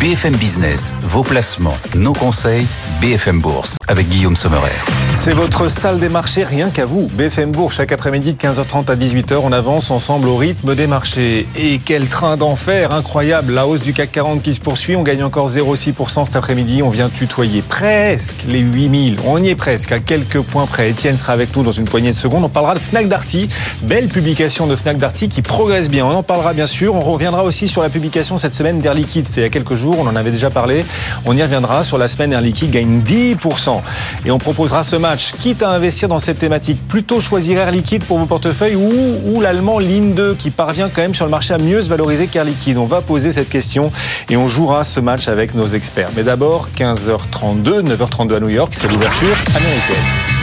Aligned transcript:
BFM 0.00 0.34
Business, 0.36 0.94
vos 1.02 1.22
placements, 1.22 1.76
nos 1.94 2.14
conseils, 2.14 2.66
BFM 3.02 3.38
Bourse, 3.38 3.76
avec 3.86 4.08
Guillaume 4.08 4.34
Sommerer. 4.34 4.70
C'est 5.12 5.34
votre 5.34 5.68
salle 5.68 5.98
des 5.98 6.08
marchés, 6.08 6.44
rien 6.44 6.70
qu'à 6.70 6.86
vous. 6.86 7.08
BFM 7.12 7.50
Bourse, 7.50 7.74
chaque 7.74 7.92
après-midi 7.92 8.32
de 8.32 8.38
15h30 8.38 8.90
à 8.90 8.96
18h, 8.96 9.40
on 9.42 9.52
avance 9.52 9.90
ensemble 9.90 10.28
au 10.28 10.36
rythme 10.36 10.74
des 10.74 10.86
marchés. 10.86 11.46
Et 11.54 11.78
quel 11.84 12.06
train 12.06 12.38
d'enfer, 12.38 12.94
incroyable. 12.94 13.52
La 13.52 13.66
hausse 13.66 13.80
du 13.80 13.92
CAC 13.92 14.12
40 14.12 14.42
qui 14.42 14.54
se 14.54 14.60
poursuit, 14.60 14.96
on 14.96 15.02
gagne 15.02 15.22
encore 15.22 15.50
0,6% 15.50 16.24
cet 16.24 16.36
après-midi. 16.36 16.82
On 16.82 16.88
vient 16.88 17.10
tutoyer 17.10 17.60
presque 17.60 18.44
les 18.48 18.60
8000. 18.60 19.18
On 19.26 19.42
y 19.42 19.50
est 19.50 19.56
presque, 19.56 19.92
à 19.92 19.98
quelques 19.98 20.40
points 20.40 20.66
près. 20.66 20.88
Étienne 20.88 21.18
sera 21.18 21.34
avec 21.34 21.54
nous 21.54 21.62
dans 21.62 21.72
une 21.72 21.84
poignée 21.84 22.12
de 22.12 22.16
secondes. 22.16 22.44
On 22.44 22.48
parlera 22.48 22.74
de 22.74 22.78
Fnac 22.78 23.08
Darty. 23.08 23.50
Belle 23.82 24.08
publication 24.08 24.66
de 24.66 24.76
Fnac 24.76 24.96
Darty 24.96 25.28
qui 25.28 25.42
progresse 25.42 25.90
bien. 25.90 26.06
On 26.06 26.14
en 26.14 26.22
parlera 26.22 26.54
bien 26.54 26.66
sûr. 26.66 26.94
On 26.94 27.00
reviendra 27.00 27.44
aussi 27.44 27.68
sur 27.68 27.82
la 27.82 27.90
publication 27.90 28.38
cette 28.38 28.54
semaine 28.54 28.78
d'Air 28.78 28.94
Liquide. 28.94 29.26
C'est 29.26 29.44
a 29.44 29.48
quelques 29.50 29.74
jours, 29.74 29.89
on 29.98 30.06
en 30.06 30.16
avait 30.16 30.30
déjà 30.30 30.50
parlé. 30.50 30.84
On 31.24 31.36
y 31.36 31.42
reviendra 31.42 31.82
sur 31.82 31.98
la 31.98 32.08
semaine 32.08 32.32
Air 32.32 32.40
Liquide 32.40 32.70
gagne 32.70 33.00
10%. 33.00 33.80
Et 34.24 34.30
on 34.30 34.38
proposera 34.38 34.84
ce 34.84 34.96
match. 34.96 35.32
Quitte 35.40 35.62
à 35.62 35.70
investir 35.70 36.08
dans 36.08 36.18
cette 36.18 36.38
thématique, 36.38 36.78
plutôt 36.88 37.20
choisir 37.20 37.58
Air 37.58 37.70
Liquide 37.70 38.04
pour 38.04 38.18
vos 38.18 38.26
portefeuilles 38.26 38.76
ou, 38.76 39.40
l'allemand 39.40 39.78
Ligne 39.78 40.12
2 40.14 40.34
qui 40.34 40.50
parvient 40.50 40.90
quand 40.90 41.00
même 41.00 41.14
sur 41.14 41.24
le 41.24 41.30
marché 41.30 41.54
à 41.54 41.58
mieux 41.58 41.80
se 41.80 41.88
valoriser 41.88 42.26
qu'Air 42.26 42.44
Liquide. 42.44 42.76
On 42.76 42.84
va 42.84 43.00
poser 43.00 43.32
cette 43.32 43.48
question 43.48 43.90
et 44.28 44.36
on 44.36 44.48
jouera 44.48 44.84
ce 44.84 45.00
match 45.00 45.28
avec 45.28 45.54
nos 45.54 45.66
experts. 45.66 46.10
Mais 46.16 46.22
d'abord, 46.22 46.68
15h32, 46.76 47.82
9h32 47.82 48.36
à 48.36 48.40
New 48.40 48.48
York, 48.48 48.72
c'est 48.74 48.88
l'ouverture 48.88 49.36
américaine. 49.54 50.39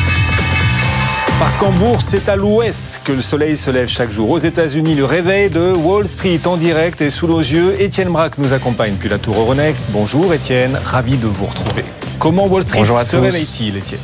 Parce 1.40 1.56
qu'en 1.56 1.70
bourse, 1.70 2.06
c'est 2.10 2.30
à 2.30 2.36
l'ouest 2.36 3.00
que 3.04 3.12
le 3.12 3.22
soleil 3.22 3.58
se 3.58 3.70
lève 3.70 3.88
chaque 3.88 4.12
jour. 4.12 4.32
Aux 4.32 4.40
États-Unis, 4.40 4.96
le 4.96 5.06
réveil 5.06 5.52
de 5.52 5.72
Wall 5.72 6.08
Street 6.08 6.40
en 6.46 6.58
direct 6.58 7.00
et 7.02 7.12
sous 7.12 7.28
nos 7.28 7.40
yeux. 7.40 7.80
Étienne 7.80 8.10
Braque 8.10 8.40
nous 8.40 8.54
accompagne 8.54 8.94
depuis 8.94 9.08
la 9.08 9.20
tour 9.20 9.38
Euronext. 9.38 9.86
Bonjour 9.92 10.34
Étienne, 10.34 10.80
ravi 10.84 11.16
de 11.16 11.28
vous 11.28 11.46
retrouver. 11.46 11.86
Comment 12.18 12.48
Wall 12.48 12.64
Street 12.64 12.84
se 12.86 13.18
réveille-t-il, 13.18 13.78
Étienne? 13.78 14.00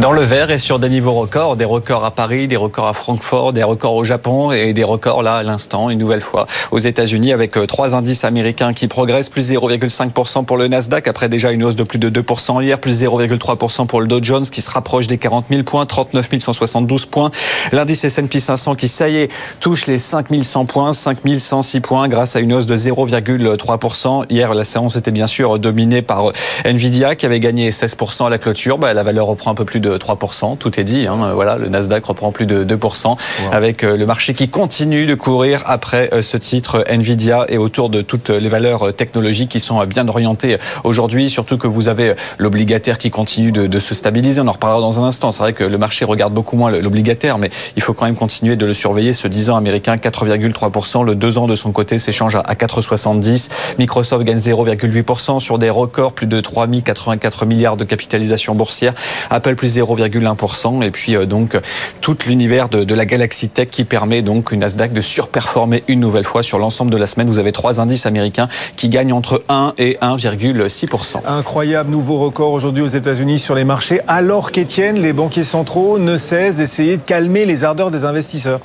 Dans 0.00 0.12
le 0.12 0.22
vert 0.22 0.50
et 0.50 0.58
sur 0.58 0.78
des 0.78 0.88
niveaux 0.88 1.12
records, 1.12 1.56
des 1.56 1.64
records 1.64 2.04
à 2.04 2.12
Paris, 2.12 2.46
des 2.46 2.56
records 2.56 2.86
à 2.86 2.92
Francfort, 2.92 3.52
des 3.52 3.64
records 3.64 3.94
au 3.94 4.04
Japon 4.04 4.52
et 4.52 4.72
des 4.72 4.84
records 4.84 5.22
là 5.22 5.36
à 5.36 5.42
l'instant, 5.42 5.90
une 5.90 5.98
nouvelle 5.98 6.20
fois 6.20 6.46
aux 6.70 6.78
États-Unis 6.78 7.32
avec 7.32 7.56
euh, 7.56 7.66
trois 7.66 7.96
indices 7.96 8.22
américains 8.24 8.72
qui 8.72 8.86
progressent, 8.86 9.28
plus 9.28 9.50
0,5% 9.50 10.44
pour 10.44 10.56
le 10.56 10.68
Nasdaq 10.68 11.08
après 11.08 11.28
déjà 11.28 11.50
une 11.50 11.64
hausse 11.64 11.74
de 11.74 11.82
plus 11.82 11.98
de 11.98 12.10
2% 12.10 12.62
hier, 12.62 12.78
plus 12.78 13.02
0,3% 13.02 13.86
pour 13.86 14.00
le 14.00 14.06
Dow 14.06 14.20
Jones 14.22 14.44
qui 14.44 14.62
se 14.62 14.70
rapproche 14.70 15.08
des 15.08 15.18
40 15.18 15.46
000 15.50 15.62
points, 15.64 15.84
39 15.84 16.28
172 16.38 17.06
points. 17.06 17.32
L'indice 17.72 18.04
S&P 18.04 18.38
500 18.38 18.76
qui, 18.76 18.86
ça 18.86 19.08
y 19.08 19.16
est, 19.16 19.30
touche 19.58 19.86
les 19.86 19.98
5 19.98 20.26
100 20.42 20.66
points, 20.66 20.92
5 20.92 21.18
106 21.38 21.80
points 21.80 22.08
grâce 22.08 22.36
à 22.36 22.40
une 22.40 22.52
hausse 22.52 22.66
de 22.66 22.76
0,3%. 22.76 24.26
Hier, 24.30 24.54
la 24.54 24.64
séance 24.64 24.94
était 24.94 25.10
bien 25.10 25.26
sûr 25.26 25.58
dominée 25.58 26.02
par 26.02 26.30
Nvidia 26.64 27.16
qui 27.16 27.26
avait 27.26 27.40
gagné 27.40 27.70
16% 27.70 28.26
à 28.26 28.30
la 28.30 28.38
clôture. 28.38 28.78
Bah, 28.78 28.94
la 28.94 29.02
valeur 29.02 29.26
reprend 29.26 29.50
un 29.50 29.54
peu 29.54 29.64
plus 29.64 29.80
de 29.80 29.87
3%, 29.96 30.58
tout 30.58 30.78
est 30.78 30.84
dit. 30.84 31.06
Hein. 31.06 31.32
Voilà, 31.34 31.56
le 31.56 31.68
Nasdaq 31.68 32.04
reprend 32.04 32.32
plus 32.32 32.46
de 32.46 32.64
2%, 32.64 33.16
avec 33.52 33.84
euh, 33.84 33.96
le 33.96 34.06
marché 34.06 34.34
qui 34.34 34.48
continue 34.48 35.06
de 35.06 35.14
courir 35.14 35.62
après 35.66 36.10
euh, 36.12 36.22
ce 36.22 36.36
titre 36.36 36.84
Nvidia 36.88 37.46
et 37.48 37.58
autour 37.58 37.88
de 37.88 38.02
toutes 38.02 38.30
les 38.30 38.48
valeurs 38.48 38.94
technologiques 38.94 39.50
qui 39.50 39.60
sont 39.60 39.84
bien 39.86 40.08
orientées 40.08 40.58
aujourd'hui, 40.84 41.30
surtout 41.30 41.58
que 41.58 41.66
vous 41.66 41.88
avez 41.88 42.14
l'obligataire 42.38 42.98
qui 42.98 43.10
continue 43.10 43.52
de, 43.52 43.78
se 43.78 43.94
stabiliser. 43.94 44.40
On 44.40 44.48
en 44.48 44.52
reparlera 44.52 44.80
dans 44.80 45.00
un 45.00 45.04
instant. 45.04 45.30
C'est 45.32 45.42
vrai 45.42 45.52
que 45.52 45.64
le 45.64 45.78
marché 45.78 46.04
regarde 46.04 46.34
beaucoup 46.34 46.56
moins 46.56 46.70
l'obligataire, 46.70 47.38
mais 47.38 47.50
il 47.76 47.82
faut 47.82 47.94
quand 47.94 48.06
même 48.06 48.16
continuer 48.16 48.56
de 48.56 48.66
le 48.66 48.74
surveiller. 48.74 49.12
Ce 49.12 49.28
10 49.28 49.50
ans 49.50 49.56
américain, 49.56 49.96
4,3%. 49.96 51.04
Le 51.04 51.14
2 51.14 51.38
ans 51.38 51.46
de 51.46 51.54
son 51.54 51.72
côté 51.72 51.98
s'échange 51.98 52.36
à 52.36 52.54
4,70. 52.54 53.50
Microsoft 53.78 54.24
gagne 54.24 54.36
0,8% 54.36 55.40
sur 55.40 55.58
des 55.58 55.70
records, 55.70 56.12
plus 56.12 56.26
de 56.26 56.40
3 56.40 56.66
084 56.66 57.46
milliards 57.46 57.76
de 57.76 57.84
capitalisation 57.84 58.54
boursière. 58.54 58.94
Apple 59.30 59.54
plus 59.54 59.77
0,1%. 59.80 60.82
Et 60.82 60.90
puis 60.90 61.16
euh, 61.16 61.26
donc 61.26 61.58
tout 62.00 62.16
l'univers 62.26 62.68
de, 62.68 62.94
la 62.94 63.04
Galaxy 63.04 63.48
Tech 63.48 63.68
qui 63.70 63.84
permet 63.84 64.22
donc 64.22 64.52
une 64.52 64.60
Nasdaq 64.60 64.92
de 64.92 65.00
surperformer 65.00 65.84
une 65.88 66.00
nouvelle 66.00 66.24
fois 66.24 66.42
sur 66.42 66.58
l'ensemble 66.58 66.90
de 66.90 66.96
la 66.96 67.06
semaine. 67.06 67.28
Vous 67.28 67.38
avez 67.38 67.52
trois 67.52 67.80
indices 67.80 68.06
américains 68.06 68.48
qui 68.76 68.88
gagnent 68.88 69.12
entre 69.12 69.42
1 69.48 69.74
et 69.78 69.98
1,6%. 70.02 71.26
Incroyable 71.26 71.90
nouveau 71.90 72.18
record 72.18 72.52
aujourd'hui 72.52 72.82
aux 72.82 72.88
États-Unis 72.88 73.38
sur 73.38 73.54
les 73.54 73.64
marchés, 73.64 74.00
alors 74.08 74.52
qu'Étienne, 74.52 74.98
les 75.00 75.12
banquiers 75.12 75.44
centraux 75.44 75.98
ne 75.98 76.16
cessent 76.16 76.56
d'essayer 76.56 76.96
de 76.96 77.02
calmer 77.02 77.46
les 77.46 77.64
ardeurs 77.64 77.90
des 77.90 78.04
investisseurs. 78.04 78.60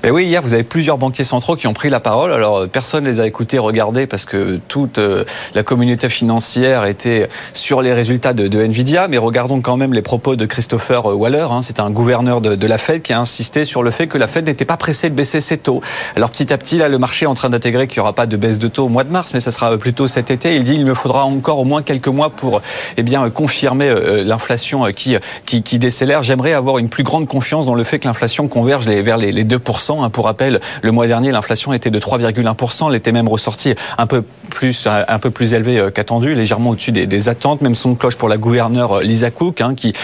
Ben 0.00 0.12
oui, 0.12 0.26
hier, 0.26 0.42
vous 0.42 0.54
avez 0.54 0.62
plusieurs 0.62 0.96
banquiers 0.96 1.24
centraux 1.24 1.56
qui 1.56 1.66
ont 1.66 1.72
pris 1.72 1.90
la 1.90 1.98
parole. 1.98 2.32
Alors, 2.32 2.58
euh, 2.58 2.66
personne 2.68 3.02
ne 3.02 3.08
les 3.08 3.18
a 3.18 3.26
écoutés, 3.26 3.58
regardés, 3.58 4.06
parce 4.06 4.26
que 4.26 4.60
toute 4.68 4.98
euh, 4.98 5.24
la 5.56 5.64
communauté 5.64 6.08
financière 6.08 6.84
était 6.84 7.28
sur 7.52 7.82
les 7.82 7.92
résultats 7.92 8.32
de, 8.32 8.62
Nvidia. 8.62 9.08
Mais 9.08 9.18
regardons 9.18 9.60
quand 9.60 9.76
même 9.76 9.92
les 9.92 10.02
propos 10.02 10.36
de 10.36 10.46
Christopher 10.46 11.04
Waller. 11.04 11.48
Hein. 11.50 11.62
C'est 11.62 11.80
un 11.80 11.90
gouverneur 11.90 12.40
de, 12.40 12.66
la 12.68 12.78
Fed 12.78 13.02
qui 13.02 13.12
a 13.12 13.18
insisté 13.18 13.64
sur 13.64 13.82
le 13.82 13.90
fait 13.90 14.06
que 14.06 14.18
la 14.18 14.28
Fed 14.28 14.46
n'était 14.46 14.64
pas 14.64 14.76
pressée 14.76 15.10
de 15.10 15.16
baisser 15.16 15.40
ses 15.40 15.58
taux. 15.58 15.80
Alors, 16.14 16.30
petit 16.30 16.52
à 16.52 16.58
petit, 16.58 16.78
là, 16.78 16.88
le 16.88 16.98
marché 16.98 17.24
est 17.24 17.28
en 17.28 17.34
train 17.34 17.48
d'intégrer 17.48 17.88
qu'il 17.88 17.98
n'y 17.98 18.02
aura 18.02 18.12
pas 18.12 18.26
de 18.26 18.36
baisse 18.36 18.60
de 18.60 18.68
taux 18.68 18.84
au 18.84 18.88
mois 18.88 19.02
de 19.02 19.10
mars, 19.10 19.32
mais 19.34 19.40
ça 19.40 19.50
sera 19.50 19.76
plutôt 19.78 20.06
cet 20.06 20.30
été. 20.30 20.54
Il 20.54 20.62
dit 20.62 20.74
il 20.74 20.86
me 20.86 20.94
faudra 20.94 21.24
encore 21.24 21.58
au 21.58 21.64
moins 21.64 21.82
quelques 21.82 22.06
mois 22.06 22.30
pour 22.30 22.62
eh 22.96 23.02
bien, 23.02 23.28
confirmer 23.30 23.88
euh, 23.88 24.22
l'inflation 24.22 24.84
qui, 24.92 25.16
qui, 25.44 25.64
qui 25.64 25.80
décélère. 25.80 26.22
J'aimerais 26.22 26.52
avoir 26.52 26.78
une 26.78 26.88
plus 26.88 27.02
grande 27.02 27.26
confiance 27.26 27.66
dans 27.66 27.74
le 27.74 27.82
fait 27.82 27.98
que 27.98 28.06
l'inflation 28.06 28.46
converge 28.46 28.86
vers 28.86 29.16
les, 29.16 29.32
les 29.32 29.44
2%. 29.44 29.87
Hein. 29.90 30.10
Pour 30.10 30.26
rappel, 30.26 30.60
le 30.82 30.92
mois 30.92 31.06
dernier, 31.06 31.32
l'inflation 31.32 31.72
était 31.72 31.90
de 31.90 31.98
3,1%. 31.98 32.88
Elle 32.88 32.96
était 32.96 33.12
même 33.12 33.28
ressortie 33.28 33.74
un 33.96 34.06
peu 34.06 34.22
plus, 34.48 34.86
un 34.86 35.18
peu 35.18 35.30
plus 35.30 35.54
élevée 35.54 35.78
euh, 35.78 35.90
qu'attendu, 35.90 36.34
légèrement 36.34 36.70
au-dessus 36.70 36.92
des, 36.92 37.28
attentes. 37.28 37.62
Même 37.62 37.74
son 37.74 37.94
cloche 37.94 38.16
pour 38.16 38.28
la 38.28 38.36
gouverneure 38.36 38.98
euh, 38.98 39.02
Lisa 39.02 39.30
Cook, 39.30 39.60
hein, 39.60 39.74
qui, 39.74 39.94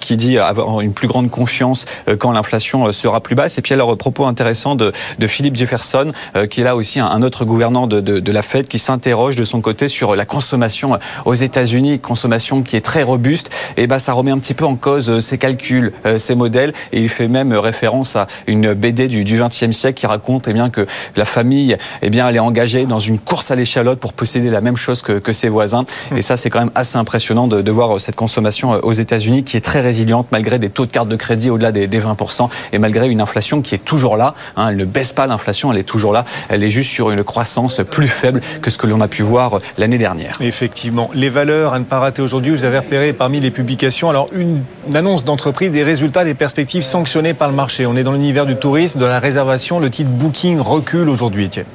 qui 0.00 0.16
dit 0.16 0.38
avoir 0.38 0.80
une 0.80 0.92
plus 0.92 1.08
grande 1.08 1.30
confiance 1.30 1.84
euh, 2.08 2.16
quand 2.16 2.32
l'inflation 2.32 2.90
sera 2.92 3.20
plus 3.20 3.34
basse. 3.34 3.58
Et 3.58 3.62
puis 3.62 3.74
alors, 3.74 3.96
propos 3.96 4.26
intéressant 4.26 4.74
de, 4.74 4.92
de 5.18 5.26
Philippe 5.26 5.56
Jefferson, 5.56 6.12
qui 6.50 6.60
est 6.60 6.64
là 6.64 6.76
aussi 6.76 7.00
un, 7.00 7.22
autre 7.22 7.44
gouverneur 7.44 7.86
de, 7.86 8.00
de, 8.00 8.18
de 8.18 8.32
la 8.32 8.42
Fed, 8.42 8.68
qui 8.68 8.78
s'interroge 8.78 9.36
de 9.36 9.44
son 9.44 9.60
côté 9.60 9.88
sur 9.88 10.16
la 10.16 10.24
consommation 10.24 10.98
aux 11.24 11.34
États-Unis, 11.34 12.00
consommation 12.00 12.62
qui 12.62 12.76
est 12.76 12.80
très 12.80 13.02
robuste. 13.02 13.50
Et 13.76 13.86
ben, 13.86 13.98
ça 13.98 14.12
remet 14.12 14.30
un 14.30 14.38
petit 14.38 14.54
peu 14.54 14.64
en 14.64 14.76
cause 14.76 15.20
ses 15.20 15.38
calculs, 15.38 15.92
ses 16.18 16.34
modèles. 16.34 16.72
Et 16.92 17.00
il 17.00 17.08
fait 17.08 17.28
même 17.28 17.52
référence 17.52 18.16
à 18.16 18.26
une 18.46 18.74
BD 18.74 19.08
du, 19.08 19.21
du 19.24 19.38
20 19.38 19.52
siècle 19.72 19.98
qui 19.98 20.06
raconte 20.06 20.48
eh 20.48 20.52
bien, 20.52 20.70
que 20.70 20.86
la 21.16 21.24
famille 21.24 21.76
eh 22.02 22.10
bien, 22.10 22.28
elle 22.28 22.36
est 22.36 22.40
engagée 22.40 22.86
dans 22.86 22.98
une 22.98 23.18
course 23.18 23.50
à 23.50 23.56
l'échalote 23.56 23.98
pour 23.98 24.12
posséder 24.12 24.50
la 24.50 24.60
même 24.60 24.76
chose 24.76 25.02
que, 25.02 25.18
que 25.18 25.32
ses 25.32 25.48
voisins. 25.48 25.84
Mmh. 26.10 26.16
Et 26.16 26.22
ça, 26.22 26.36
c'est 26.36 26.50
quand 26.50 26.60
même 26.60 26.70
assez 26.74 26.96
impressionnant 26.96 27.46
de, 27.46 27.62
de, 27.62 27.70
voir 27.70 28.00
cette 28.00 28.16
consommation 28.16 28.74
euh, 28.74 28.80
aux 28.82 28.92
États-Unis 28.92 29.44
qui 29.44 29.56
est 29.56 29.60
très 29.60 29.80
résiliente 29.80 30.26
malgré 30.32 30.58
des 30.58 30.70
taux 30.70 30.86
de 30.86 30.90
carte 30.90 31.08
de 31.08 31.16
crédit 31.16 31.50
au-delà 31.50 31.72
des, 31.72 31.86
des 31.86 32.00
20% 32.00 32.48
et 32.72 32.78
malgré 32.78 33.08
une 33.08 33.20
inflation 33.20 33.62
qui 33.62 33.74
est 33.74 33.84
toujours 33.84 34.16
là. 34.16 34.34
Hein, 34.56 34.68
elle 34.70 34.76
ne 34.76 34.84
baisse 34.84 35.12
pas 35.12 35.26
l'inflation, 35.26 35.72
elle 35.72 35.78
est 35.78 35.84
toujours 35.84 36.12
là. 36.12 36.24
Elle 36.48 36.62
est 36.62 36.70
juste 36.70 36.90
sur 36.90 37.10
une 37.10 37.24
croissance 37.24 37.80
plus 37.90 38.08
faible 38.08 38.40
que 38.60 38.70
ce 38.70 38.78
que 38.78 38.86
l'on 38.86 39.00
a 39.00 39.08
pu 39.08 39.22
voir 39.22 39.56
euh, 39.56 39.60
l'année 39.78 39.98
dernière. 39.98 40.34
Effectivement. 40.40 41.10
Les 41.14 41.28
valeurs 41.28 41.74
à 41.74 41.78
ne 41.78 41.84
pas 41.84 41.98
rater 41.98 42.22
aujourd'hui, 42.22 42.52
vous 42.52 42.64
avez 42.64 42.78
repéré 42.78 43.12
parmi 43.12 43.40
les 43.40 43.50
publications, 43.50 44.08
alors 44.08 44.28
une, 44.32 44.62
une 44.88 44.96
annonce 44.96 45.24
d'entreprise, 45.24 45.70
des 45.70 45.84
résultats, 45.84 46.24
des 46.24 46.34
perspectives 46.34 46.82
sanctionnées 46.82 47.34
par 47.34 47.48
le 47.48 47.54
marché. 47.54 47.86
On 47.86 47.96
est 47.96 48.02
dans 48.02 48.12
l'univers 48.12 48.46
du 48.46 48.56
tourisme, 48.56 48.98
de 48.98 49.06
la 49.06 49.11
réservation 49.18 49.80
le 49.80 49.90
titre 49.90 50.10
Booking 50.10 50.58
recule 50.58 51.08
aujourd'hui, 51.08 51.44
Étienne. 51.44 51.66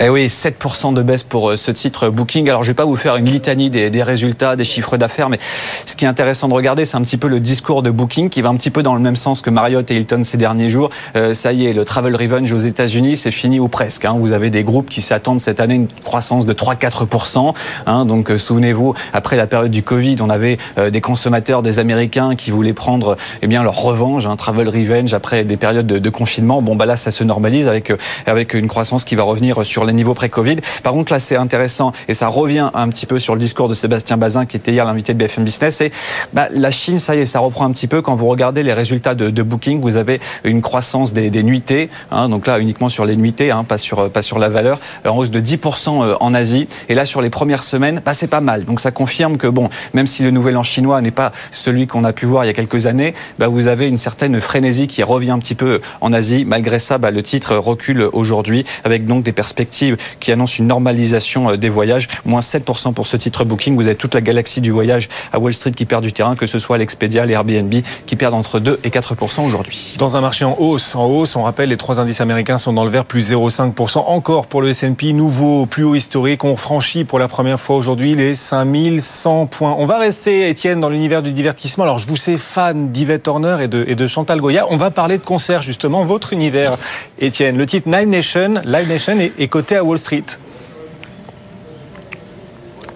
Eh 0.00 0.08
oui, 0.08 0.26
7% 0.26 0.92
de 0.92 1.02
baisse 1.02 1.22
pour 1.22 1.50
euh, 1.50 1.56
ce 1.56 1.70
titre 1.70 2.08
Booking. 2.08 2.48
Alors, 2.48 2.64
je 2.64 2.70
vais 2.70 2.74
pas 2.74 2.84
vous 2.84 2.96
faire 2.96 3.14
une 3.14 3.26
litanie 3.26 3.70
des, 3.70 4.02
résultats, 4.02 4.56
des 4.56 4.64
chiffres 4.64 4.96
d'affaires, 4.96 5.28
mais 5.28 5.38
ce 5.86 5.94
qui 5.94 6.04
est 6.04 6.08
intéressant 6.08 6.48
de 6.48 6.54
regarder, 6.54 6.84
c'est 6.84 6.96
un 6.96 7.02
petit 7.02 7.16
peu 7.16 7.28
le 7.28 7.38
discours 7.38 7.80
de 7.80 7.90
Booking 7.90 8.28
qui 8.28 8.42
va 8.42 8.48
un 8.48 8.56
petit 8.56 8.70
peu 8.70 8.82
dans 8.82 8.94
le 8.96 9.00
même 9.00 9.14
sens 9.14 9.40
que 9.40 9.50
Marriott 9.50 9.88
et 9.92 9.96
Hilton 9.96 10.24
ces 10.24 10.36
derniers 10.36 10.68
jours. 10.68 10.90
Euh, 11.14 11.32
ça 11.32 11.52
y 11.52 11.66
est, 11.66 11.72
le 11.72 11.84
travel 11.84 12.16
revenge 12.16 12.52
aux 12.52 12.58
États-Unis, 12.58 13.16
c'est 13.16 13.30
fini 13.30 13.60
ou 13.60 13.68
presque. 13.68 14.04
Hein. 14.04 14.16
Vous 14.18 14.32
avez 14.32 14.50
des 14.50 14.64
groupes 14.64 14.90
qui 14.90 15.00
s'attendent 15.00 15.40
cette 15.40 15.60
année 15.60 15.76
une 15.76 15.88
croissance 16.02 16.44
de 16.44 16.52
3-4%. 16.52 17.54
Hein. 17.86 18.04
Donc, 18.04 18.32
euh, 18.32 18.38
souvenez-vous, 18.38 18.94
après 19.12 19.36
la 19.36 19.46
période 19.46 19.70
du 19.70 19.84
Covid, 19.84 20.16
on 20.20 20.28
avait 20.28 20.58
des 20.90 21.00
consommateurs, 21.00 21.62
des 21.62 21.78
Américains 21.78 22.34
qui 22.34 22.50
voulaient 22.50 22.72
prendre 22.72 23.16
eh 23.42 23.46
bien 23.46 23.62
leur 23.62 23.80
revanche, 23.80 24.26
un 24.26 24.36
travel 24.36 24.68
revenge 24.68 25.14
après 25.14 25.44
des 25.44 25.56
périodes 25.56 25.86
de, 25.86 26.10
confinement. 26.10 26.62
Bon, 26.62 26.74
bah 26.74 26.86
là, 26.86 26.96
ça 26.96 27.10
se 27.10 27.22
normalise 27.22 27.68
avec 27.68 27.92
avec 28.26 28.54
une 28.54 28.68
croissance 28.68 29.04
qui 29.04 29.14
va 29.14 29.22
revenir 29.22 29.64
sur 29.64 29.83
l'année 29.84 29.98
niveau 29.98 30.14
pré-Covid. 30.14 30.56
Par 30.82 30.92
contre, 30.92 31.12
là, 31.12 31.18
c'est 31.18 31.36
intéressant 31.36 31.92
et 32.08 32.14
ça 32.14 32.28
revient 32.28 32.70
un 32.74 32.88
petit 32.88 33.06
peu 33.06 33.18
sur 33.18 33.34
le 33.34 33.40
discours 33.40 33.68
de 33.68 33.74
Sébastien 33.74 34.16
Bazin, 34.16 34.46
qui 34.46 34.56
était 34.56 34.72
hier 34.72 34.84
l'invité 34.84 35.14
de 35.14 35.18
BFM 35.18 35.44
Business. 35.44 35.80
Et 35.80 35.92
bah, 36.32 36.48
la 36.52 36.70
Chine, 36.70 36.98
ça 36.98 37.16
y 37.16 37.20
est, 37.20 37.26
ça 37.26 37.40
reprend 37.40 37.64
un 37.64 37.72
petit 37.72 37.86
peu. 37.86 38.02
Quand 38.02 38.14
vous 38.14 38.26
regardez 38.26 38.62
les 38.62 38.72
résultats 38.72 39.14
de, 39.14 39.30
de 39.30 39.42
Booking, 39.42 39.80
vous 39.80 39.96
avez 39.96 40.20
une 40.44 40.62
croissance 40.62 41.12
des, 41.12 41.30
des 41.30 41.42
nuitées. 41.42 41.90
Hein, 42.10 42.28
donc 42.28 42.46
là, 42.46 42.58
uniquement 42.58 42.88
sur 42.88 43.04
les 43.04 43.16
nuitées, 43.16 43.50
hein, 43.50 43.64
pas 43.64 43.78
sur 43.78 44.10
pas 44.10 44.22
sur 44.22 44.38
la 44.38 44.48
valeur, 44.48 44.80
en 45.04 45.16
hausse 45.16 45.30
de 45.30 45.40
10% 45.40 46.16
en 46.20 46.34
Asie. 46.34 46.68
Et 46.88 46.94
là, 46.94 47.06
sur 47.06 47.22
les 47.22 47.30
premières 47.30 47.64
semaines, 47.64 48.00
bah, 48.04 48.14
c'est 48.14 48.26
pas 48.26 48.40
mal. 48.40 48.64
Donc 48.64 48.80
ça 48.80 48.90
confirme 48.90 49.36
que 49.36 49.46
bon, 49.46 49.68
même 49.92 50.06
si 50.06 50.22
le 50.22 50.30
nouvel 50.30 50.56
an 50.56 50.62
chinois 50.62 51.00
n'est 51.00 51.10
pas 51.10 51.32
celui 51.52 51.86
qu'on 51.86 52.04
a 52.04 52.12
pu 52.12 52.26
voir 52.26 52.44
il 52.44 52.48
y 52.48 52.50
a 52.50 52.54
quelques 52.54 52.86
années, 52.86 53.14
bah, 53.38 53.48
vous 53.48 53.66
avez 53.66 53.88
une 53.88 53.98
certaine 53.98 54.40
frénésie 54.40 54.86
qui 54.86 55.02
revient 55.02 55.30
un 55.30 55.38
petit 55.38 55.54
peu 55.54 55.80
en 56.00 56.12
Asie. 56.12 56.44
Malgré 56.44 56.78
ça, 56.78 56.98
bah, 56.98 57.10
le 57.10 57.22
titre 57.22 57.56
recule 57.56 58.08
aujourd'hui 58.12 58.64
avec 58.84 59.06
donc 59.06 59.22
des 59.22 59.32
perspectives 59.32 59.73
qui 60.20 60.32
annoncent 60.32 60.56
une 60.58 60.66
normalisation 60.66 61.50
euh, 61.50 61.56
des 61.56 61.68
voyages. 61.68 62.08
Moins 62.24 62.40
7% 62.40 62.92
pour 62.92 63.06
ce 63.06 63.16
titre 63.16 63.44
Booking. 63.44 63.76
Vous 63.76 63.86
avez 63.86 63.96
toute 63.96 64.14
la 64.14 64.20
galaxie 64.20 64.60
du 64.60 64.70
voyage 64.70 65.08
à 65.32 65.38
Wall 65.38 65.52
Street 65.52 65.72
qui 65.72 65.84
perd 65.84 66.02
du 66.02 66.12
terrain, 66.12 66.36
que 66.36 66.46
ce 66.46 66.58
soit 66.58 66.78
l'Expedia, 66.78 67.26
les 67.26 67.34
Airbnb 67.34 67.74
qui 68.06 68.16
perdent 68.16 68.34
entre 68.34 68.60
2 68.60 68.80
et 68.84 68.90
4% 68.90 69.46
aujourd'hui. 69.46 69.94
Dans 69.98 70.16
un 70.16 70.20
marché 70.20 70.44
en 70.44 70.56
hausse, 70.58 70.94
en 70.94 71.06
hausse, 71.06 71.36
on 71.36 71.42
rappelle 71.42 71.68
les 71.68 71.76
trois 71.76 72.00
indices 72.00 72.20
américains 72.20 72.58
sont 72.58 72.72
dans 72.72 72.84
le 72.84 72.90
vert, 72.90 73.04
plus 73.04 73.32
0,5%. 73.32 74.04
Encore 74.06 74.46
pour 74.46 74.62
le 74.62 74.68
S&P, 74.68 75.12
nouveau 75.12 75.66
plus 75.66 75.84
haut 75.84 75.94
historique. 75.94 76.44
On 76.44 76.56
franchit 76.56 77.04
pour 77.04 77.18
la 77.18 77.28
première 77.28 77.60
fois 77.60 77.76
aujourd'hui 77.76 78.14
les 78.14 78.34
5100 78.34 79.46
points. 79.46 79.74
On 79.78 79.86
va 79.86 79.98
rester, 79.98 80.48
Étienne, 80.48 80.80
dans 80.80 80.88
l'univers 80.88 81.22
du 81.22 81.32
divertissement. 81.32 81.84
Alors, 81.84 81.98
je 81.98 82.06
vous 82.06 82.16
sais 82.16 82.38
fan 82.38 82.90
d'Yvette 82.90 83.28
Horner 83.28 83.56
et 83.62 83.68
de, 83.68 83.84
et 83.86 83.94
de 83.94 84.06
Chantal 84.06 84.40
Goya. 84.40 84.66
On 84.70 84.76
va 84.76 84.90
parler 84.90 85.18
de 85.18 85.24
concert, 85.24 85.62
justement, 85.62 86.04
votre 86.04 86.32
univers, 86.32 86.76
Étienne. 87.18 87.56
Le 87.56 87.66
titre 87.66 87.90
Live 87.90 88.08
Nation, 88.08 88.54
Live 88.64 88.88
Nation 88.88 89.18
est, 89.18 89.32
est 89.38 89.48
coté 89.48 89.63
à 89.72 89.82
Wall 89.82 89.98
Street. 89.98 90.24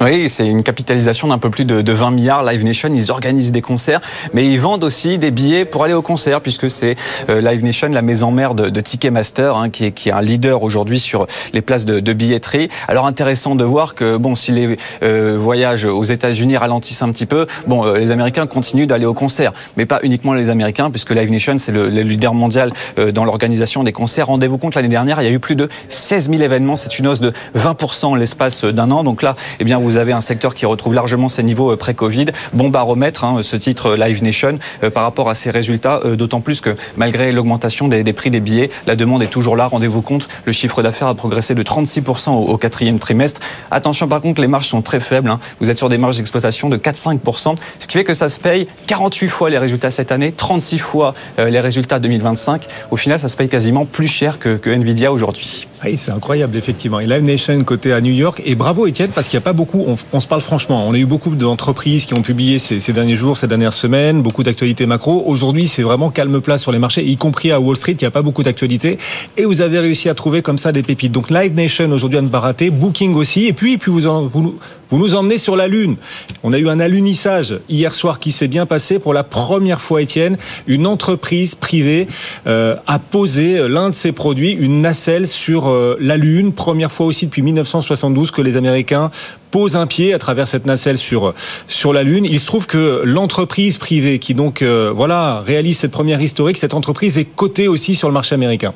Oui, 0.00 0.28
c'est 0.28 0.46
une 0.46 0.62
capitalisation 0.62 1.26
d'un 1.26 1.38
peu 1.38 1.50
plus 1.50 1.64
de, 1.64 1.82
de, 1.82 1.92
20 1.92 2.12
milliards. 2.12 2.44
Live 2.44 2.64
Nation, 2.64 2.88
ils 2.94 3.10
organisent 3.10 3.50
des 3.50 3.62
concerts, 3.62 4.00
mais 4.32 4.46
ils 4.46 4.60
vendent 4.60 4.84
aussi 4.84 5.18
des 5.18 5.32
billets 5.32 5.64
pour 5.64 5.82
aller 5.82 5.92
au 5.92 6.02
concert, 6.02 6.40
puisque 6.40 6.70
c'est 6.70 6.94
euh, 7.28 7.40
Live 7.40 7.64
Nation, 7.64 7.88
la 7.88 8.00
maison 8.00 8.30
mère 8.30 8.54
de, 8.54 8.80
Ticketmaster, 8.80 9.56
hein, 9.56 9.70
qui, 9.70 9.86
est, 9.86 9.90
qui 9.90 10.10
est 10.10 10.12
un 10.12 10.20
leader 10.20 10.62
aujourd'hui 10.62 11.00
sur 11.00 11.26
les 11.52 11.62
places 11.62 11.84
de, 11.84 12.12
billetterie. 12.12 12.68
Alors 12.86 13.06
intéressant 13.06 13.56
de 13.56 13.64
voir 13.64 13.96
que 13.96 14.16
bon, 14.16 14.36
si 14.36 14.52
les 14.52 14.78
euh, 15.02 15.36
voyages 15.36 15.84
aux 15.84 16.04
États-Unis 16.04 16.56
ralentissent 16.56 17.02
un 17.02 17.10
petit 17.10 17.26
peu, 17.26 17.48
bon, 17.66 17.84
euh, 17.84 17.98
les 17.98 18.12
Américains 18.12 18.46
continuent 18.46 18.86
d'aller 18.86 19.04
au 19.04 19.14
concert, 19.14 19.52
mais 19.76 19.84
pas 19.84 19.98
uniquement 20.04 20.32
les 20.32 20.48
Américains, 20.48 20.90
puisque 20.90 21.10
Live 21.10 21.30
Nation 21.30 21.58
c'est 21.58 21.72
le, 21.72 21.88
le, 21.88 22.02
leader 22.02 22.34
mondial 22.34 22.72
dans 23.12 23.24
l'organisation 23.24 23.82
des 23.82 23.92
concerts. 23.92 24.28
Rendez-vous 24.28 24.58
compte, 24.58 24.76
l'année 24.76 24.88
dernière, 24.88 25.20
il 25.20 25.24
y 25.24 25.28
a 25.28 25.32
eu 25.32 25.40
plus 25.40 25.56
de 25.56 25.68
16 25.88 26.30
000 26.30 26.40
événements. 26.40 26.76
C'est 26.76 27.00
une 27.00 27.08
hausse 27.08 27.20
de 27.20 27.32
20% 27.56 28.16
l'espace 28.16 28.64
d'un 28.64 28.90
an. 28.92 29.02
Donc 29.02 29.22
là, 29.22 29.34
eh 29.58 29.64
bien, 29.64 29.78
avez 29.96 30.12
un 30.12 30.20
secteur 30.20 30.54
qui 30.54 30.66
retrouve 30.66 30.94
largement 30.94 31.28
ses 31.28 31.42
niveaux 31.42 31.76
pré-Covid. 31.76 32.26
Bon 32.52 32.68
baromètre, 32.68 33.24
hein, 33.24 33.38
ce 33.42 33.56
titre 33.56 33.96
Live 33.96 34.22
Nation, 34.22 34.58
euh, 34.82 34.90
par 34.90 35.04
rapport 35.04 35.28
à 35.28 35.34
ses 35.34 35.50
résultats, 35.50 36.00
euh, 36.04 36.16
d'autant 36.16 36.40
plus 36.40 36.60
que 36.60 36.76
malgré 36.96 37.32
l'augmentation 37.32 37.88
des, 37.88 38.04
prix 38.12 38.30
des 38.30 38.40
billets, 38.40 38.70
la 38.86 38.96
demande 38.96 39.22
est 39.22 39.28
toujours 39.28 39.56
là. 39.56 39.66
Rendez-vous 39.66 40.02
compte, 40.02 40.28
le 40.44 40.52
chiffre 40.52 40.82
d'affaires 40.82 41.08
a 41.08 41.14
progressé 41.14 41.54
de 41.54 41.62
36% 41.62 42.30
au, 42.30 42.56
quatrième 42.56 42.98
trimestre. 42.98 43.40
Attention 43.70 44.08
par 44.08 44.20
contre, 44.20 44.40
les 44.40 44.48
marges 44.48 44.68
sont 44.68 44.82
très 44.82 45.00
faibles. 45.00 45.30
Hein. 45.30 45.40
Vous 45.60 45.70
êtes 45.70 45.78
sur 45.78 45.88
des 45.88 45.98
marges 45.98 46.16
d'exploitation 46.16 46.68
de 46.68 46.76
4-5%, 46.76 47.56
ce 47.78 47.86
qui 47.86 47.98
fait 47.98 48.04
que 48.04 48.14
ça 48.14 48.28
se 48.28 48.38
paye 48.38 48.68
48 48.86 49.28
fois 49.28 49.50
les 49.50 49.58
résultats 49.58 49.90
cette 49.90 50.12
année, 50.12 50.32
36 50.32 50.78
fois 50.78 51.14
euh, 51.38 51.50
les 51.50 51.60
résultats 51.60 51.98
2025. 51.98 52.66
Au 52.90 52.96
final, 52.96 53.18
ça 53.18 53.28
se 53.28 53.36
paye 53.36 53.48
quasiment 53.48 53.84
plus 53.84 54.08
cher 54.08 54.38
que, 54.38 54.56
que 54.56 54.70
Nvidia 54.70 55.12
aujourd'hui. 55.12 55.68
Oui, 55.84 55.96
c'est 55.96 56.10
incroyable, 56.10 56.56
effectivement. 56.56 57.00
Et 57.00 57.06
Live 57.06 57.22
Nation 57.22 57.62
côté 57.64 57.92
à 57.92 58.00
New 58.00 58.12
York. 58.12 58.42
Et 58.44 58.54
bravo, 58.54 58.86
Étienne, 58.86 59.10
parce 59.14 59.28
qu'il 59.28 59.38
n'y 59.38 59.42
a 59.42 59.44
pas 59.44 59.52
beaucoup, 59.52 59.77
on, 59.86 60.20
se 60.20 60.26
parle 60.26 60.40
franchement, 60.40 60.86
on 60.86 60.94
a 60.94 60.98
eu 60.98 61.06
beaucoup 61.06 61.34
d'entreprises 61.34 62.06
qui 62.06 62.14
ont 62.14 62.22
publié 62.22 62.58
ces, 62.58 62.92
derniers 62.92 63.16
jours, 63.16 63.36
ces 63.36 63.46
dernières 63.46 63.72
semaines, 63.72 64.22
beaucoup 64.22 64.42
d'actualités 64.42 64.86
macro. 64.86 65.22
Aujourd'hui, 65.26 65.68
c'est 65.68 65.82
vraiment 65.82 66.10
calme 66.10 66.40
plat 66.40 66.58
sur 66.58 66.72
les 66.72 66.78
marchés, 66.78 67.04
y 67.04 67.16
compris 67.16 67.52
à 67.52 67.60
Wall 67.60 67.76
Street, 67.76 67.92
il 67.92 68.02
n'y 68.02 68.06
a 68.06 68.10
pas 68.10 68.22
beaucoup 68.22 68.42
d'actualités. 68.42 68.98
Et 69.36 69.44
vous 69.44 69.60
avez 69.60 69.78
réussi 69.78 70.08
à 70.08 70.14
trouver 70.14 70.42
comme 70.42 70.58
ça 70.58 70.72
des 70.72 70.82
pépites. 70.82 71.12
Donc 71.12 71.30
Live 71.30 71.54
Nation 71.54 71.90
aujourd'hui 71.90 72.18
à 72.18 72.22
ne 72.22 72.28
pas 72.28 72.40
rater, 72.40 72.70
Booking 72.70 73.14
aussi. 73.14 73.46
Et 73.46 73.52
puis, 73.52 73.78
puis 73.78 73.90
vous, 73.90 74.06
en, 74.06 74.26
vous, 74.26 74.56
vous 74.90 74.98
nous 74.98 75.14
emmenez 75.14 75.38
sur 75.38 75.56
la 75.56 75.68
Lune. 75.68 75.96
On 76.42 76.52
a 76.52 76.58
eu 76.58 76.68
un 76.68 76.80
alunissage 76.80 77.58
hier 77.68 77.94
soir 77.94 78.18
qui 78.18 78.32
s'est 78.32 78.48
bien 78.48 78.66
passé 78.66 78.98
pour 78.98 79.12
la 79.12 79.24
première 79.24 79.80
fois, 79.80 80.02
Étienne. 80.02 80.36
Une 80.66 80.86
entreprise 80.86 81.54
privée 81.54 82.08
euh, 82.46 82.76
a 82.86 82.98
posé 82.98 83.68
l'un 83.68 83.90
de 83.90 83.94
ses 83.94 84.12
produits, 84.12 84.52
une 84.52 84.80
nacelle 84.80 85.28
sur 85.28 85.68
euh, 85.68 85.96
la 86.00 86.16
Lune. 86.16 86.52
Première 86.52 86.90
fois 86.90 87.06
aussi 87.06 87.26
depuis 87.26 87.42
1972 87.42 88.30
que 88.30 88.42
les 88.42 88.56
Américains 88.56 89.10
posent 89.50 89.76
un 89.76 89.86
pied 89.86 90.14
à 90.14 90.18
travers 90.18 90.48
cette 90.48 90.66
nacelle 90.66 90.98
sur 90.98 91.34
sur 91.66 91.92
la 91.92 92.02
lune. 92.02 92.24
Il 92.24 92.38
se 92.40 92.46
trouve 92.46 92.66
que 92.66 93.02
l'entreprise 93.04 93.78
privée 93.78 94.18
qui 94.18 94.34
donc 94.34 94.62
euh, 94.62 94.92
voilà 94.94 95.42
réalise 95.46 95.78
cette 95.78 95.90
première 95.90 96.20
historique, 96.20 96.58
cette 96.58 96.74
entreprise 96.74 97.18
est 97.18 97.24
cotée 97.24 97.68
aussi 97.68 97.94
sur 97.94 98.08
le 98.08 98.14
marché 98.14 98.34
américain. 98.34 98.74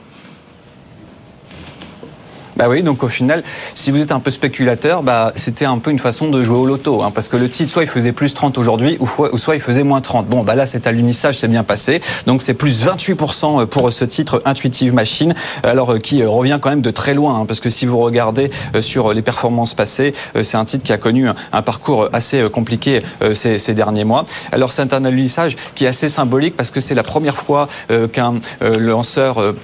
Bah 2.56 2.66
oui, 2.68 2.82
donc 2.82 3.02
au 3.02 3.08
final, 3.08 3.42
si 3.74 3.90
vous 3.90 3.98
êtes 3.98 4.12
un 4.12 4.20
peu 4.20 4.30
spéculateur, 4.30 5.02
bah, 5.02 5.32
c'était 5.36 5.64
un 5.64 5.78
peu 5.78 5.90
une 5.90 5.98
façon 5.98 6.28
de 6.28 6.44
jouer 6.44 6.58
au 6.58 6.66
loto, 6.66 7.02
hein, 7.02 7.10
parce 7.14 7.28
que 7.28 7.38
le 7.38 7.48
titre, 7.48 7.70
soit 7.70 7.82
il 7.82 7.88
faisait 7.88 8.12
plus 8.12 8.34
30 8.34 8.58
aujourd'hui, 8.58 8.98
ou, 9.00 9.08
soit 9.38 9.54
il 9.54 9.60
faisait 9.60 9.84
moins 9.84 10.02
30. 10.02 10.26
Bon, 10.26 10.42
bah 10.42 10.54
là, 10.54 10.66
c'est 10.66 10.86
à 10.86 10.92
l'unissage, 10.92 11.38
c'est 11.38 11.48
bien 11.48 11.64
passé. 11.64 12.02
Donc 12.26 12.42
c'est 12.42 12.54
plus 12.54 12.84
28% 12.84 13.66
pour 13.66 13.92
ce 13.92 14.04
titre 14.04 14.42
Intuitive 14.44 14.92
Machine, 14.92 15.34
alors 15.62 15.98
qui 15.98 16.24
revient 16.24 16.58
quand 16.60 16.68
même 16.70 16.82
de 16.82 16.90
très 16.90 17.14
loin, 17.14 17.40
hein, 17.40 17.46
parce 17.46 17.60
que 17.60 17.70
si 17.70 17.86
vous 17.86 17.98
regardez 17.98 18.50
sur 18.80 19.14
les 19.14 19.22
performances 19.22 19.74
passées, 19.74 20.12
c'est 20.42 20.56
un 20.56 20.64
titre 20.64 20.84
qui 20.84 20.92
a 20.92 20.98
connu 20.98 21.28
un 21.52 21.62
parcours 21.62 22.08
assez 22.12 22.48
compliqué 22.50 23.02
ces, 23.32 23.74
derniers 23.74 24.04
mois. 24.04 24.24
Alors 24.50 24.72
c'est 24.72 24.92
un 24.92 25.04
alunissage 25.04 25.56
qui 25.74 25.86
est 25.86 25.88
assez 25.88 26.08
symbolique, 26.08 26.56
parce 26.56 26.70
que 26.70 26.80
c'est 26.80 26.94
la 26.94 27.02
première 27.02 27.36
fois 27.36 27.68
qu'un 28.12 28.34
lanceur, 28.60 29.54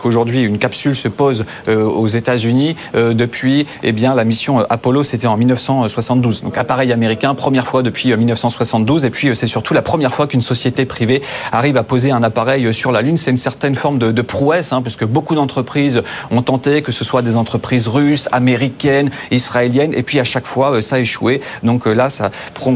qu'aujourd'hui 0.00 0.42
une 0.42 0.58
capsule 0.58 0.94
se 0.94 1.08
pose 1.08 1.44
aux 1.66 2.06
États 2.06 2.27
États-Unis 2.28 2.76
euh, 2.94 3.14
depuis 3.14 3.66
eh 3.82 3.92
bien 3.92 4.14
la 4.14 4.24
mission 4.24 4.58
Apollo 4.68 5.02
c'était 5.02 5.26
en 5.26 5.38
1972 5.38 6.42
donc 6.42 6.58
appareil 6.58 6.92
américain 6.92 7.34
première 7.34 7.66
fois 7.66 7.82
depuis 7.82 8.14
1972 8.14 9.06
et 9.06 9.10
puis 9.10 9.34
c'est 9.34 9.46
surtout 9.46 9.72
la 9.72 9.80
première 9.80 10.12
fois 10.12 10.26
qu'une 10.26 10.42
société 10.42 10.84
privée 10.84 11.22
arrive 11.52 11.78
à 11.78 11.82
poser 11.84 12.10
un 12.10 12.22
appareil 12.22 12.74
sur 12.74 12.92
la 12.92 13.00
lune. 13.00 13.16
C'est 13.16 13.30
une 13.30 13.38
certaine 13.38 13.74
forme 13.74 13.98
de, 13.98 14.12
de 14.12 14.22
prouesse 14.22 14.74
hein, 14.74 14.82
puisque 14.82 15.06
beaucoup 15.06 15.34
d'entreprises 15.34 16.02
ont 16.30 16.42
tenté 16.42 16.82
que 16.82 16.92
ce 16.92 17.02
soit 17.02 17.22
des 17.22 17.36
entreprises 17.36 17.88
russes 17.88 18.28
américaines 18.30 19.10
israéliennes. 19.30 19.94
Et 19.94 20.02
puis 20.02 20.20
à 20.20 20.24
chaque 20.24 20.46
fois 20.46 20.82
ça 20.82 20.96
a 20.96 20.98
échoué. 20.98 21.40
Donc 21.62 21.86
là 21.86 22.10
ça 22.10 22.30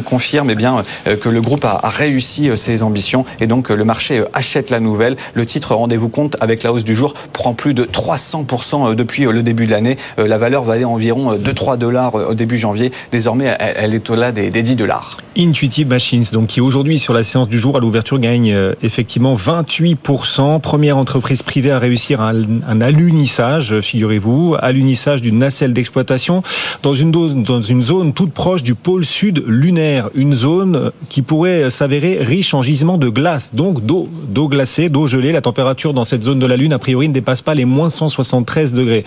confirme 0.06 0.48
eh 0.50 0.54
bien 0.54 0.82
que 1.04 1.28
le 1.28 1.42
groupe 1.42 1.66
a, 1.66 1.78
a 1.82 1.90
réussi 1.90 2.50
ses 2.56 2.82
ambitions. 2.82 3.26
Et 3.40 3.46
donc 3.46 3.68
le 3.68 3.84
marché 3.84 4.24
achète 4.32 4.70
la 4.70 4.80
nouvelle. 4.80 5.16
Le 5.34 5.44
titre 5.44 5.74
rendez-vous 5.74 6.08
compte 6.08 6.36
avec 6.40 6.62
la 6.62 6.72
hausse 6.72 6.84
du 6.84 6.94
jour 6.94 7.12
prend 7.34 7.52
plus 7.52 7.74
de 7.74 7.84
300% 7.84 8.94
depuis 8.94 9.24
le 9.24 9.41
début 9.42 9.66
de 9.66 9.70
l'année, 9.70 9.96
euh, 10.18 10.26
la 10.26 10.38
valeur 10.38 10.64
valait 10.64 10.84
environ 10.84 11.34
2-3 11.36 11.76
dollars 11.78 12.14
euh, 12.16 12.30
au 12.30 12.34
début 12.34 12.56
janvier. 12.56 12.92
Désormais, 13.10 13.56
elle 13.58 13.94
est 13.94 14.10
au-delà 14.10 14.32
des, 14.32 14.50
des 14.50 14.62
10 14.62 14.76
dollars. 14.76 15.18
Intuitive 15.36 15.88
Machines, 15.88 16.24
donc 16.32 16.48
qui 16.48 16.60
aujourd'hui 16.60 16.98
sur 16.98 17.14
la 17.14 17.24
séance 17.24 17.48
du 17.48 17.58
jour 17.58 17.76
à 17.76 17.80
l'ouverture 17.80 18.18
gagne 18.18 18.52
euh, 18.52 18.74
effectivement 18.82 19.34
28%. 19.34 20.60
Première 20.60 20.98
entreprise 20.98 21.42
privée 21.42 21.70
à 21.70 21.78
réussir 21.78 22.20
un, 22.20 22.34
un 22.68 22.80
alunissage, 22.80 23.80
figurez-vous, 23.80 24.56
alunissage 24.60 25.22
d'une 25.22 25.38
nacelle 25.38 25.72
d'exploitation 25.72 26.42
dans 26.82 26.94
une, 26.94 27.10
dans 27.10 27.62
une 27.62 27.82
zone 27.82 28.12
toute 28.12 28.32
proche 28.32 28.62
du 28.62 28.74
pôle 28.74 29.04
sud 29.04 29.42
lunaire, 29.46 30.10
une 30.14 30.34
zone 30.34 30.90
qui 31.08 31.22
pourrait 31.22 31.70
s'avérer 31.70 32.18
riche 32.20 32.54
en 32.54 32.62
gisements 32.62 32.98
de 32.98 33.08
glace, 33.08 33.54
donc 33.54 33.84
d'eau, 33.84 34.08
d'eau 34.28 34.48
glacée, 34.48 34.88
d'eau 34.88 35.06
gelée. 35.06 35.32
La 35.32 35.40
température 35.40 35.94
dans 35.94 36.04
cette 36.04 36.22
zone 36.22 36.38
de 36.38 36.46
la 36.46 36.56
Lune, 36.56 36.72
a 36.72 36.78
priori, 36.78 37.08
ne 37.08 37.14
dépasse 37.14 37.42
pas 37.42 37.54
les 37.54 37.64
moins 37.64 37.90
173 37.90 38.74
degrés. 38.74 39.04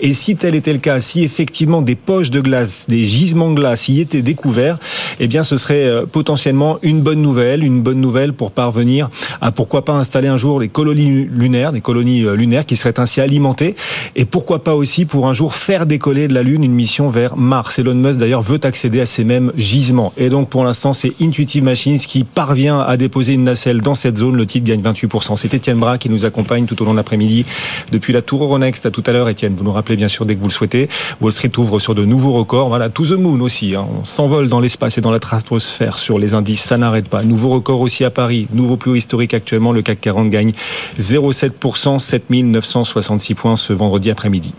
Et 0.00 0.14
si 0.14 0.36
tel 0.36 0.54
était 0.54 0.72
le 0.72 0.78
cas, 0.78 1.00
si 1.00 1.22
effectivement 1.22 1.82
des 1.82 1.94
poches 1.94 2.30
de 2.30 2.40
glace, 2.40 2.86
des 2.88 3.04
gisements 3.04 3.50
de 3.50 3.56
glace 3.56 3.88
y 3.88 4.00
étaient 4.00 4.22
découverts, 4.22 4.78
eh 5.20 5.26
bien 5.26 5.42
ce 5.44 5.56
serait 5.56 6.04
potentiellement 6.10 6.78
une 6.82 7.00
bonne 7.00 7.22
nouvelle, 7.22 7.62
une 7.62 7.82
bonne 7.82 8.00
nouvelle 8.00 8.32
pour 8.32 8.50
parvenir 8.50 9.10
à 9.40 9.52
pourquoi 9.52 9.84
pas 9.84 9.92
installer 9.92 10.28
un 10.28 10.36
jour 10.36 10.60
les 10.60 10.68
colonies 10.68 11.28
lunaires, 11.30 11.72
des 11.72 11.80
colonies 11.80 12.24
lunaires 12.36 12.66
qui 12.66 12.76
seraient 12.76 12.98
ainsi 13.00 13.20
alimentées, 13.20 13.74
et 14.16 14.24
pourquoi 14.24 14.64
pas 14.64 14.74
aussi 14.74 15.04
pour 15.04 15.28
un 15.28 15.34
jour 15.34 15.54
faire 15.54 15.86
décoller 15.86 16.28
de 16.28 16.34
la 16.34 16.42
Lune 16.42 16.64
une 16.64 16.74
mission 16.74 17.08
vers 17.08 17.36
Mars. 17.36 17.78
Elon 17.78 17.94
Musk 17.94 18.18
d'ailleurs 18.18 18.42
veut 18.42 18.60
accéder 18.62 19.00
à 19.00 19.06
ces 19.06 19.24
mêmes 19.24 19.52
gisements. 19.56 20.12
Et 20.16 20.28
donc 20.28 20.48
pour 20.48 20.64
l'instant 20.64 20.92
c'est 20.92 21.12
Intuitive 21.20 21.62
Machines 21.62 21.98
qui 21.98 22.24
parvient 22.24 22.80
à 22.80 22.96
déposer 22.96 23.34
une 23.34 23.44
nacelle 23.44 23.80
dans 23.80 23.94
cette 23.94 24.16
zone. 24.16 24.36
Le 24.36 24.46
titre 24.46 24.66
gagne 24.66 24.82
28%. 24.82 25.36
C'est 25.36 25.54
Étienne 25.54 25.78
Bras 25.78 25.98
qui 25.98 26.08
nous 26.08 26.24
accompagne 26.24 26.66
tout 26.66 26.80
au 26.82 26.84
long 26.84 26.92
de 26.92 26.96
l'après-midi 26.96 27.44
depuis 27.92 28.12
la 28.12 28.22
Tour 28.22 28.44
Euronext. 28.44 28.86
À 28.86 28.90
tout 28.90 29.02
à 29.06 29.12
l'heure, 29.12 29.28
Étienne. 29.28 29.54
Vous 29.64 29.70
nous 29.70 29.74
rappelez 29.76 29.96
bien 29.96 30.08
sûr 30.08 30.26
dès 30.26 30.36
que 30.36 30.40
vous 30.42 30.48
le 30.48 30.52
souhaitez. 30.52 30.90
Wall 31.22 31.32
Street 31.32 31.50
ouvre 31.56 31.78
sur 31.78 31.94
de 31.94 32.04
nouveaux 32.04 32.32
records. 32.32 32.68
Voilà, 32.68 32.90
to 32.90 33.06
the 33.06 33.12
moon 33.12 33.40
aussi. 33.40 33.74
Hein. 33.74 33.86
On 33.98 34.04
s'envole 34.04 34.50
dans 34.50 34.60
l'espace 34.60 34.98
et 34.98 35.00
dans 35.00 35.10
la 35.10 35.16
stratosphère 35.16 35.96
sur 35.96 36.18
les 36.18 36.34
indices. 36.34 36.60
Ça 36.60 36.76
n'arrête 36.76 37.08
pas. 37.08 37.22
Nouveau 37.22 37.48
record 37.48 37.80
aussi 37.80 38.04
à 38.04 38.10
Paris. 38.10 38.46
Nouveau 38.52 38.76
plus 38.76 38.90
haut 38.90 38.94
historique 38.94 39.32
actuellement. 39.32 39.72
Le 39.72 39.80
CAC 39.80 40.02
40 40.02 40.28
gagne 40.28 40.52
0,7%, 41.00 41.98
7966 41.98 43.34
points 43.34 43.56
ce 43.56 43.72
vendredi 43.72 44.10
après-midi. 44.10 44.52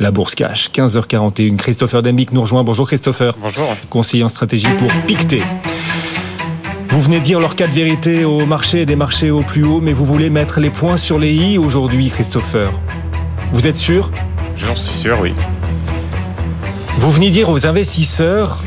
la 0.00 0.10
bourse 0.10 0.34
cash. 0.34 0.68
15h41. 0.74 1.56
Christopher 1.56 2.02
Dembic 2.02 2.34
nous 2.34 2.42
rejoint. 2.42 2.62
Bonjour 2.62 2.86
Christopher. 2.86 3.34
Bonjour. 3.40 3.74
Conseiller 3.88 4.24
en 4.24 4.28
stratégie 4.28 4.68
pour 4.78 4.92
Pictet. 5.06 5.40
Vous 6.88 7.00
venez 7.00 7.20
dire 7.20 7.40
leur 7.40 7.56
cas 7.56 7.68
de 7.68 7.72
vérité 7.72 8.26
au 8.26 8.44
marché 8.44 8.84
des 8.84 8.96
marchés 8.96 9.30
au 9.30 9.40
plus 9.40 9.64
haut, 9.64 9.80
mais 9.80 9.94
vous 9.94 10.04
voulez 10.04 10.28
mettre 10.28 10.60
les 10.60 10.68
points 10.68 10.98
sur 10.98 11.18
les 11.18 11.32
i 11.32 11.56
aujourd'hui, 11.56 12.10
Christopher. 12.10 12.70
Vous 13.54 13.66
êtes 13.66 13.76
sûr? 13.76 14.10
J'en 14.66 14.76
suis 14.76 14.96
sûr, 14.96 15.18
oui. 15.20 15.32
Vous 16.98 17.10
venez 17.10 17.30
dire 17.30 17.48
aux 17.48 17.66
investisseurs 17.66 18.62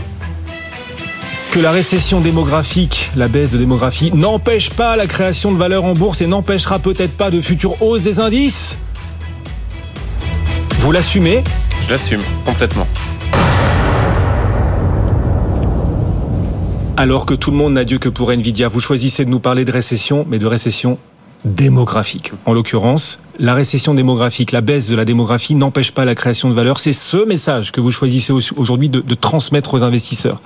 que 1.51 1.59
la 1.59 1.71
récession 1.71 2.19
démographique, 2.19 3.11
la 3.15 3.29
baisse 3.29 3.49
de 3.49 3.57
démographie, 3.57 4.11
n'empêche 4.13 4.69
pas 4.69 4.97
la 4.97 5.07
création 5.07 5.53
de 5.53 5.57
valeur 5.57 5.85
en 5.85 5.93
bourse 5.93 6.21
et 6.21 6.27
n'empêchera 6.27 6.79
peut-être 6.79 7.15
pas 7.15 7.31
de 7.31 7.39
futures 7.39 7.81
hausses 7.81 8.03
des 8.03 8.19
indices? 8.19 8.77
Vous 10.79 10.91
l'assumez? 10.91 11.43
Je 11.85 11.91
l'assume 11.91 12.21
complètement. 12.45 12.87
Alors 16.97 17.25
que 17.25 17.33
tout 17.33 17.51
le 17.51 17.57
monde 17.57 17.73
n'a 17.73 17.85
Dieu 17.85 17.99
que 17.99 18.09
pour 18.09 18.31
Nvidia, 18.31 18.67
vous 18.67 18.79
choisissez 18.79 19.25
de 19.25 19.29
nous 19.29 19.39
parler 19.39 19.65
de 19.65 19.71
récession, 19.71 20.25
mais 20.29 20.39
de 20.39 20.45
récession 20.45 20.97
démographique. 21.45 22.33
En 22.45 22.53
l'occurrence, 22.53 23.19
la 23.39 23.53
récession 23.53 23.93
démographique, 23.93 24.51
la 24.51 24.61
baisse 24.61 24.87
de 24.87 24.95
la 24.95 25.05
démographie 25.05 25.55
n'empêche 25.55 25.91
pas 25.91 26.03
la 26.03 26.15
création 26.15 26.49
de 26.49 26.53
valeur. 26.53 26.79
C'est 26.79 26.93
ce 26.93 27.23
message 27.25 27.71
que 27.71 27.79
vous 27.79 27.91
choisissez 27.91 28.33
aujourd'hui 28.33 28.89
de, 28.89 28.99
de 28.99 29.15
transmettre 29.15 29.73
aux 29.75 29.83
investisseurs. 29.83 30.41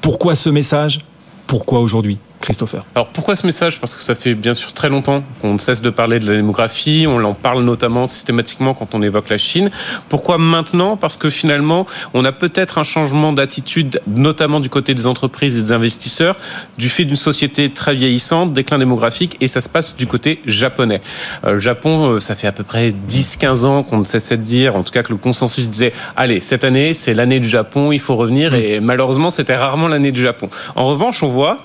Pourquoi 0.00 0.36
ce 0.36 0.50
message? 0.50 1.00
Pourquoi 1.46 1.80
aujourd'hui? 1.80 2.18
Christopher. 2.42 2.84
Alors 2.94 3.08
pourquoi 3.08 3.36
ce 3.36 3.46
message? 3.46 3.80
Parce 3.80 3.94
que 3.94 4.02
ça 4.02 4.14
fait 4.14 4.34
bien 4.34 4.52
sûr 4.52 4.72
très 4.72 4.90
longtemps 4.90 5.22
qu'on 5.40 5.54
ne 5.54 5.58
cesse 5.58 5.80
de 5.80 5.90
parler 5.90 6.18
de 6.18 6.28
la 6.28 6.36
démographie, 6.36 7.06
on 7.08 7.22
en 7.24 7.34
parle 7.34 7.62
notamment 7.62 8.06
systématiquement 8.06 8.74
quand 8.74 8.94
on 8.94 9.00
évoque 9.00 9.30
la 9.30 9.38
Chine. 9.38 9.70
Pourquoi 10.08 10.38
maintenant? 10.38 10.96
Parce 10.96 11.16
que 11.16 11.30
finalement, 11.30 11.86
on 12.14 12.24
a 12.24 12.32
peut-être 12.32 12.78
un 12.78 12.82
changement 12.82 13.32
d'attitude, 13.32 14.02
notamment 14.06 14.60
du 14.60 14.68
côté 14.68 14.94
des 14.94 15.06
entreprises 15.06 15.56
et 15.56 15.62
des 15.62 15.72
investisseurs, 15.72 16.36
du 16.76 16.88
fait 16.88 17.04
d'une 17.04 17.16
société 17.16 17.70
très 17.70 17.94
vieillissante, 17.94 18.52
déclin 18.52 18.78
démographique, 18.78 19.36
et 19.40 19.48
ça 19.48 19.60
se 19.60 19.68
passe 19.68 19.96
du 19.96 20.06
côté 20.06 20.42
japonais. 20.44 21.00
Euh, 21.44 21.52
le 21.52 21.60
Japon, 21.60 22.14
euh, 22.14 22.20
ça 22.20 22.34
fait 22.34 22.48
à 22.48 22.52
peu 22.52 22.64
près 22.64 22.92
10-15 23.08 23.64
ans 23.64 23.82
qu'on 23.84 23.98
ne 23.98 24.04
cessait 24.04 24.36
de 24.36 24.42
dire, 24.42 24.74
en 24.76 24.82
tout 24.82 24.92
cas 24.92 25.02
que 25.02 25.12
le 25.12 25.18
consensus 25.18 25.70
disait, 25.70 25.92
allez, 26.16 26.40
cette 26.40 26.64
année, 26.64 26.92
c'est 26.92 27.14
l'année 27.14 27.38
du 27.38 27.48
Japon, 27.48 27.92
il 27.92 28.00
faut 28.00 28.16
revenir, 28.16 28.54
et 28.54 28.80
malheureusement, 28.80 29.30
c'était 29.30 29.56
rarement 29.56 29.86
l'année 29.86 30.12
du 30.12 30.20
Japon. 30.20 30.50
En 30.74 30.88
revanche, 30.88 31.22
on 31.22 31.28
voit... 31.28 31.58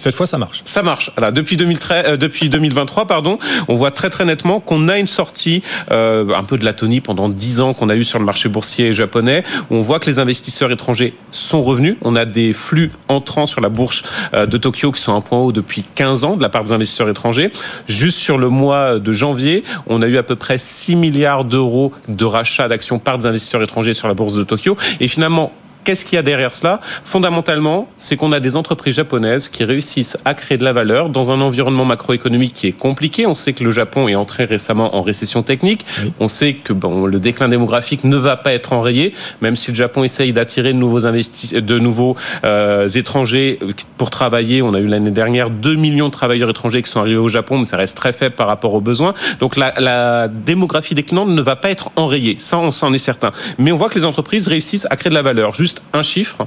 cette 0.00 0.14
fois, 0.14 0.26
ça 0.26 0.38
marche. 0.38 0.62
Ça 0.64 0.82
marche. 0.82 1.10
Depuis, 1.32 1.56
2013, 1.56 2.04
euh, 2.06 2.16
2023, 2.16 3.06
pardon, 3.06 3.38
on 3.68 3.74
voit 3.74 3.90
très 3.90 4.10
très 4.10 4.24
nettement 4.24 4.58
qu'on 4.60 4.88
a 4.88 4.98
une 4.98 5.06
sortie 5.06 5.62
euh, 5.90 6.32
un 6.34 6.42
peu 6.42 6.56
de 6.58 6.64
l'atonie 6.64 7.00
pendant 7.00 7.28
10 7.28 7.60
ans 7.60 7.74
qu'on 7.74 7.88
a 7.88 7.94
eu 7.94 8.04
sur 8.04 8.18
le 8.18 8.24
marché 8.24 8.48
boursier 8.48 8.94
japonais, 8.94 9.44
on 9.70 9.80
voit 9.80 9.98
que 9.98 10.06
les 10.06 10.18
investisseurs 10.18 10.72
étrangers 10.72 11.14
sont 11.32 11.62
revenus. 11.62 11.96
On 12.02 12.16
a 12.16 12.24
des 12.24 12.52
flux 12.52 12.90
entrants 13.08 13.46
sur 13.46 13.60
la 13.60 13.68
bourse 13.68 14.02
euh, 14.34 14.46
de 14.46 14.56
Tokyo 14.56 14.90
qui 14.90 15.02
sont 15.02 15.12
à 15.12 15.16
un 15.16 15.20
point 15.20 15.38
haut 15.38 15.52
depuis 15.52 15.84
15 15.94 16.24
ans 16.24 16.36
de 16.36 16.42
la 16.42 16.48
part 16.48 16.64
des 16.64 16.72
investisseurs 16.72 17.08
étrangers. 17.08 17.50
Juste 17.86 18.18
sur 18.18 18.38
le 18.38 18.48
mois 18.48 18.98
de 18.98 19.12
janvier, 19.12 19.64
on 19.86 20.00
a 20.00 20.06
eu 20.06 20.16
à 20.16 20.22
peu 20.22 20.36
près 20.36 20.56
6 20.56 20.96
milliards 20.96 21.44
d'euros 21.44 21.92
de 22.08 22.24
rachat 22.24 22.68
d'actions 22.68 22.98
par 22.98 23.18
des 23.18 23.26
investisseurs 23.26 23.62
étrangers 23.62 23.94
sur 23.94 24.08
la 24.08 24.14
bourse 24.14 24.34
de 24.34 24.44
Tokyo. 24.44 24.76
Et 25.00 25.08
finalement, 25.08 25.52
Qu'est-ce 25.84 26.04
qu'il 26.04 26.16
y 26.16 26.18
a 26.18 26.22
derrière 26.22 26.52
cela? 26.52 26.80
Fondamentalement, 27.04 27.88
c'est 27.96 28.16
qu'on 28.16 28.32
a 28.32 28.40
des 28.40 28.56
entreprises 28.56 28.94
japonaises 28.94 29.48
qui 29.48 29.64
réussissent 29.64 30.18
à 30.24 30.34
créer 30.34 30.58
de 30.58 30.64
la 30.64 30.72
valeur 30.72 31.08
dans 31.08 31.30
un 31.30 31.40
environnement 31.40 31.84
macroéconomique 31.84 32.54
qui 32.54 32.66
est 32.66 32.72
compliqué. 32.72 33.26
On 33.26 33.34
sait 33.34 33.52
que 33.52 33.64
le 33.64 33.70
Japon 33.70 34.08
est 34.08 34.14
entré 34.14 34.44
récemment 34.44 34.96
en 34.96 35.02
récession 35.02 35.42
technique. 35.42 35.86
Oui. 36.02 36.12
On 36.20 36.28
sait 36.28 36.54
que 36.54 36.72
bon, 36.72 37.06
le 37.06 37.18
déclin 37.18 37.48
démographique 37.48 38.04
ne 38.04 38.16
va 38.16 38.36
pas 38.36 38.52
être 38.52 38.72
enrayé, 38.72 39.14
même 39.40 39.56
si 39.56 39.70
le 39.70 39.76
Japon 39.76 40.04
essaye 40.04 40.32
d'attirer 40.32 40.72
de 40.72 40.78
nouveaux, 40.78 41.00
de 41.00 41.78
nouveaux 41.78 42.16
euh, 42.44 42.88
étrangers 42.88 43.58
pour 43.96 44.10
travailler. 44.10 44.60
On 44.62 44.74
a 44.74 44.80
eu 44.80 44.86
l'année 44.86 45.10
dernière 45.10 45.50
2 45.50 45.76
millions 45.76 46.08
de 46.08 46.12
travailleurs 46.12 46.50
étrangers 46.50 46.82
qui 46.82 46.90
sont 46.90 47.00
arrivés 47.00 47.16
au 47.16 47.28
Japon, 47.28 47.58
mais 47.58 47.64
ça 47.64 47.76
reste 47.76 47.96
très 47.96 48.12
faible 48.12 48.34
par 48.34 48.48
rapport 48.48 48.74
aux 48.74 48.80
besoins. 48.80 49.14
Donc 49.40 49.56
la, 49.56 49.72
la 49.78 50.28
démographie 50.28 50.94
déclinante 50.94 51.28
ne 51.28 51.42
va 51.42 51.56
pas 51.56 51.70
être 51.70 51.90
enrayée. 51.96 52.36
Ça, 52.38 52.58
on 52.58 52.70
s'en 52.70 52.92
est 52.92 52.98
certain. 52.98 53.32
Mais 53.58 53.72
on 53.72 53.76
voit 53.76 53.88
que 53.88 53.98
les 53.98 54.04
entreprises 54.04 54.48
réussissent 54.48 54.86
à 54.90 54.96
créer 54.96 55.10
de 55.10 55.14
la 55.14 55.22
valeur. 55.22 55.54
Juste 55.54 55.69
un 55.92 56.02
chiffre, 56.02 56.46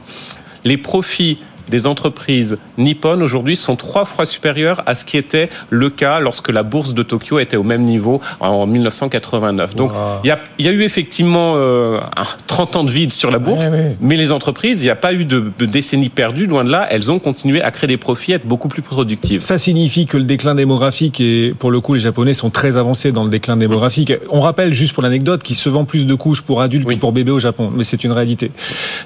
les 0.64 0.78
profits 0.78 1.40
des 1.70 1.88
entreprises 1.88 2.58
nippones 2.78 3.22
aujourd'hui 3.22 3.56
sont 3.56 3.76
trois 3.76 4.06
fois 4.06 4.26
supérieurs 4.26 4.84
à 4.86 4.96
ce 4.96 5.06
qui 5.06 5.18
était 5.18 5.50
le 5.70 5.90
cas 5.90 6.20
lorsque 6.20 6.52
la 6.52 6.64
bourse 6.64 6.94
de 6.94 7.04
Tokyo 7.04 7.40
était 7.40 7.58
au 7.58 7.64
même 7.64 7.84
niveau 7.84 8.22
en 8.40 8.66
1989. 8.66 9.76
Donc 9.76 9.92
wow. 9.92 9.98
il, 10.24 10.28
y 10.28 10.32
a, 10.32 10.40
il 10.60 10.66
y, 10.66 10.70
a, 10.70 10.72
eu 10.72 10.82
effectivement 10.82 11.54
euh, 11.56 12.00
30 12.48 12.76
ans 12.76 12.84
de 12.84 12.92
vide 12.92 13.12
sur 13.12 13.32
la 13.32 13.40
bourse, 13.40 13.70
mais 14.02 14.16
les 14.16 14.32
entreprises, 14.32 14.82
il 14.82 14.86
n'y 14.86 14.92
a 14.92 14.96
pas 14.96 15.14
eu 15.14 15.26
de, 15.26 15.52
de 15.58 15.66
décennies 15.66 16.10
perdues, 16.10 16.46
loin 16.46 16.64
de 16.64 16.72
là, 16.72 16.88
elles 16.90 17.12
ont 17.12 17.20
continué 17.20 17.62
à 17.62 17.72
créer 17.72 17.88
des 17.88 17.98
profits, 17.98 18.34
à 18.34 18.36
être 18.38 18.46
beaucoup 18.46 18.68
plus 18.68 18.82
productives. 18.82 19.40
Ça 19.40 19.58
signifie 19.58 20.06
que 20.06 20.18
le 20.18 20.24
déclin 20.24 20.56
démographique, 20.56 21.20
et 21.22 21.54
pour 21.58 21.72
le 21.72 21.80
coup 21.82 21.94
les 21.94 22.00
Japonais 22.00 22.34
sont 22.34 22.50
très 22.50 22.78
avancés 22.78 23.12
dans 23.12 23.24
le 23.24 23.30
déclin 23.30 23.58
démographique. 23.58 24.14
On 24.30 24.42
rappelle 24.42 24.74
juste 24.74 24.94
pour 24.94 25.04
l'anecdote 25.04 25.44
qu'ils 25.44 25.56
se 25.56 25.70
vendent 25.70 25.88
plus 25.88 26.06
de 26.06 26.16
couches 26.16 26.42
pour 26.42 26.62
adultes 26.62 26.86
oui. 26.88 26.96
que 26.96 27.00
pour 27.00 27.12
bébés 27.12 27.32
au 27.32 27.40
Japon, 27.40 27.72
mais 27.74 27.84
c'est 27.84 28.04
une 28.04 28.12
réalité. 28.12 28.52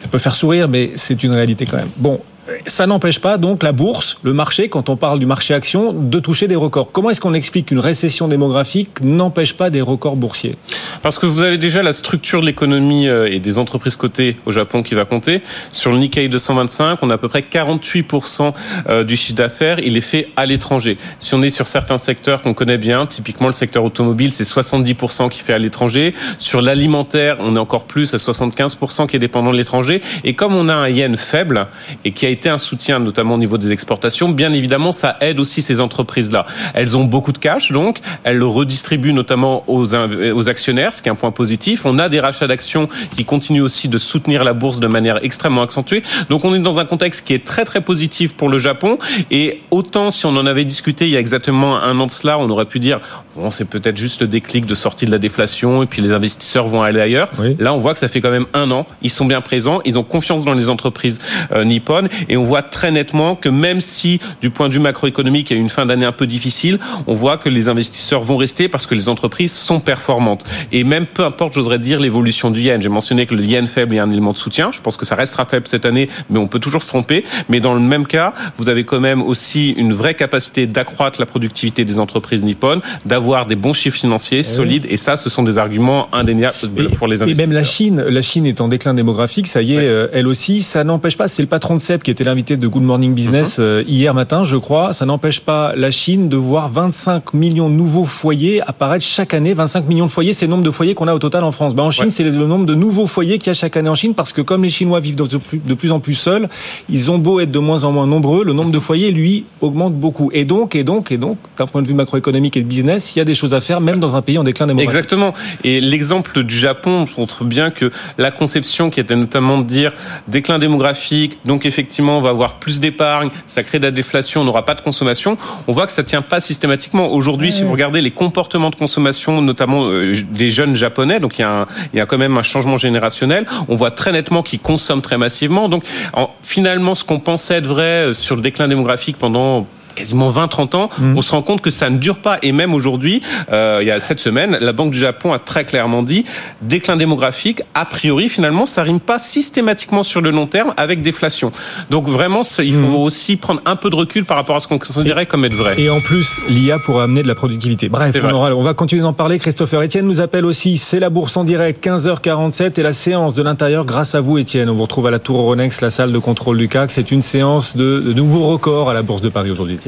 Ça 0.02 0.08
peut 0.10 0.20
faire 0.20 0.36
sourire, 0.36 0.68
mais 0.68 0.92
c'est 0.96 1.24
une 1.24 1.32
réalité 1.32 1.66
quand 1.66 1.78
même. 1.78 1.90
Bon, 1.98 2.20
ça 2.66 2.88
n'empêche 2.88 3.20
pas 3.20 3.38
donc 3.38 3.64
la 3.64 3.72
bourse, 3.72 4.18
le 4.24 4.34
marché, 4.34 4.70
quand 4.70 4.90
on 4.90 4.96
parle 4.96 5.20
du 5.20 5.26
marché 5.26 5.54
action, 5.54 5.94
de 5.94 6.20
toucher 6.20 6.48
des 6.48 6.56
records. 6.56 6.92
Comment 6.92 7.10
est-ce 7.10 7.22
qu'on 7.22 7.34
explique 7.34 7.68
qu'une 7.68 7.80
récession 7.80 8.28
démographique 8.28 9.02
n'empêche 9.02 9.54
pas 9.54 9.70
des 9.70 9.82
records 9.82 10.16
boursiers? 10.16 10.56
Parce 11.02 11.20
que 11.20 11.26
vous 11.26 11.42
avez 11.42 11.58
déjà 11.58 11.84
la 11.84 11.94
structure 11.94 12.42
de 12.42 12.46
l'économie 12.46 13.08
euh, 13.08 13.28
et 13.30 13.40
des 13.40 13.58
entreprises 13.58 13.96
cotées 13.96 14.36
au 14.46 14.52
Japon 14.52 14.84
qui 14.84 14.96
va 14.96 15.06
compter. 15.06 15.42
Sur 15.72 15.92
le 15.92 15.98
Nikkei 15.98 16.30
225, 16.30 17.00
on 17.02 17.10
a 17.10 17.16
à 17.16 17.18
peu 17.18 17.28
près 17.28 17.42
48% 17.42 18.54
euh, 18.90 19.04
du 19.04 19.16
chiffre 19.18 19.38
d'affaires, 19.38 19.80
il 19.80 19.98
est 19.98 20.02
fait 20.02 20.30
à 20.36 20.46
l'étranger. 20.46 20.98
Si 21.20 21.34
on 21.34 21.42
est 21.44 21.50
sur 21.50 21.68
certains 21.68 21.98
secteurs 21.98 22.42
qu'on 22.42 22.54
connaît 22.54 22.78
bien, 22.78 23.06
typiquement 23.06 23.48
le 23.48 23.54
secteur 23.54 23.84
automobile, 23.84 24.32
c'est 24.32 24.44
70% 24.44 25.30
qui 25.30 25.40
fait 25.40 25.54
à 25.54 25.60
l'étranger. 25.60 26.14
Sur 26.40 26.62
l'alimentaire, 26.62 27.38
on 27.40 27.56
est 27.56 27.60
encore 27.60 27.86
plus 27.86 28.14
à 28.14 28.18
75% 28.18 29.08
qui 29.08 29.16
est 29.16 29.20
dépendant 29.20 29.52
de 29.52 29.58
l'étranger. 29.58 30.02
Et 30.24 30.34
comme 30.34 30.56
on 30.56 30.70
a 30.70 30.76
un 30.76 30.90
yen 30.90 31.18
faible 31.18 31.68
et 32.06 32.12
qui 32.12 32.26
a 32.26 32.30
été 32.30 32.37
un 32.46 32.58
soutien, 32.58 33.00
notamment 33.00 33.36
au 33.36 33.38
niveau 33.38 33.58
des 33.58 33.72
exportations, 33.72 34.30
bien 34.30 34.54
évidemment, 34.54 34.92
ça 34.92 35.18
aide 35.22 35.40
aussi 35.40 35.62
ces 35.62 35.80
entreprises-là. 35.80 36.46
Elles 36.74 36.96
ont 36.96 37.04
beaucoup 37.04 37.32
de 37.32 37.38
cash, 37.38 37.72
donc 37.72 38.00
elles 38.24 38.38
le 38.38 38.46
redistribuent 38.46 39.14
notamment 39.14 39.64
aux, 39.68 39.96
aux 39.96 40.50
actionnaires, 40.50 40.94
ce 40.94 41.02
qui 41.02 41.10
est 41.10 41.12
un 41.12 41.16
point 41.16 41.32
positif. 41.32 41.86
On 41.86 42.00
a 42.00 42.10
des 42.10 42.20
rachats 42.20 42.48
d'actions 42.48 42.88
qui 43.16 43.26
continuent 43.26 43.64
aussi 43.64 43.90
de 43.90 43.98
soutenir 43.98 44.44
la 44.44 44.54
bourse 44.54 44.80
de 44.80 44.88
manière 44.88 45.24
extrêmement 45.24 45.62
accentuée. 45.62 46.04
Donc 46.30 46.46
on 46.46 46.54
est 46.54 46.60
dans 46.60 46.80
un 46.80 46.86
contexte 46.86 47.26
qui 47.26 47.34
est 47.34 47.46
très 47.46 47.66
très 47.66 47.82
positif 47.82 48.34
pour 48.34 48.50
le 48.50 48.60
Japon. 48.60 48.98
Et 49.32 49.62
autant 49.72 50.12
si 50.12 50.26
on 50.26 50.36
en 50.36 50.46
avait 50.46 50.66
discuté 50.66 51.06
il 51.06 51.12
y 51.12 51.18
a 51.18 51.20
exactement 51.20 51.82
un 51.82 52.00
an 52.00 52.06
de 52.06 52.12
cela, 52.12 52.38
on 52.40 52.50
aurait 52.50 52.66
pu 52.66 52.80
dire 52.80 53.00
bon 53.36 53.50
c'est 53.50 53.70
peut-être 53.70 53.98
juste 53.98 54.22
le 54.22 54.28
déclic 54.28 54.66
de 54.66 54.76
sortie 54.76 55.06
de 55.06 55.12
la 55.12 55.18
déflation 55.18 55.84
et 55.84 55.86
puis 55.86 56.02
les 56.02 56.12
investisseurs 56.12 56.68
vont 56.68 56.82
aller 56.82 57.02
ailleurs. 57.02 57.30
Oui. 57.40 57.56
Là 57.60 57.74
on 57.74 57.78
voit 57.78 57.94
que 57.94 58.00
ça 58.00 58.08
fait 58.08 58.22
quand 58.22 58.32
même 58.32 58.48
un 58.54 58.70
an. 58.72 58.86
Ils 59.02 59.10
sont 59.10 59.26
bien 59.26 59.42
présents, 59.42 59.82
ils 59.86 59.98
ont 59.98 60.04
confiance 60.04 60.46
dans 60.46 60.54
les 60.54 60.70
entreprises 60.70 61.20
euh, 61.54 61.64
nippones 61.64 62.10
et 62.30 62.38
on 62.38 62.44
voit 62.44 62.62
très 62.62 62.92
nettement 62.92 63.36
que 63.36 63.50
même 63.50 63.82
si 63.82 64.20
du 64.42 64.50
point 64.50 64.70
de 64.70 64.74
vue 64.74 64.80
macroéconomique 64.80 65.50
il 65.50 65.54
y 65.54 65.58
a 65.58 65.60
eu 65.60 65.64
une 65.64 65.70
fin 65.70 65.86
d'année 65.86 66.06
un 66.06 66.12
peu 66.12 66.28
difficile, 66.28 66.80
on 67.08 67.14
voit 67.14 67.38
que 67.38 67.50
les 67.50 67.70
investisseurs 67.70 68.22
vont 68.22 68.38
rester 68.38 68.68
parce 68.68 68.88
que 68.88 68.96
les 68.96 69.10
entreprises 69.10 69.54
sont 69.54 69.80
performantes. 69.80 70.46
Et 70.72 70.84
même 70.84 71.06
peu 71.06 71.24
importe, 71.24 71.54
j'oserais 71.54 71.80
dire, 71.80 72.00
l'évolution 72.00 72.52
du 72.52 72.62
yen. 72.62 72.82
J'ai 72.82 72.90
mentionné 72.90 73.26
que 73.26 73.36
le 73.36 73.44
yen 73.44 73.68
faible 73.68 73.96
est 73.96 74.00
un 74.00 74.12
élément 74.12 74.34
de 74.34 74.38
soutien. 74.38 74.72
Je 74.72 74.82
pense 74.82 74.98
que 74.98 75.06
ça 75.06 75.16
restera 75.16 75.46
faible 75.46 75.68
cette 75.68 75.86
année, 75.86 76.10
mais 76.30 76.40
on 76.40 76.48
peut 76.48 76.60
toujours 76.60 76.84
se 76.84 76.88
tromper. 76.88 77.24
Mais 77.50 77.60
dans 77.60 77.74
le 77.74 77.80
même 77.80 78.06
cas, 78.06 78.34
vous 78.58 78.70
avez 78.70 78.84
quand 78.84 79.00
même 79.00 79.22
aussi 79.22 79.70
une 79.72 79.94
vraie 79.94 80.14
capacité 80.14 80.68
d'accroître 80.68 81.20
la 81.20 81.26
productivité 81.26 81.86
des 81.86 82.00
entreprises 82.00 82.44
nippones, 82.44 82.82
d'avoir 83.06 83.46
des 83.46 83.56
bons 83.56 83.74
chiffres 83.74 83.98
financiers 83.98 84.44
solides. 84.44 84.86
Et 84.90 84.98
ça, 84.98 85.18
ce 85.18 85.30
sont 85.30 85.44
des 85.44 85.58
arguments 85.58 86.08
indéniables 86.14 86.56
pour 86.98 87.08
les 87.08 87.22
investisseurs. 87.22 87.46
Et 87.46 87.48
même 87.48 87.56
la 87.56 87.64
Chine, 87.64 88.02
la 88.02 88.22
Chine 88.22 88.46
est 88.46 88.62
en 88.62 88.68
déclin 88.68 88.94
démographique, 88.94 89.48
ça 89.48 89.62
y 89.62 89.74
est, 89.74 89.78
ouais. 89.78 90.10
elle 90.14 90.28
aussi. 90.28 90.62
Ça 90.62 90.84
n'empêche 90.84 91.18
pas, 91.18 91.28
c'est 91.28 91.42
le 91.42 91.48
patron 91.48 91.76
de 91.76 91.80
CEP 91.80 92.04
qui 92.04 92.12
était 92.18 92.24
l'invité 92.24 92.58
de 92.58 92.68
Good 92.68 92.82
Morning 92.82 93.14
Business 93.14 93.60
mm 93.60 93.62
-hmm. 93.62 93.84
hier 93.88 94.14
matin, 94.16 94.44
je 94.44 94.56
crois. 94.56 94.92
Ça 94.92 95.06
n'empêche 95.06 95.40
pas 95.40 95.74
la 95.76 95.92
Chine 95.92 96.30
de 96.30 96.38
voir 96.38 96.68
25 96.68 97.36
millions 97.36 97.70
de 97.70 97.76
nouveaux 97.76 98.06
foyers 98.06 98.60
apparaître 98.72 99.06
chaque 99.06 99.36
année. 99.36 99.54
25 99.54 99.88
millions 99.88 100.08
de 100.08 100.12
foyers, 100.18 100.34
c'est 100.34 100.48
le 100.48 100.54
nombre 100.56 100.64
de 100.64 100.72
foyers 100.72 100.96
qu'on 100.96 101.08
a 101.08 101.14
au 101.14 101.20
total 101.20 101.44
en 101.44 101.52
France. 101.52 101.76
Ben, 101.76 101.84
en 101.84 101.92
Chine, 101.92 102.06
ouais. 102.06 102.10
c'est 102.10 102.24
le 102.24 102.48
nombre 102.54 102.66
de 102.66 102.74
nouveaux 102.74 103.06
foyers 103.06 103.38
qu'il 103.38 103.50
y 103.52 103.56
a 103.56 103.60
chaque 103.64 103.78
année 103.78 103.92
en 103.96 104.00
Chine 104.02 104.16
parce 104.16 104.32
que 104.36 104.42
comme 104.50 104.64
les 104.64 104.74
Chinois 104.78 105.00
vivent 105.00 105.20
de 105.36 105.38
plus, 105.48 105.62
de 105.72 105.76
plus 105.76 105.92
en 105.92 106.00
plus 106.00 106.16
seuls, 106.16 106.46
ils 106.90 107.04
ont 107.12 107.20
beau 107.20 107.36
être 107.44 107.52
de 107.52 107.62
moins 107.70 107.82
en 107.88 107.92
moins 107.92 108.08
nombreux, 108.16 108.44
le 108.50 108.54
nombre 108.60 108.72
de 108.78 108.82
foyers, 108.88 109.12
lui, 109.12 109.34
augmente 109.68 109.94
beaucoup. 110.06 110.30
Et 110.40 110.46
donc, 110.54 110.68
et 110.82 110.86
donc, 110.92 111.04
et 111.16 111.20
donc, 111.26 111.38
d'un 111.58 111.68
point 111.72 111.84
de 111.84 111.88
vue 111.92 111.98
macroéconomique 112.04 112.56
et 112.58 112.64
de 112.68 112.72
business, 112.76 113.02
il 113.16 113.20
y 113.20 113.24
a 113.26 113.28
des 113.32 113.38
choses 113.42 113.54
à 113.60 113.62
faire, 113.68 113.80
même 113.90 114.00
dans 114.06 114.14
un 114.20 114.24
pays 114.28 114.40
en 114.42 114.46
déclin 114.50 114.66
démographique. 114.66 114.98
Exactement. 114.98 115.32
Et 115.70 115.76
l'exemple 115.94 116.34
du 116.52 116.58
Japon 116.68 116.94
montre 117.18 117.40
bien 117.56 117.68
que 117.80 117.88
la 118.26 118.32
conception 118.42 118.84
qui 118.92 119.00
était 119.04 119.20
notamment 119.26 119.58
de 119.62 119.68
dire 119.78 119.92
déclin 120.36 120.58
démographique, 120.66 121.34
donc 121.52 121.62
effectivement, 121.72 122.07
on 122.14 122.22
va 122.22 122.30
avoir 122.30 122.56
plus 122.56 122.80
d'épargne, 122.80 123.30
ça 123.48 123.64
crée 123.64 123.80
de 123.80 123.86
la 123.86 123.92
déflation, 123.92 124.42
on 124.42 124.44
n'aura 124.44 124.66
pas 124.66 124.76
de 124.76 124.82
consommation. 124.82 125.38
On 125.68 125.72
voit 125.72 125.86
que 125.86 125.92
ça 125.92 126.04
tient 126.04 126.22
pas 126.22 126.40
systématiquement. 126.40 127.12
Aujourd'hui, 127.12 127.52
si 127.52 127.64
vous 127.64 127.72
regardez 127.72 128.02
les 128.02 128.12
comportements 128.12 128.70
de 128.70 128.76
consommation, 128.76 129.42
notamment 129.42 129.86
euh, 129.86 130.14
des 130.32 130.52
jeunes 130.52 130.76
japonais. 130.76 131.20
Donc 131.20 131.40
il 131.40 131.42
y 131.42 131.46
a, 131.46 131.62
un, 131.62 131.66
il 131.94 132.00
y 132.00 132.02
a 132.02 132.06
quand 132.06 132.18
même 132.18 132.38
un 132.38 132.44
changement 132.44 132.78
générationnel. 132.78 133.46
On 133.68 133.76
voit 133.76 133.92
très 133.92 134.12
nettement 134.12 134.44
qu'ils 134.44 134.60
consomment 134.60 135.02
très 135.02 135.18
massivement. 135.18 135.70
Donc 135.70 135.84
en, 136.14 136.30
finalement, 136.42 136.96
ce 136.96 137.04
qu'on 137.04 137.20
pensait 137.20 137.56
être 137.56 137.68
vrai 137.68 138.14
sur 138.14 138.36
le 138.36 138.42
déclin 138.42 138.68
démographique 138.68 139.18
pendant 139.18 139.68
quasiment 139.98 140.32
20-30 140.32 140.76
ans, 140.76 140.90
mm. 140.98 141.18
on 141.18 141.22
se 141.22 141.32
rend 141.32 141.42
compte 141.42 141.62
que 141.62 141.72
ça 141.72 141.90
ne 141.90 141.98
dure 141.98 142.20
pas. 142.20 142.38
Et 142.42 142.52
même 142.52 142.74
aujourd'hui, 142.74 143.22
euh, 143.52 143.80
il 143.82 143.88
y 143.88 143.92
a 143.92 144.00
cette 144.00 144.20
semaine, 144.20 144.58
la 144.62 144.74
Banque 144.74 144.92
du 144.92 145.00
Japon 145.00 145.34
a 145.34 145.40
très 145.40 145.66
clairement 145.66 146.04
dit 146.04 146.26
déclin 146.62 146.96
démographique, 146.96 147.62
a 147.74 147.86
priori, 147.86 148.30
finalement, 148.30 148.66
ça 148.66 148.84
rime 148.84 149.00
pas 149.00 149.20
systématiquement 149.20 150.04
sur 150.04 150.22
le 150.22 150.30
long 150.30 150.48
terme 150.48 150.74
avec 150.78 151.02
déflation. 151.02 151.52
Donc 151.90 152.08
vraiment, 152.08 152.42
il 152.60 152.74
faut 152.74 152.80
mm. 152.80 152.96
aussi 152.96 153.36
prendre 153.38 153.62
un 153.66 153.76
peu 153.76 153.90
de 153.90 153.96
recul 153.96 154.26
par 154.26 154.38
rapport 154.38 154.56
à 154.56 154.60
ce 154.60 154.68
qu'on 154.68 154.80
considérait 154.80 155.26
comme 155.26 155.46
être 155.46 155.56
vrai. 155.56 155.74
Et 155.80 155.90
en 155.90 156.00
plus, 156.00 156.40
l'IA 156.48 156.80
pourrait 156.80 157.04
amener 157.04 157.24
de 157.24 157.28
la 157.28 157.36
productivité. 157.36 157.90
Bref, 157.90 158.16
on, 158.24 158.36
on, 158.36 158.64
va 158.64 158.74
continuer 158.74 159.02
d'en 159.02 159.14
parler. 159.14 159.40
Christopher 159.40 159.82
Etienne 159.82 160.06
nous 160.06 160.20
appelle 160.20 160.46
aussi. 160.46 160.78
C'est 160.78 161.00
la 161.00 161.10
bourse 161.10 161.36
en 161.38 161.44
direct, 161.44 161.84
15h47 161.84 162.80
et 162.80 162.84
la 162.84 162.94
séance 162.94 163.34
de 163.34 163.44
l'intérieur 163.44 163.86
grâce 163.86 164.16
à 164.16 164.22
vous, 164.22 164.38
Etienne. 164.38 164.70
On 164.70 164.76
vous 164.76 164.84
retrouve 164.84 165.08
à 165.08 165.12
la 165.12 165.20
Tour 165.20 165.40
Euronext, 165.40 165.82
la 165.82 165.90
salle 165.90 166.12
de 166.12 166.20
contrôle 166.20 166.58
du 166.58 166.68
CAC. 166.68 166.92
C'est 166.92 167.12
une 167.12 167.22
séance 167.22 167.76
de, 167.76 168.00
de 168.00 168.14
nouveaux 168.14 168.48
records 168.48 168.90
à 168.90 168.94
la 168.94 169.02
Bourse 169.02 169.22
de 169.22 169.30
Paris 169.30 169.52
aujourd'hui. 169.52 169.80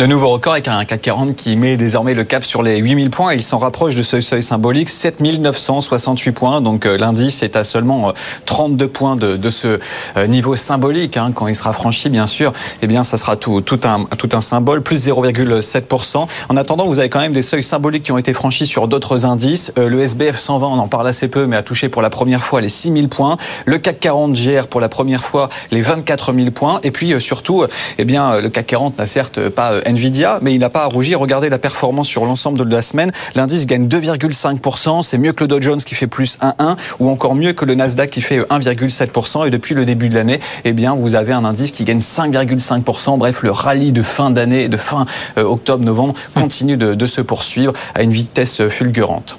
De 0.00 0.06
nouveaux 0.06 0.30
records 0.30 0.54
avec 0.54 0.66
un 0.66 0.82
CAC 0.86 1.02
40 1.02 1.36
qui 1.36 1.56
met 1.56 1.76
désormais 1.76 2.14
le 2.14 2.24
cap 2.24 2.42
sur 2.42 2.62
les 2.62 2.78
8000 2.78 3.10
points. 3.10 3.34
Il 3.34 3.42
s'en 3.42 3.58
rapproche 3.58 3.96
de 3.96 4.02
ce 4.02 4.22
seuil 4.22 4.42
symbolique, 4.42 4.88
7968 4.88 6.32
points. 6.32 6.62
Donc 6.62 6.86
euh, 6.86 6.96
l'indice 6.96 7.42
est 7.42 7.54
à 7.54 7.64
seulement 7.64 8.14
32 8.46 8.82
euh, 8.82 8.88
points 8.88 9.16
de, 9.16 9.36
de 9.36 9.50
ce 9.50 9.78
euh, 10.16 10.26
niveau 10.26 10.56
symbolique. 10.56 11.18
Hein. 11.18 11.32
Quand 11.34 11.48
il 11.48 11.54
sera 11.54 11.74
franchi, 11.74 12.08
bien 12.08 12.26
sûr, 12.26 12.54
eh 12.80 12.86
bien, 12.86 13.04
ça 13.04 13.18
sera 13.18 13.36
tout, 13.36 13.60
tout, 13.60 13.80
un, 13.84 14.06
tout 14.16 14.30
un 14.32 14.40
symbole, 14.40 14.80
plus 14.80 15.06
0,7%. 15.06 16.26
En 16.48 16.56
attendant, 16.56 16.86
vous 16.86 16.98
avez 16.98 17.10
quand 17.10 17.20
même 17.20 17.34
des 17.34 17.42
seuils 17.42 17.62
symboliques 17.62 18.04
qui 18.04 18.12
ont 18.12 18.16
été 18.16 18.32
franchis 18.32 18.66
sur 18.66 18.88
d'autres 18.88 19.26
indices. 19.26 19.70
Le 19.76 20.00
SBF 20.00 20.38
120, 20.38 20.66
on 20.66 20.78
en 20.78 20.88
parle 20.88 21.08
assez 21.08 21.28
peu, 21.28 21.46
mais 21.46 21.56
a 21.56 21.62
touché 21.62 21.90
pour 21.90 22.00
la 22.00 22.08
première 22.08 22.42
fois 22.42 22.62
les 22.62 22.70
6000 22.70 23.10
points. 23.10 23.36
Le 23.66 23.76
CAC 23.76 24.00
40 24.00 24.34
gère 24.34 24.66
pour 24.66 24.80
la 24.80 24.88
première 24.88 25.24
fois 25.24 25.50
les 25.70 25.82
24 25.82 26.32
000 26.32 26.52
points. 26.52 26.80
Et 26.84 26.90
puis 26.90 27.20
surtout, 27.20 27.66
eh 27.98 28.04
bien, 28.06 28.40
le 28.40 28.48
CAC 28.48 28.66
40 28.68 28.98
n'a 28.98 29.04
certes 29.04 29.50
pas 29.50 29.74
Nvidia, 29.90 30.38
mais 30.42 30.54
il 30.54 30.58
n'a 30.58 30.70
pas 30.70 30.84
à 30.84 30.86
rougir. 30.86 31.20
Regardez 31.20 31.48
la 31.48 31.58
performance 31.58 32.08
sur 32.08 32.24
l'ensemble 32.24 32.58
de 32.66 32.74
la 32.74 32.82
semaine. 32.82 33.12
L'indice 33.34 33.66
gagne 33.66 33.86
2,5%. 33.86 35.02
C'est 35.02 35.18
mieux 35.18 35.32
que 35.32 35.44
le 35.44 35.48
Dow 35.48 35.60
Jones 35.60 35.80
qui 35.80 35.94
fait 35.94 36.06
plus 36.06 36.38
1,1 36.40 36.76
ou 36.98 37.08
encore 37.08 37.34
mieux 37.34 37.52
que 37.52 37.64
le 37.64 37.74
Nasdaq 37.74 38.10
qui 38.10 38.20
fait 38.20 38.40
1,7%. 38.40 39.46
Et 39.46 39.50
depuis 39.50 39.74
le 39.74 39.84
début 39.84 40.08
de 40.08 40.14
l'année, 40.14 40.40
eh 40.64 40.72
bien, 40.72 40.94
vous 40.94 41.14
avez 41.14 41.32
un 41.32 41.44
indice 41.44 41.72
qui 41.72 41.84
gagne 41.84 41.98
5,5%. 41.98 43.18
Bref, 43.18 43.42
le 43.42 43.50
rallye 43.50 43.92
de 43.92 44.02
fin 44.02 44.30
d'année, 44.30 44.68
de 44.68 44.76
fin 44.76 45.06
euh, 45.38 45.42
octobre-novembre 45.42 46.14
continue 46.34 46.76
de 46.76 47.06
se 47.06 47.20
poursuivre 47.20 47.72
à 47.94 48.02
une 48.02 48.12
vitesse 48.12 48.66
fulgurante. 48.68 49.38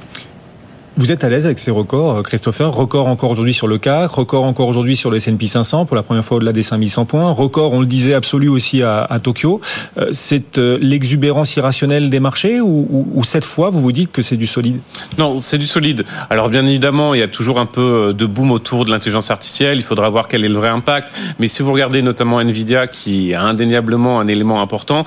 Vous 1.02 1.12
êtes 1.12 1.24
à 1.24 1.30
l'aise 1.30 1.48
avec 1.48 1.58
ces 1.58 1.72
records, 1.72 2.18
euh, 2.18 2.22
Christopher? 2.22 2.72
Record 2.72 3.08
encore 3.08 3.32
aujourd'hui 3.32 3.56
sur 3.56 3.66
le 3.68 3.80
CAC, 3.80 4.12
record 4.12 4.44
encore 4.44 4.68
aujourd'hui 4.68 4.96
sur 4.96 5.10
le 5.10 5.18
S&P 5.18 5.48
500 5.48 5.88
pour 5.88 5.96
la 5.96 6.04
première 6.04 6.24
fois 6.24 6.38
au-delà 6.38 6.52
des 6.52 6.62
5100 6.62 7.06
points, 7.06 7.32
record, 7.32 7.74
on 7.74 7.80
le 7.80 7.88
disait, 7.88 8.14
absolu 8.14 8.50
aussi 8.50 8.84
à, 8.84 9.08
Tokyo. 9.24 9.62
Euh, 9.98 10.10
c'est 10.12 10.60
euh, 10.60 10.78
l'exubérance 10.80 11.56
irrationnelle 11.56 12.12
des 12.12 12.20
marchés 12.20 12.62
ou, 12.62 13.20
cette 13.24 13.46
fois, 13.46 13.72
vous 13.72 13.82
vous 13.82 13.92
dites 13.92 14.12
que 14.12 14.22
c'est 14.22 14.36
du 14.38 14.46
solide? 14.46 14.78
Non, 15.18 15.38
c'est 15.38 15.58
du 15.58 15.66
solide. 15.66 16.06
Alors 16.30 16.50
bien 16.50 16.68
évidemment, 16.68 17.16
il 17.16 17.20
y 17.20 17.24
a 17.24 17.28
toujours 17.28 17.60
un 17.60 17.66
peu 17.66 18.14
de 18.16 18.26
boom 18.28 18.52
autour 18.52 18.86
de 18.86 18.92
l'intelligence 18.92 19.32
artificielle. 19.32 19.78
Il 19.78 19.84
faudra 19.84 20.08
voir 20.10 20.28
quel 20.28 20.46
est 20.46 20.50
le 20.50 20.56
vrai 20.56 20.70
impact. 20.70 21.12
Mais 21.40 21.48
si 21.48 21.64
vous 21.64 21.74
regardez 21.74 22.04
notamment 22.04 22.40
Nvidia, 22.40 22.86
qui 22.86 23.34
a 23.34 23.42
indéniablement 23.42 24.20
un 24.20 24.28
élément 24.28 24.62
important, 24.62 25.06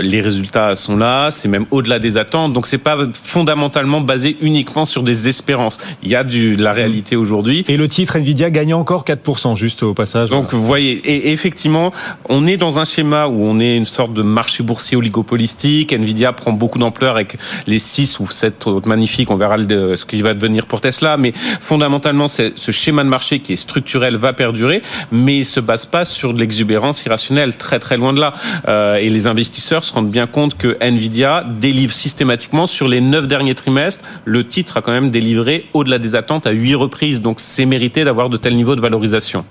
les 0.00 0.20
résultats 0.20 0.74
sont 0.74 0.96
là. 0.96 1.30
C'est 1.30 1.48
même 1.48 1.66
au-delà 1.70 2.00
des 2.00 2.16
attentes. 2.16 2.52
Donc 2.52 2.66
c'est 2.66 2.78
pas 2.78 2.96
fondamentalement 3.22 4.00
basé 4.00 4.36
uniquement 4.40 4.84
sur 4.84 5.02
des 5.02 5.11
espérances. 5.12 5.78
Il 6.02 6.10
y 6.10 6.16
a 6.16 6.24
du, 6.24 6.56
de 6.56 6.62
la 6.62 6.72
réalité 6.72 7.16
aujourd'hui. 7.16 7.64
Et 7.68 7.76
le 7.76 7.88
titre 7.88 8.16
Nvidia 8.16 8.50
gagne 8.50 8.74
encore 8.74 9.04
4%, 9.04 9.56
juste 9.56 9.82
au 9.82 9.94
passage. 9.94 10.30
Donc, 10.30 10.52
vous 10.52 10.64
voyez, 10.64 10.92
et 11.04 11.32
effectivement, 11.32 11.92
on 12.28 12.46
est 12.46 12.56
dans 12.56 12.78
un 12.78 12.84
schéma 12.84 13.26
où 13.26 13.44
on 13.44 13.60
est 13.60 13.76
une 13.76 13.84
sorte 13.84 14.12
de 14.12 14.22
marché 14.22 14.62
boursier 14.62 14.96
oligopolistique. 14.96 15.92
Nvidia 15.92 16.32
prend 16.32 16.52
beaucoup 16.52 16.78
d'ampleur 16.78 17.14
avec 17.14 17.36
les 17.66 17.78
6 17.78 18.20
ou 18.20 18.26
7 18.26 18.66
autres 18.66 18.88
magnifiques. 18.88 19.30
On 19.30 19.36
verra 19.36 19.56
ce 19.58 20.04
qui 20.04 20.22
va 20.22 20.34
devenir 20.34 20.66
pour 20.66 20.80
Tesla. 20.80 21.16
Mais 21.16 21.32
fondamentalement, 21.60 22.28
ce 22.28 22.70
schéma 22.70 23.04
de 23.04 23.08
marché 23.08 23.40
qui 23.40 23.52
est 23.54 23.56
structurel 23.56 24.16
va 24.16 24.32
perdurer, 24.32 24.82
mais 25.10 25.38
il 25.38 25.44
se 25.44 25.60
base 25.60 25.86
pas 25.86 26.04
sur 26.04 26.34
de 26.34 26.38
l'exubérance 26.38 27.04
irrationnelle, 27.04 27.56
très 27.56 27.78
très 27.78 27.96
loin 27.96 28.12
de 28.12 28.20
là. 28.20 28.32
Euh, 28.68 28.96
et 28.96 29.08
les 29.08 29.26
investisseurs 29.26 29.84
se 29.84 29.92
rendent 29.92 30.10
bien 30.10 30.26
compte 30.26 30.56
que 30.56 30.76
Nvidia 30.80 31.44
délivre 31.60 31.92
systématiquement 31.92 32.66
sur 32.66 32.88
les 32.88 33.00
9 33.00 33.26
derniers 33.26 33.54
trimestres. 33.54 34.04
Le 34.24 34.46
titre 34.46 34.76
a 34.76 34.82
quand 34.82 34.91
même 34.92 35.10
délivré 35.10 35.66
au-delà 35.74 35.98
des 35.98 36.14
attentes 36.14 36.46
à 36.46 36.50
huit 36.50 36.74
reprises. 36.74 37.22
Donc 37.22 37.40
c'est 37.40 37.66
mérité 37.66 38.04
d'avoir 38.04 38.28
de 38.30 38.36
tels 38.36 38.54
niveaux 38.54 38.76
de 38.76 38.80
valorisation. 38.80 39.44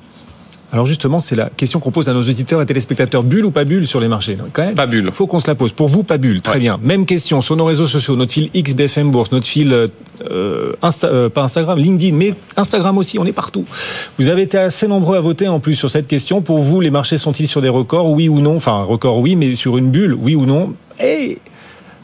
Alors 0.73 0.85
justement, 0.85 1.19
c'est 1.19 1.35
la 1.35 1.49
question 1.49 1.81
qu'on 1.81 1.91
pose 1.91 2.07
à 2.07 2.13
nos 2.13 2.21
auditeurs 2.21 2.61
et 2.61 2.65
téléspectateurs. 2.65 3.23
Bulle 3.23 3.45
ou 3.45 3.51
pas 3.51 3.65
bulle 3.65 3.87
sur 3.87 3.99
les 3.99 4.07
marchés? 4.07 4.37
Quand 4.53 4.63
même, 4.63 4.75
Pas 4.75 4.85
bulle. 4.85 5.05
Il 5.07 5.11
faut 5.11 5.27
qu'on 5.27 5.41
se 5.41 5.47
la 5.47 5.55
pose. 5.55 5.73
Pour 5.73 5.89
vous, 5.89 6.03
pas 6.03 6.17
bulle. 6.17 6.39
Très 6.39 6.59
bien. 6.59 6.79
Même 6.81 7.05
question 7.05 7.41
sur 7.41 7.57
nos 7.57 7.65
réseaux 7.65 7.87
sociaux. 7.87 8.15
Notre 8.15 8.31
fil 8.31 8.49
XBFM 8.55 9.11
Bourse, 9.11 9.33
notre 9.33 9.45
fil, 9.47 9.73
euh, 9.73 9.87
euh, 10.29 11.29
pas 11.29 11.41
Instagram, 11.43 11.77
LinkedIn, 11.77 12.15
mais 12.15 12.33
Instagram 12.55 12.97
aussi. 12.97 13.19
On 13.19 13.25
est 13.25 13.33
partout. 13.33 13.65
Vous 14.17 14.29
avez 14.29 14.43
été 14.43 14.57
assez 14.57 14.87
nombreux 14.87 15.17
à 15.17 15.19
voter 15.19 15.49
en 15.49 15.59
plus 15.59 15.75
sur 15.75 15.89
cette 15.89 16.07
question. 16.07 16.41
Pour 16.41 16.59
vous, 16.59 16.79
les 16.79 16.89
marchés 16.89 17.17
sont-ils 17.17 17.49
sur 17.49 17.61
des 17.61 17.69
records? 17.69 18.09
Oui 18.09 18.29
ou 18.29 18.39
non? 18.39 18.55
Enfin, 18.55 18.83
record 18.83 19.19
oui, 19.19 19.35
mais 19.35 19.55
sur 19.55 19.77
une 19.77 19.91
bulle, 19.91 20.13
oui 20.13 20.35
ou 20.35 20.45
non? 20.45 20.73
Et 21.03 21.39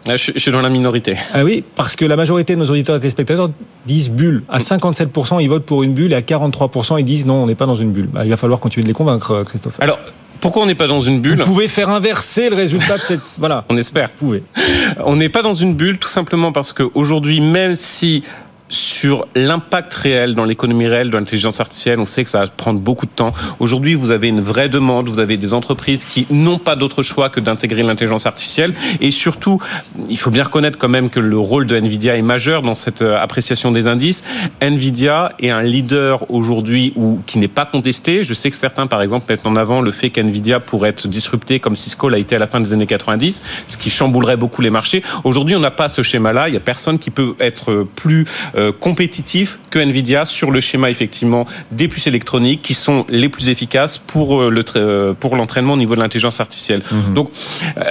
ah, 0.10 0.16
je, 0.16 0.32
suis 0.38 0.52
dans 0.52 0.62
la 0.62 0.70
minorité. 0.70 1.16
Ah 1.34 1.44
oui, 1.44 1.64
parce 1.76 1.96
que 1.96 2.06
la 2.06 2.16
majorité 2.16 2.56
de 2.56 2.60
nos 2.60 2.70
auditeurs 2.70 2.96
et 2.96 3.00
téléspectateurs 3.00 3.50
disent 3.86 4.10
bulle. 4.10 4.44
À 4.50 4.60
57%, 4.60 5.42
ils 5.42 5.48
votent 5.48 5.66
pour 5.66 5.84
une 5.84 5.94
bulle 5.94 6.14
et 6.14 6.16
à 6.16 6.22
43%, 6.22 7.00
ils 7.00 7.04
disent 7.04 7.26
non, 7.26 7.44
on 7.44 7.48
n'est 7.48 7.56
pas 7.56 7.66
dans 7.66 7.76
une 7.76 7.92
bulle. 7.92 8.08
Bah, 8.08 8.22
il 8.24 8.30
va 8.30 8.38
falloir 8.38 8.60
continuer 8.60 8.84
de 8.84 8.88
les 8.88 8.94
convaincre, 8.94 9.32
euh, 9.32 9.44
Christophe. 9.44 9.76
Alors, 9.80 10.00
pourquoi 10.40 10.64
on 10.64 10.66
n'est 10.66 10.76
pas 10.76 10.88
dans 10.88 11.02
une 11.02 11.20
bulle? 11.20 11.40
Vous 11.40 11.46
pouvez 11.46 11.68
faire 11.68 11.90
inverser 11.90 12.50
le 12.50 12.56
résultat 12.56 12.98
de 12.98 13.04
cette. 13.04 13.22
Voilà. 13.38 13.66
on 13.70 13.78
espère. 13.78 14.10
Vous 14.20 14.28
pouvez. 14.28 14.44
On 15.04 15.16
n'est 15.16 15.30
pas 15.30 15.42
dans 15.42 15.54
une 15.54 15.74
bulle 15.74 15.98
tout 15.98 16.10
simplement 16.10 16.52
parce 16.52 16.74
qu'aujourd'hui, 16.74 17.42
même 17.42 17.76
si 17.76 18.24
sur 18.70 19.28
l'impact 19.36 19.94
réel 19.94 20.36
dans 20.36 20.46
l'économie 20.46 20.88
réelle 20.88 21.10
de 21.10 21.18
l'intelligence 21.18 21.60
artificielle. 21.60 22.00
On 22.00 22.06
sait 22.06 22.24
que 22.24 22.30
ça 22.30 22.40
va 22.40 22.48
prendre 22.48 22.80
beaucoup 22.80 23.06
de 23.06 23.12
temps. 23.12 23.34
Aujourd'hui, 23.60 23.96
vous 23.96 24.12
avez 24.12 24.28
une 24.28 24.42
vraie 24.42 24.70
demande, 24.70 25.10
vous 25.10 25.20
avez 25.20 25.38
des 25.38 25.54
entreprises 25.54 26.06
qui 26.06 26.28
n'ont 26.30 26.60
pas 26.60 26.76
d'autre 26.76 27.04
choix 27.04 27.30
que 27.30 27.40
d'intégrer 27.40 27.84
l'intelligence 27.84 28.26
artificielle. 28.26 28.74
Et 29.02 29.12
surtout, 29.12 29.62
il 30.10 30.18
faut 30.18 30.32
bien 30.32 30.44
reconnaître 30.44 30.78
quand 30.78 30.90
même 30.90 31.10
que 31.10 31.20
le 31.20 31.38
rôle 31.38 31.66
de 31.66 31.76
Nvidia 31.76 32.18
est 32.18 32.22
majeur 32.22 32.62
dans 32.62 32.76
cette 32.76 33.02
euh, 33.02 33.18
appréciation 33.18 33.72
des 33.72 33.88
indices. 33.88 34.24
Nvidia 34.62 35.34
est 35.40 35.50
un 35.50 35.62
leader 35.62 36.30
aujourd'hui 36.32 36.94
ou 36.96 37.20
qui 37.26 37.40
n'est 37.40 37.48
pas 37.48 37.66
contesté. 37.66 38.24
Je 38.24 38.34
sais 38.34 38.50
que 38.50 38.56
certains, 38.56 38.88
par 38.88 39.02
exemple, 39.02 39.26
mettent 39.30 39.46
en 39.46 39.56
avant 39.56 39.82
le 39.82 39.92
fait 39.92 40.10
qu'Nvidia 40.10 40.60
pourrait 40.60 40.90
être 40.90 41.08
disrupté 41.08 41.60
comme 41.60 41.76
Cisco 41.76 42.10
l'a 42.10 42.18
été 42.18 42.36
à 42.36 42.40
la 42.40 42.48
fin 42.48 42.60
des 42.60 42.74
années 42.74 42.88
90, 42.88 43.44
ce 43.68 43.78
qui 43.78 43.90
chamboulerait 43.90 44.38
beaucoup 44.38 44.62
les 44.62 44.70
marchés. 44.70 45.04
Aujourd'hui, 45.24 45.56
on 45.56 45.60
n'a 45.60 45.72
pas 45.72 45.90
ce 45.90 46.02
schéma-là. 46.02 46.48
Il 46.48 46.52
n'y 46.52 46.58
a 46.58 46.62
personne 46.62 47.00
qui 47.00 47.12
peut 47.12 47.36
être 47.40 47.88
plus 47.96 48.26
euh, 48.58 48.72
compétitif 48.72 49.60
que 49.70 49.80
Nvidia 49.80 50.26
sur 50.26 50.52
le 50.52 50.62
schéma 50.62 50.90
effectivement 50.90 51.46
des 51.72 51.88
puces 51.88 52.08
électroniques 52.08 52.62
qui 52.62 52.74
sont 52.74 53.06
les 53.10 53.30
plus 53.30 53.50
efficaces 53.50 53.98
pour 53.98 54.42
euh, 54.42 54.50
le 54.50 54.64
euh, 54.76 55.14
pour 55.14 55.36
l'entraînement 55.36 55.74
au 55.74 55.78
niveau 55.78 55.96
de 55.96 56.00
l'intelligence 56.00 56.40
artificielle. 56.40 56.82
Mhm. 56.92 57.14
Donc 57.14 57.32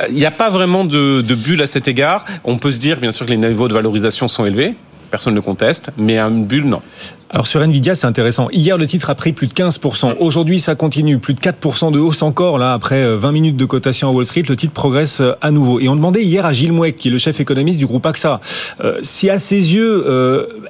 il 0.09 0.17
n'y 0.17 0.27
a 0.27 0.31
pas 0.31 0.51
vraiment 0.51 0.85
de, 0.85 1.23
de 1.23 1.35
bulle 1.35 1.63
à 1.63 1.67
cet 1.67 1.89
égard. 1.89 2.25
On 2.45 2.59
peut 2.59 2.73
se 2.73 2.79
dire 2.79 3.01
bien 3.01 3.13
sûr 3.13 3.27
que 3.27 3.31
les 3.31 3.37
niveaux 3.37 3.69
de 3.69 3.75
valorisation 3.75 4.29
sont 4.29 4.45
élevés 4.45 4.75
personne 5.11 5.35
ne 5.35 5.41
conteste, 5.41 5.91
mais 5.97 6.19
une 6.19 6.45
bulle, 6.45 6.65
non. 6.65 6.83
Alors 7.29 7.49
sur 7.49 7.61
Nvidia, 7.61 7.97
c'est 7.97 8.07
intéressant. 8.07 8.49
Hier, 8.53 8.79
le 8.79 8.87
titre 8.87 9.11
a 9.11 9.17
pris 9.17 9.33
plus 9.33 9.49
de 9.49 9.53
15%. 9.53 10.15
Aujourd'hui, 10.21 10.61
ça 10.61 10.77
continue. 10.77 11.19
Plus 11.19 11.35
de 11.35 11.41
4% 11.41 11.91
de 11.91 11.99
hausse 11.99 12.23
encore, 12.23 12.57
là, 12.57 12.73
après 12.73 13.03
20 13.17 13.29
euh, 13.29 13.33
minutes 13.33 13.57
de 13.57 13.65
cotation 13.65 14.09
à 14.09 14.13
Wall 14.13 14.25
Street. 14.25 14.45
Le 14.49 14.55
titre 14.55 14.73
progresse 14.73 15.21
euh, 15.21 15.33
à 15.41 15.51
nouveau. 15.51 15.81
Et 15.81 15.89
on 15.89 15.97
demandait 15.97 16.23
hier 16.23 16.47
à 16.47 16.53
Gilles 16.53 16.73
Mouek, 16.73 16.95
qui 16.95 17.09
est 17.09 17.11
le 17.11 17.19
chef 17.19 17.41
économiste 17.41 17.79
du 17.79 17.87
groupe 17.87 18.07
AXA, 18.07 18.41
euh, 18.85 18.99
si 19.03 19.29
à 19.29 19.39
ses 19.39 19.75
yeux, 19.75 20.07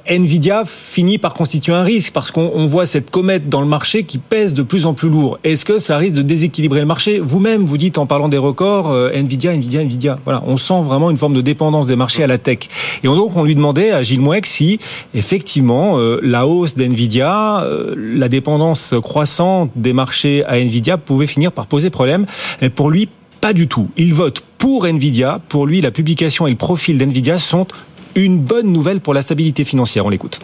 Nvidia 0.07 0.63
finit 0.65 1.19
par 1.19 1.35
constituer 1.35 1.73
un 1.73 1.83
risque, 1.83 2.11
parce 2.11 2.31
qu'on 2.31 2.65
voit 2.65 2.87
cette 2.87 3.11
comète 3.11 3.49
dans 3.49 3.61
le 3.61 3.67
marché 3.67 4.03
qui 4.03 4.17
pèse 4.17 4.55
de 4.55 4.63
plus 4.63 4.87
en 4.87 4.95
plus 4.95 5.09
lourd. 5.09 5.37
Est-ce 5.43 5.63
que 5.63 5.77
ça 5.77 5.97
risque 5.97 6.15
de 6.15 6.21
déséquilibrer 6.23 6.79
le 6.79 6.85
marché? 6.87 7.19
Vous-même, 7.19 7.65
vous 7.65 7.77
dites 7.77 7.99
en 7.99 8.07
parlant 8.07 8.29
des 8.29 8.37
records, 8.37 8.95
Nvidia, 9.13 9.53
Nvidia, 9.53 9.81
Nvidia. 9.81 10.19
Voilà, 10.25 10.43
on 10.47 10.57
sent 10.57 10.81
vraiment 10.83 11.11
une 11.11 11.17
forme 11.17 11.33
de 11.33 11.41
dépendance 11.41 11.85
des 11.85 11.95
marchés 11.95 12.23
à 12.23 12.27
la 12.27 12.39
tech. 12.39 12.59
Et 13.03 13.07
donc, 13.07 13.35
on 13.35 13.43
lui 13.43 13.53
demandait 13.53 13.91
à 13.91 14.01
Gilles 14.01 14.21
Mouek 14.21 14.45
si, 14.47 14.79
effectivement, 15.13 15.97
la 16.21 16.46
hausse 16.47 16.75
d'NVIDIA, 16.75 17.61
euh, 17.63 17.93
la 17.97 18.29
dépendance 18.29 18.95
croissante 19.01 19.71
des 19.75 19.93
marchés 19.93 20.43
à 20.45 20.57
NVIDIA 20.57 20.97
pouvait 20.97 21.27
finir 21.27 21.51
par 21.51 21.67
poser 21.67 21.89
problème. 21.89 22.25
Et 22.61 22.69
pour 22.69 22.89
lui, 22.89 23.09
pas 23.41 23.53
du 23.53 23.67
tout. 23.67 23.89
Il 23.97 24.13
vote 24.13 24.43
pour 24.57 24.85
NVIDIA. 24.85 25.39
Pour 25.49 25.65
lui, 25.67 25.81
la 25.81 25.91
publication 25.91 26.47
et 26.47 26.49
le 26.49 26.57
profil 26.57 26.97
d'NVIDIA 26.97 27.37
sont 27.37 27.67
une 28.15 28.39
bonne 28.39 28.71
nouvelle 28.71 28.99
pour 28.99 29.13
la 29.13 29.21
stabilité 29.21 29.63
financière. 29.63 30.05
On 30.05 30.09
l'écoute. 30.09 30.39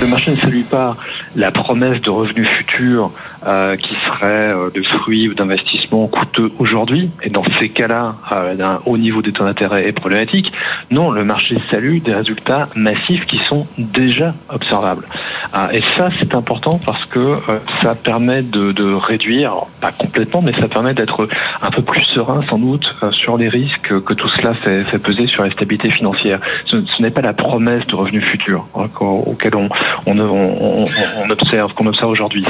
Le 0.00 0.06
marché 0.08 0.30
ne 0.30 0.36
salue 0.36 0.62
pas 0.62 0.96
la 1.36 1.50
promesse 1.50 2.02
de 2.02 2.10
revenus 2.10 2.48
futurs 2.48 3.10
euh, 3.46 3.76
qui 3.76 3.94
seraient 4.06 4.52
euh, 4.52 4.70
le 4.74 4.82
fruit 4.82 5.28
d'investissements 5.36 6.06
coûteux 6.08 6.50
aujourd'hui. 6.58 7.10
Et 7.22 7.28
dans 7.30 7.44
ces 7.58 7.68
cas-là, 7.68 8.16
euh, 8.32 8.56
un 8.60 8.80
haut 8.86 8.98
niveau 8.98 9.22
des 9.22 9.32
taux 9.32 9.44
d'intérêt 9.44 9.86
est 9.86 9.92
problématique. 9.92 10.52
Non, 10.90 11.10
le 11.10 11.24
marché 11.24 11.56
salue 11.70 11.98
des 11.98 12.14
résultats 12.14 12.68
massifs 12.74 13.26
qui 13.26 13.38
sont 13.38 13.66
déjà 13.78 14.34
observables. 14.48 15.04
Ah, 15.52 15.68
et 15.72 15.82
ça, 15.96 16.08
c'est 16.18 16.34
important 16.34 16.80
parce 16.84 17.04
que 17.06 17.18
euh, 17.18 17.58
ça 17.82 17.94
permet 17.94 18.42
de, 18.42 18.72
de 18.72 18.92
réduire, 18.92 19.54
pas 19.80 19.92
complètement, 19.92 20.42
mais 20.42 20.52
ça 20.60 20.68
permet 20.68 20.94
d'être 20.94 21.28
un 21.62 21.70
peu 21.70 21.82
plus 21.82 22.02
serein 22.04 22.44
sans 22.48 22.58
doute 22.58 22.94
euh, 23.02 23.10
sur 23.12 23.36
les 23.36 23.48
risques 23.48 24.00
que 24.04 24.14
tout 24.14 24.28
cela 24.28 24.54
fait, 24.54 24.82
fait 24.82 24.98
peser 24.98 25.26
sur 25.26 25.42
la 25.44 25.50
stabilité 25.50 25.90
financière. 25.90 26.40
Ce, 26.66 26.76
ce 26.84 27.02
n'est 27.02 27.10
pas 27.10 27.22
la 27.22 27.32
promesse 27.32 27.86
de 27.86 27.94
revenus 27.94 28.24
futurs 28.24 28.66
hein, 28.74 28.86
auquel 29.00 29.54
on, 29.56 29.68
on, 30.06 30.18
on- 30.18 30.84
on 31.24 31.30
observe, 31.30 31.72
qu'on 31.74 31.86
observe 31.86 32.10
aujourd'hui. 32.10 32.44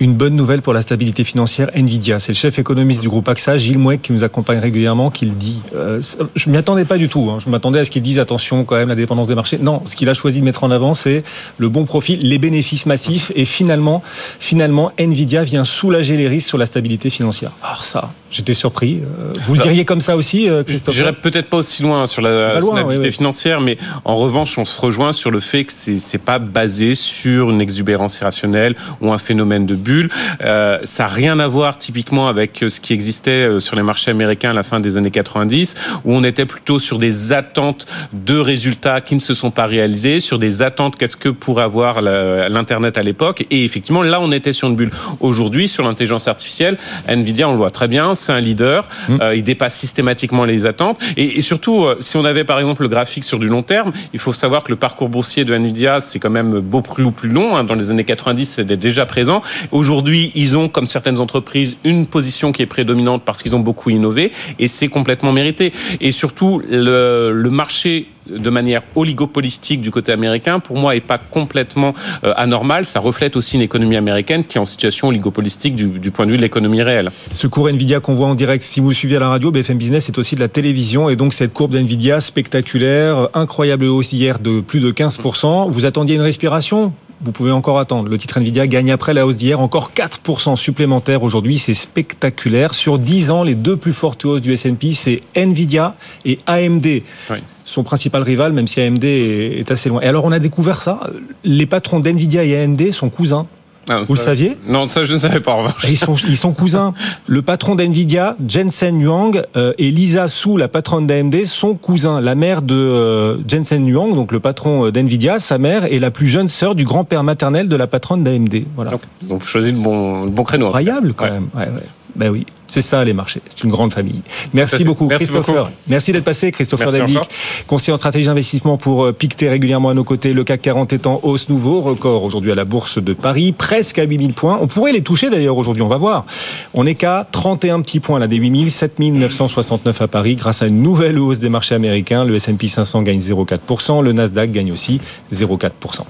Une 0.00 0.14
bonne 0.14 0.36
nouvelle 0.36 0.62
pour 0.62 0.72
la 0.72 0.80
stabilité 0.82 1.24
financière, 1.24 1.70
Nvidia. 1.74 2.20
C'est 2.20 2.30
le 2.30 2.36
chef 2.36 2.56
économiste 2.60 3.00
du 3.00 3.08
groupe 3.08 3.28
AXA, 3.28 3.56
Gilles 3.56 3.78
Mouek, 3.78 4.00
qui 4.00 4.12
nous 4.12 4.22
accompagne 4.22 4.58
régulièrement, 4.58 5.10
qui 5.10 5.26
le 5.26 5.32
dit. 5.32 5.58
Euh, 5.74 6.00
je 6.36 6.50
m'y 6.50 6.56
attendais 6.56 6.84
pas 6.84 6.98
du 6.98 7.08
tout. 7.08 7.28
hein. 7.30 7.38
Je 7.44 7.50
m'attendais 7.50 7.80
à 7.80 7.84
ce 7.84 7.90
qu'il 7.90 8.02
dise 8.02 8.20
attention 8.20 8.64
quand 8.64 8.76
même 8.76 8.88
la 8.88 8.94
dépendance 8.94 9.26
des 9.26 9.34
marchés. 9.34 9.58
Non, 9.58 9.82
ce 9.86 9.96
qu'il 9.96 10.08
a 10.08 10.14
choisi 10.14 10.38
de 10.38 10.44
mettre 10.44 10.62
en 10.62 10.70
avant, 10.70 10.94
c'est 10.94 11.24
le 11.56 11.68
bon 11.68 11.84
profil, 11.84 12.20
les 12.20 12.38
bénéfices 12.38 12.86
massifs, 12.86 13.32
et 13.34 13.44
finalement, 13.44 14.00
finalement, 14.38 14.92
Nvidia 15.00 15.42
vient 15.42 15.64
soulager 15.64 16.16
les 16.16 16.28
risques 16.28 16.46
sur 16.48 16.58
la 16.58 16.66
stabilité 16.66 17.10
financière. 17.10 17.50
Alors 17.60 17.82
ça, 17.82 18.12
j'étais 18.30 18.54
surpris. 18.54 19.00
Euh, 19.02 19.32
Vous 19.46 19.54
le 19.54 19.58
Bah, 19.58 19.64
diriez 19.64 19.84
comme 19.84 20.00
ça 20.00 20.16
aussi, 20.16 20.48
euh, 20.48 20.62
Christophe 20.62 20.94
J'irai 20.94 21.12
peut-être 21.12 21.48
pas 21.48 21.58
aussi 21.58 21.82
loin 21.82 22.06
sur 22.06 22.22
la 22.22 22.60
stabilité 22.60 22.98
oui, 22.98 23.04
oui. 23.06 23.12
financière, 23.12 23.60
mais 23.60 23.78
en 24.04 24.14
revanche, 24.16 24.58
on 24.58 24.64
se 24.64 24.80
rejoint 24.80 25.12
sur 25.12 25.30
le 25.30 25.40
fait 25.40 25.64
que 25.64 25.72
c'est 25.72 26.18
pas 26.24 26.38
basé 26.38 26.94
sur 26.94 27.50
une 27.50 27.60
exubérance 27.60 28.18
irrationnelle 28.18 28.74
ou 29.00 29.12
un 29.12 29.18
phénomène 29.18 29.66
de 29.66 29.74
bulle. 29.74 30.10
Euh, 30.44 30.78
ça 30.84 31.04
n'a 31.04 31.08
rien 31.08 31.38
à 31.40 31.48
voir 31.48 31.78
typiquement 31.78 32.28
avec 32.28 32.64
ce 32.68 32.80
qui 32.80 32.92
existait 32.92 33.60
sur 33.60 33.76
les 33.76 33.82
marchés 33.82 34.10
américains 34.10 34.50
à 34.50 34.54
la 34.54 34.62
fin 34.62 34.80
des 34.80 34.96
années 34.96 35.10
90, 35.10 35.74
où 36.04 36.14
on 36.14 36.24
était 36.24 36.46
plutôt 36.46 36.78
sur 36.78 36.98
des 36.98 37.32
attentes 37.32 37.86
de 38.12 38.38
résultats 38.38 39.00
qui 39.00 39.14
ne 39.14 39.20
se 39.20 39.34
sont 39.34 39.50
pas 39.50 39.66
réalisés, 39.66 40.20
sur 40.20 40.38
des 40.38 40.62
attentes 40.62 40.96
qu'est-ce 40.96 41.16
que 41.16 41.28
pourrait 41.28 41.62
avoir 41.64 42.02
l'internet 42.02 42.98
à 42.98 43.02
l'époque, 43.02 43.46
et 43.50 43.64
effectivement 43.64 44.02
là 44.02 44.20
on 44.20 44.32
était 44.32 44.52
sur 44.52 44.68
une 44.68 44.76
bulle. 44.76 44.90
Aujourd'hui, 45.20 45.68
sur 45.68 45.84
l'intelligence 45.84 46.28
artificielle, 46.28 46.76
Nvidia, 47.06 47.48
on 47.48 47.52
le 47.52 47.58
voit 47.58 47.70
très 47.70 47.88
bien, 47.88 48.14
c'est 48.18 48.32
un 48.32 48.40
leader. 48.40 48.88
Euh, 49.10 49.34
il 49.34 49.42
dépasse 49.42 49.74
systématiquement 49.76 50.44
les 50.44 50.66
attentes. 50.66 50.98
Et, 51.16 51.38
et 51.38 51.40
surtout, 51.40 51.84
euh, 51.84 51.96
si 52.00 52.16
on 52.16 52.24
avait 52.24 52.44
par 52.44 52.58
exemple 52.58 52.82
le 52.82 52.88
graphique 52.88 53.24
sur 53.24 53.38
du 53.38 53.48
long 53.48 53.62
terme, 53.62 53.92
il 54.12 54.18
faut 54.18 54.32
savoir 54.32 54.62
que 54.62 54.70
le 54.70 54.76
parcours 54.76 55.08
boursier 55.08 55.44
de 55.44 55.54
Nvidia, 55.54 56.00
c'est 56.00 56.18
quand 56.18 56.30
même 56.30 56.60
beaucoup 56.60 56.94
plus, 56.94 57.12
plus 57.12 57.28
long. 57.28 57.56
hein. 57.56 57.64
Dans 57.64 57.74
les 57.74 57.90
années 57.90 58.04
90, 58.04 58.44
c'était 58.44 58.76
déjà 58.76 59.06
présent. 59.06 59.42
Aujourd'hui, 59.70 60.32
ils 60.34 60.56
ont, 60.56 60.68
comme 60.68 60.86
certaines 60.86 61.20
entreprises, 61.20 61.76
une 61.84 62.06
position 62.06 62.52
qui 62.52 62.62
est 62.62 62.66
prédominante 62.66 63.22
parce 63.24 63.42
qu'ils 63.42 63.54
ont 63.56 63.60
beaucoup 63.60 63.90
innové. 63.90 64.32
Et 64.58 64.68
c'est 64.68 64.88
complètement 64.88 65.32
mérité. 65.32 65.72
Et 66.00 66.12
surtout, 66.12 66.62
le, 66.68 67.32
le 67.32 67.50
marché 67.50 68.08
de 68.28 68.50
manière 68.50 68.82
oligopolistique 68.94 69.80
du 69.80 69.90
côté 69.90 70.12
américain, 70.12 70.60
pour 70.60 70.76
moi, 70.76 70.96
est 70.96 71.00
pas 71.00 71.18
complètement 71.18 71.94
euh, 72.24 72.32
anormal. 72.36 72.86
Ça 72.86 73.00
reflète 73.00 73.36
aussi 73.36 73.56
une 73.56 73.62
économie 73.62 73.96
américaine 73.96 74.44
qui 74.44 74.58
est 74.58 74.60
en 74.60 74.64
situation 74.64 75.08
oligopolistique 75.08 75.74
du, 75.74 75.86
du 75.86 76.10
point 76.10 76.26
de 76.26 76.30
vue 76.30 76.36
de 76.36 76.42
l'économie 76.42 76.82
réelle. 76.82 77.10
Ce 77.30 77.46
cours 77.46 77.68
Nvidia 77.68 78.00
qu'on 78.00 78.14
voit 78.14 78.26
en 78.26 78.34
direct, 78.34 78.62
si 78.62 78.80
vous 78.80 78.88
le 78.88 78.94
suivez 78.94 79.16
à 79.16 79.20
la 79.20 79.28
radio, 79.28 79.50
BFM 79.50 79.78
Business, 79.78 80.04
c'est 80.06 80.18
aussi 80.18 80.34
de 80.34 80.40
la 80.40 80.48
télévision. 80.48 81.08
Et 81.08 81.16
donc, 81.16 81.34
cette 81.34 81.52
courbe 81.52 81.72
d'Nvidia 81.72 82.20
spectaculaire, 82.20 83.28
incroyable 83.34 83.86
hausse 83.86 84.12
hier 84.12 84.38
de 84.38 84.60
plus 84.60 84.80
de 84.80 84.90
15%. 84.90 85.70
Vous 85.70 85.84
attendiez 85.84 86.16
une 86.16 86.22
respiration? 86.22 86.92
Vous 87.20 87.32
pouvez 87.32 87.50
encore 87.50 87.80
attendre. 87.80 88.08
Le 88.08 88.16
titre 88.16 88.38
Nvidia 88.38 88.68
gagne 88.68 88.92
après 88.92 89.12
la 89.12 89.26
hausse 89.26 89.36
d'hier 89.36 89.58
encore 89.58 89.90
4% 89.94 90.54
supplémentaire 90.54 91.24
aujourd'hui. 91.24 91.58
C'est 91.58 91.74
spectaculaire. 91.74 92.74
Sur 92.74 92.98
10 92.98 93.30
ans, 93.30 93.42
les 93.42 93.56
deux 93.56 93.76
plus 93.76 93.92
fortes 93.92 94.24
hausses 94.24 94.40
du 94.40 94.52
S&P, 94.52 94.92
c'est 94.92 95.20
Nvidia 95.34 95.96
et 96.24 96.38
AMD. 96.46 96.86
Oui. 97.30 97.38
Son 97.68 97.82
principal 97.82 98.22
rival, 98.22 98.52
même 98.54 98.66
si 98.66 98.80
AMD 98.80 99.04
est 99.04 99.70
assez 99.70 99.90
loin. 99.90 100.00
Et 100.00 100.06
alors, 100.06 100.24
on 100.24 100.32
a 100.32 100.38
découvert 100.38 100.80
ça. 100.80 101.00
Les 101.44 101.66
patrons 101.66 102.00
d'Nvidia 102.00 102.42
et 102.44 102.56
AMD 102.62 102.90
sont 102.92 103.10
cousins. 103.10 103.46
Ah, 103.90 104.02
Vous 104.06 104.14
le 104.14 104.18
saviez 104.20 104.56
Non, 104.68 104.86
ça 104.86 105.02
je 105.04 105.14
ne 105.14 105.18
savais 105.18 105.40
pas. 105.40 105.52
en 105.52 105.64
Ils 105.88 105.96
sont, 105.96 106.14
ils 106.28 106.36
sont 106.36 106.52
cousins. 106.52 106.92
Le 107.26 107.40
patron 107.40 107.74
d'NVIDIA, 107.74 108.36
Jensen 108.46 109.02
Huang, 109.02 109.42
euh, 109.56 109.72
et 109.78 109.90
Lisa 109.90 110.28
Su, 110.28 110.58
la 110.58 110.68
patronne 110.68 111.06
d'AMD, 111.06 111.46
sont 111.46 111.74
cousins. 111.74 112.20
La 112.20 112.34
mère 112.34 112.60
de 112.60 112.74
euh, 112.74 113.38
Jensen 113.48 113.88
Huang, 113.88 114.14
donc 114.14 114.30
le 114.32 114.40
patron 114.40 114.84
euh, 114.86 114.92
d'NVIDIA, 114.92 115.38
sa 115.40 115.56
mère 115.56 115.84
est 115.90 115.98
la 116.00 116.10
plus 116.10 116.26
jeune 116.28 116.48
sœur 116.48 116.74
du 116.74 116.84
grand-père 116.84 117.24
maternel 117.24 117.68
de 117.68 117.76
la 117.76 117.86
patronne 117.86 118.22
d'AMD. 118.24 118.64
Voilà. 118.76 118.90
Donc, 118.90 119.00
ils 119.22 119.32
ont 119.32 119.40
choisi 119.40 119.72
le 119.72 119.78
bon, 119.78 120.24
le 120.24 120.30
bon 120.30 120.42
créneau. 120.42 120.66
Incroyable 120.66 121.14
quand 121.14 121.24
Ouais. 121.24 121.30
même. 121.30 121.48
Ouais, 121.54 121.62
ouais. 121.62 121.86
Ben 122.18 122.30
oui, 122.30 122.46
c'est 122.66 122.82
ça 122.82 123.04
les 123.04 123.12
marchés. 123.12 123.40
C'est 123.48 123.62
une 123.62 123.70
grande 123.70 123.92
famille. 123.92 124.22
Merci 124.52 124.82
beaucoup, 124.82 125.06
Merci 125.06 125.26
Christopher. 125.26 125.54
beaucoup. 125.54 125.76
Merci 125.86 126.10
d'être 126.10 126.24
passé, 126.24 126.50
Christopher 126.50 126.90
Dablic, 126.90 127.20
conseiller 127.68 127.94
en 127.94 127.96
stratégie 127.96 128.26
d'investissement 128.26 128.76
pour 128.76 129.04
euh, 129.04 129.12
piqueter 129.12 129.48
régulièrement 129.48 129.90
à 129.90 129.94
nos 129.94 130.02
côtés. 130.02 130.32
Le 130.32 130.42
CAC 130.42 130.62
40 130.62 130.92
est 130.92 131.06
en 131.06 131.20
hausse 131.22 131.48
nouveau, 131.48 131.80
record 131.80 132.24
aujourd'hui 132.24 132.50
à 132.50 132.56
la 132.56 132.64
bourse 132.64 132.98
de 132.98 133.12
Paris, 133.12 133.52
presque 133.52 134.00
à 134.00 134.02
8000 134.02 134.32
points. 134.32 134.58
On 134.60 134.66
pourrait 134.66 134.90
les 134.90 135.02
toucher 135.02 135.30
d'ailleurs 135.30 135.56
aujourd'hui, 135.56 135.82
on 135.82 135.88
va 135.88 135.96
voir. 135.96 136.26
On 136.74 136.86
est 136.86 136.96
qu'à 136.96 137.24
31 137.30 137.82
petits 137.82 138.00
points 138.00 138.18
là 138.18 138.26
des 138.26 138.36
8000, 138.36 138.72
7969 138.72 140.02
à 140.02 140.08
Paris 140.08 140.34
grâce 140.34 140.60
à 140.62 140.66
une 140.66 140.82
nouvelle 140.82 141.20
hausse 141.20 141.38
des 141.38 141.50
marchés 141.50 141.76
américains. 141.76 142.24
Le 142.24 142.34
S&P 142.34 142.66
500 142.66 143.02
gagne 143.02 143.20
0,4%, 143.20 144.02
le 144.02 144.12
Nasdaq 144.12 144.50
gagne 144.50 144.72
aussi 144.72 145.00
0,4%. 145.32 146.02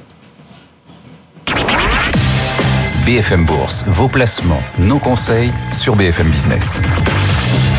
BFM 3.08 3.46
Bourse, 3.46 3.86
vos 3.86 4.06
placements, 4.06 4.60
nos 4.80 4.98
conseils 4.98 5.50
sur 5.72 5.96
BFM 5.96 6.28
Business. 6.28 6.78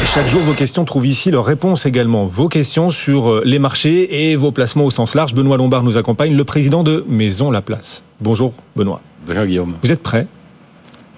Chaque 0.07 0.25
jour, 0.25 0.41
vos 0.41 0.55
questions 0.55 0.85
trouvent 0.85 1.05
ici 1.05 1.29
leur 1.29 1.45
réponse 1.45 1.85
également. 1.85 2.25
Vos 2.25 2.47
questions 2.47 2.89
sur 2.89 3.29
euh, 3.29 3.43
les 3.45 3.59
marchés 3.59 4.31
et 4.31 4.35
vos 4.35 4.51
placements 4.51 4.85
au 4.85 4.89
sens 4.89 5.13
large. 5.13 5.35
Benoît 5.35 5.57
Lombard 5.57 5.83
nous 5.83 5.97
accompagne, 5.97 6.35
le 6.35 6.43
président 6.45 6.81
de 6.81 7.05
Maison 7.07 7.51
La 7.51 7.61
Place. 7.61 8.03
Bonjour 8.19 8.55
Benoît. 8.75 9.01
Bonjour 9.27 9.45
Guillaume. 9.45 9.75
Vous 9.83 9.91
êtes 9.91 10.01
prêt? 10.01 10.25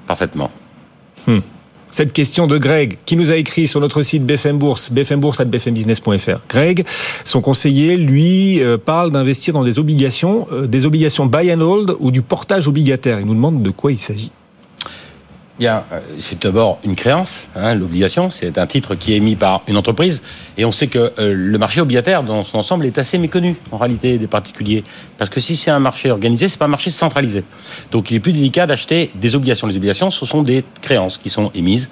Parfaitement. 0.08 0.52
Cette 1.91 2.13
question 2.13 2.47
de 2.47 2.58
Greg, 2.58 2.97
qui 3.06 3.15
nous 3.15 3.32
a 3.32 3.36
écrit 3.36 3.67
sur 3.67 3.82
notre 3.82 4.01
site 4.01 4.25
BFM 4.25 4.58
Bourse, 4.58 4.91
bfmbourse.bfmbusiness.fr. 4.91 6.39
Greg, 6.49 6.86
son 7.25 7.41
conseiller, 7.41 7.97
lui, 7.97 8.62
euh, 8.62 8.77
parle 8.77 9.12
d'investir 9.12 9.54
dans 9.54 9.63
des 9.63 9.77
obligations, 9.77 10.47
euh, 10.51 10.67
des 10.67 10.86
obligations 10.86 11.25
buy 11.25 11.54
and 11.54 11.62
hold 11.62 11.95
ou 11.99 12.12
du 12.12 12.21
portage 12.21 12.67
obligataire. 12.67 13.19
Il 13.19 13.25
nous 13.25 13.36
demande 13.36 13.62
de 13.62 13.69
quoi 13.69 13.91
il 13.91 13.97
s'agit. 13.97 14.32
Euh, 15.62 15.82
c'est 16.19 16.41
d'abord 16.41 16.80
une 16.84 16.95
créance, 16.95 17.47
hein, 17.56 17.76
l'obligation. 17.76 18.30
C'est 18.30 18.58
un 18.58 18.65
titre 18.65 18.95
qui 18.95 19.13
est 19.13 19.17
émis 19.17 19.36
par 19.36 19.62
une 19.67 19.78
entreprise. 19.78 20.21
Et 20.58 20.65
on 20.65 20.71
sait 20.71 20.88
que 20.88 21.13
euh, 21.19 21.34
le 21.36 21.58
marché 21.58 21.82
obligataire, 21.82 22.24
dans 22.24 22.43
son 22.43 22.58
ensemble, 22.58 22.86
est 22.86 22.97
assez 22.97 23.17
méconnu, 23.17 23.56
en 23.71 23.78
réalité, 23.78 24.17
des 24.17 24.28
particuliers. 24.28 24.84
Parce 25.17 25.30
que 25.30 25.39
si 25.39 25.56
c'est 25.56 25.71
un 25.71 25.80
marché 25.80 26.10
organisé, 26.10 26.47
c'est 26.47 26.58
pas 26.58 26.65
un 26.65 26.69
marché 26.69 26.89
centralisé. 26.89 27.43
Donc 27.91 28.10
il 28.10 28.15
est 28.15 28.19
plus 28.19 28.34
délicat 28.34 28.65
d'acheter 28.65 29.12
des 29.15 29.36
obligations. 29.36 29.67
Les 29.67 29.78
obligations, 29.78 30.10
ce 30.10 30.26
sont 30.26 30.41
des 30.41 30.63
créances 30.82 31.17
qui 31.17 31.30
sont 31.30 31.52
émises 31.54 31.89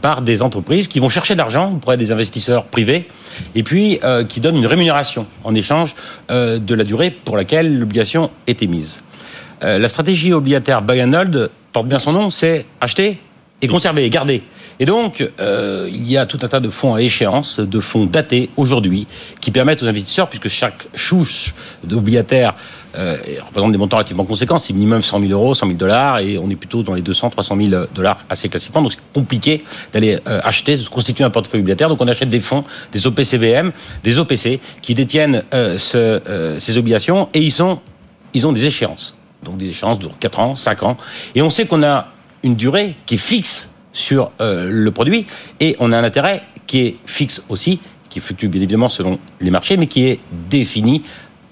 par 0.00 0.22
des 0.22 0.42
entreprises 0.42 0.88
qui 0.88 0.98
vont 0.98 1.08
chercher 1.08 1.34
de 1.34 1.38
l'argent 1.38 1.72
auprès 1.72 1.96
des 1.96 2.10
investisseurs 2.10 2.64
privés 2.64 3.06
et 3.54 3.62
puis 3.62 4.00
euh, 4.02 4.24
qui 4.24 4.40
donnent 4.40 4.56
une 4.56 4.66
rémunération 4.66 5.26
en 5.44 5.54
échange 5.54 5.94
de 6.28 6.74
la 6.74 6.84
durée 6.84 7.10
pour 7.10 7.36
laquelle 7.36 7.78
l'obligation 7.78 8.30
est 8.46 8.62
émise. 8.62 9.02
Euh, 9.64 9.78
la 9.78 9.88
stratégie 9.88 10.32
obligataire 10.32 10.82
buy 10.82 11.02
and 11.02 11.12
hold 11.12 11.50
porte 11.72 11.86
bien 11.86 11.98
son 11.98 12.12
nom, 12.12 12.30
c'est 12.30 12.66
acheter 12.80 13.18
et 13.60 13.68
conserver 13.68 14.04
et 14.04 14.10
garder. 14.10 14.42
Et 14.80 14.86
donc, 14.86 15.24
euh, 15.38 15.88
il 15.88 16.10
y 16.10 16.16
a 16.16 16.26
tout 16.26 16.38
un 16.42 16.48
tas 16.48 16.58
de 16.58 16.68
fonds 16.68 16.94
à 16.94 17.02
échéance, 17.02 17.60
de 17.60 17.78
fonds 17.78 18.06
datés 18.06 18.50
aujourd'hui, 18.56 19.06
qui 19.40 19.52
permettent 19.52 19.84
aux 19.84 19.86
investisseurs, 19.86 20.28
puisque 20.28 20.48
chaque 20.48 20.86
chouche 20.96 21.54
d'obligataire 21.84 22.56
euh, 22.98 23.16
représente 23.46 23.70
des 23.70 23.78
montants 23.78 23.98
relativement 23.98 24.24
conséquents, 24.24 24.58
c'est 24.58 24.72
minimum 24.72 25.00
100 25.00 25.20
000 25.20 25.32
euros, 25.32 25.54
100 25.54 25.66
000 25.66 25.78
dollars, 25.78 26.18
et 26.18 26.38
on 26.38 26.50
est 26.50 26.56
plutôt 26.56 26.82
dans 26.82 26.94
les 26.94 27.02
200, 27.02 27.30
300 27.30 27.56
000 27.56 27.84
dollars 27.94 28.24
assez 28.28 28.48
classiquement. 28.48 28.82
Donc, 28.82 28.92
c'est 28.92 29.12
compliqué 29.12 29.62
d'aller 29.92 30.18
acheter, 30.26 30.76
de 30.76 30.82
se 30.82 30.90
constituer 30.90 31.22
un 31.22 31.30
portefeuille 31.30 31.60
obligataire. 31.60 31.88
Donc, 31.88 32.00
on 32.00 32.08
achète 32.08 32.30
des 32.30 32.40
fonds, 32.40 32.64
des 32.90 33.06
OPCVM, 33.06 33.70
des 34.02 34.18
OPC, 34.18 34.58
qui 34.80 34.94
détiennent 34.94 35.44
ce, 35.52 36.56
ces 36.58 36.76
obligations, 36.76 37.28
et 37.32 37.40
ils 37.40 37.52
sont, 37.52 37.78
ils 38.34 38.44
ont 38.46 38.52
des 38.52 38.66
échéances 38.66 39.14
donc 39.42 39.58
des 39.58 39.68
échéances 39.68 39.98
de 39.98 40.08
4 40.20 40.38
ans, 40.40 40.56
5 40.56 40.82
ans. 40.82 40.96
Et 41.34 41.42
on 41.42 41.50
sait 41.50 41.66
qu'on 41.66 41.82
a 41.82 42.08
une 42.42 42.56
durée 42.56 42.94
qui 43.06 43.14
est 43.14 43.18
fixe 43.18 43.74
sur 43.92 44.30
euh, 44.40 44.68
le 44.70 44.90
produit 44.90 45.26
et 45.60 45.76
on 45.78 45.92
a 45.92 45.98
un 45.98 46.04
intérêt 46.04 46.42
qui 46.66 46.80
est 46.80 46.96
fixe 47.06 47.42
aussi, 47.48 47.80
qui 48.08 48.20
fluctue 48.20 48.46
bien 48.46 48.62
évidemment 48.62 48.88
selon 48.88 49.18
les 49.40 49.50
marchés, 49.50 49.76
mais 49.76 49.86
qui 49.86 50.06
est 50.06 50.20
défini 50.48 51.02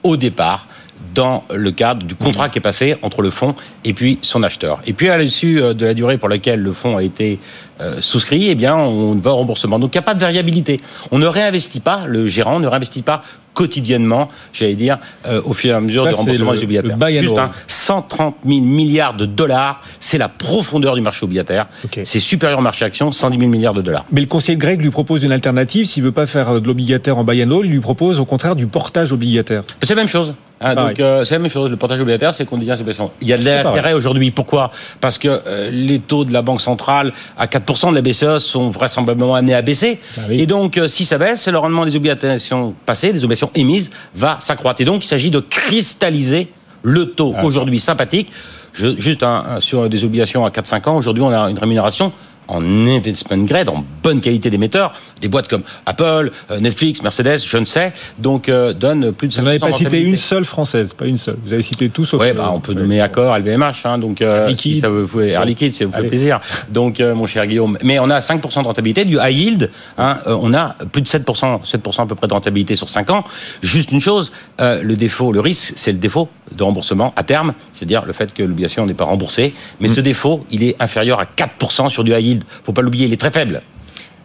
au 0.02 0.16
départ 0.16 0.66
dans 1.14 1.44
le 1.52 1.70
cadre 1.72 2.06
du 2.06 2.14
contrat 2.14 2.48
qui 2.48 2.58
est 2.58 2.62
passé 2.62 2.96
entre 3.02 3.22
le 3.22 3.30
fonds 3.30 3.54
et 3.84 3.92
puis 3.92 4.18
son 4.22 4.42
acheteur. 4.42 4.80
Et 4.86 4.92
puis 4.92 5.08
à 5.08 5.18
l'issue 5.18 5.60
euh, 5.60 5.74
de 5.74 5.86
la 5.86 5.94
durée 5.94 6.18
pour 6.18 6.28
laquelle 6.28 6.60
le 6.60 6.72
fonds 6.72 6.96
a 6.96 7.02
été 7.02 7.40
euh, 7.80 8.00
souscrit, 8.00 8.48
eh 8.48 8.54
bien 8.54 8.76
on 8.76 9.14
va 9.16 9.32
au 9.32 9.36
remboursement. 9.36 9.78
Donc 9.78 9.94
il 9.94 9.98
n'y 9.98 10.00
a 10.00 10.02
pas 10.02 10.14
de 10.14 10.20
variabilité. 10.20 10.78
On 11.10 11.18
ne 11.18 11.26
réinvestit 11.26 11.80
pas, 11.80 12.04
le 12.06 12.26
gérant 12.26 12.60
ne 12.60 12.68
réinvestit 12.68 13.02
pas 13.02 13.22
quotidiennement, 13.54 14.28
j'allais 14.52 14.74
dire, 14.74 14.98
euh, 15.26 15.40
au 15.44 15.52
fur 15.52 15.70
et 15.70 15.74
à 15.76 15.80
mesure 15.80 16.04
du 16.04 16.14
remboursement 16.14 16.52
c'est 16.54 16.60
des 16.60 16.62
le- 16.62 16.64
obligataires. 16.64 16.96
le 16.98 17.20
Juste 17.20 17.38
un 17.38 17.50
130 17.68 18.36
000 18.46 18.60
milliards 18.60 19.14
de 19.14 19.26
dollars, 19.26 19.82
c'est 19.98 20.18
la 20.18 20.28
profondeur 20.28 20.94
du 20.94 21.00
marché 21.00 21.24
obligataire. 21.24 21.66
C'est 22.04 22.20
supérieur 22.20 22.58
au 22.58 22.62
marché 22.62 22.84
action, 22.84 23.10
110 23.12 23.38
000 23.38 23.50
milliards 23.50 23.74
de 23.74 23.82
dollars. 23.82 24.04
Mais 24.12 24.20
le 24.20 24.26
conseiller 24.26 24.56
Greg 24.56 24.80
lui 24.80 24.90
propose 24.90 25.22
une 25.24 25.32
alternative. 25.32 25.86
S'il 25.86 26.02
veut 26.02 26.12
pas 26.12 26.26
faire 26.26 26.50
euh, 26.50 26.60
de 26.60 26.66
l'obligataire 26.66 27.18
en 27.18 27.24
buy 27.24 27.42
and 27.42 27.50
hold, 27.50 27.66
il 27.66 27.72
lui 27.72 27.80
propose 27.80 28.20
au 28.20 28.24
contraire 28.24 28.56
du 28.56 28.66
portage 28.66 29.12
obligataire. 29.12 29.62
C'est 29.82 29.90
la 29.90 29.96
même 29.96 30.08
chose. 30.08 30.34
Hein, 30.60 30.74
Pareil. 30.74 30.88
donc 30.94 31.00
euh, 31.00 31.24
c'est 31.24 31.34
la 31.34 31.38
même 31.40 31.50
chose. 31.50 31.70
Le 31.70 31.76
portage 31.76 32.00
obligataire, 32.00 32.34
c'est 32.34 32.44
qu'on 32.44 32.58
dit 32.58 32.70
obligations. 32.70 33.10
Il 33.20 33.28
y 33.28 33.32
a 33.32 33.38
de 33.38 33.44
l'intérêt 33.44 33.92
aujourd'hui. 33.92 34.30
Pourquoi? 34.30 34.70
Parce 35.00 35.18
que 35.18 35.28
euh, 35.46 35.70
les 35.72 35.98
taux 35.98 36.24
de 36.24 36.32
la 36.32 36.42
banque 36.42 36.60
centrale 36.60 37.12
à 37.38 37.46
4% 37.46 37.90
de 37.90 37.94
la 37.94 38.02
BCE 38.02 38.38
sont 38.44 38.70
vraisemblablement 38.70 39.34
amenés 39.34 39.54
à 39.54 39.62
baisser. 39.62 39.98
Ah 40.16 40.22
oui. 40.28 40.40
Et 40.40 40.46
donc, 40.46 40.76
euh, 40.78 40.88
si 40.88 41.04
ça 41.04 41.18
baisse, 41.18 41.46
le 41.48 41.58
rendement 41.58 41.84
des 41.84 41.96
obligations 41.96 42.74
passées, 42.86 43.12
des 43.12 43.24
obligations 43.24 43.50
émises, 43.54 43.90
va 44.14 44.36
s'accroître. 44.40 44.80
Et 44.80 44.84
donc, 44.84 45.04
il 45.04 45.08
s'agit 45.08 45.30
de 45.30 45.40
cristalliser 45.40 46.48
le 46.82 47.06
taux 47.12 47.34
Ah. 47.36 47.44
aujourd'hui 47.44 47.80
sympathique. 47.80 48.30
Je- 48.72 48.96
juste 48.98 49.22
un- 49.22 49.58
sur 49.60 49.88
des 49.88 50.04
obligations 50.04 50.44
à 50.44 50.50
4-5 50.50 50.86
ans, 50.88 50.96
aujourd'hui, 50.96 51.22
on 51.22 51.30
a 51.30 51.50
une 51.50 51.58
rémunération 51.58 52.12
en 52.50 52.86
investment 52.86 53.44
grade, 53.44 53.68
en 53.68 53.84
bonne 54.02 54.20
qualité 54.20 54.50
d'émetteur. 54.50 54.92
Des 55.20 55.28
boîtes 55.28 55.48
comme 55.48 55.62
Apple, 55.86 56.30
euh, 56.50 56.60
Netflix, 56.60 57.02
Mercedes, 57.02 57.40
je 57.46 57.56
ne 57.56 57.64
sais, 57.64 57.92
donc 58.18 58.48
euh, 58.48 58.72
donnent 58.72 59.12
plus 59.12 59.28
de 59.28 59.34
Vous 59.34 59.42
n'avez 59.42 59.58
5% 59.58 59.60
pas 59.60 59.72
cité 59.72 60.00
une 60.02 60.16
seule 60.16 60.44
française, 60.44 60.94
pas 60.94 61.06
une 61.06 61.18
seule. 61.18 61.36
Vous 61.44 61.52
avez 61.52 61.62
cité 61.62 61.88
tout 61.90 62.04
sauf. 62.04 62.20
Ouais, 62.20 62.30
euh, 62.30 62.34
bah, 62.34 62.50
on 62.52 62.60
peut 62.60 62.72
ouais. 62.72 62.80
nommer 62.80 63.00
Accor, 63.00 63.36
LVMH, 63.38 63.84
hein, 63.84 63.98
donc 63.98 64.22
euh, 64.22 64.54
si 64.56 64.80
ça 64.80 64.88
vous 64.88 65.06
fait 65.06 65.30
Air 65.30 65.44
Liquide, 65.44 65.74
ça 65.74 65.84
vous 65.86 65.92
fait 65.92 66.08
plaisir. 66.08 66.40
Donc, 66.70 67.00
euh, 67.00 67.14
mon 67.14 67.26
cher 67.26 67.46
Guillaume, 67.46 67.78
mais 67.82 67.98
on 67.98 68.10
a 68.10 68.20
5% 68.20 68.62
de 68.62 68.66
rentabilité 68.66 69.04
du 69.04 69.16
high 69.20 69.36
yield. 69.36 69.70
Hein, 69.98 70.18
euh, 70.26 70.36
on 70.40 70.52
a 70.54 70.76
plus 70.92 71.02
de 71.02 71.08
7%, 71.08 71.60
7% 71.64 72.02
à 72.02 72.06
peu 72.06 72.14
près 72.14 72.26
de 72.28 72.32
rentabilité 72.34 72.76
sur 72.76 72.88
5 72.88 73.10
ans. 73.10 73.24
Juste 73.62 73.92
une 73.92 74.00
chose, 74.00 74.32
euh, 74.60 74.82
le 74.82 74.96
défaut, 74.96 75.32
le 75.32 75.40
risque, 75.40 75.72
c'est 75.76 75.92
le 75.92 75.98
défaut 75.98 76.28
de 76.54 76.62
remboursement 76.62 77.12
à 77.16 77.22
terme, 77.22 77.54
c'est-à-dire 77.72 78.04
le 78.04 78.12
fait 78.12 78.32
que 78.34 78.42
l'obligation 78.42 78.86
n'est 78.86 78.94
pas 78.94 79.04
remboursée. 79.04 79.54
Mais 79.80 79.88
Mm. 79.88 79.94
ce 79.94 80.00
défaut, 80.00 80.46
il 80.50 80.62
est 80.64 80.76
inférieur 80.80 81.20
à 81.20 81.24
4% 81.24 81.88
sur 81.88 82.04
du 82.04 82.12
high 82.12 82.24
yield. 82.24 82.39
Faut 82.64 82.72
pas 82.72 82.82
l'oublier, 82.82 83.06
il 83.06 83.12
est 83.12 83.20
très 83.20 83.30
faible. 83.30 83.62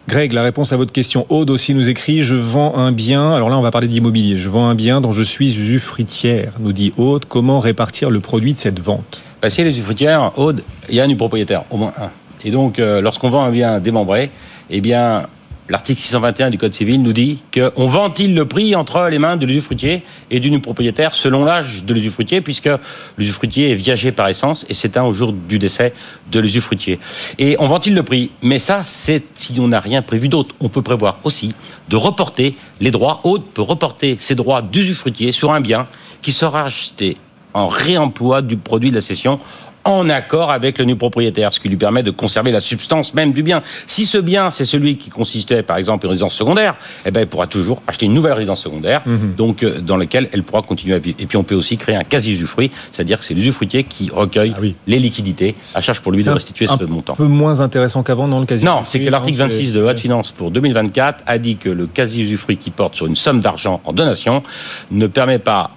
Greg, 0.08 0.32
la 0.32 0.44
réponse 0.44 0.72
à 0.72 0.76
votre 0.76 0.92
question. 0.92 1.26
Aude 1.30 1.50
aussi 1.50 1.74
nous 1.74 1.88
écrit 1.88 2.22
Je 2.22 2.36
vends 2.36 2.76
un 2.76 2.92
bien. 2.92 3.32
Alors 3.32 3.50
là, 3.50 3.58
on 3.58 3.62
va 3.62 3.72
parler 3.72 3.88
d'immobilier. 3.88 4.38
Je 4.38 4.48
vends 4.48 4.68
un 4.68 4.76
bien 4.76 5.00
dont 5.00 5.10
je 5.10 5.22
suis 5.22 5.56
usufruitière. 5.56 6.52
Nous 6.60 6.72
dit 6.72 6.92
Aude. 6.96 7.24
Comment 7.26 7.58
répartir 7.58 8.08
le 8.10 8.20
produit 8.20 8.52
de 8.52 8.58
cette 8.58 8.78
vente? 8.78 9.24
Bah, 9.42 9.50
si 9.50 9.64
les 9.64 9.70
usufruitières, 9.70 10.38
Aude, 10.38 10.62
il 10.88 10.94
y 10.94 11.00
a 11.00 11.04
un 11.04 11.08
du 11.08 11.16
propriétaire, 11.16 11.64
au 11.70 11.76
moins 11.76 11.92
un. 12.00 12.10
Et 12.44 12.52
donc, 12.52 12.78
euh, 12.78 13.00
lorsqu'on 13.00 13.30
vend 13.30 13.42
un 13.42 13.50
bien 13.50 13.80
démembré, 13.80 14.30
eh 14.70 14.80
bien, 14.80 15.24
l'article 15.68 16.00
621 16.00 16.50
du 16.50 16.58
Code 16.58 16.74
civil 16.74 17.02
nous 17.02 17.12
dit 17.12 17.38
qu'on 17.52 17.86
ventile 17.86 18.34
le 18.34 18.46
prix 18.46 18.74
entre 18.74 19.08
les 19.08 19.18
mains 19.18 19.36
de 19.36 19.46
l'usufruitier 19.46 20.02
et 20.30 20.40
du 20.40 20.58
propriétaire 20.60 21.14
selon 21.14 21.44
l'âge 21.44 21.84
de 21.84 21.94
l'usufruitier, 21.94 22.40
puisque 22.40 22.70
l'usufruitier 23.18 23.70
est 23.70 23.74
viager 23.74 24.12
par 24.12 24.28
essence 24.28 24.64
et 24.68 24.74
s'éteint 24.74 25.04
au 25.04 25.12
jour 25.12 25.32
du 25.32 25.58
décès 25.58 25.92
de 26.30 26.40
l'usufruitier. 26.40 26.98
Et 27.38 27.56
on 27.58 27.66
ventile 27.66 27.94
le 27.94 28.02
prix. 28.02 28.30
Mais 28.42 28.58
ça, 28.58 28.82
c'est 28.82 29.22
si 29.34 29.58
on 29.58 29.68
n'a 29.68 29.80
rien 29.80 30.02
prévu 30.02 30.28
d'autre. 30.28 30.54
On 30.60 30.68
peut 30.68 30.82
prévoir 30.82 31.18
aussi 31.24 31.54
de 31.88 31.96
reporter 31.96 32.54
les 32.80 32.90
droits. 32.90 33.20
Aude 33.24 33.44
peut 33.54 33.62
reporter 33.62 34.16
ses 34.18 34.34
droits 34.34 34.62
d'usufruitier 34.62 35.32
sur 35.32 35.52
un 35.52 35.60
bien 35.60 35.86
qui 36.22 36.32
sera 36.32 36.64
acheté 36.64 37.16
en 37.54 37.68
réemploi 37.68 38.42
du 38.42 38.56
produit 38.56 38.90
de 38.90 38.96
la 38.96 39.00
cession 39.00 39.38
en 39.88 40.08
accord 40.08 40.50
avec 40.50 40.78
le 40.78 40.84
nu 40.84 40.96
propriétaire, 40.96 41.52
ce 41.52 41.60
qui 41.60 41.68
lui 41.68 41.76
permet 41.76 42.02
de 42.02 42.10
conserver 42.10 42.50
la 42.52 42.60
substance 42.60 43.14
même 43.14 43.32
du 43.32 43.42
bien. 43.42 43.62
Si 43.86 44.06
ce 44.06 44.18
bien, 44.18 44.50
c'est 44.50 44.64
celui 44.64 44.96
qui 44.98 45.10
consistait, 45.10 45.62
par 45.62 45.76
exemple, 45.76 46.06
une 46.06 46.10
résidence 46.10 46.34
secondaire, 46.34 46.74
eh 47.04 47.10
ben, 47.10 47.20
elle 47.20 47.26
pourra 47.26 47.46
toujours 47.46 47.82
acheter 47.86 48.06
une 48.06 48.14
nouvelle 48.14 48.32
résidence 48.34 48.60
secondaire, 48.62 49.02
donc 49.36 49.62
euh, 49.62 49.80
dans 49.80 49.96
laquelle 49.96 50.28
elle 50.32 50.42
pourra 50.42 50.62
continuer 50.62 50.94
à 50.94 50.98
vivre. 50.98 51.16
Et 51.20 51.26
puis, 51.26 51.36
on 51.36 51.44
peut 51.44 51.54
aussi 51.54 51.76
créer 51.76 51.96
un 51.96 52.04
quasi-usufruit, 52.04 52.70
c'est-à-dire 52.92 53.18
que 53.18 53.24
c'est 53.24 53.34
l'usufruitier 53.34 53.84
qui 53.84 54.10
recueille 54.12 54.52
Ah 54.56 54.60
oui. 54.60 54.74
les 54.86 54.98
liquidités, 54.98 55.54
à 55.74 55.80
charge 55.80 56.00
pour 56.00 56.12
lui 56.12 56.22
de 56.24 56.30
un- 56.30 56.34
restituer 56.34 56.66
un 56.68 56.76
ce 56.78 56.84
montant. 56.84 57.14
peu 57.14 57.24
moins 57.26 57.60
intéressant 57.60 58.02
qu'avant 58.02 58.28
dans 58.28 58.40
le 58.40 58.46
quasi. 58.46 58.64
Non, 58.64 58.82
c'est 58.84 59.00
que 59.00 59.08
l'article 59.10 59.38
Non, 59.38 59.48
c'est- 59.48 59.56
26 59.56 59.72
de 59.72 59.78
la 59.78 59.82
loi 59.84 59.94
de 59.94 60.00
finances 60.00 60.32
pour 60.32 60.50
2024 60.50 61.22
a 61.26 61.38
dit 61.38 61.56
que 61.56 61.68
le 61.68 61.86
quasi-usufruit 61.86 62.56
qui 62.56 62.70
porte 62.70 62.94
sur 62.96 63.06
une 63.06 63.16
somme 63.16 63.40
d'argent 63.40 63.80
en 63.84 63.92
donation 63.92 64.42
ne 64.90 65.06
permet 65.06 65.38
pas 65.38 65.70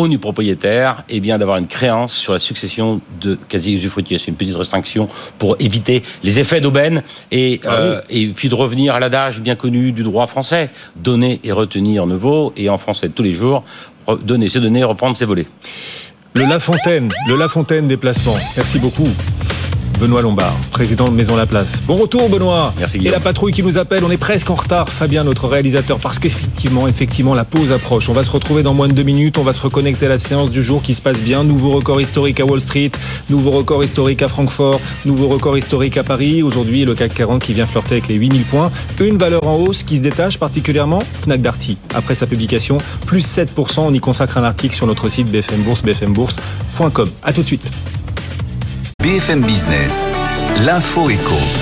au 0.00 0.08
nu 0.08 0.18
propriétaire 0.18 1.04
eh 1.08 1.20
bien 1.20 1.38
d'avoir 1.38 1.58
une 1.58 1.66
créance 1.66 2.14
sur 2.14 2.32
la 2.32 2.38
succession 2.38 3.00
de 3.20 3.38
quasi-usufruitiers. 3.48 4.18
C'est 4.18 4.28
une 4.28 4.36
petite 4.36 4.56
restriction 4.56 5.08
pour 5.38 5.56
éviter 5.58 6.02
les 6.22 6.38
effets 6.38 6.60
d'aubaine 6.60 7.02
et, 7.30 7.60
Ah 7.64 7.72
euh, 7.72 8.00
et 8.10 8.26
puis 8.28 8.48
de 8.48 8.54
revenir 8.54 8.94
à 8.94 9.00
l'adage 9.00 9.40
bien 9.40 9.56
connu 9.56 9.92
du 9.92 10.02
droit 10.02 10.26
français 10.26 10.70
donner 10.96 11.40
et 11.44 11.52
retenir 11.52 12.06
ne 12.06 12.16
vaut 12.16 12.52
et 12.56 12.68
en 12.68 12.78
français 12.78 13.08
de 13.08 13.12
tous 13.12 13.22
les 13.22 13.32
jours 13.32 13.64
donner 14.22 14.48
c'est 14.48 14.60
donner 14.60 14.82
reprendre 14.84 15.16
c'est 15.16 15.24
voler. 15.24 15.46
Le 16.34 16.42
La 16.42 16.60
Fontaine, 16.60 17.12
le 17.26 17.36
La 17.36 17.48
Fontaine 17.48 17.86
placements. 17.96 18.38
Merci 18.56 18.78
beaucoup. 18.78 19.08
Benoît 20.00 20.22
Lombard, 20.22 20.54
président 20.70 21.08
de 21.08 21.12
Maison 21.12 21.36
La 21.36 21.44
Place. 21.44 21.82
Bon 21.86 21.94
retour 21.94 22.30
Benoît. 22.30 22.72
Merci, 22.78 22.98
Et 23.04 23.10
la 23.10 23.20
patrouille 23.20 23.52
qui 23.52 23.62
nous 23.62 23.76
appelle, 23.76 24.02
on 24.02 24.10
est 24.10 24.16
presque 24.16 24.48
en 24.48 24.54
retard. 24.54 24.88
Fabien, 24.88 25.24
notre 25.24 25.46
réalisateur, 25.46 25.98
parce 25.98 26.18
qu'effectivement, 26.18 26.88
effectivement, 26.88 27.34
la 27.34 27.44
pause 27.44 27.70
approche. 27.70 28.08
On 28.08 28.14
va 28.14 28.24
se 28.24 28.30
retrouver 28.30 28.62
dans 28.62 28.72
moins 28.72 28.88
de 28.88 28.94
deux 28.94 29.02
minutes. 29.02 29.36
On 29.36 29.42
va 29.42 29.52
se 29.52 29.60
reconnecter 29.60 30.06
à 30.06 30.08
la 30.08 30.18
séance 30.18 30.50
du 30.50 30.62
jour 30.62 30.82
qui 30.82 30.94
se 30.94 31.02
passe 31.02 31.20
bien. 31.20 31.44
Nouveau 31.44 31.72
record 31.72 32.00
historique 32.00 32.40
à 32.40 32.46
Wall 32.46 32.62
Street, 32.62 32.90
nouveau 33.28 33.50
record 33.50 33.84
historique 33.84 34.22
à 34.22 34.28
Francfort, 34.28 34.80
nouveau 35.04 35.28
record 35.28 35.58
historique 35.58 35.98
à 35.98 36.02
Paris. 36.02 36.42
Aujourd'hui, 36.42 36.86
le 36.86 36.94
CAC 36.94 37.12
40 37.12 37.42
qui 37.42 37.52
vient 37.52 37.66
flirter 37.66 37.96
avec 37.96 38.08
les 38.08 38.14
8000 38.14 38.42
points. 38.44 38.72
Une 39.00 39.18
valeur 39.18 39.46
en 39.46 39.56
hausse 39.56 39.82
qui 39.82 39.98
se 39.98 40.02
détache 40.02 40.38
particulièrement, 40.38 41.00
Fnac 41.22 41.42
Darty. 41.42 41.76
Après 41.94 42.14
sa 42.14 42.26
publication, 42.26 42.78
plus 43.04 43.26
7%. 43.26 43.80
On 43.80 43.92
y 43.92 44.00
consacre 44.00 44.38
un 44.38 44.44
article 44.44 44.74
sur 44.74 44.86
notre 44.86 45.10
site 45.10 45.30
BFM 45.30 45.60
Bourse, 45.60 45.82
bfmbourse.com. 45.82 47.10
À 47.22 47.34
tout 47.34 47.42
de 47.42 47.46
suite. 47.46 47.70
BFM 49.02 49.40
Business, 49.40 50.04
l'info 50.58 51.08
éco. 51.08 51.59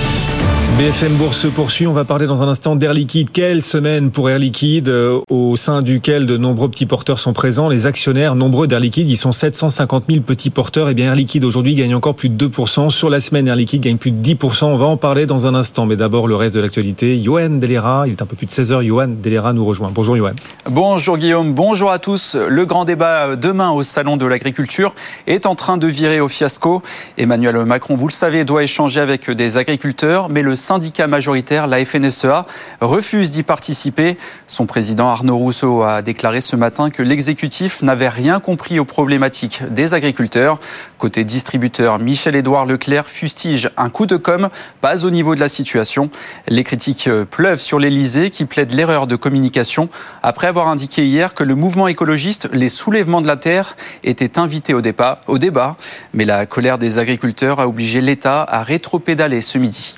BFM 0.79 1.15
Bourse 1.15 1.39
se 1.39 1.49
poursuit. 1.49 1.89
On 1.89 1.93
va 1.93 2.05
parler 2.05 2.29
dans 2.29 2.41
un 2.41 2.47
instant 2.47 2.77
d'Air 2.77 2.95
Liquide. 2.95 3.31
Quelle 3.33 3.65
semaine 3.65 4.13
pour 4.13 4.31
Air 4.31 4.39
Liquide, 4.39 4.87
euh, 4.87 5.21
au 5.29 5.57
sein 5.57 5.83
duquel 5.83 6.25
de 6.25 6.37
nombreux 6.37 6.69
petits 6.69 6.87
porteurs 6.87 7.19
sont 7.19 7.33
présents? 7.33 7.69
Les 7.69 7.87
actionnaires 7.87 8.37
nombreux 8.37 8.69
d'Air 8.69 8.79
Liquide, 8.79 9.11
ils 9.11 9.17
sont 9.17 9.33
750 9.33 10.05
000 10.09 10.23
petits 10.23 10.51
porteurs. 10.51 10.89
Et 10.89 10.95
bien 10.95 11.07
Air 11.07 11.17
Liquide 11.17 11.45
aujourd'hui 11.45 11.75
gagne 11.75 11.97
encore 11.97 12.15
plus 12.15 12.29
de 12.29 12.47
2%. 12.47 12.91
Sur 12.91 13.11
la 13.11 13.19
semaine, 13.19 13.49
Air 13.49 13.57
Liquide 13.57 13.83
gagne 13.83 13.97
plus 13.97 14.13
de 14.13 14.23
10%. 14.23 14.67
On 14.67 14.77
va 14.77 14.87
en 14.87 14.97
parler 14.97 15.27
dans 15.27 15.49
un 15.49 15.57
instant. 15.57 15.85
Mais 15.85 15.97
d'abord, 15.97 16.29
le 16.29 16.37
reste 16.37 16.55
de 16.55 16.61
l'actualité. 16.61 17.21
Johan 17.21 17.49
Delera, 17.49 18.07
il 18.07 18.13
est 18.13 18.23
un 18.23 18.27
peu 18.27 18.37
plus 18.37 18.47
de 18.47 18.53
16h. 18.53 18.87
Johan 18.87 19.09
Delera 19.21 19.53
nous 19.53 19.65
rejoint. 19.65 19.91
Bonjour 19.93 20.15
Johan. 20.15 20.35
Bonjour 20.71 21.19
Guillaume, 21.19 21.55
bonjour 21.55 21.91
à 21.91 21.99
tous. 21.99 22.37
Le 22.37 22.67
grand 22.67 22.85
débat 22.85 23.35
demain 23.35 23.73
au 23.73 23.83
Salon 23.83 24.17
de 24.17 24.27
l'agriculture 24.27 24.95
est 25.27 25.45
en 25.47 25.57
train 25.57 25.77
de 25.77 25.89
virer 25.89 26.21
au 26.21 26.29
fiasco. 26.29 26.83
Emmanuel 27.17 27.57
Macron, 27.65 27.97
vous 27.97 28.07
le 28.07 28.13
savez, 28.13 28.45
doit 28.45 28.63
échanger 28.63 29.01
avec 29.01 29.29
des 29.29 29.57
agriculteurs, 29.57 30.29
mais 30.29 30.43
le 30.43 30.55
syndicat 30.69 31.07
majoritaire, 31.07 31.67
la 31.67 31.83
FNSEA, 31.83 32.45
refuse 32.83 33.31
d'y 33.31 33.43
participer. 33.43 34.19
Son 34.47 34.67
président 34.67 35.09
Arnaud 35.09 35.39
Rousseau 35.39 35.83
a 35.83 36.03
déclaré 36.03 36.43
ce 36.43 36.57
matin 36.57 36.91
que 36.91 37.03
l'exécutif 37.03 37.81
n'avait 37.81 38.11
rien 38.11 38.39
compris 38.39 38.79
aux 38.79 38.85
problématiques 38.85 39.63
des 39.71 39.95
agriculteurs. 39.95 40.61
Côté 40.99 41.25
distributeur, 41.25 41.99
Michel-Édouard 41.99 42.67
Leclerc 42.67 43.07
fustige 43.09 43.71
un 43.79 43.89
coup 43.89 44.05
de 44.05 44.17
com', 44.17 44.51
pas 44.83 45.07
au 45.07 45.11
niveau 45.11 45.35
de 45.35 45.41
la 45.41 45.49
situation. 45.49 46.11
Les 46.49 46.65
critiques 46.65 47.09
pleuvent 47.31 47.63
sur 47.63 47.79
l'Elysée 47.79 48.29
qui 48.29 48.45
plaide 48.45 48.73
l'erreur 48.73 49.07
de 49.07 49.17
communication 49.17 49.89
après 50.23 50.49
avoir 50.49 50.69
indiqué 50.69 51.07
hier 51.07 51.33
que 51.33 51.45
le 51.45 51.55
mouvement 51.55 51.89
écologiste 51.89 52.51
Les 52.53 52.69
Soulèvements 52.69 53.23
de 53.23 53.27
la 53.27 53.37
Terre 53.37 53.75
était 54.05 54.39
invité 54.39 54.75
au. 54.75 54.83
Au 55.27 55.39
débat. 55.39 55.77
Mais 56.13 56.25
la 56.25 56.45
colère 56.47 56.79
des 56.79 56.99
agriculteurs 56.99 57.61
a 57.61 57.69
obligé 57.69 58.01
l'État 58.01 58.45
à 58.49 58.63
rétropédaler 58.63 59.41
ce 59.41 59.59
midi. 59.59 59.95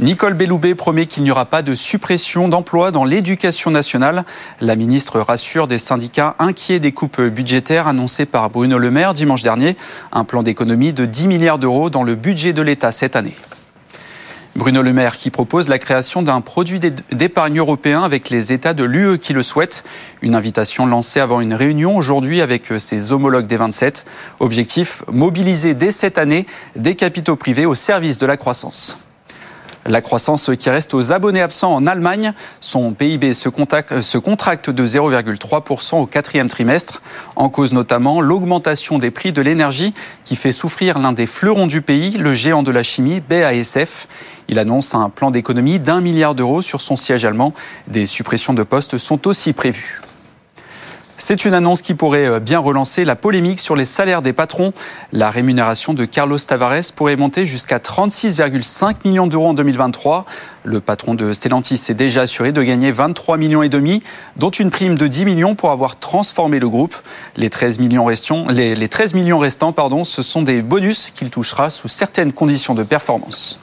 Nicole 0.00 0.32
Belloubet 0.32 0.74
promet 0.74 1.04
qu'il 1.04 1.24
n'y 1.24 1.30
aura 1.30 1.44
pas 1.44 1.60
de 1.60 1.74
suppression 1.74 2.48
d'emplois 2.48 2.90
dans 2.90 3.04
l'éducation 3.04 3.70
nationale. 3.70 4.24
La 4.62 4.74
ministre 4.74 5.20
rassure 5.20 5.68
des 5.68 5.78
syndicats 5.78 6.36
inquiets 6.38 6.80
des 6.80 6.90
coupes 6.90 7.20
budgétaires 7.20 7.86
annoncées 7.86 8.24
par 8.24 8.48
Bruno 8.48 8.78
Le 8.78 8.90
Maire 8.90 9.12
dimanche 9.12 9.42
dernier. 9.42 9.76
Un 10.10 10.24
plan 10.24 10.42
d'économie 10.42 10.94
de 10.94 11.04
10 11.04 11.28
milliards 11.28 11.58
d'euros 11.58 11.90
dans 11.90 12.02
le 12.02 12.14
budget 12.14 12.54
de 12.54 12.62
l'État 12.62 12.92
cette 12.92 13.14
année. 13.14 13.36
Bruno 14.56 14.80
Le 14.80 14.94
Maire 14.94 15.16
qui 15.16 15.28
propose 15.28 15.68
la 15.68 15.78
création 15.78 16.22
d'un 16.22 16.40
produit 16.40 16.80
d'épargne 16.80 17.58
européen 17.58 18.02
avec 18.02 18.30
les 18.30 18.54
États 18.54 18.72
de 18.72 18.84
l'UE 18.84 19.18
qui 19.18 19.34
le 19.34 19.42
souhaitent. 19.42 19.84
Une 20.22 20.34
invitation 20.34 20.86
lancée 20.86 21.20
avant 21.20 21.42
une 21.42 21.52
réunion 21.52 21.94
aujourd'hui 21.94 22.40
avec 22.40 22.72
ses 22.78 23.12
homologues 23.12 23.46
des 23.46 23.58
27. 23.58 24.06
Objectif, 24.38 25.02
mobiliser 25.12 25.74
dès 25.74 25.90
cette 25.90 26.16
année 26.16 26.46
des 26.74 26.94
capitaux 26.94 27.36
privés 27.36 27.66
au 27.66 27.74
service 27.74 28.16
de 28.16 28.24
la 28.24 28.38
croissance. 28.38 28.98
La 29.86 30.02
croissance 30.02 30.50
qui 30.58 30.68
reste 30.68 30.92
aux 30.92 31.10
abonnés 31.10 31.40
absents 31.40 31.74
en 31.74 31.86
Allemagne, 31.86 32.32
son 32.60 32.92
PIB 32.92 33.32
se, 33.32 33.48
contracte 33.48 34.70
de 34.70 34.86
0,3% 34.86 35.96
au 35.96 36.06
quatrième 36.06 36.48
trimestre, 36.48 37.00
en 37.34 37.48
cause 37.48 37.72
notamment 37.72 38.20
l'augmentation 38.20 38.98
des 38.98 39.10
prix 39.10 39.32
de 39.32 39.40
l'énergie 39.40 39.94
qui 40.24 40.36
fait 40.36 40.52
souffrir 40.52 40.98
l'un 40.98 41.12
des 41.12 41.26
fleurons 41.26 41.66
du 41.66 41.80
pays, 41.80 42.18
le 42.18 42.34
géant 42.34 42.62
de 42.62 42.70
la 42.70 42.82
chimie 42.82 43.20
BASF. 43.20 44.06
Il 44.48 44.58
annonce 44.58 44.94
un 44.94 45.08
plan 45.08 45.30
d'économie 45.30 45.78
d'un 45.78 46.02
milliard 46.02 46.34
d'euros 46.34 46.60
sur 46.60 46.82
son 46.82 46.96
siège 46.96 47.24
allemand. 47.24 47.54
Des 47.86 48.04
suppressions 48.04 48.52
de 48.52 48.62
postes 48.62 48.98
sont 48.98 49.26
aussi 49.26 49.54
prévues. 49.54 50.02
C'est 51.22 51.44
une 51.44 51.52
annonce 51.52 51.82
qui 51.82 51.92
pourrait 51.92 52.26
euh, 52.26 52.40
bien 52.40 52.58
relancer 52.58 53.04
la 53.04 53.14
polémique 53.14 53.60
sur 53.60 53.76
les 53.76 53.84
salaires 53.84 54.22
des 54.22 54.32
patrons. 54.32 54.72
La 55.12 55.30
rémunération 55.30 55.92
de 55.92 56.06
Carlos 56.06 56.38
Tavares 56.38 56.94
pourrait 56.96 57.16
monter 57.16 57.44
jusqu'à 57.44 57.76
36,5 57.76 58.94
millions 59.04 59.26
d'euros 59.26 59.48
en 59.48 59.52
2023. 59.52 60.24
Le 60.64 60.80
patron 60.80 61.12
de 61.12 61.34
Stellantis 61.34 61.76
s'est 61.76 61.92
déjà 61.92 62.22
assuré 62.22 62.52
de 62.52 62.62
gagner 62.62 62.90
23 62.90 63.36
millions 63.36 63.62
et 63.62 63.68
demi, 63.68 64.02
dont 64.38 64.48
une 64.48 64.70
prime 64.70 64.96
de 64.96 65.06
10 65.06 65.26
millions 65.26 65.54
pour 65.54 65.72
avoir 65.72 65.98
transformé 65.98 66.58
le 66.58 66.70
groupe. 66.70 66.96
Les 67.36 67.50
13 67.50 67.80
millions 67.80 68.06
restants, 68.06 68.46
les, 68.48 68.88
13 68.88 69.12
millions 69.12 69.38
restants 69.38 69.74
pardon, 69.74 70.04
ce 70.04 70.22
sont 70.22 70.40
des 70.40 70.62
bonus 70.62 71.10
qu'il 71.10 71.28
touchera 71.28 71.68
sous 71.68 71.88
certaines 71.88 72.32
conditions 72.32 72.72
de 72.74 72.82
performance. 72.82 73.60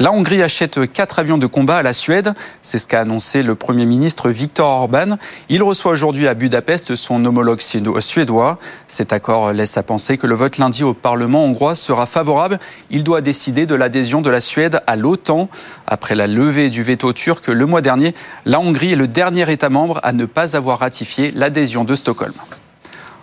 La 0.00 0.12
Hongrie 0.12 0.42
achète 0.42 0.90
quatre 0.90 1.18
avions 1.18 1.36
de 1.36 1.44
combat 1.46 1.76
à 1.76 1.82
la 1.82 1.92
Suède. 1.92 2.32
C'est 2.62 2.78
ce 2.78 2.86
qu'a 2.86 3.00
annoncé 3.00 3.42
le 3.42 3.54
Premier 3.54 3.84
ministre 3.84 4.30
Viktor 4.30 4.66
Orban. 4.66 5.18
Il 5.50 5.62
reçoit 5.62 5.92
aujourd'hui 5.92 6.26
à 6.26 6.32
Budapest 6.32 6.96
son 6.96 7.22
homologue 7.26 7.60
suédois. 7.60 8.58
Cet 8.88 9.12
accord 9.12 9.52
laisse 9.52 9.76
à 9.76 9.82
penser 9.82 10.16
que 10.16 10.26
le 10.26 10.34
vote 10.34 10.56
lundi 10.56 10.84
au 10.84 10.94
Parlement 10.94 11.44
hongrois 11.44 11.74
sera 11.74 12.06
favorable. 12.06 12.58
Il 12.88 13.04
doit 13.04 13.20
décider 13.20 13.66
de 13.66 13.74
l'adhésion 13.74 14.22
de 14.22 14.30
la 14.30 14.40
Suède 14.40 14.80
à 14.86 14.96
l'OTAN. 14.96 15.50
Après 15.86 16.14
la 16.14 16.26
levée 16.26 16.70
du 16.70 16.82
veto 16.82 17.12
turc 17.12 17.48
le 17.48 17.66
mois 17.66 17.82
dernier, 17.82 18.14
la 18.46 18.58
Hongrie 18.58 18.92
est 18.92 18.96
le 18.96 19.06
dernier 19.06 19.52
État 19.52 19.68
membre 19.68 20.00
à 20.02 20.14
ne 20.14 20.24
pas 20.24 20.56
avoir 20.56 20.78
ratifié 20.78 21.30
l'adhésion 21.32 21.84
de 21.84 21.94
Stockholm. 21.94 22.32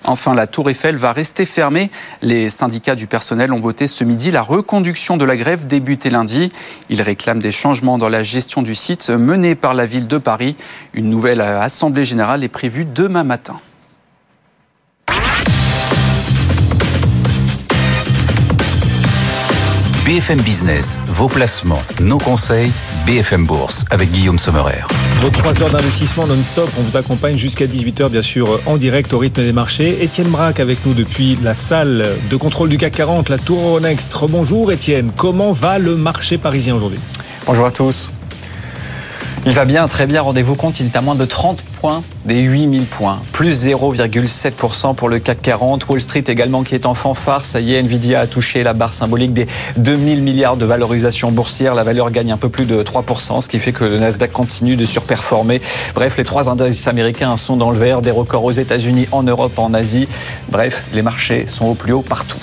Enfin, 0.04 0.34
la 0.34 0.48
Tour 0.48 0.70
Eiffel 0.70 0.96
va 0.96 1.12
rester 1.12 1.46
fermée. 1.46 1.92
Les 2.22 2.50
syndicats 2.50 2.96
du 2.96 3.08
personnel 3.08 3.52
ont 3.52 3.60
voté 3.60 3.88
ce 3.88 4.04
midi 4.04 4.32
la 4.32 4.42
reconduction 4.42 5.18
de 5.18 5.26
la 5.26 5.36
grève 5.36 5.68
débutée 5.68 6.10
lundi. 6.10 6.52
Ils 6.90 7.02
réclament 7.02 7.42
des 7.42 7.52
changements 7.52 7.98
dans 7.98 8.10
la 8.10 8.24
gestion 8.24 8.62
du 8.62 8.76
site 8.76 9.10
menée 9.10 9.56
par 9.56 9.74
la 9.74 9.86
ville 9.86 10.08
de 10.08 10.18
Paris. 10.18 10.56
Une 10.94 11.10
nouvelle 11.10 11.42
assemblée 11.42 12.06
générale 12.06 12.44
est 12.44 12.50
prévue 12.50 12.86
demain 12.86 13.24
matin. 13.24 13.60
BFM 20.08 20.40
Business, 20.40 21.00
vos 21.08 21.28
placements, 21.28 21.84
nos 22.00 22.18
conseils, 22.18 22.72
BFM 23.08 23.46
Bourse 23.46 23.86
avec 23.90 24.12
Guillaume 24.12 24.38
Sommerer. 24.38 24.82
Vos 25.22 25.30
trois 25.30 25.64
heures 25.64 25.70
d'investissement 25.70 26.28
non-stop, 26.28 26.70
on 26.78 26.82
vous 26.82 26.98
accompagne 26.98 27.38
jusqu'à 27.38 27.66
18h 27.66 28.10
bien 28.10 28.22
sûr 28.22 28.60
en 28.66 28.76
direct 28.76 29.14
au 29.14 29.20
rythme 29.20 29.44
des 29.44 29.54
marchés. 29.54 30.04
Étienne 30.04 30.28
Braque 30.28 30.60
avec 30.60 30.86
nous 30.86 30.94
depuis 30.94 31.38
la 31.42 31.54
salle 31.54 32.06
de 32.30 32.36
contrôle 32.36 32.68
du 32.68 32.78
CAC 32.78 32.92
40, 32.92 33.30
la 33.30 33.38
Tour 33.38 33.62
Euronext. 33.62 34.14
Bonjour 34.28 34.74
Étienne, 34.74 35.12
comment 35.16 35.54
va 35.54 35.80
le 35.80 35.96
marché 35.96 36.38
parisien 36.38 36.76
aujourd'hui? 36.76 37.00
Bonjour 37.46 37.66
à 37.66 37.72
tous. 37.72 38.12
Il 39.50 39.54
va 39.54 39.64
bien, 39.64 39.88
très 39.88 40.08
bien. 40.08 40.22
Rendez-vous 40.22 40.56
compte, 40.56 40.82
il 40.82 40.88
est 40.88 40.96
à 40.98 41.00
moins 41.00 41.16
de 41.16 41.24
30 41.24 41.62
points 41.80 42.04
des 42.26 42.42
8000 42.42 42.84
points. 42.84 43.22
Plus 43.32 43.66
0,7% 43.66 44.94
pour 44.94 45.08
le 45.08 45.20
CAC 45.20 45.42
40. 45.42 45.88
Wall 45.88 46.02
Street 46.02 46.26
également 46.28 46.64
qui 46.64 46.76
est 46.76 46.86
en 46.86 46.94
fanfare. 46.94 47.46
Ça 47.46 47.62
y 47.62 47.74
est, 47.74 47.82
Nvidia 47.82 48.20
a 48.20 48.28
touché 48.28 48.62
la 48.62 48.74
barre 48.74 48.94
symbolique 48.94 49.32
des 49.32 49.48
2000 49.78 50.22
milliards 50.22 50.58
de 50.58 50.66
valorisation 50.66 51.32
boursière. 51.32 51.76
La 51.76 51.86
valeur 51.86 52.12
gagne 52.12 52.34
un 52.34 52.38
peu 52.38 52.50
plus 52.50 52.66
de 52.66 52.84
3%, 52.84 53.40
ce 53.40 53.48
qui 53.48 53.60
fait 53.60 53.72
que 53.72 53.86
le 53.86 53.98
Nasdaq 54.00 54.34
continue 54.34 54.76
de 54.76 54.86
surperformer. 54.86 55.62
Bref, 55.96 56.18
les 56.18 56.26
trois 56.26 56.50
indices 56.50 56.86
américains 56.90 57.38
sont 57.38 57.56
dans 57.56 57.72
le 57.72 57.80
vert. 57.80 58.02
Des 58.02 58.12
records 58.12 58.44
aux 58.44 58.52
États-Unis, 58.52 59.08
en 59.14 59.24
Europe, 59.24 59.58
en 59.60 59.74
Asie. 59.74 60.10
Bref, 60.50 60.84
les 60.94 61.02
marchés 61.02 61.48
sont 61.48 61.68
au 61.68 61.74
plus 61.74 61.94
haut 61.94 62.02
partout. 62.02 62.42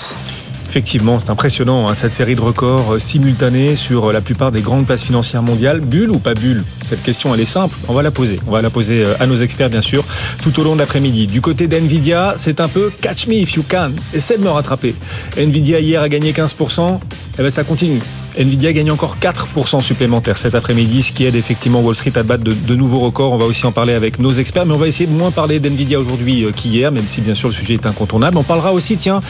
Effectivement, 0.75 1.21
c'est 1.21 1.29
impressionnant, 1.29 1.87
hein, 1.87 1.95
cette 1.95 2.13
série 2.13 2.35
de 2.35 2.41
records 2.41 2.95
euh, 2.95 2.99
simultanés 2.99 3.77
sur 3.77 4.09
euh, 4.09 4.11
la 4.11 4.19
plupart 4.19 4.51
des 4.51 4.59
grandes 4.59 4.85
places 4.85 5.05
financières 5.05 5.41
mondiales. 5.41 5.79
Bulle 5.79 6.11
ou 6.11 6.19
pas 6.19 6.33
bulle? 6.33 6.65
Cette 6.89 7.01
question, 7.01 7.33
elle 7.33 7.39
est 7.39 7.45
simple. 7.45 7.73
On 7.87 7.93
va 7.93 8.03
la 8.03 8.11
poser. 8.11 8.41
On 8.45 8.51
va 8.51 8.61
la 8.61 8.69
poser 8.69 9.05
euh, 9.05 9.13
à 9.21 9.25
nos 9.25 9.37
experts, 9.37 9.69
bien 9.69 9.79
sûr, 9.79 10.03
tout 10.43 10.59
au 10.59 10.65
long 10.65 10.73
de 10.73 10.79
l'après-midi. 10.79 11.27
Du 11.27 11.39
côté 11.39 11.67
d'NVIDIA, 11.67 12.33
c'est 12.35 12.59
un 12.59 12.67
peu 12.67 12.91
catch 12.99 13.25
me 13.27 13.35
if 13.35 13.53
you 13.53 13.63
can. 13.65 13.91
Essaie 14.13 14.37
de 14.37 14.43
me 14.43 14.49
rattraper. 14.49 14.93
NVIDIA, 15.37 15.79
hier, 15.79 16.01
a 16.01 16.09
gagné 16.09 16.33
15%. 16.33 16.99
Eh 17.39 17.41
ben, 17.41 17.49
ça 17.49 17.63
continue. 17.63 18.01
Nvidia 18.37 18.73
gagne 18.73 18.91
encore 18.91 19.17
4% 19.17 19.81
supplémentaires 19.81 20.37
cet 20.37 20.55
après-midi, 20.55 21.03
ce 21.03 21.11
qui 21.11 21.25
aide 21.25 21.35
effectivement 21.35 21.81
Wall 21.81 21.95
Street 21.95 22.11
à 22.15 22.23
battre 22.23 22.43
de, 22.43 22.75
nouveaux 22.75 22.99
records. 22.99 23.31
On 23.31 23.37
va 23.37 23.45
aussi 23.45 23.65
en 23.65 23.71
parler 23.71 23.93
avec 23.93 24.19
nos 24.19 24.31
experts, 24.31 24.65
mais 24.65 24.73
on 24.73 24.77
va 24.77 24.87
essayer 24.87 25.07
de 25.07 25.15
moins 25.15 25.31
parler 25.31 25.59
d'Nvidia 25.59 25.99
aujourd'hui 25.99 26.45
qu'hier, 26.55 26.91
même 26.91 27.07
si 27.07 27.21
bien 27.21 27.33
sûr 27.33 27.49
le 27.49 27.53
sujet 27.53 27.75
est 27.75 27.85
incontournable. 27.85 28.37
On 28.37 28.43
parlera 28.43 28.73
aussi, 28.73 28.97
tiens, 28.97 29.21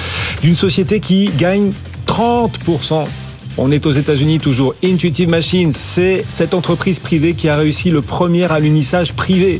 d'une 0.42 0.56
société 0.56 1.00
qui 1.00 1.30
gagne 1.38 1.72
30% 2.08 3.06
on 3.58 3.72
est 3.72 3.86
aux 3.86 3.92
États-Unis 3.92 4.40
toujours. 4.40 4.76
Intuitive 4.84 5.30
Machines, 5.30 5.72
c'est 5.72 6.26
cette 6.28 6.54
entreprise 6.54 7.00
privée 7.00 7.34
qui 7.34 7.48
a 7.48 7.56
réussi 7.56 7.90
le 7.90 8.02
premier 8.02 8.52
alunissage 8.52 9.14
privé. 9.14 9.60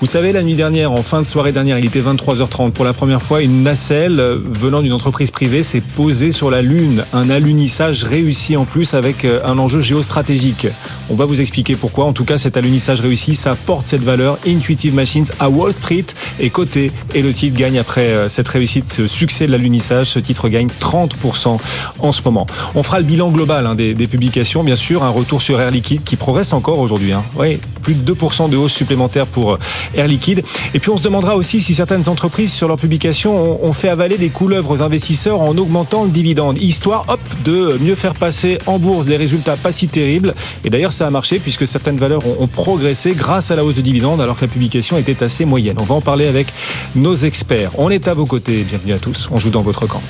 Vous 0.00 0.06
savez, 0.06 0.32
la 0.32 0.42
nuit 0.42 0.54
dernière, 0.54 0.92
en 0.92 1.02
fin 1.02 1.20
de 1.20 1.26
soirée 1.26 1.52
dernière, 1.52 1.78
il 1.78 1.84
était 1.84 2.00
23h30. 2.00 2.72
Pour 2.72 2.84
la 2.84 2.92
première 2.92 3.20
fois, 3.20 3.42
une 3.42 3.62
nacelle 3.62 4.18
euh, 4.18 4.36
venant 4.36 4.80
d'une 4.80 4.94
entreprise 4.94 5.30
privée 5.30 5.62
s'est 5.62 5.82
posée 5.82 6.32
sur 6.32 6.50
la 6.50 6.62
Lune. 6.62 7.04
Un 7.12 7.28
alunissage 7.28 8.04
réussi 8.04 8.56
en 8.56 8.64
plus 8.64 8.94
avec 8.94 9.24
euh, 9.24 9.40
un 9.44 9.58
enjeu 9.58 9.80
géostratégique. 9.80 10.66
On 11.10 11.14
va 11.14 11.26
vous 11.26 11.40
expliquer 11.40 11.76
pourquoi. 11.76 12.06
En 12.06 12.12
tout 12.12 12.24
cas, 12.24 12.38
cet 12.38 12.56
alunissage 12.56 13.00
réussi, 13.00 13.34
ça 13.34 13.54
porte 13.54 13.84
cette 13.84 14.02
valeur. 14.02 14.38
Intuitive 14.46 14.94
Machines 14.94 15.26
à 15.38 15.50
Wall 15.50 15.72
Street 15.72 16.06
est 16.38 16.50
coté 16.50 16.90
et 17.14 17.20
le 17.20 17.32
titre 17.32 17.58
gagne 17.58 17.78
après 17.78 18.06
euh, 18.06 18.28
cette 18.28 18.48
réussite, 18.48 18.86
ce 18.90 19.06
succès 19.06 19.46
de 19.46 19.52
l'alunissage. 19.52 20.08
Ce 20.08 20.18
titre 20.18 20.48
gagne 20.48 20.68
30% 20.80 21.58
en 21.98 22.12
ce 22.12 22.22
moment. 22.22 22.46
On 22.74 22.82
fera 22.82 23.00
le 23.00 23.04
bilan 23.04 23.29
global 23.30 23.66
hein, 23.66 23.74
des, 23.74 23.94
publications, 24.06 24.64
bien 24.64 24.76
sûr. 24.76 25.04
Un 25.04 25.10
retour 25.10 25.42
sur 25.42 25.60
Air 25.60 25.70
Liquide 25.70 26.02
qui 26.04 26.16
progresse 26.16 26.52
encore 26.52 26.78
aujourd'hui. 26.78 27.12
Hein. 27.12 27.24
Plus 27.82 27.94
de 27.94 28.14
2% 28.14 28.50
de 28.50 28.56
hausse 28.56 28.72
supplémentaire 28.72 29.26
pour 29.26 29.52
euh, 29.52 29.58
Air 29.94 30.06
Liquide. 30.06 30.44
Et 30.74 30.78
puis 30.78 30.90
on 30.90 30.96
se 30.96 31.02
demandera 31.02 31.36
aussi 31.36 31.60
si 31.60 31.74
certaines 31.74 32.08
entreprises 32.08 32.52
sur 32.52 32.68
leurs 32.68 32.78
publications 32.78 33.64
ont, 33.64 33.72
fait 33.72 33.88
avaler 33.88 34.18
des 34.18 34.28
couleuvres 34.28 34.72
aux 34.72 34.82
investisseurs 34.82 35.40
en 35.40 35.56
augmentant 35.56 36.04
le 36.04 36.10
dividende, 36.10 36.58
histoire 36.60 37.04
hop 37.08 37.20
de 37.44 37.78
mieux 37.80 37.94
faire 37.94 38.14
passer 38.14 38.58
en 38.66 38.78
bourse 38.78 39.06
des 39.06 39.16
résultats 39.16 39.56
pas 39.56 39.72
si 39.72 39.88
terribles. 39.88 40.34
Et 40.64 40.70
d'ailleurs 40.70 40.92
ça 40.92 41.06
a 41.06 41.10
marché 41.10 41.38
puisque 41.38 41.66
certaines 41.66 41.96
valeurs 41.96 42.26
ont, 42.26 42.44
ont 42.44 42.46
progressé 42.46 43.12
grâce 43.12 43.50
à 43.50 43.56
la 43.56 43.64
hausse 43.64 43.76
de 43.76 43.80
dividende 43.80 44.20
alors 44.20 44.36
que 44.36 44.44
la 44.44 44.50
publication 44.50 44.98
était 44.98 45.22
assez 45.22 45.44
moyenne. 45.44 45.76
On 45.80 45.84
va 45.84 45.94
en 45.94 46.00
parler 46.00 46.26
avec 46.26 46.48
nos 46.96 47.14
experts. 47.14 47.70
On 47.78 47.90
est 47.90 48.08
à 48.08 48.14
vos 48.14 48.26
côtés. 48.26 48.64
Bienvenue 48.68 48.92
à 48.92 48.98
tous. 48.98 49.28
On 49.30 49.36
joue 49.36 49.50
dans 49.50 49.62
votre 49.62 49.86
camp. 49.86 50.02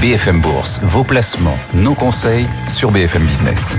BFM 0.00 0.40
Bourse, 0.40 0.78
vos 0.84 1.02
placements, 1.02 1.58
nos 1.74 1.94
conseils 1.94 2.46
sur 2.68 2.92
BFM 2.92 3.24
Business. 3.24 3.76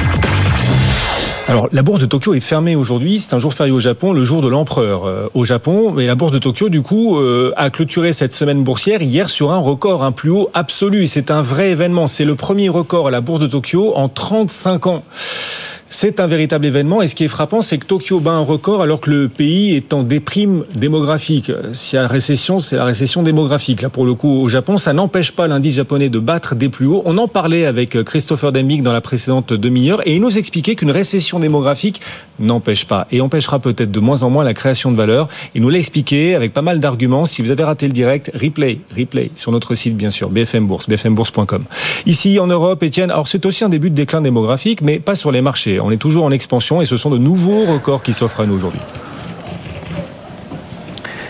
Alors, 1.48 1.70
la 1.72 1.82
bourse 1.82 2.02
de 2.02 2.06
Tokyo 2.06 2.34
est 2.34 2.42
fermée 2.42 2.76
aujourd'hui. 2.76 3.22
C'est 3.22 3.34
un 3.34 3.40
jour 3.40 3.54
férié 3.54 3.72
au 3.72 3.80
Japon, 3.80 4.12
le 4.12 4.26
jour 4.26 4.42
de 4.42 4.50
l'empereur 4.50 5.06
euh, 5.06 5.30
au 5.34 5.46
Japon. 5.46 5.98
Et 5.98 6.08
la 6.08 6.16
bourse 6.16 6.34
de 6.34 6.38
Tokyo, 6.38 6.68
du 6.68 6.82
coup, 6.82 7.18
euh, 7.18 7.54
a 7.56 7.70
clôturé 7.70 8.12
cette 8.12 8.34
semaine 8.34 8.64
boursière 8.64 9.02
hier 9.02 9.30
sur 9.30 9.54
un 9.54 9.60
record, 9.60 10.04
un 10.04 10.12
plus 10.12 10.30
haut 10.30 10.50
absolu. 10.54 11.08
C'est 11.08 11.32
un 11.32 11.42
vrai 11.42 11.72
événement. 11.72 12.08
C'est 12.08 12.26
le 12.26 12.36
premier 12.36 12.68
record 12.68 13.08
à 13.08 13.12
la 13.12 13.22
bourse 13.22 13.40
de 13.40 13.48
Tokyo 13.48 13.94
en 13.96 14.10
35 14.10 14.88
ans. 14.88 15.04
C'est 15.92 16.20
un 16.20 16.28
véritable 16.28 16.68
événement 16.68 17.02
et 17.02 17.08
ce 17.08 17.16
qui 17.16 17.24
est 17.24 17.30
frappant, 17.30 17.64
c'est 17.64 17.80
que 17.80 17.86
Tokyo 17.86 18.20
bat 18.20 18.34
un 18.34 18.42
record 18.44 18.84
alors 18.84 19.02
que 19.02 19.10
le 19.10 19.28
pays 19.28 19.76
est 19.76 19.92
en 19.92 20.04
déprime 20.04 20.64
démographique. 20.76 21.52
S'il 21.74 21.98
y 21.98 22.00
a 22.00 22.08
récession, 22.08 22.60
c'est 22.60 22.76
la 22.76 22.86
récession 22.86 23.24
démographique. 23.24 23.82
Là, 23.82 23.90
pour 23.90 24.06
le 24.06 24.14
coup, 24.14 24.40
au 24.40 24.50
Japon, 24.50 24.78
ça 24.78 24.94
n'empêche 24.94 25.32
pas 25.32 25.48
l'indice 25.48 25.74
japonais 25.74 26.10
de 26.10 26.20
battre 26.20 26.54
des 26.54 26.70
plus 26.70 26.86
hauts. 26.86 27.02
On 27.06 27.18
en 27.18 27.28
parlait 27.28 27.66
avec 27.66 28.04
Christopher 28.04 28.52
Dembig 28.52 28.84
dans 28.84 28.94
la 28.94 29.02
précédente 29.02 29.52
demi-heure 29.52 30.08
et 30.08 30.16
il 30.16 30.22
nous 30.22 30.38
expliquait 30.38 30.76
qu'une 30.76 30.92
récession 30.92 31.40
démographique 31.40 32.02
n'empêche 32.40 32.86
pas 32.86 33.08
et 33.12 33.20
empêchera 33.20 33.58
peut-être 33.58 33.92
de 33.92 34.00
moins 34.00 34.22
en 34.22 34.30
moins 34.30 34.44
la 34.44 34.54
création 34.54 34.92
de 34.92 34.96
valeur. 34.96 35.28
Il 35.56 35.64
nous 35.64 35.70
l'a 35.70 35.80
expliqué 35.80 36.36
avec 36.36 36.54
pas 36.54 36.62
mal 36.62 36.80
d'arguments. 36.80 37.26
Si 37.26 37.42
vous 37.42 37.50
avez 37.50 37.64
raté 37.64 37.88
le 37.88 37.94
direct, 37.94 38.32
replay, 38.40 38.80
replay 38.96 39.32
sur 39.36 39.52
notre 39.52 39.74
site 39.74 39.98
bien 39.98 40.12
sûr, 40.12 40.30
BFM 40.30 40.68
Bourse, 40.68 40.88
bfmbourse.com. 40.88 41.64
Ici 42.06 42.38
en 42.38 42.46
Europe, 42.46 42.84
Étienne, 42.84 43.10
alors 43.10 43.28
c'est 43.28 43.44
aussi 43.48 43.64
un 43.64 43.70
début 43.70 43.90
de 43.90 43.96
déclin 43.96 44.22
démographique, 44.22 44.82
mais 44.84 45.00
pas 45.00 45.16
sur 45.16 45.32
les 45.32 45.42
marchés. 45.42 45.79
On 45.82 45.92
est 45.92 45.98
toujours 45.98 46.26
en 46.26 46.32
expansion 46.32 46.82
et 46.82 46.86
ce 46.86 46.98
sont 46.98 47.10
de 47.10 47.18
nouveaux 47.18 47.66
records 47.66 48.04
qui 48.04 48.14
s'offrent 48.14 48.42
à 48.42 48.46
nous 48.46 48.56
aujourd'hui. 48.56 48.82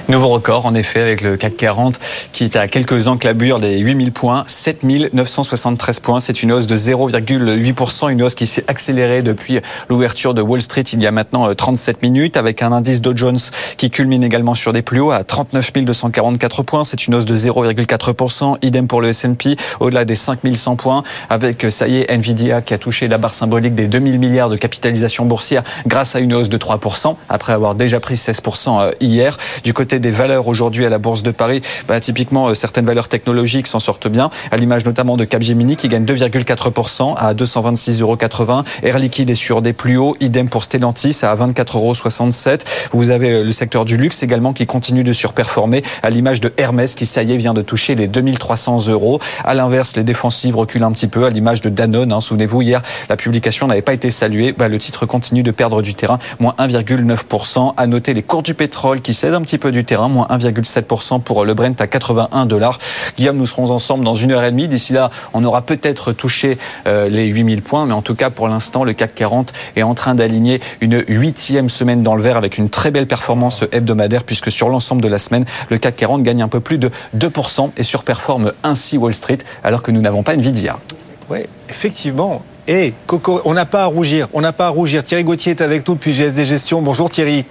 Nouveau 0.09 0.29
record, 0.29 0.65
en 0.65 0.73
effet, 0.73 1.01
avec 1.01 1.21
le 1.21 1.37
CAC 1.37 1.55
40 1.55 1.99
qui 2.33 2.43
est 2.43 2.55
à 2.55 2.67
quelques 2.67 3.07
enclabures 3.07 3.59
des 3.59 3.77
8000 3.77 4.11
points, 4.11 4.43
7973 4.47 5.99
points. 5.99 6.19
C'est 6.19 6.41
une 6.41 6.51
hausse 6.51 6.65
de 6.65 6.75
0,8%, 6.75 8.09
une 8.09 8.23
hausse 8.23 8.33
qui 8.33 8.47
s'est 8.47 8.63
accélérée 8.67 9.21
depuis 9.21 9.59
l'ouverture 9.87 10.33
de 10.33 10.41
Wall 10.41 10.61
Street 10.61 10.81
il 10.93 11.03
y 11.03 11.05
a 11.05 11.11
maintenant 11.11 11.53
37 11.53 11.95
euh, 11.95 11.99
minutes, 12.01 12.37
avec 12.37 12.63
un 12.63 12.71
indice 12.71 13.01
Dow 13.01 13.15
Jones 13.15 13.37
qui 13.77 13.91
culmine 13.91 14.23
également 14.23 14.55
sur 14.55 14.71
des 14.71 14.81
plus 14.81 14.99
hauts 14.99 15.11
à 15.11 15.23
39 15.23 15.73
244 15.73 16.63
points. 16.63 16.83
C'est 16.83 17.05
une 17.05 17.13
hausse 17.13 17.25
de 17.25 17.35
0,4%. 17.35 18.57
Idem 18.63 18.87
pour 18.87 19.01
le 19.01 19.09
S&P, 19.09 19.57
au-delà 19.79 20.05
des 20.05 20.15
5100 20.15 20.75
points, 20.75 21.03
avec, 21.29 21.67
ça 21.69 21.87
y 21.87 21.97
est, 21.97 22.11
Nvidia 22.11 22.63
qui 22.63 22.73
a 22.73 22.79
touché 22.79 23.07
la 23.07 23.19
barre 23.19 23.35
symbolique 23.35 23.75
des 23.75 23.85
2000 23.85 24.17
milliards 24.17 24.49
de 24.49 24.55
capitalisation 24.55 25.25
boursière 25.25 25.61
grâce 25.85 26.15
à 26.15 26.19
une 26.19 26.33
hausse 26.33 26.49
de 26.49 26.57
3%, 26.57 27.15
après 27.29 27.53
avoir 27.53 27.75
déjà 27.75 27.99
pris 27.99 28.15
16% 28.15 28.81
euh, 28.81 28.91
hier. 29.01 29.37
Du 29.63 29.75
côté 29.75 29.98
des 29.99 30.11
valeurs 30.11 30.47
aujourd'hui 30.47 30.85
à 30.85 30.89
la 30.89 30.97
Bourse 30.97 31.23
de 31.23 31.31
Paris, 31.31 31.61
bah, 31.87 31.99
typiquement 31.99 32.47
euh, 32.47 32.53
certaines 32.53 32.85
valeurs 32.85 33.07
technologiques 33.07 33.67
s'en 33.67 33.79
sortent 33.79 34.07
bien, 34.07 34.29
à 34.51 34.57
l'image 34.57 34.85
notamment 34.85 35.17
de 35.17 35.25
Capgemini 35.25 35.75
qui 35.75 35.87
gagne 35.87 36.05
2,4% 36.05 37.15
à 37.17 37.33
226,80 37.33 38.01
euros. 38.01 38.17
Air 38.83 38.99
Liquide 38.99 39.29
est 39.29 39.35
sur 39.35 39.61
des 39.61 39.73
plus 39.73 39.97
hauts, 39.97 40.15
idem 40.19 40.49
pour 40.49 40.63
Stellantis 40.63 41.17
à 41.23 41.35
24,67 41.35 41.73
euros. 41.75 41.93
Vous 42.91 43.09
avez 43.09 43.31
euh, 43.31 43.43
le 43.43 43.51
secteur 43.51 43.85
du 43.85 43.97
luxe 43.97 44.23
également 44.23 44.53
qui 44.53 44.65
continue 44.65 45.03
de 45.03 45.13
surperformer, 45.13 45.83
à 46.03 46.09
l'image 46.09 46.41
de 46.41 46.53
Hermès 46.57 46.95
qui, 46.95 47.05
ça 47.05 47.23
y 47.23 47.33
est, 47.33 47.37
vient 47.37 47.53
de 47.53 47.61
toucher 47.61 47.95
les 47.95 48.07
2300 48.07 48.87
euros. 48.87 49.19
À 49.43 49.53
l'inverse, 49.53 49.95
les 49.95 50.03
défensives 50.03 50.55
reculent 50.55 50.83
un 50.83 50.91
petit 50.91 51.07
peu, 51.07 51.25
à 51.25 51.29
l'image 51.29 51.61
de 51.61 51.69
Danone. 51.69 52.11
Hein. 52.11 52.21
Souvenez-vous, 52.21 52.61
hier, 52.61 52.81
la 53.09 53.15
publication 53.15 53.67
n'avait 53.67 53.81
pas 53.81 53.93
été 53.93 54.11
saluée. 54.11 54.53
Bah, 54.53 54.67
le 54.67 54.77
titre 54.77 55.05
continue 55.05 55.43
de 55.43 55.51
perdre 55.51 55.81
du 55.81 55.93
terrain, 55.93 56.19
moins 56.39 56.55
1,9%. 56.57 57.73
À 57.77 57.87
noter 57.87 58.13
les 58.13 58.23
cours 58.23 58.43
du 58.43 58.53
pétrole 58.53 59.01
qui 59.01 59.13
cèdent 59.13 59.33
un 59.33 59.41
petit 59.41 59.57
peu 59.57 59.71
du 59.71 59.83
moins 59.97 60.27
1,7% 60.29 61.21
pour 61.21 61.45
le 61.45 61.53
Brent 61.53 61.79
à 61.79 61.87
81 61.87 62.45
dollars. 62.45 62.77
Guillaume, 63.17 63.37
nous 63.37 63.45
serons 63.45 63.71
ensemble 63.71 64.05
dans 64.05 64.13
une 64.13 64.31
heure 64.31 64.43
et 64.43 64.51
demie. 64.51 64.67
D'ici 64.67 64.93
là, 64.93 65.09
on 65.33 65.43
aura 65.43 65.61
peut-être 65.61 66.13
touché 66.13 66.57
euh, 66.87 67.09
les 67.09 67.27
8000 67.27 67.61
points, 67.61 67.85
mais 67.85 67.93
en 67.93 68.01
tout 68.01 68.15
cas, 68.15 68.29
pour 68.29 68.47
l'instant, 68.47 68.83
le 68.83 68.93
CAC 68.93 69.15
40 69.15 69.53
est 69.75 69.83
en 69.83 69.95
train 69.95 70.15
d'aligner 70.15 70.61
une 70.81 71.03
huitième 71.07 71.69
semaine 71.69 72.03
dans 72.03 72.15
le 72.15 72.21
vert 72.21 72.37
avec 72.37 72.57
une 72.57 72.69
très 72.69 72.91
belle 72.91 73.07
performance 73.07 73.63
hebdomadaire, 73.71 74.23
puisque 74.23 74.51
sur 74.51 74.69
l'ensemble 74.69 75.01
de 75.01 75.07
la 75.07 75.19
semaine, 75.19 75.45
le 75.69 75.77
CAC 75.77 75.95
40 75.95 76.23
gagne 76.23 76.41
un 76.41 76.47
peu 76.47 76.59
plus 76.59 76.77
de 76.77 76.91
2% 77.17 77.71
et 77.77 77.83
surperforme 77.83 78.53
ainsi 78.63 78.97
Wall 78.97 79.13
Street, 79.13 79.39
alors 79.63 79.81
que 79.81 79.91
nous 79.91 80.01
n'avons 80.01 80.23
pas 80.23 80.33
Nvidia. 80.33 80.77
Oui, 81.29 81.39
effectivement. 81.69 82.41
Et 82.67 82.93
Coco, 83.07 83.41
on 83.45 83.55
n'a 83.55 83.65
pas 83.65 83.83
à 83.83 83.85
rougir. 83.85 84.27
On 84.31 84.41
n'a 84.41 84.53
pas 84.53 84.67
à 84.67 84.69
rougir. 84.69 85.03
Thierry 85.03 85.23
Gauthier 85.23 85.51
est 85.53 85.61
avec 85.61 85.87
nous 85.87 85.95
depuis 85.95 86.13
GSD 86.13 86.45
Gestion. 86.45 86.83
Bonjour 86.83 87.09
Thierry. 87.09 87.45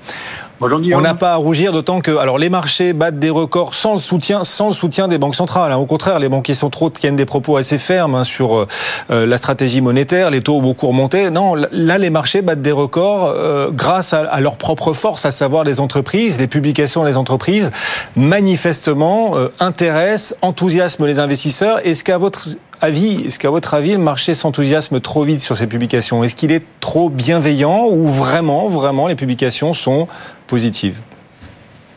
On 0.60 1.00
n'a 1.00 1.14
pas 1.14 1.34
à 1.34 1.36
rougir, 1.36 1.72
d'autant 1.72 2.00
que 2.00 2.16
alors 2.16 2.36
les 2.36 2.50
marchés 2.50 2.92
battent 2.92 3.20
des 3.20 3.30
records 3.30 3.74
sans 3.74 3.94
le 3.94 4.00
soutien, 4.00 4.42
sans 4.42 4.68
le 4.68 4.74
soutien 4.74 5.06
des 5.06 5.18
banques 5.18 5.36
centrales. 5.36 5.70
Hein. 5.70 5.76
Au 5.76 5.86
contraire, 5.86 6.18
les 6.18 6.28
banquiers 6.28 6.54
centraux 6.54 6.90
tiennent 6.90 7.14
des 7.14 7.26
propos 7.26 7.56
assez 7.56 7.78
fermes 7.78 8.16
hein, 8.16 8.24
sur 8.24 8.56
euh, 8.56 8.66
euh, 9.10 9.26
la 9.26 9.38
stratégie 9.38 9.80
monétaire, 9.80 10.30
les 10.30 10.40
taux 10.40 10.56
ont 10.56 10.62
beaucoup 10.62 10.88
remonté. 10.88 11.30
Non, 11.30 11.54
là, 11.54 11.98
les 11.98 12.10
marchés 12.10 12.42
battent 12.42 12.62
des 12.62 12.72
records 12.72 13.26
euh, 13.28 13.70
grâce 13.72 14.12
à, 14.12 14.20
à, 14.20 14.40
leur 14.40 14.56
propre 14.56 14.92
force, 14.94 15.24
à 15.24 15.30
savoir 15.30 15.62
les 15.62 15.80
entreprises, 15.80 16.38
les 16.40 16.48
publications 16.48 17.04
des 17.04 17.16
entreprises, 17.16 17.70
manifestement 18.16 19.34
intéressent, 19.60 20.36
enthousiasment 20.42 21.06
les 21.06 21.18
investisseurs. 21.18 21.86
Est-ce 21.86 22.02
qu'à 22.02 22.18
votre 22.18 22.48
avis, 22.80 23.26
est-ce 23.26 23.38
qu'à 23.38 23.50
votre 23.50 23.74
avis, 23.74 23.92
le 23.92 23.98
marché 23.98 24.34
s'enthousiasme 24.34 25.00
trop 25.00 25.24
vite 25.24 25.40
sur 25.40 25.56
ces 25.56 25.66
publications? 25.66 26.24
Est-ce 26.24 26.34
qu'il 26.34 26.52
est 26.52 26.64
trop 26.80 27.08
bienveillant 27.10 27.86
ou 27.88 28.06
vraiment, 28.06 28.68
vraiment, 28.68 29.08
les 29.08 29.14
publications 29.14 29.74
sont 29.74 30.08
positives? 30.46 31.00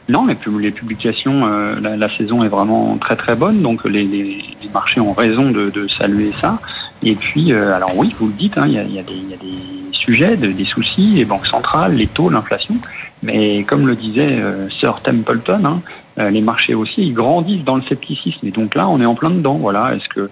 Non, 0.09 0.25
les, 0.25 0.71
publications, 0.71 1.45
euh, 1.45 1.79
la, 1.79 2.17
saison 2.17 2.43
est 2.43 2.49
vraiment 2.49 2.97
très 2.97 3.15
très 3.15 3.35
bonne, 3.35 3.61
donc 3.61 3.85
les, 3.85 4.43
marchés 4.73 4.99
ont 4.99 5.13
raison 5.13 5.51
de, 5.51 5.87
saluer 5.97 6.31
ça. 6.41 6.59
Et 7.03 7.15
puis, 7.15 7.53
euh, 7.53 7.75
alors 7.75 7.95
oui, 7.95 8.13
vous 8.19 8.27
le 8.27 8.33
dites, 8.33 8.57
hein, 8.57 8.65
il 8.67 8.73
y, 8.73 8.99
a, 8.99 9.03
des, 9.03 9.93
sujets, 9.93 10.35
des 10.35 10.65
soucis, 10.65 11.13
les 11.15 11.25
banques 11.25 11.47
centrales, 11.47 11.95
les 11.95 12.07
taux, 12.07 12.29
l'inflation. 12.29 12.75
Mais 13.23 13.63
comme 13.63 13.87
le 13.87 13.95
disait 13.95 14.39
euh, 14.39 14.67
Sir 14.79 14.99
Templeton, 15.01 15.63
hein, 15.63 15.81
les 16.17 16.41
marchés 16.41 16.73
aussi, 16.73 17.01
ils 17.01 17.13
grandissent 17.13 17.63
dans 17.63 17.75
le 17.75 17.81
scepticisme. 17.83 18.45
Et 18.45 18.51
donc 18.51 18.75
là, 18.75 18.87
on 18.87 18.99
est 18.99 19.05
en 19.05 19.15
plein 19.15 19.29
dedans. 19.29 19.55
Voilà, 19.55 19.95
est-ce 19.95 20.07
que 20.09 20.29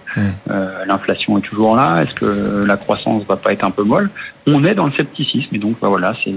euh, 0.50 0.84
l'inflation 0.86 1.38
est 1.38 1.42
toujours 1.42 1.76
là? 1.76 2.02
Est-ce 2.02 2.14
que 2.14 2.64
la 2.66 2.76
croissance 2.76 3.24
va 3.24 3.36
pas 3.36 3.52
être 3.52 3.64
un 3.64 3.70
peu 3.70 3.82
molle? 3.82 4.10
On 4.46 4.64
est 4.64 4.74
dans 4.74 4.86
le 4.86 4.92
scepticisme. 4.92 5.54
Et 5.54 5.58
donc, 5.58 5.76
bah, 5.80 5.88
voilà, 5.88 6.14
c'est 6.24 6.34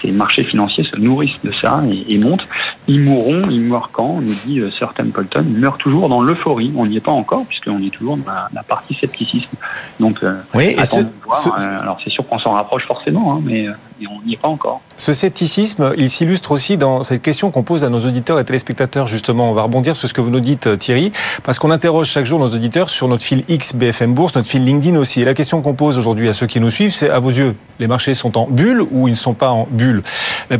ces 0.00 0.10
marchés 0.10 0.42
financiers 0.42 0.82
se 0.82 0.96
nourrissent 0.96 1.40
de 1.44 1.52
ça 1.52 1.80
et, 2.08 2.18
montent. 2.18 2.46
Ils 2.88 3.00
mourront, 3.00 3.44
ils 3.48 3.60
meurent 3.60 3.90
quand? 3.92 4.20
Nous 4.20 4.34
dit 4.44 4.58
euh, 4.58 4.68
Sir 4.72 4.92
Templeton. 4.94 5.44
Ils 5.48 5.58
meurent 5.58 5.78
toujours 5.78 6.08
dans 6.08 6.20
l'euphorie. 6.20 6.72
On 6.76 6.86
n'y 6.86 6.96
est 6.96 7.00
pas 7.00 7.12
encore, 7.12 7.44
puisqu'on 7.46 7.80
est 7.80 7.90
toujours 7.90 8.16
dans 8.16 8.32
la, 8.52 8.62
partie 8.64 8.94
scepticisme. 8.94 9.56
Donc, 10.00 10.18
oui, 10.54 10.74
et 10.76 11.02
voir. 11.24 11.56
alors, 11.80 11.98
c'est 12.02 12.10
sûr 12.10 12.26
qu'on 12.26 12.40
s'en 12.40 12.52
rapproche 12.52 12.84
forcément, 12.84 13.34
hein, 13.34 13.40
mais 13.44 13.68
on 14.06 14.26
n'y 14.26 14.34
est 14.34 14.40
pas 14.40 14.48
encore. 14.48 14.80
Ce 14.96 15.12
scepticisme, 15.12 15.92
il 15.96 16.10
s'illustre 16.10 16.52
aussi 16.52 16.76
dans 16.76 17.02
cette 17.02 17.22
question 17.22 17.50
qu'on 17.50 17.62
pose 17.62 17.84
à 17.84 17.88
nos 17.88 18.00
auditeurs 18.00 18.38
et 18.38 18.44
téléspectateurs, 18.44 19.06
justement. 19.06 19.50
On 19.50 19.54
va 19.54 19.62
rebondir 19.62 19.96
sur 19.96 20.08
ce 20.08 20.14
que 20.14 20.20
vous 20.20 20.30
nous 20.30 20.40
dites, 20.40 20.66
euh, 20.66 20.76
Thierry, 20.76 21.12
parce 21.42 21.58
qu'on 21.58 21.70
interroge 21.70 22.08
chaque 22.08 22.26
jour 22.26 22.38
nos 22.38 22.48
auditeurs 22.48 22.90
sur 22.90 23.08
notre 23.08 23.24
fil 23.24 23.44
X 23.48 23.74
Bourse, 23.74 24.34
notre 24.34 24.48
fil 24.48 24.64
LinkedIn 24.64 24.96
aussi. 24.98 25.22
Et 25.22 25.24
la 25.24 25.34
question 25.34 25.60
qu'on 25.62 25.74
pose 25.74 25.98
aujourd'hui 25.98 26.28
à 26.28 26.32
ceux 26.32 26.46
qui 26.46 26.60
nous 26.60 26.70
suivent, 26.70 26.92
c'est 26.92 27.10
à 27.10 27.18
vos 27.18 27.30
yeux, 27.30 27.56
les 27.80 27.88
marchés 27.88 28.14
sont 28.14 28.38
en 28.38 28.46
bulle 28.46 28.82
ou 28.90 29.08
ils 29.08 29.12
ne 29.12 29.16
sont 29.16 29.34
pas 29.34 29.50
en 29.50 29.66
bulle? 29.70 30.02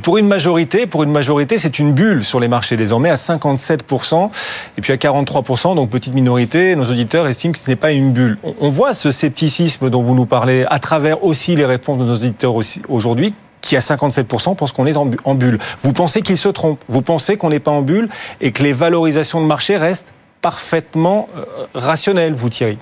Pour 0.02 0.18
une 0.18 0.26
majorité, 0.26 0.86
pour 0.86 1.02
une 1.02 1.12
majorité, 1.12 1.58
c'est 1.58 1.78
une 1.78 1.92
bulle 1.92 2.24
sur 2.24 2.40
les 2.40 2.48
marchés 2.48 2.76
désormais 2.76 3.10
à 3.10 3.14
57%, 3.14 4.30
et 4.78 4.80
puis 4.80 4.92
à 4.92 4.96
43%, 4.96 5.74
donc 5.76 5.90
petite 5.90 6.14
minorité, 6.14 6.74
nos 6.76 6.86
auditeurs 6.86 7.26
estiment 7.26 7.52
que 7.52 7.58
ce 7.58 7.68
n'est 7.68 7.76
pas 7.76 7.92
une 7.92 8.12
bulle. 8.12 8.38
On 8.60 8.70
voit 8.70 8.94
ce 8.94 9.12
scepticisme 9.12 9.90
dont 9.90 10.02
vous 10.02 10.14
nous 10.14 10.26
parlez 10.26 10.64
à 10.68 10.78
travers 10.78 11.22
aussi 11.22 11.54
les 11.54 11.66
réponses 11.66 11.98
de 11.98 12.04
nos 12.04 12.14
auditeurs 12.14 12.54
aujourd'hui 12.88 13.31
qui 13.62 13.76
à 13.76 13.80
57% 13.80 14.56
pense 14.56 14.72
qu'on 14.72 14.86
est 14.86 14.96
en 14.96 15.34
bulle. 15.34 15.58
Vous 15.80 15.92
pensez 15.94 16.20
qu'il 16.20 16.36
se 16.36 16.50
trompe 16.50 16.80
Vous 16.88 17.00
pensez 17.00 17.36
qu'on 17.38 17.48
n'est 17.48 17.60
pas 17.60 17.70
en 17.70 17.80
bulle 17.80 18.08
et 18.40 18.52
que 18.52 18.62
les 18.62 18.74
valorisations 18.74 19.40
de 19.40 19.46
marché 19.46 19.78
restent 19.78 20.12
parfaitement 20.42 21.28
euh, 21.36 21.44
rationnelles, 21.72 22.34
vous 22.34 22.50
Thierry? 22.50 22.76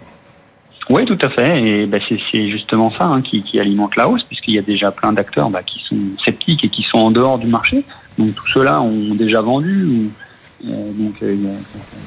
Oui, 0.88 1.04
tout 1.04 1.18
à 1.22 1.28
fait. 1.28 1.60
Et 1.64 1.86
ben, 1.86 2.00
c'est 2.08 2.48
justement 2.48 2.90
ça 2.90 3.04
hein, 3.04 3.22
qui, 3.22 3.60
alimente 3.60 3.94
la 3.94 4.08
hausse, 4.08 4.24
puisqu'il 4.24 4.54
y 4.54 4.58
a 4.58 4.62
déjà 4.62 4.90
plein 4.90 5.12
d'acteurs 5.12 5.50
bah, 5.50 5.62
qui 5.62 5.78
sont 5.88 5.96
sceptiques 6.24 6.64
et 6.64 6.68
qui 6.68 6.82
sont 6.82 6.98
en 6.98 7.10
dehors 7.12 7.38
du 7.38 7.46
marché. 7.46 7.84
Donc 8.18 8.34
tout 8.34 8.48
cela 8.48 8.82
ont 8.82 9.14
déjà 9.14 9.40
vendu. 9.40 9.84
Ou, 9.84 10.68
euh, 10.68 10.92
donc 10.94 11.14
euh, 11.22 11.36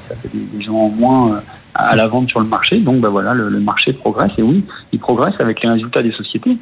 ça 0.08 0.16
fait 0.16 0.28
des, 0.34 0.62
gens 0.62 0.74
en 0.74 0.88
moins 0.90 1.40
à 1.74 1.96
la 1.96 2.08
vente 2.08 2.28
sur 2.28 2.40
le 2.40 2.46
marché. 2.46 2.78
Donc 2.78 3.00
ben, 3.00 3.08
voilà, 3.08 3.32
le, 3.32 3.48
le, 3.48 3.60
marché 3.60 3.94
progresse. 3.94 4.32
Et 4.36 4.42
oui, 4.42 4.64
il 4.92 4.98
progresse 4.98 5.34
avec 5.38 5.62
les 5.62 5.70
résultats 5.70 6.02
des 6.02 6.12
sociétés. 6.12 6.58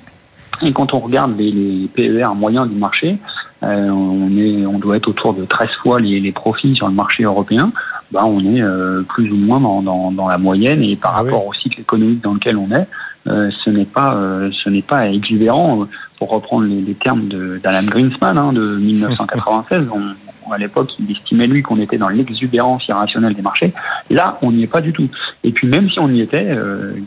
Et 0.64 0.72
quand 0.72 0.94
on 0.94 0.98
regarde 1.00 1.36
les, 1.38 1.88
PER 1.94 2.28
moyens 2.34 2.68
du 2.68 2.76
marché, 2.76 3.18
euh, 3.62 3.88
on, 3.88 4.36
est, 4.36 4.66
on 4.66 4.78
doit 4.78 4.96
être 4.96 5.08
autour 5.08 5.34
de 5.34 5.44
13 5.44 5.68
fois 5.82 6.00
les, 6.00 6.20
les 6.20 6.32
profits 6.32 6.74
sur 6.76 6.88
le 6.88 6.94
marché 6.94 7.24
européen. 7.24 7.72
Bah, 8.12 8.26
on 8.26 8.40
est 8.40 8.60
euh, 8.60 9.02
plus 9.02 9.32
ou 9.32 9.36
moins 9.36 9.58
dans, 9.58 9.80
dans, 9.80 10.12
dans, 10.12 10.28
la 10.28 10.36
moyenne 10.36 10.82
et 10.82 10.96
par 10.96 11.14
ah 11.16 11.22
rapport 11.22 11.46
au 11.46 11.54
cycle 11.54 11.80
économique 11.80 12.20
dans 12.20 12.34
lequel 12.34 12.58
on 12.58 12.70
est, 12.70 12.86
euh, 13.26 13.50
ce 13.64 13.70
n'est 13.70 13.86
pas 13.86 14.14
euh, 14.14 14.50
ce 14.52 14.68
n'est 14.68 14.82
pas 14.82 15.08
exubérant. 15.08 15.86
Pour 16.18 16.30
reprendre 16.30 16.66
les, 16.66 16.82
les 16.82 16.94
termes 16.94 17.26
d'Alan 17.62 17.86
Greenspan 17.86 18.36
hein, 18.36 18.52
de 18.52 18.76
1996, 18.76 19.88
on, 19.92 20.52
à 20.52 20.58
l'époque, 20.58 20.90
il 21.00 21.10
estimait 21.10 21.46
lui 21.46 21.62
qu'on 21.62 21.80
était 21.80 21.96
dans 21.96 22.10
l'exubérance 22.10 22.86
irrationnelle 22.86 23.34
des 23.34 23.42
marchés. 23.42 23.72
Là, 24.10 24.38
on 24.42 24.52
n'y 24.52 24.64
est 24.64 24.68
pas 24.68 24.82
du 24.82 24.92
tout. 24.92 25.08
Et 25.42 25.50
puis 25.50 25.66
même 25.66 25.88
si 25.88 25.98
on 25.98 26.08
y 26.08 26.20
était, 26.20 26.54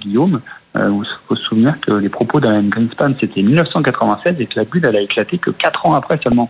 Guillaume, 0.02 0.42
euh, 0.78 0.90
il 0.92 1.08
faut 1.28 1.36
se 1.36 1.44
souvenir 1.44 1.80
que 1.80 1.92
les 1.92 2.10
propos 2.10 2.40
d'Alan 2.40 2.64
Greenspan, 2.64 3.14
c'était 3.20 3.42
1996 3.42 4.36
et 4.40 4.46
que 4.46 4.60
la 4.60 4.66
bulle, 4.66 4.86
elle 4.86 4.96
a 4.96 5.02
éclaté 5.02 5.38
que 5.38 5.52
4 5.52 5.86
ans 5.86 5.94
après 5.94 6.20
seulement. 6.24 6.50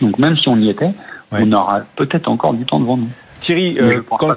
Donc 0.00 0.18
même 0.18 0.36
si 0.36 0.48
on 0.48 0.56
y 0.56 0.70
était, 0.70 0.90
on 1.30 1.52
aura 1.52 1.80
peut-être 1.96 2.28
encore 2.28 2.54
du 2.54 2.64
temps 2.64 2.80
devant 2.80 2.96
nous. 2.96 3.08
Thierry, 3.40 3.76
euh, 3.78 4.00
quand, 4.08 4.34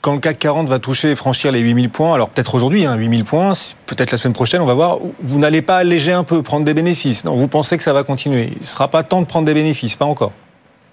quand, 0.00 0.14
le 0.14 0.18
CAC 0.18 0.38
40 0.38 0.68
va 0.68 0.80
toucher 0.80 1.12
et 1.12 1.14
franchir 1.14 1.52
les 1.52 1.60
8000 1.60 1.90
points, 1.90 2.14
alors 2.14 2.28
peut-être 2.28 2.56
aujourd'hui, 2.56 2.86
hein, 2.86 2.96
8000 2.96 3.24
points, 3.24 3.52
peut-être 3.86 4.10
la 4.10 4.18
semaine 4.18 4.34
prochaine, 4.34 4.60
on 4.60 4.66
va 4.66 4.74
voir, 4.74 4.98
vous 5.22 5.38
n'allez 5.38 5.62
pas 5.62 5.76
alléger 5.76 6.12
un 6.12 6.24
peu, 6.24 6.42
prendre 6.42 6.64
des 6.64 6.74
bénéfices. 6.74 7.24
Non, 7.24 7.36
vous 7.36 7.46
pensez 7.46 7.76
que 7.76 7.84
ça 7.84 7.92
va 7.92 8.02
continuer. 8.02 8.48
Il 8.56 8.58
ne 8.58 8.64
sera 8.64 8.88
pas 8.88 9.04
temps 9.04 9.20
de 9.20 9.26
prendre 9.26 9.46
des 9.46 9.54
bénéfices, 9.54 9.94
pas 9.94 10.06
encore. 10.06 10.32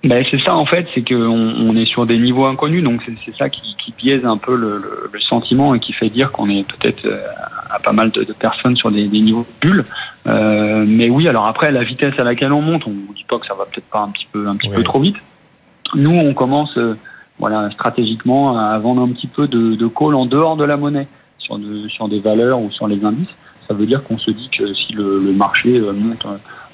Ben, 0.03 0.23
c'est 0.29 0.39
ça 0.43 0.55
en 0.55 0.67
fait, 0.67 0.87
c'est 0.93 1.01
qu'on 1.01 1.15
on 1.15 1.75
est 1.75 1.85
sur 1.85 2.05
des 2.05 2.19
niveaux 2.19 2.45
inconnus, 2.45 2.83
donc 2.83 3.01
c'est 3.25 3.35
ça 3.35 3.49
qui, 3.49 3.75
qui, 3.83 3.91
biaise 3.97 4.25
un 4.25 4.37
peu 4.37 4.55
le, 4.55 5.09
le, 5.11 5.19
sentiment 5.19 5.73
et 5.73 5.79
qui 5.79 5.93
fait 5.93 6.09
dire 6.09 6.31
qu'on 6.31 6.47
est 6.47 6.63
peut-être 6.67 7.05
euh, 7.05 7.25
à 7.69 7.79
pas 7.79 7.93
mal 7.93 8.11
de, 8.11 8.23
de 8.23 8.33
personnes 8.33 8.75
sur 8.75 8.91
des, 8.91 9.07
des 9.07 9.21
niveaux 9.21 9.45
bulles. 9.61 9.85
Euh, 10.27 10.85
mais 10.87 11.09
oui, 11.09 11.27
alors 11.27 11.45
après 11.45 11.71
la 11.71 11.83
vitesse 11.83 12.13
à 12.17 12.23
laquelle 12.23 12.53
on 12.53 12.61
monte, 12.61 12.87
on 12.87 12.91
ne 12.91 13.13
dit 13.15 13.25
pas 13.27 13.37
que 13.37 13.45
ça 13.45 13.53
va 13.53 13.65
peut-être 13.65 13.89
pas 13.89 14.01
un 14.01 14.09
petit 14.09 14.27
peu 14.31 14.45
un 14.47 14.55
petit 14.55 14.69
peu 14.69 14.83
trop 14.83 14.99
vite. 14.99 15.17
Nous, 15.93 16.15
on 16.15 16.33
commence 16.33 16.77
euh, 16.77 16.97
voilà 17.37 17.69
stratégiquement 17.71 18.57
à 18.57 18.77
vendre 18.79 19.03
un 19.03 19.09
petit 19.09 19.27
peu 19.27 19.47
de, 19.47 19.75
de 19.75 19.87
call 19.87 20.15
en 20.15 20.25
dehors 20.25 20.57
de 20.57 20.65
la 20.65 20.77
monnaie 20.77 21.07
sur, 21.37 21.57
de, 21.57 21.87
sur 21.89 22.07
des 22.07 22.19
valeurs 22.19 22.59
ou 22.59 22.71
sur 22.71 22.87
les 22.87 23.03
indices 23.05 23.35
ça 23.67 23.73
veut 23.73 23.85
dire 23.85 24.03
qu'on 24.03 24.17
se 24.17 24.31
dit 24.31 24.49
que 24.49 24.73
si 24.73 24.93
le, 24.93 25.33
marché 25.33 25.79
monte 25.79 26.25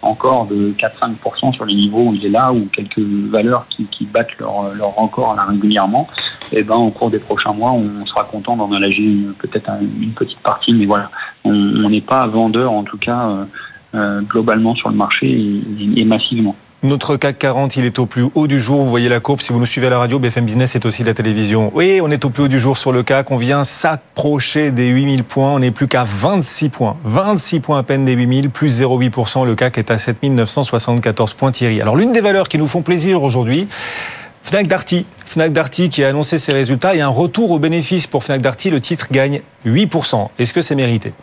encore 0.01 0.47
de 0.47 0.73
4-5% 0.77 1.53
sur 1.53 1.65
les 1.65 1.75
niveaux 1.75 2.09
où 2.09 2.13
il 2.15 2.25
est 2.25 2.29
là, 2.29 2.51
ou 2.51 2.67
quelques 2.71 2.99
valeurs 2.99 3.65
qui, 3.69 4.05
battent 4.05 4.37
leur, 4.39 4.73
leur 4.73 4.95
record 4.95 5.35
là, 5.35 5.45
régulièrement, 5.45 6.07
et 6.51 6.59
eh 6.59 6.63
ben 6.63 6.75
au 6.75 6.89
cours 6.89 7.09
des 7.09 7.19
prochains 7.19 7.53
mois, 7.53 7.71
on 7.71 8.05
sera 8.05 8.25
content 8.25 8.57
d'en 8.57 8.71
alléger 8.73 9.19
peut-être 9.39 9.69
une 9.81 10.11
petite 10.11 10.39
partie, 10.39 10.73
mais 10.73 10.85
voilà, 10.85 11.09
on 11.45 11.89
n'est 11.89 12.01
pas 12.01 12.27
vendeur 12.27 12.71
en 12.71 12.83
tout 12.83 12.97
cas 12.97 13.29
euh, 13.29 13.45
euh, 13.95 14.21
globalement 14.21 14.75
sur 14.75 14.89
le 14.89 14.95
marché 14.95 15.61
et 15.95 16.05
massivement. 16.05 16.55
Notre 16.83 17.15
CAC 17.15 17.37
40, 17.37 17.75
il 17.77 17.85
est 17.85 17.99
au 17.99 18.07
plus 18.07 18.25
haut 18.33 18.47
du 18.47 18.59
jour. 18.59 18.81
Vous 18.81 18.89
voyez 18.89 19.07
la 19.07 19.19
courbe. 19.19 19.39
Si 19.39 19.53
vous 19.53 19.59
nous 19.59 19.67
suivez 19.67 19.85
à 19.85 19.91
la 19.91 19.99
radio, 19.99 20.17
BFM 20.17 20.45
Business 20.45 20.75
est 20.75 20.83
aussi 20.87 21.03
la 21.03 21.13
télévision. 21.13 21.71
Oui, 21.75 21.99
on 22.01 22.09
est 22.09 22.25
au 22.25 22.31
plus 22.31 22.45
haut 22.45 22.47
du 22.47 22.59
jour 22.59 22.75
sur 22.75 22.91
le 22.91 23.03
CAC. 23.03 23.29
On 23.29 23.37
vient 23.37 23.63
s'approcher 23.63 24.71
des 24.71 24.87
8000 24.87 25.23
points. 25.23 25.51
On 25.51 25.59
n'est 25.59 25.69
plus 25.69 25.87
qu'à 25.87 26.05
26 26.05 26.69
points. 26.69 26.97
26 27.03 27.59
points 27.59 27.77
à 27.77 27.83
peine 27.83 28.03
des 28.03 28.13
8000, 28.13 28.49
plus 28.49 28.81
0,8%. 28.81 29.45
Le 29.45 29.53
CAC 29.53 29.77
est 29.77 29.91
à 29.91 29.99
7974 29.99 31.35
points 31.35 31.51
Thierry. 31.51 31.81
Alors, 31.81 31.95
l'une 31.95 32.13
des 32.13 32.21
valeurs 32.21 32.49
qui 32.49 32.57
nous 32.57 32.67
font 32.67 32.81
plaisir 32.81 33.21
aujourd'hui, 33.21 33.67
Fnac 34.41 34.65
Darty. 34.65 35.05
Fnac 35.23 35.53
Darty 35.53 35.89
qui 35.89 36.03
a 36.03 36.07
annoncé 36.07 36.39
ses 36.39 36.51
résultats 36.51 36.95
et 36.95 37.01
un 37.01 37.09
retour 37.09 37.51
au 37.51 37.59
bénéfice 37.59 38.07
pour 38.07 38.23
Fnac 38.23 38.41
Darty. 38.41 38.71
Le 38.71 38.81
titre 38.81 39.09
gagne 39.11 39.41
8%. 39.67 40.29
Est-ce 40.39 40.51
que 40.51 40.61
c'est 40.61 40.73
mérité? 40.73 41.13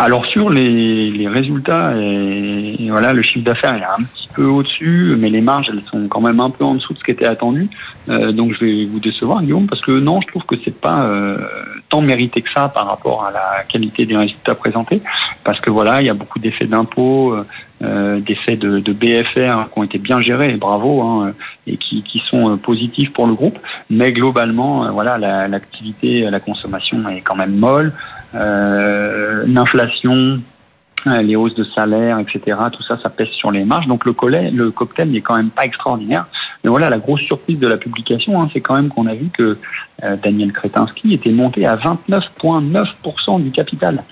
Alors 0.00 0.24
sur 0.24 0.48
les, 0.48 1.10
les 1.10 1.28
résultats, 1.28 1.92
et, 1.94 2.88
voilà, 2.88 3.12
le 3.12 3.20
chiffre 3.20 3.44
d'affaires 3.44 3.74
est 3.74 3.84
un 3.84 4.02
petit 4.02 4.30
peu 4.34 4.46
au-dessus, 4.46 5.14
mais 5.18 5.28
les 5.28 5.42
marges 5.42 5.68
elles 5.70 5.82
sont 5.90 6.08
quand 6.08 6.22
même 6.22 6.40
un 6.40 6.48
peu 6.48 6.64
en 6.64 6.76
dessous 6.76 6.94
de 6.94 6.98
ce 6.98 7.04
qui 7.04 7.10
était 7.10 7.26
attendu. 7.26 7.68
Euh, 8.08 8.32
donc 8.32 8.54
je 8.54 8.64
vais 8.64 8.86
vous 8.86 8.98
décevoir, 8.98 9.42
Guillaume, 9.42 9.66
parce 9.66 9.82
que 9.82 9.92
non, 9.92 10.22
je 10.22 10.28
trouve 10.28 10.44
que 10.46 10.54
c'est 10.64 10.74
pas 10.74 11.02
euh, 11.04 11.36
tant 11.90 12.00
mérité 12.00 12.40
que 12.40 12.50
ça 12.50 12.70
par 12.70 12.86
rapport 12.86 13.24
à 13.26 13.30
la 13.30 13.62
qualité 13.68 14.06
des 14.06 14.16
résultats 14.16 14.54
présentés, 14.54 15.02
parce 15.44 15.60
que 15.60 15.68
voilà, 15.68 16.00
il 16.00 16.06
y 16.06 16.10
a 16.10 16.14
beaucoup 16.14 16.38
d'effets 16.38 16.66
d'impôts. 16.66 17.36
Euh, 17.82 18.20
d'effets 18.20 18.56
de, 18.56 18.78
de, 18.78 18.92
BFR 18.92 19.70
qui 19.72 19.78
ont 19.78 19.82
été 19.82 19.96
bien 19.96 20.20
gérés, 20.20 20.52
bravo, 20.58 21.00
hein, 21.00 21.32
et 21.66 21.78
qui, 21.78 22.02
qui, 22.02 22.18
sont 22.28 22.58
positifs 22.58 23.10
pour 23.10 23.26
le 23.26 23.32
groupe. 23.32 23.58
Mais 23.88 24.12
globalement, 24.12 24.92
voilà, 24.92 25.16
l'activité, 25.48 26.20
la, 26.20 26.30
la, 26.30 26.40
consommation 26.40 27.08
est 27.08 27.22
quand 27.22 27.36
même 27.36 27.56
molle 27.56 27.94
euh, 28.34 29.44
l'inflation, 29.46 29.89
euh, 31.06 31.22
les 31.22 31.34
hausses 31.34 31.54
de 31.54 31.64
salaire, 31.64 32.18
etc. 32.18 32.58
Tout 32.72 32.82
ça, 32.82 32.98
ça 33.02 33.08
pèse 33.08 33.28
sur 33.28 33.50
les 33.50 33.64
marges. 33.64 33.86
Donc 33.86 34.04
le, 34.04 34.12
collet, 34.12 34.50
le 34.50 34.70
cocktail 34.70 35.10
n'est 35.10 35.22
quand 35.22 35.36
même 35.36 35.50
pas 35.50 35.64
extraordinaire. 35.64 36.26
Mais 36.62 36.68
voilà, 36.68 36.90
la 36.90 36.98
grosse 36.98 37.22
surprise 37.22 37.58
de 37.58 37.66
la 37.66 37.78
publication, 37.78 38.40
hein, 38.40 38.48
c'est 38.52 38.60
quand 38.60 38.74
même 38.74 38.88
qu'on 38.88 39.06
a 39.06 39.14
vu 39.14 39.30
que 39.30 39.56
euh, 40.04 40.16
Daniel 40.22 40.52
Kretinsky 40.52 41.14
était 41.14 41.32
monté 41.32 41.66
à 41.66 41.76
29,9% 41.76 43.42
du 43.42 43.50
capital. 43.50 44.04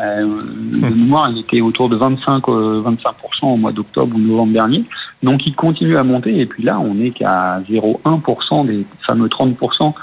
Euh, 0.00 0.22
de 0.72 0.94
mémoire, 0.94 1.30
il 1.30 1.38
était 1.38 1.60
autour 1.60 1.88
de 1.88 1.96
25, 1.96 2.44
25% 2.44 2.48
euh, 2.48 3.46
au 3.46 3.56
mois 3.56 3.72
d'octobre 3.72 4.14
ou 4.14 4.20
novembre 4.20 4.52
dernier. 4.52 4.84
Donc 5.24 5.46
il 5.46 5.54
continue 5.56 5.96
à 5.96 6.04
monter. 6.04 6.38
Et 6.38 6.46
puis 6.46 6.62
là, 6.62 6.78
on 6.78 6.94
n'est 6.94 7.10
qu'à 7.10 7.60
0,1% 7.68 8.66
des 8.66 8.86
fameux 9.06 9.28
30% 9.28 9.94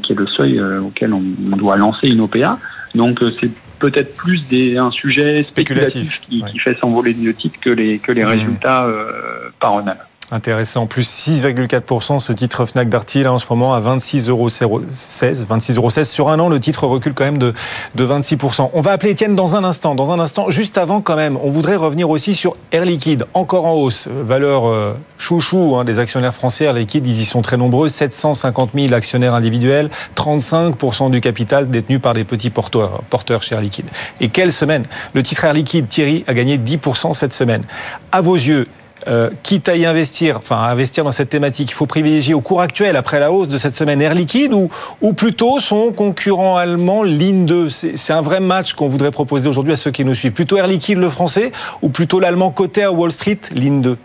qui 0.00 0.12
est 0.12 0.14
le 0.14 0.28
seuil 0.28 0.60
auquel 0.60 1.12
on, 1.12 1.20
on 1.52 1.56
doit 1.56 1.76
lancer 1.76 2.08
une 2.08 2.20
OPA. 2.20 2.56
Donc 2.94 3.22
euh, 3.22 3.32
c'est 3.40 3.50
peut-être 3.82 4.16
plus 4.16 4.46
des, 4.48 4.78
un 4.78 4.92
sujet 4.92 5.42
spéculatif, 5.42 6.20
qui, 6.20 6.44
qui, 6.44 6.58
fait 6.60 6.74
s'envoler 6.74 7.14
de 7.14 7.32
titre 7.32 7.58
que 7.60 7.70
les, 7.70 7.98
que 7.98 8.12
les 8.12 8.22
mmh. 8.22 8.28
résultats 8.28 8.84
euh, 8.84 9.50
par 9.58 9.80
eux-mêmes. 9.80 9.96
Intéressant. 10.32 10.86
Plus 10.86 11.06
6,4% 11.06 12.18
ce 12.18 12.32
titre 12.32 12.64
Fnac 12.64 12.88
Darty, 12.88 13.22
là, 13.22 13.34
en 13.34 13.38
ce 13.38 13.44
moment, 13.50 13.74
à 13.74 13.80
26,16 13.82 14.30
euros. 14.30 14.48
26,16 14.48 15.76
euros. 15.76 15.90
Sur 15.90 16.30
un 16.30 16.38
an, 16.38 16.48
le 16.48 16.58
titre 16.58 16.86
recule 16.86 17.12
quand 17.12 17.24
même 17.24 17.36
de, 17.36 17.52
de 17.96 18.06
26%. 18.06 18.70
On 18.72 18.80
va 18.80 18.92
appeler 18.92 19.12
Étienne 19.12 19.36
dans 19.36 19.56
un 19.56 19.64
instant. 19.64 19.94
Dans 19.94 20.10
un 20.10 20.18
instant, 20.18 20.48
juste 20.48 20.78
avant, 20.78 21.02
quand 21.02 21.16
même, 21.16 21.36
on 21.42 21.50
voudrait 21.50 21.76
revenir 21.76 22.08
aussi 22.08 22.34
sur 22.34 22.56
Air 22.70 22.86
Liquide, 22.86 23.26
encore 23.34 23.66
en 23.66 23.74
hausse. 23.74 24.08
Valeur 24.08 24.66
euh, 24.68 24.94
chouchou 25.18 25.76
hein, 25.76 25.84
des 25.84 25.98
actionnaires 25.98 26.32
français. 26.32 26.64
Air 26.64 26.72
Liquide, 26.72 27.06
ils 27.06 27.20
y 27.20 27.26
sont 27.26 27.42
très 27.42 27.58
nombreux. 27.58 27.88
750 27.88 28.70
000 28.74 28.94
actionnaires 28.94 29.34
individuels, 29.34 29.90
35% 30.16 31.10
du 31.10 31.20
capital 31.20 31.68
détenu 31.68 31.98
par 31.98 32.14
des 32.14 32.24
petits 32.24 32.48
porteurs, 32.48 33.02
porteurs 33.10 33.42
chez 33.42 33.54
Air 33.54 33.60
Liquide. 33.60 33.86
Et 34.22 34.30
quelle 34.30 34.50
semaine 34.50 34.86
Le 35.12 35.22
titre 35.22 35.44
Air 35.44 35.52
Liquide, 35.52 35.88
Thierry, 35.88 36.24
a 36.26 36.32
gagné 36.32 36.56
10% 36.56 37.12
cette 37.12 37.34
semaine. 37.34 37.64
À 38.12 38.22
vos 38.22 38.36
yeux, 38.36 38.66
euh, 39.08 39.30
quitte 39.42 39.68
à 39.68 39.76
y 39.76 39.84
investir, 39.84 40.36
enfin 40.36 40.56
investir 40.56 41.04
dans 41.04 41.12
cette 41.12 41.28
thématique, 41.28 41.70
il 41.70 41.74
faut 41.74 41.86
privilégier 41.86 42.34
au 42.34 42.40
cours 42.40 42.60
actuel, 42.60 42.96
après 42.96 43.18
la 43.20 43.32
hausse 43.32 43.48
de 43.48 43.58
cette 43.58 43.74
semaine, 43.74 44.00
Air 44.00 44.14
Liquide 44.14 44.54
ou, 44.54 44.68
ou 45.00 45.12
plutôt 45.12 45.58
son 45.58 45.92
concurrent 45.92 46.56
allemand, 46.56 47.02
Ligne 47.02 47.46
2 47.46 47.68
C'est 47.68 48.12
un 48.12 48.20
vrai 48.20 48.40
match 48.40 48.74
qu'on 48.74 48.88
voudrait 48.88 49.10
proposer 49.10 49.48
aujourd'hui 49.48 49.72
à 49.72 49.76
ceux 49.76 49.90
qui 49.90 50.04
nous 50.04 50.14
suivent. 50.14 50.32
Plutôt 50.32 50.56
Air 50.56 50.66
Liquide, 50.66 50.98
le 50.98 51.08
français, 51.08 51.52
ou 51.82 51.88
plutôt 51.88 52.20
l'allemand 52.20 52.50
côté 52.50 52.82
à 52.82 52.92
Wall 52.92 53.12
Street, 53.12 53.40
Ligne 53.54 53.82
2 53.82 53.96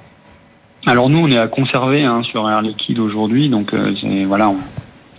Alors 0.85 1.09
nous, 1.09 1.19
on 1.19 1.27
est 1.29 1.37
à 1.37 1.47
conserver 1.47 2.03
hein, 2.03 2.23
sur 2.23 2.49
Air 2.49 2.61
Liquide 2.61 2.99
aujourd'hui, 2.99 3.49
donc 3.49 3.73
euh, 3.73 3.93
voilà, 4.25 4.49
on 4.49 4.57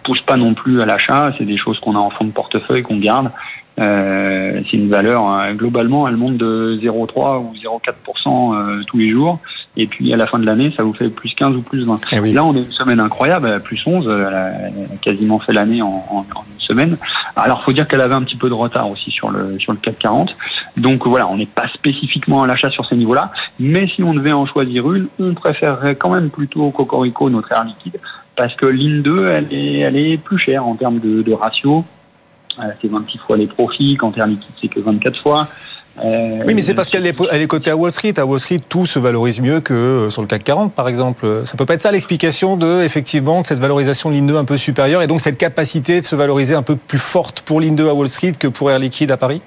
pousse 0.03 0.21
pas 0.21 0.37
non 0.37 0.55
plus 0.55 0.81
à 0.81 0.87
l'achat, 0.87 1.33
c'est 1.37 1.45
des 1.45 1.57
choses 1.57 1.79
qu'on 1.79 1.95
a 1.95 1.99
en 1.99 2.11
fond 2.11 2.25
de 2.25 2.33
portefeuille, 2.33 2.83
qu'on 2.83 2.99
garde. 2.99 3.31
Euh, 3.79 4.61
c'est 4.69 4.77
une 4.77 4.89
valeur, 4.89 5.25
hein, 5.25 5.55
globalement, 5.55 6.09
elle 6.09 6.17
monte 6.17 6.37
de 6.37 6.79
0,3 6.83 7.39
ou 7.39 7.53
0,4% 7.55 8.55
euh, 8.55 8.83
tous 8.87 8.99
les 8.99 9.11
jours. 9.11 9.39
Et 9.81 9.87
puis 9.87 10.13
à 10.13 10.17
la 10.17 10.27
fin 10.27 10.41
de 10.41 10.45
l'année, 10.45 10.73
ça 10.77 10.83
vous 10.83 10.93
fait 10.93 11.09
plus 11.09 11.33
15 11.35 11.55
ou 11.55 11.63
plus 11.63 11.87
20. 11.87 12.01
Eh 12.13 12.33
Là, 12.33 12.45
on 12.45 12.55
est 12.55 12.59
une 12.59 12.73
semaine 12.73 12.99
incroyable, 12.99 13.61
plus 13.63 13.81
11, 13.87 14.09
elle 14.09 14.35
a, 14.35 14.51
quasiment 15.01 15.39
fait 15.39 15.53
l'année 15.53 15.81
en, 15.83 16.05
en, 16.11 16.25
une 16.25 16.61
semaine. 16.61 16.99
Alors, 17.37 17.63
faut 17.63 17.73
dire 17.73 17.87
qu'elle 17.87 18.01
avait 18.01 18.17
un 18.17 18.23
petit 18.23 18.37
peu 18.37 18.49
de 18.49 18.55
retard 18.55 18.91
aussi 18.91 19.13
sur 19.13 19.31
le 19.31 19.57
sur 19.61 19.73
le 19.73 19.79
CAC 19.79 20.01
40. 20.01 20.37
Donc 20.77 21.07
voilà, 21.07 21.29
on 21.29 21.37
n'est 21.37 21.47
pas 21.47 21.69
spécifiquement 21.69 22.43
à 22.43 22.49
l'achat 22.49 22.71
sur 22.71 22.87
ces 22.87 22.97
niveaux-là, 22.97 23.31
mais 23.61 23.87
si 23.87 24.03
on 24.03 24.15
devait 24.15 24.33
en 24.33 24.47
choisir 24.47 24.93
une, 24.93 25.07
on 25.21 25.35
préférerait 25.35 25.95
quand 25.95 26.11
même 26.11 26.29
plutôt 26.29 26.71
Cocorico, 26.71 27.31
notre 27.31 27.53
air 27.53 27.65
liquide, 27.65 28.01
parce 28.35 28.55
que 28.57 28.67
l'IN 28.67 29.01
2, 29.03 29.29
elle 29.29 29.47
est, 29.53 29.79
elle 29.79 29.97
est 29.97 30.17
plus 30.17 30.39
chère 30.39 30.67
en 30.67 30.75
termes 30.75 30.99
de, 30.99 31.23
de 31.23 31.33
ratio. 31.33 31.85
Euh, 32.59 32.63
c'est 32.83 32.89
26 32.89 33.19
fois 33.19 33.37
les 33.37 33.47
profits, 33.47 33.97
quand 33.97 34.17
Air 34.19 34.27
Liquide, 34.27 34.55
c'est 34.61 34.69
que 34.69 34.81
24 34.81 35.21
fois. 35.21 35.49
Euh, 36.05 36.43
oui, 36.47 36.55
mais 36.55 36.63
c'est 36.63 36.75
parce 36.75 36.89
qu'elle 36.89 37.07
est, 37.07 37.17
elle 37.31 37.43
est 37.43 37.47
cotée 37.47 37.71
à 37.71 37.77
Wall 37.77 37.91
Street. 37.91 38.15
À 38.19 38.27
Wall 38.27 38.41
Street, 38.41 38.61
tout 38.69 38.87
se 38.87 38.99
valorise 38.99 39.41
mieux 39.41 39.61
que 39.61 39.75
euh, 39.75 40.11
sur 40.11 40.23
le 40.23 40.29
CAC 40.29 40.45
40, 40.45 40.73
par 40.73 40.89
exemple. 40.89 41.43
Ça 41.45 41.57
peut 41.57 41.67
pas 41.67 41.75
être 41.75 41.83
ça 41.83 41.91
l'explication 41.91 42.57
de, 42.57 42.83
effectivement, 42.83 43.41
de 43.41 43.47
cette 43.47 43.59
valorisation 43.59 44.11
Ligne 44.11 44.27
2 44.27 44.37
un 44.37 44.45
peu 44.45 44.57
supérieure 44.57 45.03
et 45.03 45.07
donc 45.07 45.21
cette 45.21 45.39
capacité 45.39 46.01
de 46.01 46.07
se 46.07 46.17
valoriser 46.17 46.55
un 46.55 46.63
peu 46.63 46.77
plus 46.77 46.99
forte 46.99 47.43
pour 47.43 47.61
Ligne 47.61 47.77
2 47.77 47.89
à 47.89 47.95
Wall 47.95 48.09
Street 48.09 48.35
que 48.39 48.49
pour 48.49 48.71
Air 48.71 48.79
Liquide 48.79 49.11
à 49.11 49.17
Paris? 49.17 49.41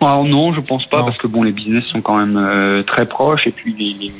Alors 0.00 0.24
non, 0.24 0.52
je 0.54 0.60
pense 0.60 0.86
pas, 0.86 1.02
parce 1.02 1.18
que 1.18 1.26
bon, 1.26 1.42
les 1.42 1.52
business 1.52 1.84
sont 1.84 2.00
quand 2.00 2.16
même 2.16 2.36
euh, 2.36 2.82
très 2.82 3.04
proches 3.04 3.46
et 3.46 3.50
puis 3.50 3.74
les, 3.78 4.12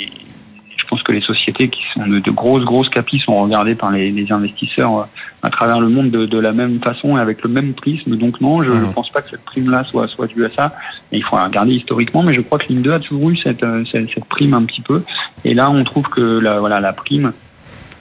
pense 0.90 1.02
que 1.02 1.12
les 1.12 1.20
sociétés 1.20 1.68
qui 1.68 1.82
sont 1.94 2.06
de, 2.06 2.18
de 2.18 2.30
grosses, 2.30 2.64
grosses 2.64 2.88
capis 2.88 3.20
sont 3.20 3.40
regardées 3.40 3.76
par 3.76 3.92
les, 3.92 4.10
les 4.10 4.30
investisseurs 4.32 5.08
à 5.42 5.50
travers 5.50 5.80
le 5.80 5.88
monde 5.88 6.10
de, 6.10 6.26
de, 6.26 6.38
la 6.38 6.52
même 6.52 6.80
façon 6.80 7.16
et 7.16 7.20
avec 7.20 7.42
le 7.42 7.48
même 7.48 7.72
prisme. 7.72 8.16
Donc 8.16 8.40
non, 8.40 8.62
je 8.62 8.70
ne 8.70 8.80
mmh. 8.80 8.92
pense 8.92 9.10
pas 9.10 9.22
que 9.22 9.30
cette 9.30 9.44
prime-là 9.44 9.84
soit, 9.84 10.08
soit 10.08 10.26
due 10.26 10.44
à 10.44 10.50
ça. 10.50 10.74
Il 11.12 11.22
faut 11.22 11.36
regarder 11.36 11.72
historiquement, 11.72 12.22
mais 12.22 12.34
je 12.34 12.40
crois 12.40 12.58
que 12.58 12.66
Ligne 12.66 12.82
2 12.82 12.92
a 12.92 13.00
toujours 13.00 13.30
eu 13.30 13.36
cette, 13.36 13.62
euh, 13.62 13.84
cette, 13.90 14.10
cette, 14.12 14.24
prime 14.26 14.54
un 14.54 14.64
petit 14.64 14.82
peu. 14.82 15.02
Et 15.44 15.54
là, 15.54 15.70
on 15.70 15.82
trouve 15.84 16.08
que 16.08 16.38
la, 16.38 16.60
voilà, 16.60 16.80
la 16.80 16.92
prime, 16.92 17.32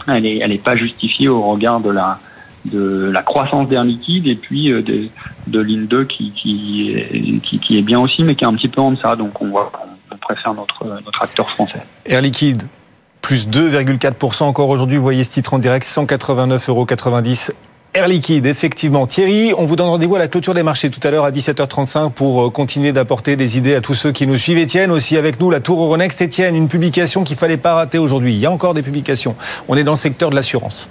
elle 0.07 0.23
n'est 0.23 0.37
elle 0.37 0.51
est 0.51 0.63
pas 0.63 0.75
justifiée 0.75 1.29
au 1.29 1.41
regard 1.41 1.79
de 1.79 1.91
la, 1.91 2.19
de 2.65 3.09
la 3.11 3.21
croissance 3.21 3.69
d'Air 3.69 3.83
Liquide 3.83 4.27
et 4.27 4.35
puis 4.35 4.71
euh, 4.71 4.81
de, 4.81 5.07
de 5.47 5.59
Ligne 5.59 5.85
2 5.85 6.03
qui, 6.05 6.31
qui, 6.31 7.39
qui, 7.43 7.59
qui, 7.59 7.77
est 7.77 7.83
bien 7.83 7.99
aussi, 7.99 8.23
mais 8.23 8.35
qui 8.35 8.43
est 8.43 8.47
un 8.47 8.55
petit 8.55 8.67
peu 8.67 8.81
en 8.81 8.91
deçà. 8.91 9.15
Donc 9.15 9.41
on, 9.41 9.47
voit, 9.47 9.71
on 10.11 10.17
préfère 10.17 10.53
notre, 10.53 10.85
notre 11.05 11.23
acteur 11.23 11.49
français. 11.51 11.81
Air 12.05 12.21
Liquide, 12.21 12.63
plus 13.29 13.47
2,4% 13.47 14.45
encore 14.45 14.69
aujourd'hui. 14.69 14.97
Vous 14.97 15.03
voyez 15.03 15.23
ce 15.23 15.31
titre 15.31 15.53
en 15.53 15.59
direct, 15.59 15.85
189,90 15.85 16.69
euros. 16.71 16.87
Air 17.93 18.07
Liquide, 18.07 18.47
effectivement. 18.47 19.05
Thierry, 19.05 19.53
on 19.55 19.65
vous 19.65 19.75
donne 19.75 19.89
rendez-vous 19.89 20.15
à 20.15 20.19
la 20.19 20.27
clôture 20.27 20.55
des 20.55 20.63
marchés 20.63 20.89
tout 20.89 20.99
à 21.07 21.11
l'heure 21.11 21.25
à 21.25 21.29
17h35 21.29 22.11
pour 22.11 22.47
euh, 22.47 22.49
continuer 22.49 22.91
d'apporter 22.91 23.35
des 23.35 23.59
idées 23.59 23.75
à 23.75 23.81
tous 23.81 23.93
ceux 23.93 24.11
qui 24.11 24.25
nous 24.25 24.35
suivent. 24.35 24.57
Etienne 24.57 24.89
aussi 24.89 25.15
avec 25.15 25.39
nous, 25.39 25.51
la 25.51 25.59
Tour 25.59 25.79
Euronext. 25.79 26.19
Etienne, 26.23 26.55
une 26.55 26.67
publication 26.67 27.23
qu'il 27.23 27.37
fallait 27.37 27.57
pas 27.57 27.75
rater 27.75 27.99
aujourd'hui. 27.99 28.33
Il 28.33 28.39
y 28.39 28.47
a 28.47 28.51
encore 28.51 28.73
des 28.73 28.81
publications. 28.81 29.35
On 29.67 29.77
est 29.77 29.83
dans 29.83 29.91
le 29.91 29.97
secteur 29.97 30.31
de 30.31 30.35
l'assurance. 30.35 30.89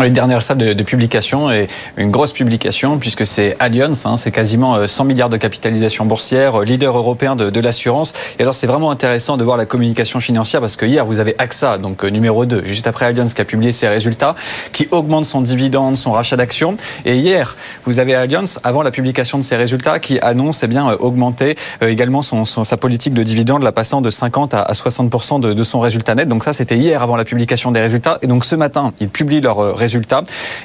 Une 0.00 0.14
dernière 0.14 0.42
salle 0.42 0.56
de, 0.56 0.72
de, 0.72 0.82
publication 0.82 1.50
et 1.50 1.68
une 1.98 2.10
grosse 2.10 2.32
publication 2.32 2.98
puisque 2.98 3.26
c'est 3.26 3.56
Allianz, 3.58 4.06
hein, 4.06 4.16
c'est 4.16 4.30
quasiment 4.30 4.86
100 4.86 5.04
euh, 5.04 5.06
milliards 5.06 5.28
de 5.28 5.36
capitalisation 5.36 6.06
boursière, 6.06 6.62
euh, 6.62 6.64
leader 6.64 6.96
européen 6.96 7.36
de, 7.36 7.50
de 7.50 7.60
l'assurance. 7.60 8.14
Et 8.38 8.42
alors 8.42 8.54
c'est 8.54 8.66
vraiment 8.66 8.90
intéressant 8.90 9.36
de 9.36 9.44
voir 9.44 9.58
la 9.58 9.66
communication 9.66 10.18
financière 10.18 10.62
parce 10.62 10.76
que 10.76 10.86
hier 10.86 11.04
vous 11.04 11.18
avez 11.18 11.34
AXA, 11.36 11.76
donc 11.76 12.04
euh, 12.04 12.08
numéro 12.08 12.46
2, 12.46 12.64
juste 12.64 12.86
après 12.86 13.04
Allianz 13.04 13.34
qui 13.34 13.42
a 13.42 13.44
publié 13.44 13.70
ses 13.70 13.86
résultats, 13.86 14.34
qui 14.72 14.88
augmente 14.92 15.26
son 15.26 15.42
dividende, 15.42 15.98
son 15.98 16.12
rachat 16.12 16.36
d'actions. 16.36 16.78
Et 17.04 17.16
hier 17.16 17.54
vous 17.84 17.98
avez 17.98 18.14
Allianz, 18.14 18.60
avant 18.64 18.82
la 18.82 18.92
publication 18.92 19.36
de 19.36 19.44
ses 19.44 19.56
résultats, 19.56 19.98
qui 19.98 20.18
annonce 20.20 20.62
eh 20.62 20.68
bien 20.68 20.90
augmenter 21.00 21.54
également 21.82 22.22
son, 22.22 22.46
son, 22.46 22.64
sa 22.64 22.78
politique 22.78 23.12
de 23.12 23.22
dividende, 23.22 23.62
la 23.62 23.72
passant 23.72 24.00
de 24.00 24.08
50 24.08 24.54
à 24.54 24.72
60% 24.72 25.38
de, 25.38 25.52
de 25.52 25.64
son 25.64 25.80
résultat 25.80 26.14
net. 26.14 26.28
Donc 26.28 26.44
ça 26.44 26.54
c'était 26.54 26.78
hier 26.78 27.02
avant 27.02 27.16
la 27.16 27.24
publication 27.24 27.72
des 27.72 27.80
résultats. 27.80 28.18
Et 28.22 28.26
donc 28.26 28.46
ce 28.46 28.56
matin 28.56 28.94
ils 28.98 29.10
publient 29.10 29.42
leurs 29.42 29.81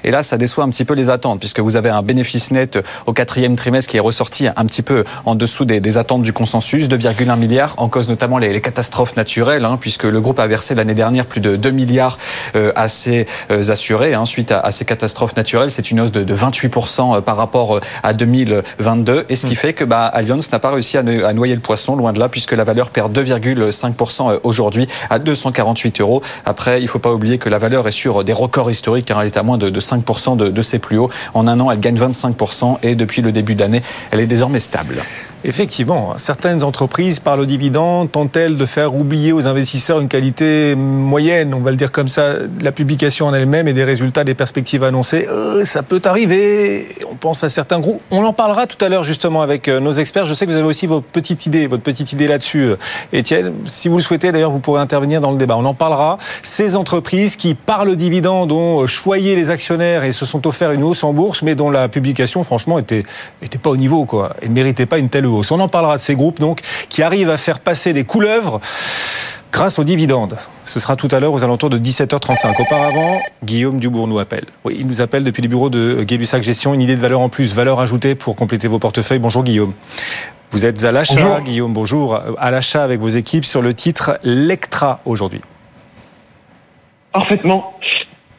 Et 0.04 0.12
là, 0.12 0.24
ça 0.24 0.38
déçoit 0.38 0.64
un 0.64 0.70
petit 0.70 0.86
peu 0.86 0.94
les 0.94 1.10
attentes, 1.10 1.40
puisque 1.40 1.60
vous 1.60 1.76
avez 1.76 1.90
un 1.90 2.02
bénéfice 2.02 2.52
net 2.52 2.80
au 3.06 3.14
quatrième 3.14 3.56
trimestre 3.56 3.90
qui 3.90 3.98
est 3.98 4.02
ressorti 4.02 4.48
un 4.48 4.66
petit 4.66 4.82
peu 4.82 5.04
en 5.26 5.36
dessous 5.36 5.66
des, 5.66 5.98
attentes 5.98 6.24
du 6.24 6.34
consensus, 6.34 6.88
2,1 6.88 7.38
milliards, 7.38 7.74
en 7.78 7.90
cause 7.90 8.10
notamment 8.10 8.38
les, 8.38 8.62
catastrophes 8.62 9.16
naturelles, 9.16 9.66
hein, 9.66 9.78
puisque 9.80 10.04
le 10.04 10.20
groupe 10.20 10.40
a 10.40 10.48
versé 10.48 10.76
l'année 10.76 10.94
dernière 10.94 11.26
plus 11.26 11.42
de 11.42 11.56
2 11.56 11.72
milliards 11.72 12.18
euh, 12.56 12.72
à 12.76 12.88
ses 12.90 13.28
euh, 13.52 13.70
assurés 13.70 14.14
hein, 14.14 14.26
suite 14.26 14.52
à, 14.52 14.72
ces 14.72 14.86
catastrophes 14.86 15.36
naturelles. 15.36 15.72
C'est 15.72 15.92
une 15.92 16.02
hausse 16.02 16.12
de, 16.12 16.36
28% 16.36 17.22
par 17.22 17.38
rapport 17.38 17.80
à 18.04 18.14
2022, 18.14 19.26
et 19.30 19.36
ce 19.36 19.48
qui 19.48 19.56
fait 19.56 19.74
que 19.74 19.84
bah, 19.84 20.06
Allianz 20.06 20.50
n'a 20.52 20.60
pas 20.60 20.72
réussi 20.72 20.98
à 20.98 21.04
noyer 21.04 21.56
le 21.56 21.62
poisson, 21.62 21.96
loin 21.96 22.14
de 22.14 22.20
là, 22.20 22.30
puisque 22.30 22.54
la 22.54 22.64
valeur 22.64 22.90
perd 22.90 23.18
2,5% 23.18 24.40
aujourd'hui 24.44 24.88
à 25.10 25.20
248 25.20 26.02
euros. 26.02 26.22
Après, 26.46 26.80
il 26.80 26.84
ne 26.84 26.90
faut 26.90 27.00
pas 27.00 27.12
oublier 27.12 27.38
que 27.38 27.50
la 27.50 27.58
valeur 27.58 27.88
est 27.88 27.92
sur 27.92 28.24
des 28.24 28.34
records 28.34 28.72
historiques, 28.72 29.07
car 29.08 29.22
elle 29.22 29.28
est 29.28 29.38
à 29.38 29.42
moins 29.42 29.58
de, 29.58 29.72
5% 29.72 30.38
de, 30.38 30.50
de 30.50 30.62
ses 30.62 30.78
plus 30.78 31.00
hauts. 31.00 31.10
En 31.34 31.48
un 31.48 31.60
an, 31.60 31.72
elle 31.72 31.80
gagne 31.80 31.98
25% 31.98 32.78
et 32.84 32.94
depuis 32.94 33.24
le 33.24 33.32
début 33.32 33.56
d'année, 33.56 33.82
elle 34.12 34.20
est 34.20 34.28
désormais 34.28 34.60
stable. 34.60 35.02
Effectivement, 35.48 36.14
certaines 36.18 36.62
entreprises, 36.62 37.22
par 37.22 37.38
le 37.38 37.46
dividende, 37.46 38.12
tentent-elles 38.12 38.58
de 38.58 38.66
faire 38.66 38.94
oublier 38.94 39.32
aux 39.32 39.48
investisseurs 39.48 40.02
une 40.02 40.10
qualité 40.10 40.76
moyenne, 40.76 41.54
on 41.54 41.62
va 41.62 41.72
le 41.72 41.78
dire 41.78 41.94
comme 41.94 42.10
ça, 42.10 42.34
la 42.60 42.74
publication 42.74 43.28
en 43.28 43.34
elle-même 43.34 43.66
et 43.70 43.72
des 43.72 43.86
résultats, 43.86 44.26
des 44.26 44.36
perspectives 44.36 44.84
annoncées. 44.84 45.26
Euh, 45.30 45.64
ça 45.64 45.84
peut 45.84 46.02
arriver. 46.04 46.90
On 47.10 47.16
pense 47.16 47.46
à 47.46 47.50
certains 47.50 47.80
groupes. 47.80 48.02
On 48.12 48.26
en 48.26 48.34
parlera 48.34 48.68
tout 48.68 48.84
à 48.84 48.90
l'heure 48.90 49.06
justement 49.06 49.42
avec 49.42 49.70
euh, 49.70 49.80
nos 49.80 49.94
experts. 49.94 50.26
Je 50.26 50.34
sais 50.34 50.46
que 50.46 50.52
vous 50.52 50.58
avez 50.58 50.68
aussi 50.68 50.86
votre 50.86 51.06
petite 51.06 51.46
idée, 51.46 51.68
votre 51.68 51.84
petite 51.84 52.12
idée 52.12 52.28
là-dessus, 52.28 52.64
euh, 52.64 52.76
Étienne. 53.14 53.54
Si 53.68 53.88
vous 53.88 53.96
le 53.96 54.04
souhaitez, 54.04 54.34
d'ailleurs, 54.34 54.52
vous 54.52 54.60
pourrez 54.60 54.82
intervenir 54.82 55.22
dans 55.22 55.32
le 55.32 55.38
débat. 55.38 55.56
On 55.56 55.64
en 55.64 55.74
parlera. 55.74 56.18
Ces 56.44 56.76
entreprises 56.76 57.38
qui, 57.38 57.54
par 57.56 57.86
le 57.86 57.96
dividende, 57.96 58.52
ont 58.52 58.86
choyé 58.86 59.38
les 59.38 59.50
actionnaires 59.50 60.04
et 60.04 60.12
se 60.12 60.26
sont 60.26 60.46
offert 60.46 60.72
une 60.72 60.84
hausse 60.84 61.06
en 61.06 61.14
bourse, 61.14 61.42
mais 61.42 61.56
dont 61.56 61.70
la 61.70 61.88
publication, 61.88 62.44
franchement, 62.44 62.80
était, 62.80 63.04
était 63.42 63.58
pas 63.58 63.70
au 63.70 63.78
niveau, 63.78 64.04
quoi, 64.04 64.36
et 64.42 64.50
ne 64.50 64.54
méritait 64.54 64.86
pas 64.86 64.98
une 64.98 65.08
telle 65.08 65.26
hausse. 65.26 65.37
On 65.52 65.60
en 65.60 65.68
parlera 65.68 65.96
de 65.96 66.02
ces 66.02 66.16
groupes 66.16 66.40
donc 66.40 66.62
qui 66.90 67.04
arrivent 67.04 67.30
à 67.30 67.38
faire 67.38 67.60
passer 67.60 67.94
des 67.94 68.04
couleuvres 68.04 68.60
grâce 69.52 69.80
aux 69.80 69.84
dividendes. 69.84 70.38
Ce 70.66 70.80
sera 70.80 70.96
tout 70.96 71.08
à 71.12 71.20
l'heure 71.20 71.34
aux 71.34 71.44
alentours 71.44 71.70
de 71.70 71.80
17h35. 71.80 72.62
Auparavant, 72.62 73.20
Guillaume 73.44 73.80
Dubourg 73.80 74.08
nous 74.08 74.20
appelle. 74.20 74.46
Oui, 74.66 74.76
il 74.80 74.88
nous 74.88 75.02
appelle 75.02 75.24
depuis 75.24 75.42
les 75.42 75.48
bureaux 75.48 75.70
de 75.70 76.04
Gay-Lussac 76.04 76.44
Gestion. 76.44 76.74
Une 76.74 76.82
idée 76.82 76.96
de 76.96 77.02
valeur 77.02 77.22
en 77.22 77.30
plus, 77.30 77.56
valeur 77.56 77.80
ajoutée 77.80 78.16
pour 78.16 78.36
compléter 78.36 78.68
vos 78.68 78.80
portefeuilles. 78.80 79.20
Bonjour 79.20 79.44
Guillaume. 79.44 79.74
Vous 80.52 80.66
êtes 80.66 80.84
à 80.84 80.92
l'achat, 80.92 81.42
Guillaume, 81.42 81.74
bonjour, 81.74 82.18
à 82.38 82.52
l'achat 82.52 82.84
avec 82.84 83.02
vos 83.02 83.10
équipes 83.10 83.44
sur 83.44 83.62
le 83.62 83.74
titre 83.74 84.18
Lectra 84.24 85.02
aujourd'hui. 85.06 85.42
Parfaitement. 87.12 87.74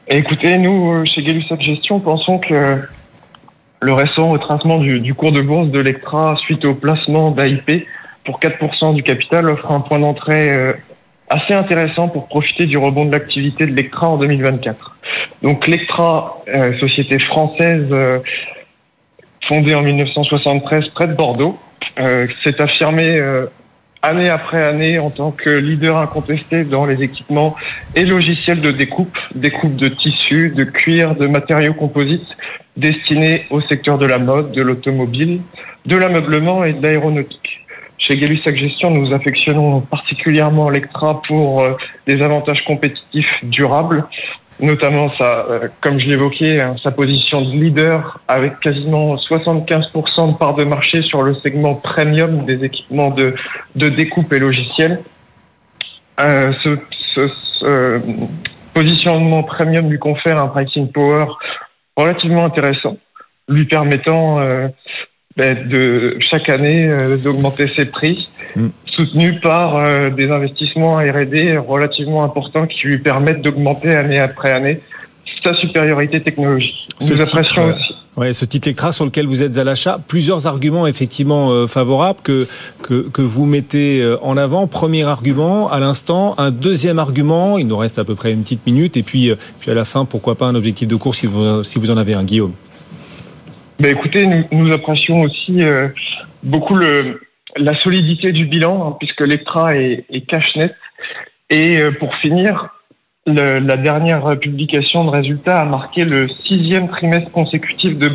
Écoutez, 0.07 0.57
nous, 0.57 0.91
euh, 0.91 1.05
chez 1.05 1.23
Gay-Lussac 1.23 1.61
Gestion, 1.61 2.01
pensons 2.01 2.39
que 2.39 2.81
le 3.81 3.93
récent 3.93 4.29
retracement 4.31 4.79
du, 4.79 5.15
cours 5.15 5.33
de 5.33 5.41
bourse 5.41 5.69
de 5.69 5.81
l'Ectra 5.81 6.37
suite 6.39 6.65
au 6.65 6.75
placement 6.75 7.31
d'AIP 7.31 7.87
pour 8.25 8.41
4% 8.41 8.95
du 8.95 9.03
capital 9.03 9.49
offre 9.49 9.71
un 9.71 9.81
point 9.81 9.99
d'entrée 9.99 10.53
euh, 10.53 10.73
assez 11.29 11.55
intéressant 11.55 12.09
pour 12.09 12.29
profiter 12.29 12.67
du 12.67 12.77
rebond 12.77 13.05
de 13.05 13.13
l'activité 13.13 13.67
de 13.67 13.75
l'Ectra 13.75 14.09
en 14.09 14.17
2024. 14.17 14.97
Donc 15.43 15.67
l'Ectra, 15.67 16.43
euh, 16.49 16.77
société 16.79 17.19
française 17.19 17.87
euh, 17.91 18.19
fondée 19.47 19.75
en 19.75 19.83
1973 19.83 20.89
près 20.89 21.07
de 21.07 21.15
Bordeaux, 21.15 21.59
s'est 22.45 22.61
affirmée 22.61 23.21
année 24.09 24.29
après 24.29 24.65
année 24.65 24.99
en 24.99 25.11
tant 25.11 25.31
que 25.31 25.51
leader 25.51 25.97
incontesté 25.99 26.65
dans 26.65 26.87
les 26.87 27.03
équipements 27.03 27.55
et 27.95 28.05
logiciels 28.05 28.61
de 28.61 28.71
découpe, 28.71 29.17
découpe 29.35 29.77
de 29.77 29.89
tissus, 29.89 30.53
de 30.55 30.65
cuir, 30.65 31.15
de 31.15 31.27
matériaux 31.27 31.75
composites 31.75 32.29
destinés 32.77 33.47
au 33.51 33.61
secteur 33.61 33.99
de 33.99 34.07
la 34.07 34.19
mode, 34.19 34.53
de 34.53 34.63
l'automobile, 34.63 35.41
de 35.87 35.97
l'ameublement 35.97 36.65
et 36.65 36.73
de 36.73 36.83
l'aéronautique. 36.83 37.65
Chez 37.99 38.17
gay 38.17 38.29
Gestion, 38.57 38.91
nous 38.91 39.13
affectionnons 39.13 39.81
particulièrement 39.81 40.71
Lectra 40.71 41.21
pour 41.27 41.63
euh, 41.63 41.77
des 42.07 42.23
avantages 42.23 42.65
compétitifs 42.65 43.33
durables, 43.43 44.05
notamment 44.61 45.13
sa, 45.17 45.47
euh, 45.51 45.69
comme 45.81 46.01
je 46.01 46.07
l'évoquais, 46.07 46.61
hein, 46.61 46.77
sa 46.83 46.91
position 46.91 47.43
de 47.43 47.53
leader 47.53 48.21
avec 48.29 48.59
quasiment 48.61 49.17
75% 49.17 50.33
de 50.33 50.37
part 50.37 50.55
de 50.55 50.65
marché 50.65 51.03
sur 51.03 51.23
le 51.23 51.35
segment 51.35 51.75
premium 51.75 52.45
des 52.45 52.65
équipements 52.65 53.11
de, 53.11 53.35
de 53.77 53.89
découpe 53.89 54.33
et 54.33 54.39
logiciels. 54.39 55.01
Euh, 56.21 56.53
ce, 56.65 56.71
ce, 56.91 58.01
positionnement 58.75 59.43
premium 59.43 59.91
lui 59.91 59.99
confère 59.99 60.41
un 60.41 60.49
pricing 60.49 60.91
power 60.93 61.27
relativement 61.97 62.45
intéressant, 62.45 62.97
lui 63.49 63.65
permettant 63.65 64.39
euh, 64.39 64.69
ben, 65.37 65.69
de 65.69 66.17
chaque 66.21 66.49
année 66.49 66.89
euh, 66.89 67.17
d'augmenter 67.17 67.67
ses 67.69 67.87
prix, 67.87 68.29
mm. 68.55 68.69
Soutenu 68.99 69.39
par 69.39 69.77
euh, 69.77 70.11
des 70.11 70.29
investissements 70.29 70.97
R&D 70.97 71.57
relativement 71.57 72.25
importants 72.25 72.67
qui 72.67 72.89
lui 72.89 72.99
permettent 72.99 73.43
d'augmenter 73.43 73.95
année 73.95 74.19
après 74.19 74.51
année 74.51 74.81
sa 75.45 75.55
supériorité 75.55 76.21
technologique. 76.21 76.75
Nous 77.09 77.21
apprécions 77.21 77.67
aussi. 77.67 77.95
Ouais, 78.17 78.33
ce 78.33 78.45
titre 78.45 78.69
Lectra 78.69 78.91
sur 78.91 79.05
lequel 79.05 79.27
vous 79.27 79.45
êtes 79.45 79.57
à 79.59 79.63
l'achat, 79.63 80.01
plusieurs 80.05 80.49
arguments 80.49 80.89
effectivement 80.89 81.69
favorables 81.69 82.19
que, 82.25 82.49
que, 82.83 83.09
que 83.09 83.23
vous 83.23 83.47
mettez 83.47 84.05
en 84.21 84.37
avant. 84.37 84.67
Premier 84.67 85.05
argument 85.05 85.71
à 85.71 85.79
l'instant, 85.79 86.35
un 86.39 86.51
deuxième 86.51 86.99
argument, 86.99 87.59
il 87.59 87.69
nous 87.69 87.77
reste 87.77 88.01
à 88.01 88.05
peu 88.05 88.17
près 88.17 88.33
une 88.33 88.43
petite 88.43 88.67
minute, 88.67 88.97
et 88.97 89.05
puis, 89.05 89.31
puis 89.61 89.71
à 89.71 89.75
la 89.75 89.85
fin, 89.85 90.05
pourquoi 90.05 90.35
pas 90.35 90.47
un 90.47 90.57
objectif 90.57 90.89
de 90.89 90.97
course 90.97 91.19
si 91.19 91.29
vous, 91.29 91.63
si 91.63 91.79
vous 91.79 91.93
en 91.93 91.97
avez 91.97 92.15
un, 92.15 92.25
Guillaume. 92.25 92.55
Ben 93.79 93.93
écoutez, 93.93 94.27
nous, 94.27 94.45
nous 94.51 94.73
apprécions 94.73 95.23
aussi 95.23 95.63
euh, 95.63 95.87
beaucoup 96.43 96.75
le, 96.75 97.21
la 97.59 97.79
solidité 97.79 98.33
du 98.33 98.47
bilan, 98.47 98.89
hein, 98.89 98.97
puisque 98.99 99.21
l'Ectra 99.21 99.75
est, 99.75 100.05
est, 100.11 100.27
cash 100.27 100.57
net. 100.57 100.75
Et 101.51 101.79
euh, 101.79 101.93
pour 101.93 102.15
finir, 102.17 102.69
le, 103.27 103.59
la 103.59 103.77
dernière 103.77 104.39
publication 104.39 105.05
de 105.05 105.11
résultats 105.11 105.61
a 105.61 105.65
marqué 105.65 106.05
le 106.05 106.29
sixième 106.29 106.89
trimestre 106.89 107.31
consécutif 107.31 107.99
de, 107.99 108.11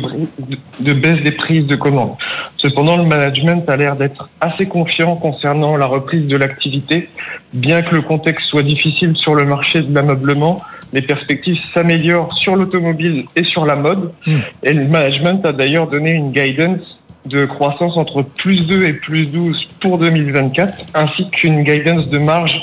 de, 0.80 0.92
baisse 0.92 1.22
des 1.22 1.32
prises 1.32 1.66
de 1.66 1.76
commandes. 1.76 2.16
Cependant, 2.56 2.96
le 2.96 3.04
management 3.04 3.68
a 3.68 3.76
l'air 3.76 3.96
d'être 3.96 4.28
assez 4.40 4.66
confiant 4.66 5.16
concernant 5.16 5.76
la 5.76 5.86
reprise 5.86 6.26
de 6.26 6.36
l'activité, 6.36 7.08
bien 7.52 7.82
que 7.82 7.94
le 7.94 8.02
contexte 8.02 8.46
soit 8.48 8.62
difficile 8.62 9.16
sur 9.16 9.34
le 9.34 9.44
marché 9.44 9.82
de 9.82 9.94
l'ameublement 9.94 10.62
les 10.94 11.02
perspectives 11.02 11.58
s'améliorent 11.74 12.32
sur 12.38 12.54
l'automobile 12.54 13.24
et 13.34 13.44
sur 13.44 13.66
la 13.66 13.74
mode. 13.74 14.12
Hmm. 14.26 14.36
Et 14.62 14.72
le 14.72 14.86
management 14.86 15.44
a 15.44 15.52
d'ailleurs 15.52 15.88
donné 15.88 16.12
une 16.12 16.30
guidance 16.30 17.00
de 17.26 17.44
croissance 17.46 17.96
entre 17.96 18.22
plus 18.22 18.66
2 18.66 18.84
et 18.84 18.92
plus 18.92 19.26
12 19.26 19.68
pour 19.80 19.98
2024, 19.98 20.84
ainsi 20.94 21.28
qu'une 21.30 21.62
guidance 21.62 22.08
de 22.08 22.18
marge 22.18 22.60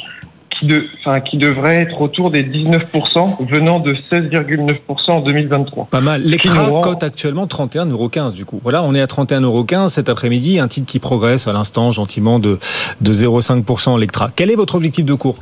qui, 0.49 0.67
de, 0.67 0.87
enfin, 0.99 1.19
qui 1.19 1.37
devrait 1.37 1.77
être 1.77 2.01
autour 2.01 2.29
des 2.29 2.43
19%, 2.43 3.47
venant 3.49 3.79
de 3.79 3.95
16,9% 4.11 5.11
en 5.11 5.21
2023. 5.21 5.87
Pas 5.89 6.01
mal. 6.01 6.21
L'écran 6.21 6.81
cote 6.81 7.03
actuellement 7.03 7.45
31,15€ 7.45 8.33
du 8.33 8.45
coup. 8.45 8.59
Voilà, 8.61 8.83
on 8.83 8.93
est 8.93 9.01
à 9.01 9.05
31,15€ 9.05 9.89
cet 9.89 10.09
après-midi, 10.09 10.59
un 10.59 10.67
titre 10.67 10.87
qui 10.87 10.99
progresse 10.99 11.47
à 11.47 11.53
l'instant 11.53 11.91
gentiment 11.91 12.39
de, 12.39 12.59
de 13.01 13.13
0,5% 13.13 13.99
l'Ectra. 13.99 14.29
Quel 14.35 14.51
est 14.51 14.55
votre 14.55 14.75
objectif 14.75 15.05
de 15.05 15.13
cours? 15.15 15.37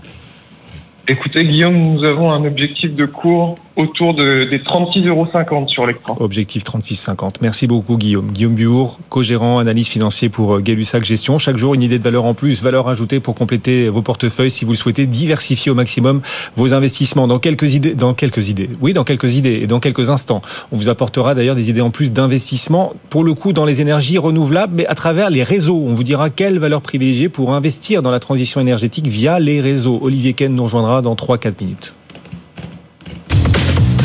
Écoutez, 1.07 1.43
Guillaume, 1.43 1.75
nous 1.75 2.03
avons 2.03 2.31
un 2.31 2.45
objectif 2.45 2.95
de 2.95 3.05
cours 3.05 3.57
autour 3.79 4.13
de, 4.13 4.43
des 4.43 4.57
36,50 4.57 5.07
euros 5.07 5.27
sur 5.67 5.87
l'écran. 5.87 6.17
Objectif 6.19 6.63
36,50. 6.63 7.35
Merci 7.41 7.65
beaucoup, 7.65 7.97
Guillaume. 7.97 8.31
Guillaume 8.31 8.55
Buour, 8.55 8.99
co-gérant, 9.09 9.57
analyse 9.57 9.87
financier 9.87 10.27
pour 10.27 10.55
euh, 10.55 10.59
Gay-Lussac 10.59 11.05
Gestion. 11.05 11.39
Chaque 11.39 11.57
jour, 11.57 11.73
une 11.73 11.81
idée 11.81 11.97
de 11.97 12.03
valeur 12.03 12.25
en 12.25 12.33
plus, 12.33 12.61
valeur 12.61 12.89
ajoutée 12.89 13.21
pour 13.21 13.35
compléter 13.35 13.87
vos 13.87 14.01
portefeuilles 14.01 14.51
si 14.51 14.65
vous 14.65 14.73
le 14.73 14.77
souhaitez, 14.77 15.05
diversifier 15.05 15.71
au 15.71 15.75
maximum 15.75 16.21
vos 16.57 16.73
investissements. 16.73 17.25
Dans 17.27 17.39
quelques 17.39 17.73
idées, 17.73 17.95
dans 17.95 18.13
quelques 18.13 18.49
idées, 18.49 18.69
oui, 18.81 18.91
dans 18.91 19.05
quelques 19.05 19.37
idées 19.37 19.59
et 19.61 19.67
dans 19.67 19.79
quelques 19.79 20.09
instants. 20.09 20.41
On 20.73 20.77
vous 20.77 20.89
apportera 20.89 21.33
d'ailleurs 21.33 21.55
des 21.55 21.69
idées 21.69 21.81
en 21.81 21.89
plus 21.89 22.11
d'investissement, 22.11 22.93
pour 23.09 23.23
le 23.23 23.33
coup, 23.33 23.53
dans 23.53 23.65
les 23.65 23.79
énergies 23.79 24.17
renouvelables, 24.17 24.73
mais 24.75 24.87
à 24.87 24.95
travers 24.95 25.29
les 25.29 25.43
réseaux. 25.43 25.81
On 25.87 25.93
vous 25.93 26.03
dira 26.03 26.29
quelle 26.29 26.59
valeur 26.59 26.81
privilégier 26.81 27.29
pour 27.29 27.53
investir 27.53 28.01
dans 28.01 28.11
la 28.11 28.19
transition 28.19 28.59
énergétique 28.59 29.07
via 29.07 29.39
les 29.39 29.61
réseaux. 29.61 29.99
Olivier 30.01 30.33
Ken 30.33 30.53
nous 30.53 30.63
rejoindra 30.63 31.01
dans 31.01 31.15
3-4 31.15 31.53
minutes. 31.61 31.95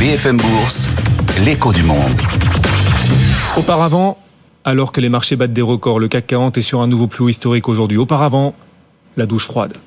BFM 0.05 0.37
Bourse, 0.37 0.87
l'écho 1.47 1.73
du 1.73 1.83
monde. 1.83 2.13
Auparavant, 3.57 4.19
alors 4.63 4.93
que 4.93 5.01
les 5.01 5.09
marchés 5.09 5.35
battent 5.35 5.55
des 5.55 5.63
records, 5.63 5.99
le 5.99 6.09
CAC 6.09 6.27
40 6.27 6.59
est 6.59 6.61
sur 6.61 6.83
un 6.83 6.87
nouveau 6.87 7.07
plus 7.07 7.25
haut 7.25 7.31
historique 7.31 7.71
aujourd'hui. 7.71 7.97
Auparavant, 7.97 8.55
la 9.17 9.25
douche 9.25 9.47
froide. 9.47 9.79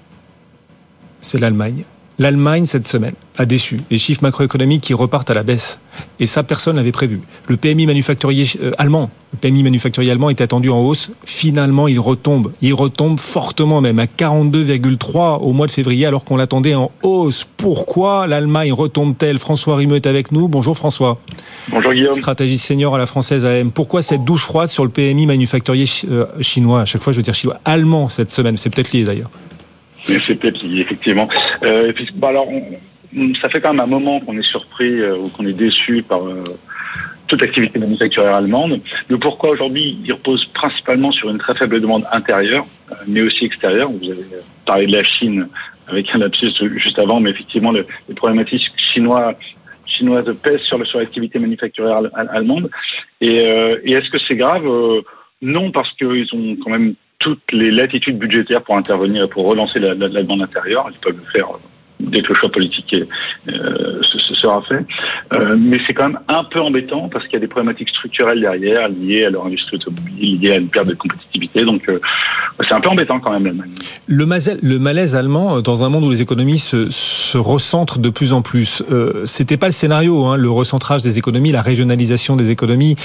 C'est 1.21 1.37
l'Allemagne 1.37 1.83
L'Allemagne, 2.19 2.65
cette 2.65 2.87
semaine, 2.87 3.13
a 3.37 3.45
déçu. 3.45 3.79
Les 3.91 3.99
chiffres 3.99 4.23
macroéconomiques 4.23 4.81
qui 4.81 4.95
repartent 4.95 5.29
à 5.29 5.35
la 5.35 5.43
baisse. 5.43 5.79
Et 6.19 6.25
ça, 6.25 6.41
personne 6.41 6.75
l'avait 6.75 6.91
prévu. 6.91 7.21
Le 7.47 7.57
PMI 7.57 7.85
manufacturier 7.85 8.47
euh, 8.59 8.71
allemand, 8.79 9.11
le 9.33 9.37
PMI 9.37 9.61
manufacturier 9.61 10.09
allemand 10.09 10.31
est 10.31 10.41
attendu 10.41 10.71
en 10.71 10.79
hausse. 10.79 11.11
Finalement, 11.25 11.87
il 11.87 11.99
retombe. 11.99 12.53
Il 12.61 12.73
retombe 12.73 13.19
fortement 13.19 13.81
même 13.81 13.99
à 13.99 14.05
42,3 14.05 15.41
au 15.41 15.53
mois 15.53 15.67
de 15.67 15.71
février 15.71 16.07
alors 16.07 16.25
qu'on 16.25 16.37
l'attendait 16.37 16.73
en 16.73 16.91
hausse. 17.03 17.45
Pourquoi 17.57 18.25
l'Allemagne 18.25 18.73
retombe-t-elle? 18.73 19.37
François 19.37 19.75
Rimeux 19.75 19.97
est 19.97 20.07
avec 20.07 20.31
nous. 20.31 20.47
Bonjour 20.47 20.75
François. 20.75 21.19
Bonjour 21.69 21.93
Guillaume. 21.93 22.15
Stratégiste 22.15 22.65
senior 22.65 22.95
à 22.95 22.97
la 22.97 23.05
française 23.05 23.45
AM. 23.45 23.71
Pourquoi 23.71 24.01
cette 24.01 24.23
douche 24.23 24.43
froide 24.43 24.69
sur 24.69 24.83
le 24.85 24.89
PMI 24.89 25.27
manufacturier 25.27 25.85
euh, 26.09 26.25
chinois? 26.41 26.81
À 26.81 26.85
chaque 26.85 27.03
fois, 27.03 27.13
je 27.13 27.17
veux 27.17 27.23
dire 27.23 27.35
chinois. 27.35 27.59
Allemand 27.63 28.09
cette 28.09 28.31
semaine. 28.31 28.57
C'est 28.57 28.71
peut-être 28.71 28.91
lié 28.91 29.03
d'ailleurs. 29.03 29.29
C'est 30.07 30.39
peut-être 30.39 30.63
effectivement. 30.63 31.27
Euh, 31.63 31.91
puis, 31.93 32.07
bah 32.15 32.29
alors, 32.29 32.47
ça 33.41 33.49
fait 33.49 33.59
quand 33.61 33.73
même 33.73 33.81
un 33.81 33.87
moment 33.87 34.19
qu'on 34.21 34.37
est 34.37 34.45
surpris 34.45 35.01
euh, 35.01 35.17
ou 35.17 35.29
qu'on 35.29 35.45
est 35.45 35.53
déçu 35.53 36.01
par 36.01 36.25
euh, 36.25 36.43
toute 37.27 37.41
l'activité 37.41 37.77
manufacturière 37.77 38.35
allemande. 38.35 38.79
Le 39.09 39.17
pourquoi 39.17 39.49
aujourd'hui, 39.51 39.99
il 40.03 40.13
repose 40.13 40.45
principalement 40.53 41.11
sur 41.11 41.29
une 41.29 41.37
très 41.37 41.55
faible 41.55 41.81
demande 41.81 42.05
intérieure, 42.11 42.65
euh, 42.91 42.95
mais 43.05 43.21
aussi 43.21 43.45
extérieure. 43.45 43.89
Vous 43.89 44.11
avez 44.11 44.23
parlé 44.65 44.87
de 44.87 44.93
la 44.93 45.03
Chine 45.03 45.47
avec 45.87 46.07
un 46.13 46.19
lapsus 46.19 46.53
juste 46.77 46.99
avant, 46.99 47.19
mais 47.19 47.31
effectivement, 47.31 47.71
le, 47.71 47.85
les 48.07 48.15
problématiques 48.15 48.69
chinois, 48.77 49.33
chinoises 49.85 50.33
pèsent 50.41 50.61
sur, 50.61 50.85
sur 50.87 50.99
l'activité 50.99 51.37
manufacturière 51.39 52.01
allemande. 52.13 52.69
Et, 53.19 53.45
euh, 53.45 53.77
et 53.83 53.93
est-ce 53.93 54.09
que 54.09 54.17
c'est 54.27 54.35
grave? 54.35 54.63
Non, 55.41 55.71
parce 55.71 55.91
qu'ils 55.97 56.27
ont 56.33 56.57
quand 56.63 56.71
même 56.71 56.95
toutes 57.19 57.51
les 57.51 57.71
latitudes 57.71 58.17
budgétaires 58.17 58.63
pour 58.63 58.77
intervenir 58.77 59.23
et 59.23 59.27
pour 59.27 59.45
relancer 59.45 59.79
la, 59.79 59.95
demande 59.95 60.41
intérieure. 60.41 60.89
Ils 60.91 60.99
peuvent 60.99 61.17
le 61.17 61.31
faire 61.31 61.49
dès 61.99 62.21
que 62.21 62.29
le 62.29 62.35
choix 62.35 62.49
politique 62.49 62.95
euh, 63.47 64.01
se, 64.01 64.33
sera 64.33 64.61
fait. 64.63 64.85
Euh, 65.33 65.55
mais 65.57 65.77
c'est 65.87 65.93
quand 65.93 66.09
même 66.09 66.19
un 66.27 66.43
peu 66.43 66.59
embêtant 66.59 67.09
parce 67.09 67.25
qu'il 67.25 67.33
y 67.33 67.37
a 67.37 67.39
des 67.39 67.47
problématiques 67.47 67.89
structurelles 67.89 68.39
derrière 68.39 68.89
liées 68.89 69.25
à 69.25 69.29
leur 69.29 69.45
industrie 69.45 69.77
automobile, 69.77 70.39
liées 70.39 70.51
à 70.51 70.57
une 70.57 70.69
perte 70.69 70.87
de 70.87 70.93
compétitivité. 70.93 71.65
Donc 71.65 71.81
euh, 71.89 71.99
c'est 72.67 72.73
un 72.73 72.79
peu 72.79 72.89
embêtant 72.89 73.19
quand 73.19 73.31
même 73.31 73.45
l'Allemagne. 73.45 73.69
Le, 74.07 74.77
malaise 74.79 75.15
allemand, 75.15 75.61
dans 75.61 75.83
un 75.83 75.89
monde 75.89 76.03
où 76.03 76.09
les 76.09 76.21
économies 76.21 76.57
se, 76.57 76.89
se 76.89 77.37
recentrent 77.37 77.99
de 77.99 78.09
plus 78.09 78.33
en 78.33 78.41
plus, 78.41 78.83
euh, 78.91 79.25
c'était 79.25 79.57
pas 79.57 79.67
le 79.67 79.71
scénario, 79.71 80.25
hein, 80.25 80.37
le 80.37 80.49
recentrage 80.49 81.01
des 81.01 81.17
économies, 81.17 81.51
la 81.51 81.61
régionalisation 81.61 82.35
des 82.35 82.51
économies, 82.51 82.95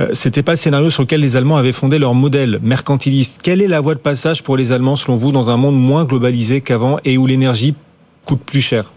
euh, 0.00 0.08
c'était 0.12 0.42
pas 0.42 0.52
le 0.52 0.56
scénario 0.56 0.90
sur 0.90 1.02
lequel 1.02 1.20
les 1.20 1.36
Allemands 1.36 1.56
avaient 1.56 1.72
fondé 1.72 1.98
leur 1.98 2.14
modèle 2.14 2.58
mercantiliste. 2.62 3.40
Quelle 3.42 3.60
est 3.60 3.68
la 3.68 3.80
voie 3.80 3.94
de 3.94 4.00
passage 4.00 4.42
pour 4.42 4.56
les 4.56 4.72
Allemands 4.72 4.96
selon 4.96 5.16
vous 5.16 5.32
dans 5.32 5.50
un 5.50 5.56
monde 5.56 5.78
moins 5.78 6.04
globalisé 6.04 6.60
qu'avant 6.60 6.98
et 7.04 7.18
où 7.18 7.26
l'énergie 7.26 7.74
coûte 8.24 8.44
plus 8.44 8.60
cher 8.60 8.92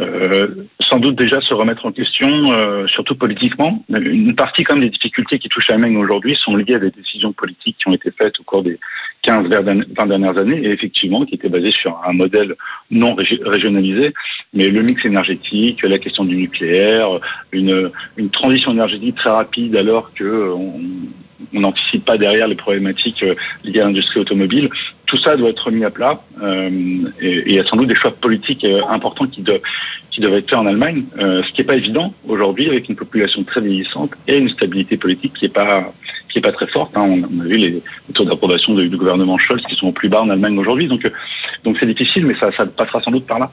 euh, 0.00 0.68
sans 0.80 0.98
doute 0.98 1.16
déjà 1.16 1.40
se 1.40 1.52
remettre 1.52 1.84
en 1.84 1.92
question, 1.92 2.28
euh, 2.52 2.86
surtout 2.86 3.16
politiquement. 3.16 3.84
Une 3.88 4.34
partie 4.34 4.62
comme 4.62 4.80
des 4.80 4.90
difficultés 4.90 5.38
qui 5.38 5.48
touchent 5.48 5.68
l'Allemagne 5.68 5.96
aujourd'hui 5.96 6.36
sont 6.36 6.56
liées 6.56 6.76
à 6.76 6.78
des 6.78 6.90
décisions 6.90 7.32
politiques 7.32 7.76
qui 7.78 7.88
ont 7.88 7.92
été 7.92 8.10
faites 8.10 8.38
au 8.38 8.44
cours 8.44 8.62
des 8.62 8.78
15, 9.22 9.48
20 9.48 10.06
dernières 10.06 10.38
années 10.38 10.60
et 10.62 10.70
effectivement 10.70 11.24
qui 11.24 11.34
étaient 11.34 11.48
basées 11.48 11.72
sur 11.72 12.00
un 12.06 12.12
modèle 12.12 12.54
non 12.90 13.16
régionalisé, 13.16 14.14
mais 14.54 14.68
le 14.68 14.82
mix 14.82 15.04
énergétique, 15.04 15.82
la 15.82 15.98
question 15.98 16.24
du 16.24 16.36
nucléaire, 16.36 17.08
une, 17.52 17.90
transition 18.30 18.72
énergétique 18.72 19.16
très 19.16 19.30
rapide 19.30 19.76
alors 19.76 20.12
que 20.14 20.52
on, 20.52 20.80
on 21.54 21.60
n'anticipe 21.60 22.04
pas 22.04 22.18
derrière 22.18 22.48
les 22.48 22.54
problématiques 22.54 23.22
euh, 23.22 23.34
liées 23.64 23.80
à 23.80 23.84
l'industrie 23.84 24.20
automobile. 24.20 24.68
Tout 25.08 25.16
ça 25.16 25.36
doit 25.36 25.48
être 25.48 25.70
mis 25.70 25.84
à 25.84 25.90
plat 25.90 26.22
euh, 26.42 26.68
et, 27.20 27.42
il 27.46 27.54
y 27.54 27.58
a 27.58 27.64
sans 27.64 27.76
doute 27.76 27.88
des 27.88 27.94
choix 27.94 28.10
politiques 28.10 28.64
euh, 28.64 28.78
importants 28.90 29.26
qui, 29.26 29.40
doivent, 29.40 29.60
être 30.34 30.50
faits 30.50 30.58
en 30.58 30.66
Allemagne, 30.66 31.04
euh, 31.18 31.42
ce 31.42 31.52
qui 31.52 31.62
n'est 31.62 31.66
pas 31.66 31.76
évident 31.76 32.12
aujourd'hui 32.26 32.68
avec 32.68 32.88
une 32.90 32.96
population 32.96 33.42
très 33.44 33.62
vieillissante 33.62 34.10
et 34.26 34.36
une 34.36 34.50
stabilité 34.50 34.98
politique 34.98 35.32
qui 35.32 35.46
n'est 35.46 35.50
pas 35.50 36.52
très 36.52 36.66
forte. 36.66 36.94
Hein. 36.96 37.06
On, 37.08 37.40
a 37.40 37.44
vu 37.44 37.56
les, 37.56 37.82
taux 38.12 38.24
d'approbation 38.24 38.74
du 38.74 38.96
gouvernement 38.96 39.38
Scholz 39.38 39.62
qui 39.66 39.76
sont 39.76 39.88
au 39.88 39.92
plus 39.92 40.10
bas 40.10 40.22
en 40.22 40.28
Allemagne 40.28 40.58
aujourd'hui. 40.58 40.88
Donc 40.88 41.10
c'est 41.80 41.86
difficile, 41.86 42.26
mais 42.26 42.34
ça 42.38 42.50
passera 42.66 43.00
sans 43.02 43.10
doute 43.10 43.26
par 43.26 43.38
là 43.38 43.50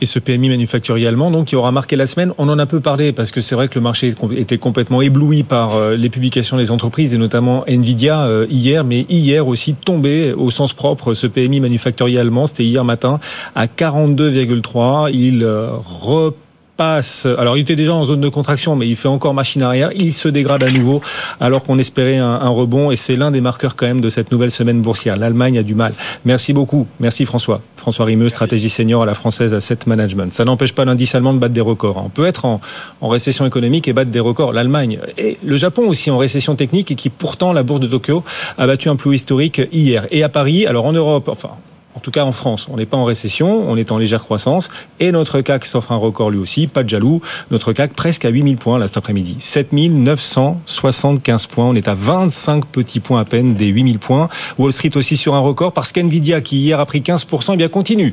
et 0.00 0.06
ce 0.06 0.18
PMI 0.18 0.48
manufacturier 0.48 1.06
allemand, 1.06 1.30
donc, 1.30 1.46
qui 1.46 1.56
aura 1.56 1.72
marqué 1.72 1.96
la 1.96 2.06
semaine. 2.06 2.32
On 2.38 2.48
en 2.48 2.58
a 2.58 2.66
peu 2.66 2.80
parlé 2.80 3.12
parce 3.12 3.30
que 3.30 3.40
c'est 3.40 3.54
vrai 3.54 3.68
que 3.68 3.74
le 3.76 3.80
marché 3.80 4.14
était 4.36 4.58
complètement 4.58 5.02
ébloui 5.02 5.42
par 5.42 5.74
euh, 5.74 5.96
les 5.96 6.10
publications 6.10 6.56
des 6.56 6.70
entreprises 6.70 7.14
et 7.14 7.18
notamment 7.18 7.64
Nvidia 7.66 8.22
euh, 8.22 8.46
hier, 8.50 8.84
mais 8.84 9.06
hier 9.08 9.46
aussi 9.46 9.74
tombé 9.74 10.32
au 10.32 10.50
sens 10.50 10.72
propre 10.72 11.14
ce 11.14 11.26
PMI 11.26 11.60
manufacturier 11.60 12.18
allemand. 12.18 12.46
C'était 12.46 12.64
hier 12.64 12.84
matin 12.84 13.20
à 13.54 13.66
42,3. 13.66 15.10
Il 15.12 15.42
euh, 15.42 15.70
repart 15.84 16.43
passe. 16.76 17.26
Alors, 17.38 17.56
il 17.56 17.60
était 17.60 17.76
déjà 17.76 17.94
en 17.94 18.04
zone 18.04 18.20
de 18.20 18.28
contraction, 18.28 18.76
mais 18.76 18.88
il 18.88 18.96
fait 18.96 19.08
encore 19.08 19.34
machine 19.34 19.62
arrière. 19.62 19.90
Il 19.94 20.12
se 20.12 20.28
dégrade 20.28 20.62
à 20.62 20.70
nouveau, 20.70 21.00
alors 21.40 21.64
qu'on 21.64 21.78
espérait 21.78 22.18
un, 22.18 22.26
un, 22.26 22.48
rebond. 22.48 22.90
Et 22.90 22.96
c'est 22.96 23.16
l'un 23.16 23.30
des 23.30 23.40
marqueurs 23.40 23.76
quand 23.76 23.86
même 23.86 24.00
de 24.00 24.08
cette 24.08 24.32
nouvelle 24.32 24.50
semaine 24.50 24.82
boursière. 24.82 25.16
L'Allemagne 25.16 25.58
a 25.58 25.62
du 25.62 25.74
mal. 25.74 25.94
Merci 26.24 26.52
beaucoup. 26.52 26.86
Merci 27.00 27.24
François. 27.26 27.60
François 27.76 28.06
Rimeux, 28.06 28.28
stratégie 28.28 28.70
senior 28.70 29.02
à 29.02 29.06
la 29.06 29.14
française 29.14 29.54
Asset 29.54 29.80
Management. 29.86 30.32
Ça 30.32 30.44
n'empêche 30.44 30.72
pas 30.72 30.84
l'indice 30.84 31.14
allemand 31.14 31.34
de 31.34 31.38
battre 31.38 31.54
des 31.54 31.60
records. 31.60 32.02
On 32.04 32.08
peut 32.08 32.26
être 32.26 32.44
en, 32.44 32.60
en 33.00 33.08
récession 33.08 33.46
économique 33.46 33.88
et 33.88 33.92
battre 33.92 34.10
des 34.10 34.20
records. 34.20 34.52
L'Allemagne 34.52 34.98
et 35.18 35.38
le 35.44 35.56
Japon 35.56 35.82
aussi 35.88 36.10
en 36.10 36.18
récession 36.18 36.54
technique 36.54 36.90
et 36.90 36.94
qui 36.94 37.10
pourtant 37.10 37.52
la 37.52 37.62
bourse 37.62 37.80
de 37.80 37.86
Tokyo 37.86 38.24
a 38.58 38.66
battu 38.66 38.88
un 38.88 38.96
plus 38.96 39.14
historique 39.14 39.60
hier. 39.72 40.06
Et 40.10 40.22
à 40.22 40.28
Paris, 40.28 40.66
alors 40.66 40.86
en 40.86 40.92
Europe, 40.92 41.28
enfin 41.28 41.50
en 41.50 41.73
tout 42.04 42.10
cas 42.10 42.24
en 42.24 42.32
France, 42.32 42.68
on 42.70 42.76
n'est 42.76 42.84
pas 42.84 42.98
en 42.98 43.04
récession, 43.04 43.64
on 43.66 43.78
est 43.78 43.90
en 43.90 43.96
légère 43.96 44.22
croissance, 44.22 44.68
et 45.00 45.10
notre 45.10 45.40
CAC 45.40 45.64
s'offre 45.64 45.90
un 45.90 45.96
record 45.96 46.30
lui 46.30 46.38
aussi, 46.38 46.66
pas 46.66 46.82
de 46.82 46.90
jaloux, 46.90 47.22
notre 47.50 47.72
CAC 47.72 47.94
presque 47.94 48.26
à 48.26 48.28
8000 48.28 48.58
points 48.58 48.78
là 48.78 48.86
cet 48.86 48.98
après-midi, 48.98 49.36
7975 49.38 51.46
points, 51.46 51.64
on 51.64 51.74
est 51.74 51.88
à 51.88 51.94
25 51.94 52.66
petits 52.66 53.00
points 53.00 53.20
à 53.20 53.24
peine 53.24 53.54
des 53.54 53.68
8000 53.68 53.98
points, 53.98 54.28
Wall 54.58 54.70
Street 54.70 54.94
aussi 54.96 55.16
sur 55.16 55.34
un 55.34 55.40
record, 55.40 55.72
parce 55.72 55.92
qu'NVIDIA 55.92 56.42
qui 56.42 56.58
hier 56.58 56.78
a 56.78 56.84
pris 56.84 57.00
15%, 57.00 57.54
eh 57.54 57.56
bien 57.56 57.68
continue. 57.68 58.12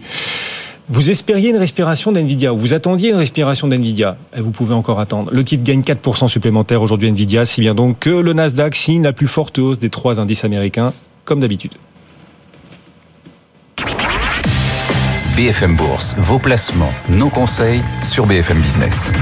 Vous 0.87 1.09
espériez 1.09 1.49
une 1.49 1.57
respiration 1.57 2.13
d'NVIDIA, 2.13 2.53
ou 2.53 2.57
vous 2.57 2.73
attendiez 2.73 3.09
une 3.09 3.17
respiration 3.17 3.67
d'NVIDIA, 3.67 4.15
et 4.35 4.39
vous 4.39 4.51
pouvez 4.51 4.73
encore 4.73 5.01
attendre. 5.01 5.31
Le 5.33 5.43
titre 5.43 5.63
gagne 5.63 5.81
4% 5.81 6.29
supplémentaire 6.29 6.81
aujourd'hui 6.81 7.11
NVIDIA, 7.11 7.45
si 7.45 7.59
bien 7.59 7.75
donc 7.75 7.99
que 7.99 8.09
le 8.09 8.31
Nasdaq 8.31 8.73
signe 8.73 9.03
la 9.03 9.11
plus 9.11 9.27
forte 9.27 9.59
hausse 9.59 9.79
des 9.79 9.89
trois 9.89 10.21
indices 10.21 10.45
américains, 10.45 10.93
comme 11.25 11.41
d'habitude. 11.41 11.73
BFM 15.37 15.77
Bourse, 15.77 16.15
vos 16.17 16.39
placements, 16.39 16.91
nos 17.09 17.29
conseils 17.29 17.81
sur 18.03 18.25
BFM 18.25 18.59
Business. 18.59 19.13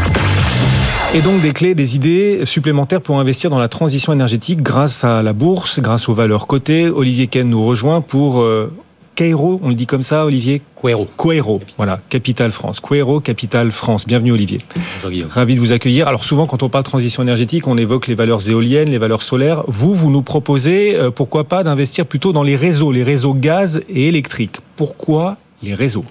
Et 1.14 1.22
donc 1.22 1.39
des 1.41 1.51
clés, 1.51 1.76
des 1.76 1.95
idées 1.95 2.45
supplémentaires 2.45 3.01
pour 3.01 3.20
investir 3.20 3.51
dans 3.51 3.60
la 3.60 3.68
transition 3.68 4.12
énergétique 4.12 4.64
grâce 4.64 5.03
à 5.03 5.22
la 5.22 5.34
bourse, 5.34 5.80
grâce 5.80 6.10
aux 6.10 6.16
valeurs 6.16 6.47
cotées. 6.47 6.89
Olivier 6.89 7.28
Ken 7.28 7.47
nous 7.47 7.64
rejoint 7.64 8.01
pour 8.01 8.41
euh, 8.41 8.74
Quaero, 9.14 9.60
on 9.62 9.70
le 9.70 9.76
dit 9.76 9.86
comme 9.86 10.01
ça, 10.01 10.26
Olivier? 10.26 10.64
Quaero. 10.82 11.07
Quaero, 11.16 11.62
voilà, 11.78 11.99
Capital 12.10 12.51
France. 12.51 12.80
Quaero, 12.80 13.20
Capital 13.20 13.72
France. 13.72 14.07
Bienvenue, 14.07 14.32
Olivier. 14.32 14.60
Bonjour, 14.95 15.12
Guillaume. 15.12 15.30
Ravi 15.30 15.55
de 15.55 15.60
vous 15.60 15.74
accueillir. 15.74 16.07
Alors, 16.07 16.24
souvent, 16.24 16.47
quand 16.47 16.64
on 16.64 16.70
parle 16.70 16.86
transition 16.86 17.22
énergétique, 17.22 17.68
on 17.68 17.78
évoque 17.78 18.07
les 18.07 18.16
valeurs 18.16 18.49
éoliennes, 18.49 18.89
les 18.89 18.97
valeurs 18.97 19.22
solaires. 19.22 19.64
Vous, 19.68 19.93
vous 19.93 20.10
nous 20.10 20.24
proposez, 20.24 20.95
euh, 20.95 21.12
pourquoi 21.12 21.43
pas, 21.43 21.64
d'investir 21.64 22.07
plutôt 22.07 22.34
dans 22.34 22.43
les 22.43 22.55
réseaux, 22.55 22.91
les 22.91 23.03
réseaux 23.03 23.36
gaz 23.36 23.82
et 23.89 24.07
électriques. 24.07 24.57
Pourquoi 24.76 25.38
les 25.64 25.74
réseaux 25.74 26.05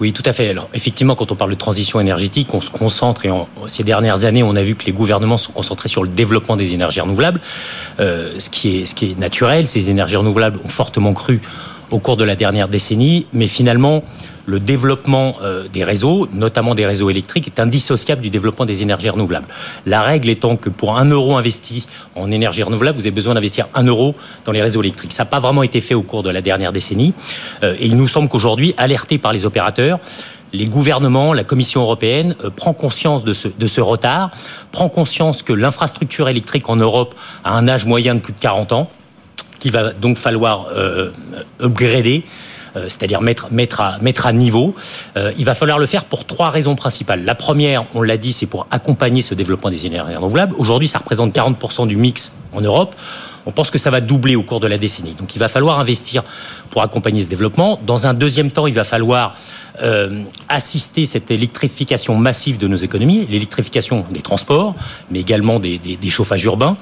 oui, 0.00 0.12
tout 0.12 0.22
à 0.24 0.32
fait. 0.32 0.50
Alors, 0.50 0.68
effectivement, 0.74 1.14
quand 1.14 1.30
on 1.30 1.36
parle 1.36 1.50
de 1.50 1.56
transition 1.56 2.00
énergétique, 2.00 2.52
on 2.52 2.60
se 2.60 2.70
concentre, 2.70 3.26
et 3.26 3.30
en, 3.30 3.48
ces 3.68 3.84
dernières 3.84 4.24
années, 4.24 4.42
on 4.42 4.56
a 4.56 4.62
vu 4.62 4.74
que 4.74 4.84
les 4.86 4.92
gouvernements 4.92 5.38
sont 5.38 5.52
concentrés 5.52 5.88
sur 5.88 6.02
le 6.02 6.08
développement 6.08 6.56
des 6.56 6.74
énergies 6.74 7.00
renouvelables, 7.00 7.40
euh, 8.00 8.34
ce, 8.38 8.50
qui 8.50 8.78
est, 8.78 8.86
ce 8.86 8.94
qui 8.94 9.12
est 9.12 9.18
naturel. 9.18 9.68
Ces 9.68 9.90
énergies 9.90 10.16
renouvelables 10.16 10.58
ont 10.64 10.68
fortement 10.68 11.12
cru 11.12 11.40
au 11.92 12.00
cours 12.00 12.16
de 12.16 12.24
la 12.24 12.34
dernière 12.34 12.68
décennie, 12.68 13.26
mais 13.32 13.46
finalement, 13.46 14.02
le 14.46 14.60
développement 14.60 15.36
euh, 15.42 15.66
des 15.72 15.84
réseaux, 15.84 16.28
notamment 16.32 16.74
des 16.74 16.86
réseaux 16.86 17.10
électriques, 17.10 17.46
est 17.46 17.60
indissociable 17.60 18.22
du 18.22 18.30
développement 18.30 18.64
des 18.64 18.82
énergies 18.82 19.10
renouvelables. 19.10 19.46
La 19.86 20.02
règle 20.02 20.28
étant 20.28 20.56
que 20.56 20.68
pour 20.68 20.96
un 20.96 21.06
euro 21.06 21.36
investi 21.36 21.86
en 22.14 22.30
énergie 22.30 22.62
renouvelable, 22.62 22.96
vous 22.96 23.02
avez 23.02 23.10
besoin 23.10 23.34
d'investir 23.34 23.66
un 23.74 23.84
euro 23.84 24.14
dans 24.44 24.52
les 24.52 24.62
réseaux 24.62 24.82
électriques. 24.82 25.12
Ça 25.12 25.24
n'a 25.24 25.30
pas 25.30 25.40
vraiment 25.40 25.62
été 25.62 25.80
fait 25.80 25.94
au 25.94 26.02
cours 26.02 26.22
de 26.22 26.30
la 26.30 26.42
dernière 26.42 26.72
décennie. 26.72 27.14
Euh, 27.62 27.76
et 27.78 27.86
il 27.86 27.96
nous 27.96 28.08
semble 28.08 28.28
qu'aujourd'hui, 28.28 28.74
alertés 28.76 29.18
par 29.18 29.32
les 29.32 29.46
opérateurs, 29.46 29.98
les 30.54 30.66
gouvernements, 30.66 31.32
la 31.32 31.44
Commission 31.44 31.82
européenne 31.82 32.36
euh, 32.44 32.50
prend 32.50 32.72
conscience 32.72 33.24
de 33.24 33.32
ce, 33.32 33.48
de 33.48 33.66
ce 33.66 33.80
retard, 33.80 34.30
prend 34.70 34.88
conscience 34.88 35.42
que 35.42 35.52
l'infrastructure 35.52 36.28
électrique 36.28 36.68
en 36.68 36.76
Europe 36.76 37.14
a 37.42 37.56
un 37.56 37.68
âge 37.68 37.86
moyen 37.86 38.14
de 38.14 38.20
plus 38.20 38.32
de 38.32 38.38
40 38.38 38.72
ans, 38.72 38.88
qu'il 39.58 39.72
va 39.72 39.92
donc 39.92 40.16
falloir 40.16 40.68
euh, 40.72 41.10
upgrader 41.60 42.24
c'est-à-dire 42.88 43.20
mettre, 43.20 43.52
mettre, 43.52 43.80
à, 43.80 43.98
mettre 44.00 44.26
à 44.26 44.32
niveau. 44.32 44.74
Euh, 45.16 45.32
il 45.38 45.44
va 45.44 45.54
falloir 45.54 45.78
le 45.78 45.86
faire 45.86 46.04
pour 46.04 46.24
trois 46.26 46.50
raisons 46.50 46.76
principales. 46.76 47.24
La 47.24 47.34
première, 47.34 47.86
on 47.94 48.02
l'a 48.02 48.16
dit, 48.16 48.32
c'est 48.32 48.46
pour 48.46 48.66
accompagner 48.70 49.22
ce 49.22 49.34
développement 49.34 49.70
des 49.70 49.86
énergies 49.86 50.16
renouvelables. 50.16 50.54
Aujourd'hui, 50.58 50.88
ça 50.88 50.98
représente 50.98 51.34
40% 51.34 51.86
du 51.86 51.96
mix 51.96 52.38
en 52.52 52.60
Europe. 52.60 52.94
On 53.46 53.52
pense 53.52 53.70
que 53.70 53.78
ça 53.78 53.90
va 53.90 54.00
doubler 54.00 54.36
au 54.36 54.42
cours 54.42 54.60
de 54.60 54.66
la 54.66 54.78
décennie. 54.78 55.14
Donc 55.18 55.34
il 55.36 55.38
va 55.38 55.48
falloir 55.48 55.78
investir 55.78 56.22
pour 56.70 56.82
accompagner 56.82 57.22
ce 57.22 57.28
développement. 57.28 57.78
Dans 57.86 58.06
un 58.06 58.14
deuxième 58.14 58.50
temps, 58.50 58.66
il 58.66 58.74
va 58.74 58.84
falloir 58.84 59.36
euh, 59.82 60.22
assister 60.48 61.04
cette 61.04 61.30
électrification 61.30 62.14
massive 62.14 62.58
de 62.58 62.68
nos 62.68 62.76
économies, 62.76 63.26
l'électrification 63.28 64.04
des 64.10 64.22
transports, 64.22 64.74
mais 65.10 65.20
également 65.20 65.58
des, 65.58 65.78
des, 65.78 65.96
des, 65.96 66.08
chauffages 66.08 66.44
urbains. 66.44 66.76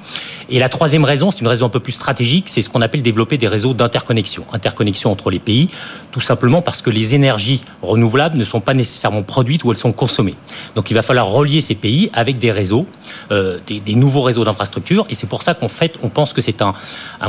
Et 0.49 0.59
la 0.59 0.69
troisième 0.69 1.03
raison, 1.03 1.31
c'est 1.31 1.41
une 1.41 1.47
raison 1.47 1.65
un 1.65 1.69
peu 1.69 1.79
plus 1.79 1.93
stratégique, 1.93 2.49
c'est 2.49 2.61
ce 2.61 2.69
qu'on 2.69 2.81
appelle 2.81 3.01
développer 3.01 3.37
des 3.37 3.47
réseaux 3.47 3.73
d'interconnexion, 3.73 4.45
interconnexion 4.53 5.11
entre 5.11 5.29
les 5.29 5.39
pays, 5.39 5.69
tout 6.11 6.21
simplement 6.21 6.61
parce 6.61 6.81
que 6.81 6.89
les 6.89 7.15
énergies 7.15 7.61
renouvelables 7.81 8.37
ne 8.37 8.43
sont 8.43 8.61
pas 8.61 8.73
nécessairement 8.73 9.23
produites 9.23 9.63
ou 9.63 9.71
elles 9.71 9.77
sont 9.77 9.93
consommées. 9.93 10.35
Donc 10.75 10.91
il 10.91 10.93
va 10.93 11.01
falloir 11.01 11.27
relier 11.27 11.61
ces 11.61 11.75
pays 11.75 12.09
avec 12.13 12.39
des 12.39 12.51
réseaux, 12.51 12.87
euh, 13.31 13.59
des, 13.67 13.95
nouveaux 13.95 14.21
réseaux 14.21 14.43
d'infrastructures, 14.43 15.05
et 15.09 15.15
c'est 15.15 15.27
pour 15.27 15.43
ça 15.43 15.53
qu'en 15.53 15.67
fait, 15.67 15.95
on 16.03 16.09
pense 16.09 16.33
que 16.33 16.41
c'est 16.41 16.61
un 16.61 16.73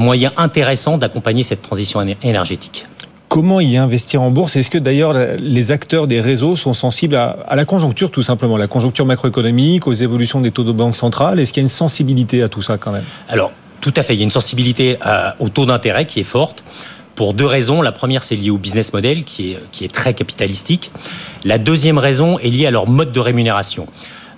moyen 0.00 0.32
intéressant 0.36 0.98
d'accompagner 0.98 1.42
cette 1.42 1.62
transition 1.62 2.00
énergétique. 2.22 2.86
Comment 3.34 3.58
y 3.58 3.76
investir 3.76 4.22
en 4.22 4.30
bourse 4.30 4.54
Est-ce 4.54 4.70
que 4.70 4.78
d'ailleurs 4.78 5.12
les 5.40 5.72
acteurs 5.72 6.06
des 6.06 6.20
réseaux 6.20 6.54
sont 6.54 6.72
sensibles 6.72 7.16
à, 7.16 7.56
la 7.56 7.64
conjoncture 7.64 8.12
tout 8.12 8.22
simplement, 8.22 8.56
la 8.56 8.68
conjoncture 8.68 9.06
macroéconomique, 9.06 9.88
aux 9.88 9.92
évolutions 9.92 10.40
des 10.40 10.52
taux 10.52 10.62
de 10.62 10.70
banque 10.70 10.94
centrale 10.94 11.40
Est-ce 11.40 11.52
qu'il 11.52 11.60
y 11.60 11.64
a 11.64 11.66
une 11.66 11.68
sensibilité 11.68 12.44
à 12.44 12.48
tout 12.48 12.62
ça 12.62 12.78
quand 12.78 12.92
même? 12.92 13.02
Alors, 13.28 13.50
tout 13.80 13.92
à 13.96 14.02
fait. 14.02 14.14
Il 14.14 14.18
y 14.18 14.20
a 14.20 14.22
une 14.22 14.30
sensibilité 14.30 14.98
au 15.40 15.48
taux 15.48 15.66
d'intérêt 15.66 16.06
qui 16.06 16.20
est 16.20 16.22
forte. 16.22 16.62
Pour 17.16 17.34
deux 17.34 17.44
raisons. 17.44 17.82
La 17.82 17.90
première, 17.90 18.22
c'est 18.22 18.36
lié 18.36 18.50
au 18.50 18.56
business 18.56 18.92
model 18.92 19.24
qui 19.24 19.56
est, 19.82 19.92
très 19.92 20.14
capitalistique. 20.14 20.92
La 21.44 21.58
deuxième 21.58 21.98
raison 21.98 22.38
est 22.38 22.50
liée 22.50 22.66
à 22.66 22.70
leur 22.70 22.88
mode 22.88 23.10
de 23.10 23.18
rémunération. 23.18 23.88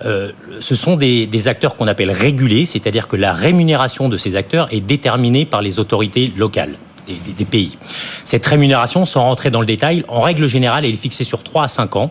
Euh, 0.07 0.33
ce 0.61 0.75
sont 0.75 0.97
des 0.97 1.49
acteurs 1.49 1.77
qu'on 1.77 1.87
appelle 1.87 2.13
régulés, 2.13 2.65
c'est-à-dire 2.65 3.09
que 3.09 3.17
la 3.17 3.35
rémunération 3.35 4.09
de 4.09 4.17
ces 4.17 4.37
acteurs 4.37 4.69
est 4.73 4.81
déterminée 4.81 5.45
par 5.45 5.61
les 5.61 5.81
autorités 5.81 6.33
locales. 6.35 6.77
Des, 7.07 7.45
pays. 7.45 7.79
Cette 8.25 8.45
rémunération, 8.45 9.05
sans 9.05 9.23
rentrer 9.23 9.51
dans 9.51 9.61
le 9.61 9.67
détail, 9.67 10.05
en 10.09 10.21
règle 10.21 10.49
générale, 10.49 10.85
elle 10.85 10.93
est 10.93 10.97
fixée 10.97 11.23
sur 11.23 11.45
3 11.45 11.65
à 11.65 11.69
5 11.69 11.95
ans 11.95 12.11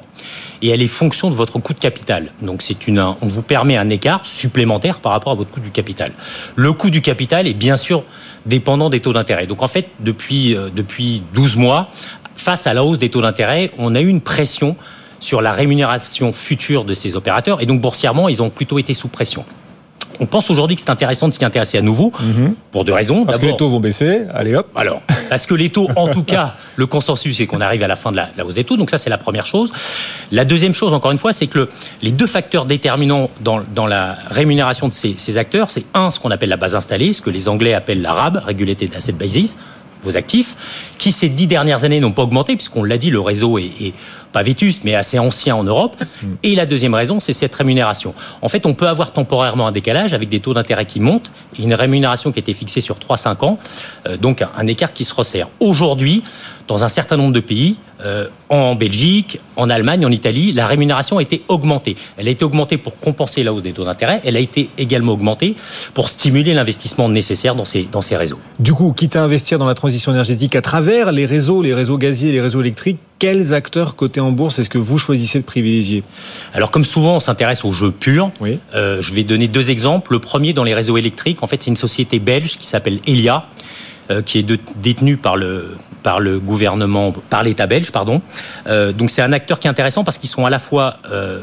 et 0.61 0.69
elle 0.69 0.81
est 0.81 0.87
fonction 0.87 1.29
de 1.29 1.35
votre 1.35 1.59
coût 1.59 1.73
de 1.73 1.79
capital. 1.79 2.31
Donc 2.41 2.61
c'est 2.61 2.87
une, 2.87 2.99
on 2.99 3.27
vous 3.27 3.41
permet 3.41 3.75
un 3.75 3.89
écart 3.89 4.25
supplémentaire 4.25 5.01
par 5.01 5.11
rapport 5.11 5.33
à 5.33 5.35
votre 5.35 5.51
coût 5.51 5.59
du 5.59 5.71
capital. 5.71 6.13
Le 6.55 6.71
coût 6.71 6.89
du 6.89 7.01
capital 7.01 7.45
est 7.45 7.53
bien 7.53 7.75
sûr 7.75 8.03
dépendant 8.45 8.89
des 8.89 9.01
taux 9.01 9.11
d'intérêt. 9.11 9.47
Donc 9.47 9.63
en 9.63 9.67
fait, 9.67 9.89
depuis, 9.99 10.55
euh, 10.55 10.69
depuis 10.73 11.21
12 11.33 11.57
mois, 11.57 11.89
face 12.37 12.65
à 12.65 12.73
la 12.73 12.85
hausse 12.85 12.99
des 12.99 13.09
taux 13.09 13.21
d'intérêt, 13.21 13.71
on 13.77 13.95
a 13.95 14.01
eu 14.01 14.07
une 14.07 14.21
pression 14.21 14.77
sur 15.19 15.41
la 15.41 15.51
rémunération 15.51 16.31
future 16.31 16.85
de 16.85 16.93
ces 16.93 17.15
opérateurs 17.15 17.61
et 17.61 17.65
donc 17.65 17.81
boursièrement, 17.81 18.29
ils 18.29 18.41
ont 18.41 18.49
plutôt 18.49 18.79
été 18.79 18.93
sous 18.93 19.07
pression. 19.07 19.45
On 20.19 20.25
pense 20.25 20.49
aujourd'hui 20.49 20.75
que 20.75 20.81
c'est 20.81 20.89
intéressant 20.89 21.27
de 21.27 21.33
s'y 21.33 21.43
intéresser 21.45 21.77
à 21.77 21.81
nouveau 21.81 22.11
Mhm. 22.21 22.53
pour 22.71 22.85
deux 22.85 22.93
raisons. 22.93 23.25
Parce 23.25 23.37
que 23.39 23.45
les 23.45 23.57
taux 23.57 23.69
vont 23.69 23.79
baisser, 23.79 24.21
allez 24.33 24.55
hop. 24.55 24.67
Alors, 24.75 25.01
parce 25.29 25.45
que 25.45 25.53
les 25.53 25.69
taux, 25.69 25.89
en 25.95 26.07
tout 26.07 26.23
cas, 26.23 26.55
le 26.75 26.85
consensus 26.85 27.37
c'est 27.37 27.47
qu'on 27.47 27.61
arrive 27.61 27.83
à 27.83 27.87
la 27.87 27.95
fin 27.95 28.11
de 28.11 28.17
la, 28.17 28.29
la, 28.37 28.45
hausse 28.45 28.53
des 28.55 28.63
taux. 28.63 28.77
Donc 28.77 28.89
ça, 28.89 28.97
c'est 28.97 29.09
la 29.09 29.17
première 29.17 29.45
chose. 29.45 29.71
La 30.31 30.45
deuxième 30.45 30.73
chose, 30.73 30.93
encore 30.93 31.11
une 31.11 31.17
fois, 31.17 31.33
c'est 31.33 31.47
que 31.47 31.59
le, 31.59 31.69
les 32.01 32.11
deux 32.11 32.27
facteurs 32.27 32.65
déterminants 32.65 33.29
dans, 33.41 33.61
dans 33.73 33.87
la 33.87 34.17
rémunération 34.29 34.87
de 34.87 34.93
ces, 34.93 35.15
ces 35.17 35.37
acteurs, 35.37 35.71
c'est 35.71 35.85
un, 35.93 36.09
ce 36.09 36.19
qu'on 36.19 36.31
appelle 36.31 36.49
la 36.49 36.57
base 36.57 36.75
installée, 36.75 37.13
ce 37.13 37.21
que 37.21 37.29
les 37.29 37.47
Anglais 37.49 37.73
appellent 37.73 38.01
la 38.01 38.11
RAB, 38.13 38.41
Regulated 38.45 38.95
Asset 38.95 39.13
Basis, 39.13 39.57
actifs, 40.13 40.93
qui 40.97 41.11
ces 41.11 41.29
dix 41.29 41.47
dernières 41.47 41.83
années 41.83 41.99
n'ont 41.99 42.11
pas 42.11 42.23
augmenté, 42.23 42.55
puisqu'on 42.55 42.83
l'a 42.83 42.97
dit, 42.97 43.09
le 43.09 43.19
réseau 43.19 43.57
est, 43.57 43.93
pas 44.31 44.43
vétuste, 44.43 44.81
mais 44.83 44.95
assez 44.95 45.17
ancien 45.17 45.55
en 45.55 45.63
Europe. 45.63 45.95
Et 46.43 46.55
la 46.55 46.65
deuxième 46.65 46.93
raison, 46.93 47.21
c'est 47.21 47.31
cette 47.31 47.55
rémunération. 47.55 48.13
En 48.41 48.49
fait, 48.49 48.65
on 48.65 48.73
peut 48.73 48.87
avoir 48.87 49.13
temporairement 49.13 49.65
un 49.65 49.71
décalage 49.71 50.13
avec 50.13 50.27
des 50.27 50.41
taux 50.41 50.53
d'intérêt 50.53 50.85
qui 50.85 50.99
montent 50.99 51.31
et 51.57 51.63
une 51.63 51.73
rémunération 51.73 52.33
qui 52.33 52.39
était 52.39 52.53
fixée 52.53 52.81
sur 52.81 52.97
3-5 52.97 53.45
ans, 53.45 53.59
euh, 54.07 54.17
donc 54.17 54.43
un 54.43 54.67
écart 54.67 54.91
qui 54.91 55.05
se 55.05 55.13
resserre. 55.13 55.47
Aujourd'hui, 55.61 56.21
dans 56.67 56.83
un 56.83 56.89
certain 56.89 57.17
nombre 57.17 57.33
de 57.33 57.39
pays, 57.39 57.77
euh, 58.03 58.27
en 58.49 58.75
Belgique, 58.75 59.39
en 59.55 59.69
Allemagne, 59.69 60.05
en 60.05 60.11
Italie, 60.11 60.51
la 60.51 60.67
rémunération 60.67 61.17
a 61.17 61.21
été 61.21 61.43
augmentée. 61.47 61.95
Elle 62.17 62.27
a 62.27 62.31
été 62.31 62.43
augmentée 62.43 62.77
pour 62.77 62.97
compenser 62.99 63.43
la 63.43 63.53
hausse 63.53 63.61
des 63.61 63.71
taux 63.71 63.85
d'intérêt. 63.85 64.21
Elle 64.25 64.35
a 64.35 64.39
été 64.39 64.69
également 64.77 65.13
augmentée 65.13 65.55
pour 65.93 66.09
stimuler 66.09 66.53
l'investissement 66.53 67.07
nécessaire 67.07 67.55
dans 67.55 67.65
ces, 67.65 67.87
dans 67.91 68.01
ces 68.01 68.17
réseaux. 68.17 68.39
Du 68.59 68.73
coup, 68.73 68.93
quitte 68.93 69.15
à 69.15 69.23
investir 69.23 69.59
dans 69.59 69.65
la 69.65 69.75
transition 69.75 70.11
énergétique 70.11 70.55
à 70.55 70.61
travers 70.61 71.11
les 71.11 71.25
réseaux, 71.25 71.61
les 71.61 71.73
réseaux 71.73 71.97
gaziers, 71.97 72.31
les 72.31 72.41
réseaux 72.41 72.61
électriques, 72.61 72.97
quels 73.17 73.53
acteurs 73.53 73.95
cotés 73.95 74.19
en 74.19 74.31
bourse 74.31 74.59
est-ce 74.59 74.69
que 74.69 74.77
vous 74.77 74.97
choisissez 74.97 75.39
de 75.39 75.45
privilégier? 75.45 76.03
Alors, 76.53 76.69
comme 76.69 76.83
souvent, 76.83 77.15
on 77.15 77.19
s'intéresse 77.19 77.63
aux 77.63 77.71
jeux 77.71 77.91
purs. 77.91 78.31
Oui. 78.41 78.59
Euh, 78.75 79.01
je 79.01 79.13
vais 79.13 79.23
donner 79.23 79.47
deux 79.47 79.71
exemples. 79.71 80.11
Le 80.11 80.19
premier, 80.19 80.51
dans 80.51 80.63
les 80.63 80.73
réseaux 80.73 80.97
électriques, 80.97 81.41
en 81.41 81.47
fait, 81.47 81.63
c'est 81.63 81.69
une 81.69 81.77
société 81.77 82.19
belge 82.19 82.57
qui 82.57 82.67
s'appelle 82.67 82.99
Elia, 83.07 83.45
euh, 84.11 84.21
qui 84.21 84.39
est 84.39 84.43
de, 84.43 84.59
détenue 84.81 85.17
par 85.17 85.37
le, 85.37 85.77
par 86.05 86.19
le 86.19 86.39
gouvernement, 86.39 87.11
par 87.31 87.43
l'État 87.43 87.65
belge, 87.65 87.91
pardon. 87.91 88.21
Euh, 88.67 88.93
donc, 88.93 89.09
c'est 89.09 89.23
un 89.23 89.33
acteur 89.33 89.59
qui 89.59 89.65
est 89.65 89.71
intéressant 89.71 90.03
parce 90.03 90.19
qu'ils 90.19 90.29
sont 90.29 90.45
à 90.45 90.51
la 90.51 90.59
fois 90.59 90.97
euh, 91.11 91.41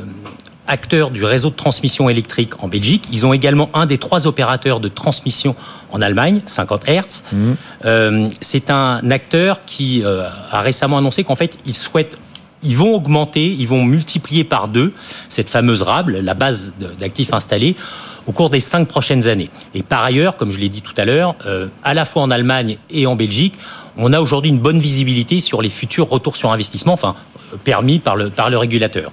acteurs 0.69 1.11
du 1.11 1.25
réseau 1.25 1.51
de 1.51 1.57
transmission 1.57 2.09
électrique 2.09 2.53
en 2.61 2.69
Belgique. 2.69 3.03
Ils 3.11 3.27
ont 3.27 3.33
également 3.33 3.71
un 3.75 3.87
des 3.87 3.99
trois 3.99 4.29
opérateurs 4.29 4.79
de 4.79 4.87
transmission 4.87 5.57
en 5.91 6.01
Allemagne, 6.01 6.43
50 6.47 6.89
Hertz. 6.89 7.25
Mmh. 7.33 7.53
Euh, 7.87 8.29
c'est 8.41 8.71
un 8.71 9.11
acteur 9.11 9.65
qui 9.67 10.03
euh, 10.05 10.29
a 10.53 10.61
récemment 10.61 10.99
annoncé 10.99 11.25
qu'en 11.25 11.35
fait, 11.35 11.59
il 11.67 11.75
souhaite 11.75 12.17
ils 12.63 12.77
vont 12.77 12.95
augmenter, 12.95 13.45
ils 13.59 13.67
vont 13.67 13.85
multiplier 13.85 14.45
par 14.45 14.69
deux 14.69 14.93
cette 15.29 15.49
fameuse 15.49 15.83
RAB, 15.83 16.11
la 16.11 16.35
base 16.35 16.73
d'actifs 16.99 17.35
installés, 17.35 17.75
au 18.27 18.33
cours 18.33 18.51
des 18.51 18.61
cinq 18.61 18.87
prochaines 18.87 19.27
années. 19.29 19.49
Et 19.75 19.83
par 19.83 20.05
ailleurs, 20.05 20.37
comme 20.37 20.51
je 20.51 20.59
l'ai 20.59 20.69
dit 20.69 20.83
tout 20.83 20.95
à 20.97 21.05
l'heure, 21.05 21.35
euh, 21.47 21.67
à 21.83 21.95
la 21.95 22.05
fois 22.05 22.23
en 22.23 22.31
Allemagne 22.31 22.79
et 22.91 23.07
en 23.07 23.17
Belgique, 23.17 23.55
on 23.97 24.13
a 24.13 24.21
aujourd'hui 24.21 24.51
une 24.51 24.59
bonne 24.59 24.79
visibilité 24.79 25.41
sur 25.41 25.63
les 25.63 25.69
futurs 25.69 26.09
retours 26.09 26.37
sur 26.37 26.51
investissement, 26.51 26.97
permis 27.65 27.99
par 27.99 28.17
le, 28.17 28.31
par 28.31 28.51
le 28.51 28.59
régulateur. 28.59 29.11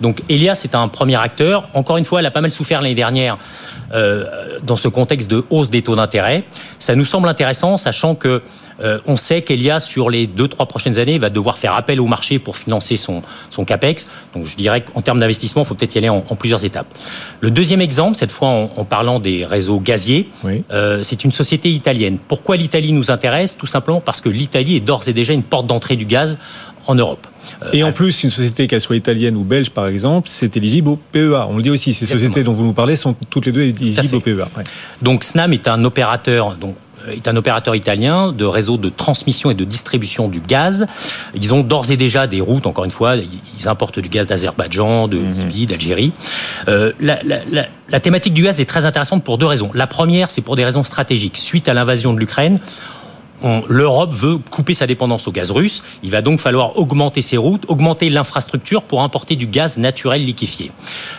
Donc 0.00 0.22
Elia, 0.28 0.54
c'est 0.54 0.74
un 0.74 0.88
premier 0.88 1.16
acteur. 1.16 1.68
Encore 1.74 1.96
une 1.96 2.04
fois, 2.04 2.20
elle 2.20 2.26
a 2.26 2.30
pas 2.30 2.40
mal 2.40 2.50
souffert 2.50 2.80
l'année 2.80 2.94
dernière 2.94 3.38
euh, 3.94 4.58
dans 4.62 4.76
ce 4.76 4.88
contexte 4.88 5.30
de 5.30 5.44
hausse 5.50 5.70
des 5.70 5.82
taux 5.82 5.96
d'intérêt. 5.96 6.44
Ça 6.78 6.94
nous 6.94 7.04
semble 7.04 7.28
intéressant, 7.28 7.76
sachant 7.76 8.14
que 8.14 8.42
euh, 8.82 8.98
on 9.06 9.16
sait 9.16 9.42
qu'Elia, 9.42 9.78
sur 9.78 10.10
les 10.10 10.26
deux, 10.26 10.48
trois 10.48 10.66
prochaines 10.66 10.98
années, 10.98 11.18
va 11.18 11.30
devoir 11.30 11.58
faire 11.58 11.74
appel 11.74 12.00
au 12.00 12.06
marché 12.06 12.38
pour 12.38 12.56
financer 12.56 12.96
son, 12.96 13.22
son 13.50 13.64
CAPEX. 13.64 14.08
Donc 14.34 14.46
je 14.46 14.56
dirais 14.56 14.80
qu'en 14.80 15.02
termes 15.02 15.20
d'investissement, 15.20 15.62
il 15.62 15.66
faut 15.66 15.74
peut-être 15.74 15.94
y 15.94 15.98
aller 15.98 16.08
en, 16.08 16.24
en, 16.28 16.36
plusieurs 16.36 16.64
étapes. 16.64 16.86
Le 17.40 17.50
deuxième 17.50 17.80
exemple, 17.80 18.16
cette 18.16 18.32
fois 18.32 18.48
en, 18.48 18.70
en 18.74 18.84
parlant 18.84 19.20
des 19.20 19.44
réseaux 19.44 19.78
gaziers, 19.78 20.28
oui. 20.42 20.64
euh, 20.72 21.02
c'est 21.02 21.22
une 21.22 21.32
société 21.32 21.70
italienne. 21.70 22.18
Pourquoi 22.26 22.56
l'Italie 22.56 22.92
nous 22.92 23.10
intéresse? 23.10 23.56
Tout 23.56 23.66
simplement 23.66 24.00
parce 24.00 24.20
que 24.20 24.30
l'Italie 24.30 24.76
est 24.76 24.80
d'ores 24.80 25.06
et 25.06 25.12
déjà 25.12 25.32
une 25.32 25.44
porte 25.44 25.66
d'entrée 25.66 25.96
du 25.96 26.06
gaz 26.06 26.38
en 26.86 26.94
Europe. 26.96 27.26
Et 27.72 27.82
en 27.82 27.92
plus, 27.92 28.22
une 28.24 28.30
société, 28.30 28.66
qu'elle 28.66 28.80
soit 28.80 28.96
italienne 28.96 29.36
ou 29.36 29.44
belge, 29.44 29.70
par 29.70 29.86
exemple, 29.86 30.28
c'est 30.28 30.56
éligible 30.56 30.88
au 30.88 30.98
PEA. 31.12 31.46
On 31.48 31.56
le 31.56 31.62
dit 31.62 31.70
aussi, 31.70 31.94
ces 31.94 32.04
Exactement. 32.04 32.18
sociétés 32.20 32.44
dont 32.44 32.52
vous 32.52 32.64
nous 32.64 32.72
parlez 32.72 32.96
sont 32.96 33.14
toutes 33.30 33.46
les 33.46 33.52
deux 33.52 33.62
éligibles 33.62 34.14
au 34.16 34.20
PEA. 34.20 34.48
Ouais. 34.56 34.64
Donc 35.00 35.24
Snam 35.24 35.52
est 35.52 35.68
un 35.68 35.84
opérateur, 35.84 36.56
donc 36.56 36.76
est 37.12 37.26
un 37.26 37.34
opérateur 37.34 37.74
italien 37.74 38.30
de 38.32 38.44
réseau 38.44 38.76
de 38.76 38.88
transmission 38.88 39.50
et 39.50 39.54
de 39.54 39.64
distribution 39.64 40.28
du 40.28 40.38
gaz. 40.38 40.86
Ils 41.34 41.52
ont 41.52 41.62
d'ores 41.64 41.90
et 41.90 41.96
déjà 41.96 42.28
des 42.28 42.40
routes, 42.40 42.64
encore 42.64 42.84
une 42.84 42.92
fois, 42.92 43.16
ils 43.16 43.68
importent 43.68 43.98
du 43.98 44.08
gaz 44.08 44.28
d'Azerbaïdjan, 44.28 45.08
de 45.08 45.18
Mhm. 45.18 45.34
Libye, 45.48 45.66
d'Algérie. 45.66 46.12
Euh, 46.68 46.92
la, 47.00 47.18
la, 47.24 47.40
la, 47.50 47.66
la 47.88 47.98
thématique 48.00 48.34
du 48.34 48.44
gaz 48.44 48.60
est 48.60 48.66
très 48.66 48.86
intéressante 48.86 49.24
pour 49.24 49.36
deux 49.36 49.46
raisons. 49.46 49.70
La 49.74 49.88
première, 49.88 50.30
c'est 50.30 50.42
pour 50.42 50.54
des 50.54 50.64
raisons 50.64 50.84
stratégiques. 50.84 51.36
Suite 51.38 51.68
à 51.68 51.74
l'invasion 51.74 52.12
de 52.14 52.20
l'Ukraine, 52.20 52.60
l'Europe 53.68 54.12
veut 54.12 54.38
couper 54.50 54.74
sa 54.74 54.86
dépendance 54.86 55.26
au 55.28 55.32
gaz 55.32 55.50
russe. 55.50 55.82
Il 56.02 56.10
va 56.10 56.22
donc 56.22 56.40
falloir 56.40 56.78
augmenter 56.78 57.22
ses 57.22 57.36
routes, 57.36 57.64
augmenter 57.68 58.10
l'infrastructure 58.10 58.82
pour 58.82 59.02
importer 59.02 59.36
du 59.36 59.46
gaz 59.46 59.78
naturel 59.78 60.24
liquéfié. 60.24 60.70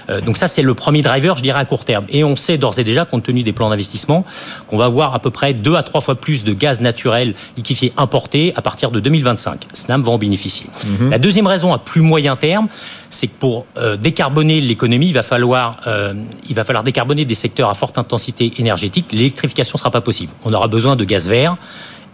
Euh, 0.09 0.21
donc 0.21 0.38
ça, 0.38 0.47
c'est 0.47 0.61
le 0.61 0.74
premier 0.74 1.01
driver, 1.01 1.38
je 1.38 1.43
dirais, 1.43 1.59
à 1.59 1.65
court 1.65 1.86
terme. 1.86 2.05
Et 2.09 2.24
on 2.24 2.36
sait 2.36 2.57
d'ores 2.57 2.80
et 2.80 2.84
déjà, 2.84 3.05
compte 3.05 3.24
tenu 3.24 3.43
des 3.43 3.53
plans 3.53 3.69
d'investissement, 3.69 4.26
qu'on 4.67 4.78
va 4.78 4.86
avoir 4.86 5.13
à 5.13 5.19
peu 5.19 5.30
près 5.30 5.53
deux 5.53 5.76
à 5.76 5.84
trois 5.84 6.01
fois 6.01 6.15
plus 6.15 6.43
de 6.43 6.53
gaz 6.53 6.82
naturel 6.82 7.34
liquéfié 7.57 7.93
importé 7.97 8.53
à 8.55 8.61
partir 8.61 8.91
de 8.91 8.99
2025. 8.99 9.67
Snam 9.74 10.03
va 10.03 10.11
en 10.11 10.17
bénéficier. 10.17 10.67
Mhm. 10.86 11.09
La 11.11 11.17
deuxième 11.19 11.47
raison 11.47 11.74
à 11.74 11.78
plus 11.78 12.01
moyen 12.01 12.36
terme, 12.36 12.67
c'est 13.09 13.28
que 13.28 13.38
pour 13.39 13.65
euh, 13.78 13.95
décarboner 13.95 14.61
l'économie, 14.61 15.07
il 15.07 15.13
va 15.13 15.24
falloir 15.24 15.82
euh, 15.88 16.13
il 16.49 16.55
va 16.55 16.63
falloir 16.63 16.84
décarboner 16.84 17.26
des 17.26 17.36
secteurs 17.36 17.69
à 17.69 17.74
forte 17.74 17.97
intensité 17.97 18.53
énergétique. 18.57 19.07
L'électrification 19.11 19.78
sera 19.78 19.91
pas 19.91 20.01
possible. 20.01 20.32
On 20.43 20.53
aura 20.53 20.67
besoin 20.67 20.95
de 20.95 21.03
gaz 21.03 21.30
vert. 21.30 21.57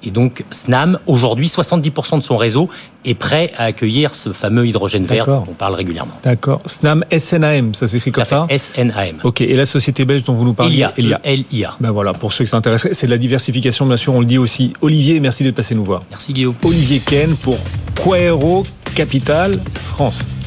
Et 0.04 0.12
donc, 0.12 0.44
Snam, 0.52 1.00
aujourd'hui, 1.08 1.48
70% 1.48 2.18
de 2.18 2.24
son 2.24 2.38
réseau 2.38 2.70
est 3.06 3.14
prêt 3.14 3.52
à 3.58 3.66
accueillir 3.66 4.16
ce 4.16 4.32
fameux 4.32 4.68
hydrogène 4.68 5.06
vert 5.06 5.26
dont 5.26 5.46
on 5.48 5.54
parle 5.54 5.76
régulièrement. 5.76 6.14
D'accord. 6.24 6.62
Snam 6.66 7.06
SNAM, 7.18 7.74
ça 7.74 7.88
s'écrit 7.88 8.12
comme 8.12 8.26
ça 8.26 8.48
SNAM. 8.56 9.20
Ok. 9.24 9.42
Et 9.42 9.54
la 9.54 9.66
société 9.66 10.06
belge 10.06 10.24
dont 10.24 10.34
vous 10.34 10.46
nous 10.46 10.54
parlez. 10.54 10.86
Elia. 10.98 11.22
Elia. 11.24 11.76
Ben 11.80 11.92
voilà, 11.92 12.14
pour 12.14 12.34
ceux 12.34 12.44
qui 12.44 12.50
s'intéressent, 12.50 12.94
c'est 12.94 13.08
de 13.08 13.12
la 13.12 13.18
diversification, 13.18 13.86
bien 13.86 13.98
sûr, 13.98 14.14
on 14.14 14.20
le 14.20 14.26
dit 14.26 14.38
aussi. 14.38 14.74
Olivier, 14.82 15.20
merci 15.20 15.44
d'être 15.44 15.56
passé 15.56 15.76
nous 15.76 15.86
voir. 15.86 16.04
Merci 16.10 16.34
Guillaume. 16.34 16.56
Olivier 16.64 17.00
Ken 17.00 17.36
pour 17.38 17.58
Quaero 17.96 18.64
Capital 18.96 19.58
France. 19.74 20.39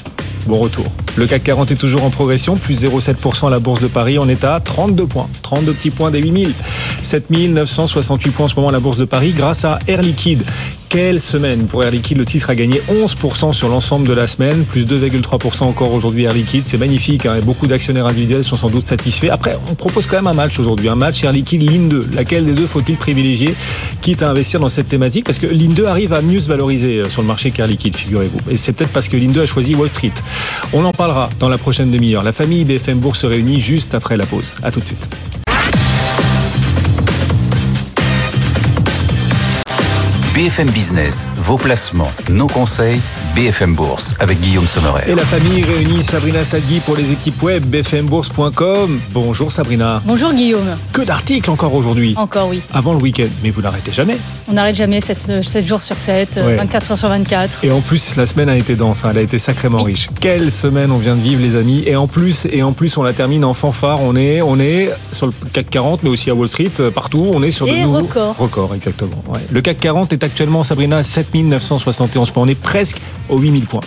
Bon 0.47 0.59
retour. 0.59 0.85
Le 1.17 1.27
CAC 1.27 1.45
40 1.45 1.71
est 1.73 1.77
toujours 1.77 2.05
en 2.05 2.11
progression, 2.11 2.57
plus 2.57 2.85
0,7% 2.85 3.47
à 3.47 3.51
la 3.51 3.59
Bourse 3.59 3.81
de 3.81 3.87
Paris. 3.87 4.19
On 4.19 4.29
est 4.29 4.45
à 4.45 4.61
32 4.61 5.07
points, 5.07 5.29
32 5.43 5.73
petits 5.73 5.91
points 5.91 6.11
des 6.11 6.21
8000. 6.21 6.53
7968 7.03 8.31
points 8.31 8.45
en 8.47 8.49
ce 8.49 8.55
moment 8.55 8.69
à 8.69 8.73
la 8.73 8.81
Bourse 8.81 8.97
de 8.99 9.05
Paris 9.05 9.33
grâce 9.37 9.65
à 9.65 9.79
Air 9.87 10.03
Liquide. 10.03 10.45
Quelle 10.93 11.23
semaine 11.23 11.69
pour 11.69 11.83
Air 11.83 11.91
Liquide, 11.91 12.19
le 12.19 12.27
titre 12.27 12.51
a 12.51 12.55
gagné 12.55 12.83
11% 12.91 13.55
sur 13.55 13.69
l'ensemble 13.69 14.07
de 14.07 14.13
la 14.13 14.27
semaine, 14.27 14.63
plus 14.63 14.85
2,3% 14.85 15.63
encore 15.63 15.91
aujourd'hui 15.95 16.25
Air 16.25 16.35
Liquide. 16.35 16.65
C'est 16.67 16.77
magnifique 16.77 17.25
hein, 17.25 17.35
et 17.39 17.41
beaucoup 17.41 17.67
d'actionnaires 17.67 18.05
individuels 18.05 18.45
sont 18.45 18.57
sans 18.57 18.69
doute 18.69 18.85
satisfaits. 18.85 19.31
Après, 19.31 19.57
on 19.71 19.75
propose 19.75 20.05
quand 20.05 20.17
même 20.17 20.27
un 20.27 20.35
match 20.35 20.59
aujourd'hui, 20.59 20.91
un 20.91 20.95
match 20.95 21.25
Air 21.25 21.33
Liquide 21.33 21.63
Ligne 21.63 21.89
2. 21.89 22.09
Laquelle 22.13 22.45
des 22.45 22.53
deux 22.53 22.67
faut-il 22.67 22.99
privilégier, 22.99 23.55
quitte 24.03 24.23
à 24.23 24.29
investir 24.29 24.61
dans 24.61 24.69
cette 24.69 24.91
thématique? 24.91 25.25
Parce 25.25 25.39
que 25.39 25.47
Ligne 25.47 25.73
2 25.73 25.87
arrive 25.87 26.13
à 26.13 26.21
mieux 26.21 26.43
se 26.43 26.49
valoriser 26.51 26.99
euh, 26.99 27.09
sur 27.09 27.23
le 27.23 27.29
marché 27.29 27.51
qu'Air 27.51 27.69
Liquide, 27.69 27.97
figurez-vous. 27.97 28.51
Et 28.51 28.59
c'est 28.59 28.75
peut-être 28.75 28.93
parce 28.93 29.09
que 29.09 29.17
Ligne 29.17 29.33
2 29.33 29.41
a 29.41 29.47
choisi 29.47 29.75
Wall 29.75 29.89
Street. 29.89 30.13
On 30.75 30.85
en 30.85 30.93
parlera 30.93 31.31
dans 31.41 31.49
la 31.49 31.57
prochaine 31.57 31.91
demi-heure. 31.91 32.23
La 32.23 32.33
famille 32.33 32.65
BFM 32.65 32.99
Bourse 32.99 33.21
se 33.21 33.27
réunit 33.27 33.63
juste 33.63 33.95
après 33.95 34.19
la 34.19 34.27
pause. 34.27 34.53
À 34.63 34.71
tout 34.71 34.81
de 34.81 34.87
suite. 34.87 35.09
BFM 40.35 40.71
Business, 40.71 41.29
vos 41.35 41.59
placements, 41.59 42.11
nos 42.31 42.47
conseils, 42.47 43.03
BFM 43.35 43.73
Bourse 43.75 44.15
avec 44.21 44.39
Guillaume 44.43 44.67
Sommerer. 44.67 45.05
Et 45.11 45.15
la 45.15 45.25
famille 45.25 45.63
réunit 45.63 46.03
Sabrina 46.03 46.45
Sadgui 46.45 46.81
pour 46.81 46.97
les 46.97 47.11
équipes 47.13 47.43
web 47.43 47.65
bfmbourse.com. 47.65 49.01
Bonjour 49.13 49.51
Sabrina. 49.51 50.03
Bonjour 50.05 50.35
Guillaume. 50.35 50.77
Que 50.93 51.01
d'articles 51.01 51.51
encore 51.51 51.73
aujourd'hui. 51.73 52.15
Encore 52.19 52.49
oui. 52.51 52.61
Avant 52.75 52.93
le 52.93 52.99
week-end, 53.01 53.29
mais 53.43 53.49
vous 53.49 53.63
n'arrêtez 53.63 53.91
jamais. 53.91 54.19
On 54.49 54.53
n'arrête 54.53 54.77
jamais 54.77 55.01
7, 55.01 55.43
7, 55.43 55.67
jours 55.67 55.81
sur 55.83 55.97
7, 55.97 56.41
Ouais. 56.45 56.57
24 56.57 56.91
heures 56.93 56.99
sur 56.99 57.09
24. 57.09 57.65
Et 57.65 57.71
en 57.71 57.81
plus, 57.81 58.17
la 58.17 58.27
semaine 58.27 58.51
a 58.51 58.57
été 58.57 58.75
dense, 58.77 59.03
hein, 59.05 59.09
elle 59.13 59.19
a 59.19 59.23
été 59.23 59.39
sacrément 59.39 59.83
riche. 59.83 60.11
Quelle 60.21 60.53
semaine 60.53 60.91
on 60.91 60.99
vient 60.99 61.17
de 61.17 61.23
vivre, 61.23 61.41
les 61.41 61.57
amis. 61.57 61.85
Et 61.87 61.97
en 61.97 62.07
plus, 62.09 62.47
et 62.51 62.63
en 62.63 62.73
plus, 62.73 62.99
on 62.99 63.03
la 63.03 63.15
termine 63.15 63.47
en 63.47 63.55
fanfare. 63.55 64.03
On 64.03 64.15
est, 64.15 64.43
on 64.43 64.61
est 64.61 64.91
sur 65.11 65.27
le 65.27 65.33
CAC 65.55 65.71
40, 65.71 66.03
mais 66.03 66.11
aussi 66.11 66.29
à 66.29 66.35
Wall 66.35 66.49
Street, 66.49 66.71
euh, 66.81 66.91
partout. 66.91 67.31
On 67.33 67.43
est 67.43 67.51
sur 67.51 67.67
de 67.67 67.73
Et 67.73 67.81
nouveaux 67.83 67.99
record. 68.01 68.37
records, 68.39 68.75
exactement. 68.75 69.23
ouais. 69.29 69.41
Le 69.51 69.63
CAC 69.63 69.79
40 69.79 70.13
est 70.13 70.23
actuellement, 70.23 70.65
Sabrina, 70.65 70.99
à 70.99 71.03
7971 71.03 72.31
points. 72.31 72.43
On 72.43 72.49
est 72.49 72.61
presque 72.61 72.99
aux 73.29 73.39
8000 73.39 73.65
points. 73.67 73.81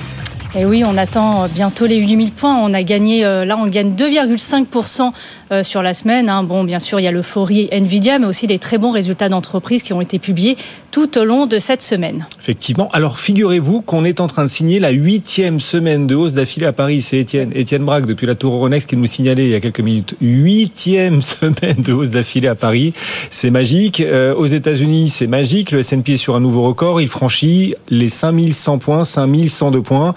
Et 0.58 0.66
oui, 0.66 0.84
on 0.86 0.96
attend 0.98 1.48
bientôt 1.50 1.86
les 1.86 1.98
8000 1.98 2.32
points. 2.32 2.58
On 2.58 2.72
a 2.72 2.82
gagné, 2.82 3.26
euh, 3.26 3.44
là, 3.44 3.58
on 3.60 3.68
gagne 3.68 3.92
2,5% 3.92 5.12
euh, 5.52 5.64
sur 5.64 5.82
la 5.82 5.94
semaine. 5.94 6.30
hein. 6.30 6.44
Bon, 6.44 6.64
bien 6.64 6.80
sûr, 6.80 6.98
il 7.02 7.04
y 7.04 7.08
a 7.08 7.12
l'euphorie 7.12 7.68
Nvidia, 7.74 8.20
mais 8.20 8.26
aussi 8.26 8.48
des 8.48 8.58
très 8.58 8.78
bons 8.78 8.92
résultats 8.92 9.28
d'entreprises 9.28 9.84
qui 9.84 9.92
ont 9.92 10.00
été 10.00 10.18
publiés 10.18 10.56
tout 10.96 11.18
au 11.18 11.26
long 11.26 11.46
de 11.46 11.60
cette 11.60 11.82
semaine. 11.82 12.26
Effectivement. 12.40 12.88
Alors, 12.94 13.20
figurez-vous 13.20 13.82
qu'on 13.82 14.06
est 14.06 14.22
en 14.22 14.28
train 14.28 14.46
de 14.46 14.50
signer 14.50 14.80
la 14.80 14.92
huitième 14.92 15.60
semaine 15.60 16.08
de 16.08 16.16
hausse 16.16 16.32
d'affilée 16.32 16.68
à 16.68 16.72
Paris. 16.72 17.02
C'est 17.02 17.18
Étienne, 17.18 17.52
Étienne 17.54 17.84
Braque, 17.84 18.06
depuis 18.06 18.26
la 18.26 18.36
Tour 18.36 18.54
Euronext, 18.54 18.88
qui 18.88 18.96
nous 18.96 19.06
signalait 19.06 19.44
il 19.44 19.50
y 19.50 19.56
a 19.56 19.60
quelques 19.60 19.82
minutes. 19.82 20.16
Huitième 20.22 21.22
semaine 21.22 21.82
de 21.82 21.92
hausse 21.92 22.12
d'affilée 22.12 22.48
à 22.48 22.56
Paris. 22.56 22.94
C'est 23.30 23.50
magique. 23.50 24.00
Euh, 24.00 24.34
aux 24.36 24.46
États-Unis, 24.46 25.10
c'est 25.10 25.28
magique. 25.28 25.72
Le 25.72 25.80
S&P 25.80 26.14
est 26.14 26.18
sur 26.18 26.34
un 26.34 26.40
nouveau 26.40 26.64
record. 26.64 27.02
Il 27.02 27.10
franchit 27.10 27.76
les 27.90 28.08
5100 28.08 28.78
points, 28.78 29.04
5102 29.04 29.82
points. 29.82 30.14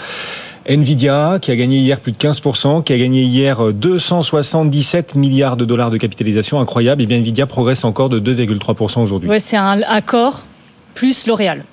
Nvidia, 0.68 1.40
qui 1.42 1.50
a 1.50 1.56
gagné 1.56 1.78
hier 1.78 1.98
plus 1.98 2.12
de 2.12 2.18
15%, 2.18 2.84
qui 2.84 2.92
a 2.92 2.98
gagné 2.98 3.22
hier 3.22 3.72
277 3.72 5.16
milliards 5.16 5.56
de 5.56 5.64
dollars 5.64 5.90
de 5.90 5.96
capitalisation, 5.96 6.60
incroyable. 6.60 7.02
Et 7.02 7.06
bien 7.06 7.18
Nvidia 7.18 7.46
progresse 7.46 7.82
encore 7.82 8.10
de 8.10 8.20
2,3% 8.20 9.02
aujourd'hui. 9.02 9.28
Ouais, 9.28 9.40
c'est 9.40 9.56
un 9.56 9.80
accord 9.88 10.44
plus 10.99 11.26
L'Oréal. 11.26 11.64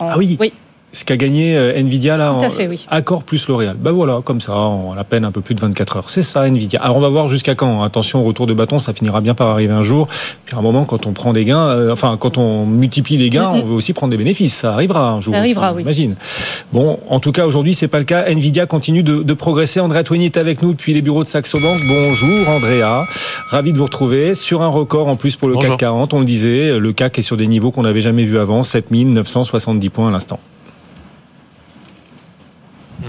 En- 0.00 0.08
Ah 0.10 0.18
oui. 0.18 0.36
Oui. 0.40 0.52
Ce 0.90 1.04
qu'a 1.04 1.18
gagné 1.18 1.54
euh, 1.56 1.74
Nvidia 1.76 2.16
là, 2.16 2.34
Tout 2.38 2.44
à 2.44 2.48
en- 2.48 2.50
fait, 2.50 2.66
oui. 2.66 2.86
accord 2.88 3.22
plus 3.22 3.46
L'Oréal. 3.46 3.76
Ben 3.78 3.92
voilà, 3.92 4.20
comme 4.24 4.40
ça, 4.40 4.54
en 4.56 4.92
à 4.92 4.96
la 4.96 5.04
peine 5.04 5.26
un 5.26 5.30
peu 5.30 5.42
plus 5.42 5.54
de 5.54 5.60
24 5.60 5.96
heures. 5.98 6.08
C'est 6.10 6.22
ça 6.22 6.48
Nvidia. 6.48 6.80
Alors 6.82 6.96
on 6.96 7.00
va 7.00 7.10
voir 7.10 7.28
jusqu'à 7.28 7.54
quand. 7.54 7.82
Attention, 7.82 8.24
retour 8.24 8.46
de 8.46 8.54
bâton, 8.54 8.78
ça 8.78 8.94
finira 8.94 9.20
bien 9.20 9.34
par 9.34 9.48
arriver 9.48 9.72
un 9.72 9.82
jour. 9.82 10.08
Puis 10.46 10.56
à 10.56 10.58
un 10.58 10.62
moment, 10.62 10.84
quand 10.86 11.06
on 11.06 11.12
prend 11.12 11.34
des 11.34 11.44
gains, 11.44 11.66
euh, 11.66 11.92
enfin 11.92 12.16
quand 12.18 12.38
on 12.38 12.64
multiplie 12.64 13.18
les 13.18 13.28
gains, 13.28 13.50
on 13.50 13.66
veut 13.66 13.74
aussi 13.74 13.92
prendre 13.92 14.10
des 14.12 14.16
bénéfices. 14.16 14.54
Ça 14.54 14.72
arrivera 14.72 15.10
un 15.10 15.20
jour. 15.20 15.34
Ça 15.34 15.40
arrivera, 15.40 15.68
aussi, 15.72 15.76
oui. 15.76 15.82
Imagine. 15.82 16.14
Bon, 16.72 16.98
en 17.10 17.20
tout 17.20 17.32
cas 17.32 17.44
aujourd'hui, 17.46 17.74
c'est 17.74 17.88
pas 17.88 17.98
le 17.98 18.04
cas. 18.06 18.24
Nvidia 18.26 18.64
continue 18.64 19.02
de, 19.02 19.22
de 19.22 19.34
progresser. 19.34 19.80
Andrea 19.80 20.02
Twigny 20.04 20.24
est 20.24 20.38
avec 20.38 20.62
nous 20.62 20.72
depuis 20.72 20.94
les 20.94 21.02
bureaux 21.02 21.22
de 21.22 21.28
Saxo 21.28 21.60
Bank. 21.60 21.80
Bonjour 21.86 22.48
Andrea, 22.48 23.04
ravi 23.50 23.74
de 23.74 23.78
vous 23.78 23.84
retrouver 23.84 24.34
sur 24.34 24.62
un 24.62 24.68
record 24.68 25.08
en 25.08 25.16
plus 25.16 25.36
pour 25.36 25.48
le 25.48 25.54
Bonjour. 25.54 25.72
CAC 25.72 25.80
40. 25.80 26.14
On 26.14 26.20
le 26.20 26.24
disait, 26.24 26.78
le 26.78 26.92
CAC 26.94 27.18
est 27.18 27.22
sur 27.22 27.36
des 27.36 27.46
niveaux 27.46 27.70
qu'on 27.72 27.82
n'avait 27.82 28.00
jamais 28.00 28.24
vus 28.24 28.38
avant, 28.38 28.62
7970 28.62 29.90
points 29.90 30.08
à 30.08 30.10
l'instant. 30.10 30.40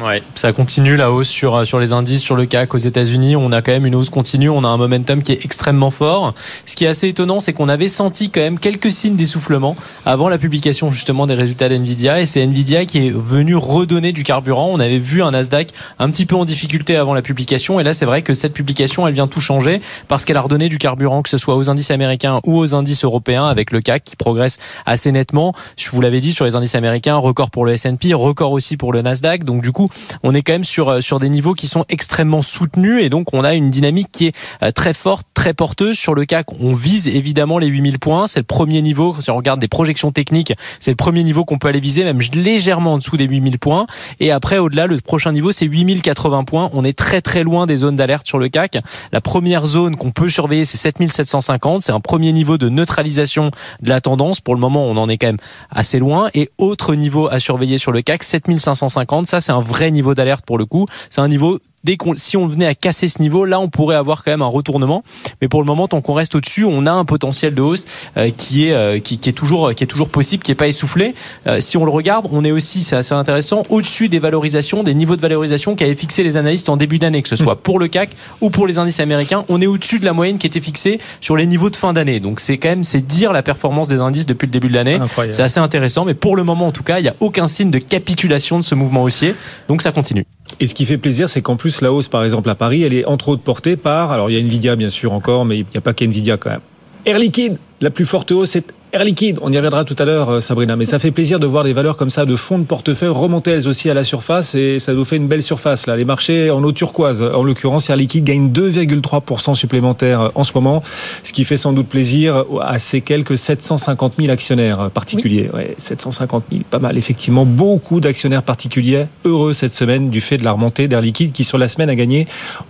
Ouais, 0.02 0.24
ça 0.36 0.54
continue 0.54 0.96
la 0.96 1.12
hausse 1.12 1.28
sur, 1.28 1.56
euh, 1.56 1.66
sur 1.66 1.80
les 1.80 1.92
indices, 1.92 2.22
sur 2.22 2.36
le 2.36 2.46
CAC 2.46 2.74
aux 2.74 2.78
États-Unis. 2.78 3.36
On 3.36 3.52
a 3.52 3.62
quand 3.62 3.72
même 3.72 3.86
une 3.86 3.96
hausse 3.96 4.10
continue, 4.10 4.50
on 4.50 4.64
a 4.64 4.68
un 4.68 4.78
momentum 4.78 5.22
qui 5.24 5.34
est 5.34 5.44
extrêmement 5.44 5.92
fort. 5.92 6.34
Ce 6.66 6.76
qui 6.76 6.86
est 6.86 6.88
assez 6.88 7.10
étonnant, 7.10 7.40
c'est 7.40 7.52
qu'on 7.52 7.68
avait 7.68 7.90
senti 7.90 8.30
quand 8.30 8.40
même 8.40 8.60
quelques 8.60 8.92
signes 8.92 9.18
d'essoufflement 9.18 9.76
avant 10.06 10.30
la 10.30 10.38
publication 10.38 10.92
justement 10.92 11.28
des 11.28 11.34
résultats 11.34 11.68
d'NVIDIA. 11.68 12.22
Et 12.22 12.26
c'est 12.26 12.46
NVIDIA 12.46 12.86
qui 12.86 13.08
est 13.08 13.10
venu 13.10 13.56
redonner 13.56 14.14
du 14.14 14.24
carburant. 14.24 14.70
On 14.72 14.80
avait 14.80 15.00
vu 15.00 15.22
un 15.22 15.32
Nasdaq 15.32 15.72
un 16.00 16.10
petit 16.10 16.26
peu 16.26 16.36
en 16.36 16.46
difficulté 16.46 16.96
avant 16.96 17.14
la 17.14 17.22
publication. 17.22 17.80
Et 17.80 17.84
là, 17.84 17.94
c'est 17.94 18.06
vrai 18.06 18.22
que 18.22 18.34
cette 18.34 18.54
publication, 18.54 19.06
elle 19.06 19.14
vient 19.14 19.28
tout 19.28 19.42
changer 19.42 19.82
parce 20.08 20.24
qu'elle 20.24 20.38
a 20.38 20.42
redonné 20.42 20.70
du 20.70 20.78
carburant, 20.78 21.24
que 21.24 21.30
ce 21.30 21.38
soit 21.38 21.56
aux 21.56 21.70
indices 21.70 21.92
américains 21.92 22.40
ou 22.46 22.58
aux 22.58 22.74
indices 22.74 23.04
européens, 23.04 23.48
avec 23.48 23.72
le 23.72 23.82
CAC 23.82 24.04
qui 24.04 24.16
progresse 24.16 24.60
assez 24.86 25.12
nettement. 25.12 25.54
Je 25.78 25.90
vous 25.90 26.00
l'avais 26.00 26.22
dit 26.22 26.32
sur 26.32 26.46
les 26.46 26.56
indices 26.56 26.76
américains, 26.76 27.18
record 27.18 27.50
pour 27.50 27.66
le 27.66 27.74
S&P, 27.74 28.14
record 28.14 28.54
aussi 28.54 28.78
pour 28.78 28.94
le 28.94 29.02
Nasdaq. 29.02 29.44
Donc 29.44 29.62
du 29.62 29.74
coup, 29.74 29.89
on 30.24 30.34
est 30.34 30.42
quand 30.42 30.54
même 30.54 30.64
sur 30.64 30.90
euh, 30.90 31.02
sur 31.02 31.20
des 31.20 31.30
niveaux 31.30 31.54
qui 31.54 31.68
sont 31.68 31.86
extrêmement 31.90 32.42
soutenus 32.42 33.04
et 33.04 33.10
donc 33.10 33.34
on 33.34 33.44
a 33.44 33.54
une 33.54 33.70
dynamique 33.70 34.10
qui 34.12 34.28
est 34.28 34.36
euh, 34.64 34.72
très 34.72 34.94
forte, 34.94 35.28
très 35.34 35.54
porteuse 35.54 35.98
sur 35.98 36.14
le 36.14 36.26
CAC. 36.26 36.48
On 36.60 36.74
vise 36.74 37.08
évidemment 37.08 37.60
les 37.60 37.68
8000 37.68 38.00
points, 38.00 38.28
c'est 38.28 38.40
le 38.40 38.46
premier 38.46 38.82
niveau 38.82 39.16
si 39.20 39.32
on 39.32 39.36
regarde 39.36 39.60
des 39.60 39.68
projections 39.68 40.12
techniques, 40.12 40.54
c'est 40.80 40.92
le 40.92 40.98
premier 40.98 41.24
niveau 41.24 41.46
qu'on 41.46 41.58
peut 41.58 41.68
aller 41.68 41.80
viser 41.80 42.04
même 42.04 42.20
légèrement 42.34 42.94
en 42.94 42.98
dessous 42.98 43.18
des 43.18 43.26
8000 43.26 43.60
points 43.60 43.86
et 44.20 44.32
après 44.32 44.58
au-delà 44.58 44.88
le 44.88 44.98
prochain 45.00 45.32
niveau 45.32 45.52
c'est 45.52 45.66
8080 45.66 46.44
points. 46.44 46.70
On 46.74 46.84
est 46.84 46.98
très 46.98 47.22
très 47.22 47.44
loin 47.44 47.66
des 47.66 47.78
zones 47.78 47.96
d'alerte 47.96 48.28
sur 48.28 48.40
le 48.40 48.50
CAC. 48.50 48.78
La 49.12 49.22
première 49.22 49.66
zone 49.66 49.96
qu'on 49.96 50.12
peut 50.12 50.30
surveiller 50.30 50.66
c'est 50.66 50.78
7750, 50.78 51.82
c'est 51.82 51.92
un 51.92 52.00
premier 52.00 52.32
niveau 52.32 52.58
de 52.58 52.70
neutralisation 52.70 53.52
de 53.82 53.90
la 53.90 54.02
tendance. 54.02 54.42
Pour 54.42 54.54
le 54.54 54.60
moment, 54.60 54.86
on 54.86 54.98
en 54.98 55.10
est 55.10 55.18
quand 55.18 55.28
même 55.28 55.38
assez 55.70 56.00
loin. 56.00 56.30
Et 56.34 56.50
autre 56.58 56.96
niveau 56.96 57.28
à 57.30 57.40
surveiller 57.40 57.78
sur 57.78 57.92
le 57.92 58.02
CAC, 58.02 58.24
7550. 58.24 59.28
Ça, 59.28 59.42
c'est 59.42 59.52
un 59.52 59.62
vrai 59.62 59.79
niveau 59.88 60.14
d'alerte 60.14 60.46
pour 60.46 60.58
le 60.58 60.66
coup. 60.66 60.86
C'est 61.10 61.22
un 61.22 61.28
niveau 61.28 61.60
Dès 61.84 61.98
qu'on, 61.98 62.14
si 62.16 62.38
on 62.38 62.48
venait 62.48 62.66
à 62.66 62.76
casser 62.76 63.08
ce 63.08 63.22
niveau, 63.22 63.46
là, 63.46 63.60
on 63.60 63.70
pourrait 63.70 63.96
avoir 63.96 64.24
quand 64.24 64.32
même 64.32 64.42
un 64.42 64.48
retournement. 64.48 65.04
Mais 65.42 65.48
pour 65.48 65.62
le 65.62 65.66
moment, 65.66 65.88
tant 65.88 66.02
qu'on 66.02 66.14
reste 66.14 66.36
au-dessus, 66.36 66.66
on 66.66 66.86
a 66.86 66.92
un 66.92 67.06
potentiel 67.06 67.54
de 67.56 67.62
hausse 67.62 67.86
euh, 68.18 68.32
qui 68.36 68.68
est 68.68 68.74
euh, 68.74 69.00
qui, 69.00 69.18
qui 69.18 69.30
est 69.30 69.34
toujours 69.34 69.74
qui 69.74 69.84
est 69.84 69.88
toujours 69.88 70.10
possible, 70.10 70.44
qui 70.44 70.52
est 70.52 70.56
pas 70.56 70.68
essoufflé. 70.68 71.16
Euh, 71.48 71.60
si 71.60 71.78
on 71.78 71.86
le 71.86 71.92
regarde, 71.92 72.28
on 72.32 72.44
est 72.44 72.52
aussi, 72.52 72.84
c'est 72.84 72.96
assez 72.96 73.14
intéressant, 73.14 73.64
au-dessus 73.70 74.10
des 74.10 74.20
valorisations, 74.20 74.84
des 74.84 74.94
niveaux 74.94 75.16
de 75.16 75.22
valorisation 75.22 75.76
qu'avaient 75.76 75.96
fixé 75.96 76.24
les 76.24 76.38
analystes 76.38 76.70
en 76.70 76.78
début 76.78 77.00
d'année, 77.00 77.22
que 77.22 77.30
ce 77.30 77.36
soit 77.36 77.62
pour 77.62 77.80
le 77.80 77.88
CAC 77.88 78.10
ou 78.42 78.50
pour 78.50 78.68
les 78.68 78.78
indices 78.78 79.00
américains. 79.00 79.46
On 79.50 79.62
est 79.62 79.68
au-dessus 79.68 80.00
de 80.00 80.06
la 80.06 80.14
moyenne 80.14 80.38
qui 80.38 80.48
était 80.48 80.62
fixée 80.62 81.00
sur 81.22 81.36
les 81.36 81.46
niveaux 81.46 81.70
de 81.70 81.76
fin 81.76 81.94
d'année. 81.94 82.20
Donc 82.20 82.40
c'est 82.40 82.58
quand 82.58 82.70
même 82.70 82.84
c'est 82.84 83.06
dire 83.06 83.32
la 83.32 83.44
performance 83.44 83.88
des 83.88 84.00
indices 84.00 84.26
depuis 84.26 84.48
le 84.48 84.52
début 84.52 84.70
de 84.70 84.76
l'année. 84.76 85.00
C'est 85.32 85.44
assez 85.44 85.60
intéressant, 85.60 86.06
mais 86.06 86.14
pour 86.14 86.36
le 86.36 86.44
moment 86.44 86.68
en 86.68 86.72
tout 86.72 86.84
cas, 86.84 87.00
il 87.00 87.04
n'y 87.04 87.10
a 87.10 87.16
aucun 87.20 87.48
signe 87.48 87.72
de 87.72 87.80
capitulation 87.80 88.58
de 88.58 88.64
ce 88.64 88.76
mouvement 88.76 89.04
haussier. 89.04 89.36
Donc 89.68 89.82
ça 89.82 89.92
continue. 89.92 90.26
Et 90.60 90.68
ce 90.68 90.74
qui 90.74 90.86
fait 90.86 90.98
plaisir, 90.98 91.30
c'est 91.30 91.42
qu'en 91.42 91.56
plus, 91.56 91.82
la 91.82 91.94
hausse, 91.94 92.08
par 92.08 92.24
exemple, 92.24 92.50
à 92.50 92.56
Paris, 92.56 92.84
elle 92.84 92.94
est 92.94 93.06
entre 93.06 93.30
autres 93.30 93.42
portée 93.42 93.78
par. 93.78 94.12
Alors, 94.12 94.30
il 94.30 94.34
y 94.34 94.38
a 94.38 94.42
Nvidia, 94.42 94.76
bien 94.76 94.90
sûr, 94.90 95.14
encore, 95.14 95.46
mais 95.46 95.60
il 95.60 95.66
n'y 95.72 95.78
a 95.78 95.82
pas 95.82 95.94
qu'Nvidia 95.94 96.38
quand 96.38 96.50
même. 96.50 96.62
Air 97.06 97.20
Liquide, 97.20 97.58
la 97.82 97.90
plus 97.90 98.06
forte 98.06 98.32
hausse, 98.32 98.52
c'est 98.52 98.74
Air 98.92 99.04
Liquide. 99.04 99.38
On 99.44 99.52
y 99.52 99.56
reviendra 99.56 99.86
tout 99.86 99.96
à 100.00 100.06
l'heure, 100.06 100.30
euh, 100.30 100.42
Sabrina. 100.42 100.76
Mais 100.76 100.86
ça 100.86 100.98
fait 100.98 101.12
plaisir 101.12 101.40
de 101.40 101.46
voir 101.46 101.64
des 101.64 101.74
valeurs 101.74 101.96
comme 101.96 102.10
ça 102.10 102.26
de 102.26 102.36
fonds 102.36 102.58
de 102.58 102.64
portefeuille 102.64 103.10
remonter 103.10 103.52
elles 103.52 103.68
aussi 103.68 103.88
à 103.88 103.94
la 103.94 104.04
surface 104.04 104.56
et 104.56 104.80
ça 104.80 104.96
nous 104.96 105.06
fait 105.06 105.18
une 105.18 105.28
belle 105.28 105.44
surface 105.44 105.86
là. 105.86 105.96
Les 105.96 106.06
marchés 106.06 106.50
en 106.50 106.64
eau 106.64 106.72
turquoise, 106.72 107.22
en 107.22 107.44
l'occurrence, 107.44 107.88
Air 107.92 107.98
Liquide 107.98 108.24
gagne 108.24 108.50
2,3% 108.50 109.54
supplémentaires 109.54 110.22
euh, 110.22 110.30
en 110.34 110.44
ce 110.44 110.54
moment, 110.56 110.82
ce 111.22 111.34
qui 111.34 111.44
fait 111.44 111.56
sans 111.56 111.72
doute 111.72 111.88
plaisir 111.88 112.46
à 112.64 112.80
ces 112.80 113.02
quelques 113.02 113.38
750 113.38 114.14
000 114.18 114.32
actionnaires 114.32 114.80
euh, 114.80 114.90
particuliers. 114.90 115.52
Ouais, 115.54 115.76
750 115.78 116.46
000, 116.52 116.64
pas 116.68 116.80
mal 116.80 116.98
effectivement. 116.98 117.46
Beaucoup 117.46 118.00
d'actionnaires 118.00 118.42
particuliers 118.42 119.06
heureux 119.24 119.54
cette 119.54 119.74
semaine 119.74 120.10
du 120.10 120.20
fait 120.20 120.38
de 120.38 120.44
la 120.44 120.54
remontée 120.54 120.88
d'Air 120.88 121.02
Liquide 121.02 121.32
qui 121.32 121.44
sur 121.44 121.60
la 121.60 121.68
semaine 121.68 121.92
a 121.92 121.96
gagné 121.96 122.28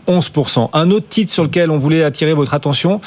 11%. 0.09 0.69
Un 0.73 0.91
autre 0.91 1.07
titre 1.07 1.31
sur 1.31 1.43
lequel 1.43 1.71
on 1.71 1.77
voulait 1.77 2.03
attirer 2.03 2.33
votre 2.33 2.53
attention, 2.53 2.99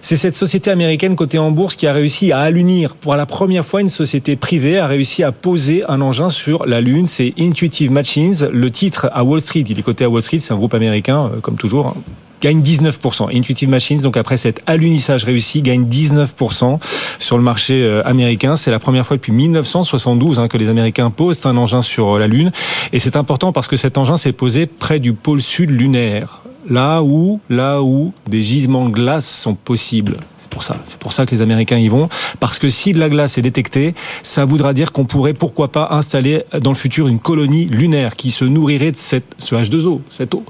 c'est 0.00 0.16
cette 0.16 0.34
société 0.34 0.70
américaine 0.70 1.16
cotée 1.16 1.38
en 1.38 1.50
bourse 1.50 1.76
qui 1.76 1.86
a 1.86 1.92
réussi 1.92 2.32
à 2.32 2.45
l'unir. 2.50 2.94
Pour 2.94 3.16
la 3.16 3.26
première 3.26 3.64
fois, 3.64 3.80
une 3.80 3.88
société 3.88 4.36
privée 4.36 4.78
a 4.78 4.86
réussi 4.86 5.22
à 5.22 5.32
poser 5.32 5.84
un 5.88 6.00
engin 6.00 6.30
sur 6.30 6.66
la 6.66 6.80
Lune. 6.80 7.06
C'est 7.06 7.34
Intuitive 7.38 7.90
Machines. 7.90 8.48
Le 8.52 8.70
titre 8.70 9.10
à 9.12 9.24
Wall 9.24 9.40
Street, 9.40 9.64
il 9.68 9.78
est 9.78 9.82
coté 9.82 10.04
à 10.04 10.10
Wall 10.10 10.22
Street, 10.22 10.38
c'est 10.38 10.52
un 10.52 10.56
groupe 10.56 10.74
américain, 10.74 11.30
euh, 11.34 11.40
comme 11.40 11.56
toujours. 11.56 11.88
hein 11.88 11.94
gagne 12.40 12.60
19%. 12.60 13.34
Intuitive 13.34 13.68
Machines, 13.68 14.00
donc 14.02 14.16
après 14.16 14.36
cet 14.36 14.62
alunissage 14.66 15.24
réussi, 15.24 15.62
gagne 15.62 15.84
19% 15.84 16.78
sur 17.18 17.36
le 17.36 17.42
marché 17.42 17.82
euh, 17.82 18.02
américain. 18.04 18.56
C'est 18.56 18.70
la 18.70 18.78
première 18.78 19.06
fois 19.06 19.16
depuis 19.16 19.32
1972 19.32 20.38
hein, 20.38 20.48
que 20.48 20.58
les 20.58 20.68
Américains 20.68 21.10
posent 21.10 21.44
un 21.46 21.56
engin 21.56 21.82
sur 21.82 22.18
la 22.18 22.26
Lune. 22.26 22.52
Et 22.92 22.98
c'est 22.98 23.16
important 23.16 23.52
parce 23.52 23.68
que 23.68 23.76
cet 23.76 23.98
engin 23.98 24.16
s'est 24.16 24.32
posé 24.32 24.66
près 24.66 24.98
du 24.98 25.12
pôle 25.12 25.40
sud 25.40 25.70
lunaire. 25.70 26.42
Là 26.68 27.02
où, 27.02 27.40
là 27.48 27.82
où 27.82 28.12
des 28.28 28.42
gisements 28.42 28.88
de 28.88 28.92
glace 28.92 29.28
sont 29.28 29.54
possibles. 29.54 30.16
C'est 30.38 30.48
pour 30.48 30.64
ça. 30.64 30.76
C'est 30.84 30.98
pour 30.98 31.12
ça 31.12 31.26
que 31.26 31.32
les 31.32 31.42
Américains 31.42 31.78
y 31.78 31.88
vont. 31.88 32.08
Parce 32.40 32.58
que 32.58 32.68
si 32.68 32.92
de 32.92 32.98
la 32.98 33.08
glace 33.08 33.38
est 33.38 33.42
détectée, 33.42 33.94
ça 34.22 34.44
voudra 34.44 34.72
dire 34.72 34.92
qu'on 34.92 35.04
pourrait, 35.04 35.34
pourquoi 35.34 35.72
pas, 35.72 35.88
installer 35.90 36.44
dans 36.60 36.70
le 36.70 36.76
futur 36.76 37.08
une 37.08 37.18
colonie 37.18 37.66
lunaire 37.66 38.16
qui 38.16 38.30
se 38.30 38.44
nourrirait 38.44 38.92
de 38.92 38.96
cette, 38.96 39.34
ce 39.38 39.54
H2O, 39.54 40.00
cette 40.08 40.34
eau. 40.34 40.44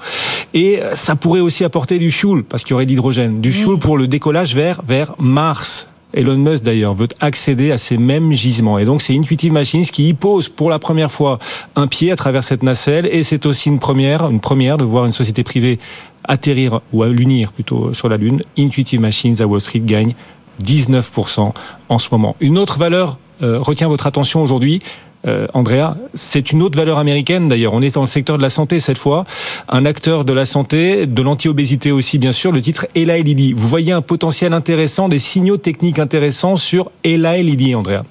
Et 0.54 0.80
ça 0.94 1.16
pourrait 1.16 1.40
aussi 1.40 1.64
apporter 1.64 1.98
du 1.98 2.10
fuel, 2.10 2.44
parce 2.44 2.62
qu'il 2.62 2.72
y 2.72 2.74
aurait 2.74 2.86
de 2.86 2.90
l'hydrogène. 2.90 3.40
Du 3.40 3.52
fuel 3.52 3.78
pour 3.78 3.98
le 3.98 4.06
décollage 4.06 4.54
vers, 4.54 4.82
vers 4.86 5.14
Mars. 5.18 5.88
Elon 6.16 6.38
Musk 6.38 6.64
d'ailleurs 6.64 6.94
veut 6.94 7.08
accéder 7.20 7.70
à 7.70 7.78
ces 7.78 7.98
mêmes 7.98 8.32
gisements. 8.32 8.78
Et 8.78 8.84
donc 8.84 9.02
c'est 9.02 9.14
Intuitive 9.14 9.52
Machines 9.52 9.84
qui 9.84 10.08
y 10.08 10.14
pose 10.14 10.48
pour 10.48 10.70
la 10.70 10.78
première 10.78 11.12
fois 11.12 11.38
un 11.76 11.86
pied 11.86 12.10
à 12.10 12.16
travers 12.16 12.42
cette 12.42 12.62
nacelle. 12.62 13.06
Et 13.12 13.22
c'est 13.22 13.46
aussi 13.46 13.68
une 13.68 13.78
première, 13.78 14.28
une 14.28 14.40
première 14.40 14.78
de 14.78 14.84
voir 14.84 15.04
une 15.04 15.12
société 15.12 15.44
privée 15.44 15.78
atterrir 16.24 16.80
ou 16.92 17.02
à 17.02 17.08
l'unir 17.08 17.52
plutôt 17.52 17.92
sur 17.92 18.08
la 18.08 18.16
Lune. 18.16 18.40
Intuitive 18.58 19.00
Machines 19.00 19.40
à 19.40 19.46
Wall 19.46 19.60
Street 19.60 19.82
gagne 19.84 20.14
19% 20.64 21.52
en 21.88 21.98
ce 21.98 22.08
moment. 22.10 22.34
Une 22.40 22.58
autre 22.58 22.78
valeur 22.78 23.18
euh, 23.42 23.60
retient 23.60 23.88
votre 23.88 24.06
attention 24.06 24.42
aujourd'hui. 24.42 24.80
Euh, 25.26 25.46
Andrea, 25.54 25.96
c'est 26.14 26.52
une 26.52 26.62
autre 26.62 26.76
valeur 26.76 26.98
américaine 26.98 27.48
d'ailleurs. 27.48 27.74
On 27.74 27.82
est 27.82 27.94
dans 27.94 28.02
le 28.02 28.06
secteur 28.06 28.36
de 28.36 28.42
la 28.42 28.50
santé 28.50 28.80
cette 28.80 28.98
fois. 28.98 29.24
Un 29.68 29.84
acteur 29.84 30.24
de 30.24 30.32
la 30.32 30.46
santé, 30.46 31.06
de 31.06 31.22
l'anti-obésité 31.22 31.92
aussi 31.92 32.18
bien 32.18 32.32
sûr, 32.32 32.52
le 32.52 32.60
titre 32.60 32.86
Eli 32.94 33.22
Lilly. 33.22 33.52
Vous 33.52 33.68
voyez 33.68 33.92
un 33.92 34.02
potentiel 34.02 34.52
intéressant, 34.52 35.08
des 35.08 35.18
signaux 35.18 35.56
techniques 35.56 35.98
intéressants 35.98 36.56
sur 36.56 36.90
Eli 37.04 37.42
Lilly, 37.42 37.74
Andrea 37.74 38.02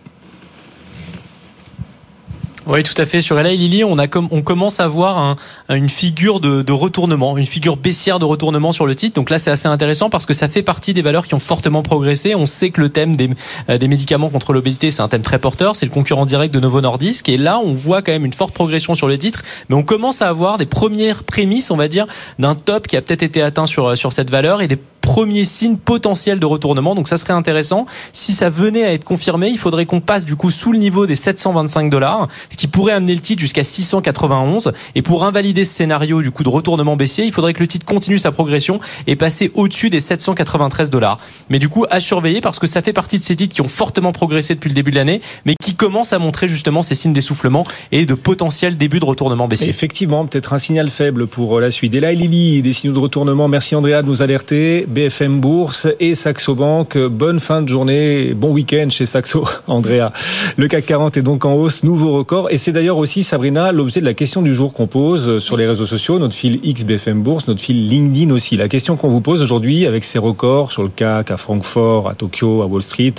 oui, 2.68 2.84
tout 2.84 3.00
à 3.00 3.06
fait. 3.06 3.22
Sur 3.22 3.40
Eli 3.40 3.58
Lilly, 3.58 3.84
on, 3.84 3.98
a 3.98 4.08
comme, 4.08 4.28
on 4.32 4.42
commence 4.42 4.80
à 4.80 4.88
voir 4.88 5.18
un, 5.18 5.36
une 5.70 5.90
figure 5.90 6.40
de, 6.40 6.62
de, 6.62 6.72
retournement, 6.72 7.38
une 7.38 7.46
figure 7.46 7.78
baissière 7.78 8.20
de 8.20 8.26
retournement 8.26 8.72
sur 8.72 8.86
le 8.86 8.96
titre. 8.96 9.16
Donc 9.16 9.30
là, 9.30 9.40
c'est 9.40 9.52
assez 9.52 9.68
intéressant 9.68 10.10
parce 10.10 10.26
que 10.26 10.34
ça 10.34 10.48
fait 10.48 10.64
partie 10.64 10.94
des 10.94 11.02
valeurs 11.02 11.28
qui 11.28 11.36
ont 11.36 11.40
fortement 11.40 11.84
progressé. 11.84 12.34
On 12.36 12.46
sait 12.46 12.72
que 12.72 12.82
le 12.82 12.90
thème 12.90 13.16
des, 13.16 13.30
euh, 13.70 13.78
des 13.78 13.88
médicaments 13.88 14.30
contre 14.30 14.54
l'obésité, 14.54 14.92
c'est 14.92 15.02
un 15.02 15.08
thème 15.08 15.22
très 15.22 15.40
porteur. 15.40 15.76
C'est 15.76 15.86
le 15.86 15.92
concurrent 15.92 16.26
direct 16.26 16.54
de 16.54 16.60
Novo 16.60 16.82
Nordisk. 16.82 17.30
Et 17.30 17.38
là, 17.38 17.60
on 17.60 17.74
voit 17.74 18.02
quand 18.02 18.12
même 18.12 18.26
une 18.26 18.34
forte 18.34 18.54
progression 18.54 18.96
sur 18.96 19.08
le 19.08 19.18
titre. 19.18 19.44
Mais 19.70 19.76
on 19.76 19.84
commence 19.84 20.22
à 20.22 20.30
avoir 20.30 20.58
des 20.58 20.66
premières 20.66 21.24
prémices, 21.24 21.72
on 21.72 21.78
va 21.78 21.88
dire, 21.88 22.08
d'un 22.40 22.56
top 22.56 22.88
qui 22.88 22.98
a 22.98 23.02
peut-être 23.02 23.24
été 23.24 23.42
atteint 23.42 23.68
sur, 23.68 23.98
sur 23.98 24.12
cette 24.12 24.32
valeur 24.32 24.62
et 24.62 24.68
des 24.68 24.80
premiers 25.06 25.46
signes 25.46 25.78
potentiels 25.78 26.40
de 26.40 26.46
retournement. 26.48 26.96
Donc 26.96 27.08
ça 27.08 27.18
serait 27.18 27.34
intéressant. 27.34 27.86
Si 28.12 28.34
ça 28.34 28.50
venait 28.50 28.84
à 28.84 28.92
être 28.92 29.04
confirmé, 29.04 29.50
il 29.50 29.60
faudrait 29.60 29.86
qu'on 29.86 30.02
passe 30.02 30.26
du 30.26 30.36
coup 30.36 30.50
sous 30.50 30.72
le 30.72 30.80
niveau 30.80 31.06
des 31.06 31.16
725 31.16 31.92
dollars, 31.92 32.28
ce 32.50 32.58
qui 32.58 32.68
pourrait 32.68 32.94
amener 32.94 33.14
le 33.14 33.22
titre 33.22 33.40
jusqu'à 33.40 33.64
691. 33.64 34.74
Et 34.96 35.04
pour 35.04 35.24
invalider 35.24 35.64
ce 35.64 35.74
scénario 35.74 36.24
du 36.24 36.32
coup 36.32 36.44
de 36.44 36.50
retournement 36.50 36.96
baissier, 36.96 37.24
il 37.24 37.32
faudrait 37.32 37.54
que 37.54 37.60
le 37.60 37.68
titre 37.68 37.86
continue 37.86 38.18
sa 38.18 38.32
progression 38.32 38.80
et 39.06 39.16
passer 39.16 39.52
au-dessus 39.54 39.92
des 39.92 40.00
793 40.00 40.90
dollars. 40.90 41.18
Mais 41.50 41.60
du 41.60 41.70
coup, 41.70 41.86
à 41.92 42.00
surveiller 42.00 42.42
parce 42.42 42.58
que 42.58 42.68
ça 42.68 42.82
fait 42.82 42.94
partie 42.94 43.20
de 43.20 43.24
ces 43.24 43.36
titres 43.36 43.54
qui 43.54 43.62
ont 43.62 43.68
fortement 43.68 44.12
progressé 44.12 44.56
depuis 44.56 44.70
le 44.70 44.76
début 44.76 44.90
de 44.90 44.96
l'année, 44.96 45.22
mais 45.46 45.54
qui 45.62 45.76
commencent 45.76 46.14
à 46.14 46.20
montrer 46.20 46.48
justement 46.48 46.82
ces 46.82 46.96
signes 46.96 47.14
d'essoufflement 47.14 47.64
et 47.92 48.08
de 48.08 48.16
potentiel 48.16 48.76
début 48.76 49.00
de 49.00 49.06
retournement 49.06 49.48
baissier. 49.48 49.70
Effectivement, 49.70 50.26
peut-être 50.26 50.54
un 50.54 50.60
signal 50.60 50.90
faible 50.90 51.28
pour 51.28 51.60
la 51.60 51.70
suite. 51.70 51.94
Et 51.94 52.00
là, 52.00 52.12
Lily, 52.12 52.64
des 52.64 52.74
signaux 52.74 52.94
de 52.94 53.00
retournement. 53.00 53.48
Merci 53.48 53.76
Andrea 53.76 54.02
de 54.02 54.08
nous 54.08 54.24
alerter. 54.24 54.86
BFM 54.96 55.42
Bourse 55.42 55.90
et 56.00 56.16
Saxo 56.16 56.56
Bank. 56.56 56.98
Bonne 56.98 57.42
fin 57.42 57.62
de 57.62 57.68
journée, 57.68 58.34
bon 58.34 58.54
week-end 58.54 58.88
chez 58.90 59.06
Saxo, 59.06 59.46
Andrea. 59.68 60.14
Le 60.56 60.70
CAC 60.70 60.86
40 60.86 61.18
est 61.18 61.22
donc 61.22 61.44
en 61.44 61.54
hausse, 61.54 61.84
nouveau 61.84 62.14
record. 62.14 62.50
Et 62.50 62.58
c'est 62.58 62.72
d'ailleurs 62.72 62.98
aussi, 62.98 63.24
Sabrina, 63.26 63.74
l'objet 63.74 64.00
de 64.00 64.06
la 64.06 64.14
question 64.14 64.42
du 64.42 64.54
jour 64.54 64.72
qu'on 64.72 64.88
pose 64.88 65.40
sur 65.40 65.58
les 65.58 65.68
réseaux 65.68 65.86
sociaux, 65.86 66.18
notre 66.18 66.34
fil 66.34 66.62
X 66.64 66.86
BFM 66.86 67.24
Bourse, 67.24 67.46
notre 67.48 67.60
fil 67.60 67.90
LinkedIn 67.90 68.34
aussi. 68.34 68.56
La 68.56 68.70
question 68.70 68.96
qu'on 68.96 69.10
vous 69.10 69.20
pose 69.20 69.42
aujourd'hui 69.42 69.86
avec 69.86 70.06
ces 70.06 70.18
records 70.18 70.72
sur 70.72 70.84
le 70.84 70.90
CAC, 70.90 71.30
à 71.30 71.36
Francfort, 71.36 72.08
à 72.08 72.16
Tokyo, 72.16 72.62
à 72.62 72.66
Wall 72.66 72.82
Street, 72.82 73.16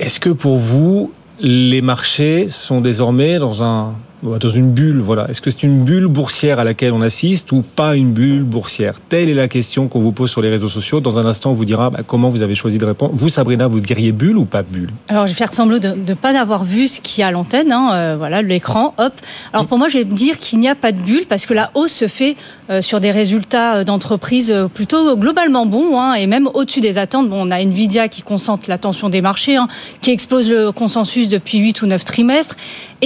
est-ce 0.00 0.18
que 0.18 0.30
pour 0.30 0.56
vous, 0.56 1.12
les 1.38 1.82
marchés 1.82 2.48
sont 2.48 2.80
désormais 2.80 3.38
dans 3.38 3.62
un 3.62 3.94
dans 4.24 4.48
une 4.48 4.70
bulle, 4.70 5.00
voilà. 5.00 5.28
Est-ce 5.28 5.42
que 5.42 5.50
c'est 5.50 5.64
une 5.64 5.84
bulle 5.84 6.06
boursière 6.06 6.58
à 6.58 6.64
laquelle 6.64 6.92
on 6.92 7.02
assiste 7.02 7.52
ou 7.52 7.62
pas 7.62 7.94
une 7.94 8.12
bulle 8.12 8.42
boursière? 8.42 8.94
Telle 9.08 9.28
est 9.28 9.34
la 9.34 9.48
question 9.48 9.86
qu'on 9.86 10.00
vous 10.00 10.12
pose 10.12 10.30
sur 10.30 10.40
les 10.40 10.48
réseaux 10.48 10.70
sociaux. 10.70 11.00
Dans 11.00 11.18
un 11.18 11.26
instant, 11.26 11.50
on 11.50 11.54
vous 11.54 11.66
dira 11.66 11.90
bah, 11.90 12.00
comment 12.06 12.30
vous 12.30 12.40
avez 12.40 12.54
choisi 12.54 12.78
de 12.78 12.86
répondre. 12.86 13.12
Vous, 13.14 13.28
Sabrina, 13.28 13.68
vous 13.68 13.80
diriez 13.80 14.12
bulle 14.12 14.38
ou 14.38 14.46
pas 14.46 14.62
bulle? 14.62 14.88
Alors, 15.08 15.26
je 15.26 15.32
vais 15.32 15.36
faire 15.36 15.52
semblant 15.52 15.78
de 15.78 15.88
ne 15.88 16.14
pas 16.14 16.38
avoir 16.40 16.64
vu 16.64 16.88
ce 16.88 17.02
qu'il 17.02 17.20
y 17.20 17.24
a 17.24 17.26
à 17.26 17.30
l'antenne. 17.32 17.70
Hein, 17.70 17.90
euh, 17.92 18.14
voilà, 18.16 18.40
l'écran, 18.40 18.94
hop. 18.96 19.12
Alors, 19.52 19.66
pour 19.66 19.76
moi, 19.76 19.88
je 19.88 19.98
vais 19.98 20.04
dire 20.04 20.38
qu'il 20.38 20.58
n'y 20.58 20.68
a 20.68 20.74
pas 20.74 20.92
de 20.92 21.00
bulle 21.00 21.26
parce 21.28 21.44
que 21.44 21.52
la 21.52 21.70
hausse 21.74 21.92
se 21.92 22.08
fait 22.08 22.36
euh, 22.70 22.80
sur 22.80 23.00
des 23.00 23.10
résultats 23.10 23.76
euh, 23.76 23.84
d'entreprise 23.84 24.54
plutôt 24.72 25.16
globalement 25.18 25.66
bons 25.66 26.00
hein, 26.00 26.14
et 26.14 26.26
même 26.26 26.48
au-dessus 26.54 26.80
des 26.80 26.96
attentes. 26.96 27.28
On 27.30 27.50
a 27.50 27.60
Nvidia 27.60 28.08
qui 28.08 28.22
concentre 28.22 28.70
l'attention 28.70 29.10
des 29.10 29.20
marchés, 29.20 29.56
hein, 29.56 29.68
qui 30.00 30.12
explose 30.12 30.50
le 30.50 30.72
consensus 30.72 31.28
depuis 31.28 31.58
8 31.58 31.82
ou 31.82 31.86
9 31.86 32.04
trimestres. 32.04 32.56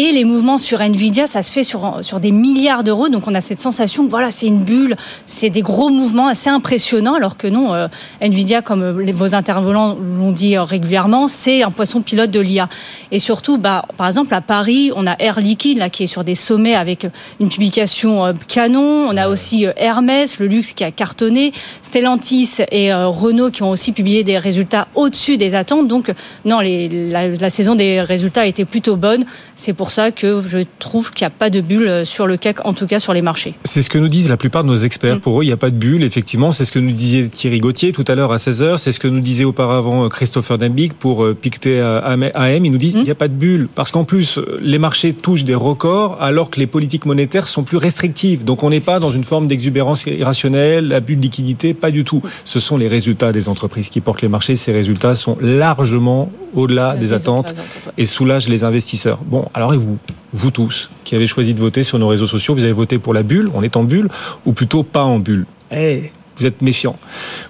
Et 0.01 0.13
les 0.13 0.23
mouvements 0.23 0.59
sur 0.59 0.81
Nvidia, 0.81 1.27
ça 1.27 1.43
se 1.43 1.51
fait 1.51 1.65
sur, 1.65 1.99
sur 2.03 2.21
des 2.21 2.31
milliards 2.31 2.85
d'euros. 2.85 3.09
Donc 3.09 3.27
on 3.27 3.35
a 3.35 3.41
cette 3.41 3.59
sensation 3.59 4.05
que 4.05 4.11
voilà, 4.11 4.31
c'est 4.31 4.47
une 4.47 4.63
bulle, 4.63 4.95
c'est 5.27 5.51
des 5.51 5.61
gros 5.61 5.89
mouvements 5.89 6.29
assez 6.29 6.49
impressionnants. 6.49 7.15
Alors 7.15 7.37
que 7.37 7.49
non, 7.49 7.75
euh, 7.75 7.89
Nvidia, 8.21 8.63
comme 8.63 9.01
les, 9.01 9.11
vos 9.11 9.35
intervenants 9.35 9.99
l'ont 10.01 10.31
dit 10.31 10.57
euh, 10.57 10.63
régulièrement, 10.63 11.27
c'est 11.27 11.65
un 11.65 11.73
poisson 11.73 12.01
pilote 12.01 12.31
de 12.31 12.39
l'IA. 12.39 12.69
Et 13.11 13.19
surtout, 13.19 13.59
bah, 13.59 13.87
par 13.97 14.07
exemple, 14.07 14.33
à 14.35 14.41
Paris, 14.41 14.93
on 14.95 15.05
a 15.05 15.17
Air 15.19 15.41
Liquide 15.41 15.79
là, 15.79 15.91
qui 15.91 16.05
est 16.05 16.07
sur 16.07 16.23
des 16.23 16.37
sommets 16.37 16.77
avec 16.77 17.09
une 17.41 17.49
publication 17.49 18.25
euh, 18.25 18.35
canon. 18.47 19.09
On 19.11 19.17
a 19.17 19.27
aussi 19.27 19.67
Hermès, 19.77 20.39
le 20.39 20.47
luxe 20.47 20.75
qui 20.75 20.85
a 20.85 20.93
cartonné. 20.93 21.53
Stellantis 21.83 22.59
et 22.71 22.93
Renault 22.93 23.51
qui 23.51 23.65
ont 23.65 23.71
aussi 23.71 23.91
publié 23.91 24.23
des 24.23 24.39
résultats 24.39 24.87
au-dessus 24.95 25.39
des 25.39 25.57
attentes. 25.57 25.89
Donc 25.89 26.13
non, 26.45 26.61
les, 26.61 26.89
la, 26.89 27.27
la 27.31 27.51
saison 27.51 27.75
des 27.75 28.01
résultats 28.01 28.43
a 28.43 28.47
été 28.47 28.65
plutôt 28.65 28.95
bonne. 28.95 29.25
C'est 29.61 29.73
pour 29.73 29.91
ça 29.91 30.13
que 30.13 30.41
je 30.41 30.61
trouve 30.79 31.11
qu'il 31.11 31.25
n'y 31.25 31.33
a 31.33 31.37
pas 31.37 31.51
de 31.51 31.61
bulle 31.61 32.07
sur 32.07 32.29
le 32.29 32.37
CAC, 32.37 32.65
en 32.65 32.75
tout 32.75 32.87
cas 32.87 33.01
sur 33.01 33.13
les 33.13 33.23
marchés. 33.23 33.55
C'est 33.65 33.83
ce 33.83 33.91
que 33.91 33.99
nous 33.99 34.07
disent 34.07 34.29
la 34.29 34.37
plupart 34.37 34.63
de 34.63 34.69
nos 34.69 34.77
experts. 34.77 35.17
Mm. 35.17 35.21
Pour 35.21 35.41
eux, 35.41 35.43
il 35.43 35.49
n'y 35.49 35.53
a 35.53 35.57
pas 35.57 35.71
de 35.71 35.77
bulle, 35.77 36.05
effectivement. 36.05 36.53
C'est 36.53 36.65
ce 36.65 36.71
que 36.71 36.79
nous 36.79 36.93
disait 36.93 37.27
Thierry 37.27 37.59
Gauthier 37.59 37.91
tout 37.91 38.05
à 38.07 38.15
l'heure 38.15 38.31
à 38.31 38.37
16h. 38.37 38.77
C'est 38.77 38.93
ce 38.93 39.01
que 39.01 39.09
nous 39.09 39.19
disait 39.19 39.43
auparavant 39.43 40.05
euh, 40.05 40.09
Christopher 40.09 40.59
Dembig 40.59 40.93
pour 40.93 41.25
euh, 41.25 41.35
Pictet 41.35 41.81
AM. 41.81 42.31
Ils 42.65 42.71
nous 42.71 42.79
disent 42.79 42.93
qu'il 42.93 43.03
n'y 43.03 43.11
a 43.11 43.17
pas 43.17 43.27
de 43.27 43.35
bulle. 43.35 43.69
Parce 43.75 43.91
qu'en 43.91 44.05
plus, 44.05 44.39
les 44.61 44.79
marchés 44.79 45.13
touchent 45.13 45.45
des 45.45 45.57
records 45.57 46.19
alors 46.21 46.51
que 46.51 46.61
les 46.61 46.69
politiques 46.69 47.05
monétaires 47.05 47.49
sont 47.49 47.65
plus 47.65 47.79
restrictives. 47.79 48.45
Donc 48.45 48.63
on 48.63 48.71
n'est 48.71 48.79
pas 48.79 49.01
dans 49.01 49.11
une 49.11 49.25
forme 49.25 49.49
d'exubérance 49.49 50.07
irrationnelle, 50.07 50.87
la 50.87 51.01
bulle 51.01 51.19
de 51.19 51.23
liquidité, 51.23 51.75
pas 51.75 51.91
du 51.91 52.05
tout. 52.05 52.23
Ce 52.45 52.61
sont 52.61 52.77
les 52.77 52.87
résultats 52.87 53.33
des 53.33 53.49
entreprises 53.49 53.89
qui 53.89 54.01
portent 54.01 54.23
les 54.23 54.29
marchés. 54.29 54.55
Ces 54.55 54.71
résultats 54.71 55.17
sont 55.17 55.37
largement 55.41 56.31
au-delà 56.55 56.97
des 56.97 57.13
attentes 57.13 57.55
et 57.97 58.07
soulagent 58.07 58.49
les 58.49 58.65
investisseurs. 58.65 59.19
Bon, 59.25 59.48
alors 59.55 59.75
et 59.75 59.77
vous 59.77 59.99
vous 60.33 60.51
tous, 60.51 60.91
qui 61.05 61.15
avez 61.15 61.27
choisi 61.27 61.55
de 61.55 61.61
voter 61.61 61.83
sur 61.83 61.99
nos 61.99 62.09
réseaux 62.09 62.27
sociaux, 62.27 62.55
vous 62.55 62.63
avez 62.63 62.73
voté 62.73 62.99
pour 62.99 63.15
la 63.15 63.23
bulle, 63.23 63.51
on 63.55 63.63
est 63.63 63.77
en 63.77 63.85
bulle, 63.85 64.09
ou 64.45 64.53
plutôt 64.53 64.83
pas 64.83 65.03
en 65.03 65.19
bulle? 65.19 65.47
Eh, 65.71 66.11
vous 66.39 66.47
êtes 66.47 66.63
méfiant. 66.63 66.97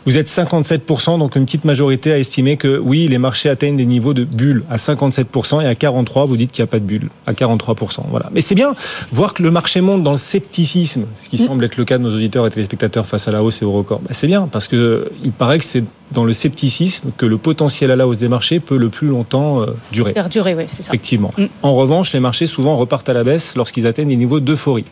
Vous 0.06 0.16
êtes 0.16 0.28
57%, 0.28 1.18
donc 1.18 1.36
une 1.36 1.44
petite 1.44 1.64
majorité 1.64 2.12
a 2.12 2.18
estimé 2.18 2.56
que 2.56 2.78
oui, 2.78 3.08
les 3.08 3.18
marchés 3.18 3.48
atteignent 3.48 3.76
des 3.76 3.86
niveaux 3.86 4.14
de 4.14 4.24
bulle 4.24 4.64
à 4.70 4.76
57% 4.76 5.62
et 5.62 5.66
à 5.66 5.74
43%, 5.74 6.26
vous 6.26 6.36
dites 6.36 6.52
qu'il 6.52 6.62
n'y 6.62 6.68
a 6.68 6.70
pas 6.70 6.78
de 6.78 6.84
bulle 6.84 7.08
à 7.26 7.32
43%. 7.32 8.02
Voilà. 8.10 8.30
Mais 8.32 8.40
c'est 8.40 8.54
bien 8.54 8.74
voir 9.12 9.34
que 9.34 9.42
le 9.42 9.50
marché 9.50 9.80
monte 9.80 10.02
dans 10.02 10.12
le 10.12 10.18
scepticisme, 10.18 11.04
ce 11.22 11.28
qui 11.28 11.42
mm. 11.42 11.46
semble 11.46 11.64
être 11.64 11.76
le 11.76 11.84
cas 11.84 11.98
de 11.98 12.02
nos 12.02 12.14
auditeurs 12.14 12.46
et 12.46 12.50
téléspectateurs 12.50 13.06
face 13.06 13.28
à 13.28 13.32
la 13.32 13.42
hausse 13.42 13.62
et 13.62 13.64
au 13.64 13.72
record. 13.72 14.00
Ben, 14.00 14.12
c'est 14.12 14.26
bien 14.26 14.48
parce 14.50 14.68
que 14.68 15.10
il 15.22 15.32
paraît 15.32 15.58
que 15.58 15.64
c'est 15.64 15.84
dans 16.12 16.24
le 16.24 16.32
scepticisme 16.32 17.10
que 17.16 17.26
le 17.26 17.36
potentiel 17.36 17.90
à 17.90 17.96
la 17.96 18.08
hausse 18.08 18.18
des 18.18 18.28
marchés 18.28 18.60
peut 18.60 18.78
le 18.78 18.88
plus 18.88 19.08
longtemps 19.08 19.60
euh, 19.60 19.76
durer. 19.92 20.14
Perdurer, 20.14 20.54
oui, 20.54 20.64
c'est 20.68 20.82
ça. 20.82 20.90
Effectivement. 20.90 21.32
Mm. 21.36 21.44
En 21.62 21.74
revanche, 21.74 22.12
les 22.12 22.20
marchés 22.20 22.46
souvent 22.46 22.76
repartent 22.76 23.08
à 23.08 23.12
la 23.12 23.24
baisse 23.24 23.54
lorsqu'ils 23.56 23.86
atteignent 23.86 24.08
des 24.08 24.16
niveaux 24.16 24.40
d'euphorie 24.40 24.86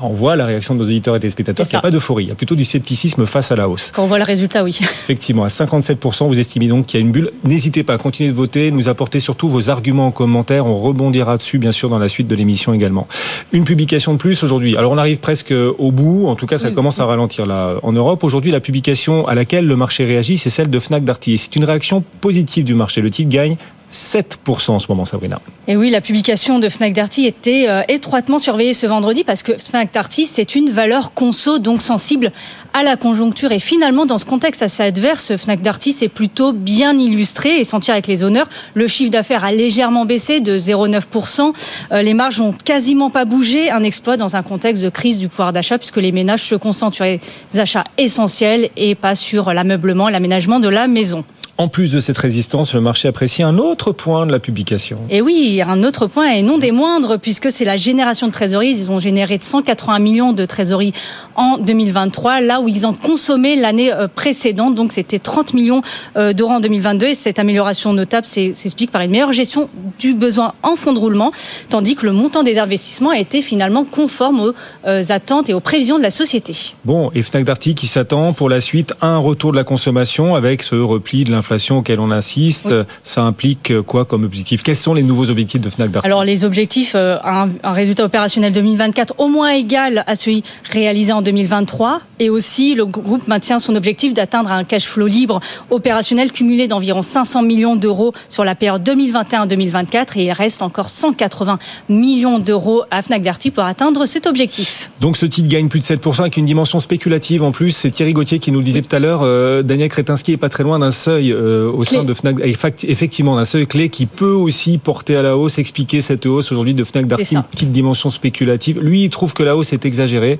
on 0.00 0.12
voit 0.12 0.36
la 0.36 0.46
réaction 0.46 0.74
de 0.74 0.80
nos 0.80 0.84
auditeurs 0.84 1.16
et 1.16 1.20
téléspectateurs 1.20 1.66
qu'il 1.66 1.74
n'y 1.74 1.78
a 1.78 1.82
pas 1.82 1.90
d'euphorie, 1.90 2.24
il 2.24 2.28
y 2.28 2.32
a 2.32 2.34
plutôt 2.34 2.54
du 2.54 2.64
scepticisme 2.64 3.26
face 3.26 3.50
à 3.50 3.56
la 3.56 3.68
hausse. 3.68 3.90
Quand 3.94 4.04
on 4.04 4.06
voit 4.06 4.18
le 4.18 4.24
résultat, 4.24 4.62
oui. 4.62 4.78
Effectivement, 4.82 5.44
à 5.44 5.48
57%, 5.48 6.26
vous 6.26 6.38
estimez 6.38 6.68
donc 6.68 6.86
qu'il 6.86 7.00
y 7.00 7.02
a 7.02 7.06
une 7.06 7.12
bulle. 7.12 7.32
N'hésitez 7.44 7.82
pas 7.82 7.94
à 7.94 7.98
continuer 7.98 8.30
de 8.30 8.34
voter, 8.36 8.70
nous 8.70 8.88
apporter 8.88 9.20
surtout 9.20 9.48
vos 9.48 9.70
arguments 9.70 10.06
en 10.06 10.10
commentaire. 10.10 10.66
On 10.66 10.78
rebondira 10.78 11.36
dessus, 11.36 11.58
bien 11.58 11.72
sûr, 11.72 11.88
dans 11.88 11.98
la 11.98 12.08
suite 12.08 12.28
de 12.28 12.34
l'émission 12.34 12.72
également. 12.72 13.08
Une 13.52 13.64
publication 13.64 14.12
de 14.12 14.18
plus 14.18 14.42
aujourd'hui. 14.42 14.76
Alors, 14.76 14.92
on 14.92 14.98
arrive 14.98 15.18
presque 15.18 15.52
au 15.52 15.90
bout. 15.90 16.26
En 16.26 16.36
tout 16.36 16.46
cas, 16.46 16.58
ça 16.58 16.70
commence 16.70 17.00
à 17.00 17.06
ralentir 17.06 17.46
là 17.46 17.74
en 17.82 17.92
Europe. 17.92 18.22
Aujourd'hui, 18.22 18.52
la 18.52 18.60
publication 18.60 19.26
à 19.26 19.34
laquelle 19.34 19.66
le 19.66 19.76
marché 19.76 20.04
réagit, 20.04 20.38
c'est 20.38 20.50
celle 20.50 20.70
de 20.70 20.78
Fnac 20.78 21.04
Darty. 21.04 21.38
C'est 21.38 21.56
une 21.56 21.64
réaction 21.64 22.04
positive 22.20 22.64
du 22.64 22.74
marché. 22.74 23.00
Le 23.00 23.10
titre 23.10 23.30
gagne 23.30 23.56
7% 23.92 24.70
en 24.70 24.78
ce 24.78 24.86
moment, 24.88 25.04
Sabrina. 25.04 25.40
Et 25.66 25.76
oui, 25.76 25.90
la 25.90 26.00
publication 26.00 26.58
de 26.58 26.68
Fnac 26.68 26.92
Darty 26.92 27.26
était 27.26 27.66
euh, 27.68 27.82
étroitement 27.88 28.38
surveillée 28.38 28.74
ce 28.74 28.86
vendredi 28.86 29.24
parce 29.24 29.42
que 29.42 29.52
Fnac 29.56 29.92
Darty, 29.92 30.26
c'est 30.26 30.54
une 30.54 30.70
valeur 30.70 31.14
conso, 31.14 31.58
donc 31.58 31.80
sensible 31.80 32.32
à 32.74 32.82
la 32.82 32.96
conjoncture. 32.96 33.52
Et 33.52 33.58
finalement, 33.58 34.06
dans 34.06 34.18
ce 34.18 34.24
contexte 34.24 34.62
assez 34.62 34.82
adverse, 34.82 35.36
Fnac 35.36 35.62
Darty 35.62 35.92
s'est 35.92 36.08
plutôt 36.08 36.52
bien 36.52 36.98
illustré 36.98 37.60
et 37.60 37.64
sentir 37.64 37.94
avec 37.94 38.06
les 38.06 38.24
honneurs. 38.24 38.48
Le 38.74 38.88
chiffre 38.88 39.10
d'affaires 39.10 39.44
a 39.44 39.52
légèrement 39.52 40.04
baissé 40.04 40.40
de 40.40 40.58
0,9%. 40.58 41.52
Euh, 41.92 42.02
les 42.02 42.14
marges 42.14 42.40
ont 42.40 42.52
quasiment 42.52 43.10
pas 43.10 43.24
bougé. 43.24 43.70
Un 43.70 43.82
exploit 43.82 44.16
dans 44.16 44.36
un 44.36 44.42
contexte 44.42 44.82
de 44.82 44.90
crise 44.90 45.18
du 45.18 45.28
pouvoir 45.28 45.52
d'achat 45.52 45.78
puisque 45.78 45.96
les 45.96 46.12
ménages 46.12 46.42
se 46.42 46.54
concentrent 46.54 46.96
sur 46.96 47.04
les 47.04 47.20
achats 47.56 47.84
essentiels 47.96 48.70
et 48.76 48.94
pas 48.94 49.14
sur 49.14 49.52
l'ameublement, 49.52 50.08
l'aménagement 50.08 50.60
de 50.60 50.68
la 50.68 50.86
maison. 50.86 51.24
En 51.60 51.66
plus 51.66 51.90
de 51.90 51.98
cette 51.98 52.18
résistance, 52.18 52.72
le 52.72 52.80
marché 52.80 53.08
apprécie 53.08 53.42
un 53.42 53.58
autre 53.58 53.90
point 53.90 54.26
de 54.26 54.30
la 54.30 54.38
publication. 54.38 55.00
Et 55.10 55.20
oui, 55.20 55.60
un 55.60 55.82
autre 55.82 56.06
point, 56.06 56.28
et 56.28 56.42
non 56.42 56.56
des 56.56 56.70
moindres, 56.70 57.18
puisque 57.18 57.50
c'est 57.50 57.64
la 57.64 57.76
génération 57.76 58.28
de 58.28 58.32
trésorerie. 58.32 58.70
Ils 58.70 58.92
ont 58.92 59.00
généré 59.00 59.40
180 59.42 59.98
millions 59.98 60.32
de 60.32 60.44
trésorerie 60.44 60.92
en 61.34 61.58
2023, 61.58 62.42
là 62.42 62.60
où 62.60 62.68
ils 62.68 62.86
en 62.86 62.92
consommaient 62.92 63.56
l'année 63.56 63.92
euh, 63.92 64.06
précédente. 64.06 64.76
Donc 64.76 64.92
c'était 64.92 65.18
30 65.18 65.52
millions 65.52 65.82
euh, 66.16 66.32
d'euros 66.32 66.52
en 66.52 66.60
2022. 66.60 67.08
Et 67.08 67.14
cette 67.16 67.40
amélioration 67.40 67.92
notable 67.92 68.24
s'explique 68.24 68.92
par 68.92 69.02
une 69.02 69.10
meilleure 69.10 69.32
gestion 69.32 69.68
du 69.98 70.14
besoin 70.14 70.54
en 70.62 70.76
fonds 70.76 70.92
de 70.92 71.00
roulement, 71.00 71.32
tandis 71.70 71.96
que 71.96 72.06
le 72.06 72.12
montant 72.12 72.44
des 72.44 72.60
investissements 72.60 73.10
a 73.10 73.18
été 73.18 73.42
finalement 73.42 73.82
conforme 73.82 74.38
aux 74.38 74.54
euh, 74.86 75.02
attentes 75.08 75.50
et 75.50 75.54
aux 75.54 75.60
prévisions 75.60 75.98
de 75.98 76.04
la 76.04 76.12
société. 76.12 76.54
Bon, 76.84 77.10
et 77.16 77.22
Fnac 77.24 77.42
Darty 77.42 77.74
qui 77.74 77.88
s'attend 77.88 78.32
pour 78.32 78.48
la 78.48 78.60
suite 78.60 78.94
à 79.00 79.08
un 79.08 79.18
retour 79.18 79.50
de 79.50 79.56
la 79.56 79.64
consommation 79.64 80.36
avec 80.36 80.62
ce 80.62 80.76
repli 80.76 81.24
de 81.24 81.32
l'inflation 81.32 81.47
l'inflation 81.48 81.78
auquel 81.78 81.98
on 81.98 82.10
assiste, 82.10 82.74
ça 83.02 83.22
implique 83.22 83.80
quoi 83.86 84.04
comme 84.04 84.24
objectif? 84.24 84.62
Quels 84.62 84.76
sont 84.76 84.92
les 84.92 85.02
nouveaux 85.02 85.30
objectifs 85.30 85.62
de 85.62 85.70
Fnac 85.70 85.90
Darty? 85.90 86.06
Alors 86.06 86.22
les 86.22 86.44
objectifs, 86.44 86.92
euh, 86.94 87.16
un, 87.24 87.48
un, 87.62 87.72
résultat 87.72 88.04
opérationnel 88.04 88.52
2024 88.52 89.14
au 89.16 89.28
moins 89.28 89.50
égal 89.50 90.04
à 90.06 90.14
celui 90.14 90.44
réalisé 90.70 91.12
en 91.12 91.22
2023, 91.22 92.02
et 92.18 92.28
aussi 92.28 92.74
le 92.74 92.84
groupe 92.84 93.26
maintient 93.28 93.58
son 93.58 93.74
objectif 93.76 94.12
d'atteindre 94.12 94.52
un 94.52 94.64
cash 94.64 94.84
flow 94.84 95.06
libre 95.06 95.40
opérationnel 95.70 96.32
cumulé 96.32 96.68
d'environ 96.68 97.00
500 97.00 97.42
millions 97.42 97.76
d'euros 97.76 98.12
sur 98.28 98.44
la 98.44 98.54
période 98.54 98.86
2021-2024, 98.86 100.18
et 100.18 100.24
il 100.26 100.32
reste 100.32 100.60
encore 100.60 100.90
180 100.90 101.58
millions 101.88 102.38
d'euros 102.38 102.82
à 102.90 103.00
Fnac 103.00 103.22
Darty 103.22 103.50
pour 103.50 103.64
atteindre 103.64 104.04
cet 104.04 104.26
objectif. 104.26 104.90
Donc 105.00 105.16
ce 105.16 105.24
titre 105.24 105.48
gagne 105.48 105.68
plus 105.68 105.80
de 105.80 105.84
7% 105.84 106.20
avec 106.20 106.36
une 106.36 106.44
dimension 106.44 106.78
spéculative 106.80 107.42
en 107.42 107.52
plus. 107.52 107.70
C'est 107.70 107.90
Thierry 107.90 108.12
Gauthier 108.12 108.38
qui 108.38 108.52
nous 108.52 108.58
le 108.58 108.64
disait 108.64 108.82
tout 108.82 108.94
à 108.94 108.98
l'heure. 108.98 109.20
Euh, 109.22 109.62
Daniel 109.62 109.88
Kretinsky 109.88 110.32
est 110.32 110.36
pas 110.36 110.50
très 110.50 110.62
loin 110.62 110.78
d'un 110.78 110.90
seuil 110.90 111.32
euh, 111.38 111.70
au 111.70 111.84
sein 111.84 112.04
de 112.04 112.12
Fnac, 112.12 112.36
effectivement 112.82 113.36
d'un 113.36 113.44
seuil 113.44 113.66
clé 113.66 113.88
qui 113.88 114.06
peut 114.06 114.32
aussi 114.32 114.78
porter 114.78 115.16
à 115.16 115.22
la 115.22 115.36
hausse, 115.36 115.58
expliquer 115.58 116.00
cette 116.00 116.26
hausse 116.26 116.52
aujourd'hui 116.52 116.74
de 116.74 116.84
Fnac 116.84 117.06
Darty, 117.06 117.36
petite 117.50 117.72
dimension 117.72 118.10
spéculative. 118.10 118.80
Lui, 118.80 119.04
il 119.04 119.10
trouve 119.10 119.34
que 119.34 119.42
la 119.42 119.56
hausse 119.56 119.72
est 119.72 119.86
exagérée. 119.86 120.38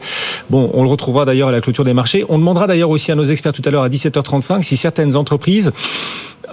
Bon, 0.51 0.71
on 0.75 0.83
le 0.83 0.89
retrouvera 0.89 1.25
d'ailleurs 1.25 1.49
à 1.49 1.53
la 1.53 1.61
clôture 1.61 1.85
des 1.85 1.95
marchés. 1.95 2.25
On 2.29 2.39
demandera 2.39 2.67
d'ailleurs 2.67 2.91
aussi 2.91 3.13
à 3.13 3.15
nos 3.15 3.25
experts 3.25 3.53
tout 3.53 3.63
à 3.65 3.71
l'heure 3.71 3.85
à 3.85 3.89
17h35 3.89 4.63
si 4.63 4.77
certaines 4.77 5.17
entreprises 5.17 5.73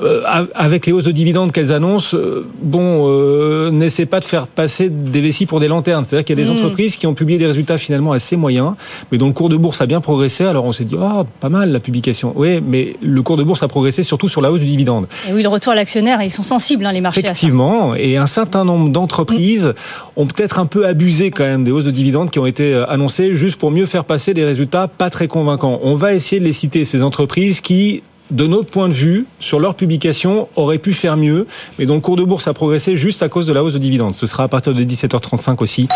euh, 0.01 0.23
avec 0.53 0.85
les 0.85 0.91
hausses 0.91 1.03
de 1.05 1.11
dividendes 1.11 1.51
qu'elles 1.51 1.71
annoncent, 1.71 2.17
euh, 2.17 2.45
bon, 2.61 3.07
euh, 3.07 3.71
n'essaie 3.71 4.05
pas 4.05 4.19
de 4.19 4.25
faire 4.25 4.47
passer 4.47 4.89
des 4.89 5.21
vessies 5.21 5.45
pour 5.45 5.59
des 5.59 5.67
lanternes. 5.67 6.05
C'est-à-dire 6.05 6.25
qu'il 6.25 6.37
y 6.37 6.41
a 6.41 6.45
des 6.45 6.51
mmh. 6.51 6.55
entreprises 6.55 6.97
qui 6.97 7.07
ont 7.07 7.13
publié 7.13 7.39
des 7.39 7.47
résultats 7.47 7.77
finalement 7.77 8.11
assez 8.11 8.35
moyens, 8.35 8.73
mais 9.11 9.17
dont 9.17 9.27
le 9.27 9.33
cours 9.33 9.49
de 9.49 9.57
bourse 9.57 9.81
a 9.81 9.85
bien 9.85 10.01
progressé. 10.01 10.45
Alors 10.45 10.65
on 10.65 10.71
s'est 10.71 10.83
dit, 10.83 10.95
ah, 10.99 11.21
oh, 11.21 11.23
pas 11.39 11.49
mal 11.49 11.71
la 11.71 11.79
publication. 11.79 12.33
Oui, 12.35 12.61
mais 12.65 12.95
le 13.01 13.21
cours 13.21 13.37
de 13.37 13.43
bourse 13.43 13.63
a 13.63 13.67
progressé 13.67 14.03
surtout 14.03 14.27
sur 14.27 14.41
la 14.41 14.51
hausse 14.51 14.59
du 14.59 14.65
dividende. 14.65 15.07
Et 15.29 15.33
oui, 15.33 15.43
le 15.43 15.49
retour 15.49 15.73
à 15.73 15.75
l'actionnaire, 15.75 16.21
ils 16.21 16.29
sont 16.29 16.43
sensibles, 16.43 16.85
hein, 16.85 16.91
les 16.91 17.01
marchés. 17.01 17.21
Effectivement, 17.21 17.95
et 17.95 18.17
un 18.17 18.27
certain 18.27 18.65
nombre 18.65 18.89
d'entreprises 18.89 19.67
mmh. 19.67 20.19
ont 20.19 20.27
peut-être 20.27 20.59
un 20.59 20.65
peu 20.65 20.85
abusé 20.85 21.31
quand 21.31 21.43
même 21.43 21.63
des 21.63 21.71
hausses 21.71 21.85
de 21.85 21.91
dividendes 21.91 22.31
qui 22.31 22.39
ont 22.39 22.45
été 22.45 22.73
euh, 22.73 22.89
annoncées 22.89 23.35
juste 23.35 23.57
pour 23.57 23.71
mieux 23.71 23.85
faire 23.85 24.05
passer 24.05 24.33
des 24.33 24.45
résultats 24.45 24.87
pas 24.87 25.09
très 25.09 25.27
convaincants. 25.27 25.79
On 25.83 25.95
va 25.95 26.13
essayer 26.13 26.39
de 26.39 26.45
les 26.45 26.53
citer, 26.53 26.85
ces 26.85 27.03
entreprises 27.03 27.61
qui 27.61 28.03
de 28.31 28.47
notre 28.47 28.69
point 28.69 28.89
de 28.89 28.93
vue, 28.93 29.27
sur 29.39 29.59
leur 29.59 29.75
publication, 29.75 30.47
aurait 30.55 30.79
pu 30.79 30.93
faire 30.93 31.17
mieux, 31.17 31.47
mais 31.77 31.85
dont 31.85 31.95
le 31.95 32.01
cours 32.01 32.15
de 32.15 32.23
bourse 32.23 32.47
a 32.47 32.53
progressé 32.53 32.97
juste 32.97 33.21
à 33.23 33.29
cause 33.29 33.45
de 33.45 33.53
la 33.53 33.63
hausse 33.63 33.73
de 33.73 33.77
dividendes. 33.79 34.15
Ce 34.15 34.25
sera 34.25 34.43
à 34.43 34.47
partir 34.47 34.73
de 34.73 34.83
17h35 34.83 35.61
aussi, 35.61 35.87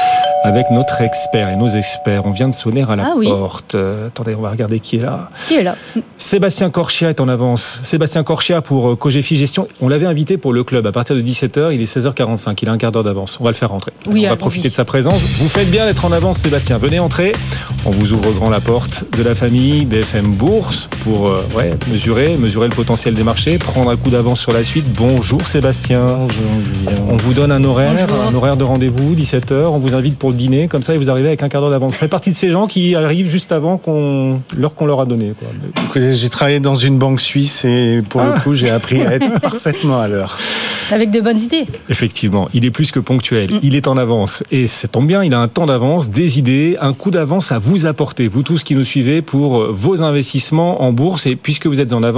avec 0.43 0.69
notre 0.71 1.01
expert 1.01 1.49
et 1.49 1.55
nos 1.55 1.67
experts. 1.67 2.25
On 2.25 2.31
vient 2.31 2.47
de 2.47 2.53
sonner 2.53 2.85
à 2.87 2.95
la 2.95 3.05
ah 3.05 3.13
porte. 3.21 3.75
Euh, 3.75 4.07
attendez, 4.07 4.35
on 4.35 4.41
va 4.41 4.51
regarder 4.51 4.79
qui 4.79 4.97
est 4.97 5.01
là. 5.01 5.29
Qui 5.47 5.55
est 5.55 5.63
là? 5.63 5.75
Sébastien 6.17 6.69
Corchia 6.69 7.09
est 7.09 7.19
en 7.19 7.27
avance. 7.27 7.79
Sébastien 7.83 8.23
Corchia 8.23 8.61
pour 8.61 8.89
euh, 8.89 8.95
Cogefi 8.95 9.35
Gestion. 9.35 9.67
On 9.81 9.89
l'avait 9.89 10.05
invité 10.05 10.37
pour 10.37 10.53
le 10.53 10.63
club 10.63 10.85
à 10.85 10.91
partir 10.91 11.15
de 11.15 11.21
17h. 11.21 11.73
Il 11.73 11.81
est 11.81 11.97
16h45. 11.97 12.57
Il 12.61 12.69
a 12.69 12.71
un 12.71 12.77
quart 12.77 12.91
d'heure 12.91 13.03
d'avance. 13.03 13.37
On 13.39 13.43
va 13.43 13.49
le 13.49 13.55
faire 13.55 13.69
rentrer. 13.69 13.91
Oui, 14.05 14.25
on 14.25 14.29
va 14.29 14.35
profiter 14.35 14.69
de 14.69 14.73
sa 14.73 14.85
présence. 14.85 15.19
Vous 15.19 15.49
faites 15.49 15.69
bien 15.71 15.85
d'être 15.85 16.05
en 16.05 16.11
avance, 16.11 16.39
Sébastien. 16.39 16.77
Venez 16.77 16.99
entrer. 16.99 17.31
On 17.85 17.91
vous 17.91 18.13
ouvre 18.13 18.31
grand 18.33 18.49
la 18.49 18.59
porte 18.59 19.05
de 19.17 19.23
la 19.23 19.35
famille 19.35 19.85
BFM 19.85 20.27
Bourse 20.27 20.89
pour 21.03 21.29
euh, 21.29 21.41
ouais, 21.55 21.73
mesurer 21.89 22.18
mesurer 22.27 22.67
le 22.67 22.75
potentiel 22.75 23.13
des 23.13 23.23
marchés, 23.23 23.57
prendre 23.57 23.89
un 23.89 23.95
coup 23.95 24.09
d'avance 24.09 24.41
sur 24.41 24.51
la 24.51 24.63
suite. 24.63 24.85
Bonjour 24.97 25.47
Sébastien. 25.47 26.05
Bonjour 26.05 27.07
On 27.09 27.15
vous 27.15 27.33
donne 27.33 27.51
un 27.51 27.63
horaire, 27.63 28.07
un 28.27 28.33
horaire 28.33 28.57
de 28.57 28.63
rendez-vous, 28.65 29.15
17h. 29.15 29.67
On 29.67 29.79
vous 29.79 29.95
invite 29.95 30.19
pour 30.19 30.31
le 30.31 30.35
dîner, 30.35 30.67
comme 30.67 30.83
ça, 30.83 30.93
et 30.93 30.97
vous 30.97 31.09
arrivez 31.09 31.29
avec 31.29 31.43
un 31.43 31.49
quart 31.49 31.61
d'heure 31.61 31.69
d'avance. 31.69 31.93
Vous 31.93 31.97
faites 31.97 32.09
partie 32.09 32.31
de 32.31 32.35
ces 32.35 32.51
gens 32.51 32.67
qui 32.67 32.93
arrivent 32.95 33.29
juste 33.29 33.53
avant 33.53 33.77
qu'on 33.77 34.41
l'heure 34.55 34.75
qu'on 34.75 34.85
leur 34.85 34.99
a 34.99 35.05
donnée. 35.05 35.33
J'ai 35.95 36.29
travaillé 36.29 36.59
dans 36.59 36.75
une 36.75 36.97
banque 36.97 37.21
suisse 37.21 37.63
et 37.63 38.01
pour 38.09 38.21
le 38.21 38.33
ah. 38.35 38.39
coup, 38.41 38.53
j'ai 38.53 38.69
appris 38.69 39.01
à 39.01 39.13
être 39.13 39.39
parfaitement 39.39 40.01
à 40.01 40.09
l'heure. 40.09 40.37
Avec 40.91 41.11
de 41.11 41.21
bonnes 41.21 41.39
idées. 41.39 41.67
Effectivement, 41.87 42.49
il 42.53 42.65
est 42.65 42.71
plus 42.71 42.91
que 42.91 42.99
ponctuel. 42.99 43.53
Mm. 43.53 43.59
Il 43.61 43.75
est 43.75 43.87
en 43.87 43.95
avance. 43.95 44.43
Et 44.51 44.67
ça 44.67 44.87
tombe 44.87 45.07
bien, 45.07 45.23
il 45.23 45.33
a 45.33 45.39
un 45.39 45.47
temps 45.47 45.67
d'avance, 45.67 46.09
des 46.09 46.39
idées, 46.39 46.77
un 46.81 46.93
coup 46.93 47.11
d'avance 47.11 47.51
à 47.51 47.59
vous 47.59 47.85
apporter, 47.85 48.27
vous 48.27 48.43
tous 48.43 48.63
qui 48.63 48.75
nous 48.75 48.83
suivez, 48.83 49.21
pour 49.21 49.71
vos 49.71 50.01
investissements 50.01 50.81
en 50.81 50.91
bourse. 50.91 51.27
Et 51.27 51.35
puisque 51.35 51.67
vous 51.67 51.79
êtes 51.79 51.93
en 51.93 52.01
avance, 52.01 52.08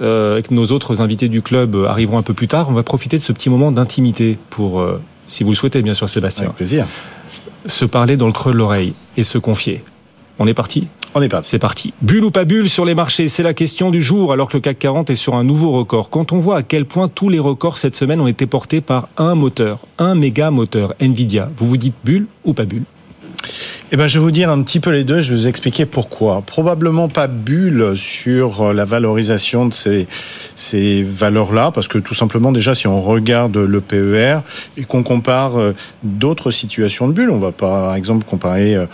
euh, 0.00 0.32
avec 0.32 0.50
nos 0.50 0.66
autres 0.66 1.00
invités 1.00 1.28
du 1.28 1.42
club 1.42 1.74
euh, 1.74 1.86
arriveront 1.86 2.18
un 2.18 2.22
peu 2.22 2.34
plus 2.34 2.48
tard, 2.48 2.68
on 2.68 2.72
va 2.72 2.82
profiter 2.82 3.16
de 3.16 3.22
ce 3.22 3.32
petit 3.32 3.50
moment 3.50 3.72
d'intimité 3.72 4.38
pour, 4.50 4.80
euh, 4.80 5.00
si 5.28 5.44
vous 5.44 5.50
le 5.50 5.56
souhaitez, 5.56 5.82
bien 5.82 5.94
sûr, 5.94 6.08
Sébastien. 6.08 6.46
Avec 6.46 6.56
plaisir. 6.56 6.86
Se 7.66 7.84
parler 7.84 8.16
dans 8.16 8.26
le 8.26 8.32
creux 8.32 8.52
de 8.52 8.58
l'oreille 8.58 8.94
et 9.16 9.24
se 9.24 9.38
confier. 9.38 9.84
On 10.38 10.46
est 10.46 10.54
parti? 10.54 10.88
On 11.14 11.20
est 11.20 11.28
parti. 11.28 11.48
C'est 11.50 11.58
parti. 11.58 11.92
Bulle 12.00 12.24
ou 12.24 12.30
pas 12.30 12.44
bulle 12.44 12.68
sur 12.70 12.84
les 12.84 12.94
marchés, 12.94 13.28
c'est 13.28 13.42
la 13.42 13.54
question 13.54 13.90
du 13.90 14.00
jour 14.00 14.32
alors 14.32 14.48
que 14.48 14.56
le 14.56 14.60
CAC 14.60 14.78
40 14.78 15.10
est 15.10 15.14
sur 15.14 15.34
un 15.34 15.44
nouveau 15.44 15.72
record. 15.72 16.08
Quand 16.08 16.32
on 16.32 16.38
voit 16.38 16.56
à 16.56 16.62
quel 16.62 16.86
point 16.86 17.08
tous 17.08 17.28
les 17.28 17.38
records 17.38 17.78
cette 17.78 17.94
semaine 17.94 18.20
ont 18.20 18.26
été 18.26 18.46
portés 18.46 18.80
par 18.80 19.08
un 19.18 19.34
moteur, 19.34 19.80
un 19.98 20.14
méga 20.14 20.50
moteur, 20.50 20.94
Nvidia, 21.00 21.50
vous 21.56 21.68
vous 21.68 21.76
dites 21.76 21.94
bulle 22.04 22.26
ou 22.44 22.54
pas 22.54 22.64
bulle? 22.64 22.84
Eh 23.90 23.96
ben, 23.96 24.06
je 24.06 24.18
vais 24.18 24.24
vous 24.24 24.30
dire 24.30 24.50
un 24.50 24.62
petit 24.62 24.80
peu 24.80 24.90
les 24.90 25.04
deux. 25.04 25.20
Je 25.20 25.34
vais 25.34 25.40
vous 25.40 25.48
expliquer 25.48 25.86
pourquoi. 25.86 26.42
Probablement 26.42 27.08
pas 27.08 27.26
bulle 27.26 27.92
sur 27.96 28.72
la 28.72 28.84
valorisation 28.84 29.66
de 29.66 29.74
ces, 29.74 30.06
ces 30.56 31.02
valeurs-là, 31.02 31.70
parce 31.72 31.88
que 31.88 31.98
tout 31.98 32.14
simplement, 32.14 32.52
déjà, 32.52 32.74
si 32.74 32.86
on 32.86 33.00
regarde 33.02 33.56
le 33.56 33.80
PER 33.80 34.38
et 34.76 34.84
qu'on 34.84 35.02
compare 35.02 35.58
euh, 35.58 35.72
d'autres 36.02 36.50
situations 36.50 37.08
de 37.08 37.12
bulle, 37.12 37.30
on 37.30 37.38
va 37.38 37.52
par 37.52 37.94
exemple 37.94 38.24
comparer 38.24 38.76
euh, 38.76 38.86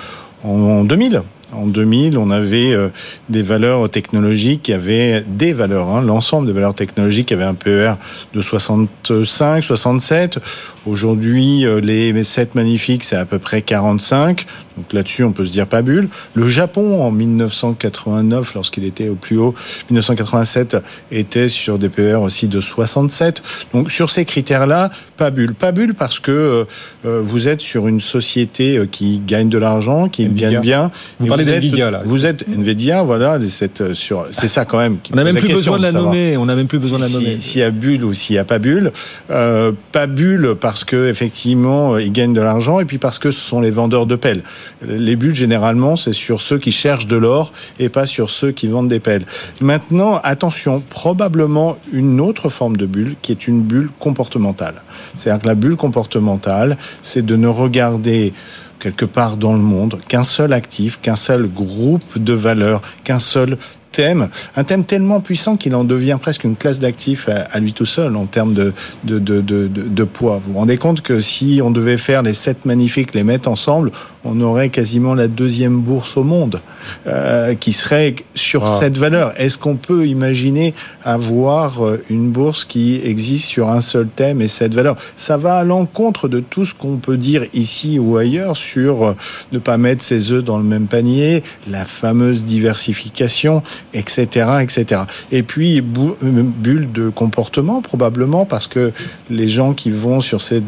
en 0.42 0.84
2000. 0.84 1.22
En 1.52 1.66
2000, 1.66 2.18
on 2.18 2.30
avait 2.30 2.74
euh, 2.74 2.90
des 3.30 3.42
valeurs 3.42 3.88
technologiques 3.88 4.64
qui 4.64 4.72
avaient 4.74 5.24
des 5.26 5.54
valeurs, 5.54 5.88
hein, 5.88 6.02
l'ensemble 6.02 6.46
des 6.46 6.52
valeurs 6.52 6.74
technologiques 6.74 7.32
avaient 7.32 7.44
un 7.44 7.54
PER 7.54 7.94
de 8.34 8.42
65, 8.42 9.64
67. 9.64 10.40
Aujourd'hui, 10.86 11.64
euh, 11.64 11.80
les 11.80 12.22
7 12.22 12.54
magnifiques, 12.54 13.02
c'est 13.02 13.16
à 13.16 13.24
peu 13.24 13.38
près 13.38 13.62
45. 13.62 14.44
Donc 14.78 14.92
là-dessus, 14.92 15.24
on 15.24 15.32
peut 15.32 15.44
se 15.44 15.52
dire 15.52 15.66
pas 15.66 15.82
bulle. 15.82 16.08
Le 16.34 16.48
Japon, 16.48 17.02
en 17.02 17.10
1989, 17.10 18.54
lorsqu'il 18.54 18.84
était 18.84 19.08
au 19.08 19.14
plus 19.14 19.38
haut, 19.38 19.54
1987, 19.90 20.76
était 21.10 21.48
sur 21.48 21.78
des 21.78 21.88
PER 21.88 22.16
aussi 22.16 22.48
de 22.48 22.60
67. 22.60 23.42
Donc 23.74 23.90
sur 23.90 24.10
ces 24.10 24.24
critères-là, 24.24 24.90
pas 25.16 25.30
bulle. 25.30 25.54
Pas 25.54 25.72
bulle 25.72 25.94
parce 25.94 26.20
que 26.20 26.66
euh, 27.04 27.22
vous 27.22 27.48
êtes 27.48 27.60
sur 27.60 27.88
une 27.88 28.00
société 28.00 28.80
qui 28.90 29.20
gagne 29.26 29.48
de 29.48 29.58
l'argent, 29.58 30.08
qui 30.08 30.26
gagne 30.26 30.60
bien. 30.60 30.90
Vous 31.18 31.26
parlez 31.26 31.44
d'NVIDIA, 31.44 31.90
là. 31.90 32.02
Vous 32.04 32.24
êtes 32.24 32.48
Nvidia, 32.48 33.02
voilà, 33.02 33.38
c'est 33.48 34.48
ça 34.48 34.64
quand 34.64 34.78
même. 34.78 34.98
on 35.12 35.16
n'a 35.16 35.24
même 35.24 35.36
plus 35.36 35.52
besoin 35.52 35.78
de 35.78 35.82
la 35.82 35.92
nommer. 35.92 36.36
On 36.36 36.46
n'a 36.46 36.54
même 36.54 36.66
plus 36.66 36.78
besoin 36.78 36.98
de 36.98 37.04
la 37.04 37.10
nommer. 37.10 37.38
S'il 37.40 37.60
y 37.60 37.64
a 37.64 37.70
bulle 37.70 38.04
ou 38.04 38.14
s'il 38.14 38.34
n'y 38.34 38.40
a 38.40 38.44
pas 38.44 38.58
bulle, 38.58 38.92
euh, 39.30 39.72
pas 39.92 40.06
bulle 40.06 40.54
parce 40.60 40.84
que 40.84 41.08
effectivement 41.08 41.98
ils 41.98 42.12
gagnent 42.12 42.32
de 42.32 42.40
l'argent 42.40 42.80
et 42.80 42.84
puis 42.84 42.98
parce 42.98 43.18
que 43.18 43.30
ce 43.30 43.40
sont 43.40 43.60
les 43.60 43.70
vendeurs 43.70 44.06
de 44.06 44.16
pelles. 44.16 44.42
Les 44.86 45.16
bulles 45.16 45.34
généralement 45.34 45.96
c'est 45.96 46.12
sur 46.12 46.40
ceux 46.40 46.58
qui 46.58 46.72
cherchent 46.72 47.06
de 47.06 47.16
l'or 47.16 47.52
et 47.78 47.88
pas 47.88 48.06
sur 48.06 48.30
ceux 48.30 48.52
qui 48.52 48.66
vendent 48.66 48.88
des 48.88 49.00
pelles. 49.00 49.26
Maintenant, 49.60 50.20
attention, 50.22 50.82
probablement 50.88 51.76
une 51.92 52.20
autre 52.20 52.48
forme 52.48 52.76
de 52.76 52.86
bulle 52.86 53.16
qui 53.22 53.32
est 53.32 53.46
une 53.48 53.62
bulle 53.62 53.90
comportementale. 53.98 54.82
C'est-à-dire 55.14 55.42
que 55.42 55.46
la 55.46 55.54
bulle 55.54 55.76
comportementale, 55.76 56.76
c'est 57.02 57.24
de 57.24 57.36
ne 57.36 57.48
regarder 57.48 58.32
quelque 58.78 59.04
part 59.04 59.36
dans 59.36 59.52
le 59.52 59.58
monde 59.58 59.98
qu'un 60.08 60.24
seul 60.24 60.52
actif, 60.52 61.00
qu'un 61.00 61.16
seul 61.16 61.48
groupe 61.48 62.04
de 62.16 62.32
valeurs, 62.32 62.82
qu'un 63.04 63.18
seul 63.18 63.58
thème, 63.98 64.28
un 64.54 64.62
thème 64.62 64.84
tellement 64.84 65.18
puissant 65.18 65.56
qu'il 65.56 65.74
en 65.74 65.82
devient 65.82 66.18
presque 66.20 66.44
une 66.44 66.54
classe 66.54 66.78
d'actifs 66.78 67.28
à, 67.28 67.58
lui 67.58 67.72
tout 67.72 67.84
seul 67.84 68.14
en 68.14 68.26
termes 68.26 68.54
de, 68.54 68.72
de, 69.02 69.18
de, 69.18 69.40
de, 69.40 69.66
de 69.66 70.04
poids. 70.04 70.40
Vous 70.46 70.52
vous 70.52 70.58
rendez 70.60 70.76
compte 70.76 71.00
que 71.00 71.18
si 71.18 71.60
on 71.64 71.72
devait 71.72 71.96
faire 71.98 72.22
les 72.22 72.32
sept 72.32 72.64
magnifiques, 72.64 73.12
les 73.12 73.24
mettre 73.24 73.48
ensemble, 73.48 73.90
on 74.24 74.40
aurait 74.40 74.68
quasiment 74.68 75.14
la 75.14 75.26
deuxième 75.26 75.80
bourse 75.80 76.16
au 76.16 76.22
monde 76.22 76.60
euh, 77.08 77.54
qui 77.54 77.72
serait 77.72 78.14
sur 78.34 78.64
Ah. 78.64 78.78
cette 78.80 78.96
valeur. 78.96 79.32
Est-ce 79.36 79.58
qu'on 79.58 79.76
peut 79.76 80.06
imaginer 80.06 80.74
avoir 81.02 81.84
euh, 81.84 82.02
une 82.08 82.30
bourse 82.30 82.64
qui 82.64 83.00
existe 83.02 83.46
sur 83.46 83.68
un 83.70 83.80
seul 83.80 84.06
thème 84.08 84.40
et 84.40 84.48
cette 84.48 84.74
valeur? 84.74 84.96
Ça 85.16 85.36
va 85.38 85.56
à 85.58 85.64
l'encontre 85.64 86.28
de 86.28 86.38
tout 86.40 86.66
ce 86.66 86.74
qu'on 86.74 86.98
peut 86.98 87.16
dire 87.16 87.42
ici 87.52 87.98
ou 87.98 88.16
ailleurs 88.16 88.56
sur 88.56 89.02
euh, 89.04 89.12
ne 89.52 89.58
pas 89.58 89.76
mettre 89.78 90.04
ses 90.04 90.30
œufs 90.30 90.44
dans 90.44 90.58
le 90.58 90.64
même 90.64 90.86
panier, 90.86 91.42
la 91.68 91.84
fameuse 91.84 92.44
diversification, 92.44 93.62
etc., 93.94 94.48
etc. 94.60 95.02
Et 95.32 95.42
puis 95.42 95.78
euh, 95.78 95.82
bulle 96.22 96.90
de 96.92 97.08
comportement 97.08 97.80
probablement 97.82 98.44
parce 98.44 98.66
que 98.66 98.92
les 99.30 99.48
gens 99.48 99.72
qui 99.72 99.90
vont 99.90 100.20
sur 100.20 100.40
ces 100.40 100.60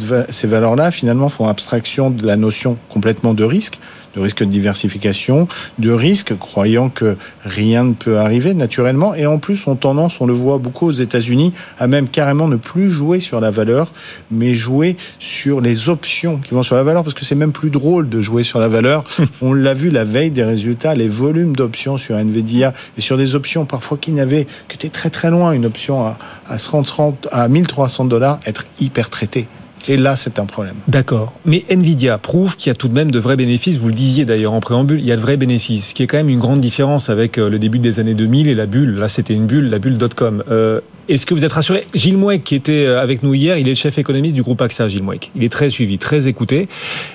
valeurs-là 0.44 0.90
finalement 0.90 1.28
font 1.28 1.46
abstraction 1.46 2.10
de 2.10 2.26
la 2.26 2.36
notion 2.36 2.76
complètement 2.88 3.34
de 3.34 3.44
risque, 3.44 3.78
de 4.14 4.20
risque 4.20 4.40
de 4.40 4.50
diversification, 4.50 5.48
de 5.78 5.90
risque 5.90 6.36
croyant 6.38 6.88
que 6.88 7.16
rien 7.44 7.84
ne 7.84 7.94
peut 7.94 8.18
arriver 8.18 8.54
naturellement 8.54 9.14
et 9.14 9.26
en 9.26 9.38
plus 9.38 9.66
ont 9.66 9.76
tendance, 9.76 10.20
on 10.20 10.26
le 10.26 10.32
voit 10.32 10.58
beaucoup 10.58 10.86
aux 10.86 10.92
États-Unis, 10.92 11.52
à 11.78 11.86
même 11.86 12.08
carrément 12.08 12.48
ne 12.48 12.56
plus 12.56 12.90
jouer 12.90 13.20
sur 13.20 13.40
la 13.40 13.50
valeur, 13.50 13.92
mais 14.30 14.54
jouer 14.54 14.96
sur 15.18 15.60
les 15.60 15.88
options 15.88 16.38
qui 16.38 16.54
vont 16.54 16.62
sur 16.62 16.76
la 16.76 16.82
valeur 16.82 17.04
parce 17.04 17.14
que 17.14 17.24
c'est 17.24 17.34
même 17.34 17.52
plus 17.52 17.70
drôle 17.70 18.08
de 18.08 18.20
jouer 18.20 18.42
sur 18.42 18.58
la 18.58 18.68
valeur. 18.68 19.04
on 19.42 19.52
l'a 19.52 19.74
vu 19.74 19.90
la 19.90 20.04
veille 20.04 20.30
des 20.30 20.44
résultats, 20.44 20.94
les 20.94 21.08
volumes 21.08 21.54
d'options 21.54 21.98
sur 21.98 22.16
Nvidia 22.16 22.72
et 22.98 23.00
sur 23.00 23.16
des 23.16 23.34
options 23.34 23.64
parfois 23.64 23.98
qui 23.98 24.12
n'avaient 24.12 24.46
que 24.68 24.74
étaient 24.74 24.88
très 24.88 25.10
très 25.10 25.30
loin, 25.30 25.52
une 25.52 25.66
option 25.66 26.06
à, 26.06 26.18
à 26.46 26.58
130 26.58 27.28
à 27.30 27.48
1300 27.48 28.06
dollars 28.06 28.40
être 28.46 28.64
hyper 28.80 29.10
traitée. 29.10 29.46
Et 29.88 29.96
là, 29.96 30.14
c'est 30.14 30.38
un 30.38 30.44
problème. 30.44 30.74
D'accord. 30.88 31.32
Mais 31.46 31.64
Nvidia 31.70 32.18
prouve 32.18 32.56
qu'il 32.56 32.68
y 32.68 32.72
a 32.72 32.74
tout 32.74 32.88
de 32.88 32.92
même 32.92 33.10
de 33.10 33.18
vrais 33.18 33.36
bénéfices. 33.36 33.78
Vous 33.78 33.88
le 33.88 33.94
disiez 33.94 34.24
d'ailleurs 34.24 34.52
en 34.52 34.60
préambule, 34.60 35.00
il 35.00 35.06
y 35.06 35.12
a 35.12 35.16
de 35.16 35.20
vrais 35.20 35.36
bénéfices, 35.38 35.88
ce 35.88 35.94
qui 35.94 36.02
est 36.02 36.06
quand 36.06 36.18
même 36.18 36.28
une 36.28 36.38
grande 36.38 36.60
différence 36.60 37.08
avec 37.08 37.38
euh, 37.38 37.48
le 37.48 37.58
début 37.58 37.78
des 37.78 37.98
années 37.98 38.14
2000 38.14 38.46
et 38.48 38.54
la 38.54 38.66
bulle. 38.66 38.96
Là, 38.96 39.08
c'était 39.08 39.34
une 39.34 39.46
bulle, 39.46 39.70
la 39.70 39.78
bulle 39.78 39.98
.com. 40.14 40.44
Euh, 40.50 40.80
Est-ce 41.08 41.24
que 41.24 41.32
vous 41.34 41.44
êtes 41.44 41.52
rassuré? 41.52 41.86
Gilles 41.94 42.18
Mouek, 42.18 42.44
qui 42.44 42.54
était 42.54 42.84
euh, 42.86 43.02
avec 43.02 43.22
nous 43.22 43.32
hier, 43.34 43.56
il 43.58 43.66
est 43.66 43.70
le 43.70 43.76
chef 43.76 43.96
économiste 43.98 44.34
du 44.34 44.42
groupe 44.42 44.60
AXA, 44.60 44.88
Gilles 44.88 45.02
Mouek. 45.02 45.30
Il 45.34 45.42
est 45.44 45.48
très 45.52 45.70
suivi, 45.70 45.96
très 45.98 46.28
écouté. 46.28 46.68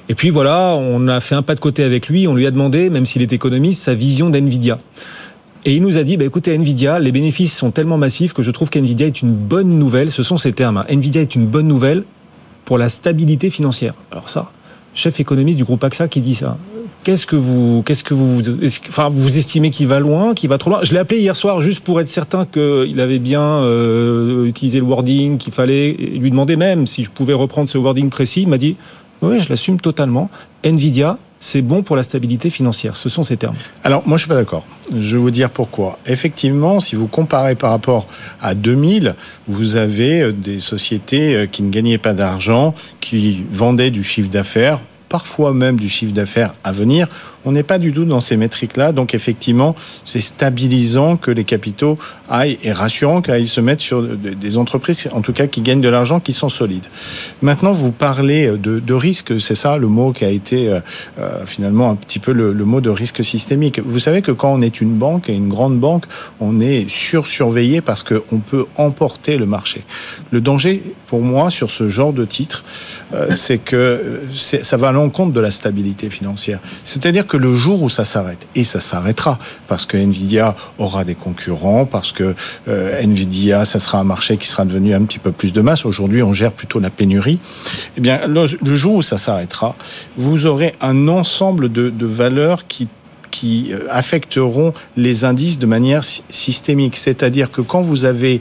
Et 0.10 0.16
puis 0.16 0.32
voilà, 0.32 0.76
on 0.76 1.08
a 1.08 1.20
fait 1.20 1.36
un 1.36 1.44
pas 1.44 1.54
de 1.56 1.60
côté 1.60 1.84
avec 1.84 2.10
lui. 2.10 2.28
On 2.28 2.34
lui 2.36 2.48
a 2.48 2.52
demandé, 2.52 2.90
même 2.90 3.06
s'il 3.06 3.22
est 3.22 3.32
économiste, 3.32 3.84
sa 3.84 3.94
vision 3.94 4.30
d'Nvidia. 4.32 4.80
Et 5.68 5.76
il 5.76 5.82
nous 5.82 5.98
a 5.98 6.04
dit, 6.04 6.16
bah, 6.18 6.26
écoutez, 6.26 6.54
Nvidia, 6.54 7.00
les 7.00 7.12
bénéfices 7.12 7.56
sont 7.58 7.72
tellement 7.72 7.98
massifs 7.98 8.34
que 8.34 8.44
je 8.44 8.52
trouve 8.52 8.70
qu'Nvidia 8.70 9.08
est 9.08 9.22
une 9.22 9.34
bonne 9.34 9.80
nouvelle. 9.80 10.12
Ce 10.12 10.22
sont 10.22 10.38
ces 10.38 10.52
termes. 10.54 10.78
hein. 10.78 10.86
Nvidia 10.90 11.22
est 11.22 11.34
une 11.36 11.48
bonne 11.48 11.68
nouvelle 11.68 12.04
pour 12.66 12.78
la 12.78 12.90
stabilité 12.90 13.50
financière. 13.50 13.94
Alors 14.12 14.30
ça, 14.30 14.52
chef 14.94 15.20
économiste 15.20 15.58
du 15.58 15.64
groupe 15.64 15.84
AXA 15.84 16.08
qui 16.08 16.22
dit 16.22 16.36
ça. 16.36 16.58
Qu'est-ce 17.04 17.28
que 17.28 17.36
vous, 17.36 17.84
qu'est-ce 17.86 18.04
que 18.04 18.16
vous, 18.16 18.42
enfin, 18.90 19.10
vous 19.10 19.38
estimez 19.38 19.70
qu'il 19.70 19.86
va 19.86 20.00
loin, 20.00 20.34
qu'il 20.34 20.50
va 20.50 20.58
trop 20.58 20.72
loin? 20.72 20.80
Je 20.82 20.92
l'ai 20.92 20.98
appelé 20.98 21.20
hier 21.20 21.36
soir 21.36 21.62
juste 21.62 21.82
pour 21.82 22.02
être 22.02 22.08
certain 22.08 22.46
qu'il 22.46 23.00
avait 23.00 23.20
bien 23.20 23.44
euh, 23.44 24.46
utilisé 24.46 24.80
le 24.80 24.86
wording 24.86 25.38
qu'il 25.38 25.54
fallait, 25.54 25.94
lui 25.94 26.32
demander 26.32 26.56
même 26.56 26.88
si 26.88 27.04
je 27.04 27.12
pouvais 27.12 27.36
reprendre 27.36 27.70
ce 27.70 27.78
wording 27.78 28.10
précis. 28.10 28.42
Il 28.42 28.48
m'a 28.48 28.58
dit, 28.58 28.76
oui, 29.22 29.40
je 29.40 29.50
l'assume 29.50 29.80
totalement. 29.80 30.32
Nvidia, 30.64 31.20
c'est 31.46 31.62
bon 31.62 31.84
pour 31.84 31.96
la 31.96 32.02
stabilité 32.02 32.50
financière. 32.50 32.96
Ce 32.96 33.08
sont 33.08 33.24
ces 33.24 33.38
termes. 33.38 33.56
Alors, 33.84 34.02
moi, 34.08 34.18
je 34.18 34.24
suis 34.24 34.28
pas 34.28 34.36
d'accord. 34.36 34.66
Je 34.92 35.16
vais 35.16 35.22
vous 35.22 35.30
dire 35.30 35.52
pourquoi. 35.52 36.00
Effectivement, 36.08 36.80
si 36.80 36.96
vous 36.96 37.06
comparez 37.06 37.54
par 37.54 37.70
rapport 37.70 38.08
à 38.42 38.56
2000, 38.56 39.16
vous 39.48 39.76
avez 39.76 40.24
euh, 40.24 40.34
des 40.34 40.58
sociétés 40.58 41.36
euh, 41.36 41.46
qui 41.46 41.62
ne 41.62 41.70
gagnaient 41.70 42.00
pas 42.00 42.14
d'argent, 42.14 42.74
qui 43.00 43.44
vendaient 43.52 43.92
du 43.92 44.04
chiffre 44.04 44.30
d'affaires, 44.30 44.82
parfois 45.16 45.54
même 45.54 45.80
du 45.80 45.88
chiffre 45.88 46.12
d'affaires 46.12 46.56
à 46.66 46.74
venir. 46.74 47.08
On 47.46 47.52
n'est 47.54 47.64
pas 47.64 47.78
du 47.78 47.94
tout 47.94 48.06
dans 48.06 48.20
ces 48.20 48.36
métriques-là. 48.36 48.92
Donc, 48.92 49.14
effectivement, 49.14 49.76
c'est 50.04 50.20
stabilisant 50.20 51.16
que 51.16 51.32
les 51.32 51.46
capitaux 51.46 51.98
aillent 52.28 52.58
et 52.64 52.74
rassurant 52.74 53.22
qu'ils 53.22 53.48
se 53.48 53.62
mettent 53.62 53.86
sur 53.92 54.02
de- 54.02 54.16
des 54.16 54.58
entreprises, 54.58 55.08
en 55.14 55.22
tout 55.22 55.32
cas, 55.32 55.48
qui 55.48 55.62
gagnent 55.62 55.80
de 55.80 55.88
l'argent, 55.88 56.20
qui 56.20 56.34
sont 56.34 56.50
solides. 56.50 56.88
Maintenant, 57.42 57.72
vous 57.72 57.92
parlez 57.92 58.52
de, 58.58 58.94
risque. 58.94 59.40
C'est 59.40 59.56
ça 59.56 59.78
le 59.78 59.88
mot 59.88 60.12
qui 60.12 60.26
a 60.26 60.30
été 60.30 60.70
euh, 60.70 60.80
euh, 61.20 61.46
finalement 61.46 61.92
un 61.92 61.96
petit 61.96 62.20
peu 62.20 62.34
le, 62.34 62.54
mot 62.66 62.82
de 62.82 62.90
risque 62.90 63.24
systémique. 63.24 63.80
Vous 63.80 64.00
savez 64.00 64.22
que 64.22 64.32
quand 64.32 64.52
on 64.52 64.62
est 64.62 64.82
une 64.82 64.96
banque 64.96 65.30
et 65.30 65.34
une 65.34 65.50
grande 65.50 65.80
banque, 65.80 66.06
on 66.40 66.60
est 66.60 66.90
sursurveillé 66.90 67.80
parce 67.82 68.04
qu'on 68.04 68.40
peut 68.40 68.66
emporter 68.76 69.38
le 69.38 69.46
marché. 69.46 69.84
Le 70.32 70.42
danger, 70.42 70.82
pour 71.08 71.22
moi, 71.22 71.50
sur 71.52 71.70
ce 71.70 71.90
genre 71.90 72.12
de 72.12 72.26
titre, 72.26 72.66
euh, 73.14 73.36
c'est 73.36 73.60
que 73.60 74.22
ça 74.44 74.78
va 74.78 74.90
à 74.90 74.92
l'encontre 75.06 75.34
de 75.34 75.40
la 75.40 75.52
stabilité 75.52 76.10
financière. 76.10 76.60
C'est-à-dire 76.84 77.28
que 77.28 77.38
le 77.38 77.56
jour 77.56 77.82
où 77.84 77.90
ça 77.90 78.06
s'arrête, 78.06 78.48
et 78.56 78.64
ça 78.64 78.80
s'arrêtera, 78.80 79.38
parce 79.68 79.86
que 79.86 79.98
Nvidia 79.98 80.56
aura 80.80 81.04
des 81.04 81.16
concurrents, 81.16 81.86
parce 81.86 82.12
que 82.12 82.36
euh, 82.68 83.02
Nvidia, 83.02 83.66
ça 83.66 83.80
sera 83.80 84.00
un 84.00 84.04
marché 84.04 84.38
qui 84.38 84.48
sera 84.48 84.66
devenu 84.66 84.94
un 84.94 85.04
petit 85.04 85.20
peu 85.20 85.32
plus 85.32 85.54
de 85.54 85.62
masse. 85.62 85.86
Aujourd'hui, 85.86 86.24
on 86.24 86.34
gère 86.34 86.52
plutôt 86.52 86.80
la 86.80 86.90
pénurie. 86.90 87.40
Eh 87.98 88.02
bien, 88.02 88.28
le, 88.28 88.76
jour 88.76 88.96
où 88.96 89.02
ça 89.02 89.18
s'arrêtera, 89.18 89.76
vous 90.18 90.48
aurez 90.48 90.74
un 90.82 91.08
ensemble 91.08 91.72
de, 91.72 91.90
de 91.90 92.06
valeurs 92.06 92.68
qui 92.68 92.88
qui 93.32 93.74
euh, 93.74 93.80
affecteront 93.90 94.74
les 94.96 95.26
indices 95.26 95.60
de 95.60 95.66
manière 95.66 96.06
sy- 96.06 96.24
systémique. 96.30 96.96
C'est-à-dire 96.96 97.52
que 97.52 97.60
quand 97.60 97.82
vous 97.82 98.06
avez 98.06 98.40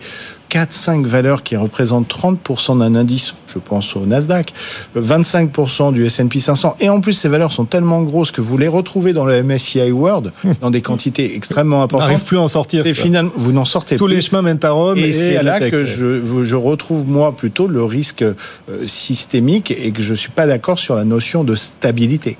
4-5 0.54 1.04
valeurs 1.04 1.42
qui 1.42 1.56
représentent 1.56 2.08
30% 2.08 2.78
d'un 2.78 2.94
indice, 2.94 3.34
je 3.52 3.58
pense 3.58 3.96
au 3.96 4.06
Nasdaq, 4.06 4.52
euh, 4.96 5.02
25% 5.02 5.92
du 5.92 6.06
S&P 6.06 6.38
500, 6.38 6.76
et 6.78 6.88
en 6.88 7.00
plus 7.00 7.14
ces 7.14 7.28
valeurs 7.28 7.50
sont 7.50 7.64
tellement 7.64 8.02
grosses 8.02 8.30
que 8.30 8.40
vous 8.40 8.56
les 8.56 8.68
retrouvez 8.68 9.12
dans 9.12 9.24
le 9.24 9.42
MSCI 9.42 9.90
World 9.90 10.32
dans 10.60 10.70
des 10.70 10.80
quantités 10.80 11.34
extrêmement 11.34 11.80
On 11.80 11.82
importantes. 11.82 12.08
n'arrive 12.08 12.24
plus 12.24 12.38
à 12.38 12.42
en 12.42 12.48
sortir. 12.48 12.84
C'est 12.84 12.94
finalement, 12.94 13.32
vous 13.34 13.50
n'en 13.52 13.64
sortez 13.64 13.96
Tous 13.96 14.06
plus. 14.06 14.14
les 14.14 14.20
chemins 14.20 14.42
mènent 14.42 14.60
à 14.62 14.70
Rome 14.70 14.96
et, 14.98 15.08
Et 15.08 15.12
c'est 15.12 15.42
là 15.42 15.58
tech, 15.58 15.72
que 15.72 15.76
ouais. 15.78 15.84
je, 15.84 16.44
je 16.44 16.56
retrouve 16.56 17.06
moi 17.08 17.36
plutôt 17.36 17.66
le 17.66 17.82
risque 17.82 18.22
euh, 18.22 18.34
systémique 18.86 19.72
et 19.72 19.90
que 19.90 20.02
je 20.02 20.14
suis 20.14 20.30
pas 20.30 20.46
d'accord 20.46 20.78
sur 20.78 20.94
la 20.94 21.04
notion 21.04 21.42
de 21.42 21.56
stabilité. 21.56 22.38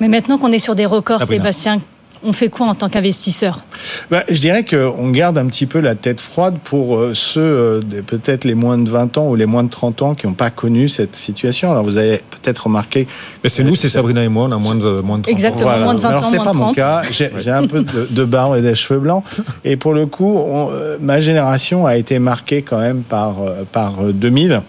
Mais 0.00 0.08
maintenant 0.08 0.38
qu'on 0.38 0.52
est 0.52 0.58
sur 0.58 0.74
des 0.74 0.86
records, 0.86 1.18
Sabrina. 1.20 1.42
Sébastien, 1.42 1.80
on 2.24 2.32
fait 2.32 2.48
quoi 2.48 2.66
en 2.66 2.74
tant 2.74 2.88
qu'investisseur? 2.88 3.64
Bah, 4.10 4.22
je 4.28 4.38
dirais 4.40 4.64
qu'on 4.64 5.10
garde 5.10 5.38
un 5.38 5.46
petit 5.46 5.66
peu 5.66 5.80
la 5.80 5.94
tête 5.94 6.20
froide 6.20 6.56
pour 6.62 6.98
euh, 6.98 7.14
ceux, 7.14 7.40
euh, 7.40 7.80
peut-être 8.06 8.44
les 8.44 8.54
moins 8.54 8.78
de 8.78 8.88
20 8.88 9.18
ans 9.18 9.28
ou 9.28 9.34
les 9.36 9.46
moins 9.46 9.64
de 9.64 9.70
30 9.70 10.02
ans 10.02 10.14
qui 10.14 10.26
n'ont 10.26 10.32
pas 10.34 10.50
connu 10.50 10.88
cette 10.88 11.16
situation. 11.16 11.70
Alors 11.70 11.84
vous 11.84 11.96
avez 11.96 12.18
peut-être 12.30 12.64
remarqué... 12.66 13.06
Mais 13.42 13.50
c'est 13.50 13.64
nous, 13.64 13.74
c'est 13.76 13.88
Sabrina 13.88 14.22
et 14.22 14.28
moi, 14.28 14.44
on 14.44 14.52
a 14.52 14.58
moins 14.58 14.74
de, 14.74 15.00
moins 15.00 15.18
de 15.18 15.22
30 15.24 15.32
Exactement, 15.32 15.70
ans. 15.70 15.78
moins 15.78 15.94
de 15.94 16.00
20 16.00 16.08
Alors 16.08 16.22
ans, 16.24 16.28
c'est 16.30 16.36
moins 16.36 16.44
pas 16.46 16.52
mon 16.52 16.64
30. 16.72 16.76
cas. 16.76 17.02
J'ai 17.10 17.50
un 17.50 17.66
peu 17.66 17.80
de, 17.82 18.06
de 18.10 18.24
barbe 18.24 18.56
et 18.56 18.60
des 18.62 18.74
cheveux 18.74 19.00
blancs. 19.00 19.24
Et 19.64 19.76
pour 19.76 19.92
le 19.94 20.06
coup, 20.06 20.36
on- 20.38 20.70
euh, 20.70 20.96
ma 21.00 21.20
génération 21.20 21.86
a 21.86 21.96
été 21.96 22.18
marquée 22.18 22.62
quand 22.62 22.78
même 22.78 23.02
par 23.02 23.40
euh, 23.42 23.62
par 23.70 23.94
euh, 24.04 24.12
2000 24.12 24.62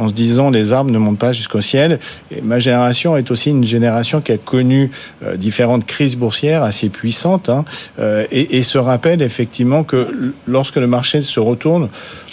en 0.00 0.08
se 0.08 0.14
disant 0.14 0.50
les 0.50 0.72
arbres 0.72 0.90
ne 0.90 0.98
montent 0.98 1.18
pas 1.18 1.32
jusqu'au 1.32 1.60
ciel. 1.60 1.98
Ma 2.42 2.58
génération 2.58 3.16
est 3.16 3.30
aussi 3.30 3.50
une 3.50 3.64
génération 3.64 4.20
qui 4.20 4.32
a 4.32 4.38
connu 4.38 4.90
euh, 5.22 5.36
différentes 5.36 5.84
crises 5.84 6.16
boursières 6.16 6.64
assez 6.64 6.88
puissantes 6.88 7.50
hein, 7.50 7.64
euh, 7.98 8.24
et, 8.30 8.62
se 8.62 8.78
rappelle 8.78 9.20
effectivement 9.20 9.84
que 9.84 10.32
lorsque 10.46 10.76
le 10.76 10.86
marché 10.86 11.22
se 11.22 11.40
retourne, 11.40 11.88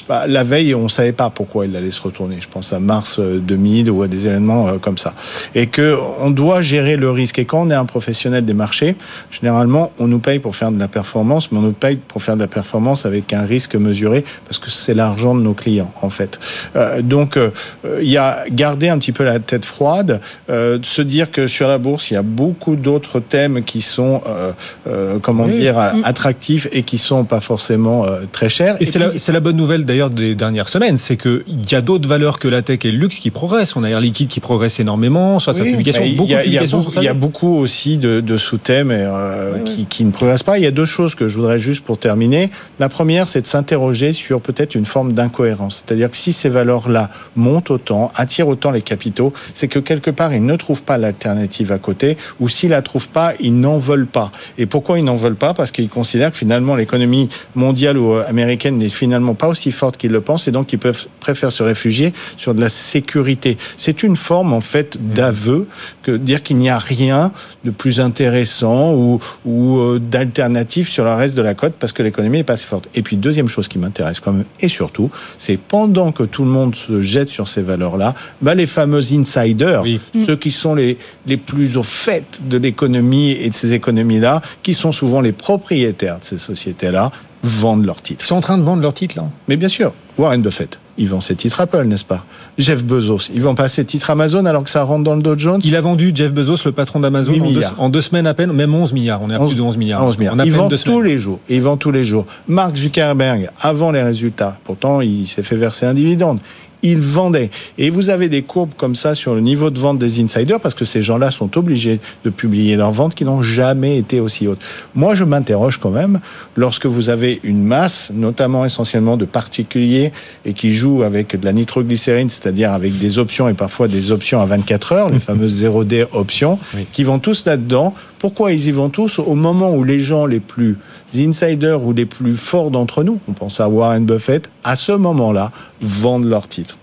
bah, 0.08 0.26
la 0.28 0.44
veille, 0.44 0.74
on 0.76 0.88
savait 0.90 1.12
pas 1.12 1.30
pourquoi 1.30 1.66
il 1.66 1.76
allait 1.76 1.92
se 1.92 2.02
retourner. 2.02 2.38
Je 2.40 2.48
pense 2.48 2.74
à 2.74 2.80
mars 2.80 3.18
euh, 3.20 3.40
2000 3.40 3.90
ou 3.92 4.02
à 4.04 4.08
des 4.08 4.28
événements 4.28 4.68
euh, 4.68 4.78
comme 4.80 4.98
ça. 4.98 5.14
Et 5.56 5.68
que 5.68 5.98
on 6.22 6.30
doit 6.32 6.62
gérer 6.62 6.96
le 6.96 7.12
risque. 7.12 7.40
Et 7.40 7.46
quand 7.46 7.62
on 7.62 7.70
est 7.70 7.74
un 7.76 7.86
professionnel 7.86 8.46
des 8.46 8.54
marchés, 8.54 8.96
généralement, 9.32 9.92
on 10.00 10.08
nous 10.08 10.20
paye 10.20 10.40
pour 10.40 10.56
faire 10.56 10.72
de 10.72 10.80
la 10.80 10.88
performance, 10.88 11.52
mais 11.52 11.58
on 11.60 11.62
nous 11.64 11.74
paye 11.74 11.98
pour 11.98 12.22
faire 12.24 12.36
de 12.36 12.42
la 12.42 12.48
performance 12.48 13.06
avec 13.06 13.34
un 13.34 13.44
risque 13.44 13.76
mesuré 13.76 14.24
parce 14.46 14.60
que 14.60 14.70
c'est 14.70 14.94
l'argent 14.94 15.36
de 15.36 15.42
nos 15.42 15.54
clients, 15.54 15.92
en 16.02 16.10
fait. 16.10 16.40
Euh, 16.76 17.02
donc, 17.02 17.36
euh, 17.38 17.50
euh, 17.86 18.00
il 18.02 18.10
y 18.10 18.18
a 18.18 18.44
garder 18.52 18.90
un 18.90 18.98
petit 19.00 19.12
peu 19.12 19.24
la 19.24 19.40
tête 19.40 19.66
froide, 19.66 20.22
euh, 20.50 20.78
de 20.78 20.86
se 20.86 21.02
dire 21.02 21.32
que 21.32 21.48
sur 21.48 21.68
la 21.68 21.78
bourse, 21.78 22.12
il 22.12 22.14
y 22.14 22.18
a 22.18 22.22
beaucoup 22.22 22.76
d'autres 22.76 23.20
thèmes 23.20 23.64
qui 23.64 23.82
sont, 23.82 24.22
euh, 24.28 24.52
euh, 24.88 25.18
comment 25.22 25.46
Oui. 25.46 25.60
dire, 25.60 25.78
Mm. 25.78 26.02
attractifs 26.06 26.68
et 26.72 26.84
qui 26.84 26.98
sont 26.98 27.24
pas 27.24 27.42
forcément 27.42 28.06
euh, 28.06 28.22
très 28.32 28.50
chers. 28.50 28.76
Et 28.82 28.86
c'est 28.86 29.00
la, 29.00 29.18
c'est 29.18 29.32
la 29.32 29.40
bonne 29.40 29.56
nouvelle 29.58 29.84
d'ailleurs 29.86 29.97
d'ailleurs 29.98 30.10
des 30.12 30.36
dernières 30.36 30.70
semaines, 30.70 30.96
c'est 30.98 31.18
qu'il 31.18 31.42
y 31.72 31.74
a 31.76 31.82
d'autres 31.82 32.08
valeurs 32.08 32.38
que 32.38 32.48
la 32.48 32.62
tech 32.62 32.80
et 32.84 32.92
le 32.92 33.00
luxe 33.00 33.18
qui 33.20 33.32
progressent. 33.32 33.76
On 33.76 33.84
a 33.84 33.90
Air 33.90 34.00
Liquide 34.00 34.28
qui 34.28 34.40
progresse 34.40 34.80
énormément, 34.80 35.40
soit 35.40 35.54
sa 35.56 35.62
Oui, 35.64 35.72
publication, 35.72 36.04
mais 36.04 36.12
beaucoup 36.12 36.28
il 36.30 36.32
y 36.32 36.36
a- 36.36 36.38
de 36.38 36.44
y 36.44 36.58
a 36.58 36.62
publications 36.62 36.82
Il 36.82 36.86
y 36.86 36.88
a 36.88 36.92
saluées. 37.10 37.14
beaucoup 37.20 37.56
aussi 37.56 37.98
de, 37.98 38.20
de 38.22 38.38
sous-thèmes 38.38 38.92
euh, 38.92 39.58
qui, 39.66 39.86
qui 39.88 40.06
ne 40.06 40.12
progressent 40.12 40.44
pas. 40.44 40.60
Il 40.60 40.64
y 40.64 40.68
a 40.68 40.72
deux 40.72 40.86
choses 40.86 41.16
que 41.16 41.28
je 41.28 41.36
voudrais 41.38 41.58
juste 41.58 41.84
pour 41.84 41.98
terminer. 41.98 42.52
La 42.80 42.90
première, 42.90 43.28
c'est 43.28 43.42
de 43.42 43.48
s'interroger 43.48 44.14
sur 44.14 44.40
peut-être 44.40 44.76
une 44.76 44.86
forme 44.86 45.14
d'incohérence. 45.14 45.84
C'est-à-dire 45.86 46.12
que 46.12 46.18
si 46.18 46.32
ces 46.32 46.50
valeurs-là 46.50 47.10
montent 47.36 47.72
autant, 47.72 48.12
attirent 48.16 48.48
autant 48.50 48.70
les 48.70 48.84
capitaux, 48.84 49.34
c'est 49.56 49.68
que 49.68 49.80
quelque 49.80 50.12
part, 50.12 50.32
ils 50.36 50.46
ne 50.46 50.56
trouvent 50.58 50.84
pas 50.84 51.00
l'alternative 51.00 51.72
à 51.72 51.80
côté, 51.80 52.18
ou 52.40 52.50
s'ils 52.50 52.70
la 52.70 52.84
trouvent 52.84 53.10
pas, 53.10 53.34
ils 53.40 53.60
n'en 53.60 53.80
veulent 53.80 54.06
pas. 54.06 54.32
Et 54.60 54.68
pourquoi 54.68 55.00
ils 55.00 55.04
n'en 55.06 55.16
veulent 55.16 55.36
pas? 55.36 55.56
Parce 55.56 55.72
qu'ils 55.72 55.90
considèrent 55.90 56.32
que 56.32 56.38
finalement, 56.38 56.76
l'économie 56.76 57.30
mondiale 57.56 57.98
ou 57.98 58.14
américaine 58.14 58.78
n'est 58.78 58.90
finalement 58.90 59.34
pas 59.34 59.48
aussi 59.48 59.72
forte 59.72 59.87
qu'ils 59.96 60.12
le 60.12 60.20
pensent, 60.20 60.50
et 60.50 60.52
donc 60.52 60.74
ils 60.74 60.80
peuvent 60.80 61.08
préfèrent 61.22 61.52
se 61.52 61.64
réfugier 61.64 62.14
sur 62.36 62.54
de 62.54 62.60
la 62.60 62.70
sécurité. 62.70 63.58
C'est 63.78 64.04
une 64.04 64.18
forme 64.18 64.52
en 64.52 64.62
fait 64.62 64.98
d'aveu 65.14 65.68
que 66.04 66.12
dire 66.12 66.44
qu'il 66.44 66.58
n'y 66.58 66.70
a 66.70 66.80
rien 66.80 67.32
de 67.64 67.72
plus 67.72 68.02
intéressant 68.02 68.94
ou, 68.94 69.20
ou 69.46 69.78
euh, 69.78 70.00
d'alternatif 70.00 70.90
sur 70.90 71.06
le 71.06 71.14
reste 71.14 71.36
de 71.36 71.42
la 71.42 71.54
côte 71.54 71.74
parce 71.80 71.94
que 71.94 72.04
l'économie 72.04 72.40
n'est 72.40 72.44
pas 72.44 72.54
assez 72.54 72.68
forte. 72.68 72.90
Et 72.96 73.02
puis 73.02 73.16
deuxième 73.16 73.48
chose 73.48 73.68
qui 73.68 73.78
m'intéresse 73.78 74.20
quand 74.20 74.34
même 74.34 74.46
et 74.60 74.68
surtout, 74.68 75.12
c'est 75.38 75.58
pendant 75.58 76.12
que 76.12 76.24
tout 76.24 76.44
le 76.44 76.50
monde 76.50 76.76
se 76.76 77.02
jette 77.02 77.30
sur 77.30 77.48
ces 77.48 77.62
valeurs-là, 77.62 78.16
bah, 78.42 78.56
les 78.56 78.68
fameux 78.68 79.14
insiders, 79.14 79.84
ceux 80.26 80.36
qui 80.36 80.52
sont 80.52 80.76
les, 80.76 80.98
les 81.26 81.38
plus 81.38 81.78
au 81.78 81.84
fait 81.84 82.42
de 82.48 82.58
l'économie 82.58 83.32
et 83.32 83.50
de 83.50 83.56
ces 83.56 83.74
économies-là, 83.74 84.42
qui 84.64 84.74
sont 84.74 84.92
souvent 84.92 85.22
les 85.22 85.32
propriétaires 85.32 86.20
de 86.20 86.26
ces 86.26 86.38
sociétés-là, 86.38 87.12
vendent 87.44 87.86
leurs 87.86 88.02
titres. 88.02 88.24
Ils 88.24 88.28
sont 88.28 88.36
en 88.36 88.42
train 88.42 88.58
de 88.58 88.64
vendre 88.64 88.82
leurs 88.82 88.94
titres 88.94 89.16
là. 89.18 89.26
Mais 89.48 89.58
bien 89.58 89.70
sûr, 89.70 89.94
Warren 90.18 90.42
Buffett, 90.42 90.80
il 90.98 91.08
vend 91.08 91.22
ses 91.22 91.36
titres 91.36 91.62
Apple, 91.62 91.86
n'est-ce 91.86 92.06
pas? 92.06 92.26
Jeff 92.58 92.84
Bezos, 92.84 93.30
il 93.34 93.42
vend 93.42 93.56
pas 93.56 93.68
ses 93.68 93.86
titres 93.86 94.10
Amazon 94.10 94.46
alors 94.46 94.64
que 94.64 94.70
ça 94.70 94.84
rentre 94.84 95.04
dans 95.04 95.16
le 95.16 95.22
Dow 95.22 95.38
Jones? 95.38 95.62
Il 95.64 95.76
a 95.76 95.82
vendu 95.82 96.12
Jeff 96.14 96.34
Bezos, 96.34 96.58
le 96.66 96.72
patron 96.72 97.00
d'Amazon, 97.00 97.34
en 97.40 97.84
en 97.84 97.90
deux 97.90 98.02
semaines 98.02 98.28
à 98.28 98.34
peine, 98.34 98.52
même 98.52 98.74
11 98.74 98.94
milliards. 98.94 99.22
On 99.22 99.30
est 99.30 99.36
à 99.36 99.40
plus 99.40 99.56
de 99.56 99.62
11 99.62 99.78
milliards. 99.78 100.04
11 100.04 100.18
milliards. 100.18 100.36
Il 100.44 100.52
vend 100.52 100.68
tous 100.68 100.78
semaines. 100.78 101.04
les 101.04 101.18
jours. 101.20 101.40
Il 101.50 101.62
vend 101.62 101.78
tous 101.78 101.92
les 101.92 102.04
jours. 102.04 102.26
Mark 102.48 102.76
Zuckerberg, 102.76 103.50
avant 103.62 103.92
les 103.92 104.02
résultats, 104.02 104.58
pourtant 104.64 105.02
il 105.02 105.28
s'est 105.28 105.44
fait 105.44 105.56
verser 105.56 105.86
un 105.86 105.94
dividende. 105.94 106.40
Il 106.84 107.00
vendait. 107.00 107.50
Et 107.78 107.90
vous 107.90 108.10
avez 108.10 108.30
des 108.30 108.44
courbes 108.44 108.74
comme 108.78 108.96
ça 108.96 109.16
sur 109.16 109.34
le 109.34 109.42
niveau 109.42 109.70
de 109.70 109.80
vente 109.80 109.98
des 109.98 110.22
insiders 110.22 110.60
parce 110.60 110.76
que 110.76 110.86
ces 110.86 111.02
gens-là 111.02 111.32
sont 111.32 111.58
obligés 111.58 112.00
de 112.24 112.30
publier 112.30 112.76
leurs 112.76 112.92
ventes 112.92 113.16
qui 113.16 113.26
n'ont 113.26 113.42
jamais 113.42 113.98
été 113.98 114.20
aussi 114.20 114.48
hautes. 114.48 114.62
Moi, 114.96 115.16
je 115.16 115.24
m'interroge 115.24 115.78
quand 115.78 115.90
même 115.90 116.20
lorsque 116.56 116.86
vous 116.86 117.10
avez 117.10 117.40
une 117.44 117.64
masse, 117.64 118.12
notamment 118.14 118.66
essentiellement 118.66 119.18
de 119.18 119.26
particuliers 119.26 120.12
et 120.46 120.54
qui 120.54 120.74
jouent 120.74 121.04
avec 121.04 121.40
de 121.40 121.46
la 121.46 121.54
nitroglycérine, 121.54 122.30
c'est-à-dire 122.30 122.72
avec 122.72 122.98
des 122.98 123.18
options 123.18 123.50
et 123.50 123.54
parfois 123.54 123.88
des 123.88 124.12
options 124.12 124.42
à 124.42 124.46
24 124.46 124.92
heures, 124.92 125.10
les 125.10 125.20
fameuses 125.28 125.64
0D 125.64 126.06
options, 126.14 126.60
qui 126.94 127.04
vont 127.04 127.20
tous 127.20 127.46
là-dedans. 127.46 127.94
Pourquoi 128.20 128.52
ils 128.52 128.68
y 128.68 128.72
vont 128.72 128.90
tous 128.90 129.20
au 129.20 129.36
moment 129.36 129.76
où 129.76 129.84
les 129.84 130.00
gens 130.00 130.26
les 130.26 130.40
plus 130.40 130.78
insiders 131.16 131.84
ou 131.84 131.94
les 131.94 132.06
plus 132.06 132.36
forts 132.36 132.72
d'entre 132.72 133.04
nous, 133.04 133.20
on 133.28 133.34
pense 133.34 133.60
à 133.60 133.70
Warren 133.70 134.06
Buffett, 134.06 134.52
à 134.64 134.76
ce 134.76 134.92
moment-là, 134.92 135.52
vendent 135.82 136.26
leurs 136.26 136.48
titres? 136.48 136.78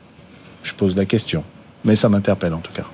Je 0.62 0.74
pose 0.74 0.96
la 0.96 1.04
question, 1.04 1.44
mais 1.84 1.96
ça 1.96 2.08
m'interpelle 2.08 2.54
en 2.54 2.58
tout 2.60 2.72
cas. 2.72 2.86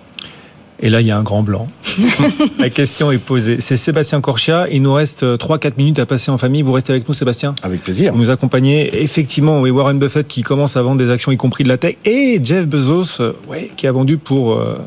Et 0.82 0.88
là, 0.88 1.02
il 1.02 1.06
y 1.06 1.10
a 1.10 1.18
un 1.18 1.22
grand 1.22 1.42
blanc. 1.42 1.68
la 2.58 2.70
question 2.70 3.12
est 3.12 3.18
posée. 3.18 3.60
C'est 3.60 3.76
Sébastien 3.76 4.22
Corchia. 4.22 4.66
Il 4.70 4.80
nous 4.80 4.94
reste 4.94 5.22
3-4 5.22 5.72
minutes 5.76 5.98
à 5.98 6.06
passer 6.06 6.30
en 6.30 6.38
famille. 6.38 6.62
Vous 6.62 6.72
restez 6.72 6.92
avec 6.92 7.06
nous, 7.06 7.12
Sébastien? 7.12 7.54
Avec 7.62 7.82
plaisir. 7.82 8.14
Vous 8.14 8.18
nous 8.18 8.30
accompagnez. 8.30 9.02
Effectivement, 9.02 9.60
oui, 9.60 9.70
Warren 9.70 9.98
Buffett 9.98 10.26
qui 10.26 10.42
commence 10.42 10.78
à 10.78 10.82
vendre 10.82 10.96
des 10.96 11.10
actions, 11.10 11.32
y 11.32 11.36
compris 11.36 11.64
de 11.64 11.68
la 11.68 11.76
tech. 11.76 11.96
Et 12.06 12.40
Jeff 12.42 12.66
Bezos, 12.66 13.20
euh, 13.20 13.32
ouais, 13.48 13.70
qui 13.76 13.86
a 13.86 13.92
vendu 13.92 14.16
pour, 14.16 14.54
euh, 14.54 14.78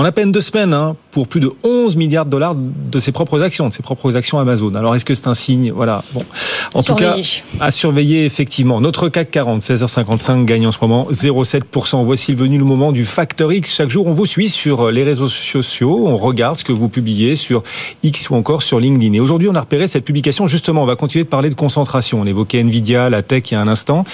en 0.00 0.04
à 0.06 0.12
peine 0.12 0.32
deux 0.32 0.40
semaines, 0.40 0.72
hein, 0.72 0.96
pour 1.10 1.28
plus 1.28 1.40
de 1.40 1.52
11 1.62 1.94
milliards 1.96 2.24
de 2.24 2.30
dollars 2.30 2.54
de 2.56 2.98
ses 2.98 3.12
propres 3.12 3.42
actions, 3.42 3.68
de 3.68 3.72
ses 3.74 3.82
propres 3.82 4.16
actions 4.16 4.38
Amazon. 4.38 4.74
Alors, 4.74 4.94
est-ce 4.96 5.04
que 5.04 5.14
c'est 5.14 5.28
un 5.28 5.34
signe? 5.34 5.72
Voilà. 5.72 6.02
Bon. 6.14 6.24
En 6.72 6.82
tout 6.82 6.94
cas, 6.94 7.16
Surveiller. 7.22 7.42
à 7.60 7.70
surveiller, 7.70 8.24
effectivement. 8.24 8.80
Notre 8.80 9.10
CAC 9.10 9.30
40, 9.30 9.60
16h55, 9.60 10.46
gagne 10.46 10.66
en 10.66 10.72
ce 10.72 10.78
moment 10.80 11.06
0,7%. 11.10 12.02
Voici 12.02 12.32
venu 12.32 12.56
le 12.56 12.64
moment 12.64 12.92
du 12.92 13.04
Factor 13.04 13.52
X. 13.52 13.74
Chaque 13.74 13.90
jour, 13.90 14.06
on 14.06 14.14
vous 14.14 14.24
suit 14.24 14.48
sur 14.48 14.90
les 14.90 15.04
réseaux 15.04 15.28
sociaux. 15.28 16.06
On 16.06 16.16
regarde 16.16 16.56
ce 16.56 16.64
que 16.64 16.72
vous 16.72 16.88
publiez 16.88 17.36
sur 17.36 17.62
X 18.02 18.30
ou 18.30 18.36
encore 18.36 18.62
sur 18.62 18.80
LinkedIn. 18.80 19.12
Et 19.12 19.20
aujourd'hui, 19.20 19.48
on 19.50 19.54
a 19.54 19.60
repéré 19.60 19.86
cette 19.86 20.06
publication. 20.06 20.46
Justement, 20.46 20.82
on 20.82 20.86
va 20.86 20.96
continuer 20.96 21.24
de 21.24 21.28
parler 21.28 21.50
de 21.50 21.54
concentration. 21.54 22.22
On 22.22 22.24
évoquait 22.24 22.60
Nvidia, 22.60 23.10
la 23.10 23.20
tech 23.20 23.42
il 23.50 23.54
y 23.54 23.56
a 23.58 23.60
un 23.60 23.68
instant. 23.68 24.04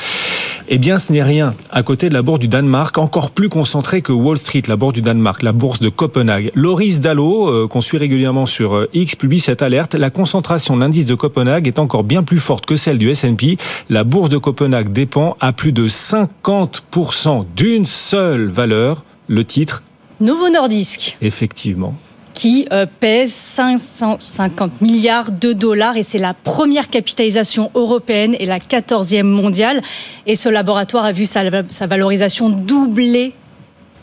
Eh 0.69 0.79
bien, 0.79 0.99
ce 0.99 1.13
n'est 1.13 1.23
rien. 1.23 1.55
À 1.71 1.85
côté 1.85 2.09
de 2.09 2.15
la 2.15 2.23
bourse 2.23 2.41
du 2.41 2.49
Danemark, 2.49 2.99
encore 2.99 3.31
plus 3.31 3.49
concentrée 3.49 4.03
que 4.03 4.11
Wall 4.11 4.37
Street, 4.37 4.63
la 4.67 4.75
bourse 4.77 4.95
du 4.95 5.03
Danemark, 5.03 5.43
la 5.43 5.53
bourse 5.53 5.79
de 5.79 5.89
Copenhague. 5.89 6.51
Loris 6.55 7.01
Dallo, 7.01 7.49
euh, 7.49 7.69
qu'on 7.69 7.81
suit 7.81 7.99
régulièrement 7.99 8.47
sur 8.47 8.75
euh, 8.75 8.91
X, 8.93 9.15
publie 9.15 9.39
cette 9.39 9.63
alerte. 9.63 9.95
La 9.95 10.11
concentration 10.11 10.75
de 10.75 10.81
l'indice 10.81 11.07
de 11.07 11.15
Copenhague 11.15 11.69
est 11.69 11.79
encore 11.79 12.03
bien 12.03 12.25
plus 12.25 12.41
forte 12.41 12.67
que 12.67 12.75
celle 12.75 12.99
du 12.99 13.11
S&P. 13.11 13.59
La 13.91 14.03
bourse 14.03 14.29
de 14.29 14.39
Copenhague 14.39 14.93
dépend 14.93 15.37
à 15.39 15.53
plus 15.53 15.73
de 15.73 15.87
50% 15.87 17.45
d'une 17.55 17.87
seule 17.87 18.49
valeur, 18.51 19.05
le 19.29 19.45
titre, 19.45 19.85
Novo 20.21 20.49
Nordisk. 20.49 21.17
effectivement. 21.21 21.95
Qui 22.37 22.67
euh, 22.71 22.85
pèse 23.01 23.33
550 23.33 24.83
milliards 24.83 25.33
de 25.33 25.55
dollars 25.55 25.97
et 25.97 26.03
c'est 26.03 26.19
la 26.19 26.35
première 26.35 26.89
capitalisation 26.89 27.71
européenne 27.75 28.37
et 28.39 28.45
la 28.45 28.59
14e 28.59 29.23
mondiale. 29.23 29.83
Et 30.27 30.37
ce 30.37 30.51
laboratoire 30.51 31.07
a 31.07 31.13
vu 31.13 31.25
sa, 31.25 31.41
sa 31.71 31.87
valorisation 31.87 32.51
doubler 32.51 33.33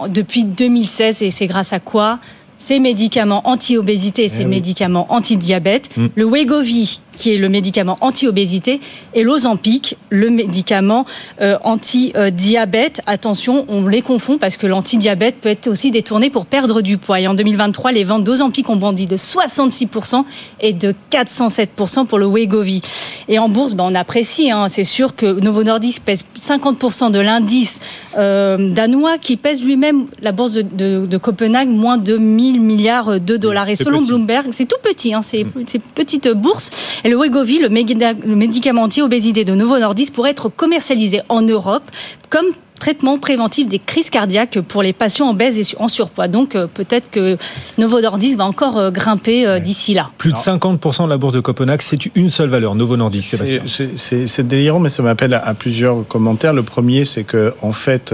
depuis 0.10 0.46
2016 0.46 1.22
et 1.22 1.30
c'est 1.30 1.46
grâce 1.46 1.74
à 1.74 1.80
quoi? 1.80 2.18
Ces 2.58 2.80
médicaments 2.80 3.42
anti-obésité 3.48 4.24
et 4.26 4.30
ces 4.30 4.42
Eh 4.42 4.46
oui. 4.46 4.50
médicaments 4.52 5.06
anti-diabète, 5.10 5.96
Mm. 5.96 6.08
le 6.16 6.26
Wegovy 6.26 7.02
qui 7.18 7.34
est 7.34 7.38
le 7.38 7.50
médicament 7.50 7.98
anti-obésité 8.02 8.80
et 9.14 9.24
l'Ozempic, 9.24 9.96
le 10.10 10.30
médicament 10.30 11.06
euh, 11.42 11.58
anti-diabète. 11.64 13.02
Attention, 13.06 13.66
on 13.68 13.88
les 13.88 14.02
confond 14.02 14.38
parce 14.38 14.58
que 14.58 14.68
l'anti-diabète 14.68 15.36
peut 15.42 15.50
être 15.50 15.68
aussi 15.68 15.92
détourné 15.92 16.30
pour 16.30 16.46
perdre 16.46 16.82
du 16.82 16.98
poids. 16.98 17.20
Et 17.20 17.28
en 17.28 17.34
2023, 17.34 17.92
les 17.92 18.04
ventes 18.04 18.24
d'Ozempic 18.24 18.70
ont 18.70 18.76
bondi 18.76 19.06
de 19.08 19.18
66% 19.18 20.24
et 20.62 20.74
de 20.74 20.94
407% 21.12 22.06
pour 22.06 22.18
le 22.20 22.26
Wegovy. 22.28 22.82
Et 23.28 23.40
en 23.40 23.50
bourse, 23.50 23.74
ben, 23.76 23.86
on 23.88 23.96
apprécie. 23.96 24.52
hein. 24.52 24.68
C'est 24.70 24.84
sûr 24.84 25.16
que 25.16 25.26
Novo 25.40 25.64
Nordisk 25.64 26.04
pèse 26.04 26.24
50% 26.38 27.12
de 27.12 27.20
l'indice 27.20 27.80
euh, 28.18 28.74
danois 28.74 29.18
qui 29.18 29.38
pèse 29.38 29.64
lui-même 29.64 30.06
la 30.22 30.32
bourse 30.32 30.54
de, 30.54 30.62
de- 30.62 31.06
de 31.06 31.18
Copenhague 31.18 31.68
moins 31.70 31.98
de 31.98 32.18
1000 32.18 32.62
milliards 32.62 33.20
de 33.20 33.38
dollars. 33.38 33.70
Et 33.70 33.76
selon 33.76 34.00
petit. 34.00 34.08
Bloomberg, 34.10 34.48
c'est 34.52 34.66
tout 34.66 34.78
petit, 34.84 35.14
hein, 35.14 35.22
c'est 35.22 35.46
c'est 35.66 35.82
petite 35.94 36.28
bourse. 36.30 36.70
Et 37.04 37.10
le 37.10 37.18
Wegovy, 37.18 37.60
le, 37.60 37.70
méga- 37.70 38.16
le 38.26 38.36
médicament 38.36 38.84
anti-obésité 38.84 39.44
de 39.44 39.54
Novo 39.56 39.78
Nordisk, 39.80 40.14
pourrait 40.14 40.32
être 40.32 40.50
commercialisé 40.50 41.22
en 41.30 41.42
Europe 41.42 41.84
comme 42.30 42.46
traitement 42.80 43.18
préventif 43.18 43.68
des 43.68 43.80
crises 43.80 44.10
cardiaques 44.10 44.60
pour 44.60 44.84
les 44.84 44.92
patients 44.92 45.30
obèses 45.30 45.58
et 45.58 45.76
en 45.80 45.88
surpoids. 45.88 46.28
Donc 46.28 46.56
euh, 46.56 46.68
peut-être 46.68 47.10
que 47.12 47.38
Novo 47.78 48.02
Nordisk 48.02 48.38
va 48.38 48.46
encore 48.46 48.78
euh, 48.78 48.92
grimper 48.92 49.46
euh, 49.46 49.60
d'ici 49.60 49.94
là. 49.94 50.10
Plus 50.18 50.32
de 50.34 50.38
50% 50.38 51.06
de 51.06 51.10
la 51.10 51.18
bourse 51.18 51.32
de 51.34 51.40
Copenhague, 51.40 51.82
c'est 51.82 52.00
une 52.16 52.30
seule 52.30 52.50
valeur, 52.50 52.76
Novo 52.76 52.98
Nordisk, 52.98 53.38
Sébastien. 53.38 53.62
C'est- 53.96 54.44
délirant, 54.44 54.80
mais 54.80 54.90
ça 54.90 55.02
m'appelle 55.04 55.34
à, 55.34 55.46
à 55.46 55.54
plusieurs 55.54 56.06
commentaires. 56.08 56.54
Le 56.54 56.64
premier, 56.64 57.06
c'est 57.06 57.24
que 57.24 57.54
en 57.62 57.72
fait, 57.72 58.14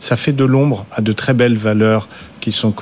ça 0.00 0.16
fait 0.18 0.32
de 0.32 0.44
l'ombre 0.44 0.84
à 0.92 1.00
de 1.00 1.12
très 1.12 1.32
belles 1.32 1.56
valeurs 1.56 2.06
qui 2.40 2.52
sont 2.52 2.72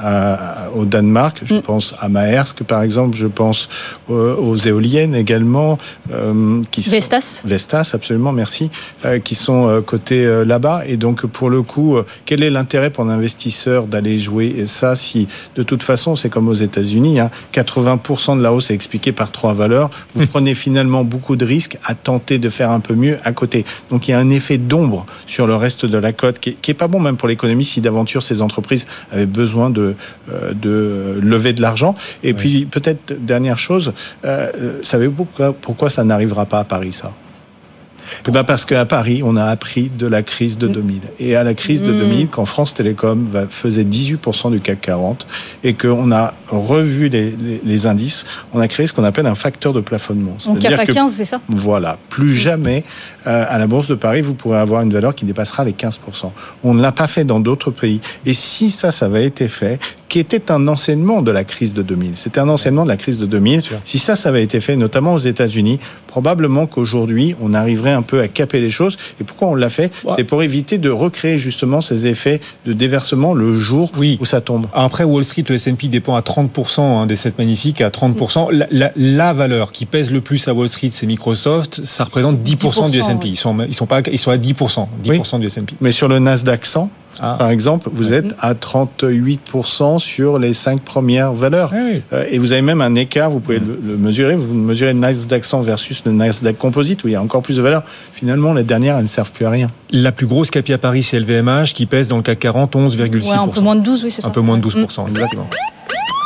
à- 0.00 0.34
à- 0.66 0.70
au 0.72 0.84
Danemark. 0.84 1.40
Je 1.44 1.56
pense 1.56 1.94
à 1.98 2.08
Maersk, 2.08 2.62
par 2.64 2.82
exemple. 2.82 3.16
Je 3.16 3.26
pense 3.26 3.68
euh, 4.10 4.36
aux 4.36 4.56
éoliennes 4.56 5.14
également. 5.14 5.78
euh, 6.12 6.62
qui 6.70 6.82
sont- 6.82 6.90
Vestas. 6.92 7.42
Vestas, 7.44 7.90
absolument, 7.94 8.32
merci, 8.32 8.70
euh, 9.04 9.18
qui 9.18 9.34
sont 9.34 9.82
cotés 9.86 10.44
là-bas. 10.44 10.82
Et 10.86 10.96
donc, 10.96 11.26
pour 11.26 11.50
le 11.50 11.62
coup, 11.62 11.96
quel 12.24 12.42
est 12.42 12.50
l'intérêt 12.50 12.90
pour 12.90 13.04
un 13.04 13.08
investisseur 13.10 13.86
d'aller 13.86 14.18
jouer 14.18 14.64
ça 14.66 14.94
si, 14.94 15.28
de 15.56 15.62
toute 15.62 15.82
façon, 15.82 16.16
c'est 16.16 16.28
comme 16.30 16.48
aux 16.48 16.54
États-Unis, 16.54 17.20
hein, 17.20 17.30
80% 17.52 18.36
de 18.36 18.42
la 18.42 18.52
hausse 18.52 18.70
est 18.70 18.74
expliquée 18.74 19.12
par 19.12 19.30
trois 19.32 19.54
valeurs. 19.54 19.90
Vous 20.14 20.26
prenez 20.26 20.54
finalement 20.54 21.04
beaucoup 21.04 21.36
de 21.36 21.44
risques 21.44 21.78
à 21.84 21.94
tenter 21.94 22.38
de 22.38 22.48
faire 22.48 22.70
un 22.70 22.80
peu 22.80 22.94
mieux 22.94 23.18
à 23.24 23.32
côté. 23.32 23.64
Donc, 23.90 24.08
il 24.08 24.12
y 24.12 24.14
a 24.14 24.18
un 24.18 24.30
effet 24.30 24.58
d'ombre 24.58 25.06
sur 25.26 25.46
le 25.46 25.54
reste 25.56 25.86
de 25.86 25.98
la 25.98 26.12
cote 26.12 26.38
qui 26.40 26.54
qui 26.60 26.70
est 26.72 26.74
pas 26.74 26.88
bon 26.88 27.00
même 27.00 27.16
pour 27.16 27.28
l'économie 27.28 27.64
si 27.64 27.80
d'aventure 27.80 28.22
ces 28.22 28.40
entreprises 28.42 28.86
avaient 29.10 29.26
besoin 29.26 29.70
de, 29.70 29.94
euh, 30.32 30.52
de 30.54 31.18
lever 31.20 31.52
de 31.52 31.62
l'argent. 31.62 31.94
Et 32.22 32.34
puis, 32.34 32.66
peut-être, 32.66 33.14
dernière 33.24 33.58
chose, 33.58 33.92
euh, 34.24 34.50
euh, 34.54 34.80
savez-vous 34.82 35.24
pourquoi, 35.24 35.52
pourquoi 35.52 35.90
ça 35.90 36.04
n'arrivera 36.04 36.46
pas 36.46 36.60
à 36.60 36.64
Paris, 36.64 36.92
ça? 36.92 37.12
Eh 38.26 38.30
ben 38.30 38.44
parce 38.44 38.64
qu'à 38.64 38.84
Paris, 38.84 39.22
on 39.24 39.36
a 39.36 39.44
appris 39.44 39.90
de 39.96 40.06
la 40.06 40.22
crise 40.22 40.58
de 40.58 40.68
2000. 40.68 41.00
Et 41.20 41.36
à 41.36 41.44
la 41.44 41.54
crise 41.54 41.82
de 41.82 41.92
Mm. 41.92 41.98
2000, 41.98 42.28
quand 42.28 42.44
France 42.44 42.74
Télécom 42.74 43.28
faisait 43.50 43.84
18% 43.84 44.50
du 44.50 44.60
CAC 44.60 44.80
40 44.80 45.26
et 45.64 45.74
qu'on 45.74 46.10
a 46.12 46.34
revu 46.48 47.08
les, 47.08 47.30
les- 47.30 47.60
les 47.64 47.86
indices, 47.86 48.24
on 48.52 48.60
a 48.60 48.68
créé 48.68 48.86
ce 48.86 48.92
qu'on 48.92 49.04
appelle 49.04 49.26
un 49.26 49.34
facteur 49.34 49.72
de 49.72 49.80
plafonnement. 49.80 50.32
Donc 50.32 50.40
C'est-à-dire 50.58 50.70
cap 50.70 50.80
à 50.80 50.86
que 50.86 50.92
15, 50.92 51.12
c'est 51.12 51.24
ça? 51.24 51.40
voilà, 51.48 51.98
plus 52.10 52.34
jamais 52.34 52.84
euh, 53.26 53.44
à 53.48 53.58
la 53.58 53.66
Bourse 53.66 53.88
de 53.88 53.94
Paris, 53.94 54.22
vous 54.22 54.34
pourrez 54.34 54.58
avoir 54.58 54.82
une 54.82 54.92
valeur 54.92 55.14
qui 55.14 55.24
dépassera 55.24 55.64
les 55.64 55.72
15%. 55.72 56.30
On 56.64 56.74
ne 56.74 56.80
l'a 56.82 56.92
pas 56.92 57.06
fait 57.06 57.24
dans 57.24 57.40
d'autres 57.40 57.70
pays. 57.70 58.00
Et 58.26 58.32
si 58.32 58.70
ça, 58.70 58.90
ça 58.90 59.06
avait 59.06 59.26
été 59.26 59.48
fait, 59.48 59.78
qui 60.08 60.18
était 60.18 60.50
un 60.50 60.66
enseignement 60.68 61.20
de 61.20 61.30
la 61.30 61.44
crise 61.44 61.74
de 61.74 61.82
2000, 61.82 62.12
c'était 62.16 62.40
un 62.40 62.48
enseignement 62.48 62.84
de 62.84 62.88
la 62.88 62.96
crise 62.96 63.18
de 63.18 63.26
2000, 63.26 63.62
si 63.84 63.98
ça, 63.98 64.16
ça 64.16 64.30
avait 64.30 64.42
été 64.42 64.60
fait, 64.60 64.76
notamment 64.76 65.12
aux 65.14 65.18
États-Unis, 65.18 65.78
probablement 66.22 66.66
qu'aujourd'hui, 66.66 67.36
on 67.40 67.54
arriverait 67.54 67.92
un 67.92 68.02
peu 68.02 68.20
à 68.20 68.26
caper 68.26 68.58
les 68.60 68.70
choses. 68.70 68.96
Et 69.20 69.24
pourquoi 69.24 69.46
on 69.48 69.54
l'a 69.54 69.70
fait 69.70 69.92
C'est 70.16 70.24
pour 70.24 70.42
éviter 70.42 70.78
de 70.78 70.90
recréer 70.90 71.38
justement 71.38 71.80
ces 71.80 72.08
effets 72.08 72.40
de 72.66 72.72
déversement 72.72 73.34
le 73.34 73.56
jour 73.60 73.92
où 74.20 74.24
ça 74.24 74.40
tombe. 74.40 74.66
Après, 74.74 75.04
Wall 75.04 75.22
Street, 75.24 75.44
le 75.48 75.54
S&P 75.54 75.86
dépend 75.86 76.16
à 76.16 76.20
30% 76.22 76.80
hein, 76.80 77.06
des 77.06 77.14
7 77.14 77.38
magnifiques, 77.38 77.80
à 77.82 77.90
30%. 77.90 78.50
La, 78.50 78.66
la- 78.72 78.90
la 78.96 79.32
valeur 79.32 79.70
qui 79.70 79.86
pèse 79.86 80.10
le 80.10 80.20
plus 80.20 80.48
à 80.48 80.54
Wall 80.54 80.68
Street, 80.68 80.88
c'est 80.90 81.06
Microsoft. 81.06 81.84
Ça 81.84 82.02
représente 82.02 82.38
10%, 82.42 82.90
du 82.90 82.98
10%, 82.98 83.04
S&P. 83.10 83.28
Ils 83.28 83.36
sont, 83.36 83.56
ils 83.68 83.74
sont 83.74 83.86
pas, 83.86 84.00
ils 84.10 84.18
sont 84.18 84.32
à 84.32 84.36
10%, 84.36 84.86
10% 85.04 85.38
du 85.38 85.46
S&P. 85.46 85.74
Mais 85.80 85.92
sur 85.92 86.08
le 86.08 86.18
Nasdaq 86.18 86.66
100, 86.66 86.90
Ah. 87.20 87.36
par 87.38 87.50
exemple, 87.50 87.88
vous 87.92 88.12
êtes 88.12 88.34
à 88.38 88.54
38% 88.54 89.98
sur 89.98 90.38
les 90.38 90.54
cinq 90.54 90.80
premières 90.80 91.32
valeurs. 91.32 91.72
Euh, 92.12 92.24
et 92.30 92.38
vous 92.38 92.52
avez 92.52 92.62
même 92.62 92.80
un 92.80 92.94
écart, 92.94 93.30
vous 93.30 93.40
pouvez 93.40 93.58
le, 93.58 93.78
le 93.84 93.96
mesurer. 93.96 94.36
Vous 94.36 94.54
mesurez 94.54 94.92
le 94.92 94.98
Nasdaq 95.00 95.44
100 95.44 95.62
versus 95.62 96.02
le 96.04 96.12
Nasdaq 96.12 96.56
Composite, 96.58 97.04
où 97.04 97.08
il 97.08 97.12
y 97.12 97.16
a 97.16 97.22
encore 97.22 97.42
plus 97.42 97.56
de 97.56 97.62
valeur. 97.62 97.82
Finalement, 98.12 98.52
les 98.52 98.64
dernières, 98.64 98.96
elles 98.96 99.02
ne 99.02 99.08
servent 99.08 99.32
plus 99.32 99.46
à 99.46 99.50
rien. 99.50 99.68
La 99.90 100.12
plus 100.12 100.26
grosse 100.26 100.50
capi 100.50 100.72
à 100.72 100.78
Paris, 100.78 101.02
c'est 101.02 101.18
LVMH, 101.18 101.72
qui 101.74 101.86
pèse 101.86 102.08
dans 102.08 102.16
le 102.16 102.22
CAC 102.22 102.38
40 102.38 102.76
11,6%. 102.76 103.30
Ouais, 103.30 103.36
un 103.36 103.48
peu 103.48 103.60
moins 103.60 103.76
de 103.76 103.80
12, 103.82 104.04
oui, 104.04 104.10
c'est 104.10 104.22
ça. 104.22 104.28
Un 104.28 104.30
peu 104.30 104.40
moins 104.40 104.58
de 104.58 104.66
12%, 104.66 105.08
exactement. 105.08 105.48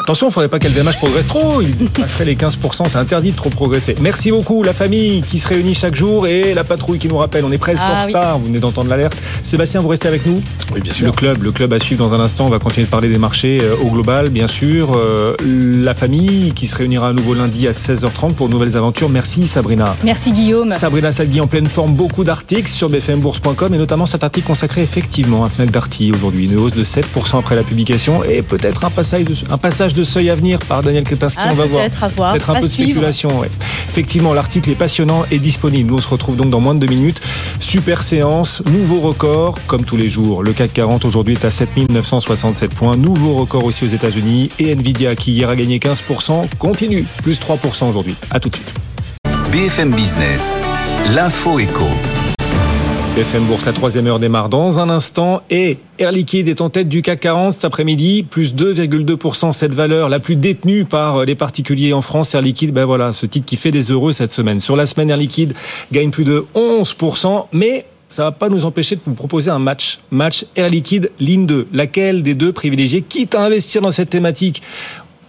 Attention, 0.05 0.27
il 0.27 0.31
ne 0.31 0.33
faudrait 0.33 0.49
pas 0.49 0.59
qu'LVMH 0.59 0.97
progresse 0.99 1.27
trop. 1.29 1.63
Il 1.63 1.73
passerait 1.91 2.25
les 2.25 2.35
15%. 2.35 2.89
C'est 2.89 2.97
interdit 2.99 3.31
de 3.31 3.37
trop 3.37 3.51
progresser. 3.51 3.95
Merci 4.01 4.33
beaucoup, 4.33 4.63
la 4.65 4.73
famille 4.73 5.23
qui 5.23 5.39
se 5.39 5.47
réunit 5.47 5.75
chaque 5.75 5.95
jour 5.95 6.27
et 6.27 6.55
la 6.55 6.65
patrouille 6.65 6.99
qui 6.99 7.07
nous 7.07 7.17
rappelle. 7.19 7.45
On 7.45 7.53
est 7.53 7.59
presque 7.59 7.85
Ah 7.87 8.03
en 8.03 8.07
oui. 8.07 8.13
retard. 8.13 8.39
Vous 8.39 8.47
venez 8.47 8.59
d'entendre 8.59 8.91
l'alerte. 8.91 9.17
Sébastien, 9.45 9.81
vous 9.81 9.89
restez 9.89 10.09
avec 10.09 10.27
nous 10.27 10.41
Oui, 10.75 10.81
bien 10.81 10.93
sûr. 10.93 11.07
Le 11.07 11.13
club, 11.13 11.43
le 11.45 11.53
club 11.53 11.73
à 11.73 11.79
suivre 11.79 12.05
dans 12.09 12.15
un 12.15 12.21
instant. 12.21 12.47
On 12.47 12.51
va 12.51 12.59
continuer 12.59 12.87
de 12.87 12.91
parler 12.91 13.09
des 13.09 13.19
marchés 13.19 13.61
euh, 13.63 13.77
au 13.85 13.91
global, 13.91 14.29
bien 14.31 14.49
sûr. 14.49 14.89
Euh, 14.97 15.37
la 15.45 15.95
famille 15.95 16.53
qui 16.53 16.67
se 16.67 16.77
réunira 16.77 17.09
à 17.09 17.13
nouveau 17.13 17.35
lundi 17.35 17.69
à 17.69 17.73
16h30 17.73 18.33
pour 18.33 18.49
de 18.49 18.53
nouvelles 18.53 18.77
aventures. 18.77 19.09
Merci, 19.09 19.47
Sabrina. 19.47 19.95
Merci 20.03 20.33
Guillaume. 20.33 20.73
Sabrina 20.73 21.13
Sadgui 21.13 21.41
en 21.41 21.47
pleine 21.47 21.69
forme, 21.69 21.93
beaucoup 21.95 22.25
d'articles 22.25 22.69
sur 22.69 22.89
bfmbourse.com 22.89 23.73
et 23.73 23.79
notamment 23.79 24.07
cet 24.07 24.25
article 24.25 24.49
consacré 24.49 24.83
effectivement 24.83 25.45
à 25.45 25.49
Fnac 25.49 25.71
Darty 25.71 26.11
aujourd'hui. 26.13 26.45
Une 26.47 26.59
hausse 26.59 26.73
de 26.73 26.83
7% 26.83 27.39
après 27.39 27.55
la 27.55 27.63
publication 27.63 28.25
et 28.25 28.43
peut-être 28.43 28.85
un 28.85 28.91
passage 28.91 29.25
de, 29.25 29.35
un 29.51 29.59
passage 29.59 29.92
de 29.95 30.05
seuil 30.05 30.31
à 30.31 30.35
venir 30.37 30.59
par 30.61 30.83
Daniel 30.83 31.05
Kretinsky, 31.05 31.41
Ah, 31.45 31.49
on 31.53 31.55
va 31.55 31.67
voir. 31.67 31.83
peut-être, 31.83 32.05
à 32.05 32.09
voir. 32.09 32.33
Peut-être 32.33 32.51
un 32.51 32.55
À 32.55 32.61
peu 32.61 32.67
de 32.67 32.73
spéculation. 32.73 33.29
ouais. 33.41 33.49
Effectivement, 33.91 34.33
l'article 34.35 34.71
est 34.71 34.75
passionnant 34.75 35.25
et 35.31 35.39
disponible. 35.39 35.91
Nous, 35.91 35.97
on 35.99 36.01
se 36.01 36.09
retrouve 36.09 36.37
donc 36.37 36.51
dans 36.51 36.61
moins 36.61 36.75
de 36.75 36.81
deux 36.81 36.93
minutes. 36.93 37.21
Super 37.61 38.03
séance, 38.03 38.63
nouveau 38.71 39.01
record, 39.01 39.57
comme 39.67 39.85
tous 39.85 39.97
les 39.97 40.09
jours. 40.09 40.43
Le 40.43 40.53
CAC 40.53 40.73
40 40.73 41.05
aujourd'hui 41.05 41.35
est 41.35 41.45
à 41.45 41.51
7967 41.51 42.75
points. 42.75 42.97
Nouveau 42.97 43.35
record 43.35 43.65
aussi 43.65 43.85
aux 43.85 43.89
États-Unis. 43.89 44.51
Et 44.59 44.73
Nvidia, 44.75 45.15
qui 45.15 45.33
hier 45.33 45.49
a 45.49 45.57
gagné 45.57 45.79
15%, 45.79 46.47
continue, 46.59 47.05
plus 47.23 47.39
3% 47.39 47.89
aujourd'hui. 47.89 48.15
À 48.31 48.41
tout 48.41 48.49
de 48.49 48.57
suite. 48.57 48.75
BFM 49.53 49.95
Business, 49.95 50.55
l'info 51.15 51.59
éco. 51.59 51.85
BFM 53.15 53.45
Bourse, 53.45 53.67
la 53.67 53.75
troisième 53.75 54.07
heure 54.07 54.19
démarre 54.19 54.49
dans 54.49 54.79
un 54.79 54.89
instant 54.89 55.43
et 55.51 55.77
Air 55.99 56.13
Liquide 56.13 56.49
est 56.49 56.63
en 56.63 56.71
tête 56.71 56.89
du 56.89 57.03
CAC 57.03 57.21
40 57.21 57.53
cet 57.53 57.67
après-midi, 57.67 58.23
plus 58.23 58.55
2,2% 58.55 59.53
cette 59.53 59.75
valeur 59.75 60.09
la 60.09 60.19
plus 60.19 60.35
détenue 60.35 60.87
par 60.87 61.27
les 61.27 61.35
particuliers 61.35 61.93
en 61.93 62.01
France. 62.01 62.35
Air 62.35 62.41
Liquide, 62.41 62.73
ben 62.73 62.87
voilà, 62.87 63.13
ce 63.13 63.27
titre 63.27 63.45
qui 63.45 63.57
fait 63.57 63.71
des 63.71 63.91
heureux 63.91 64.13
cette 64.13 64.31
semaine. 64.31 64.61
Sur 64.61 64.77
la 64.77 64.87
semaine, 64.87 65.11
Air 65.11 65.19
Liquide 65.19 65.53
gagne 65.93 66.09
plus 66.09 66.25
de 66.25 66.47
11%, 66.55 67.49
mais 67.53 67.85
ça 68.09 68.25
va 68.25 68.33
pas 68.33 68.49
nous 68.49 68.65
empêcher 68.65 68.97
de 68.97 69.03
vous 69.05 69.13
proposer 69.13 69.51
un 69.51 69.59
match. 69.59 69.99
Match 70.11 70.47
Air 70.57 70.71
Liquide, 70.71 71.11
ligne 71.21 71.45
2. 71.45 71.69
Laquelle 71.71 72.23
des 72.23 72.35
deux 72.35 72.55
privilégiés, 72.55 73.03
quitte 73.03 73.35
à 73.35 73.45
investir 73.45 73.83
dans 73.83 73.93
cette 73.93 74.09
thématique 74.09 74.63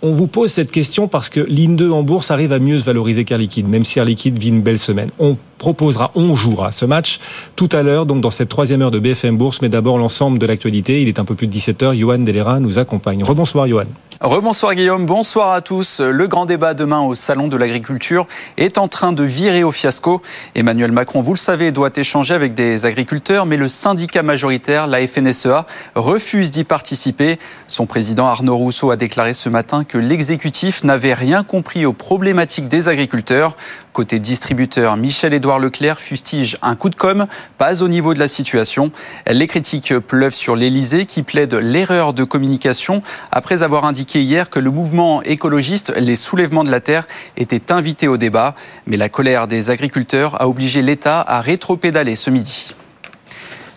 on 0.03 0.11
vous 0.11 0.27
pose 0.27 0.51
cette 0.51 0.69
question 0.69 1.07
parce 1.07 1.29
que 1.29 1.39
ligne 1.39 1.77
2 1.77 1.89
en 1.89 2.03
bourse 2.03 2.29
arrive 2.29 2.51
à 2.51 2.59
mieux 2.59 2.77
se 2.77 2.83
valoriser 2.83 3.23
qu'Air 3.23 3.37
Liquide, 3.37 3.67
même 3.69 3.85
si 3.85 3.99
Air 3.99 4.05
Liquide 4.05 4.37
vit 4.37 4.49
une 4.49 4.61
belle 4.61 4.77
semaine. 4.77 5.09
On 5.17 5.37
proposera, 5.57 6.11
on 6.15 6.35
jouera 6.35 6.73
ce 6.73 6.83
match 6.83 7.21
tout 7.55 7.69
à 7.71 7.83
l'heure, 7.83 8.05
donc 8.05 8.19
dans 8.19 8.29
cette 8.29 8.49
troisième 8.49 8.81
heure 8.81 8.91
de 8.91 8.99
BFM 8.99 9.37
Bourse, 9.37 9.61
mais 9.61 9.69
d'abord 9.69 9.97
l'ensemble 9.97 10.39
de 10.39 10.45
l'actualité. 10.45 11.01
Il 11.01 11.07
est 11.07 11.19
un 11.19 11.25
peu 11.25 11.35
plus 11.35 11.47
de 11.47 11.53
17h. 11.53 11.97
Johan 11.97 12.19
Delera 12.19 12.59
nous 12.59 12.79
accompagne. 12.79 13.23
Rebonsoir, 13.23 13.65
Johan. 13.65 13.85
Rebonsoir 14.23 14.73
Guillaume, 14.73 15.05
bonsoir 15.05 15.51
à 15.51 15.59
tous. 15.59 15.99
Le 15.99 16.29
grand 16.29 16.45
débat 16.45 16.73
demain 16.73 17.01
au 17.01 17.13
Salon 17.13 17.49
de 17.49 17.57
l'Agriculture 17.57 18.25
est 18.55 18.77
en 18.77 18.87
train 18.87 19.11
de 19.11 19.21
virer 19.21 19.65
au 19.65 19.73
fiasco. 19.73 20.21
Emmanuel 20.55 20.93
Macron, 20.93 21.19
vous 21.19 21.33
le 21.33 21.37
savez, 21.37 21.73
doit 21.73 21.89
échanger 21.93 22.33
avec 22.33 22.53
des 22.53 22.85
agriculteurs, 22.85 23.45
mais 23.45 23.57
le 23.57 23.67
syndicat 23.67 24.23
majoritaire, 24.23 24.87
la 24.87 25.05
FNSEA, 25.05 25.65
refuse 25.95 26.51
d'y 26.51 26.63
participer. 26.63 27.37
Son 27.67 27.85
président 27.85 28.27
Arnaud 28.27 28.55
Rousseau 28.55 28.91
a 28.91 28.95
déclaré 28.95 29.33
ce 29.33 29.49
matin 29.49 29.83
que 29.83 29.97
l'exécutif 29.97 30.85
n'avait 30.85 31.13
rien 31.13 31.43
compris 31.43 31.85
aux 31.85 31.91
problématiques 31.91 32.69
des 32.69 32.87
agriculteurs. 32.87 33.57
Côté 33.91 34.19
distributeur, 34.19 34.95
Michel-Édouard 34.95 35.59
Leclerc 35.59 35.99
fustige 35.99 36.57
un 36.61 36.75
coup 36.75 36.89
de 36.89 36.95
com', 36.95 37.27
pas 37.57 37.83
au 37.83 37.89
niveau 37.89 38.13
de 38.13 38.19
la 38.19 38.29
situation. 38.29 38.91
Les 39.29 39.47
critiques 39.47 39.99
pleuvent 39.99 40.33
sur 40.33 40.55
l'Élysée 40.55 41.05
qui 41.05 41.23
plaide 41.23 41.53
l'erreur 41.53 42.13
de 42.13 42.23
communication 42.23 43.03
après 43.29 43.63
avoir 43.63 43.83
indiqué 43.83 44.12
hier 44.21 44.49
que 44.49 44.59
le 44.59 44.69
mouvement 44.69 45.21
écologiste 45.23 45.93
Les 45.97 46.15
Soulèvements 46.15 46.63
de 46.63 46.71
la 46.71 46.79
Terre 46.79 47.07
était 47.37 47.71
invité 47.71 48.07
au 48.07 48.17
débat. 48.17 48.55
Mais 48.85 48.97
la 48.97 49.09
colère 49.09 49.47
des 49.47 49.69
agriculteurs 49.69 50.41
a 50.41 50.47
obligé 50.47 50.81
l'État 50.81 51.21
à 51.21 51.41
rétropédaler 51.41 52.15
ce 52.15 52.29
midi. 52.29 52.73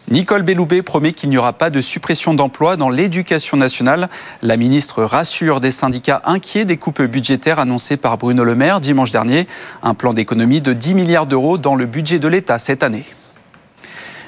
Nicole 0.09 0.43
Belloubet 0.43 0.83
promet 0.83 1.11
qu'il 1.11 1.31
n'y 1.31 1.39
aura 1.39 1.53
pas 1.53 1.69
de 1.69 1.81
suppression 1.81 2.33
d'emplois 2.33 2.77
dans 2.77 2.91
l'éducation 2.91 3.57
nationale. 3.57 4.09
La 4.41 4.57
ministre 4.57 5.03
rassure 5.03 5.61
des 5.61 5.73
syndicats 5.73 6.23
inquiets 6.25 6.65
des 6.65 6.77
coupes 6.77 7.03
budgétaires 7.03 7.59
annoncées 7.59 7.97
par 7.97 8.17
Bruno 8.17 8.45
Le 8.45 8.55
Maire 8.55 8.81
dimanche 8.81 9.11
dernier. 9.11 9.49
Un 9.83 9.95
plan 9.95 10.15
d'économie 10.15 10.61
de 10.61 10.73
10 10.73 10.95
milliards 10.95 11.27
d'euros 11.27 11.59
dans 11.59 11.75
le 11.75 11.87
budget 11.87 12.21
de 12.21 12.29
l'État 12.29 12.61
cette 12.61 12.85
année. 12.85 13.05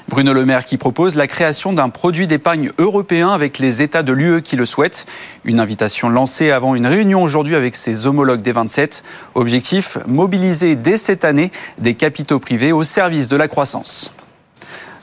Bruno 0.09 0.33
Le 0.33 0.43
Maire 0.43 0.65
qui 0.65 0.77
propose 0.77 1.15
la 1.15 1.27
création 1.27 1.71
d'un 1.71 1.89
produit 1.89 2.25
d'épargne 2.25 2.71
européen 2.79 3.29
avec 3.29 3.59
les 3.59 3.83
États 3.83 4.01
de 4.01 4.11
l'UE 4.11 4.41
qui 4.41 4.55
le 4.55 4.65
souhaitent. 4.65 5.05
Une 5.45 5.59
invitation 5.59 6.09
lancée 6.09 6.49
avant 6.49 6.73
une 6.73 6.87
réunion 6.87 7.21
aujourd'hui 7.21 7.55
avec 7.55 7.75
ses 7.75 8.07
homologues 8.07 8.41
des 8.41 8.51
27. 8.51 9.03
Objectif, 9.35 9.99
mobiliser 10.07 10.75
dès 10.75 10.97
cette 10.97 11.25
année 11.25 11.51
des 11.77 11.93
capitaux 11.93 12.39
privés 12.39 12.71
au 12.71 12.83
service 12.83 13.29
de 13.29 13.37
la 13.37 13.47
croissance. 13.47 14.11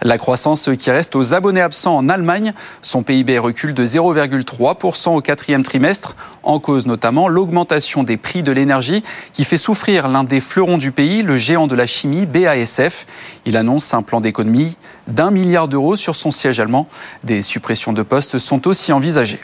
La 0.06 0.18
croissance 0.18 0.70
qui 0.78 0.92
reste 0.92 1.16
aux 1.16 1.34
abonnés 1.34 1.60
absents 1.60 1.96
en 1.96 2.08
Allemagne. 2.08 2.52
Son 2.80 3.02
PIB 3.02 3.40
recule 3.40 3.74
de 3.74 3.84
0,3% 3.84 5.16
au 5.16 5.20
quatrième 5.20 5.64
trimestre, 5.64 6.14
en 6.44 6.60
cause 6.60 6.86
notamment 6.86 7.26
l'augmentation 7.26 8.04
des 8.04 8.16
prix 8.16 8.44
de 8.44 8.52
l'énergie 8.52 9.02
qui 9.32 9.42
fait 9.42 9.56
souffrir 9.58 10.06
l'un 10.06 10.22
des 10.22 10.40
fleurons 10.40 10.78
du 10.78 10.92
pays, 10.92 11.22
le 11.22 11.36
géant 11.36 11.66
de 11.66 11.74
la 11.74 11.88
chimie 11.88 12.24
BASF. 12.24 13.04
Il 13.46 13.56
annonce 13.56 13.94
un 13.94 14.02
plan 14.02 14.20
d'économie 14.20 14.76
d'un 15.08 15.32
milliard 15.32 15.66
d'euros 15.66 15.96
sur 15.96 16.14
son 16.14 16.30
siège 16.30 16.60
allemand. 16.60 16.86
Des 17.24 17.42
suppressions 17.42 17.92
de 17.92 18.04
postes 18.04 18.38
sont 18.38 18.68
aussi 18.68 18.92
envisagées. 18.92 19.40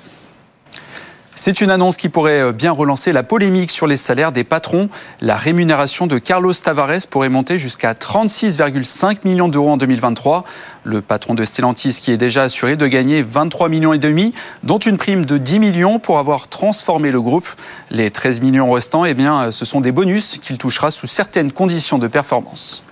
C'est 1.35 1.63
une 1.63 1.71
annonce 1.71 1.97
qui 1.97 2.11
pourrait 2.11 2.53
bien 2.53 2.73
relancer 2.73 3.11
la 3.11 3.23
polémique 3.23 3.71
sur 3.71 3.87
les 3.87 3.97
salaires 3.97 4.33
des 4.33 4.45
patrons. 4.45 4.91
La 5.23 5.35
rémunération 5.35 6.07
de 6.07 6.19
Carlos 6.19 6.53
Tavares 6.53 7.07
pourrait 7.09 7.31
monter 7.31 7.57
jusqu'à 7.57 7.95
36,5 7.95 9.21
millions 9.25 9.49
d'euros 9.49 9.71
en 9.71 9.77
2023. 9.79 10.45
Le 10.85 11.01
patron 11.01 11.33
de 11.35 11.43
Stellantis 11.47 11.99
qui 12.03 12.13
est 12.13 12.19
déjà 12.19 12.43
assuré 12.43 12.77
de 12.77 12.87
gagner 12.87 13.23
23 13.23 13.71
millions 13.71 13.95
et 13.95 13.99
demi, 13.99 14.35
dont 14.63 14.79
une 14.79 14.99
prime 14.99 15.25
de 15.25 15.39
10 15.39 15.59
millions 15.59 15.99
pour 15.99 16.19
avoir 16.19 16.49
transformé 16.49 17.11
le 17.11 17.23
groupe. 17.23 17.49
Les 17.91 18.11
13 18.11 18.43
millions 18.43 18.71
restants, 18.71 19.07
eh 19.07 19.15
bien, 19.15 19.53
ce 19.53 19.65
sont 19.65 19.81
des 19.81 19.93
bonus 19.93 20.37
qu'il 20.37 20.59
touchera 20.59 20.91
sous 20.91 21.07
certaines 21.07 21.51
conditions 21.51 21.99
de 21.99 22.09
performance. 22.09 22.85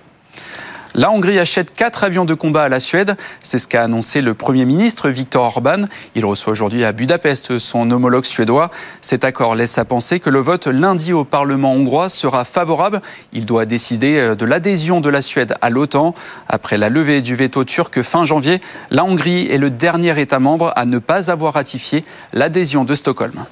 La 0.93 1.09
Hongrie 1.09 1.39
achète 1.39 1.73
quatre 1.73 2.03
avions 2.03 2.25
de 2.25 2.33
combat 2.33 2.63
à 2.63 2.69
la 2.69 2.81
Suède. 2.81 3.15
C'est 3.41 3.59
ce 3.59 3.67
qu'a 3.69 3.83
annoncé 3.83 4.19
le 4.21 4.33
Premier 4.33 4.65
ministre 4.65 5.09
Viktor 5.09 5.45
Orban. 5.45 5.85
Il 6.15 6.25
reçoit 6.25 6.51
aujourd'hui 6.51 6.83
à 6.83 6.91
Budapest 6.91 7.59
son 7.59 7.89
homologue 7.91 8.25
suédois. 8.25 8.71
Cet 8.99 9.23
accord 9.23 9.55
laisse 9.55 9.77
à 9.77 9.85
penser 9.85 10.19
que 10.19 10.29
le 10.29 10.39
vote 10.39 10.67
lundi 10.67 11.13
au 11.13 11.23
Parlement 11.23 11.71
hongrois 11.71 12.09
sera 12.09 12.43
favorable. 12.43 13.01
Il 13.31 13.45
doit 13.45 13.65
décider 13.65 14.35
de 14.35 14.45
l'adhésion 14.45 14.99
de 14.99 15.09
la 15.09 15.21
Suède 15.21 15.55
à 15.61 15.69
l'OTAN. 15.69 16.13
Après 16.49 16.77
la 16.77 16.89
levée 16.89 17.21
du 17.21 17.35
veto 17.35 17.63
turc 17.63 18.01
fin 18.01 18.25
janvier, 18.25 18.59
la 18.89 19.05
Hongrie 19.05 19.47
est 19.47 19.57
le 19.57 19.69
dernier 19.69 20.19
État 20.19 20.39
membre 20.39 20.73
à 20.75 20.85
ne 20.85 20.99
pas 20.99 21.31
avoir 21.31 21.53
ratifié 21.53 22.03
l'adhésion 22.33 22.83
de 22.83 22.95
Stockholm. 22.95 23.45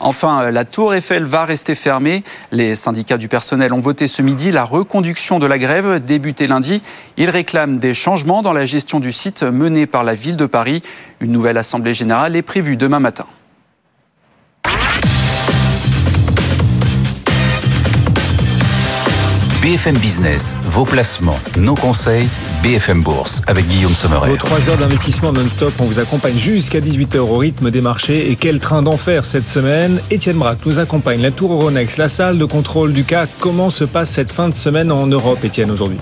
Enfin, 0.00 0.50
la 0.50 0.64
Tour 0.64 0.94
Eiffel 0.94 1.24
va 1.24 1.44
rester 1.44 1.74
fermée. 1.74 2.22
Les 2.52 2.76
syndicats 2.76 3.16
du 3.16 3.28
personnel 3.28 3.72
ont 3.72 3.80
voté 3.80 4.08
ce 4.08 4.22
midi 4.22 4.52
la 4.52 4.64
reconduction 4.64 5.38
de 5.38 5.46
la 5.46 5.58
grève 5.58 6.02
débutée 6.04 6.46
lundi. 6.46 6.82
Ils 7.16 7.30
réclament 7.30 7.78
des 7.78 7.94
changements 7.94 8.42
dans 8.42 8.52
la 8.52 8.64
gestion 8.64 9.00
du 9.00 9.12
site 9.12 9.42
menée 9.42 9.86
par 9.86 10.04
la 10.04 10.14
ville 10.14 10.36
de 10.36 10.46
Paris. 10.46 10.82
Une 11.20 11.32
nouvelle 11.32 11.58
assemblée 11.58 11.94
générale 11.94 12.36
est 12.36 12.42
prévue 12.42 12.76
demain 12.76 13.00
matin. 13.00 13.26
BFM 19.60 19.98
Business, 19.98 20.56
vos 20.62 20.84
placements, 20.84 21.38
nos 21.56 21.74
conseils, 21.74 22.28
BFM 22.62 23.02
Bourse 23.02 23.40
avec 23.46 23.68
Guillaume 23.68 23.94
Sommerer. 23.94 24.30
Vos 24.30 24.36
3 24.36 24.68
heures 24.68 24.78
d'investissement 24.78 25.32
non-stop, 25.32 25.72
on 25.78 25.84
vous 25.84 26.00
accompagne 26.00 26.36
jusqu'à 26.36 26.80
18h 26.80 27.18
au 27.18 27.36
rythme 27.36 27.70
des 27.70 27.80
marchés. 27.80 28.30
Et 28.30 28.36
quel 28.36 28.58
train 28.58 28.82
d'enfer 28.82 29.24
cette 29.24 29.48
semaine 29.48 30.00
Étienne 30.10 30.38
Braque 30.38 30.66
nous 30.66 30.78
accompagne. 30.78 31.20
La 31.20 31.30
Tour 31.30 31.52
Euronext, 31.52 31.98
la 31.98 32.08
salle 32.08 32.38
de 32.38 32.44
contrôle 32.44 32.92
du 32.92 33.04
CAC. 33.04 33.28
Comment 33.38 33.70
se 33.70 33.84
passe 33.84 34.10
cette 34.10 34.32
fin 34.32 34.48
de 34.48 34.54
semaine 34.54 34.90
en 34.90 35.06
Europe, 35.06 35.44
Étienne, 35.44 35.70
aujourd'hui? 35.70 35.98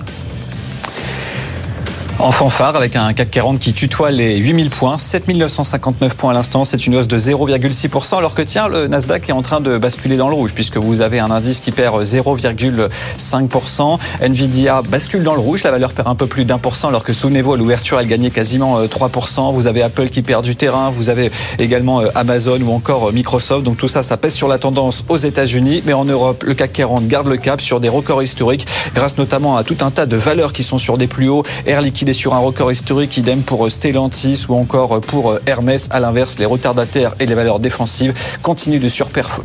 En 2.19 2.31
fanfare 2.31 2.75
avec 2.75 2.95
un 2.95 3.13
CAC 3.13 3.29
40 3.29 3.59
qui 3.59 3.73
tutoie 3.73 4.09
les 4.09 4.37
8000 4.37 4.71
points, 4.71 4.97
7959 4.97 6.15
points 6.15 6.31
à 6.31 6.33
l'instant, 6.33 6.65
c'est 6.65 6.87
une 6.87 6.95
hausse 6.95 7.07
de 7.07 7.19
0,6%, 7.19 8.17
alors 8.17 8.33
que 8.33 8.41
tiens, 8.41 8.67
le 8.67 8.87
Nasdaq 8.87 9.29
est 9.29 9.33
en 9.33 9.43
train 9.43 9.61
de 9.61 9.77
basculer 9.77 10.17
dans 10.17 10.27
le 10.27 10.33
rouge, 10.33 10.53
puisque 10.53 10.77
vous 10.77 11.01
avez 11.01 11.19
un 11.19 11.29
indice 11.29 11.59
qui 11.59 11.71
perd 11.71 12.01
0,5%. 12.01 13.99
Nvidia 14.21 14.81
bascule 14.81 15.21
dans 15.21 15.35
le 15.35 15.39
rouge, 15.39 15.63
la 15.63 15.69
valeur 15.69 15.93
perd 15.93 16.07
un 16.07 16.15
peu 16.15 16.25
plus 16.25 16.45
d'un 16.45 16.57
pour 16.57 16.75
cent, 16.75 16.87
alors 16.87 17.03
que 17.03 17.13
souvenez-vous, 17.13 17.53
à 17.53 17.57
l'ouverture, 17.57 17.99
elle 17.99 18.07
gagnait 18.07 18.31
quasiment 18.31 18.83
3%. 18.83 19.53
Vous 19.53 19.67
avez 19.67 19.83
Apple 19.83 20.09
qui 20.09 20.23
perd 20.23 20.43
du 20.43 20.55
terrain, 20.55 20.89
vous 20.89 21.09
avez 21.09 21.31
également 21.59 22.01
Amazon 22.15 22.59
ou 22.61 22.71
encore 22.71 23.13
Microsoft. 23.13 23.63
Donc 23.63 23.77
tout 23.77 23.87
ça, 23.87 24.01
ça 24.01 24.17
pèse 24.17 24.33
sur 24.33 24.47
la 24.47 24.57
tendance 24.57 25.03
aux 25.07 25.17
États-Unis, 25.17 25.83
mais 25.85 25.93
en 25.93 26.05
Europe, 26.05 26.43
le 26.43 26.55
CAC 26.55 26.73
40 26.73 27.07
garde 27.07 27.27
le 27.27 27.37
cap 27.37 27.61
sur 27.61 27.79
des 27.79 27.89
records 27.89 28.23
historiques, 28.23 28.65
grâce 28.95 29.19
notamment 29.19 29.55
à 29.55 29.63
tout 29.63 29.77
un 29.81 29.91
tas 29.91 30.07
de 30.07 30.17
valeurs 30.17 30.51
qui 30.51 30.63
sont 30.63 30.79
sur 30.79 30.97
des 30.97 31.07
plus 31.07 31.29
hauts. 31.29 31.43
Air 31.67 31.81
Liquide 31.81 32.06
sur 32.13 32.33
un 32.33 32.39
record 32.39 32.71
historique, 32.71 33.17
idem 33.17 33.41
pour 33.41 33.69
Stellantis 33.71 34.45
ou 34.49 34.55
encore 34.55 35.01
pour 35.01 35.37
Hermès. 35.45 35.87
À 35.91 35.99
l'inverse, 35.99 36.39
les 36.39 36.45
retardataires 36.45 37.15
et 37.19 37.25
les 37.25 37.35
valeurs 37.35 37.59
défensives 37.59 38.13
continuent 38.41 38.79
de, 38.79 38.89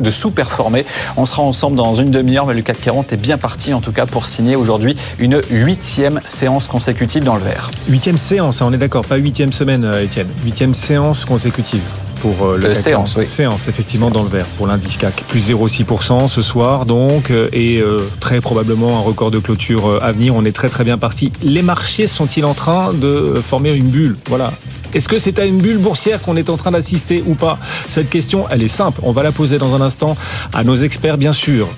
de 0.01 0.11
sous-performer. 0.11 0.85
On 1.17 1.25
sera 1.25 1.43
ensemble 1.43 1.77
dans 1.77 1.95
une 1.95 2.11
demi-heure, 2.11 2.47
mais 2.47 2.55
le 2.55 2.63
CAC 2.63 2.81
40 2.81 3.13
est 3.13 3.17
bien 3.17 3.39
parti 3.39 3.75
en 3.75 3.81
tout 3.81 3.93
cas 3.93 4.07
pour 4.07 4.27
signer 4.27 4.57
aujourd'hui 4.57 4.97
une 5.19 5.41
huitième 5.51 6.21
séance 6.25 6.69
consécutive 6.69 7.25
dans 7.25 7.37
le 7.37 7.43
vert. 7.43 7.71
Huitième 7.89 8.19
séance, 8.19 8.63
hein, 8.63 8.67
on 8.69 8.73
est 8.73 8.79
d'accord, 8.79 9.05
pas 9.05 9.17
huitième 9.17 9.53
semaine, 9.53 9.85
euh, 9.85 10.05
Étienne. 10.05 10.29
Huitième 10.45 10.75
séance 10.75 11.25
consécutive 11.25 11.83
pour 12.23 12.47
euh, 12.47 12.57
le 12.57 12.69
CAC 12.69 12.77
séance, 12.77 13.17
oui. 13.19 13.27
séance 13.27 13.69
effectivement 13.69 14.11
dans 14.11 14.23
le 14.23 14.29
vert 14.29 14.47
pour 14.57 14.67
l'indice 14.69 14.97
CAC 14.97 15.25
plus 15.29 15.51
0,6% 15.51 16.29
ce 16.29 16.41
soir 16.41 16.87
donc 16.87 17.31
euh, 17.31 17.49
et 17.53 17.83
très 18.21 18.41
probablement 18.41 18.97
un 18.97 19.01
record 19.01 19.31
de 19.31 19.39
clôture 19.39 19.99
à 20.03 20.13
venir. 20.13 20.35
On 20.35 20.45
est 20.45 20.53
très 20.53 20.69
très 20.69 20.85
bien 20.85 20.99
parti. 20.99 21.33
Les 21.43 21.63
marchés 21.63 22.07
sont-ils 22.07 22.45
en 22.45 22.55
train 22.55 22.93
de 22.93 23.35
former 23.45 23.73
une 23.73 23.89
bulle? 23.89 24.17
Voilà. 24.29 24.53
Est-ce 24.95 25.09
que 25.09 25.19
c'est 25.19 25.39
à 25.39 25.47
une 25.47 25.59
bulle 25.59 25.79
boursière 25.79 26.21
qu'on 26.21 26.37
est 26.37 26.51
en 26.51 26.57
train 26.57 26.71
d'assister 26.71 27.25
ou 27.27 27.35
pas? 27.35 27.59
Cette 27.89 28.11
question, 28.11 28.47
elle 28.51 28.63
est 28.63 28.69
simple. 28.69 29.01
On 29.03 29.13
va 29.13 29.23
la 29.23 29.33
poser 29.33 29.59
dans 29.59 29.75
un 29.75 29.81
instant 29.81 30.17
à 30.53 30.65
nos 30.65 30.77
experts, 30.77 31.17
bien 31.17 31.33
sûr. 31.33 31.69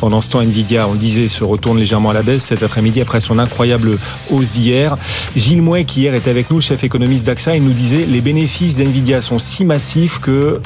Pendant 0.00 0.20
ce 0.20 0.28
temps, 0.28 0.40
Nvidia, 0.40 0.86
on 0.88 0.94
disait, 0.94 1.26
se 1.26 1.42
retourne 1.42 1.78
légèrement 1.78 2.10
à 2.10 2.14
la 2.14 2.22
baisse 2.22 2.44
cet 2.44 2.62
après-midi 2.62 3.00
après 3.00 3.20
son 3.20 3.38
incroyable 3.38 3.98
hausse 4.30 4.50
d'hier. 4.50 4.96
Gilles 5.34 5.62
Mouet, 5.62 5.84
qui 5.84 6.02
hier 6.02 6.14
était 6.14 6.30
avec 6.30 6.50
nous, 6.50 6.60
chef 6.60 6.84
économiste 6.84 7.26
d'AXA, 7.26 7.56
il 7.56 7.64
nous 7.64 7.72
disait 7.72 8.06
les 8.06 8.20
bénéfices 8.20 8.76
d'Nvidia 8.76 9.20
sont 9.20 9.38
si 9.38 9.64
massifs 9.64 10.18
que, 10.20 10.60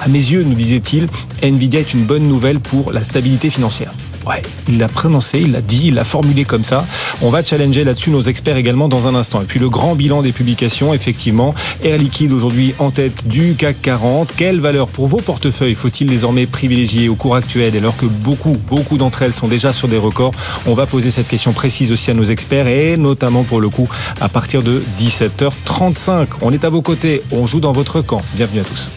à 0.00 0.08
mes 0.08 0.18
yeux, 0.18 0.42
nous 0.42 0.54
disait-il, 0.54 1.06
Nvidia 1.42 1.80
est 1.80 1.94
une 1.94 2.04
bonne 2.04 2.26
nouvelle 2.26 2.60
pour 2.60 2.92
la 2.92 3.02
stabilité 3.02 3.50
financière. 3.50 3.92
Ouais, 4.26 4.42
il 4.68 4.78
l'a 4.78 4.88
prononcé, 4.88 5.40
il 5.40 5.52
l'a 5.52 5.62
dit, 5.62 5.84
il 5.86 5.94
l'a 5.94 6.04
formulé 6.04 6.44
comme 6.44 6.64
ça. 6.64 6.86
On 7.22 7.30
va 7.30 7.42
challenger 7.42 7.84
là-dessus 7.84 8.10
nos 8.10 8.20
experts 8.20 8.56
également 8.56 8.88
dans 8.88 9.06
un 9.06 9.14
instant. 9.14 9.40
Et 9.40 9.46
puis 9.46 9.58
le 9.58 9.70
grand 9.70 9.94
bilan 9.94 10.20
des 10.20 10.32
publications, 10.32 10.92
effectivement, 10.92 11.54
Air 11.82 11.96
Liquide 11.96 12.32
aujourd'hui 12.32 12.74
en 12.78 12.90
tête 12.90 13.26
du 13.26 13.54
CAC 13.54 13.80
40. 13.80 14.32
Quelle 14.36 14.60
valeur 14.60 14.88
pour 14.88 15.08
vos 15.08 15.18
portefeuilles 15.18 15.74
faut-il 15.74 16.06
désormais 16.06 16.46
privilégier 16.46 17.08
au 17.08 17.14
cours 17.14 17.34
actuel 17.34 17.76
alors 17.76 17.96
que 17.96 18.06
beaucoup, 18.06 18.56
beaucoup 18.68 18.98
d'entre 18.98 19.22
elles 19.22 19.32
sont 19.32 19.48
déjà 19.48 19.72
sur 19.72 19.88
des 19.88 19.98
records? 19.98 20.32
On 20.66 20.74
va 20.74 20.86
poser 20.86 21.10
cette 21.10 21.28
question 21.28 21.52
précise 21.52 21.90
aussi 21.90 22.10
à 22.10 22.14
nos 22.14 22.24
experts 22.24 22.68
et 22.68 22.98
notamment 22.98 23.42
pour 23.42 23.60
le 23.60 23.70
coup 23.70 23.88
à 24.20 24.28
partir 24.28 24.62
de 24.62 24.82
17h35. 25.00 26.26
On 26.42 26.52
est 26.52 26.64
à 26.64 26.68
vos 26.68 26.82
côtés, 26.82 27.22
on 27.32 27.46
joue 27.46 27.60
dans 27.60 27.72
votre 27.72 28.02
camp. 28.02 28.20
Bienvenue 28.34 28.60
à 28.60 28.64
tous. 28.64 28.90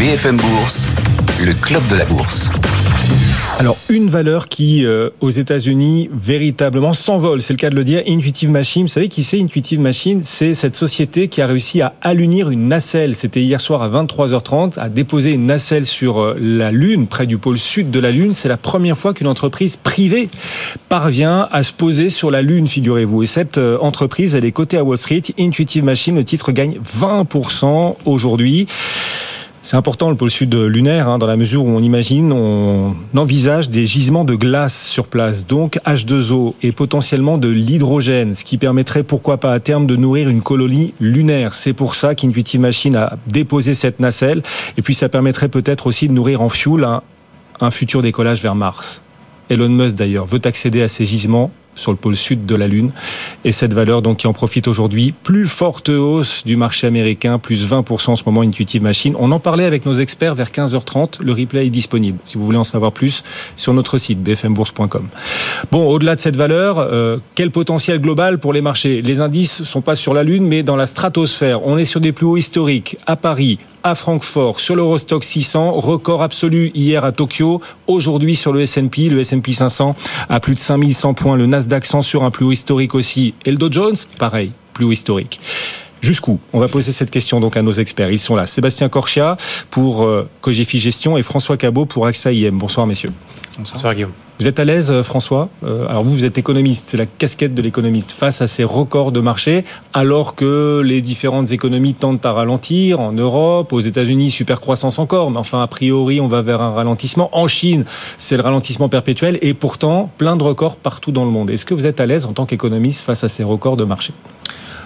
BFM 0.00 0.38
Bourse, 0.38 0.86
le 1.44 1.52
club 1.52 1.86
de 1.88 1.96
la 1.96 2.06
bourse. 2.06 2.48
Alors, 3.58 3.76
une 3.90 4.08
valeur 4.08 4.48
qui, 4.48 4.86
euh, 4.86 5.10
aux 5.20 5.28
États-Unis, 5.28 6.08
véritablement 6.10 6.94
s'envole, 6.94 7.42
c'est 7.42 7.52
le 7.52 7.58
cas 7.58 7.68
de 7.68 7.74
le 7.74 7.84
dire, 7.84 8.02
Intuitive 8.08 8.48
Machine. 8.48 8.84
Vous 8.84 8.88
savez 8.88 9.08
qui 9.08 9.22
c'est 9.22 9.38
Intuitive 9.38 9.78
Machine? 9.78 10.22
C'est 10.22 10.54
cette 10.54 10.74
société 10.74 11.28
qui 11.28 11.42
a 11.42 11.46
réussi 11.46 11.82
à 11.82 11.92
allunir 12.00 12.48
une 12.48 12.66
nacelle. 12.66 13.14
C'était 13.14 13.42
hier 13.42 13.60
soir 13.60 13.82
à 13.82 13.90
23h30, 13.90 14.78
à 14.78 14.88
déposer 14.88 15.32
une 15.32 15.44
nacelle 15.44 15.84
sur 15.84 16.18
euh, 16.18 16.34
la 16.40 16.72
Lune, 16.72 17.06
près 17.06 17.26
du 17.26 17.36
pôle 17.36 17.58
sud 17.58 17.90
de 17.90 18.00
la 18.00 18.10
Lune. 18.10 18.32
C'est 18.32 18.48
la 18.48 18.56
première 18.56 18.96
fois 18.96 19.12
qu'une 19.12 19.28
entreprise 19.28 19.76
privée 19.76 20.30
parvient 20.88 21.46
à 21.52 21.62
se 21.62 21.74
poser 21.74 22.08
sur 22.08 22.30
la 22.30 22.40
Lune, 22.40 22.68
figurez-vous. 22.68 23.24
Et 23.24 23.26
cette 23.26 23.58
euh, 23.58 23.76
entreprise, 23.82 24.34
elle 24.34 24.46
est 24.46 24.52
cotée 24.52 24.78
à 24.78 24.82
Wall 24.82 24.96
Street. 24.96 25.20
Intuitive 25.38 25.84
Machine, 25.84 26.14
le 26.14 26.24
titre 26.24 26.52
gagne 26.52 26.80
20% 26.98 27.96
aujourd'hui. 28.06 28.66
C'est 29.62 29.76
important 29.76 30.08
le 30.08 30.16
pôle 30.16 30.30
sud 30.30 30.54
lunaire, 30.54 31.06
hein, 31.06 31.18
dans 31.18 31.26
la 31.26 31.36
mesure 31.36 31.66
où 31.66 31.68
on 31.68 31.82
imagine, 31.82 32.32
on 32.32 32.96
envisage 33.14 33.68
des 33.68 33.86
gisements 33.86 34.24
de 34.24 34.34
glace 34.34 34.88
sur 34.88 35.06
place, 35.06 35.46
donc 35.46 35.78
H2O 35.84 36.54
et 36.62 36.72
potentiellement 36.72 37.36
de 37.36 37.48
l'hydrogène, 37.48 38.32
ce 38.32 38.42
qui 38.42 38.56
permettrait 38.56 39.02
pourquoi 39.02 39.36
pas 39.36 39.52
à 39.52 39.60
terme 39.60 39.86
de 39.86 39.96
nourrir 39.96 40.30
une 40.30 40.40
colonie 40.40 40.94
lunaire. 40.98 41.52
C'est 41.52 41.74
pour 41.74 41.94
ça 41.94 42.14
qu'Intuitive 42.14 42.60
Machine 42.60 42.96
a 42.96 43.18
déposé 43.26 43.74
cette 43.74 44.00
nacelle, 44.00 44.42
et 44.78 44.82
puis 44.82 44.94
ça 44.94 45.10
permettrait 45.10 45.50
peut-être 45.50 45.86
aussi 45.86 46.08
de 46.08 46.14
nourrir 46.14 46.40
en 46.40 46.48
fuel 46.48 46.84
un, 46.84 47.02
un 47.60 47.70
futur 47.70 48.00
décollage 48.00 48.40
vers 48.40 48.54
Mars. 48.54 49.02
Elon 49.50 49.68
Musk 49.68 49.96
d'ailleurs 49.96 50.24
veut 50.24 50.40
accéder 50.42 50.80
à 50.80 50.88
ces 50.88 51.04
gisements 51.04 51.50
sur 51.80 51.90
le 51.90 51.96
pôle 51.96 52.14
sud 52.14 52.46
de 52.46 52.54
la 52.54 52.68
Lune. 52.68 52.92
Et 53.44 53.52
cette 53.52 53.72
valeur 53.72 54.02
donc 54.02 54.18
qui 54.18 54.26
en 54.26 54.32
profite 54.32 54.68
aujourd'hui, 54.68 55.12
plus 55.12 55.48
forte 55.48 55.88
hausse 55.88 56.44
du 56.44 56.56
marché 56.56 56.86
américain, 56.86 57.38
plus 57.38 57.66
20% 57.66 58.10
en 58.10 58.16
ce 58.16 58.22
moment 58.24 58.42
Intuitive 58.42 58.82
Machine. 58.82 59.14
On 59.18 59.32
en 59.32 59.40
parlait 59.40 59.64
avec 59.64 59.86
nos 59.86 59.94
experts 59.94 60.34
vers 60.34 60.50
15h30. 60.50 61.22
Le 61.22 61.32
replay 61.32 61.66
est 61.66 61.70
disponible 61.70 62.18
si 62.24 62.36
vous 62.36 62.44
voulez 62.44 62.58
en 62.58 62.64
savoir 62.64 62.92
plus 62.92 63.24
sur 63.56 63.74
notre 63.74 63.98
site 63.98 64.22
bfmbourse.com. 64.22 65.08
Bon, 65.72 65.88
au-delà 65.88 66.14
de 66.14 66.20
cette 66.20 66.36
valeur, 66.36 66.78
euh, 66.78 67.18
quel 67.34 67.50
potentiel 67.50 68.00
global 68.00 68.38
pour 68.38 68.52
les 68.52 68.60
marchés? 68.60 69.02
Les 69.02 69.20
indices 69.20 69.64
sont 69.64 69.80
pas 69.80 69.94
sur 69.94 70.14
la 70.14 70.22
Lune, 70.22 70.46
mais 70.46 70.62
dans 70.62 70.76
la 70.76 70.86
stratosphère. 70.86 71.66
On 71.66 71.78
est 71.78 71.84
sur 71.84 72.00
des 72.00 72.12
plus 72.12 72.26
hauts 72.26 72.36
historiques 72.36 72.98
à 73.06 73.16
Paris, 73.16 73.58
à 73.82 73.94
Francfort, 73.94 74.60
sur 74.60 74.76
l'Eurostock 74.76 75.24
600, 75.24 75.72
record 75.72 76.22
absolu 76.22 76.70
hier 76.74 77.04
à 77.04 77.12
Tokyo, 77.12 77.60
aujourd'hui 77.86 78.36
sur 78.36 78.52
le 78.52 78.62
S&P, 78.62 79.08
le 79.08 79.20
S&P 79.20 79.52
500 79.52 79.96
à 80.28 80.40
plus 80.40 80.54
de 80.54 80.58
5100 80.58 81.14
points, 81.14 81.36
le 81.36 81.46
Nasdaq 81.46 81.86
100 81.86 82.02
sur 82.02 82.24
un 82.24 82.30
plus 82.30 82.44
haut 82.44 82.52
historique 82.52 82.94
aussi, 82.94 83.34
et 83.44 83.50
le 83.50 83.56
Dow 83.56 83.70
Jones, 83.70 83.96
pareil, 84.18 84.52
plus 84.72 84.84
haut 84.84 84.92
historique. 84.92 85.40
Jusqu'où 86.00 86.38
On 86.52 86.60
va 86.60 86.68
poser 86.68 86.92
cette 86.92 87.10
question 87.10 87.40
donc 87.40 87.56
à 87.56 87.62
nos 87.62 87.72
experts. 87.72 88.10
Ils 88.10 88.18
sont 88.18 88.34
là. 88.34 88.46
Sébastien 88.46 88.88
Corchia 88.88 89.36
pour 89.68 90.04
euh, 90.04 90.28
Cogefi 90.40 90.78
Gestion 90.78 91.18
et 91.18 91.22
François 91.22 91.58
Cabot 91.58 91.84
pour 91.84 92.06
AXA 92.06 92.32
IM. 92.32 92.58
Bonsoir 92.58 92.86
messieurs. 92.86 93.10
Bonsoir 93.58 93.94
Guillaume. 93.94 94.12
Vous 94.40 94.48
êtes 94.48 94.58
à 94.58 94.64
l'aise, 94.64 94.90
euh, 94.90 95.02
François 95.02 95.50
euh, 95.64 95.86
Alors 95.86 96.02
vous, 96.02 96.14
vous 96.14 96.24
êtes 96.24 96.38
économiste, 96.38 96.88
c'est 96.88 96.96
la 96.96 97.04
casquette 97.04 97.54
de 97.54 97.60
l'économiste 97.60 98.12
face 98.12 98.40
à 98.40 98.46
ces 98.46 98.64
records 98.64 99.12
de 99.12 99.20
marché, 99.20 99.66
alors 99.92 100.34
que 100.34 100.80
les 100.82 101.02
différentes 101.02 101.50
économies 101.50 101.92
tentent 101.92 102.24
à 102.24 102.32
ralentir 102.32 103.00
en 103.00 103.12
Europe, 103.12 103.70
aux 103.74 103.80
États-Unis, 103.80 104.30
super 104.30 104.62
croissance 104.62 104.98
encore, 104.98 105.30
mais 105.30 105.36
enfin 105.36 105.62
a 105.62 105.66
priori, 105.66 106.22
on 106.22 106.28
va 106.28 106.40
vers 106.40 106.62
un 106.62 106.70
ralentissement. 106.70 107.28
En 107.36 107.48
Chine, 107.48 107.84
c'est 108.16 108.38
le 108.38 108.42
ralentissement 108.42 108.88
perpétuel, 108.88 109.38
et 109.42 109.52
pourtant 109.52 110.10
plein 110.16 110.36
de 110.36 110.42
records 110.42 110.76
partout 110.76 111.12
dans 111.12 111.26
le 111.26 111.30
monde. 111.30 111.50
Est-ce 111.50 111.66
que 111.66 111.74
vous 111.74 111.84
êtes 111.84 112.00
à 112.00 112.06
l'aise 112.06 112.24
en 112.24 112.32
tant 112.32 112.46
qu'économiste 112.46 113.02
face 113.02 113.22
à 113.22 113.28
ces 113.28 113.44
records 113.44 113.76
de 113.76 113.84
marché? 113.84 114.14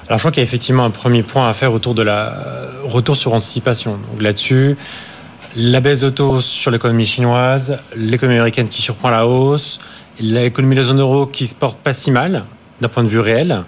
Alors 0.09 0.19
je 0.19 0.23
crois 0.23 0.33
qu'il 0.33 0.41
y 0.41 0.45
a 0.45 0.49
effectivement 0.49 0.85
un 0.85 0.91
premier 0.91 1.23
point 1.23 1.49
à 1.49 1.55
faire 1.55 1.73
autour 1.73 1.95
de 1.95 2.03
la 2.03 2.35
retour 2.83 3.17
sur 3.17 3.33
anticipation. 3.33 3.93
Donc 3.93 4.21
là-dessus 4.21 4.77
la 5.57 5.81
baisse 5.81 6.01
de 6.01 6.11
taux 6.11 6.41
sur 6.41 6.71
l'économie 6.71 7.07
chinoise, 7.07 7.77
l'économie 7.97 8.39
américaine 8.39 8.69
qui 8.69 8.83
surprend 8.83 9.11
la 9.11 9.27
hausse, 9.27 9.79
l'économie 10.21 10.75
de 10.75 10.81
la 10.81 10.87
zone 10.87 11.01
euro 11.01 11.27
qui 11.27 11.47
se 11.47 11.55
porte 11.55 11.79
pas 11.79 11.93
si 11.93 12.11
mal 12.11 12.45
d'un 12.81 12.89
point 12.89 13.05
de 13.05 13.09
vue 13.09 13.21
réel, 13.21 13.63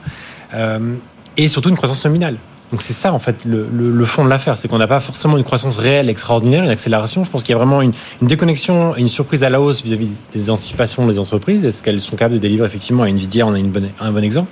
euh, 0.54 0.94
et 1.36 1.48
surtout 1.48 1.68
une 1.68 1.76
croissance 1.76 2.04
nominale. 2.04 2.36
Donc 2.72 2.82
c'est 2.82 2.92
ça 2.92 3.12
en 3.12 3.20
fait 3.20 3.44
le, 3.44 4.04
fond 4.04 4.24
de 4.24 4.28
l'affaire, 4.28 4.56
c'est 4.56 4.66
qu'on 4.66 4.78
n'a 4.78 4.88
pas 4.88 4.98
forcément 4.98 5.36
une 5.38 5.44
croissance 5.44 5.78
réelle 5.78 6.10
extraordinaire, 6.10 6.64
une 6.64 6.70
accélération. 6.70 7.24
Je 7.24 7.30
pense 7.30 7.44
qu'il 7.44 7.52
y 7.52 7.54
a 7.54 7.58
vraiment 7.58 7.80
une, 7.80 7.92
déconnexion 8.22 8.96
et 8.96 9.00
une 9.00 9.08
surprise 9.08 9.44
à 9.44 9.50
la 9.50 9.60
hausse 9.60 9.84
vis-à-vis 9.84 10.10
des 10.34 10.50
anticipations 10.50 11.06
des 11.06 11.20
entreprises. 11.20 11.64
Est-ce 11.64 11.82
qu'elles 11.84 12.00
sont 12.00 12.16
capables 12.16 12.34
de 12.34 12.40
délivrer 12.40 12.66
effectivement 12.66 13.04
à 13.04 13.08
Nvidia 13.08 13.46
On 13.46 13.54
a 13.54 13.58
un 14.00 14.10
bon 14.10 14.24
exemple. 14.24 14.50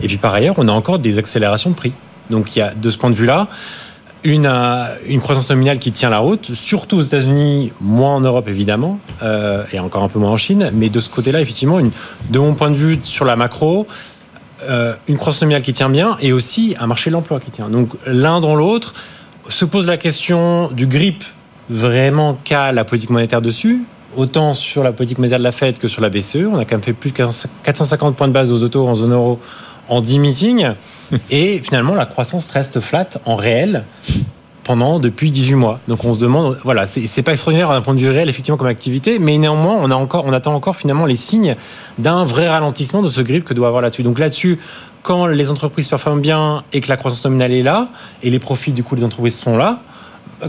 Et 0.00 0.06
puis 0.06 0.16
par 0.16 0.32
ailleurs, 0.32 0.54
on 0.58 0.68
a 0.68 0.72
encore 0.72 1.00
des 1.00 1.18
accélérations 1.18 1.70
de 1.70 1.74
prix. 1.74 1.92
Donc 2.30 2.54
il 2.54 2.60
y 2.60 2.62
a 2.62 2.72
de 2.72 2.88
ce 2.88 2.96
point 2.96 3.10
de 3.10 3.16
vue-là, 3.16 3.48
une, 4.24 4.46
euh, 4.46 4.94
une 5.08 5.20
croissance 5.20 5.50
nominale 5.50 5.78
qui 5.78 5.92
tient 5.92 6.10
la 6.10 6.18
route, 6.18 6.54
surtout 6.54 6.98
aux 6.98 7.02
États-Unis, 7.02 7.72
moins 7.80 8.16
en 8.16 8.20
Europe 8.20 8.48
évidemment, 8.48 8.98
euh, 9.22 9.64
et 9.72 9.78
encore 9.78 10.02
un 10.02 10.08
peu 10.08 10.18
moins 10.18 10.30
en 10.30 10.36
Chine. 10.36 10.70
Mais 10.74 10.88
de 10.88 11.00
ce 11.00 11.10
côté-là, 11.10 11.40
effectivement, 11.40 11.80
de 11.80 12.38
mon 12.38 12.54
point 12.54 12.70
de 12.70 12.76
vue 12.76 13.00
sur 13.02 13.24
la 13.24 13.36
macro, 13.36 13.86
euh, 14.68 14.94
une 15.08 15.16
croissance 15.16 15.42
nominale 15.42 15.62
qui 15.62 15.72
tient 15.72 15.88
bien 15.88 16.16
et 16.20 16.32
aussi 16.32 16.76
un 16.78 16.86
marché 16.86 17.10
de 17.10 17.14
l'emploi 17.14 17.40
qui 17.40 17.50
tient. 17.50 17.68
Donc 17.68 17.90
l'un 18.06 18.40
dans 18.40 18.54
l'autre 18.54 18.94
se 19.48 19.64
pose 19.64 19.86
la 19.86 19.96
question 19.96 20.70
du 20.70 20.86
grip 20.86 21.24
vraiment 21.70 22.38
qu'a 22.44 22.72
la 22.72 22.84
politique 22.84 23.10
monétaire 23.10 23.40
dessus. 23.40 23.84
Autant 24.16 24.54
sur 24.54 24.82
la 24.82 24.92
politique 24.92 25.18
monétaire 25.18 25.38
de 25.38 25.44
la 25.44 25.52
Fed 25.52 25.78
que 25.78 25.86
sur 25.86 26.02
la 26.02 26.10
BCE. 26.10 26.46
On 26.52 26.58
a 26.58 26.64
quand 26.64 26.72
même 26.72 26.82
fait 26.82 26.92
plus 26.92 27.12
de 27.12 27.16
450 27.16 28.16
points 28.16 28.28
de 28.28 28.32
base 28.32 28.52
aux 28.52 28.62
autos 28.62 28.86
en 28.86 28.94
zone 28.96 29.12
euro 29.12 29.40
en 29.90 30.00
10 30.00 30.18
meetings. 30.18 30.70
Et 31.30 31.60
finalement, 31.62 31.94
la 31.94 32.06
croissance 32.06 32.50
reste 32.50 32.80
flat 32.80 33.08
en 33.26 33.36
réel 33.36 33.84
pendant 34.64 35.00
depuis 35.00 35.30
18 35.30 35.54
mois. 35.54 35.80
Donc 35.88 36.04
on 36.04 36.14
se 36.14 36.20
demande, 36.20 36.58
voilà, 36.64 36.86
c'est 36.86 37.22
pas 37.22 37.32
extraordinaire 37.32 37.70
d'un 37.70 37.80
point 37.80 37.94
de 37.94 38.00
vue 38.00 38.10
réel 38.10 38.28
effectivement 38.28 38.56
comme 38.56 38.68
activité, 38.68 39.18
mais 39.18 39.36
néanmoins 39.38 39.76
on 39.80 39.90
a 39.90 39.94
encore, 39.94 40.24
on 40.26 40.32
attend 40.32 40.54
encore 40.54 40.76
finalement 40.76 41.06
les 41.06 41.16
signes 41.16 41.56
d'un 41.98 42.24
vrai 42.24 42.48
ralentissement 42.48 43.02
de 43.02 43.08
ce 43.08 43.20
grip 43.20 43.44
que 43.44 43.54
doit 43.54 43.66
avoir 43.66 43.82
là-dessus. 43.82 44.02
Donc 44.02 44.18
là-dessus, 44.18 44.58
quand 45.02 45.26
les 45.26 45.50
entreprises 45.50 45.88
performent 45.88 46.20
bien 46.20 46.62
et 46.72 46.80
que 46.80 46.88
la 46.88 46.96
croissance 46.96 47.24
nominale 47.24 47.52
est 47.52 47.62
là 47.62 47.88
et 48.22 48.30
les 48.30 48.38
profits 48.38 48.72
du 48.72 48.84
coup 48.84 48.94
des 48.96 49.02
entreprises 49.02 49.36
sont 49.36 49.56
là, 49.56 49.80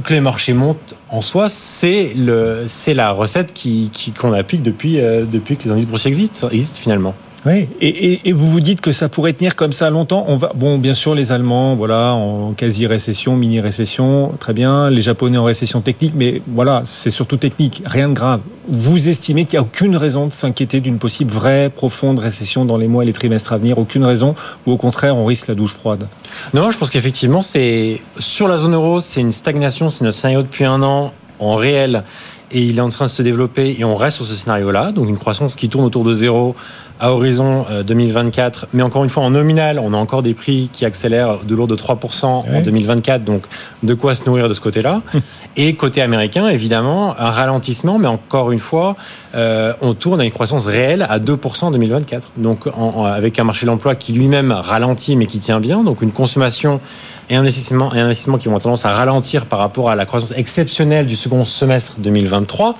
que 0.03 0.13
les 0.13 0.21
marchés 0.21 0.53
montent 0.53 0.95
en 1.09 1.21
soi, 1.21 1.49
c'est 1.49 2.13
le, 2.15 2.63
c'est 2.67 2.93
la 2.93 3.11
recette 3.11 3.53
qui, 3.53 3.91
qu'on 4.17 4.33
applique 4.33 4.61
depuis, 4.61 4.99
euh, 4.99 5.25
depuis 5.25 5.57
que 5.57 5.63
les 5.63 5.71
indices 5.71 5.87
boursiers 5.87 6.09
existent, 6.09 6.49
existent 6.49 6.79
finalement. 6.79 7.15
Oui, 7.43 7.67
et, 7.81 8.29
et, 8.29 8.33
vous 8.33 8.47
vous 8.47 8.59
dites 8.59 8.81
que 8.81 8.91
ça 8.91 9.09
pourrait 9.09 9.33
tenir 9.33 9.55
comme 9.55 9.71
ça 9.71 9.89
longtemps. 9.89 10.25
On 10.27 10.37
va, 10.37 10.51
bon, 10.53 10.77
bien 10.77 10.93
sûr, 10.93 11.15
les 11.15 11.31
Allemands, 11.31 11.75
voilà, 11.75 12.13
en 12.13 12.53
quasi 12.53 12.85
récession, 12.85 13.35
mini 13.35 13.59
récession, 13.59 14.33
très 14.39 14.53
bien. 14.53 14.91
Les 14.91 15.01
Japonais 15.01 15.39
en 15.39 15.43
récession 15.43 15.81
technique, 15.81 16.13
mais 16.15 16.43
voilà, 16.47 16.83
c'est 16.85 17.09
surtout 17.09 17.37
technique, 17.37 17.81
rien 17.85 18.09
de 18.09 18.13
grave. 18.13 18.41
Vous 18.67 19.09
estimez 19.09 19.45
qu'il 19.45 19.57
n'y 19.57 19.63
a 19.63 19.67
aucune 19.67 19.95
raison 19.95 20.27
de 20.27 20.33
s'inquiéter 20.33 20.81
d'une 20.81 20.99
possible 20.99 21.31
vraie, 21.31 21.71
profonde 21.75 22.19
récession 22.19 22.63
dans 22.63 22.77
les 22.77 22.87
mois 22.87 23.03
et 23.03 23.07
les 23.07 23.13
trimestres 23.13 23.53
à 23.53 23.57
venir, 23.57 23.79
aucune 23.79 24.05
raison, 24.05 24.35
ou 24.67 24.73
au 24.73 24.77
contraire, 24.77 25.17
on 25.17 25.25
risque 25.25 25.47
la 25.47 25.55
douche 25.55 25.73
froide? 25.73 26.07
Non, 26.53 26.69
je 26.69 26.77
pense 26.77 26.91
qu'effectivement, 26.91 27.41
c'est 27.41 28.01
sur 28.19 28.47
la 28.47 28.57
zone 28.57 28.75
euro, 28.75 29.01
c'est 29.01 29.21
une 29.21 29.31
stagnation, 29.31 29.89
c'est 29.89 30.03
notre 30.03 30.17
scénario 30.17 30.43
depuis 30.43 30.65
un 30.65 30.83
an 30.83 31.11
en 31.39 31.55
réel 31.55 32.03
et 32.51 32.61
il 32.61 32.77
est 32.77 32.81
en 32.81 32.89
train 32.89 33.05
de 33.05 33.09
se 33.09 33.21
développer 33.21 33.75
et 33.77 33.83
on 33.83 33.95
reste 33.95 34.17
sur 34.17 34.25
ce 34.25 34.35
scénario-là, 34.35 34.91
donc 34.91 35.09
une 35.09 35.17
croissance 35.17 35.55
qui 35.55 35.69
tourne 35.69 35.85
autour 35.85 36.03
de 36.03 36.13
zéro 36.13 36.55
à 37.01 37.11
horizon 37.11 37.65
2024. 37.85 38.63
Euh, 38.63 38.67
Mais 38.73 38.83
encore 38.83 39.03
une 39.03 39.09
fois, 39.09 39.23
en 39.23 39.31
nominal, 39.31 39.79
on 39.79 39.93
a 39.93 39.97
encore 39.97 40.21
des 40.21 40.35
prix 40.35 40.69
qui 40.71 40.85
accélèrent 40.85 41.39
de 41.43 41.55
l'ordre 41.55 41.75
de 41.75 41.81
3% 41.81 42.25
en 42.25 42.61
2024. 42.63 43.23
Donc, 43.23 43.43
de 43.81 43.93
quoi 43.95 44.13
se 44.13 44.23
nourrir 44.27 44.47
de 44.47 44.53
ce 44.53 44.61
côté-là. 44.61 45.01
Et 45.57 45.73
côté 45.73 46.01
américain, 46.01 46.47
évidemment, 46.47 47.19
un 47.19 47.31
ralentissement. 47.31 47.97
Mais 47.97 48.07
encore 48.07 48.51
une 48.51 48.59
fois, 48.59 48.95
euh, 49.33 49.73
on 49.81 49.95
tourne 49.95 50.21
à 50.21 50.25
une 50.25 50.31
croissance 50.31 50.67
réelle 50.67 51.05
à 51.09 51.17
2% 51.17 51.65
en 51.65 51.71
2024. 51.71 52.29
Donc, 52.37 52.67
avec 53.05 53.39
un 53.39 53.43
marché 53.43 53.65
de 53.65 53.71
l'emploi 53.71 53.95
qui 53.95 54.13
lui-même 54.13 54.51
ralentit, 54.51 55.15
mais 55.15 55.25
qui 55.25 55.39
tient 55.39 55.59
bien. 55.59 55.83
Donc, 55.83 56.03
une 56.03 56.11
consommation 56.11 56.79
et 57.31 57.35
un 57.35 57.41
investissement, 57.41 57.93
et 57.93 57.99
qui 58.37 58.49
vont 58.49 58.59
tendance 58.59 58.85
à 58.85 58.91
ralentir 58.91 59.45
par 59.45 59.59
rapport 59.59 59.89
à 59.89 59.95
la 59.95 60.05
croissance 60.05 60.33
exceptionnelle 60.35 61.07
du 61.07 61.15
second 61.15 61.45
semestre 61.45 61.95
2023. 61.97 62.75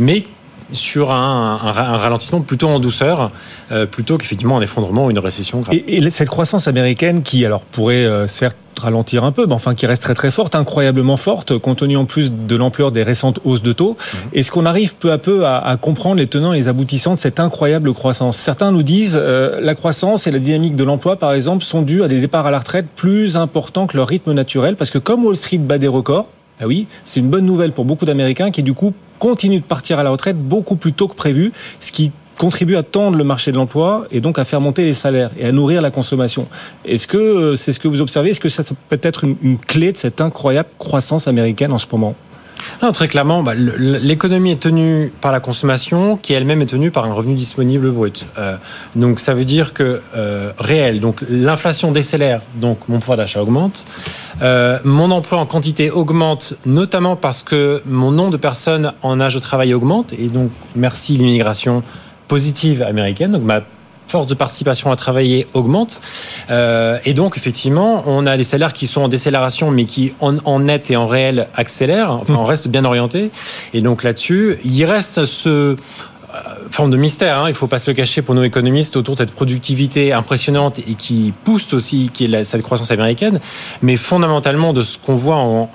Mais 0.00 0.26
sur 0.72 1.10
un, 1.10 1.56
ralentissement 1.56 2.40
plutôt 2.40 2.68
en 2.68 2.78
douceur, 2.78 3.30
euh, 3.72 3.86
plutôt 3.86 4.18
qu'effectivement 4.18 4.58
un 4.58 4.62
effondrement 4.62 5.06
ou 5.06 5.10
une 5.10 5.18
récession 5.18 5.60
grave. 5.60 5.74
Et, 5.74 6.10
cette 6.10 6.28
croissance 6.28 6.68
américaine 6.68 7.22
qui 7.22 7.44
alors 7.44 7.62
pourrait 7.62 8.06
euh, 8.06 8.26
certes 8.26 8.56
ralentir 8.80 9.24
un 9.24 9.32
peu, 9.32 9.46
mais 9.46 9.54
enfin 9.54 9.74
qui 9.74 9.86
reste 9.86 10.02
très 10.02 10.14
très 10.14 10.30
forte, 10.30 10.54
incroyablement 10.54 11.16
forte, 11.16 11.58
compte 11.58 11.78
tenu 11.78 11.96
en 11.96 12.04
plus 12.04 12.30
de 12.30 12.56
l'ampleur 12.56 12.92
des 12.92 13.02
récentes 13.02 13.40
hausses 13.44 13.62
de 13.62 13.72
taux. 13.72 13.96
Mhm. 13.96 14.30
Est-ce 14.34 14.50
qu'on 14.50 14.66
arrive 14.66 14.94
peu 14.96 15.12
à 15.12 15.18
peu 15.18 15.46
à, 15.46 15.76
comprendre 15.80 16.16
les 16.16 16.26
tenants 16.26 16.52
et 16.52 16.58
les 16.58 16.68
aboutissants 16.68 17.14
de 17.14 17.18
cette 17.18 17.40
incroyable 17.40 17.92
croissance? 17.94 18.36
Certains 18.36 18.72
nous 18.72 18.82
disent 18.82 19.18
euh, 19.20 19.60
la 19.60 19.74
croissance 19.74 20.26
et 20.26 20.30
la 20.30 20.38
dynamique 20.38 20.76
de 20.76 20.84
l'emploi, 20.84 21.16
par 21.16 21.32
exemple, 21.32 21.64
sont 21.64 21.82
dues 21.82 22.02
à 22.02 22.08
des 22.08 22.20
départs 22.20 22.46
à 22.46 22.50
la 22.50 22.58
retraite 22.58 22.86
plus 22.94 23.36
importants 23.36 23.86
que 23.86 23.96
leur 23.96 24.08
rythme 24.08 24.32
naturel, 24.32 24.76
parce 24.76 24.90
que 24.90 24.98
comme 24.98 25.24
Wall 25.24 25.36
Street 25.36 25.58
bat 25.58 25.78
des 25.78 25.88
records, 25.88 26.26
ah 26.60 26.66
oui, 26.66 26.86
c'est 27.04 27.20
une 27.20 27.28
bonne 27.28 27.44
nouvelle 27.44 27.72
pour 27.72 27.84
beaucoup 27.84 28.06
d'Américains 28.06 28.50
qui 28.50 28.62
du 28.62 28.72
coup 28.72 28.94
continuent 29.18 29.60
de 29.60 29.64
partir 29.64 29.98
à 29.98 30.02
la 30.02 30.10
retraite 30.10 30.36
beaucoup 30.38 30.76
plus 30.76 30.92
tôt 30.92 31.08
que 31.08 31.14
prévu, 31.14 31.52
ce 31.80 31.92
qui 31.92 32.12
contribue 32.36 32.76
à 32.76 32.82
tendre 32.82 33.16
le 33.16 33.24
marché 33.24 33.50
de 33.50 33.56
l'emploi 33.56 34.06
et 34.10 34.20
donc 34.20 34.38
à 34.38 34.44
faire 34.44 34.60
monter 34.60 34.84
les 34.84 34.94
salaires 34.94 35.30
et 35.38 35.46
à 35.46 35.52
nourrir 35.52 35.80
la 35.80 35.90
consommation. 35.90 36.46
Est-ce 36.84 37.06
que 37.06 37.16
euh, 37.16 37.54
c'est 37.54 37.72
ce 37.72 37.80
que 37.80 37.88
vous 37.88 38.00
observez? 38.00 38.30
Est-ce 38.30 38.40
que 38.40 38.48
ça 38.48 38.62
peut 38.88 39.00
être 39.02 39.24
une 39.24 39.58
clé 39.58 39.92
de 39.92 39.96
cette 39.96 40.20
incroyable 40.20 40.68
croissance 40.78 41.28
américaine 41.28 41.72
en 41.72 41.78
ce 41.78 41.86
moment? 41.90 42.14
Non, 42.82 42.92
très 42.92 43.08
clairement, 43.08 43.42
bah, 43.42 43.54
l'économie 43.54 44.52
est 44.52 44.60
tenue 44.60 45.12
par 45.20 45.32
la 45.32 45.40
consommation, 45.40 46.16
qui 46.16 46.32
elle-même 46.32 46.62
est 46.62 46.66
tenue 46.66 46.90
par 46.90 47.04
un 47.04 47.12
revenu 47.12 47.34
disponible 47.34 47.90
brut. 47.90 48.26
Euh, 48.38 48.56
donc 48.94 49.20
ça 49.20 49.34
veut 49.34 49.44
dire 49.44 49.72
que 49.72 50.00
euh, 50.16 50.52
réel, 50.58 51.00
donc 51.00 51.22
l'inflation 51.28 51.92
décélère, 51.92 52.40
donc 52.54 52.78
mon 52.88 53.00
pouvoir 53.00 53.18
d'achat 53.18 53.42
augmente. 53.42 53.86
Euh, 54.42 54.78
mon 54.84 55.10
emploi 55.10 55.38
en 55.38 55.46
quantité 55.46 55.90
augmente, 55.90 56.54
notamment 56.66 57.16
parce 57.16 57.42
que 57.42 57.82
mon 57.86 58.10
nombre 58.10 58.30
de 58.30 58.36
personnes 58.36 58.92
en 59.02 59.20
âge 59.20 59.34
de 59.34 59.40
travail 59.40 59.72
augmente, 59.72 60.12
et 60.12 60.28
donc 60.28 60.50
merci 60.74 61.16
l'immigration 61.16 61.82
positive 62.28 62.82
américaine. 62.82 63.32
Donc 63.32 63.42
ma 63.42 63.60
force 64.08 64.26
de 64.26 64.34
participation 64.34 64.90
à 64.90 64.96
travailler 64.96 65.46
augmente. 65.54 66.00
Euh, 66.50 66.98
et 67.04 67.14
donc, 67.14 67.36
effectivement, 67.36 68.04
on 68.06 68.26
a 68.26 68.36
des 68.36 68.44
salaires 68.44 68.72
qui 68.72 68.86
sont 68.86 69.02
en 69.02 69.08
décélération, 69.08 69.70
mais 69.70 69.84
qui, 69.84 70.14
en, 70.20 70.60
net 70.60 70.90
et 70.90 70.96
en 70.96 71.06
réel, 71.06 71.48
accélèrent. 71.54 72.12
Enfin, 72.12 72.34
on 72.34 72.44
reste 72.44 72.68
bien 72.68 72.84
orienté. 72.84 73.30
Et 73.74 73.80
donc, 73.80 74.02
là-dessus, 74.02 74.58
il 74.64 74.84
reste 74.84 75.24
ce 75.24 75.76
forme 76.70 76.90
de 76.90 76.96
mystère, 76.96 77.38
hein, 77.38 77.44
il 77.46 77.52
ne 77.52 77.56
faut 77.56 77.66
pas 77.66 77.78
se 77.78 77.90
le 77.90 77.94
cacher 77.94 78.22
pour 78.22 78.34
nos 78.34 78.42
économistes 78.42 78.96
autour 78.96 79.14
de 79.14 79.20
cette 79.20 79.30
productivité 79.30 80.12
impressionnante 80.12 80.78
et 80.78 80.94
qui 80.94 81.32
pousse 81.44 81.72
aussi 81.72 82.10
cette 82.44 82.62
croissance 82.62 82.90
américaine, 82.90 83.40
mais 83.82 83.96
fondamentalement 83.96 84.72
de 84.72 84.82
ce 84.82 84.98
qu'on 84.98 85.14
voit 85.14 85.68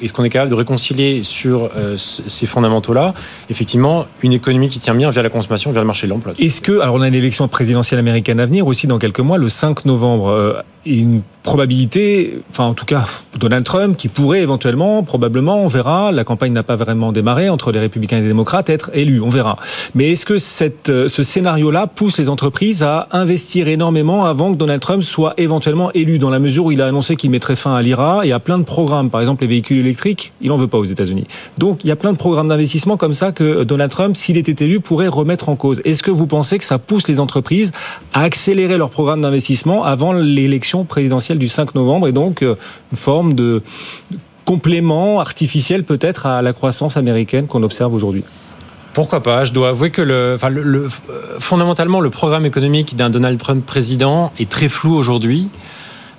et 0.00 0.08
ce 0.08 0.12
qu'on 0.12 0.24
est 0.24 0.30
capable 0.30 0.50
de 0.50 0.56
réconcilier 0.56 1.22
sur 1.22 1.70
euh, 1.76 1.96
ces 1.96 2.46
fondamentaux-là, 2.46 3.14
effectivement, 3.50 4.06
une 4.22 4.32
économie 4.32 4.68
qui 4.68 4.78
tient 4.78 4.94
bien 4.94 5.10
via 5.10 5.22
la 5.22 5.30
consommation, 5.30 5.70
via 5.70 5.80
le 5.80 5.86
marché 5.86 6.06
de 6.06 6.12
l'emploi. 6.12 6.34
Est-ce 6.38 6.60
que, 6.60 6.80
alors 6.80 6.96
on 6.96 7.00
a 7.00 7.10
l'élection 7.10 7.46
présidentielle 7.48 8.00
américaine 8.00 8.40
à 8.40 8.46
venir 8.46 8.66
aussi 8.66 8.86
dans 8.86 8.98
quelques 8.98 9.20
mois, 9.20 9.38
le 9.38 9.48
5 9.48 9.84
novembre, 9.84 10.28
euh, 10.28 10.62
une 10.88 11.22
probabilité, 11.48 12.40
enfin 12.50 12.64
en 12.64 12.74
tout 12.74 12.84
cas 12.84 13.06
Donald 13.38 13.64
Trump, 13.64 13.96
qui 13.96 14.08
pourrait 14.08 14.42
éventuellement, 14.42 15.02
probablement, 15.02 15.62
on 15.62 15.68
verra, 15.68 16.12
la 16.12 16.24
campagne 16.24 16.52
n'a 16.52 16.62
pas 16.62 16.76
vraiment 16.76 17.12
démarré 17.12 17.48
entre 17.48 17.72
les 17.72 17.78
républicains 17.78 18.18
et 18.18 18.20
les 18.20 18.28
démocrates, 18.28 18.68
être 18.68 18.90
élu, 18.92 19.20
on 19.20 19.30
verra. 19.30 19.56
Mais 19.94 20.12
est-ce 20.12 20.26
que 20.26 20.34
euh, 20.34 21.08
ce 21.08 21.22
scénario-là 21.22 21.86
pousse 21.86 22.18
les 22.18 22.28
entreprises 22.28 22.82
à 22.82 23.08
investir 23.12 23.68
énormément 23.68 24.26
avant 24.26 24.52
que 24.52 24.58
Donald 24.58 24.80
Trump 24.80 25.02
soit 25.02 25.34
éventuellement 25.38 25.90
élu, 25.92 26.18
dans 26.18 26.30
la 26.30 26.38
mesure 26.38 26.66
où 26.66 26.72
il 26.72 26.82
a 26.82 26.86
annoncé 26.86 27.16
qu'il 27.16 27.30
mettrait 27.30 27.56
fin 27.56 27.74
à 27.74 27.80
l'IRA 27.80 28.26
et 28.26 28.32
à 28.32 28.40
plein 28.40 28.58
de 28.58 28.64
programmes, 28.64 29.08
par 29.08 29.20
exemple 29.20 29.42
les 29.42 29.48
véhicules 29.48 29.78
électriques, 29.78 30.32
il 30.40 30.48
n'en 30.48 30.58
veut 30.58 30.66
pas 30.66 30.78
aux 30.78 30.84
États-Unis. 30.84 31.26
Donc 31.56 31.84
il 31.84 31.88
y 31.88 31.92
a 31.92 31.96
plein 31.96 32.12
de 32.12 32.18
programmes 32.18 32.48
d'investissement 32.48 32.96
comme 32.96 33.14
ça 33.14 33.32
que 33.32 33.62
Donald 33.62 33.90
Trump, 33.90 34.16
s'il 34.16 34.36
était 34.36 34.64
élu, 34.64 34.80
pourrait 34.80 35.08
remettre 35.08 35.48
en 35.48 35.56
cause. 35.56 35.80
Est-ce 35.84 36.02
que 36.02 36.10
vous 36.10 36.26
pensez 36.26 36.58
que 36.58 36.64
ça 36.64 36.78
pousse 36.78 37.08
les 37.08 37.20
entreprises 37.20 37.72
à 38.12 38.22
accélérer 38.22 38.76
leur 38.76 38.90
programme 38.90 39.22
d'investissement 39.22 39.84
avant 39.84 40.12
l'élection 40.12 40.77
présidentielle 40.84 41.38
du 41.38 41.48
5 41.48 41.74
novembre 41.74 42.08
et 42.08 42.12
donc 42.12 42.42
euh, 42.42 42.56
une 42.92 42.98
forme 42.98 43.34
de 43.34 43.62
complément 44.44 45.20
artificiel 45.20 45.84
peut-être 45.84 46.26
à 46.26 46.42
la 46.42 46.52
croissance 46.52 46.96
américaine 46.96 47.46
qu'on 47.46 47.62
observe 47.62 47.94
aujourd'hui 47.94 48.24
pourquoi 48.94 49.22
pas? 49.22 49.44
Je 49.44 49.52
dois 49.52 49.68
avouer 49.68 49.90
que 49.90 50.02
le, 50.02 50.36
fondamentalement, 51.38 52.00
le 52.00 52.10
programme 52.10 52.44
économique 52.46 52.96
d'un 52.96 53.10
Donald 53.10 53.38
Trump 53.38 53.64
président 53.64 54.32
est 54.40 54.48
très 54.48 54.68
flou 54.68 54.96
aujourd'hui. 54.96 55.46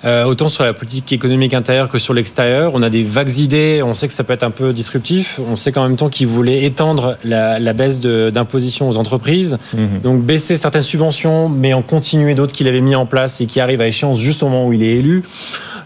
Euh, 0.04 0.24
autant 0.24 0.48
sur 0.48 0.64
la 0.64 0.72
politique 0.72 1.12
économique 1.12 1.52
intérieure 1.52 1.90
que 1.90 1.98
sur 1.98 2.14
l'extérieur. 2.14 2.72
On 2.74 2.82
a 2.82 2.88
des 2.88 3.02
vagues 3.02 3.36
idées, 3.36 3.82
on 3.84 3.94
sait 3.94 4.08
que 4.08 4.14
ça 4.14 4.24
peut 4.24 4.32
être 4.32 4.42
un 4.42 4.50
peu 4.50 4.72
disruptif, 4.72 5.38
on 5.46 5.56
sait 5.56 5.72
qu'en 5.72 5.82
même 5.82 5.96
temps 5.96 6.08
qu'il 6.08 6.26
voulait 6.26 6.64
étendre 6.64 7.18
la, 7.22 7.58
la 7.58 7.72
baisse 7.74 8.00
d'imposition 8.00 8.88
aux 8.88 8.96
entreprises, 8.96 9.58
mhm. 9.74 10.00
donc 10.02 10.22
baisser 10.22 10.56
certaines 10.56 10.82
subventions, 10.82 11.50
mais 11.50 11.74
en 11.74 11.82
continuer 11.82 12.34
d'autres 12.34 12.54
qu'il 12.54 12.66
avait 12.66 12.80
mis 12.80 12.94
en 12.94 13.04
place 13.04 13.42
et 13.42 13.46
qui 13.46 13.60
arrivent 13.60 13.82
à 13.82 13.88
échéance 13.88 14.18
juste 14.18 14.42
au 14.42 14.48
moment 14.48 14.66
où 14.66 14.72
il 14.72 14.82
est 14.82 14.96
élu. 14.96 15.22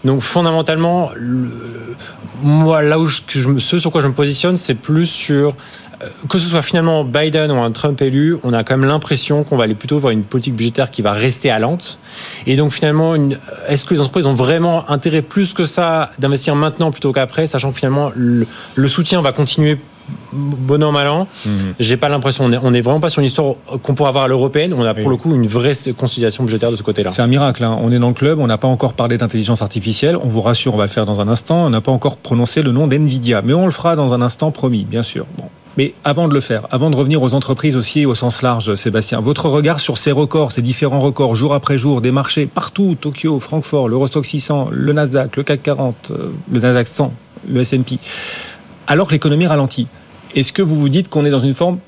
Donc 0.05 0.21
fondamentalement, 0.21 1.09
le, 1.15 1.49
moi 2.41 2.81
là 2.81 2.99
où 2.99 3.07
je, 3.07 3.21
ce 3.59 3.79
sur 3.79 3.91
quoi 3.91 4.01
je 4.01 4.07
me 4.07 4.13
positionne, 4.13 4.55
c'est 4.55 4.75
plus 4.75 5.07
sur 5.07 5.55
que 6.29 6.39
ce 6.39 6.47
soit 6.47 6.61
finalement 6.61 7.03
Biden 7.03 7.51
ou 7.51 7.55
un 7.55 7.71
Trump 7.71 8.01
élu, 8.01 8.37
on 8.43 8.53
a 8.53 8.63
quand 8.63 8.77
même 8.77 8.87
l'impression 8.87 9.43
qu'on 9.43 9.57
va 9.57 9.63
aller 9.65 9.75
plutôt 9.75 9.99
voir 9.99 10.11
une 10.11 10.23
politique 10.23 10.55
budgétaire 10.55 10.91
qui 10.91 11.01
va 11.01 11.11
rester 11.11 11.51
à 11.51 11.59
lente. 11.59 11.99
Et 12.47 12.55
donc 12.55 12.71
finalement, 12.71 13.15
est-ce 13.67 13.85
que 13.85 13.93
les 13.93 13.99
entreprises 13.99 14.25
ont 14.25 14.33
vraiment 14.33 14.89
intérêt 14.89 15.21
plus 15.21 15.53
que 15.53 15.65
ça 15.65 16.11
d'investir 16.19 16.55
maintenant 16.55 16.91
plutôt 16.91 17.11
qu'après, 17.11 17.47
sachant 17.47 17.71
que 17.71 17.77
finalement 17.77 18.11
le, 18.15 18.47
soutien 18.87 19.21
va 19.21 19.31
continuer 19.31 19.77
bon 20.33 20.83
an 20.83 20.91
mal 20.91 21.07
an? 21.07 21.27
J'ai 21.79 21.97
pas 21.97 22.09
l'impression. 22.09 22.45
On 22.45 22.51
est, 22.51 22.59
on 22.61 22.73
est 22.73 22.81
vraiment 22.81 22.99
pas 22.99 23.09
sur 23.09 23.21
une 23.21 23.25
histoire 23.27 23.55
qu'on 23.81 23.95
pourrait 23.95 24.09
avoir 24.09 24.25
à 24.25 24.27
l'européenne. 24.27 24.73
On 24.73 24.83
a 24.85 24.93
pour 24.93 25.09
le 25.09 25.17
coup 25.17 25.33
une 25.33 25.47
vraie 25.47 25.73
conciliation 25.97 26.43
budgétaire 26.43 26.71
de 26.71 26.75
ce 26.75 26.83
côté-là. 26.83 27.09
C'est 27.09 27.21
un 27.21 27.27
miracle. 27.27 27.63
hein. 27.63 27.77
On 27.81 27.91
est 27.91 27.99
dans 27.99 28.09
le 28.09 28.13
club. 28.13 28.39
On 28.39 28.47
n'a 28.47 28.57
pas 28.57 28.67
encore 28.67 28.93
parlé 28.93 29.17
d'intelligence 29.17 29.61
artificielle. 29.61 30.17
On 30.23 30.27
vous 30.27 30.41
rassure, 30.41 30.73
on 30.73 30.77
va 30.77 30.85
le 30.85 30.91
faire 30.91 31.05
dans 31.05 31.21
un 31.21 31.27
instant. 31.27 31.65
On 31.65 31.69
n'a 31.69 31.81
pas 31.81 31.91
encore 31.91 32.17
prononcé 32.17 32.61
le 32.61 32.71
nom 32.71 32.87
d'Nvidia, 32.87 33.41
mais 33.41 33.53
on 33.53 33.65
le 33.65 33.71
fera 33.71 33.95
dans 33.95 34.13
un 34.13 34.21
instant, 34.21 34.51
promis, 34.51 34.85
bien 34.85 35.03
sûr. 35.03 35.25
Bon. 35.37 35.45
Mais 35.77 35.93
avant 36.03 36.27
de 36.27 36.33
le 36.33 36.39
faire, 36.39 36.67
avant 36.71 36.89
de 36.89 36.95
revenir 36.95 37.21
aux 37.21 37.33
entreprises 37.33 37.75
aussi 37.75 38.05
au 38.05 38.15
sens 38.15 38.41
large, 38.41 38.75
Sébastien, 38.75 39.19
votre 39.19 39.49
regard 39.49 39.79
sur 39.79 39.97
ces 39.97 40.11
records, 40.11 40.51
ces 40.51 40.61
différents 40.61 40.99
records, 40.99 41.35
jour 41.35 41.53
après 41.53 41.77
jour, 41.77 42.01
des 42.01 42.11
marchés 42.11 42.45
partout, 42.45 42.95
Tokyo, 42.99 43.39
Francfort, 43.39 43.89
l'Eurostock 43.89 44.25
600, 44.25 44.69
le 44.71 44.93
Nasdaq, 44.93 45.35
le 45.35 45.43
CAC 45.43 45.63
40, 45.63 46.11
euh, 46.11 46.31
le 46.51 46.59
Nasdaq 46.59 46.87
100, 46.87 47.13
le 47.49 47.61
S&P, 47.61 47.99
alors 48.87 49.07
que 49.07 49.13
l'économie 49.13 49.47
ralentit. 49.47 49.87
Est-ce 50.33 50.53
que 50.53 50.61
vous 50.61 50.75
vous 50.75 50.89
dites 50.89 51.09
qu'on 51.09 51.25
est 51.25 51.29
dans 51.29 51.39
une 51.39 51.53
forme 51.53 51.79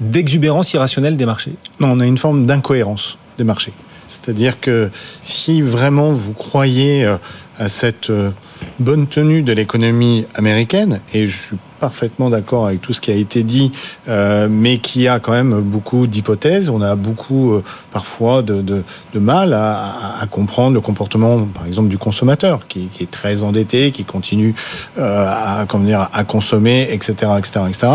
d'exubérance 0.00 0.72
irrationnelle 0.72 1.16
des 1.16 1.26
marchés? 1.26 1.54
Non, 1.80 1.92
on 1.92 2.00
a 2.00 2.06
une 2.06 2.18
forme 2.18 2.46
d'incohérence 2.46 3.18
des 3.36 3.44
marchés. 3.44 3.72
C'est-à-dire 4.08 4.58
que 4.58 4.90
si 5.22 5.60
vraiment 5.60 6.12
vous 6.12 6.32
croyez 6.32 7.04
euh, 7.04 7.18
à 7.58 7.68
cette 7.68 8.08
euh, 8.08 8.30
bonne 8.78 9.06
tenue 9.06 9.42
de 9.42 9.52
l'économie 9.52 10.26
américaine, 10.34 11.00
et 11.12 11.26
je 11.26 11.36
suis 11.36 11.56
parfaitement 11.78 12.30
d'accord 12.30 12.66
avec 12.66 12.80
tout 12.80 12.92
ce 12.92 13.00
qui 13.00 13.10
a 13.10 13.14
été 13.14 13.42
dit, 13.42 13.72
euh, 14.08 14.48
mais 14.50 14.78
qui 14.78 15.08
a 15.08 15.20
quand 15.20 15.32
même 15.32 15.60
beaucoup 15.60 16.06
d'hypothèses. 16.06 16.68
On 16.68 16.82
a 16.82 16.96
beaucoup 16.96 17.52
euh, 17.52 17.64
parfois 17.92 18.42
de, 18.42 18.62
de, 18.62 18.82
de 19.14 19.18
mal 19.18 19.52
à, 19.52 19.74
à, 19.74 20.22
à, 20.22 20.26
comprendre 20.26 20.74
le 20.74 20.80
comportement, 20.80 21.40
par 21.54 21.66
exemple, 21.66 21.88
du 21.88 21.98
consommateur, 21.98 22.66
qui, 22.68 22.88
qui 22.92 23.04
est 23.04 23.10
très 23.10 23.42
endetté, 23.42 23.92
qui 23.92 24.04
continue 24.04 24.54
euh, 24.98 25.26
à, 25.28 25.66
comment 25.68 25.84
dire, 25.84 26.08
à 26.12 26.24
consommer, 26.24 26.88
etc., 26.90 27.32
etc., 27.38 27.60
etc. 27.68 27.88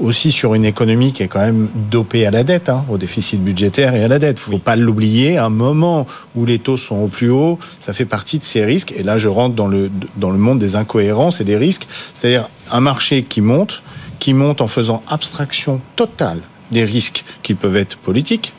Aussi 0.00 0.32
sur 0.32 0.54
une 0.54 0.64
économie 0.64 1.12
qui 1.12 1.22
est 1.22 1.28
quand 1.28 1.40
même 1.40 1.68
dopée 1.90 2.26
à 2.26 2.30
la 2.30 2.42
dette, 2.42 2.68
hein, 2.68 2.84
au 2.88 2.98
déficit 2.98 3.40
budgétaire 3.40 3.94
et 3.94 4.02
à 4.02 4.08
la 4.08 4.18
dette. 4.18 4.40
Il 4.44 4.50
ne 4.50 4.54
faut 4.54 4.62
pas 4.62 4.74
l'oublier. 4.74 5.38
Un 5.38 5.50
moment 5.50 6.06
où 6.34 6.44
les 6.44 6.58
taux 6.58 6.76
sont 6.76 6.96
au 6.96 7.08
plus 7.08 7.30
haut, 7.30 7.58
ça 7.80 7.92
fait 7.92 8.06
partie 8.06 8.38
de 8.38 8.44
ces 8.44 8.64
risques. 8.64 8.92
Et 8.96 9.04
là, 9.04 9.18
je 9.18 9.28
rentre 9.28 9.54
dans 9.54 9.68
le 9.68 9.90
dans 10.16 10.30
le 10.30 10.38
monde 10.38 10.58
des 10.58 10.76
incohérences 10.76 11.40
et 11.40 11.44
des 11.44 11.56
risques. 11.56 11.86
C'est-à-dire 12.14 12.48
un 12.70 12.80
marché 12.80 13.22
qui 13.24 13.40
monte, 13.40 13.82
qui 14.18 14.34
monte 14.34 14.60
en 14.60 14.68
faisant 14.68 15.02
abstraction 15.08 15.80
totale 15.96 16.40
des 16.70 16.84
risques 16.84 17.24
qui 17.42 17.54
peuvent 17.54 17.76
être 17.76 17.96
politiques, 17.98 18.52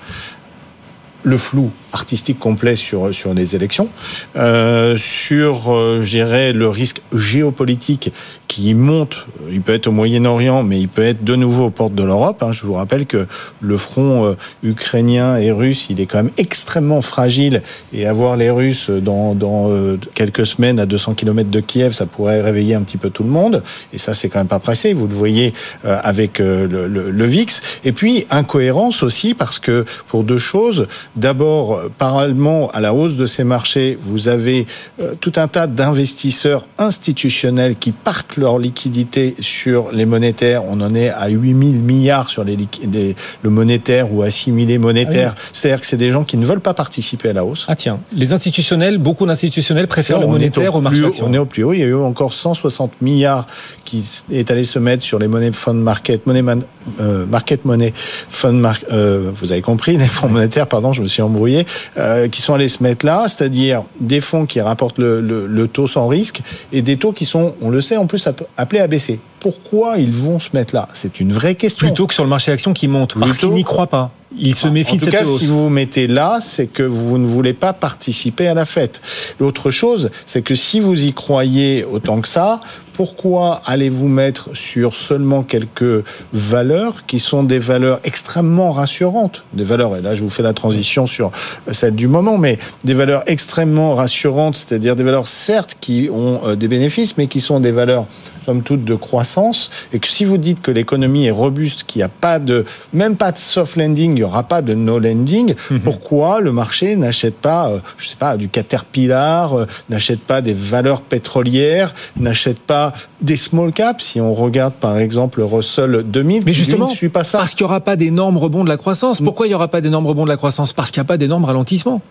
le 1.24 1.38
flou 1.38 1.72
artistique 1.92 2.40
complet 2.40 2.76
sur, 2.76 3.14
sur 3.14 3.34
les 3.34 3.56
élections, 3.56 3.90
euh, 4.36 4.98
sur, 4.98 5.74
euh, 5.74 6.04
dirais, 6.04 6.54
le 6.54 6.68
risque 6.68 7.02
géopolitique 7.14 8.12
qui 8.54 8.76
monte, 8.76 9.26
il 9.52 9.62
peut 9.62 9.74
être 9.74 9.88
au 9.88 9.92
Moyen-Orient, 9.92 10.62
mais 10.62 10.80
il 10.80 10.88
peut 10.88 11.02
être 11.02 11.24
de 11.24 11.36
nouveau 11.36 11.66
aux 11.66 11.70
portes 11.72 11.96
de 11.96 12.04
l'Europe. 12.04 12.44
Hein. 12.44 12.52
Je 12.52 12.68
vous 12.68 12.74
rappelle 12.74 13.08
que 13.08 13.26
le 13.62 13.78
front 13.78 14.28
euh, 14.28 14.34
ukrainien 14.62 15.38
et 15.38 15.52
russe, 15.52 15.88
il 15.90 16.00
est 16.00 16.06
quand 16.06 16.20
même 16.20 16.32
extrêmement 16.38 17.02
fragile, 17.02 17.64
et 17.94 18.06
avoir 18.06 18.38
les 18.38 18.52
Russes 18.52 18.92
dans, 18.92 19.34
dans 19.34 19.72
euh, 19.72 19.98
quelques 20.14 20.46
semaines 20.46 20.80
à 20.80 20.86
200 20.86 21.16
km 21.16 21.50
de 21.50 21.60
Kiev, 21.62 21.94
ça 21.94 22.06
pourrait 22.06 22.42
réveiller 22.42 22.76
un 22.76 22.84
petit 22.84 22.98
peu 22.98 23.10
tout 23.10 23.24
le 23.24 23.32
monde, 23.32 23.64
et 23.92 23.98
ça, 23.98 24.14
c'est 24.14 24.30
quand 24.30 24.40
même 24.40 24.48
pas 24.48 24.60
pressé, 24.60 24.94
vous 24.94 25.08
le 25.08 25.16
voyez 25.16 25.56
euh, 25.86 26.00
avec 26.04 26.38
le, 26.38 26.68
le, 26.68 27.10
le 27.10 27.26
VIX. 27.26 27.60
Et 27.84 27.92
puis, 27.92 28.28
incohérence 28.30 29.02
aussi, 29.02 29.34
parce 29.34 29.58
que 29.58 29.84
pour 30.08 30.24
deux 30.24 30.38
choses, 30.38 30.88
d'abord, 31.16 31.80
parallèlement 31.98 32.70
à 32.72 32.82
la 32.82 32.94
hausse 32.94 33.16
de 33.16 33.28
ces 33.28 33.44
marchés, 33.44 33.98
vous 34.04 34.28
avez 34.28 34.66
euh, 35.00 35.14
tout 35.20 35.34
un 35.36 35.48
tas 35.48 35.68
d'investisseurs 35.68 36.66
institutionnels 36.78 37.76
qui 37.76 37.92
partent 37.92 38.38
leur 38.38 38.60
liquidité 38.60 39.36
sur 39.40 39.92
les 39.92 40.06
monétaires. 40.06 40.64
On 40.66 40.82
en 40.82 40.96
est 40.96 41.10
à 41.10 41.28
8000 41.28 41.76
milliards 41.76 42.30
sur 42.30 42.44
les, 42.44 42.58
les, 42.92 43.16
le 43.42 43.50
monétaire 43.50 44.14
ou 44.14 44.24
assimilé 44.24 44.78
monétaire. 44.78 45.34
Ah 45.36 45.40
oui. 45.40 45.50
C'est-à-dire 45.54 45.82
que 45.82 45.88
c'est 45.88 45.98
des 45.98 46.12
gens 46.12 46.24
qui 46.24 46.38
ne 46.38 46.46
veulent 46.46 46.62
pas 46.62 46.74
participer 46.74 47.30
à 47.30 47.34
la 47.34 47.46
hausse. 47.46 47.66
Ah 47.68 47.76
tiens, 47.76 48.00
les 48.14 48.34
institutionnels, 48.34 48.98
beaucoup 48.98 49.26
d'institutionnels 49.26 49.88
préfèrent 49.88 50.20
non, 50.20 50.28
le 50.28 50.32
monétaire 50.32 50.76
au, 50.76 50.80
au 50.80 50.82
marché 50.82 51.04
haut, 51.04 51.12
On 51.22 51.34
est 51.34 51.38
au 51.38 51.46
plus 51.46 51.64
haut. 51.64 51.74
Il 51.74 51.80
y 51.80 51.84
a 51.84 51.88
eu 51.88 51.96
encore 51.96 52.34
160 52.34 53.02
milliards 53.02 53.48
qui 53.86 54.04
est 54.32 54.50
allé 54.50 54.64
se 54.64 54.80
mettre 54.80 55.04
sur 55.04 55.20
les 55.20 55.28
monnaies 55.28 55.52
fund 55.52 55.76
market, 55.76 56.26
money 56.26 56.42
man, 56.42 56.64
euh, 57.00 57.26
market 57.26 57.66
money, 57.66 57.94
fund 57.96 58.54
market, 58.60 58.90
euh, 58.92 59.32
vous 59.34 59.52
avez 59.52 59.62
compris, 59.62 59.98
les 59.98 60.08
fonds 60.08 60.30
monétaires, 60.30 60.68
pardon, 60.68 60.94
je 60.94 61.03
me 61.04 61.08
suis 61.08 61.22
embrouillé, 61.22 61.66
euh, 61.98 62.28
qui 62.28 62.42
sont 62.42 62.54
allés 62.54 62.68
se 62.68 62.82
mettre 62.82 63.06
là, 63.06 63.26
c'est-à-dire 63.28 63.84
des 64.00 64.22
fonds 64.22 64.46
qui 64.46 64.62
rapportent 64.62 65.00
le, 65.00 65.22
le, 65.22 65.48
le, 65.48 65.68
taux 65.68 65.88
sans 65.88 66.08
risque 66.08 66.42
et 66.72 66.82
des 66.82 66.98
taux 66.98 67.12
qui 67.12 67.26
sont, 67.26 67.56
on 67.62 67.70
le 67.70 67.82
sait, 67.82 67.98
en 67.98 68.08
plus 68.08 68.28
appelés 68.58 68.82
à 68.82 68.88
baisser. 68.88 69.20
Pourquoi 69.40 69.98
ils 69.98 70.12
vont 70.12 70.40
se 70.40 70.50
mettre 70.54 70.74
là? 70.74 70.88
C'est 70.94 71.20
une 71.20 71.34
vraie 71.34 71.56
question. 71.56 71.86
Plutôt 71.86 72.08
que 72.08 72.14
sur 72.14 72.24
le 72.24 72.30
marché 72.30 72.52
action 72.52 72.74
qui 72.74 72.88
monte, 72.88 73.20
parce 73.20 73.38
qu'ils 73.38 73.52
n'y 73.52 73.64
croient 73.64 73.88
pas. 73.88 74.12
Ils 74.38 74.56
se 74.56 74.68
méfient 74.68 74.96
en 74.96 74.98
tout 74.98 75.06
de 75.06 75.12
cette 75.12 75.20
cas, 75.20 75.26
hausse. 75.26 75.42
si 75.42 75.46
vous 75.46 75.66
vous 75.66 75.70
mettez 75.70 76.08
là, 76.08 76.40
c'est 76.42 76.68
que 76.68 76.84
vous 76.84 77.18
ne 77.18 77.26
voulez 77.26 77.54
pas 77.54 77.74
participer 77.74 78.48
à 78.48 78.54
la 78.54 78.66
fête. 78.66 79.02
L'autre 79.40 79.70
chose, 79.70 80.10
c'est 80.26 80.42
que 80.42 80.56
si 80.56 80.80
vous 80.80 81.04
y 81.04 81.14
croyez 81.14 81.86
autant 81.86 82.20
que 82.22 82.28
ça, 82.28 82.62
pourquoi 82.94 83.62
allez-vous 83.66 84.08
mettre 84.08 84.56
sur 84.56 84.96
seulement 84.96 85.44
quelques 85.44 86.04
valeurs 86.32 87.06
qui 87.06 87.20
sont 87.20 87.44
des 87.44 87.60
valeurs 87.60 88.00
extrêmement 88.04 88.72
rassurantes? 88.72 89.44
Des 89.54 89.64
valeurs, 89.64 89.98
et 89.98 90.02
là 90.02 90.16
je 90.16 90.24
vous 90.24 90.30
fais 90.30 90.44
la 90.44 90.54
transition 90.54 91.08
sur 91.08 91.32
celle 91.72 91.96
du 91.96 92.08
moment, 92.08 92.38
mais 92.38 92.58
des 92.84 92.94
valeurs 92.94 93.24
extrêmement 93.28 93.96
rassurantes, 93.96 94.56
c'est-à-dire 94.56 94.96
des 94.96 95.04
valeurs 95.04 95.28
certes 95.28 95.78
qui 95.82 96.10
ont 96.12 96.42
euh, 96.46 96.56
des 96.56 96.68
bénéfices, 96.68 97.18
mais 97.18 97.28
qui 97.28 97.42
sont 97.42 97.60
des 97.60 97.72
valeurs 97.72 98.06
somme 98.46 98.64
toute 98.64 98.84
de 98.84 98.96
croissance 98.96 99.70
et 99.92 100.00
que 100.00 100.08
si 100.08 100.26
vous 100.26 100.38
dites 100.38 100.62
que 100.62 100.72
l'économie 100.72 101.26
est 101.26 101.32
robuste, 101.32 101.84
qu'il 101.84 102.00
n'y 102.00 102.04
a 102.04 102.10
pas 102.10 102.40
de 102.40 102.66
même 102.92 103.16
pas 103.16 103.32
de 103.32 103.38
soft 103.38 103.76
landing, 103.76 104.12
il 104.12 104.16
n'y 104.16 104.24
aura 104.24 104.44
pas 104.44 104.62
de 104.62 104.74
no 104.74 105.00
landing, 105.00 105.56
mmh. 105.70 105.80
pourquoi 105.80 106.42
le 106.42 106.52
marché 106.52 106.96
n'achète 106.96 107.36
pas 107.36 107.70
euh, 107.70 107.80
je 107.98 108.10
sais 108.10 108.16
pas 108.16 108.38
du 108.38 108.50
Caterpillar, 108.50 109.54
euh, 109.54 109.66
n'achète 109.90 110.22
pas 110.22 110.42
des 110.42 110.54
valeurs 110.54 111.02
pétrolières, 111.02 111.94
n'achète 112.18 112.60
pas 112.60 112.94
des 113.22 113.36
small 113.36 113.72
caps? 113.72 114.04
Si 114.04 114.22
on 114.22 114.34
regarde 114.34 114.74
par 114.74 114.98
exemple 114.98 115.40
le 115.40 115.46
Russell 115.46 116.04
2000 116.06 116.44
Mais 116.46 116.54
justement, 116.54 116.90
ne 116.90 116.96
suit 116.96 117.10
pas 117.10 117.24
ça. 117.24 117.38
parce 117.38 117.56
qu'il 117.56 117.66
n'y 117.66 117.70
aura 117.70 117.82
pas 117.82 117.96
d'énormes 117.96 118.38
rebonds 118.38 118.64
de 118.64 118.70
la 118.70 118.78
croissance. 118.78 119.22
Pourquoi 119.22 119.48
il 119.48 119.50
n'y 119.50 119.56
aura 119.56 119.68
pas 119.68 119.82
d'énormes 119.82 120.08
rebonds 120.08 120.26
de 120.26 120.30
la 120.30 120.38
croissance? 120.38 120.74
Parce 120.74 120.92
qu'il 120.92 121.00
n'y 121.00 121.06
a 121.06 121.08
pas 121.08 121.18
d'énormes 121.18 121.46
ralentissements. 121.46 122.02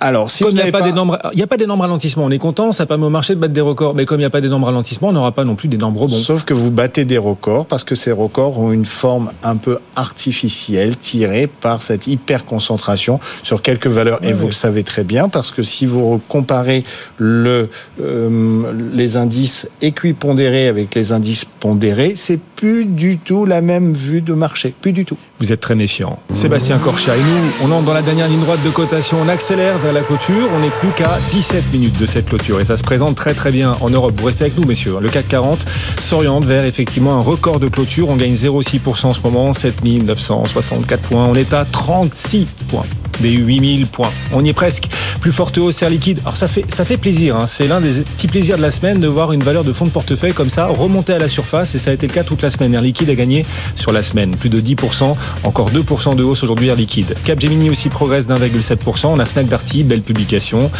Alors, 0.00 0.30
si 0.30 0.44
comme 0.44 0.52
il 0.52 0.56
n'y 0.56 0.62
a 0.62 0.70
pas, 0.70 0.78
a 0.78 1.46
pas 1.46 1.56
d'énormes 1.56 1.80
ralentissements, 1.80 2.24
on 2.24 2.30
est 2.30 2.38
content, 2.38 2.72
ça 2.72 2.86
permet 2.86 3.06
au 3.06 3.10
marché 3.10 3.34
de 3.34 3.40
battre 3.40 3.52
des 3.52 3.60
records. 3.60 3.94
Mais 3.94 4.04
comme 4.04 4.18
il 4.18 4.22
n'y 4.22 4.26
a 4.26 4.30
pas 4.30 4.40
d'énormes 4.40 4.64
ralentissements, 4.64 5.08
on 5.08 5.12
n'aura 5.12 5.32
pas 5.32 5.44
non 5.44 5.54
plus 5.54 5.68
d'énormes 5.68 5.96
rebonds. 5.96 6.20
Sauf 6.20 6.44
que 6.44 6.54
vous 6.54 6.70
battez 6.70 7.04
des 7.04 7.18
records 7.18 7.66
parce 7.66 7.84
que 7.84 7.94
ces 7.94 8.12
records 8.12 8.58
ont 8.58 8.72
une 8.72 8.86
forme 8.86 9.30
un 9.42 9.56
peu 9.56 9.78
artificielle 9.96 10.96
tirée 10.96 11.46
par 11.46 11.82
cette 11.82 12.06
hyper 12.06 12.44
concentration 12.44 13.20
sur 13.42 13.62
quelques 13.62 13.86
valeurs. 13.86 14.18
Et 14.22 14.32
vous 14.32 14.46
le 14.46 14.52
savez 14.52 14.84
très 14.84 15.04
bien 15.04 15.28
parce 15.28 15.50
que 15.50 15.62
si 15.62 15.86
vous 15.86 16.20
comparez 16.28 16.84
le, 17.16 17.68
euh, 18.00 18.72
les 18.92 19.16
indices 19.16 19.68
équipondérés 19.82 20.68
avec 20.68 20.94
les 20.94 21.12
indices 21.12 21.44
pondérés, 21.44 22.14
c'est 22.16 22.38
plus 22.58 22.86
du 22.86 23.18
tout 23.18 23.46
la 23.46 23.60
même 23.60 23.94
vue 23.94 24.20
de 24.20 24.34
marché. 24.34 24.74
Plus 24.80 24.92
du 24.92 25.04
tout. 25.04 25.16
Vous 25.38 25.52
êtes 25.52 25.60
très 25.60 25.76
méfiant. 25.76 26.18
Sébastien 26.32 26.78
Corchia 26.78 27.14
et 27.14 27.20
nous, 27.20 27.52
on 27.62 27.70
entre 27.70 27.84
dans 27.84 27.92
la 27.92 28.02
dernière 28.02 28.26
ligne 28.26 28.40
droite 28.40 28.58
de 28.64 28.70
cotation. 28.70 29.18
On 29.24 29.28
accélère 29.28 29.78
vers 29.78 29.92
la 29.92 30.00
clôture. 30.00 30.48
On 30.56 30.58
n'est 30.58 30.70
plus 30.70 30.90
qu'à 30.90 31.18
17 31.30 31.72
minutes 31.72 32.00
de 32.00 32.06
cette 32.06 32.26
clôture. 32.26 32.60
Et 32.60 32.64
ça 32.64 32.76
se 32.76 32.82
présente 32.82 33.14
très 33.14 33.32
très 33.32 33.52
bien 33.52 33.76
en 33.80 33.90
Europe. 33.90 34.14
Vous 34.16 34.26
restez 34.26 34.42
avec 34.42 34.58
nous, 34.58 34.66
messieurs. 34.66 34.96
Le 35.00 35.08
CAC 35.08 35.28
40 35.28 35.64
s'oriente 36.00 36.44
vers 36.46 36.64
effectivement 36.64 37.14
un 37.14 37.22
record 37.22 37.60
de 37.60 37.68
clôture. 37.68 38.08
On 38.08 38.16
gagne 38.16 38.34
0,6% 38.34 39.06
en 39.06 39.12
ce 39.12 39.20
moment, 39.22 39.52
7964 39.52 41.02
points. 41.02 41.26
On 41.26 41.34
est 41.34 41.52
à 41.52 41.64
36 41.64 42.44
points 42.68 42.86
des 43.20 43.30
8000 43.30 43.86
points. 43.86 44.10
On 44.32 44.44
y 44.44 44.50
est 44.50 44.54
presque. 44.54 44.88
Plus 45.20 45.32
forte 45.32 45.58
hausse 45.58 45.82
Air 45.82 45.90
Liquide. 45.90 46.20
Alors 46.20 46.36
ça 46.36 46.48
fait, 46.48 46.64
ça 46.68 46.84
fait 46.84 46.96
plaisir. 46.96 47.36
Hein. 47.36 47.46
C'est 47.46 47.66
l'un 47.66 47.80
des 47.80 48.00
petits 48.00 48.28
plaisirs 48.28 48.56
de 48.56 48.62
la 48.62 48.70
semaine 48.70 49.00
de 49.00 49.08
voir 49.08 49.32
une 49.32 49.42
valeur 49.42 49.64
de 49.64 49.72
fonds 49.72 49.84
de 49.84 49.90
portefeuille 49.90 50.32
comme 50.32 50.50
ça 50.50 50.66
remonter 50.66 51.12
à 51.12 51.18
la 51.18 51.28
surface. 51.28 51.74
Et 51.74 51.78
ça 51.78 51.90
a 51.90 51.94
été 51.94 52.06
le 52.06 52.12
cas 52.12 52.24
toute 52.24 52.42
la 52.42 52.47
semaine. 52.50 52.74
Air 52.74 52.82
Liquide 52.82 53.10
a 53.10 53.14
gagné 53.14 53.44
sur 53.76 53.92
la 53.92 54.02
semaine 54.02 54.34
plus 54.34 54.48
de 54.48 54.60
10%. 54.60 55.12
Encore 55.44 55.70
2% 55.70 56.16
de 56.16 56.22
hausse 56.22 56.42
aujourd'hui 56.42 56.68
Air 56.68 56.76
Liquide. 56.76 57.14
Capgemini 57.24 57.70
aussi 57.70 57.88
progresse 57.88 58.26
d'1,7%. 58.26 59.06
On 59.06 59.18
a 59.18 59.24
Fnac 59.24 59.46
Darty, 59.46 59.84
belle 59.84 60.02
publication. 60.02 60.70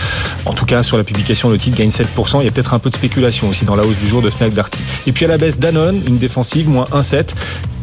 En 0.44 0.52
tout 0.52 0.66
cas, 0.66 0.82
sur 0.82 0.96
la 0.96 1.04
publication, 1.04 1.48
le 1.48 1.58
titre 1.58 1.76
gagne 1.76 1.90
7%. 1.90 2.40
Il 2.40 2.44
y 2.44 2.48
a 2.48 2.50
peut-être 2.50 2.74
un 2.74 2.78
peu 2.78 2.90
de 2.90 2.94
spéculation 2.94 3.48
aussi 3.48 3.64
dans 3.64 3.76
la 3.76 3.84
hausse 3.84 3.96
du 3.96 4.06
jour 4.06 4.22
de 4.22 4.30
Fnac 4.30 4.52
Darty. 4.52 4.80
Et 5.06 5.12
puis 5.12 5.24
à 5.24 5.28
la 5.28 5.38
baisse 5.38 5.58
Danone, 5.58 6.00
une 6.06 6.18
défensive, 6.18 6.68
moins 6.68 6.86
1,7%. 6.92 7.34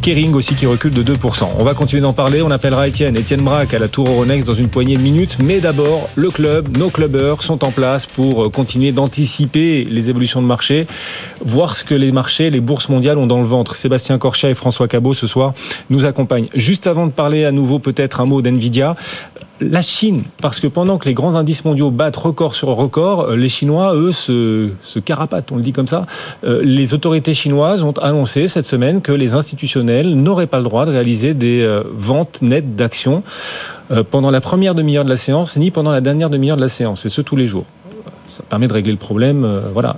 Kering 0.06 0.36
aussi 0.36 0.53
qui 0.53 0.68
recule 0.68 0.91
de 0.91 1.02
2%. 1.02 1.48
On 1.57 1.64
va 1.64 1.73
continuer 1.73 2.03
d'en 2.03 2.14
parler. 2.14 2.44
On 2.44 2.52
appellera 2.52 2.88
Étienne, 2.88 3.18
Étienne 3.18 3.41
Braque 3.41 3.73
à 3.73 3.80
la 3.80 3.88
Tour 3.88 4.07
Euronext 4.07 4.45
dans 4.45 4.53
une 4.53 4.69
poignée 4.69 4.95
de 4.95 5.02
minutes. 5.02 5.38
Mais 5.44 5.60
d'abord, 5.60 6.07
le 6.14 6.30
club, 6.30 6.77
nos 6.77 6.91
clubbers 6.91 7.41
sont 7.41 7.64
en 7.64 7.72
place 7.72 8.06
pour 8.06 8.44
euh, 8.44 8.49
continuer 8.52 8.91
d'anticiper 8.91 9.84
les 9.84 10.11
évolutions 10.11 10.44
de 10.44 10.48
marché, 10.48 10.86
voir 11.44 11.76
ce 11.76 11.84
que 11.84 11.95
les 11.95 12.11
marchés, 12.11 12.52
les 12.52 12.61
bourses 12.61 12.88
mondiales 12.88 13.18
ont 13.18 13.26
dans 13.26 13.40
le 13.40 13.48
ventre. 13.48 13.76
Sébastien 13.76 14.19
Corchat 14.19 14.52
et 14.52 14.53
François 14.53 14.88
Cabot 14.88 15.15
ce 15.15 15.26
soir 15.26 15.56
nous 15.90 16.06
accompagnent. 16.06 16.49
Juste 16.53 16.86
avant 16.86 17.07
de 17.07 17.11
parler 17.11 17.44
à 17.44 17.52
nouveau 17.52 17.80
peut-être 17.80 18.22
un 18.22 18.27
mot 18.27 18.44
d'NVIDIA, 18.44 18.95
la 19.61 19.82
Chine, 19.82 20.23
parce 20.41 20.60
que 20.60 20.68
pendant 20.68 20.98
que 20.98 21.07
les 21.07 21.14
grands 21.14 21.36
indices 21.36 21.64
mondiaux 21.64 21.91
battent 21.91 22.18
record 22.18 22.56
sur 22.56 22.69
record, 22.69 23.22
euh, 23.22 23.36
les 23.36 23.48
Chinois, 23.48 23.95
eux, 23.95 24.11
se, 24.11 24.69
se 24.84 24.99
on 25.52 25.56
le 25.56 25.61
dit 25.61 25.72
comme 25.72 25.88
ça. 25.88 26.06
Euh, 26.44 26.61
les 26.64 26.94
autorités 26.94 27.34
chinoises 27.34 27.84
ont 27.84 27.94
annoncé 27.94 28.48
cette 28.48 28.65
semaine 28.65 29.02
que 29.02 29.11
les 29.11 29.34
institutionnels 29.34 30.15
n'auraient 30.15 30.48
pas 30.48 30.57
le 30.57 30.64
droit 30.64 30.86
de 30.86 30.91
réaliser 30.91 31.34
des 31.34 31.61
euh, 31.61 31.84
ventes 31.94 32.41
nettes 32.41 32.76
d'actions 32.76 33.23
pendant 34.10 34.32
la 34.32 34.41
première 34.41 34.73
demi-heure 34.73 35.06
de 35.06 35.10
la 35.11 35.15
séance, 35.15 35.57
ni 35.57 35.69
pendant 35.69 35.91
la 35.91 36.02
dernière 36.02 36.32
demi-heure 36.32 36.57
de 36.57 36.61
la 36.61 36.69
séance, 36.69 37.06
et 37.06 37.10
ce 37.10 37.22
tous 37.22 37.36
les 37.36 37.45
jours. 37.45 37.65
Ça 38.26 38.41
permet 38.41 38.68
de 38.68 38.73
régler 38.73 38.91
le 38.91 38.98
problème, 38.98 39.48
voilà. 39.73 39.98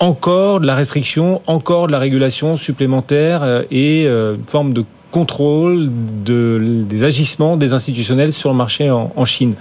Encore 0.00 0.60
de 0.60 0.66
la 0.66 0.74
restriction, 0.74 1.42
encore 1.46 1.88
de 1.88 1.92
la 1.92 1.98
régulation 1.98 2.56
supplémentaire 2.56 3.64
et 3.70 4.06
une 4.06 4.38
forme 4.46 4.72
de 4.72 4.86
contrôle 5.10 5.90
de, 6.24 6.84
des 6.88 7.04
agissements 7.04 7.56
des 7.56 7.72
institutionnels 7.72 8.32
sur 8.32 8.50
le 8.50 8.56
marché 8.56 8.90
en, 8.90 9.12
en 9.14 9.24
Chine. 9.24 9.54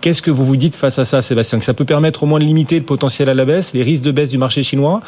Qu'est-ce 0.00 0.22
que 0.22 0.30
vous 0.30 0.44
vous 0.44 0.56
dites 0.56 0.74
face 0.74 0.98
à 0.98 1.04
ça, 1.04 1.22
Sébastien? 1.22 1.58
Que 1.58 1.64
ça 1.64 1.74
peut 1.74 1.84
permettre 1.84 2.24
au 2.24 2.26
moins 2.26 2.38
de 2.38 2.44
limiter 2.44 2.78
le 2.78 2.84
potentiel 2.84 3.28
à 3.28 3.34
la 3.34 3.44
baisse, 3.44 3.72
les 3.72 3.82
risques 3.82 4.02
de 4.02 4.10
baisse 4.10 4.28
du 4.28 4.38
marché 4.38 4.62
chinois? 4.62 5.00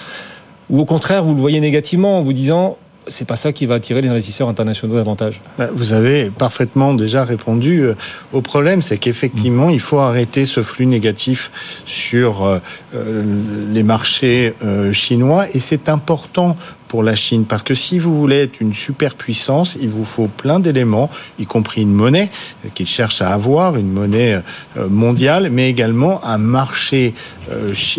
Ou 0.70 0.80
au 0.80 0.84
contraire, 0.84 1.24
vous 1.24 1.34
le 1.34 1.40
voyez 1.40 1.60
négativement 1.60 2.18
en 2.18 2.22
vous 2.22 2.32
disant 2.32 2.76
c'est 3.06 3.26
pas 3.26 3.36
ça 3.36 3.52
qui 3.52 3.66
va 3.66 3.74
attirer 3.74 4.00
les 4.00 4.08
investisseurs 4.08 4.48
internationaux 4.48 4.94
davantage? 4.94 5.40
Bah, 5.58 5.68
vous 5.74 5.92
avez 5.92 6.30
parfaitement 6.30 6.94
déjà 6.94 7.24
répondu 7.24 7.80
euh, 7.80 7.94
au 8.32 8.40
problème, 8.40 8.82
c'est 8.82 8.98
qu'effectivement, 8.98 9.68
il 9.68 9.80
faut 9.80 9.98
arrêter 9.98 10.44
ce 10.46 10.62
flux 10.62 10.86
négatif 10.86 11.50
sur 11.86 12.44
euh, 12.44 12.58
euh, 12.94 13.22
les 13.72 13.82
marchés 13.82 14.54
chinois 14.92 15.46
et 15.52 15.58
c'est 15.58 15.88
important 15.88 16.56
la 17.02 17.16
Chine. 17.16 17.44
Parce 17.44 17.62
que 17.62 17.74
si 17.74 17.98
vous 17.98 18.18
voulez 18.18 18.42
être 18.42 18.60
une 18.60 18.74
superpuissance, 18.74 19.76
il 19.80 19.88
vous 19.88 20.04
faut 20.04 20.28
plein 20.28 20.60
d'éléments, 20.60 21.10
y 21.38 21.46
compris 21.46 21.82
une 21.82 21.92
monnaie 21.92 22.30
qu'ils 22.74 22.86
cherchent 22.86 23.22
à 23.22 23.30
avoir, 23.30 23.76
une 23.76 23.90
monnaie 23.90 24.40
euh, 24.76 24.88
mondiale, 24.88 25.48
mais 25.50 25.68
également 25.68 26.24
un 26.24 26.38
marché, 26.38 27.14
euh, 27.43 27.43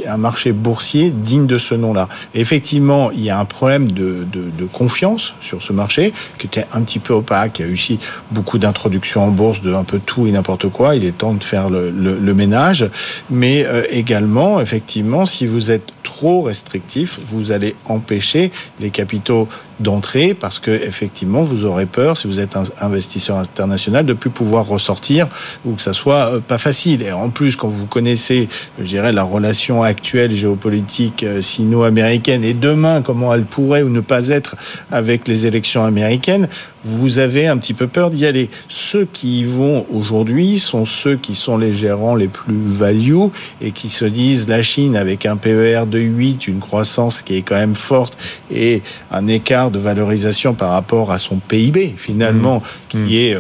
un 0.08 0.18
marché 0.18 0.52
boursier 0.52 1.12
digne 1.12 1.48
de 1.48 1.58
ce 1.58 1.76
nom-là. 1.76 2.10
Effectivement, 2.34 3.12
il 3.12 3.22
y 3.22 3.30
a 3.30 3.40
un 3.40 3.46
problème 3.46 3.92
de, 3.92 4.26
de, 4.32 4.50
de, 4.58 4.66
confiance 4.66 5.34
sur 5.42 5.62
ce 5.62 5.74
marché 5.74 6.14
qui 6.38 6.48
était 6.48 6.66
un 6.74 6.82
petit 6.82 7.00
peu 7.00 7.14
opaque. 7.14 7.60
Il 7.60 7.62
y 7.62 7.66
a 7.66 7.72
eu 7.72 7.74
aussi 7.74 8.00
beaucoup 8.32 8.58
d'introductions 8.58 9.24
en 9.24 9.30
bourse 9.30 9.62
de 9.62 9.74
un 9.74 9.84
peu 9.84 10.00
tout 10.00 10.28
et 10.28 10.32
n'importe 10.32 10.70
quoi. 10.70 10.96
Il 10.96 11.06
est 11.06 11.18
temps 11.18 11.34
de 11.34 11.44
faire 11.44 11.70
le, 11.70 11.90
le, 11.92 12.18
le 12.18 12.34
ménage. 12.34 12.90
Mais 13.30 13.66
euh, 13.66 13.84
également, 13.90 14.60
effectivement, 14.62 15.26
si 15.26 15.46
vous 15.46 15.72
êtes 15.72 15.92
trop 16.04 16.44
restrictif, 16.44 17.20
vous 17.28 17.52
allez 17.52 17.76
empêcher 17.86 18.52
les 18.80 18.90
capitaux 18.90 19.48
d'entrée 19.80 20.34
parce 20.34 20.60
que 20.60 20.72
effectivement 20.72 21.42
vous 21.42 21.66
aurez 21.66 21.86
peur 21.86 22.18
si 22.18 22.28
vous 22.28 22.40
êtes 22.40 22.56
un 22.56 22.64
investisseur 22.80 23.38
international 23.38 24.06
de 24.06 24.14
plus 24.14 24.30
pouvoir 24.30 24.68
ressortir 24.68 25.28
ou 25.66 25.74
que 25.74 25.82
ça 25.82 25.94
soit 25.94 26.36
euh, 26.36 26.40
pas 26.40 26.58
facile. 26.58 27.02
Et 27.02 27.12
en 27.12 27.30
plus 27.30 27.56
quand 27.56 27.68
vous 27.68 27.86
connaissez 27.86 28.48
je 28.80 28.86
dirais 28.86 29.12
la 29.12 29.24
relation 29.24 29.84
actuelle 29.84 30.36
géopolitique 30.36 31.24
euh, 31.24 31.42
sino-américaine 31.42 32.44
et 32.44 32.54
demain 32.54 33.02
comment 33.02 33.34
elle 33.34 33.46
pourrait 33.46 33.84
ou 33.84 33.90
ne 33.90 34.02
pas 34.02 34.30
être 34.30 34.56
avec 34.92 35.28
les 35.28 35.46
élections 35.46 35.84
américaines 35.84 36.48
vous 36.86 37.20
avez 37.20 37.48
un 37.48 37.58
petit 37.58 37.74
peu 37.74 37.88
peur 37.88 38.12
d'y 38.12 38.26
aller. 38.26 38.50
Ceux 38.70 39.06
qui 39.06 39.40
y 39.40 39.44
vont 39.44 39.86
aujourd'hui 39.92 40.60
sont 40.60 40.86
ceux 40.86 41.16
qui 41.16 41.36
sont 41.36 41.58
les 41.58 41.74
gérants 41.74 42.16
les 42.16 42.28
plus 42.28 42.54
value 42.54 43.26
et 43.60 43.72
qui 43.72 43.90
se 43.90 44.06
disent 44.06 44.48
la 44.48 44.62
Chine 44.62 44.96
avec 44.96 45.26
un 45.26 45.36
PER 45.36 45.86
de 45.88 46.00
8, 46.00 46.48
une 46.48 46.60
croissance 46.60 47.22
qui 47.22 47.38
est 47.38 47.42
quand 47.42 47.56
même 47.56 47.76
forte 47.76 48.18
et 48.52 48.84
un 49.12 49.28
écart 49.28 49.72
de 49.72 49.80
valorisation 49.80 50.54
par 50.54 50.72
rapport 50.72 51.12
à 51.12 51.18
son 51.18 51.38
PIB 51.38 51.96
finalement 51.98 52.58
mmh. 52.58 52.62
qui 52.90 52.98
mmh. 52.98 53.12
est 53.12 53.38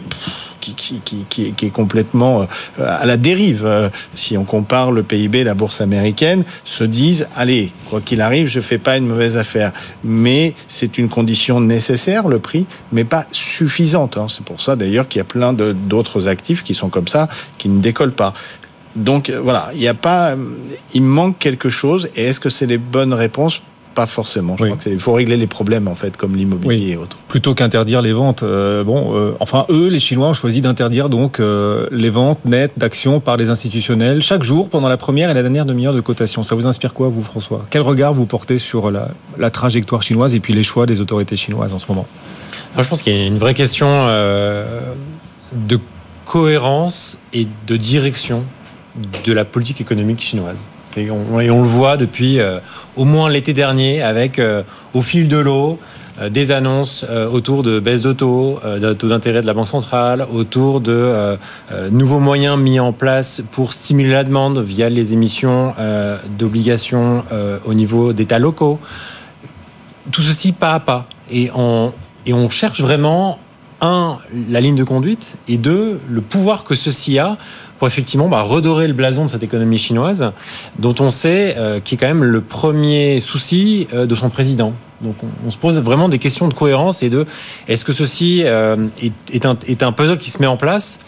qui, 0.74 1.54
est 1.62 1.70
complètement 1.70 2.42
euh, 2.42 2.46
à 2.80 3.06
la 3.06 3.18
dérive. 3.18 3.66
Euh, 3.66 3.90
si 4.14 4.38
on 4.38 4.44
compare 4.44 4.92
le 4.92 5.04
PIB, 5.04 5.44
la 5.44 5.54
bourse 5.54 5.82
américaine, 5.82 6.44
se 6.64 6.84
disent 6.84 7.28
allez, 7.36 7.72
quoi 7.90 8.02
qu'il 8.02 8.22
arrive, 8.22 8.48
je 8.48 8.60
fais 8.60 8.78
pas 8.78 8.98
une 8.98 9.08
mauvaise 9.08 9.38
affaire. 9.38 9.72
Mais 10.04 10.56
c'est 10.68 10.98
une 10.98 11.10
condition 11.10 11.62
nécessaire, 11.62 12.28
le 12.28 12.40
prix, 12.40 12.66
mais 12.92 13.04
pas 13.04 13.26
suffisante. 13.32 14.18
Hein. 14.18 14.28
C'est 14.30 14.44
pour 14.44 14.62
ça 14.62 14.76
d'ailleurs 14.76 15.08
qu'il 15.08 15.20
y 15.20 15.22
a 15.22 15.26
plein 15.26 15.54
d'autres 15.54 16.28
actifs 16.28 16.64
qui 16.64 16.74
sont 16.74 16.90
comme 16.90 17.08
ça, 17.08 17.28
qui 17.58 17.70
ne 17.70 17.82
décollent 17.82 18.12
pas. 18.12 18.34
Donc 18.96 19.30
euh, 19.30 19.40
voilà, 19.42 19.70
il 19.74 19.80
n'y 19.80 19.88
a 19.88 19.94
pas, 19.94 20.36
il 20.94 21.04
manque 21.04 21.38
quelque 21.40 21.70
chose. 21.70 22.10
Et 22.16 22.26
est-ce 22.26 22.40
que 22.40 22.50
c'est 22.50 22.66
les 22.66 22.78
bonnes 22.78 23.14
réponses? 23.14 23.62
Pas 23.96 24.06
forcément. 24.06 24.58
Je 24.58 24.66
crois 24.66 24.78
qu'il 24.78 25.00
faut 25.00 25.14
régler 25.14 25.38
les 25.38 25.48
problèmes 25.48 25.88
en 25.88 25.96
fait, 25.96 26.18
comme 26.18 26.36
l'immobilier 26.36 26.92
et 26.92 26.98
autres. 26.98 27.18
Plutôt 27.30 27.56
qu'interdire 27.56 28.02
les 28.02 28.14
ventes. 28.14 28.44
Euh, 28.44 28.84
bon, 28.84 29.16
euh, 29.16 29.32
enfin 29.40 29.66
eux, 29.70 29.88
les 29.88 30.00
Chinois 30.00 30.28
ont 30.28 30.34
choisi 30.34 30.62
d'interdire 30.62 31.10
donc 31.10 31.40
euh, 31.40 31.88
les 31.92 32.10
ventes 32.10 32.44
nettes 32.46 32.74
d'actions 32.78 33.22
par 33.22 33.38
les 33.38 33.50
institutionnels 33.50 34.22
chaque 34.22 34.44
jour 34.44 34.70
pendant 34.70 34.90
la 34.90 34.98
première 34.98 35.32
et 35.32 35.34
la 35.34 35.42
dernière 35.42 35.66
demi-heure 35.66 35.94
de 35.94 36.02
cotation. 36.02 36.44
Ça 36.44 36.56
vous 36.56 36.68
inspire 36.68 36.94
quoi, 36.94 37.08
vous, 37.08 37.24
François? 37.24 37.66
Quel 37.70 37.82
regard 37.82 38.14
vous 38.14 38.26
portez 38.26 38.60
sur 38.60 38.92
la, 38.92 39.10
la, 39.38 39.50
trajectoire 39.50 40.04
chinoise 40.04 40.36
et 40.36 40.42
puis 40.42 40.54
les 40.54 40.64
choix 40.64 40.86
des 40.86 41.00
autorités 41.00 41.38
chinoises 41.38 41.74
en 41.74 41.80
ce 41.80 41.86
moment? 41.88 42.06
Alors, 42.74 42.84
Je 42.84 42.90
pense 42.90 43.02
qu'il 43.02 43.16
y 43.16 43.20
a 43.20 43.26
une 43.26 43.38
vraie 43.38 43.54
question 43.54 43.88
de 45.54 45.80
cohérence 46.26 47.18
et 47.34 47.48
de 47.68 47.78
direction 47.78 48.44
de 49.26 49.32
la 49.32 49.46
politique 49.46 49.80
économique 49.80 50.20
chinoise. 50.22 50.70
Et 50.98 51.12
on, 51.12 51.38
le 51.40 51.68
voit 51.68 51.98
depuis 51.98 52.40
euh, 52.40 52.60
au 52.96 53.06
moins 53.06 53.30
l'été 53.30 53.54
dernier 53.54 54.02
avec, 54.02 54.40
euh, 54.40 54.64
au 54.94 55.02
fil 55.02 55.28
de 55.28 55.38
l'eau, 55.38 55.78
euh, 56.22 56.30
des 56.30 56.54
annonces 56.54 57.06
autour 57.32 57.64
de 57.64 57.80
baisse 57.80 58.02
de 58.02 58.14
taux, 58.14 58.60
de 58.64 58.94
taux 58.94 59.10
d'intérêt 59.10 59.42
de 59.42 59.48
la 59.48 59.54
Banque 59.54 59.68
centrale, 59.68 60.26
autour 60.34 60.80
de 60.80 61.38
nouveaux 61.92 62.20
moyens 62.20 62.58
mis 62.58 62.80
en 62.80 62.94
place 62.94 63.42
pour 63.52 63.74
stimuler 63.74 64.12
la 64.12 64.24
demande 64.24 64.60
via 64.60 64.90
les 64.90 65.12
émissions 65.14 65.74
d'obligations 66.38 67.24
au 67.66 67.74
niveau 67.74 68.14
d'États 68.14 68.40
locaux. 68.40 68.80
Tout 70.12 70.22
ceci 70.22 70.54
pas 70.54 70.74
à 70.74 70.80
pas. 70.80 71.08
Et 71.32 71.50
on, 71.54 71.92
et 72.26 72.34
on 72.34 72.50
cherche 72.50 72.80
vraiment, 72.80 73.40
un, 73.82 74.18
la 74.50 74.62
ligne 74.62 74.76
de 74.76 74.84
conduite, 74.84 75.38
et 75.50 75.58
deux, 75.58 76.00
le 76.10 76.22
pouvoir 76.22 76.64
que 76.64 76.76
ceci 76.76 77.20
a 77.20 77.38
pour 77.78 77.88
effectivement 77.88 78.28
bah, 78.28 78.42
redorer 78.42 78.88
le 78.88 78.94
blason 78.94 79.26
de 79.26 79.30
cette 79.30 79.44
économie 79.44 79.78
chinoise, 79.78 80.32
dont 80.80 80.96
on 81.00 81.10
sait 81.10 81.56
euh, 81.58 81.78
est 81.78 81.98
quand 81.98 82.08
même 82.08 82.24
le 82.24 82.42
premier 82.42 83.20
souci 83.20 83.88
euh, 83.94 84.06
de 84.06 84.16
son 84.16 84.30
président. 84.30 84.74
Donc 85.02 85.16
on, 85.46 85.52
se 85.52 85.58
pose 85.58 85.80
vraiment 85.82 86.08
des 86.08 86.20
questions 86.20 86.48
de 86.48 86.54
cohérence 86.54 87.04
et 87.04 87.10
de 87.10 87.26
est-ce 87.68 87.84
que 87.84 87.92
ceci 87.92 88.44
euh, 88.46 88.88
est, 89.32 89.46
un, 89.46 89.92
puzzle 89.92 90.18
qui 90.18 90.30
se 90.30 90.40
met 90.40 90.48
en 90.48 90.58
place? 90.58 91.00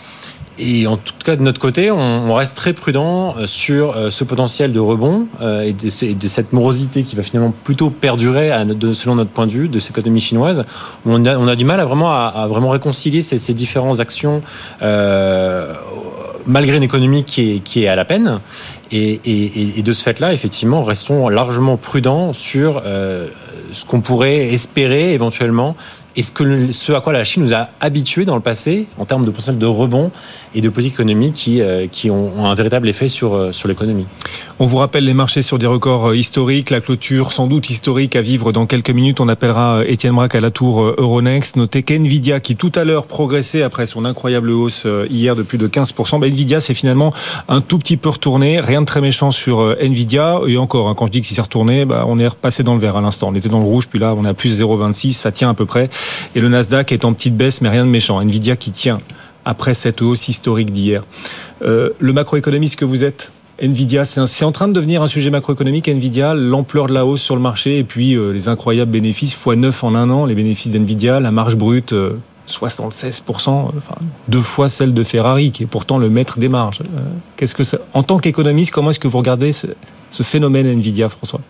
Et 0.59 0.87
en 0.87 0.97
tout 0.97 1.13
cas, 1.23 1.35
de 1.35 1.43
notre 1.43 1.61
côté, 1.61 1.91
on, 1.91 2.33
reste 2.33 2.57
très 2.57 2.73
prudent 2.73 3.35
euh, 3.37 3.45
sur 3.45 3.95
ce 4.09 4.23
potentiel 4.23 4.73
de 4.73 4.79
rebond 4.79 5.27
et 5.63 5.71
de, 5.71 6.03
et 6.03 6.15
de, 6.15 6.27
cette 6.27 6.51
morosité 6.51 7.03
qui 7.03 7.15
va 7.15 7.23
finalement 7.23 7.53
plutôt 7.63 7.91
perdurer, 7.91 8.51
selon 8.93 9.15
notre 9.15 9.29
point 9.29 9.47
de 9.47 9.51
vue, 9.51 9.69
de 9.69 9.79
cette 9.79 9.91
économie 9.91 10.19
chinoise. 10.21 10.63
On 11.05 11.25
a, 11.25 11.55
du 11.55 11.63
mal 11.63 11.79
à 11.79 11.85
vraiment, 11.85 12.69
réconcilier 12.69 13.21
ces, 13.21 13.53
différentes 13.53 13.99
actions 13.99 14.41
malgré 16.47 16.77
une 16.77 16.83
économie 16.83 17.23
qui 17.23 17.55
est, 17.55 17.59
qui 17.59 17.83
est 17.83 17.87
à 17.87 17.95
la 17.95 18.05
peine. 18.05 18.39
Et, 18.91 19.19
et, 19.25 19.81
de 19.81 19.93
ce 19.93 20.01
fait-là, 20.01 20.33
effectivement, 20.33 20.83
restons 20.83 21.27
largement 21.27 21.77
prudents 21.77 22.31
sur 22.31 22.81
euh, 22.85 23.27
ce 23.73 23.85
qu'on 23.85 24.01
pourrait 24.01 24.47
espérer 24.53 25.13
éventuellement 25.13 25.75
et 26.15 26.23
ce, 26.23 26.31
que, 26.31 26.71
ce 26.71 26.93
à 26.93 27.01
quoi 27.01 27.13
la 27.13 27.23
Chine 27.23 27.43
nous 27.43 27.53
a 27.53 27.67
habitués 27.79 28.25
dans 28.25 28.35
le 28.35 28.41
passé 28.41 28.87
en 28.97 29.05
termes 29.05 29.23
de 29.23 29.29
potentiel 29.29 29.59
de 29.59 29.65
rebond 29.67 30.11
et 30.55 30.61
de 30.61 30.69
politiques 30.69 30.93
économiques 30.93 31.33
qui, 31.33 31.61
euh, 31.61 31.87
qui 31.91 32.09
ont, 32.09 32.45
un 32.45 32.55
véritable 32.55 32.87
effet 32.89 33.07
sur, 33.07 33.35
euh, 33.35 33.51
sur 33.51 33.67
l'économie. 33.67 34.05
On 34.59 34.65
vous 34.65 34.77
rappelle 34.77 35.05
les 35.05 35.13
marchés 35.13 35.41
sur 35.41 35.59
des 35.59 35.67
records 35.67 36.09
euh, 36.09 36.15
historiques, 36.15 36.69
la 36.69 36.81
clôture 36.81 37.33
sans 37.33 37.47
doute 37.47 37.69
historique 37.69 38.15
à 38.15 38.21
vivre 38.21 38.51
dans 38.51 38.65
quelques 38.65 38.89
minutes. 38.89 39.19
On 39.19 39.27
appellera 39.27 39.81
Étienne 39.85 40.15
Braque 40.15 40.35
à 40.35 40.41
la 40.41 40.51
tour 40.51 40.81
Euronext. 40.97 41.55
Notez 41.55 41.83
qu'NVIDIA, 41.83 42.39
qui 42.39 42.55
tout 42.55 42.71
à 42.75 42.83
l'heure 42.83 43.07
progressait 43.07 43.61
après 43.61 43.85
son 43.85 44.05
incroyable 44.05 44.49
hausse 44.49 44.87
hier 45.09 45.35
de 45.35 45.43
plus 45.43 45.57
de 45.57 45.67
15%, 45.67 46.19
bah 46.19 46.27
NVIDIA 46.27 46.59
c'est 46.59 46.73
finalement 46.73 47.13
un 47.49 47.61
tout 47.61 47.77
petit 47.77 47.97
peu 47.97 48.09
retourné. 48.09 48.59
Rien 48.59 48.81
de 48.81 48.85
très 48.85 49.01
méchant 49.01 49.31
sur 49.31 49.75
NVIDIA. 49.79 50.41
Et 50.47 50.57
encore, 50.57 50.89
hein, 50.89 50.95
quand 50.95 51.07
je 51.07 51.11
dis 51.11 51.21
que 51.21 51.27
c'est 51.27 51.39
retourné, 51.41 51.85
bah, 51.85 52.05
on 52.07 52.19
est 52.19 52.27
repassé 52.27 52.63
dans 52.63 52.73
le 52.73 52.79
vert 52.79 52.95
à 52.95 53.01
l'instant. 53.01 53.29
On 53.29 53.35
était 53.35 53.49
dans 53.49 53.59
le 53.59 53.65
rouge, 53.65 53.87
puis 53.87 53.99
là 53.99 54.15
on 54.17 54.25
à 54.25 54.33
plus 54.33 54.61
0,26, 54.61 55.13
ça 55.13 55.31
tient 55.31 55.49
à 55.49 55.53
peu 55.53 55.65
près. 55.65 55.89
Et 56.35 56.39
le 56.39 56.49
Nasdaq 56.49 56.91
est 56.91 57.05
en 57.05 57.13
petite 57.13 57.35
baisse, 57.35 57.61
mais 57.61 57.69
rien 57.69 57.85
de 57.85 57.89
méchant. 57.89 58.19
Nvidia 58.21 58.55
qui 58.55 58.71
tient 58.71 58.99
après 59.47 59.73
cette 59.73 60.01
hausse 60.01 60.27
historique 60.27 60.71
d'hier. 60.71 61.03
Euh, 61.63 61.89
le 61.99 62.13
macroéconomiste 62.13 62.75
que 62.75 62.85
vous 62.85 63.03
êtes, 63.03 63.31
Nvidia, 63.59 64.05
c'est 64.05 64.45
en 64.45 64.51
train 64.51 64.67
de 64.67 64.73
devenir 64.73 65.01
un 65.01 65.07
sujet 65.07 65.31
macroéconomique, 65.31 65.87
Nvidia, 65.87 66.35
l'ampleur 66.35 66.87
de 66.87 66.93
la 66.93 67.05
hausse 67.05 67.21
sur 67.21 67.35
le 67.35 67.41
marché 67.41 67.79
et 67.79 67.83
puis 67.83 68.15
euh, 68.15 68.31
les 68.31 68.49
incroyables 68.49 68.91
bénéfices, 68.91 69.33
x 69.33 69.47
9 69.47 69.83
en 69.83 69.95
un 69.95 70.09
an, 70.11 70.25
les 70.25 70.35
bénéfices 70.35 70.73
d'Nvidia, 70.73 71.19
la 71.19 71.31
marge 71.31 71.55
brute. 71.55 71.93
Euh, 71.93 72.19
76%, 72.47 73.49
enfin, 73.49 73.95
deux 74.29 74.41
fois 74.41 74.69
celle 74.69 74.93
de 74.93 75.03
Ferrari, 75.03 75.51
qui 75.51 75.63
est 75.63 75.67
pourtant 75.67 75.97
le 75.97 76.09
maître 76.09 76.39
des 76.39 76.49
marges. 76.49 76.81
Euh, 76.81 77.01
qu'est-ce 77.35 77.55
que 77.55 77.63
ça, 77.63 77.79
en 77.93 78.03
tant 78.03 78.19
qu'économiste, 78.19 78.71
comment 78.71 78.91
est-ce 78.91 78.99
que 78.99 79.07
vous 79.07 79.17
regardez 79.17 79.51
ce 79.51 80.23
phénomène 80.23 80.67
Nvidia, 80.67 81.09
François? 81.09 81.41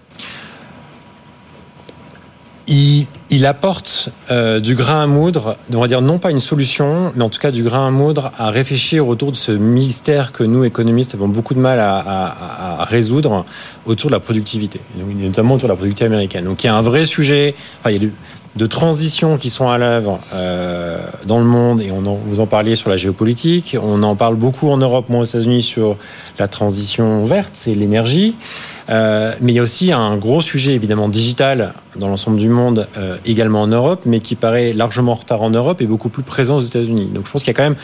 Il 2.69 3.45
apporte 3.45 4.10
euh, 4.30 4.60
du 4.60 4.76
grain 4.76 5.03
à 5.03 5.07
moudre, 5.07 5.56
on 5.73 5.80
va 5.80 5.88
dire 5.88 6.02
non 6.02 6.18
pas 6.18 6.31
une 6.31 6.41
solution, 6.41 7.14
mais 7.15 7.23
en 7.23 7.30
tout 7.30 7.39
cas 7.39 7.52
du 7.52 7.64
grain 7.64 7.88
à 7.88 7.91
moudre 7.91 8.31
à 8.38 8.49
réfléchir 8.49 9.07
autour 9.07 9.31
de 9.31 9.38
ce 9.38 9.53
mystère 9.53 10.34
que 10.34 10.44
nous, 10.44 10.65
économistes, 10.65 11.15
avons 11.15 11.30
beaucoup 11.30 11.53
de 11.53 11.60
mal 11.60 11.80
à, 11.80 12.84
résoudre 12.89 13.45
autour 13.85 14.10
de 14.10 14.15
la 14.15 14.19
productivité, 14.19 14.81
notamment 14.98 15.56
autour 15.56 15.69
de 15.69 15.73
la 15.73 15.77
productivité 15.77 16.06
américaine. 16.06 16.44
Donc 16.44 16.64
il 16.64 16.68
y 16.68 16.69
a 16.69 16.76
un 16.76 16.81
vrai 16.81 17.06
sujet, 17.06 17.56
enfin, 17.80 17.91
il 17.91 18.03
y 18.03 18.06
a 18.06 18.10
de 18.57 18.65
transitions 18.65 19.38
qui 19.38 19.49
sont 19.49 19.69
à 19.69 19.77
l'œuvre 19.77 20.19
euh, 20.34 20.98
dans 21.26 21.39
le 21.39 21.45
monde, 21.45 21.81
et 21.81 21.91
on 21.91 22.02
vous 22.02 22.39
en 22.41 22.48
parliez 22.48 22.76
sur 22.76 22.89
la 22.89 22.98
géopolitique, 22.98 23.77
on 23.81 24.03
en 24.03 24.15
parle 24.15 24.35
beaucoup 24.35 24.69
en 24.69 24.77
Europe, 24.77 25.07
moins 25.10 25.22
aux 25.22 25.26
États-Unis, 25.26 25.61
sur 25.61 25.95
la 26.38 26.49
transition 26.49 27.23
verte, 27.23 27.52
c'est 27.53 27.76
l'énergie. 27.76 28.35
Euh, 28.89 29.34
mais 29.41 29.51
il 29.51 29.55
y 29.55 29.59
a 29.59 29.64
aussi 29.64 29.91
un 29.91 30.15
gros 30.15 30.41
sujet 30.41 30.73
évidemment 30.73 31.09
digital 31.09 31.73
dans 31.97 32.07
l'ensemble 32.07 32.38
du 32.38 32.47
monde, 32.47 32.88
euh, 32.97 33.18
également 33.26 33.61
en 33.61 33.68
Europe, 33.68 34.01
mais 34.05 34.19
qui 34.19 34.35
paraît 34.35 34.72
largement 34.72 35.14
en 35.14 35.15
retard 35.15 35.41
en 35.41 35.49
Europe 35.49 35.81
et 35.81 35.85
beaucoup 35.85 36.09
plus 36.09 36.23
présent 36.23 36.57
aux 36.57 36.61
États-Unis. 36.61 37.09
Donc 37.14 37.26
je 37.26 37.31
pense 37.31 37.43
qu'il 37.43 37.51
y 37.51 37.55
a 37.55 37.57
quand 37.57 37.69
même 37.69 37.76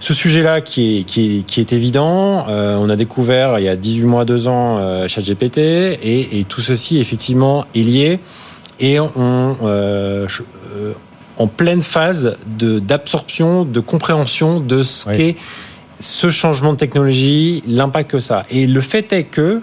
ce 0.00 0.12
sujet-là 0.12 0.60
qui 0.60 0.98
est, 0.98 1.04
qui 1.04 1.38
est, 1.38 1.42
qui 1.42 1.60
est 1.60 1.72
évident. 1.72 2.46
Euh, 2.48 2.76
on 2.78 2.90
a 2.90 2.96
découvert 2.96 3.58
il 3.58 3.64
y 3.64 3.68
a 3.68 3.76
18 3.76 4.04
mois, 4.04 4.24
2 4.24 4.48
ans, 4.48 5.06
ChatGPT, 5.08 5.58
et, 5.58 6.40
et 6.40 6.44
tout 6.44 6.60
ceci 6.60 6.98
effectivement 6.98 7.64
est 7.74 7.82
lié 7.82 8.20
et 8.80 8.98
on, 8.98 9.56
en 11.36 11.46
pleine 11.46 11.80
phase 11.80 12.36
d'absorption, 12.46 13.64
de, 13.64 13.72
de, 13.72 13.80
compréhension 13.80 14.60
de 14.60 14.82
ce 14.82 15.08
oui. 15.08 15.16
qu'est 15.16 15.36
ce 16.00 16.30
changement 16.30 16.72
de 16.72 16.78
technologie, 16.78 17.62
l'impact 17.66 18.10
que 18.10 18.20
ça 18.20 18.40
a. 18.40 18.46
Et 18.50 18.66
le 18.66 18.80
fait 18.80 19.12
est 19.12 19.24
que 19.24 19.62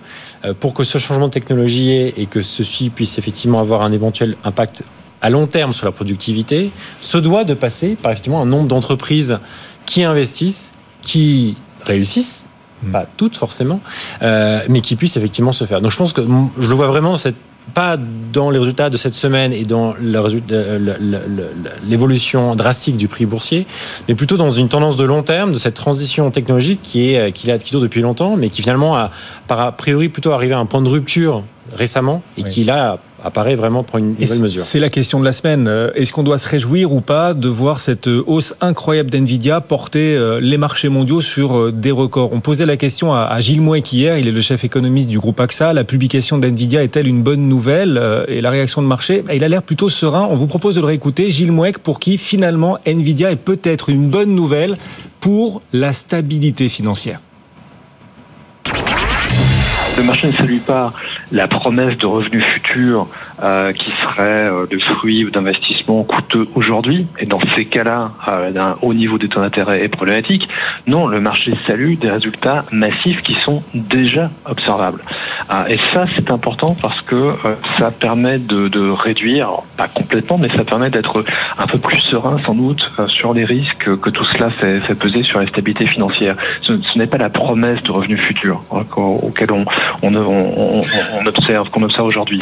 pour 0.59 0.73
que 0.73 0.83
ce 0.83 0.97
changement 0.97 1.27
de 1.27 1.33
technologie 1.33 1.91
ait 1.91 2.13
et 2.17 2.25
que 2.25 2.41
ceci 2.41 2.89
puisse 2.89 3.17
effectivement 3.17 3.59
avoir 3.59 3.81
un 3.81 3.91
éventuel 3.91 4.35
impact 4.43 4.83
à 5.21 5.29
long 5.29 5.47
terme 5.47 5.73
sur 5.73 5.85
la 5.85 5.91
productivité, 5.91 6.71
se 7.01 7.17
doit 7.17 7.43
de 7.43 7.53
passer 7.53 7.95
par 7.95 8.11
effectivement 8.11 8.41
un 8.41 8.45
nombre 8.45 8.67
d'entreprises 8.67 9.39
qui 9.85 10.03
investissent, 10.03 10.73
qui 11.01 11.55
réussississent, 11.83 12.49
mmh. 12.83 12.91
pas 12.91 13.05
toutes 13.17 13.35
forcément, 13.35 13.81
euh, 14.21 14.61
mais 14.69 14.81
qui 14.81 14.95
puissent 14.95 15.17
effectivement 15.17 15.51
se 15.51 15.65
faire. 15.65 15.81
Donc 15.81 15.91
je 15.91 15.97
pense 15.97 16.13
que 16.13 16.21
je 16.59 16.69
le 16.69 16.75
vois 16.75 16.87
vraiment 16.87 17.17
cette 17.17 17.35
pas 17.73 17.97
dans 18.33 18.49
les 18.49 18.59
résultats 18.59 18.89
de 18.89 18.97
cette 18.97 19.13
semaine 19.13 19.53
et 19.53 19.63
dans 19.63 19.93
l'évolution 21.87 22.55
drastique 22.55 22.97
du 22.97 23.07
prix 23.07 23.25
boursier, 23.25 23.67
mais 24.07 24.15
plutôt 24.15 24.37
dans 24.37 24.51
une 24.51 24.69
tendance 24.69 24.97
de 24.97 25.03
long 25.03 25.23
terme 25.23 25.53
de 25.53 25.57
cette 25.57 25.75
transition 25.75 26.31
technologique 26.31 26.81
qui 26.81 27.13
est 27.13 27.31
qui, 27.31 27.51
qui 27.59 27.71
dure 27.71 27.81
depuis 27.81 28.01
longtemps, 28.01 28.35
mais 28.35 28.49
qui 28.49 28.61
finalement 28.61 28.95
a, 28.95 29.11
par 29.47 29.59
a 29.59 29.71
priori 29.71 30.09
plutôt 30.09 30.31
arrivé 30.31 30.53
à 30.53 30.59
un 30.59 30.65
point 30.65 30.81
de 30.81 30.89
rupture 30.89 31.43
récemment 31.75 32.21
et 32.37 32.43
oui. 32.43 32.49
qui 32.49 32.63
là 32.63 32.99
apparaît 33.23 33.55
vraiment 33.55 33.83
pour 33.83 33.97
une 33.97 34.15
nouvelle 34.19 34.39
mesure. 34.39 34.63
C'est 34.63 34.79
la 34.79 34.89
question 34.89 35.19
de 35.19 35.25
la 35.25 35.31
semaine. 35.31 35.69
Est-ce 35.95 36.13
qu'on 36.13 36.23
doit 36.23 36.37
se 36.37 36.47
réjouir 36.47 36.93
ou 36.93 37.01
pas 37.01 37.33
de 37.33 37.49
voir 37.49 37.79
cette 37.79 38.07
hausse 38.07 38.55
incroyable 38.61 39.09
d'NVIDIA 39.09 39.59
porter 39.59 40.15
euh, 40.15 40.39
les 40.39 40.57
marchés 40.57 40.89
mondiaux 40.89 41.21
sur 41.21 41.57
euh, 41.57 41.71
des 41.71 41.91
records? 41.91 42.31
On 42.31 42.41
posait 42.41 42.65
la 42.65 42.77
question 42.77 43.13
à 43.13 43.39
Gilles 43.41 43.61
Mouek 43.61 43.91
hier, 43.91 44.17
il 44.17 44.27
est 44.27 44.31
le 44.31 44.41
chef 44.41 44.63
économiste 44.63 45.09
du 45.09 45.19
groupe 45.19 45.39
AXA. 45.39 45.73
La 45.73 45.83
publication 45.83 46.37
d'NVIDIA 46.37 46.83
est-elle 46.83 47.07
une 47.07 47.23
bonne 47.23 47.47
nouvelle 47.47 47.97
euh, 47.97 48.23
Et 48.27 48.41
la 48.41 48.51
réaction 48.51 48.81
de 48.81 48.87
marché, 48.87 49.23
il 49.33 49.43
a 49.43 49.47
l'air 49.47 49.63
plutôt 49.63 49.89
serein. 49.89 50.27
On 50.29 50.35
vous 50.35 50.47
propose 50.47 50.75
de 50.75 50.81
le 50.81 50.87
réécouter. 50.87 51.31
Gilles 51.31 51.51
Mouek, 51.51 51.79
pour 51.79 51.99
qui 51.99 52.17
finalement 52.17 52.77
NVIDIA 52.85 53.31
est 53.31 53.35
peut-être 53.35 53.89
une 53.89 54.09
bonne 54.09 54.35
nouvelle 54.35 54.77
pour 55.19 55.61
la 55.73 55.91
stabilité 55.91 56.69
financière 56.69 57.19
le 59.97 60.03
marché 60.03 60.27
ne 60.27 60.31
salue 60.31 60.59
pas 60.59 60.93
la 61.31 61.47
promesse 61.47 61.97
de 61.97 62.05
revenus 62.05 62.43
futurs 62.43 63.07
euh, 63.43 63.71
qui 63.71 63.91
serait 64.01 64.49
euh, 64.49 64.65
de 64.65 64.79
fruits 64.79 65.23
ou 65.23 65.29
d'investissements 65.29 66.03
coûteux 66.03 66.47
aujourd'hui. 66.55 67.05
Et 67.19 67.27
dans 67.27 67.39
ces 67.55 67.65
cas-là, 67.65 68.13
euh, 68.27 68.49
d'un 68.49 68.77
haut 68.81 68.95
niveau 68.95 69.19
des 69.19 69.29
taux 69.29 69.41
d'intérêt 69.41 69.83
est 69.83 69.89
problématique. 69.89 70.49
Non, 70.87 71.05
le 71.05 71.19
marché 71.19 71.53
salue 71.67 71.97
des 71.99 72.09
résultats 72.09 72.65
massifs 72.71 73.21
qui 73.21 73.35
sont 73.35 73.61
déjà 73.75 74.31
observables. 74.45 75.03
et 75.69 75.77
ça, 75.93 76.05
c'est 76.15 76.31
important 76.31 76.75
parce 76.81 76.99
que 77.01 77.33
ça 77.77 77.91
permet 77.91 78.39
de, 78.39 78.69
de, 78.69 78.89
réduire, 78.89 79.51
pas 79.75 79.87
complètement, 79.87 80.39
mais 80.39 80.49
ça 80.49 80.63
permet 80.63 80.89
d'être 80.89 81.23
un 81.59 81.67
peu 81.67 81.77
plus 81.77 81.99
serein 81.99 82.39
sans 82.43 82.55
doute 82.55 82.89
sur 83.07 83.33
les 83.33 83.45
risques 83.45 83.95
que 83.97 84.09
tout 84.09 84.23
cela 84.23 84.49
fait, 84.49 84.79
fait 84.79 84.95
peser 84.95 85.21
sur 85.23 85.39
la 85.39 85.47
stabilité 85.47 85.85
financière. 85.85 86.35
Ce, 86.63 86.81
ce 86.81 86.97
n'est 86.97 87.07
pas 87.07 87.17
la 87.17 87.29
promesse 87.29 87.83
de 87.83 87.91
revenus 87.91 88.19
futurs 88.19 88.63
hein, 88.71 88.83
auquel 88.95 89.51
on, 89.51 89.65
on, 90.01 90.15
on, 90.15 90.81
on 91.21 91.25
observe, 91.25 91.69
qu'on 91.69 91.83
observe 91.83 92.07
aujourd'hui. 92.07 92.41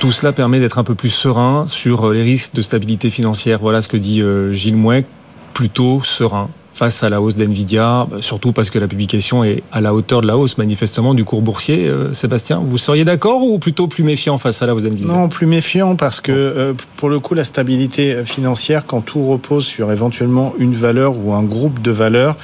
Tout 0.00 0.12
cela 0.12 0.32
permet 0.32 0.60
d'être 0.60 0.78
un 0.78 0.84
peu 0.84 0.94
plus 0.94 1.10
serein 1.10 1.66
sur 1.66 2.10
les 2.10 2.22
risques 2.22 2.54
de 2.54 2.62
stabilité 2.62 3.10
financière. 3.10 3.58
Voilà 3.60 3.82
ce 3.82 3.88
que 3.88 3.98
dit 3.98 4.22
Gilles 4.52 4.76
Mouet, 4.76 5.04
plutôt 5.52 6.00
serein 6.02 6.48
face 6.72 7.02
à 7.02 7.10
la 7.10 7.20
hausse 7.20 7.36
d'NVIDIA, 7.36 8.06
surtout 8.20 8.52
parce 8.52 8.70
que 8.70 8.78
la 8.78 8.88
publication 8.88 9.44
est 9.44 9.62
à 9.70 9.82
la 9.82 9.92
hauteur 9.92 10.22
de 10.22 10.26
la 10.26 10.38
hausse 10.38 10.56
manifestement 10.56 11.12
du 11.12 11.26
cours 11.26 11.42
boursier. 11.42 11.86
Euh, 11.86 12.14
Sébastien, 12.14 12.62
vous 12.66 12.78
seriez 12.78 13.04
d'accord 13.04 13.42
ou 13.42 13.58
plutôt 13.58 13.86
plus 13.86 14.02
méfiant 14.02 14.38
face 14.38 14.62
à 14.62 14.66
la 14.66 14.74
hausse 14.74 14.84
d'NVIDIA? 14.84 15.06
Non, 15.06 15.28
plus 15.28 15.46
méfiant 15.46 15.96
parce 15.96 16.22
que 16.22 16.32
euh, 16.32 16.72
pour 16.96 17.10
le 17.10 17.20
coup, 17.20 17.34
la 17.34 17.44
stabilité 17.44 18.24
financière, 18.24 18.86
quand 18.86 19.02
tout 19.02 19.26
repose 19.26 19.66
sur 19.66 19.92
éventuellement 19.92 20.54
une 20.58 20.72
valeur 20.72 21.18
ou 21.18 21.34
un 21.34 21.42
groupe 21.42 21.82
de 21.82 21.90
valeurs, 21.90 22.38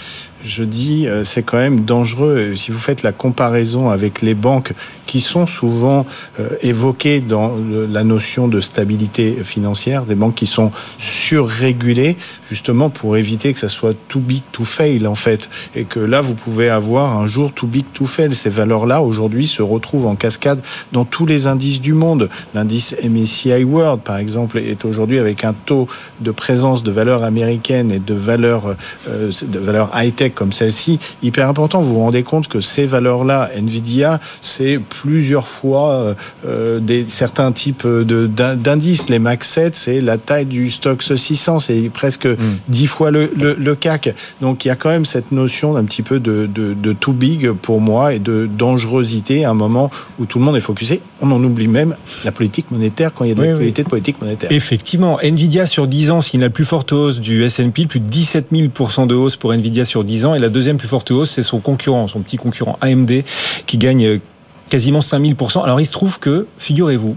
je 0.45 0.65
dis, 0.65 1.09
c'est 1.25 1.43
quand 1.43 1.57
même 1.57 1.85
dangereux. 1.85 2.55
Si 2.55 2.71
vous 2.71 2.79
faites 2.79 3.03
la 3.03 3.11
comparaison 3.11 3.91
avec 3.91 4.23
les 4.23 4.35
banques 4.35 4.75
qui 5.07 5.21
sont 5.21 5.47
souvent 5.47 6.07
euh, 6.41 6.49
évoquées 6.63 7.21
dans 7.21 7.53
la 7.91 8.05
notion 8.05 8.49
de 8.49 8.61
stabilité 8.61 9.37
financière, 9.43 10.05
des 10.05 10.15
banques 10.15 10.35
qui 10.35 10.47
sont 10.47 10.71
surrégulées, 10.99 12.17
justement 12.49 12.91
pour 12.91 13.17
éviter 13.17 13.53
que 13.53 13.59
ça 13.59 13.69
soit 13.69 13.95
too 14.09 14.21
big 14.21 14.43
to 14.53 14.65
fail 14.65 15.07
en 15.07 15.15
fait, 15.15 15.49
et 15.75 15.85
que 15.85 16.01
là 16.01 16.21
vous 16.21 16.35
pouvez 16.35 16.69
avoir 16.69 17.19
un 17.19 17.27
jour 17.27 17.53
too 17.53 17.67
big 17.67 17.85
to 17.93 18.07
fail. 18.07 18.35
Ces 18.35 18.51
valeurs-là 18.51 19.03
aujourd'hui 19.03 19.47
se 19.47 19.63
retrouvent 19.63 20.07
en 20.07 20.17
cascade 20.17 20.61
dans 20.93 21.05
tous 21.05 21.27
les 21.27 21.47
indices 21.47 21.81
du 21.81 21.93
monde. 21.93 22.29
L'indice 22.55 22.95
MSCI 23.03 23.65
World, 23.65 24.03
par 24.03 24.19
exemple, 24.19 24.59
est 24.59 24.85
aujourd'hui 24.85 25.19
avec 25.19 25.45
un 25.45 25.53
taux 25.53 25.89
de 26.21 26.31
présence 26.31 26.83
de 26.83 26.91
valeurs 26.91 27.23
américaines 27.23 27.93
et 27.93 27.99
de 27.99 28.15
valeurs 28.15 28.77
euh, 29.09 29.31
valeurs 29.43 29.91
high 29.95 30.15
tech 30.15 30.33
comme 30.35 30.53
celle-ci 30.53 30.99
hyper 31.23 31.49
important. 31.49 31.81
Vous 31.81 31.95
vous 31.95 32.01
rendez 32.01 32.23
compte 32.23 32.49
que 32.49 32.61
ces 32.61 32.87
valeurs-là, 32.87 33.51
Nvidia, 33.55 34.21
c'est 34.41 34.79
plusieurs 35.01 35.49
fois 35.49 36.15
euh, 36.45 36.81
des, 36.81 37.05
certains 37.09 37.53
types 37.53 37.87
d'indices. 37.87 39.09
Les 39.09 39.19
Max 39.19 39.49
7, 39.49 39.77
c'est 39.77 40.01
la 40.01 40.19
taille 40.19 40.47
du 40.47 40.71
stock 40.71 41.03
600, 41.03 41.61
c'est 41.61 41.91
presque 41.93 42.27
mmh. 42.27 42.37
10 42.69 42.87
fois 42.87 43.11
le, 43.11 43.31
le, 43.37 43.55
le, 43.55 43.75
CAC. 43.75 44.15
Donc 44.41 44.65
il 44.65 44.69
y 44.69 44.71
a 44.71 44.77
quand 44.77 44.89
même 44.89 45.05
cette 45.05 45.33
notion 45.33 45.75
d'un 45.75 45.85
petit 45.85 46.03
peu 46.03 46.19
de, 46.19 46.49
de, 46.53 46.75
de, 46.75 46.93
too 46.93 47.13
big 47.13 47.51
pour 47.53 47.81
moi 47.81 48.15
et 48.15 48.19
de 48.19 48.47
dangerosité 48.47 49.45
à 49.45 49.51
un 49.51 49.55
moment 49.55 49.91
où 50.19 50.27
tout 50.27 50.39
le 50.39 50.45
monde 50.45 50.57
est 50.57 50.61
focusé. 50.61 51.01
On 51.21 51.31
en 51.31 51.43
oublie 51.43 51.69
même 51.69 51.97
la 52.25 52.33
politique 52.33 52.71
monétaire 52.71 53.13
quand 53.15 53.25
il 53.25 53.29
y 53.29 53.33
a 53.33 53.35
de 53.35 53.41
oui, 53.41 53.49
l'actualité 53.49 53.83
oui. 53.83 53.85
de 53.85 53.91
politique 53.91 54.21
monétaire. 54.21 54.53
Effectivement, 54.53 55.19
Nvidia 55.21 55.67
sur 55.67 55.87
10 55.87 56.11
ans, 56.11 56.21
c'est 56.21 56.39
la 56.39 56.51
plus 56.51 56.65
forte 56.65 56.93
hausse 56.93 57.21
du 57.21 57.45
S&P, 57.45 57.87
plus 57.87 58.01
de 58.01 58.09
17 58.09 58.49
000 58.53 58.69
de 59.07 59.15
hausse 59.15 59.37
pour 59.37 59.53
Nvidia 59.53 59.85
sur 59.85 60.05
10 60.05 60.27
ans. 60.27 60.35
Et 60.35 60.39
la 60.39 60.49
deuxième 60.49 60.77
plus 60.77 60.89
forte 60.89 61.11
hausse, 61.11 61.31
c'est 61.31 61.43
son 61.43 61.61
concurrent, 61.61 62.09
son 62.09 62.21
petit 62.21 62.37
concurrent 62.37 62.79
AMD, 62.81 63.23
qui 63.67 63.79
gagne 63.79 64.21
quasiment 64.69 65.01
5000% 65.01 65.63
Alors 65.63 65.81
il 65.81 65.87
se 65.87 65.93
trouve 65.93 66.19
que, 66.19 66.47
figurez-vous, 66.59 67.17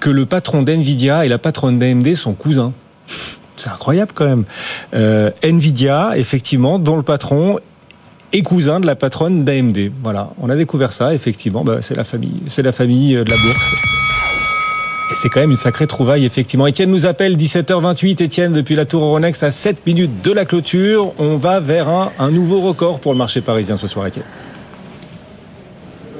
que 0.00 0.10
le 0.10 0.26
patron 0.26 0.62
d'NVIDIA 0.62 1.26
et 1.26 1.28
la 1.28 1.38
patronne 1.38 1.78
d'AMD 1.78 2.14
sont 2.14 2.32
cousins. 2.32 2.72
C'est 3.56 3.68
incroyable 3.68 4.12
quand 4.14 4.24
même. 4.24 4.44
Euh, 4.94 5.30
Nvidia, 5.42 6.12
effectivement, 6.16 6.78
dont 6.78 6.96
le 6.96 7.02
patron 7.02 7.58
est 8.32 8.42
cousin 8.42 8.80
de 8.80 8.86
la 8.86 8.96
patronne 8.96 9.44
d'AMD. 9.44 9.92
Voilà, 10.02 10.30
on 10.40 10.48
a 10.48 10.56
découvert 10.56 10.92
ça, 10.92 11.12
effectivement. 11.12 11.62
Bah, 11.62 11.78
c'est 11.82 11.94
la 11.94 12.04
famille, 12.04 12.40
c'est 12.46 12.62
la 12.62 12.72
famille 12.72 13.14
de 13.14 13.30
la 13.30 13.36
bourse. 13.36 13.74
Et 15.10 15.14
c'est 15.14 15.28
quand 15.28 15.40
même 15.40 15.50
une 15.50 15.56
sacrée 15.56 15.86
trouvaille, 15.86 16.24
effectivement. 16.24 16.66
Étienne 16.66 16.90
nous 16.90 17.04
appelle, 17.04 17.36
17h28. 17.36 18.22
Étienne, 18.22 18.52
depuis 18.52 18.76
la 18.76 18.86
Tour 18.86 19.02
Euronext, 19.02 19.42
à 19.42 19.50
7 19.50 19.84
minutes 19.86 20.22
de 20.22 20.32
la 20.32 20.44
clôture. 20.44 21.12
On 21.18 21.36
va 21.36 21.60
vers 21.60 21.88
un, 21.88 22.12
un 22.18 22.30
nouveau 22.30 22.60
record 22.60 23.00
pour 23.00 23.12
le 23.12 23.18
marché 23.18 23.40
parisien 23.40 23.76
ce 23.76 23.88
soir, 23.88 24.06
Étienne. 24.06 24.24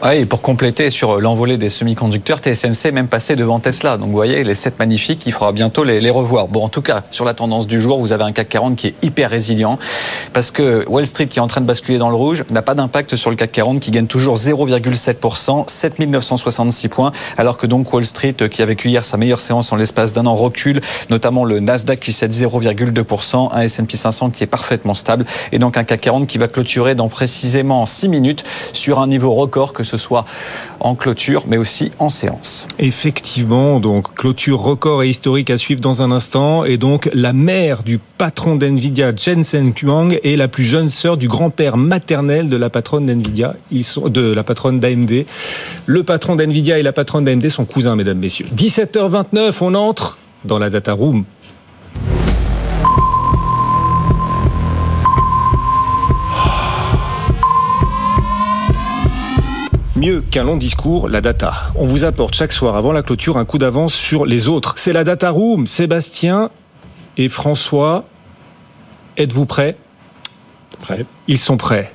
Oui, 0.03 0.17
et 0.17 0.25
pour 0.25 0.41
compléter 0.41 0.89
sur 0.89 1.21
l'envolée 1.21 1.59
des 1.59 1.69
semi-conducteurs, 1.69 2.39
TSMC 2.39 2.87
est 2.87 2.91
même 2.91 3.09
passé 3.09 3.37
devant 3.37 3.61
Tesla. 3.61 3.99
Donc 3.99 4.09
vous 4.09 4.15
voyez, 4.15 4.43
les 4.45 4.55
7 4.55 4.79
magnifiques, 4.79 5.27
il 5.27 5.33
faudra 5.33 5.53
bientôt 5.53 5.85
les, 5.85 6.09
revoir. 6.09 6.49
Bon, 6.49 6.65
en 6.65 6.71
tout 6.71 6.81
cas, 6.81 7.03
sur 7.11 7.27
la 7.27 7.35
tendance 7.35 7.67
du 7.67 7.83
jour, 7.83 8.01
vous 8.01 8.13
avez 8.13 8.25
un 8.25 8.33
CAC 8.33 8.49
40 8.49 8.77
qui 8.77 8.87
est 8.87 8.95
hyper 9.03 9.29
résilient 9.29 9.79
parce 10.33 10.53
que 10.53 10.89
Wall 10.89 11.07
Street 11.07 11.27
qui 11.27 11.39
est 11.39 11.43
en 11.43 11.49
train 11.49 11.61
de 11.61 11.67
basculer 11.67 11.99
dans 11.99 12.09
le 12.09 12.17
rouge 12.17 12.45
n'a 12.51 12.63
pas 12.63 12.73
d'impact 12.75 13.15
sur 13.15 13.29
le 13.29 13.37
CAC 13.37 13.53
40 13.53 13.81
qui 13.81 13.91
gagne 13.91 14.07
toujours 14.07 14.37
0,7%, 14.37 15.69
7966 15.69 16.89
points, 16.89 17.13
alors 17.37 17.59
que 17.59 17.67
donc 17.67 17.93
Wall 17.93 18.07
Street 18.07 18.37
qui 18.51 18.63
a 18.63 18.65
vécu 18.65 18.89
hier 18.89 19.05
sa 19.05 19.19
meilleure 19.19 19.43
séance 19.43 19.71
en 19.71 19.77
l'espace 19.77 20.15
d'un 20.15 20.25
an 20.25 20.35
recule, 20.35 20.81
notamment 21.11 21.45
le 21.45 21.61
Nasdaq 21.61 22.01
qui 22.01 22.15
cède 22.15 22.33
0,2%, 22.33 23.51
un 23.53 23.61
S&P 23.61 23.99
500 23.99 24.31
qui 24.31 24.45
est 24.45 24.47
parfaitement 24.47 24.95
stable 24.95 25.27
et 25.53 25.59
donc 25.59 25.77
un 25.77 25.85
CAC 25.85 26.01
40 26.01 26.27
qui 26.27 26.39
va 26.39 26.49
clôturer 26.49 26.95
dans 26.95 27.09
précisément 27.09 27.85
6 27.85 28.09
minutes 28.09 28.45
sur 28.73 29.01
un 29.01 29.07
niveau 29.07 29.35
record 29.35 29.75
que 29.75 29.85
ce 29.91 29.97
soir 29.97 30.25
en 30.81 30.95
clôture, 30.95 31.45
mais 31.47 31.57
aussi 31.57 31.93
en 31.99 32.09
séance. 32.09 32.69
Effectivement, 32.79 33.81
donc 33.81 34.15
clôture 34.15 34.61
record 34.61 35.03
et 35.03 35.09
historique 35.09 35.51
à 35.51 35.59
suivre 35.59 35.81
dans 35.81 36.03
un 36.03 36.11
instant. 36.11 36.65
Et 36.65 36.77
donc 36.77 37.11
la 37.13 37.33
mère 37.33 37.83
du 37.83 37.99
patron 37.99 38.57
d'NVIDIA, 38.57 39.13
Jensen 39.15 39.73
Huang, 39.83 40.19
est 40.23 40.37
la 40.37 40.49
plus 40.49 40.65
jeune 40.65 40.89
sœur 40.89 41.17
du 41.17 41.29
grand-père 41.29 41.77
maternel 41.77 42.49
de 42.49 42.57
la 42.57 42.71
patronne 42.71 43.07
d'NVIDIA, 43.07 43.55
de 43.71 44.33
la 44.33 44.45
patronne 44.45 44.81
d'AMD. 44.81 45.25
Le 45.87 46.03
patron 46.03 46.37
d'NVIDIA 46.37 46.79
et 46.79 46.83
la 46.83 46.93
patronne 46.93 47.25
d'AMD 47.25 47.49
sont 47.49 47.65
cousins, 47.65 47.97
mesdames, 47.97 48.19
messieurs. 48.19 48.47
17h29, 48.55 49.57
on 49.61 49.75
entre 49.75 50.19
dans 50.45 50.59
la 50.59 50.71
data 50.71 50.93
room. 50.93 51.25
Mieux 60.01 60.23
qu'un 60.23 60.45
long 60.45 60.57
discours, 60.57 61.11
la 61.11 61.21
data. 61.21 61.53
On 61.75 61.85
vous 61.85 62.05
apporte 62.05 62.33
chaque 62.33 62.55
soir 62.55 62.75
avant 62.75 62.91
la 62.91 63.03
clôture 63.03 63.37
un 63.37 63.45
coup 63.45 63.59
d'avance 63.59 63.93
sur 63.93 64.25
les 64.25 64.49
autres. 64.49 64.73
C'est 64.79 64.95
la 64.95 65.05
data 65.05 65.29
room. 65.29 65.67
Sébastien 65.67 66.49
et 67.19 67.29
François, 67.29 68.07
êtes-vous 69.19 69.45
prêts? 69.45 69.77
Prêts. 70.81 71.05
Ils 71.29 71.37
sont 71.37 71.59
prêts. 71.59 71.93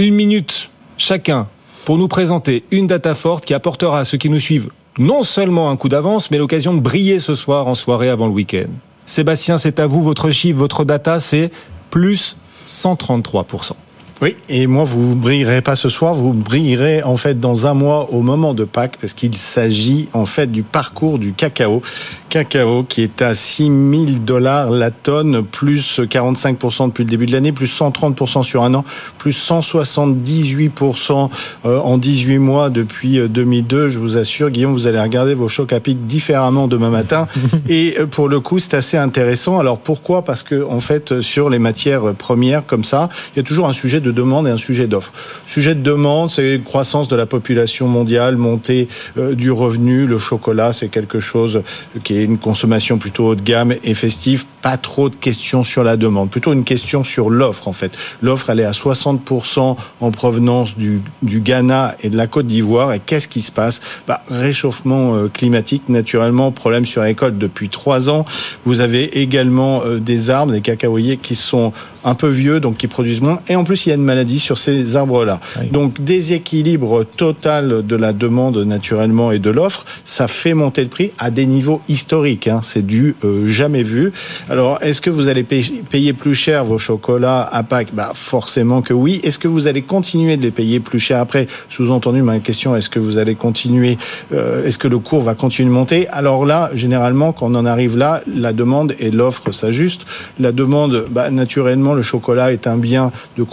Une 0.00 0.16
minute 0.16 0.70
chacun 0.96 1.46
pour 1.84 1.98
nous 1.98 2.08
présenter 2.08 2.64
une 2.72 2.88
data 2.88 3.14
forte 3.14 3.44
qui 3.44 3.54
apportera 3.54 4.00
à 4.00 4.04
ceux 4.04 4.18
qui 4.18 4.28
nous 4.28 4.40
suivent 4.40 4.70
non 4.98 5.22
seulement 5.22 5.70
un 5.70 5.76
coup 5.76 5.88
d'avance, 5.88 6.32
mais 6.32 6.38
l'occasion 6.38 6.74
de 6.74 6.80
briller 6.80 7.20
ce 7.20 7.36
soir 7.36 7.68
en 7.68 7.76
soirée 7.76 8.10
avant 8.10 8.26
le 8.26 8.32
week-end. 8.32 8.70
Sébastien, 9.04 9.56
c'est 9.56 9.78
à 9.78 9.86
vous, 9.86 10.02
votre 10.02 10.30
chiffre, 10.30 10.58
votre 10.58 10.84
data, 10.84 11.20
c'est 11.20 11.52
plus 11.90 12.36
133%. 12.66 13.74
Oui, 14.20 14.34
et 14.48 14.66
moi, 14.66 14.82
vous 14.82 15.14
brillerez 15.14 15.62
pas 15.62 15.76
ce 15.76 15.88
soir, 15.88 16.12
vous 16.12 16.32
brillerez 16.32 17.04
en 17.04 17.16
fait 17.16 17.38
dans 17.38 17.68
un 17.68 17.74
mois 17.74 18.08
au 18.10 18.20
moment 18.20 18.52
de 18.52 18.64
Pâques, 18.64 18.96
parce 19.00 19.12
qu'il 19.12 19.36
s'agit 19.36 20.08
en 20.12 20.26
fait 20.26 20.50
du 20.50 20.64
parcours 20.64 21.20
du 21.20 21.32
cacao. 21.32 21.82
Cacao 22.28 22.82
qui 22.82 23.02
est 23.02 23.22
à 23.22 23.36
6 23.36 23.64
000 23.66 23.72
dollars 24.20 24.70
la 24.70 24.90
tonne, 24.90 25.44
plus 25.44 26.00
45% 26.00 26.88
depuis 26.88 27.04
le 27.04 27.10
début 27.10 27.26
de 27.26 27.32
l'année, 27.32 27.52
plus 27.52 27.72
130% 27.78 28.42
sur 28.42 28.64
un 28.64 28.74
an, 28.74 28.84
plus 29.18 29.38
178% 29.50 31.30
euh, 31.64 31.78
en 31.78 31.96
18 31.96 32.38
mois 32.38 32.70
depuis 32.70 33.20
2002. 33.20 33.88
Je 33.88 34.00
vous 34.00 34.16
assure, 34.16 34.50
Guillaume, 34.50 34.72
vous 34.72 34.88
allez 34.88 35.00
regarder 35.00 35.34
vos 35.34 35.48
chocs 35.48 35.72
à 35.72 35.78
pic 35.78 36.06
différemment 36.06 36.66
demain 36.66 36.90
matin. 36.90 37.28
Et 37.68 37.94
euh, 38.00 38.06
pour 38.06 38.28
le 38.28 38.40
coup, 38.40 38.58
c'est 38.58 38.74
assez 38.74 38.96
intéressant. 38.96 39.60
Alors 39.60 39.78
pourquoi? 39.78 40.22
Parce 40.22 40.42
que 40.42 40.64
en 40.68 40.80
fait, 40.80 41.20
sur 41.20 41.48
les 41.48 41.60
matières 41.60 42.14
premières 42.14 42.66
comme 42.66 42.84
ça, 42.84 43.08
il 43.34 43.38
y 43.38 43.40
a 43.40 43.44
toujours 43.44 43.68
un 43.68 43.72
sujet 43.72 44.00
de 44.00 44.07
demande 44.12 44.48
et 44.48 44.50
un 44.50 44.56
sujet 44.56 44.86
d'offre. 44.86 45.12
Sujet 45.46 45.74
de 45.74 45.82
demande, 45.82 46.30
c'est 46.30 46.60
croissance 46.64 47.08
de 47.08 47.16
la 47.16 47.26
population 47.26 47.86
mondiale, 47.86 48.36
montée 48.36 48.88
euh, 49.16 49.34
du 49.34 49.50
revenu. 49.50 50.06
Le 50.06 50.18
chocolat, 50.18 50.72
c'est 50.72 50.88
quelque 50.88 51.20
chose 51.20 51.62
qui 52.04 52.16
est 52.16 52.24
une 52.24 52.38
consommation 52.38 52.98
plutôt 52.98 53.26
haut 53.26 53.34
de 53.34 53.42
gamme 53.42 53.74
et 53.82 53.94
festive. 53.94 54.44
Pas 54.62 54.76
trop 54.76 55.08
de 55.08 55.16
questions 55.16 55.62
sur 55.62 55.84
la 55.84 55.96
demande, 55.96 56.30
plutôt 56.30 56.52
une 56.52 56.64
question 56.64 57.04
sur 57.04 57.30
l'offre 57.30 57.68
en 57.68 57.72
fait. 57.72 57.92
L'offre, 58.22 58.50
elle 58.50 58.60
est 58.60 58.64
à 58.64 58.72
60% 58.72 59.76
en 60.00 60.10
provenance 60.10 60.76
du, 60.76 61.00
du 61.22 61.40
Ghana 61.40 61.94
et 62.00 62.10
de 62.10 62.16
la 62.16 62.26
Côte 62.26 62.46
d'Ivoire. 62.46 62.92
Et 62.92 63.00
qu'est-ce 63.00 63.28
qui 63.28 63.42
se 63.42 63.52
passe? 63.52 63.80
Bah, 64.06 64.22
Réchauffement 64.30 65.14
euh, 65.14 65.28
climatique, 65.28 65.88
naturellement, 65.88 66.50
problème 66.52 66.86
sur 66.86 67.00
la 67.02 67.08
récolte 67.08 67.38
depuis 67.38 67.68
trois 67.68 68.10
ans. 68.10 68.24
Vous 68.64 68.80
avez 68.80 69.20
également 69.20 69.82
euh, 69.84 69.98
des 69.98 70.30
arbres, 70.30 70.52
des 70.52 70.60
cacaoyers 70.60 71.16
qui 71.16 71.34
sont 71.34 71.72
un 72.04 72.14
peu 72.14 72.28
vieux, 72.28 72.60
donc 72.60 72.76
qui 72.76 72.86
produisent 72.86 73.20
moins. 73.20 73.40
Et 73.48 73.56
en 73.56 73.64
plus, 73.64 73.86
il 73.86 73.90
y 73.90 73.92
a 73.92 73.94
une 73.94 74.04
maladie 74.04 74.38
sur 74.38 74.58
ces 74.58 74.96
arbres-là. 74.96 75.40
Donc, 75.72 76.02
déséquilibre 76.02 77.04
total 77.04 77.86
de 77.86 77.96
la 77.96 78.12
demande 78.12 78.58
naturellement 78.58 79.32
et 79.32 79.38
de 79.38 79.50
l'offre, 79.50 79.84
ça 80.04 80.28
fait 80.28 80.54
monter 80.54 80.82
le 80.82 80.88
prix 80.88 81.10
à 81.18 81.30
des 81.30 81.46
niveaux 81.46 81.82
historiques. 81.88 82.48
Hein. 82.48 82.60
C'est 82.64 82.86
du 82.86 83.16
euh, 83.24 83.48
jamais 83.48 83.82
vu. 83.82 84.12
Alors, 84.50 84.78
est-ce 84.80 85.02
que 85.02 85.10
vous 85.10 85.28
allez 85.28 85.42
payer 85.42 86.14
plus 86.14 86.34
cher 86.34 86.64
vos 86.64 86.78
chocolats 86.78 87.46
à 87.52 87.62
Pâques? 87.62 87.92
Bah, 87.92 88.12
Forcément 88.14 88.80
que 88.80 88.94
oui. 88.94 89.20
Est-ce 89.22 89.38
que 89.38 89.46
vous 89.46 89.66
allez 89.66 89.82
continuer 89.82 90.38
de 90.38 90.42
les 90.42 90.50
payer 90.50 90.80
plus 90.80 90.98
cher? 90.98 91.20
Après 91.20 91.46
Sous-entendu, 91.68 92.22
ma 92.22 92.38
question, 92.38 92.74
est-ce 92.74 92.88
que 92.88 92.98
vous 92.98 93.18
allez 93.18 93.34
continuer 93.34 93.98
euh, 94.32 94.64
Est-ce 94.64 94.78
que 94.78 94.88
le 94.88 94.98
cours 94.98 95.20
va 95.20 95.34
continuer 95.34 95.68
de 95.68 95.74
monter? 95.74 96.08
Alors 96.08 96.46
là, 96.46 96.70
généralement, 96.72 97.32
quand 97.32 97.52
on 97.52 97.54
en 97.56 97.66
arrive 97.66 97.98
là, 97.98 98.22
la 98.26 98.54
demande 98.54 98.94
et 98.98 99.10
l'offre 99.10 99.52
s'ajustent. 99.52 100.06
La 100.40 100.50
demande, 100.50 101.06
bah, 101.10 101.30
naturellement, 101.30 101.92
le 101.92 102.02
chocolat 102.02 102.50
est 102.50 102.66
un 102.66 102.78
bien 102.78 103.12
de, 103.36 103.44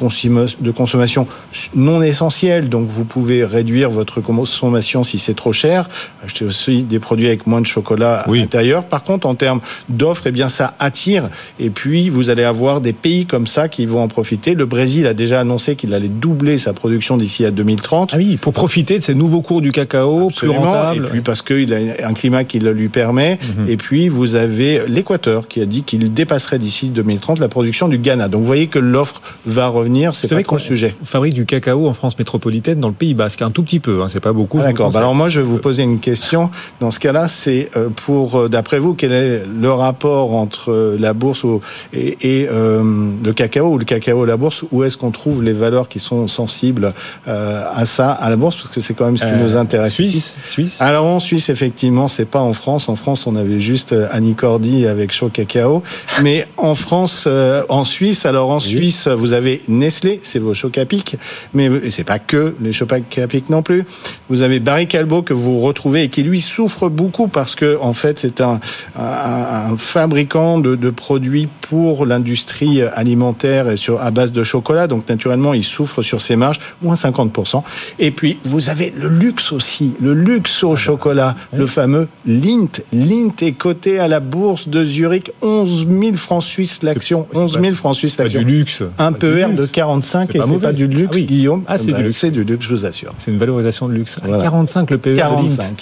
de 0.61 0.71
consommation 0.71 1.27
non 1.75 2.01
essentiel, 2.01 2.69
donc 2.69 2.87
vous 2.87 3.03
pouvez 3.03 3.43
réduire 3.43 3.89
votre 3.89 4.21
consommation 4.21 5.03
si 5.03 5.19
c'est 5.19 5.35
trop 5.35 5.51
cher. 5.51 5.89
Acheter 6.23 6.45
aussi 6.45 6.83
des 6.83 6.99
produits 6.99 7.27
avec 7.27 7.47
moins 7.47 7.59
de 7.59 7.65
chocolat 7.65 8.19
à 8.19 8.31
l'intérieur. 8.31 8.85
Par 8.85 9.03
contre, 9.03 9.27
en 9.27 9.35
termes 9.35 9.59
d'offres, 9.89 10.23
eh 10.27 10.31
bien 10.31 10.47
ça 10.47 10.73
attire. 10.85 11.29
Et 11.59 11.69
puis 11.69 12.09
vous 12.09 12.29
allez 12.29 12.43
avoir 12.43 12.79
des 12.79 12.93
pays 12.93 13.25
comme 13.25 13.47
ça 13.47 13.67
qui 13.67 13.85
vont 13.85 14.01
en 14.01 14.07
profiter. 14.07 14.53
Le 14.53 14.65
Brésil 14.65 15.05
a 15.07 15.13
déjà 15.13 15.41
annoncé 15.41 15.75
qu'il 15.75 15.93
allait 15.93 16.07
doubler 16.07 16.57
sa 16.57 16.71
production 16.73 17.17
d'ici 17.17 17.43
à 17.43 17.51
2030. 17.51 18.11
Ah 18.13 18.17
oui, 18.17 18.37
pour 18.37 18.53
profiter 18.53 18.97
de 18.99 19.03
ces 19.03 19.15
nouveaux 19.15 19.41
cours 19.41 19.61
du 19.61 19.71
cacao 19.71 20.27
Absolument. 20.29 20.61
plus 20.61 20.67
rentables. 20.67 21.05
Et 21.05 21.09
puis 21.09 21.21
parce 21.21 21.41
qu'il 21.41 21.73
a 21.73 22.07
un 22.07 22.13
climat 22.13 22.43
qui 22.43 22.59
le 22.59 22.71
lui 22.71 22.87
permet. 22.87 23.37
Mhm. 23.57 23.69
Et 23.69 23.77
puis 23.77 24.07
vous 24.07 24.35
avez 24.35 24.81
l'Équateur 24.87 25.47
qui 25.47 25.61
a 25.61 25.65
dit 25.65 25.83
qu'il 25.83 26.13
dépasserait 26.13 26.59
d'ici 26.59 26.89
2030 26.89 27.39
la 27.39 27.49
production 27.49 27.87
du 27.87 27.97
Ghana. 27.97 28.27
Donc 28.27 28.41
vous 28.41 28.47
voyez 28.47 28.67
que 28.67 28.79
l'offre 28.79 29.21
va 29.45 29.67
revenir. 29.67 30.15
C'est 30.15 30.29
pas 30.29 30.35
trop 30.35 30.51
qu'on 30.51 30.55
le 30.55 30.61
sujet. 30.61 30.95
fabrique 31.03 31.33
du 31.33 31.45
cacao 31.45 31.87
en 31.87 31.93
France 31.93 32.17
métropolitaine 32.17 32.79
dans 32.79 32.87
le 32.87 32.93
Pays 32.93 33.13
Basque, 33.13 33.41
un 33.41 33.51
tout 33.51 33.63
petit 33.63 33.79
peu, 33.79 34.01
hein, 34.01 34.07
c'est 34.09 34.19
pas 34.19 34.33
beaucoup. 34.33 34.59
Ah, 34.61 34.67
D'accord. 34.67 34.91
Bah 34.91 34.99
alors 34.99 35.15
moi, 35.15 35.29
je 35.29 35.39
vais 35.39 35.45
vous 35.45 35.57
poser 35.57 35.83
une 35.83 35.99
question. 35.99 36.49
Dans 36.79 36.91
ce 36.91 36.99
cas-là, 36.99 37.27
c'est 37.27 37.69
euh, 37.75 37.89
pour, 37.89 38.35
euh, 38.35 38.49
d'après 38.49 38.79
vous, 38.79 38.93
quel 38.93 39.11
est 39.11 39.43
le 39.45 39.71
rapport 39.71 40.33
entre 40.33 40.71
euh, 40.75 40.97
la 40.99 41.13
bourse 41.13 41.43
ou- 41.43 41.61
et, 41.93 42.17
et, 42.21 42.47
euh, 42.51 42.83
le 43.23 43.33
cacao 43.33 43.67
ou 43.73 43.77
le 43.77 43.85
cacao 43.85 44.25
la 44.25 44.37
bourse 44.37 44.63
Où 44.71 44.83
est-ce 44.83 44.97
qu'on 44.97 45.11
trouve 45.11 45.43
les 45.43 45.53
valeurs 45.53 45.87
qui 45.87 45.99
sont 45.99 46.27
sensibles 46.27 46.93
euh, 47.27 47.63
à 47.73 47.85
ça, 47.85 48.11
à 48.11 48.29
la 48.29 48.35
bourse? 48.35 48.55
Parce 48.57 48.69
que 48.69 48.81
c'est 48.81 48.93
quand 48.93 49.05
même 49.05 49.17
ce 49.17 49.25
qui 49.25 49.31
nous 49.31 49.55
intéresse. 49.55 49.93
Suisse. 49.93 50.35
Suisse. 50.45 50.81
Alors 50.81 51.05
en 51.05 51.19
Suisse, 51.19 51.49
effectivement, 51.49 52.07
c'est 52.07 52.25
pas 52.29 52.41
en 52.41 52.53
France. 52.53 52.89
En 52.89 52.95
France, 52.95 53.27
on 53.27 53.35
avait 53.35 53.59
juste 53.61 53.95
Annie 54.11 54.35
Cordy 54.35 54.85
avec 54.87 55.11
Chaud 55.11 55.29
Cacao. 55.29 55.81
Mais 56.21 56.47
en 56.57 56.75
France, 56.75 57.27
en 57.69 57.83
Suisse, 57.85 58.25
alors 58.25 58.49
en 58.51 58.59
Suisse, 58.59 59.07
vous 59.07 59.33
avez 59.33 59.61
Nestlé, 59.67 60.19
c'est 60.23 60.39
vos 60.39 60.53
chocs 60.53 60.77
à 60.77 60.85
pic. 60.85 61.17
Mais 61.53 61.69
c'est 61.89 62.03
pas 62.03 62.19
que 62.19 62.55
les 62.61 62.73
chocs 62.73 62.91
à 62.93 63.27
pic 63.27 63.49
non 63.49 63.61
plus. 63.63 63.83
Vous 64.29 64.41
avez 64.41 64.59
Barry 64.59 64.87
Calbo 64.87 65.21
que 65.21 65.33
vous 65.33 65.59
retrouvez 65.61 66.03
et 66.03 66.09
qui 66.09 66.23
lui 66.23 66.41
souffre 66.41 66.89
beaucoup 66.89 67.27
parce 67.27 67.55
que 67.55 67.77
en 67.81 67.93
fait, 67.93 68.19
c'est 68.19 68.41
un, 68.41 68.59
un, 68.97 69.71
un 69.71 69.77
fabricant 69.77 70.59
de, 70.65 70.75
de 70.75 70.89
produits 70.89 71.47
pour 71.61 72.05
l'industrie 72.05 72.81
alimentaire 72.81 73.69
et 73.69 73.77
sur 73.77 74.01
à 74.01 74.11
base 74.11 74.31
de 74.31 74.43
chocolat. 74.43 74.87
Donc 74.87 75.07
naturellement, 75.09 75.53
il 75.53 75.63
souffre 75.63 76.01
sur 76.01 76.21
ses 76.21 76.35
marges, 76.35 76.59
moins 76.81 76.95
50%. 76.95 77.61
Et 77.99 78.11
puis 78.11 78.37
vous 78.43 78.69
avez 78.69 78.93
le 78.97 79.07
luxe 79.09 79.51
aussi, 79.51 79.93
le 80.01 80.13
luxe 80.13 80.63
au 80.63 80.75
chocolat, 80.75 81.35
le 81.53 81.65
fameux 81.65 82.07
Lint. 82.25 82.81
Lint 82.91 83.35
est 83.41 83.51
coté 83.53 83.99
à 83.99 84.07
la 84.07 84.19
bourse 84.19 84.67
de 84.67 84.83
Zurich, 84.83 85.31
11 85.41 85.87
000 85.87 86.15
francs 86.15 86.43
suisses 86.43 86.81
l'action. 86.83 87.27
11 87.33 87.59
000 87.61 87.75
francs 87.75 87.95
suisses 87.95 88.17
l'action. 88.17 88.39
du 88.41 88.45
luxe. 88.45 88.81
Un 88.97 89.11
PER 89.11 89.47
de 89.55 89.65
45 89.65 90.29
C'est 90.31 90.37
et 90.37 90.41
pas 90.41 90.47
c'est 90.47 90.59
pas 90.59 90.73
du 90.73 90.87
luxe, 90.87 91.09
Ah 91.11 91.15
oui. 91.15 91.23
Guillaume. 91.25 91.63
Ah, 91.67 91.77
c'est 91.77 91.91
Bah, 91.91 91.97
du 91.99 92.03
luxe. 92.05 92.17
C'est 92.17 92.31
du 92.31 92.43
luxe, 92.43 92.65
je 92.65 92.69
vous 92.75 92.85
assure. 92.85 93.13
C'est 93.17 93.31
une 93.31 93.37
valorisation 93.37 93.87
de 93.87 93.93
luxe. 93.93 94.17
Voilà. 94.23 94.41
45 94.43 94.89
le 94.91 94.97
PE. 94.97 95.09
de 95.11 95.15
45. 95.17 95.63
Lint. 95.63 95.75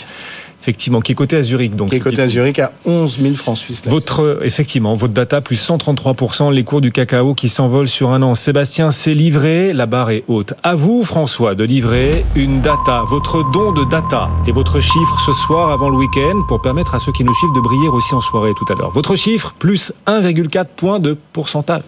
Effectivement, 0.64 1.02
qui 1.02 1.11
est 1.11 1.15
coté 1.15 1.35
à 1.35 1.41
Zurich. 1.41 1.76
Donc, 1.76 1.90
Qui 1.90 1.98
est 1.98 1.99
coté 1.99 2.22
à 2.22 2.27
Zurich 2.27 2.57
à 2.60 2.72
11 2.85 3.19
000 3.19 3.35
francs 3.35 3.57
suisses. 3.57 3.85
Votre, 3.85 4.40
effectivement, 4.44 4.95
votre 4.95 5.14
data 5.14 5.41
plus 5.41 5.61
133%, 5.61 6.53
les 6.53 6.64
cours 6.64 6.80
du 6.80 6.94
cacao 6.94 7.34
qui 7.34 7.49
s'envolent 7.49 7.90
sur 7.90 8.11
un 8.11 8.22
an. 8.22 8.34
Sébastien, 8.34 8.91
c'est 8.91 9.14
livré, 9.14 9.73
la 9.73 9.88
barre 9.88 10.11
est 10.11 10.23
haute. 10.30 10.53
À 10.64 10.76
vous, 10.76 11.03
François, 11.03 11.53
de 11.53 11.65
livrer 11.65 12.23
une 12.38 12.61
data, 12.61 13.03
votre 13.06 13.44
don 13.52 13.73
de 13.73 13.84
data 13.84 14.30
et 14.48 14.53
votre 14.53 14.80
chiffre 14.80 15.19
ce 15.26 15.34
soir 15.34 15.69
avant 15.69 15.90
le 15.90 15.98
week-end 15.98 16.41
pour 16.48 16.61
permettre 16.61 16.95
à 16.95 16.99
ceux 16.99 17.11
qui 17.11 17.26
nous 17.26 17.34
suivent 17.34 17.53
de 17.53 17.60
briller 17.60 17.90
aussi 17.90 18.15
en 18.15 18.22
soirée 18.22 18.52
tout 18.57 18.72
à 18.72 18.77
l'heure. 18.77 18.91
Votre 18.91 19.18
chiffre 19.18 19.53
plus 19.60 19.91
1,4 20.07 20.65
point 20.77 20.99
de 20.99 21.18
pourcentage. 21.34 21.84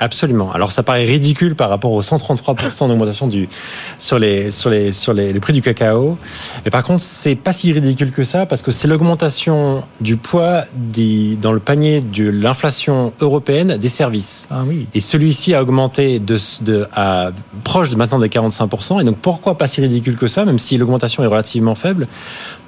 Absolument. 0.00 0.50
Alors 0.52 0.72
ça 0.72 0.82
paraît 0.82 1.04
ridicule 1.04 1.54
par 1.54 1.68
rapport 1.68 1.92
aux 1.92 2.00
133% 2.00 2.88
d'augmentation 2.88 3.26
du 3.26 3.50
sur 3.98 4.18
les 4.18 4.50
sur 4.50 4.70
les 4.70 4.92
sur 4.92 5.12
les, 5.12 5.34
les 5.34 5.40
prix 5.40 5.52
du 5.52 5.60
cacao. 5.60 6.16
Mais 6.64 6.70
par 6.70 6.82
contre, 6.82 7.02
c'est 7.02 7.34
pas 7.34 7.52
si 7.52 7.70
ridicule 7.70 8.10
que 8.10 8.24
ça 8.24 8.46
parce 8.46 8.62
que 8.62 8.70
c'est 8.70 8.88
l'augmentation 8.88 9.82
du 10.00 10.16
poids 10.16 10.64
des, 10.74 11.36
dans 11.36 11.52
le 11.52 11.60
panier 11.60 12.00
de 12.00 12.30
l'inflation 12.30 13.12
européenne 13.20 13.76
des 13.76 13.88
services. 13.88 14.48
Ah 14.50 14.62
oui. 14.66 14.86
Et 14.94 15.00
celui-ci 15.00 15.52
a 15.52 15.60
augmenté 15.60 16.18
de, 16.18 16.38
de 16.62 16.88
à 16.94 17.30
proche 17.62 17.90
de 17.90 17.96
maintenant 17.96 18.18
des 18.18 18.28
45%. 18.28 19.02
Et 19.02 19.04
donc 19.04 19.18
pourquoi 19.18 19.58
pas 19.58 19.66
si 19.66 19.82
ridicule 19.82 20.16
que 20.16 20.28
ça, 20.28 20.46
même 20.46 20.58
si 20.58 20.78
l'augmentation 20.78 21.22
est 21.22 21.26
relativement 21.26 21.74
faible? 21.74 22.08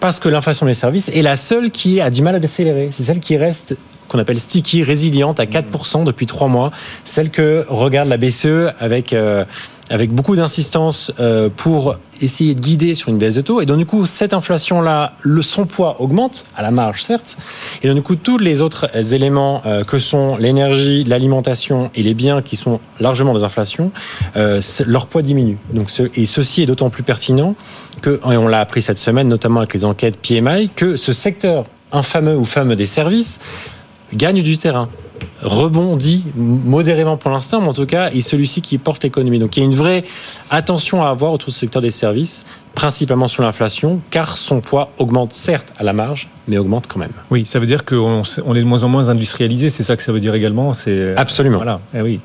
Parce 0.00 0.20
que 0.20 0.28
l'inflation 0.28 0.66
des 0.66 0.74
services 0.74 1.08
est 1.08 1.22
la 1.22 1.36
seule 1.36 1.70
qui 1.70 2.02
a 2.02 2.10
du 2.10 2.20
mal 2.20 2.34
à 2.34 2.40
décélérer. 2.40 2.90
C'est 2.92 3.04
celle 3.04 3.20
qui 3.20 3.38
reste 3.38 3.76
qu'on 4.12 4.18
appelle 4.18 4.38
sticky, 4.38 4.82
résiliente 4.84 5.40
à 5.40 5.46
4% 5.46 6.04
depuis 6.04 6.26
trois 6.26 6.48
mois, 6.48 6.70
celle 7.04 7.30
que 7.30 7.64
regarde 7.68 8.08
la 8.08 8.18
BCE 8.18 8.72
avec 8.78 9.12
euh, 9.12 9.44
avec 9.90 10.10
beaucoup 10.10 10.36
d'insistance 10.36 11.12
euh, 11.20 11.50
pour 11.54 11.96
essayer 12.22 12.54
de 12.54 12.60
guider 12.60 12.94
sur 12.94 13.10
une 13.10 13.18
baisse 13.18 13.34
de 13.34 13.42
taux. 13.42 13.60
Et 13.60 13.66
donc, 13.66 13.76
du 13.76 13.84
coup, 13.84 14.06
cette 14.06 14.32
inflation-là, 14.32 15.12
son 15.42 15.66
poids 15.66 16.00
augmente, 16.00 16.46
à 16.56 16.62
la 16.62 16.70
marge, 16.70 17.02
certes. 17.02 17.36
Et 17.82 17.88
donc, 17.88 17.96
du 17.96 18.02
coup, 18.02 18.16
tous 18.16 18.38
les 18.38 18.62
autres 18.62 18.88
éléments 19.12 19.60
euh, 19.66 19.84
que 19.84 19.98
sont 19.98 20.36
l'énergie, 20.36 21.04
l'alimentation 21.04 21.90
et 21.94 22.02
les 22.02 22.14
biens 22.14 22.40
qui 22.40 22.56
sont 22.56 22.80
largement 23.00 23.34
des 23.34 23.44
inflations, 23.44 23.92
leur 24.86 25.08
poids 25.08 25.20
diminue. 25.20 25.58
Donc, 25.74 25.90
ce, 25.90 26.04
et 26.14 26.24
ceci 26.24 26.62
est 26.62 26.66
d'autant 26.66 26.88
plus 26.88 27.02
pertinent 27.02 27.54
que, 28.00 28.20
et 28.30 28.36
on 28.36 28.48
l'a 28.48 28.60
appris 28.60 28.80
cette 28.80 28.98
semaine, 28.98 29.28
notamment 29.28 29.60
avec 29.60 29.74
les 29.74 29.84
enquêtes 29.84 30.16
PMI, 30.16 30.70
que 30.74 30.96
ce 30.96 31.12
secteur 31.12 31.64
infameux 31.92 32.36
ou 32.36 32.44
fameux 32.44 32.76
des 32.76 32.86
services 32.86 33.40
gagne 34.14 34.42
du 34.42 34.56
terrain 34.56 34.88
rebondit 35.42 36.24
modérément 36.36 37.16
pour 37.16 37.30
l'instant, 37.30 37.60
mais 37.60 37.68
en 37.68 37.74
tout 37.74 37.86
cas, 37.86 38.10
est 38.10 38.20
celui-ci 38.20 38.60
qui 38.60 38.78
porte 38.78 39.02
l'économie. 39.04 39.38
Donc 39.38 39.56
il 39.56 39.60
y 39.60 39.62
a 39.62 39.66
une 39.66 39.74
vraie 39.74 40.04
attention 40.50 41.02
à 41.02 41.08
avoir 41.08 41.32
autour 41.32 41.50
du 41.50 41.54
secteur 41.54 41.82
des 41.82 41.90
services, 41.90 42.44
principalement 42.74 43.28
sur 43.28 43.42
l'inflation, 43.42 44.00
car 44.10 44.36
son 44.36 44.60
poids 44.60 44.90
augmente 44.98 45.32
certes 45.32 45.72
à 45.78 45.84
la 45.84 45.92
marge, 45.92 46.28
mais 46.48 46.58
augmente 46.58 46.86
quand 46.88 46.98
même. 46.98 47.12
Oui, 47.30 47.46
ça 47.46 47.58
veut 47.58 47.66
dire 47.66 47.84
qu'on 47.84 48.22
est 48.24 48.60
de 48.60 48.62
moins 48.62 48.82
en 48.82 48.88
moins 48.88 49.08
industrialisé, 49.08 49.70
c'est 49.70 49.82
ça 49.82 49.96
que 49.96 50.02
ça 50.02 50.12
veut 50.12 50.20
dire 50.20 50.34
également 50.34 50.74
c'est 50.74 51.14
Absolument. 51.16 51.58
Voilà, 51.58 51.80
eh 51.94 52.00
oui 52.00 52.20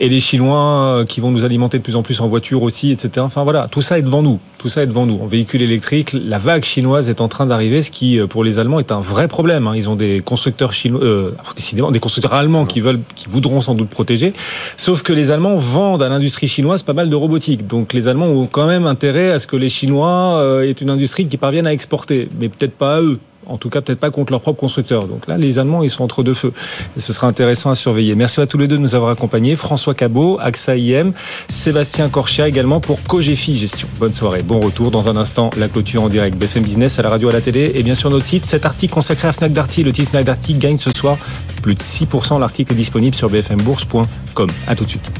et 0.00 0.08
les 0.08 0.20
Chinois 0.20 0.98
euh, 1.00 1.04
qui 1.04 1.20
vont 1.20 1.30
nous 1.30 1.44
alimenter 1.44 1.78
de 1.78 1.82
plus 1.82 1.96
en 1.96 2.02
plus 2.02 2.20
en 2.20 2.28
voiture 2.28 2.62
aussi, 2.62 2.92
etc. 2.92 3.10
Enfin 3.20 3.44
voilà, 3.44 3.68
tout 3.70 3.82
ça 3.82 3.98
est 3.98 4.02
devant 4.02 4.22
nous. 4.22 4.38
Tout 4.58 4.68
ça 4.68 4.82
est 4.82 4.86
devant 4.86 5.06
nous. 5.06 5.18
En 5.22 5.26
véhicule 5.26 5.62
électrique, 5.62 6.12
la 6.12 6.38
vague 6.38 6.64
chinoise 6.64 7.08
est 7.08 7.20
en 7.20 7.28
train 7.28 7.46
d'arriver, 7.46 7.82
ce 7.82 7.90
qui, 7.90 8.18
euh, 8.18 8.26
pour 8.26 8.44
les 8.44 8.58
Allemands, 8.58 8.80
est 8.80 8.92
un 8.92 9.00
vrai 9.00 9.28
problème. 9.28 9.66
Hein. 9.66 9.74
Ils 9.76 9.88
ont 9.88 9.96
des 9.96 10.20
constructeurs 10.20 10.72
chinois, 10.72 11.02
euh, 11.02 11.30
décidément, 11.56 11.90
des 11.90 12.00
constructeurs 12.00 12.34
allemands 12.34 12.66
qui 12.66 12.82
qui 13.14 13.28
voudront 13.28 13.60
sans 13.60 13.74
doute 13.74 13.88
protéger. 13.88 14.32
Sauf 14.76 15.02
que 15.02 15.12
les 15.12 15.30
Allemands 15.30 15.56
vendent 15.56 16.02
à 16.02 16.08
l'industrie 16.08 16.48
chinoise 16.48 16.82
pas 16.82 16.92
mal 16.92 17.10
de 17.10 17.16
robotique. 17.16 17.66
Donc 17.66 17.92
les 17.92 18.08
Allemands 18.08 18.28
ont 18.28 18.46
quand 18.46 18.66
même 18.66 18.86
intérêt 18.86 19.30
à 19.30 19.38
ce 19.38 19.46
que 19.46 19.56
les 19.56 19.68
Chinois 19.68 20.62
aient 20.64 20.70
une 20.70 20.90
industrie 20.90 21.26
qui 21.26 21.36
parvienne 21.36 21.66
à 21.66 21.72
exporter, 21.72 22.28
mais 22.38 22.48
peut-être 22.48 22.74
pas 22.74 22.96
à 22.96 23.00
eux 23.02 23.18
en 23.48 23.56
tout 23.56 23.70
cas 23.70 23.80
peut-être 23.80 24.00
pas 24.00 24.10
contre 24.10 24.32
leur 24.32 24.40
propre 24.40 24.60
constructeur. 24.60 25.06
Donc 25.06 25.26
là, 25.26 25.36
les 25.36 25.58
Allemands, 25.58 25.82
ils 25.82 25.90
sont 25.90 26.04
entre 26.04 26.22
deux 26.22 26.34
feux. 26.34 26.52
Et 26.96 27.00
ce 27.00 27.12
sera 27.12 27.26
intéressant 27.26 27.70
à 27.70 27.74
surveiller. 27.74 28.14
Merci 28.14 28.40
à 28.40 28.46
tous 28.46 28.58
les 28.58 28.68
deux 28.68 28.76
de 28.76 28.82
nous 28.82 28.94
avoir 28.94 29.10
accompagnés. 29.10 29.56
François 29.56 29.94
Cabot, 29.94 30.38
AXA 30.40 30.76
IM, 30.76 31.12
Sébastien 31.48 32.08
Corchia 32.08 32.48
également 32.48 32.80
pour 32.80 33.02
Cogefi 33.02 33.58
Gestion. 33.58 33.88
Bonne 33.98 34.14
soirée, 34.14 34.42
bon 34.42 34.60
retour. 34.60 34.90
Dans 34.90 35.08
un 35.08 35.16
instant, 35.16 35.50
la 35.56 35.68
clôture 35.68 36.02
en 36.02 36.08
direct 36.08 36.36
BFM 36.36 36.62
Business 36.62 36.98
à 36.98 37.02
la 37.02 37.08
radio, 37.08 37.28
à 37.28 37.32
la 37.32 37.40
télé 37.40 37.72
et 37.74 37.82
bien 37.82 37.94
sûr 37.94 38.10
notre 38.10 38.26
site. 38.26 38.44
Cet 38.44 38.66
article 38.66 38.94
consacré 38.94 39.28
à 39.28 39.32
Fnac 39.32 39.52
Darty, 39.52 39.82
le 39.82 39.92
titre 39.92 40.10
Fnac 40.10 40.24
Darty 40.24 40.54
gagne 40.54 40.78
ce 40.78 40.90
soir 40.90 41.16
plus 41.62 41.74
de 41.74 41.80
6%. 41.80 42.38
L'article 42.38 42.72
est 42.72 42.76
disponible 42.76 43.16
sur 43.16 43.28
bfmbourse.com. 43.28 44.48
À 44.66 44.76
tout 44.76 44.84
de 44.84 44.90
suite. 44.90 45.10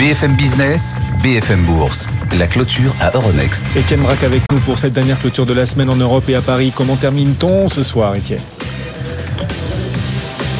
BFM 0.00 0.32
Business, 0.32 0.96
BFM 1.22 1.60
Bourse. 1.64 2.08
La 2.38 2.46
clôture 2.46 2.96
à 3.02 3.14
Euronext. 3.14 3.66
Étienne 3.76 4.00
Braque 4.00 4.24
avec 4.24 4.40
nous 4.50 4.58
pour 4.60 4.78
cette 4.78 4.94
dernière 4.94 5.20
clôture 5.20 5.44
de 5.44 5.52
la 5.52 5.66
semaine 5.66 5.90
en 5.90 5.96
Europe 5.96 6.26
et 6.30 6.34
à 6.34 6.40
Paris. 6.40 6.72
Comment 6.74 6.96
termine-t-on 6.96 7.68
ce 7.68 7.82
soir, 7.82 8.16
Étienne? 8.16 8.40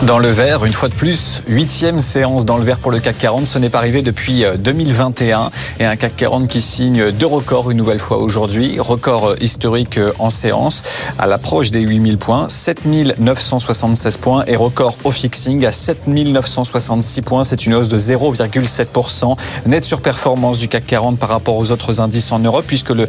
Dans 0.07 0.19
le 0.19 0.29
vert, 0.29 0.65
une 0.65 0.73
fois 0.73 0.89
de 0.89 0.95
plus, 0.95 1.43
huitième 1.47 2.01
séance 2.01 2.47
dans 2.47 2.57
le 2.57 2.65
vert 2.65 2.79
pour 2.79 2.91
le 2.91 3.01
CAC 3.01 3.19
40. 3.19 3.47
Ce 3.47 3.59
n'est 3.59 3.69
pas 3.69 3.79
arrivé 3.79 4.01
depuis 4.01 4.45
2021 4.59 5.41
euh, 5.41 5.49
et 5.79 5.85
un 5.85 5.97
CAC 5.97 6.17
40 6.17 6.49
qui 6.49 6.63
signe 6.63 7.11
deux 7.11 7.27
records 7.27 7.71
une 7.71 7.77
nouvelle 7.77 7.99
fois 7.99 8.17
aujourd'hui. 8.19 8.81
Record 8.81 9.31
euh, 9.31 9.37
historique 9.41 9.99
euh, 9.99 10.13
en 10.19 10.31
séance 10.31 10.83
à 11.19 11.27
l'approche 11.27 11.71
des 11.71 11.81
8000 11.81 12.17
points, 12.17 12.49
7976 12.49 14.17
points 14.17 14.45
et 14.47 14.57
record 14.57 14.97
au 15.05 15.11
fixing 15.11 15.67
à 15.67 15.73
7966 15.73 17.21
points. 17.21 17.45
C'est 17.45 17.67
une 17.67 17.75
hausse 17.75 17.89
de 17.89 17.99
0,7%. 17.99 19.37
Nette 19.67 19.85
surperformance 19.85 20.59
du 20.59 20.69
CAC 20.69 20.87
40 20.87 21.19
par 21.19 21.29
rapport 21.29 21.57
aux 21.57 21.73
autres 21.73 22.01
indices 22.01 22.33
en 22.33 22.39
Europe 22.39 22.65
puisque 22.67 22.91
le, 22.91 23.07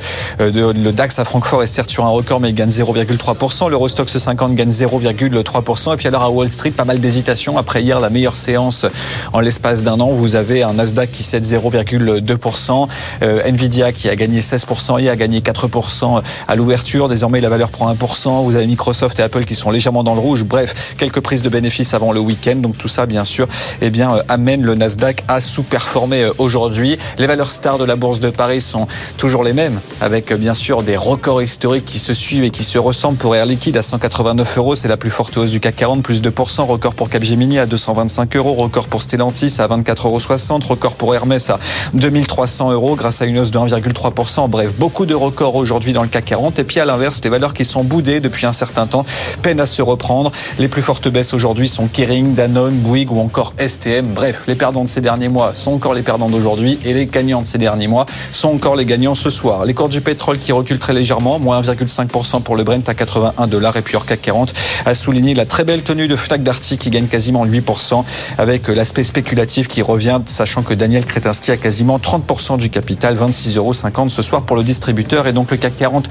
DAX 0.92 1.20
à 1.20 1.26
Francfort 1.26 1.64
est 1.64 1.68
certes 1.68 1.90
sur 1.90 2.06
un 2.06 2.10
record 2.10 2.42
mais 2.42 2.50
il 2.50 2.56
gagne 2.56 2.70
0,3%. 2.70 3.70
L'Eurostox 3.70 4.18
50 4.18 4.56
gagne 4.56 4.72
0,3%. 4.72 5.94
Et 5.94 5.98
puis 5.98 6.08
alors 6.08 6.24
à 6.24 6.30
Wall 6.30 6.50
Street, 6.50 6.74
pas 6.82 6.86
mal 6.86 7.00
d'hésitation. 7.00 7.60
Après 7.60 7.84
hier, 7.84 8.00
la 8.00 8.10
meilleure 8.10 8.36
séance 8.36 8.88
en 9.34 9.40
l'espace 9.40 9.84
d'un 9.84 10.00
an. 10.00 10.08
Vous 10.08 10.36
avez 10.36 10.64
un 10.64 10.74
Nasdaq 10.74 11.12
qui 11.12 11.22
cède 11.22 11.46
0,2%. 11.46 12.88
Euh, 13.22 13.44
Nvidia 13.46 13.92
qui 13.92 14.10
a 14.10 14.16
gagné 14.16 14.40
16% 14.40 15.00
et 15.00 15.08
a 15.08 15.16
gagné 15.16 15.42
4% 15.42 16.24
à 16.48 16.56
l'ouverture. 16.56 17.08
Désormais, 17.08 17.40
la 17.40 17.50
valeur 17.50 17.70
prend 17.70 17.94
1%. 17.94 18.44
Vous 18.46 18.56
avez 18.56 18.66
Microsoft 18.66 19.20
et 19.20 19.22
Apple 19.22 19.46
qui 19.46 19.54
sont 19.54 19.70
légèrement 19.70 20.04
dans 20.04 20.16
le 20.16 20.22
rouge. 20.22 20.44
Bref, 20.44 20.96
quelques 20.98 21.20
prises 21.20 21.44
de 21.44 21.50
bénéfices 21.50 21.94
avant 21.94 22.14
le 22.14 22.20
week-end. 22.20 22.56
Donc 22.56 22.80
tout 22.80 22.88
ça, 22.88 23.06
bien 23.06 23.26
sûr, 23.26 23.48
eh 23.80 23.92
bien, 23.92 24.16
euh, 24.16 24.24
amène 24.28 24.64
le 24.64 24.74
Nasdaq 24.74 25.24
à 25.28 25.40
sous-performer 25.40 26.24
euh, 26.24 26.34
aujourd'hui. 26.40 26.98
Les 27.20 27.28
valeurs 27.28 27.52
stars 27.52 27.78
de 27.78 27.86
la 27.86 27.96
bourse 27.96 28.22
de 28.22 28.32
Paris 28.32 28.62
sont 28.62 28.88
toujours 29.20 29.44
les 29.44 29.54
mêmes, 29.54 29.80
avec 30.02 30.34
bien 30.34 30.56
sûr 30.56 30.82
des 30.82 30.98
records 30.98 31.44
historiques 31.44 31.86
qui 31.86 32.00
se 32.00 32.16
suivent 32.16 32.44
et 32.44 32.50
qui 32.50 32.64
se 32.64 32.80
ressemblent 32.80 33.20
pour 33.20 33.36
Air 33.36 33.46
Liquide 33.46 33.78
à 33.78 33.84
189 33.84 34.58
euros. 34.58 34.76
C'est 34.76 34.88
la 34.88 34.98
plus 34.98 35.12
forte 35.12 35.38
hausse 35.38 35.52
du 35.52 35.60
CAC 35.60 35.76
40, 35.76 36.02
plus 36.02 36.24
2% 36.24 36.71
record 36.72 36.94
pour 36.94 37.10
Capgemini 37.10 37.60
à 37.60 37.66
225 37.66 38.36
euros, 38.38 38.54
record 38.54 38.88
pour 38.88 39.02
Stellantis 39.02 39.58
à 39.60 39.68
24,60 39.68 40.54
euros, 40.54 40.68
record 40.70 40.94
pour 40.94 41.14
Hermès 41.14 41.50
à 41.50 41.60
2300 41.94 42.72
euros 42.72 42.96
grâce 42.96 43.22
à 43.22 43.26
une 43.26 43.40
hausse 43.40 43.52
de 43.52 43.60
1,3%. 43.60 44.50
Bref, 44.50 44.72
beaucoup 44.78 45.06
de 45.06 45.14
records 45.14 45.56
aujourd'hui 45.56 45.92
dans 45.92 46.02
le 46.02 46.08
CAC 46.08 46.26
40. 46.26 46.60
Et 46.60 46.64
puis 46.64 46.80
à 46.80 46.86
l'inverse, 46.86 47.20
les 47.24 47.30
valeurs 47.30 47.54
qui 47.54 47.66
sont 47.66 47.84
boudées 47.84 48.22
depuis 48.22 48.46
un 48.46 48.54
certain 48.54 48.88
temps 48.88 49.06
peinent 49.42 49.60
à 49.60 49.66
se 49.66 49.82
reprendre. 49.82 50.32
Les 50.60 50.70
plus 50.70 50.82
fortes 50.82 51.10
baisses 51.10 51.34
aujourd'hui 51.34 51.68
sont 51.68 51.88
Kering, 51.88 52.36
Danone, 52.36 52.76
Bouygues 52.76 53.12
ou 53.12 53.20
encore 53.20 53.54
STM. 53.60 54.06
Bref, 54.06 54.44
les 54.48 54.56
perdants 54.56 54.86
de 54.86 54.90
ces 54.90 55.02
derniers 55.02 55.30
mois 55.30 55.54
sont 55.54 55.74
encore 55.74 55.94
les 55.94 56.04
perdants 56.04 56.30
d'aujourd'hui 56.30 56.80
et 56.86 56.94
les 56.94 57.06
gagnants 57.06 57.42
de 57.42 57.48
ces 57.48 57.58
derniers 57.58 57.88
mois 57.88 58.06
sont 58.32 58.50
encore 58.50 58.78
les 58.78 58.86
gagnants 58.86 59.16
ce 59.16 59.30
soir. 59.30 59.66
Les 59.66 59.74
cours 59.74 59.90
du 59.90 60.00
pétrole 60.00 60.40
qui 60.40 60.54
reculent 60.54 60.80
très 60.80 60.94
légèrement, 60.94 61.38
moins 61.38 61.62
1,5% 61.62 62.42
pour 62.42 62.56
le 62.56 62.64
Brent 62.64 62.88
à 62.88 62.94
81 62.94 63.48
dollars 63.48 63.76
et 63.76 63.82
puis 63.82 63.98
hors 63.98 64.06
CAC 64.06 64.22
40 64.22 64.54
a 64.86 64.96
souligné 64.96 65.34
la 65.34 65.46
très 65.46 65.66
belle 65.66 65.82
tenue 65.82 66.08
de 66.08 66.16
Fnac 66.16 66.44
Darty 66.44 66.61
qui 66.62 66.90
gagne 66.90 67.08
quasiment 67.08 67.46
8%, 67.46 68.04
avec 68.38 68.68
l'aspect 68.68 69.04
spéculatif 69.04 69.68
qui 69.68 69.82
revient, 69.82 70.20
sachant 70.26 70.62
que 70.62 70.74
Daniel 70.74 71.06
Kretinsky 71.06 71.52
a 71.52 71.58
quasiment 71.58 71.98
30% 71.98 72.58
du 72.58 72.70
capital, 72.70 73.16
26,50 73.16 73.58
euros 73.58 73.74
ce 74.10 74.22
soir 74.22 74.44
pour 74.44 74.56
le 74.56 74.64
distributeur, 74.64 75.28
et 75.28 75.34
donc 75.34 75.52
le 75.52 75.58
CAC 75.58 75.78
40 75.78 76.10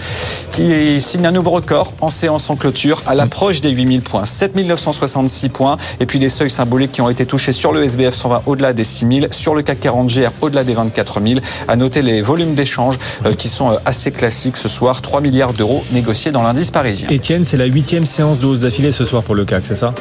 qui 0.52 1.00
signe 1.00 1.26
un 1.26 1.32
nouveau 1.32 1.50
record 1.50 1.92
en 2.00 2.10
séance 2.10 2.50
en 2.50 2.56
clôture 2.56 3.02
à 3.06 3.14
l'approche 3.14 3.60
des 3.60 3.70
8000 3.70 4.02
points, 4.02 4.24
7966 4.24 5.48
points, 5.48 5.78
et 6.00 6.06
puis 6.06 6.18
des 6.18 6.28
seuils 6.28 6.50
symboliques 6.50 6.92
qui 6.92 7.00
ont 7.00 7.10
été 7.10 7.26
touchés 7.26 7.52
sur 7.52 7.72
le 7.72 7.84
SBF 7.84 8.14
120 8.14 8.42
au-delà 8.46 8.72
des 8.72 8.84
6000, 8.84 9.28
sur 9.30 9.54
le 9.54 9.62
CAC 9.62 9.80
40 9.80 10.08
GR 10.08 10.30
au-delà 10.40 10.64
des 10.64 10.74
24 10.74 11.20
000. 11.20 11.40
À 11.68 11.76
noter 11.76 12.02
les 12.02 12.22
volumes 12.22 12.54
d'échanges 12.54 12.98
euh, 13.26 13.34
qui 13.34 13.48
sont 13.48 13.70
euh, 13.70 13.76
assez 13.84 14.10
classiques 14.10 14.56
ce 14.56 14.68
soir, 14.68 15.02
3 15.02 15.20
milliards 15.20 15.52
d'euros 15.52 15.84
négociés 15.92 16.32
dans 16.32 16.42
l'indice 16.42 16.70
parisien. 16.70 17.08
Étienne, 17.10 17.44
c'est 17.44 17.56
la 17.56 17.66
huitième 17.66 18.06
séance 18.06 18.40
de 18.40 18.46
hausse 18.46 18.60
d'affilée 18.60 18.92
ce 18.92 19.04
soir 19.04 19.22
pour 19.22 19.34
le 19.34 19.44
CAC, 19.44 19.62
c'est 19.66 19.76
ça? 19.76 19.94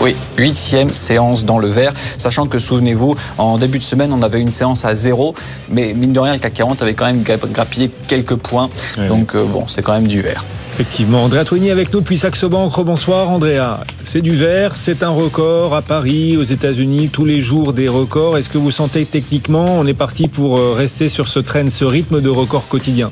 Oui, 0.00 0.16
huitième 0.38 0.92
séance 0.92 1.44
dans 1.44 1.58
le 1.58 1.68
vert, 1.68 1.92
sachant 2.16 2.46
que 2.46 2.58
souvenez-vous, 2.58 3.16
en 3.36 3.58
début 3.58 3.78
de 3.78 3.84
semaine, 3.84 4.12
on 4.12 4.22
avait 4.22 4.40
une 4.40 4.50
séance 4.50 4.84
à 4.84 4.96
zéro, 4.96 5.34
mais 5.68 5.92
mine 5.92 6.12
de 6.12 6.20
rien, 6.20 6.32
le 6.32 6.38
CAC 6.38 6.54
40 6.54 6.82
avait 6.82 6.94
quand 6.94 7.06
même 7.06 7.22
grappillé 7.22 7.90
quelques 8.08 8.36
points, 8.36 8.70
donc 9.08 9.34
euh, 9.34 9.44
bon, 9.44 9.64
c'est 9.68 9.82
quand 9.82 9.92
même 9.92 10.08
du 10.08 10.22
vert. 10.22 10.44
Effectivement, 10.74 11.24
Andrea 11.24 11.44
Twigny 11.44 11.70
avec 11.70 11.92
nous 11.92 12.00
depuis 12.00 12.16
Saxo 12.16 12.48
Bank. 12.48 12.72
Bonsoir 12.80 13.28
Andrea. 13.28 13.80
C'est 14.02 14.22
du 14.22 14.34
vert, 14.34 14.76
c'est 14.76 15.02
un 15.02 15.10
record 15.10 15.74
à 15.74 15.82
Paris, 15.82 16.38
aux 16.38 16.44
États-Unis, 16.44 17.10
tous 17.12 17.26
les 17.26 17.42
jours 17.42 17.74
des 17.74 17.88
records. 17.88 18.38
Est-ce 18.38 18.48
que 18.48 18.56
vous 18.56 18.70
sentez 18.70 19.04
techniquement, 19.04 19.66
on 19.78 19.86
est 19.86 19.92
parti 19.92 20.26
pour 20.26 20.56
euh, 20.56 20.72
rester 20.72 21.10
sur 21.10 21.28
ce 21.28 21.38
train, 21.38 21.68
ce 21.68 21.84
rythme 21.84 22.22
de 22.22 22.30
record 22.30 22.66
quotidien? 22.66 23.10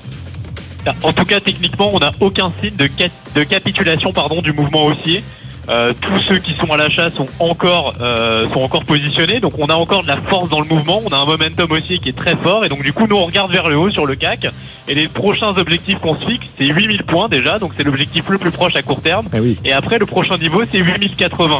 En 1.03 1.13
tout 1.13 1.25
cas, 1.25 1.41
techniquement, 1.41 1.91
on 1.93 1.99
n'a 1.99 2.13
aucun 2.21 2.51
signe 2.63 2.77
de, 2.77 2.89
de 3.35 3.45
capitulation 3.45 4.15
pardon, 4.15 4.41
du 4.41 4.55
mouvement 4.55 4.87
haussier. 4.87 5.23
Euh, 5.69 5.93
tous 6.01 6.21
ceux 6.21 6.39
qui 6.39 6.55
sont 6.55 6.73
à 6.73 6.79
l'achat 6.79 7.11
sont 7.11 7.27
encore 7.41 7.93
euh, 8.01 8.49
sont 8.55 8.61
encore 8.61 8.85
positionnés, 8.85 9.39
donc 9.39 9.59
on 9.59 9.67
a 9.67 9.75
encore 9.75 10.03
de 10.03 10.09
la 10.09 10.17
force 10.17 10.49
dans 10.49 10.61
le 10.61 10.67
mouvement, 10.67 11.03
on 11.05 11.11
a 11.11 11.19
un 11.19 11.27
momentum 11.27 11.71
aussi 11.73 11.99
qui 11.99 12.09
est 12.09 12.17
très 12.17 12.37
fort, 12.37 12.65
et 12.65 12.71
donc 12.71 12.83
du 12.83 12.95
coup 12.95 13.07
nous 13.07 13.17
on 13.17 13.27
regarde 13.27 13.53
vers 13.53 13.69
le 13.69 13.77
haut 13.77 13.91
sur 13.91 14.07
le 14.07 14.15
CAC, 14.15 14.47
et 14.89 14.95
les 14.95 15.09
prochains 15.09 15.55
objectifs 15.59 15.99
qu'on 15.99 16.19
se 16.19 16.25
fixe 16.25 16.49
c'est 16.57 16.65
8000 16.65 17.03
points 17.05 17.29
déjà, 17.29 17.59
donc 17.59 17.73
c'est 17.77 17.85
l'objectif 17.85 18.31
le 18.31 18.39
plus 18.39 18.51
proche 18.51 18.77
à 18.77 18.83
court 18.83 19.03
terme, 19.03 19.27
et, 19.35 19.69
et 19.69 19.73
après 19.75 19.99
le 19.99 20.07
prochain 20.07 20.39
niveau 20.39 20.63
c'est 20.71 20.79
8080. 20.79 21.57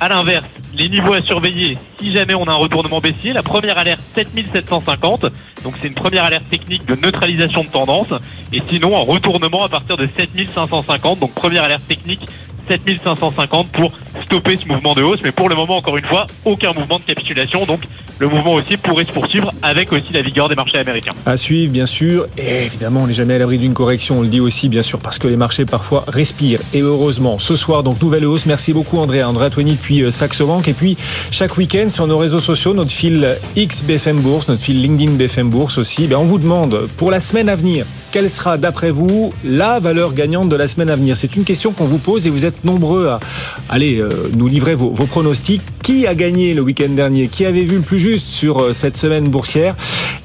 À 0.00 0.08
l'inverse, 0.08 0.46
les 0.74 0.88
niveaux 0.88 1.12
à 1.12 1.22
surveiller 1.22 1.76
si 1.98 2.12
jamais 2.12 2.34
on 2.34 2.44
a 2.44 2.52
un 2.52 2.56
retournement 2.56 3.00
baissier. 3.00 3.32
La 3.32 3.42
première 3.42 3.76
alerte 3.76 4.00
7750, 4.14 5.26
donc 5.62 5.74
c'est 5.80 5.88
une 5.88 5.94
première 5.94 6.24
alerte 6.24 6.48
technique 6.48 6.86
de 6.86 6.94
neutralisation 6.94 7.64
de 7.64 7.68
tendance. 7.68 8.08
Et 8.52 8.62
sinon, 8.66 8.96
un 8.96 9.02
retournement 9.02 9.64
à 9.64 9.68
partir 9.68 9.96
de 9.96 10.08
7550, 10.16 11.20
donc 11.20 11.34
première 11.34 11.64
alerte 11.64 11.86
technique 11.86 12.26
7550 12.68 13.68
pour 13.68 13.92
stopper 14.24 14.56
ce 14.56 14.68
mouvement 14.68 14.94
de 14.94 15.02
hausse. 15.02 15.20
Mais 15.22 15.32
pour 15.32 15.48
le 15.48 15.54
moment, 15.54 15.76
encore 15.76 15.96
une 15.96 16.04
fois, 16.04 16.26
aucun 16.44 16.72
mouvement 16.72 16.98
de 16.98 17.04
capitulation. 17.04 17.64
Donc 17.66 17.80
le 18.18 18.28
mouvement 18.28 18.52
aussi 18.52 18.76
pourrait 18.76 19.04
se 19.04 19.12
poursuivre 19.12 19.52
avec 19.62 19.92
aussi 19.92 20.12
la 20.12 20.22
vigueur 20.22 20.48
des 20.48 20.54
marchés 20.54 20.78
américains. 20.78 21.12
À 21.24 21.36
suivre, 21.36 21.72
bien 21.72 21.86
sûr. 21.86 22.26
Et 22.36 22.66
évidemment, 22.66 23.00
on 23.04 23.06
n'est 23.06 23.14
jamais 23.14 23.34
à 23.34 23.38
l'abri 23.38 23.58
d'une 23.58 23.72
correction. 23.72 24.18
On 24.18 24.22
le 24.22 24.28
dit 24.28 24.40
aussi, 24.40 24.68
bien 24.68 24.82
sûr, 24.82 24.98
parce 24.98 25.18
que 25.18 25.26
les 25.26 25.36
marchés 25.36 25.64
parfois 25.64 26.04
respirent. 26.06 26.60
Et 26.74 26.80
heureusement, 26.80 27.38
ce 27.38 27.56
soir, 27.56 27.82
donc 27.82 28.00
nouvelle 28.02 28.26
hausse. 28.26 28.46
Merci 28.46 28.72
beaucoup, 28.72 28.98
André. 28.98 29.22
André 29.22 29.46
Atwini 29.46 29.72
depuis 29.72 30.02
euh, 30.02 30.10
Saxo 30.10 30.46
Bank. 30.46 30.68
Et 30.68 30.74
puis, 30.74 30.98
chaque 31.30 31.56
week-end, 31.56 31.88
sur 31.88 32.06
nos 32.06 32.18
réseaux 32.18 32.40
sociaux, 32.40 32.74
notre 32.74 32.90
fil 32.90 33.36
X 33.56 33.82
BFM 33.82 34.20
Bourse, 34.20 34.48
notre 34.48 34.62
fil 34.62 34.82
LinkedIn 34.82 35.12
BFM 35.12 35.48
Bourse 35.48 35.78
aussi, 35.78 36.06
ben, 36.06 36.16
on 36.16 36.24
vous 36.24 36.38
demande 36.38 36.86
pour 36.96 37.10
la 37.10 37.20
semaine 37.20 37.48
à 37.48 37.56
venir, 37.56 37.86
quelle 38.10 38.30
sera, 38.30 38.58
d'après 38.58 38.90
vous, 38.90 39.32
la 39.44 39.78
valeur 39.78 40.12
gagnante 40.14 40.48
de 40.48 40.56
la 40.56 40.68
semaine 40.68 40.90
à 40.90 40.96
venir? 40.96 41.16
C'est 41.16 41.36
une 41.36 41.44
question 41.44 41.72
qu'on 41.72 41.84
vous 41.84 41.98
pose 41.98 42.26
et 42.26 42.30
vous 42.30 42.44
êtes 42.44 42.64
nombreux 42.64 43.08
à 43.08 43.20
aller 43.68 44.00
euh, 44.00 44.30
nous 44.36 44.48
livrer 44.48 44.74
vos, 44.74 44.90
vos 44.90 45.06
pronostics. 45.06 45.62
Qui 45.82 46.06
a 46.06 46.14
gagné 46.14 46.54
le 46.54 46.62
week-end 46.62 46.90
dernier? 46.90 47.28
Qui 47.28 47.46
avait 47.46 47.64
vu 47.64 47.76
le 47.76 47.82
plus 47.82 47.98
juste 47.98 48.28
sur 48.28 48.60
euh, 48.60 48.72
cette 48.72 48.96
semaine 48.96 49.24
boursière? 49.24 49.74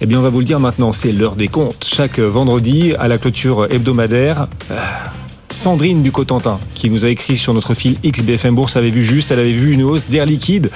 Eh 0.02 0.06
bien, 0.06 0.20
on 0.20 0.22
va 0.22 0.30
vous 0.30 0.40
le 0.40 0.46
dire 0.46 0.60
maintenant. 0.60 0.92
C'est 0.92 1.12
l'heure 1.12 1.36
des 1.36 1.48
comptes. 1.48 1.86
Chaque 1.88 2.20
vendredi, 2.20 2.94
à 3.00 3.08
la 3.08 3.18
clôture 3.18 3.68
hebdomadaire. 3.72 4.48
euh, 4.72 4.76
Sandrine 5.56 6.04
du 6.04 6.12
Cotentin, 6.12 6.60
qui 6.74 6.90
nous 6.90 7.06
a 7.06 7.10
écrit 7.10 7.36
sur 7.38 7.54
notre 7.54 7.74
fil 7.74 7.96
XBFM 8.04 8.56
Bourse, 8.56 8.76
avait 8.76 8.92
vu 8.92 9.04
juste, 9.04 9.32
elle 9.32 9.40
avait 9.40 9.52
vu 9.52 9.72
une 9.72 9.84
hausse 9.84 10.08
d'air 10.08 10.26
liquide. 10.26 10.70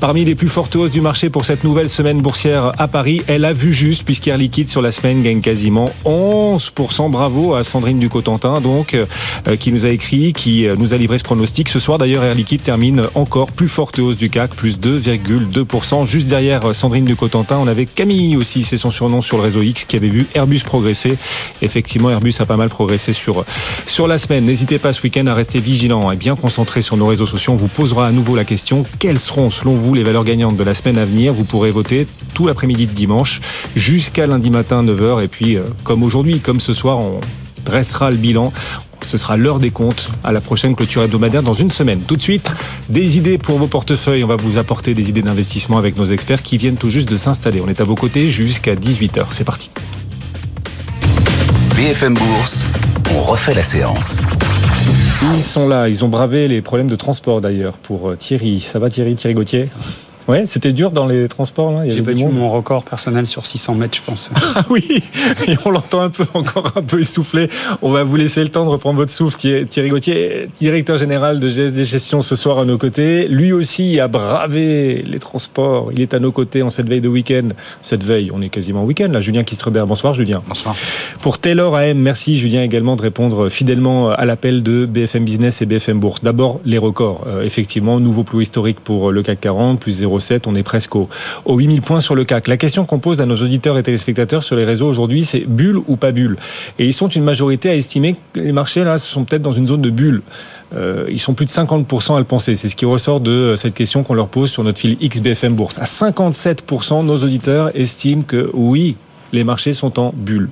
Parmi 0.00 0.24
les 0.24 0.34
plus 0.34 0.48
fortes 0.48 0.76
hausses 0.76 0.90
du 0.90 1.00
marché 1.00 1.30
pour 1.30 1.44
cette 1.46 1.64
nouvelle 1.64 1.88
semaine 1.88 2.20
boursière 2.20 2.72
à 2.78 2.88
Paris, 2.88 3.22
elle 3.26 3.44
a 3.44 3.52
vu 3.52 3.72
juste, 3.72 4.04
puisqu'Air 4.04 4.36
Liquide 4.36 4.68
sur 4.68 4.82
la 4.82 4.92
semaine 4.92 5.22
gagne 5.22 5.40
quasiment 5.40 5.90
11%. 6.04 7.10
Bravo 7.10 7.54
à 7.54 7.64
Sandrine 7.64 7.98
du 7.98 8.08
Cotentin, 8.08 8.60
donc, 8.60 8.94
euh, 8.94 9.56
qui 9.56 9.72
nous 9.72 9.86
a 9.86 9.88
écrit, 9.88 10.32
qui 10.34 10.66
euh, 10.66 10.76
nous 10.78 10.92
a 10.92 10.98
livré 10.98 11.18
ce 11.18 11.24
pronostic. 11.24 11.68
Ce 11.68 11.80
soir, 11.80 11.96
d'ailleurs, 11.98 12.22
Air 12.22 12.34
Liquide 12.34 12.62
termine 12.62 13.04
encore 13.14 13.50
plus 13.50 13.68
forte 13.68 13.98
hausse 13.98 14.18
du 14.18 14.28
CAC, 14.28 14.54
plus 14.54 14.78
2,2%. 14.78 16.06
Juste 16.06 16.28
derrière 16.28 16.66
euh, 16.66 16.74
Sandrine 16.74 17.06
du 17.06 17.16
Cotentin, 17.16 17.56
on 17.58 17.66
avait 17.66 17.86
Camille 17.86 18.36
aussi, 18.36 18.62
c'est 18.62 18.76
son 18.76 18.90
surnom 18.90 19.22
sur 19.22 19.38
le 19.38 19.44
réseau 19.44 19.62
X, 19.62 19.86
qui 19.86 19.96
avait 19.96 20.08
vu 20.08 20.26
Airbus 20.34 20.60
progresser. 20.64 21.16
Effectivement, 21.62 22.10
Airbus 22.10 22.34
a 22.40 22.44
pas 22.44 22.56
mal 22.56 22.68
progressé 22.68 23.12
sur, 23.12 23.44
sur 23.86 24.06
la 24.06 24.17
semaine. 24.18 24.44
N'hésitez 24.44 24.78
pas 24.78 24.92
ce 24.92 25.02
week-end 25.02 25.26
à 25.26 25.34
rester 25.34 25.60
vigilant 25.60 26.10
et 26.10 26.16
bien 26.16 26.36
concentré 26.36 26.82
sur 26.82 26.96
nos 26.96 27.06
réseaux 27.06 27.26
sociaux. 27.26 27.52
On 27.52 27.56
vous 27.56 27.68
posera 27.68 28.06
à 28.06 28.12
nouveau 28.12 28.36
la 28.36 28.44
question 28.44 28.84
quelles 28.98 29.18
seront 29.18 29.50
selon 29.50 29.74
vous 29.74 29.94
les 29.94 30.02
valeurs 30.02 30.24
gagnantes 30.24 30.56
de 30.56 30.64
la 30.64 30.74
semaine 30.74 30.98
à 30.98 31.04
venir? 31.04 31.32
Vous 31.32 31.44
pourrez 31.44 31.70
voter 31.70 32.06
tout 32.34 32.46
l'après-midi 32.46 32.86
de 32.86 32.92
dimanche 32.92 33.40
jusqu'à 33.76 34.26
lundi 34.26 34.50
matin 34.50 34.82
9h. 34.82 35.22
Et 35.22 35.28
puis, 35.28 35.56
euh, 35.56 35.62
comme 35.84 36.02
aujourd'hui, 36.02 36.40
comme 36.40 36.60
ce 36.60 36.74
soir, 36.74 36.98
on 36.98 37.20
dressera 37.64 38.10
le 38.10 38.16
bilan. 38.16 38.52
Ce 39.02 39.16
sera 39.16 39.36
l'heure 39.36 39.60
des 39.60 39.70
comptes 39.70 40.10
à 40.24 40.32
la 40.32 40.40
prochaine 40.40 40.74
clôture 40.74 41.02
hebdomadaire 41.02 41.42
dans 41.42 41.54
une 41.54 41.70
semaine. 41.70 42.00
Tout 42.00 42.16
de 42.16 42.22
suite, 42.22 42.52
des 42.88 43.16
idées 43.16 43.38
pour 43.38 43.58
vos 43.58 43.68
portefeuilles. 43.68 44.24
On 44.24 44.28
va 44.28 44.36
vous 44.36 44.58
apporter 44.58 44.94
des 44.94 45.08
idées 45.08 45.22
d'investissement 45.22 45.78
avec 45.78 45.96
nos 45.96 46.04
experts 46.06 46.42
qui 46.42 46.58
viennent 46.58 46.76
tout 46.76 46.90
juste 46.90 47.08
de 47.08 47.16
s'installer. 47.16 47.60
On 47.64 47.68
est 47.68 47.80
à 47.80 47.84
vos 47.84 47.94
côtés 47.94 48.30
jusqu'à 48.30 48.74
18h. 48.74 49.26
C'est 49.30 49.44
parti. 49.44 49.70
BFM 51.76 52.14
Bourse, 52.14 52.64
on 53.16 53.20
refait 53.22 53.54
la 53.54 53.62
séance. 53.62 54.18
Ils 55.34 55.42
sont 55.42 55.68
là, 55.68 55.88
ils 55.88 56.04
ont 56.04 56.08
bravé 56.08 56.48
les 56.48 56.62
problèmes 56.62 56.88
de 56.88 56.96
transport 56.96 57.40
d'ailleurs 57.40 57.74
pour 57.74 58.10
euh, 58.10 58.16
Thierry. 58.16 58.60
Ça 58.60 58.78
va 58.78 58.90
Thierry, 58.90 59.14
Thierry 59.14 59.34
Gauthier? 59.34 59.68
Ouais, 60.28 60.44
c'était 60.44 60.74
dur 60.74 60.90
dans 60.90 61.06
les 61.06 61.26
transports 61.26 61.72
là. 61.72 61.86
il 61.86 61.92
y 61.92 61.94
J'ai 61.94 62.02
battu 62.02 62.26
mon 62.26 62.52
record 62.52 62.84
personnel 62.84 63.26
sur 63.26 63.46
600 63.46 63.74
mètres, 63.76 63.96
je 63.96 64.02
pense. 64.02 64.30
Ah 64.54 64.64
oui, 64.70 65.02
et 65.46 65.54
on 65.64 65.70
l'entend 65.70 66.00
un 66.00 66.10
peu 66.10 66.24
encore 66.34 66.72
un 66.74 66.82
peu 66.82 67.00
essoufflé. 67.00 67.48
On 67.80 67.90
va 67.90 68.02
vous 68.02 68.16
laisser 68.16 68.42
le 68.42 68.48
temps 68.48 68.64
de 68.64 68.70
reprendre 68.70 68.96
votre 68.96 69.12
souffle. 69.12 69.36
Thierry 69.38 69.88
Gauthier, 69.88 70.48
directeur 70.58 70.98
général 70.98 71.38
de 71.38 71.48
GSD 71.48 71.84
Gestion 71.84 72.22
ce 72.22 72.34
soir 72.34 72.58
à 72.58 72.64
nos 72.64 72.76
côtés. 72.76 73.28
Lui 73.28 73.52
aussi 73.52 74.00
a 74.00 74.08
bravé 74.08 75.02
les 75.06 75.18
transports. 75.18 75.92
Il 75.92 76.00
est 76.00 76.12
à 76.12 76.18
nos 76.18 76.32
côtés 76.32 76.62
en 76.62 76.70
cette 76.70 76.88
veille 76.88 77.00
de 77.00 77.08
week-end. 77.08 77.48
Cette 77.82 78.02
veille, 78.02 78.30
on 78.34 78.42
est 78.42 78.48
quasiment 78.48 78.82
en 78.82 78.84
week-end 78.84 79.08
là. 79.12 79.20
Julien 79.20 79.44
Kistrebert, 79.44 79.86
bonsoir 79.86 80.14
Julien. 80.14 80.42
Bonsoir. 80.48 80.74
Pour 81.20 81.38
Taylor 81.38 81.76
AM, 81.76 81.98
merci 81.98 82.38
Julien 82.38 82.62
également 82.62 82.96
de 82.96 83.02
répondre 83.02 83.48
fidèlement 83.48 84.10
à 84.10 84.24
l'appel 84.24 84.62
de 84.62 84.86
BFM 84.86 85.24
Business 85.24 85.62
et 85.62 85.66
BFM 85.66 86.00
Bourse. 86.00 86.22
D'abord 86.22 86.60
les 86.64 86.78
records. 86.78 87.24
Euh, 87.28 87.44
effectivement, 87.44 88.00
nouveau 88.00 88.24
plus 88.24 88.42
historique 88.42 88.80
pour 88.80 89.12
le 89.12 89.22
CAC 89.22 89.40
40, 89.40 89.78
plus 89.78 90.02
0,7. 90.18 90.42
On 90.46 90.54
est 90.54 90.62
presque 90.62 90.94
au, 90.96 91.08
aux 91.44 91.58
8000 91.58 91.82
points 91.82 92.00
sur 92.00 92.14
le 92.14 92.24
CAC. 92.24 92.48
La 92.48 92.56
question 92.56 92.84
qu'on 92.84 92.98
pose 92.98 93.20
à 93.20 93.26
nos 93.26 93.36
auditeurs 93.36 93.78
et 93.78 93.82
téléspectateurs 93.82 94.42
sur 94.42 94.56
les 94.56 94.64
réseaux 94.64 94.88
aujourd'hui, 94.88 95.24
c'est 95.24 95.44
bulle 95.46 95.78
ou 95.86 95.96
pas 95.96 96.12
bulle? 96.12 96.36
Et 96.78 96.86
ils 96.86 96.94
sont 96.94 97.08
une 97.08 97.24
majorité 97.24 97.70
à 97.70 97.74
estimer 97.74 98.16
que 98.32 98.40
les 98.40 98.52
marchés 98.52 98.84
là 98.84 98.98
sont 98.98 99.24
peut-être 99.24 99.42
dans 99.42 99.52
une 99.52 99.66
zone 99.66 99.82
de 99.82 99.90
bulle. 99.90 100.22
Euh, 100.74 101.06
ils 101.10 101.18
sont 101.18 101.34
plus 101.34 101.46
de 101.46 101.50
50% 101.50 102.16
à 102.16 102.18
le 102.18 102.24
penser. 102.24 102.56
C'est 102.56 102.68
ce 102.68 102.76
qui 102.76 102.84
ressort 102.84 103.20
de 103.20 103.54
cette 103.56 103.74
question 103.74 104.02
qu'on 104.02 104.14
leur 104.14 104.28
pose 104.28 104.50
sur 104.50 104.64
notre 104.64 104.78
fil 104.78 104.96
XBFM 104.98 105.54
Bourse. 105.54 105.78
À 105.78 105.84
57%, 105.84 107.04
nos 107.04 107.16
auditeurs 107.18 107.70
estiment 107.74 108.22
que 108.22 108.50
oui, 108.52 108.96
les 109.32 109.44
marchés 109.44 109.72
sont 109.72 109.98
en 109.98 110.12
bulle. 110.14 110.50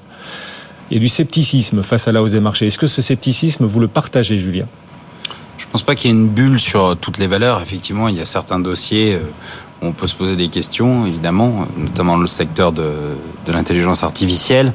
Il 0.91 0.95
y 0.95 0.97
a 0.99 1.01
du 1.01 1.09
scepticisme 1.09 1.83
face 1.83 2.07
à 2.07 2.13
la 2.13 2.23
hausse 2.23 2.33
des 2.33 2.41
marchés. 2.41 2.67
Est-ce 2.67 2.79
que 2.79 2.87
ce 2.87 3.03
scepticisme, 3.03 3.67
vous 3.67 3.81
le 3.81 3.89
partagez, 3.89 4.39
Julien? 4.39 4.67
Pense 5.77 5.83
pas 5.83 5.95
qu'il 5.95 6.11
y 6.11 6.15
ait 6.15 6.17
une 6.17 6.31
bulle 6.31 6.59
sur 6.59 6.97
toutes 6.97 7.19
les 7.19 7.27
valeurs. 7.27 7.61
Effectivement, 7.61 8.09
il 8.09 8.17
y 8.17 8.23
a 8.23 8.25
certains 8.25 8.59
dossiers 8.59 9.13
euh, 9.13 9.21
où 9.83 9.89
on 9.89 9.93
peut 9.93 10.07
se 10.07 10.15
poser 10.15 10.35
des 10.35 10.49
questions, 10.49 11.05
évidemment, 11.05 11.67
notamment 11.77 12.17
le 12.17 12.27
secteur 12.27 12.73
de, 12.73 12.89
l'intelligence 13.47 14.03
artificielle, 14.03 14.73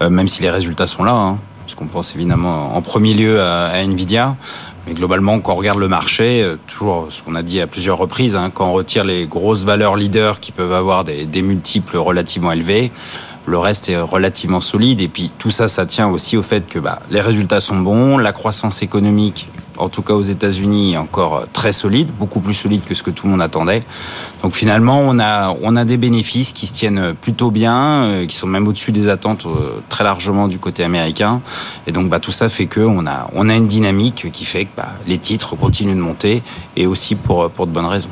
euh, 0.00 0.10
même 0.10 0.28
si 0.28 0.42
les 0.42 0.50
résultats 0.50 0.86
sont 0.86 1.02
là. 1.02 1.10
Hein, 1.10 1.38
parce 1.64 1.74
qu'on 1.74 1.86
pense 1.86 2.14
évidemment 2.14 2.76
en 2.76 2.82
premier 2.82 3.14
lieu 3.14 3.42
à, 3.42 3.82
Nvidia. 3.82 4.36
Mais 4.86 4.94
globalement, 4.94 5.40
quand 5.40 5.54
on 5.54 5.56
regarde 5.56 5.80
le 5.80 5.88
marché, 5.88 6.40
euh, 6.44 6.54
toujours 6.68 7.08
ce 7.10 7.24
qu'on 7.24 7.34
a 7.34 7.42
dit 7.42 7.60
à 7.60 7.66
plusieurs 7.66 7.98
reprises, 7.98 8.36
hein, 8.36 8.52
quand 8.54 8.68
on 8.68 8.74
retire 8.74 9.02
les 9.02 9.26
grosses 9.26 9.64
valeurs 9.64 9.96
leaders 9.96 10.38
qui 10.38 10.52
peuvent 10.52 10.72
avoir 10.72 11.02
des, 11.02 11.26
des 11.26 11.42
multiples 11.42 11.96
relativement 11.96 12.52
élevés, 12.52 12.92
le 13.46 13.58
reste 13.58 13.88
est 13.88 13.98
relativement 13.98 14.60
solide. 14.60 15.00
Et 15.00 15.08
puis 15.08 15.32
tout 15.36 15.50
ça, 15.50 15.66
ça 15.66 15.84
tient 15.84 16.08
aussi 16.10 16.36
au 16.36 16.44
fait 16.44 16.68
que 16.68 16.78
bah, 16.78 17.00
les 17.10 17.20
résultats 17.20 17.60
sont 17.60 17.80
bons, 17.80 18.18
la 18.18 18.30
croissance 18.30 18.82
économique, 18.82 19.48
en 19.76 19.88
tout 19.88 20.02
cas 20.02 20.14
aux 20.14 20.22
États-Unis, 20.22 20.96
encore 20.96 21.36
euh, 21.36 21.44
très 21.52 21.72
solide, 21.72 22.08
beaucoup 22.18 22.40
plus 22.40 22.54
solide 22.54 22.82
que 22.84 22.94
ce 22.94 23.02
que 23.02 23.10
tout 23.10 23.26
le 23.26 23.32
monde 23.32 23.42
attendait. 23.42 23.82
Donc 24.42 24.54
finalement, 24.54 25.00
on 25.00 25.18
a 25.18 25.84
des 25.84 25.96
bénéfices 25.96 26.52
qui 26.52 26.66
se 26.66 26.72
tiennent 26.72 27.14
plutôt 27.20 27.50
bien, 27.50 28.04
euh, 28.04 28.26
qui 28.26 28.36
sont 28.36 28.46
même 28.46 28.68
au-dessus 28.68 28.92
des 28.92 29.08
attentes 29.08 29.46
euh, 29.46 29.80
très 29.88 30.04
largement 30.04 30.48
du 30.48 30.58
côté 30.58 30.84
américain. 30.84 31.40
Et 31.86 31.92
donc 31.92 32.08
bah, 32.08 32.18
tout 32.18 32.32
ça 32.32 32.48
fait 32.48 32.66
que 32.66 32.80
on 32.80 33.06
a 33.06 33.54
une 33.54 33.66
dynamique 33.66 34.30
qui 34.32 34.44
fait 34.44 34.64
que 34.64 34.70
bah, 34.76 34.92
les 35.06 35.18
titres 35.18 35.56
continuent 35.56 35.96
de 35.96 36.00
monter 36.00 36.42
et 36.76 36.86
aussi 36.86 37.14
pour 37.14 37.48
de 37.48 37.72
bonnes 37.72 37.86
raisons. 37.86 38.10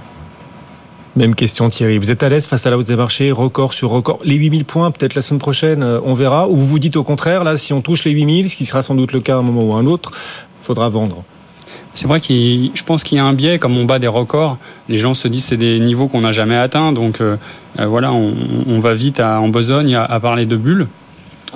Même 1.14 1.34
question 1.34 1.68
Thierry. 1.68 1.98
Vous 1.98 2.10
êtes 2.10 2.22
à 2.22 2.30
l'aise 2.30 2.46
face 2.46 2.66
à 2.66 2.70
la 2.70 2.78
hausse 2.78 2.86
des 2.86 2.96
marchés, 2.96 3.32
record 3.32 3.74
sur 3.74 3.90
record? 3.90 4.18
Les 4.24 4.36
8000 4.36 4.64
points, 4.64 4.90
peut-être 4.90 5.14
la 5.14 5.20
semaine 5.20 5.40
prochaine, 5.40 5.82
euh, 5.82 6.00
on 6.04 6.14
verra. 6.14 6.48
Ou 6.48 6.56
vous 6.56 6.66
vous 6.66 6.78
dites 6.78 6.96
au 6.96 7.04
contraire, 7.04 7.44
là, 7.44 7.58
si 7.58 7.74
on 7.74 7.82
touche 7.82 8.04
les 8.04 8.12
8000, 8.12 8.48
ce 8.48 8.56
qui 8.56 8.64
sera 8.64 8.82
sans 8.82 8.94
doute 8.94 9.12
le 9.12 9.20
cas 9.20 9.34
à 9.34 9.38
un 9.38 9.42
moment 9.42 9.62
ou 9.62 9.74
à 9.74 9.76
un 9.76 9.86
autre, 9.86 10.12
faudra 10.62 10.88
vendre. 10.88 11.22
C'est 11.94 12.06
vrai 12.06 12.20
qu'il, 12.20 12.70
je 12.74 12.82
pense 12.82 13.04
qu'il 13.04 13.18
y 13.18 13.20
a 13.20 13.24
un 13.24 13.34
biais, 13.34 13.58
comme 13.58 13.76
on 13.76 13.84
bat 13.84 13.98
des 13.98 14.08
records, 14.08 14.56
les 14.88 14.98
gens 14.98 15.14
se 15.14 15.28
disent 15.28 15.44
c'est 15.44 15.58
des 15.58 15.78
niveaux 15.78 16.08
qu'on 16.08 16.22
n'a 16.22 16.32
jamais 16.32 16.56
atteints, 16.56 16.92
donc 16.92 17.20
euh, 17.20 17.36
euh, 17.78 17.86
voilà, 17.86 18.12
on, 18.12 18.78
va 18.78 18.94
vite 18.94 19.20
en 19.20 19.48
besogne 19.48 19.94
à, 19.94 20.18
parler 20.20 20.46
de 20.46 20.56
bulles. 20.56 20.88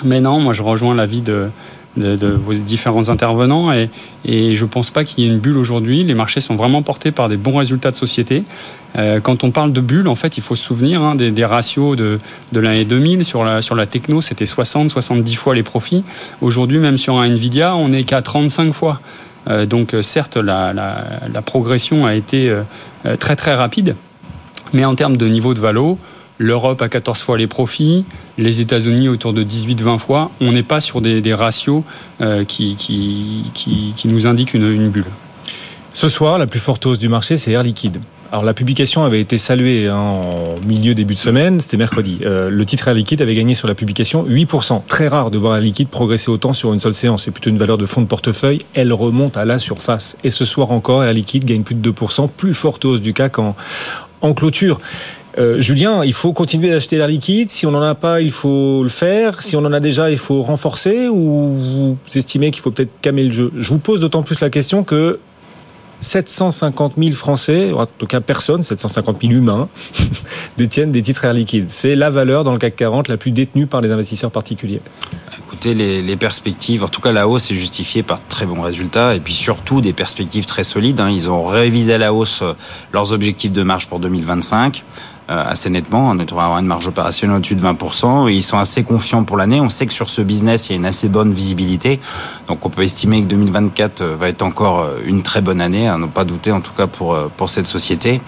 Mais 0.05 0.21
non, 0.21 0.41
moi 0.41 0.53
je 0.53 0.63
rejoins 0.63 0.95
l'avis 0.95 1.23
de, 1.23 1.49
vos 1.97 2.53
différents 2.53 3.09
intervenants 3.09 3.73
et, 3.73 3.89
je 4.27 4.65
pense 4.67 4.91
pas 4.91 5.05
qu'il 5.05 5.25
y 5.25 5.27
ait 5.27 5.31
une 5.31 5.39
bulle 5.39 5.57
aujourd'hui. 5.57 6.05
Les 6.05 6.15
marchés 6.15 6.41
sont 6.41 6.57
vraiment 6.57 6.83
portés 6.83 7.13
par 7.13 7.31
des 7.31 7.39
bons 7.39 7.57
résultats 7.57 7.91
de 7.91 7.97
société. 7.97 8.45
Euh, 8.99 9.21
quand 9.21 9.45
on 9.45 9.51
parle 9.51 9.73
de 9.73 9.81
bulle, 9.81 10.09
en 10.09 10.15
fait, 10.15 10.37
il 10.37 10.43
faut 10.43 10.55
se 10.55 10.65
souvenir 10.65 11.03
hein, 11.03 11.15
des, 11.15 11.31
des 11.31 11.45
ratios 11.45 11.97
de, 11.97 12.19
de 12.53 12.61
l'année 12.61 12.85
2000 12.85 13.25
sur 13.25 13.45
la, 13.45 13.63
sur 13.63 13.75
la 13.75 13.87
techno, 13.87 14.21
c'était 14.21 14.45
60-70 14.45 15.35
fois 15.37 15.55
les 15.55 15.63
profits. 15.63 16.03
Aujourd'hui, 16.41 16.79
même 16.79 16.97
sur 16.97 17.19
un 17.19 17.27
Nvidia, 17.27 17.75
on 17.75 17.89
n'est 17.89 18.05
qu'à 18.05 18.21
35 18.21 18.73
fois. 18.73 19.01
Euh, 19.49 19.67
donc 19.67 19.95
euh, 19.95 20.03
certes, 20.03 20.37
la, 20.37 20.73
progression 21.45 22.07
a 22.07 22.15
été 22.15 22.51
euh, 22.51 23.17
très 23.17 23.37
très 23.37 23.55
rapide, 23.55 23.95
mais 24.73 24.85
en 24.85 24.95
termes 24.95 25.17
de 25.17 25.27
niveau 25.27 25.55
de 25.55 25.61
valo, 25.61 25.99
l'Europe 26.39 26.83
à 26.83 26.89
14 26.89 27.21
fois 27.21 27.39
les 27.39 27.47
profits, 27.47 28.05
les 28.37 28.61
États-Unis 28.61 29.09
autour 29.09 29.33
de 29.33 29.43
18-20 29.43 29.99
fois, 29.99 30.31
on 30.41 30.53
n'est 30.53 30.63
pas 30.63 30.81
sur 30.81 31.01
des, 31.01 31.35
ratios 31.35 31.83
qui, 32.47 34.03
nous 34.05 34.27
indiquent 34.27 34.55
une, 34.55 34.71
une 34.71 34.91
bulle. 34.91 35.07
Ce 35.95 36.11
soir, 36.11 36.39
la 36.39 36.47
plus 36.47 36.61
forte 36.61 36.85
hausse 36.85 36.99
du 36.99 37.09
marché, 37.09 37.39
c'est 37.39 37.53
Air 37.53 37.63
Liquide. 37.63 38.01
Alors 38.33 38.45
la 38.45 38.55
publication 38.55 39.05
avait 39.05 39.21
été 39.21 39.39
saluée 39.39 39.89
hein, 39.89 39.97
en 39.97 40.57
milieu 40.67 40.95
début 40.95 41.15
de 41.15 41.19
semaine, 41.19 41.61
c'était 41.61 41.77
mercredi. 41.77 42.19
Euh, 42.25 42.51
le 42.51 42.65
titre 42.65 42.89
Air 42.89 42.95
Liquide 42.95 43.23
avait 43.23 43.35
gagné 43.35 43.55
sur 43.55 43.69
la 43.69 43.75
publication 43.75 44.27
8%. 44.27 44.85
Très 44.87 45.09
rare 45.09 45.31
de 45.31 45.39
voir 45.39 45.57
Air 45.57 45.63
Liquide 45.63 45.89
progresser 45.89 46.31
autant 46.31 46.53
sur 46.53 46.73
une 46.73 46.81
seule 46.81 46.95
séance. 46.95 47.25
C'est 47.25 47.31
plutôt 47.31 47.51
une 47.51 47.59
valeur 47.59 47.79
de 47.79 47.87
fonds 47.87 48.03
de 48.03 48.07
portefeuille. 48.07 48.63
Elle 48.75 48.93
remonte 48.93 49.37
à 49.37 49.45
la 49.45 49.59
surface. 49.59 50.17
Et 50.25 50.31
ce 50.31 50.45
soir 50.45 50.71
encore, 50.73 51.05
Air 51.05 51.13
Liquide 51.13 51.45
gagne 51.45 51.63
plus 51.63 51.75
de 51.75 51.91
2%. 51.91 52.29
Plus 52.29 52.55
forte 52.55 52.85
hausse 52.85 53.01
du 53.01 53.13
CAC 53.13 53.39
en 53.39 53.55
clôture. 54.35 54.81
Euh, 55.39 55.61
Julien, 55.61 56.03
il 56.05 56.15
faut 56.15 56.33
continuer 56.33 56.71
d'acheter 56.71 56.97
l'air 56.97 57.09
liquide. 57.09 57.51
Si 57.51 57.67
on 57.67 57.71
n'en 57.71 57.83
a 57.83 57.95
pas, 57.95 58.21
il 58.23 58.33
faut 58.33 58.83
le 58.83 58.89
faire. 58.89 59.43
Si 59.43 59.55
on 59.55 59.61
en 59.61 59.73
a 59.73 59.81
déjà, 59.81 60.11
il 60.11 60.19
faut 60.19 60.43
renforcer. 60.43 61.09
Ou 61.09 61.55
vous 61.55 61.99
estimez 62.15 62.51
qu'il 62.51 62.63
faut 62.63 62.71
peut-être 62.71 62.99
calmer 63.03 63.25
le 63.25 63.33
jeu? 63.33 63.53
Je 63.57 63.69
vous 63.69 63.79
pose 63.79 64.01
d'autant 64.01 64.23
plus 64.23 64.41
la 64.41 64.49
question 64.49 64.83
que 64.83 65.21
750 66.07 66.95
000 66.97 67.15
Français, 67.15 67.73
en 67.73 67.87
tout 67.87 68.07
cas 68.07 68.21
personne, 68.21 68.63
750 68.63 69.19
000 69.23 69.33
humains, 69.35 69.69
détiennent 70.57 70.93
des 70.93 71.03
titres 71.03 71.25
Air 71.25 71.33
Liquide. 71.35 71.67
C'est 71.69 71.97
la 71.97 72.11
valeur 72.11 72.45
dans 72.45 72.53
le 72.53 72.59
CAC 72.59 72.77
40 72.77 73.09
la 73.09 73.17
plus 73.17 73.33
détenue 73.33 73.67
par 73.67 73.81
les 73.81 73.91
investisseurs 73.91 74.31
particuliers. 74.31 74.81
Écoutez, 75.39 75.75
les, 75.75 76.17
perspectives, 76.17 76.85
en 76.85 76.89
tout 76.89 77.01
cas 77.01 77.13
la 77.13 77.27
hausse 77.29 77.51
est 77.51 77.55
justifiée 77.55 78.03
par 78.03 78.19
de 78.19 78.23
très 78.29 78.47
bons 78.47 78.61
résultats 78.61 79.15
et 79.15 79.21
puis 79.21 79.35
surtout 79.35 79.81
des 79.81 79.93
perspectives 79.93 80.47
très 80.47 80.65
solides. 80.65 81.01
hein. 81.01 81.11
Ils 81.11 81.29
ont 81.29 81.45
révisé 81.47 81.95
à 81.95 81.99
la 81.99 82.13
hausse 82.13 82.43
euh, 82.43 82.53
leurs 82.93 83.13
objectifs 83.13 83.53
de 83.53 83.63
marge 83.63 83.89
pour 83.89 83.99
2025 83.99 84.79
euh, 84.79 85.16
assez 85.29 85.71
nettement. 85.71 86.11
On 86.11 86.15
devrait 86.15 86.45
avoir 86.45 86.59
une 86.59 86.67
marge 86.67 86.87
opérationnelle 86.87 87.39
au-dessus 87.39 87.57
de 87.57 87.63
20%. 87.63 88.31
Et 88.31 88.35
ils 88.35 88.43
sont 88.43 88.59
assez 88.59 88.85
confiants 88.85 89.25
pour 89.25 89.37
l'année. 89.37 89.61
On 89.61 89.71
sait 89.71 89.87
que 89.87 89.93
sur 89.93 90.11
ce 90.11 90.23
business, 90.23 90.69
il 90.69 90.73
y 90.73 90.75
a 90.75 90.79
une 90.79 90.87
assez 90.87 91.09
bonne 91.09 91.33
visibilité. 91.33 92.01
Donc 92.47 92.65
on 92.65 92.71
peut 92.71 92.83
estimer 92.83 93.23
que 93.23 93.27
2024 93.27 94.01
euh, 94.01 94.17
va 94.17 94.29
être 94.29 94.43
encore 94.43 94.81
euh, 94.81 94.99
une 95.05 95.23
très 95.23 95.41
bonne 95.41 95.61
année, 95.61 95.89
à 95.89 95.99
ne 95.99 96.07
pas 96.07 96.25
douter 96.25 96.53
en 96.53 96.61
tout 96.61 96.73
cas 96.73 96.87
pour, 96.87 97.15
euh, 97.15 97.31
pour 97.37 97.51
cette 97.51 97.67
société. 97.67 98.21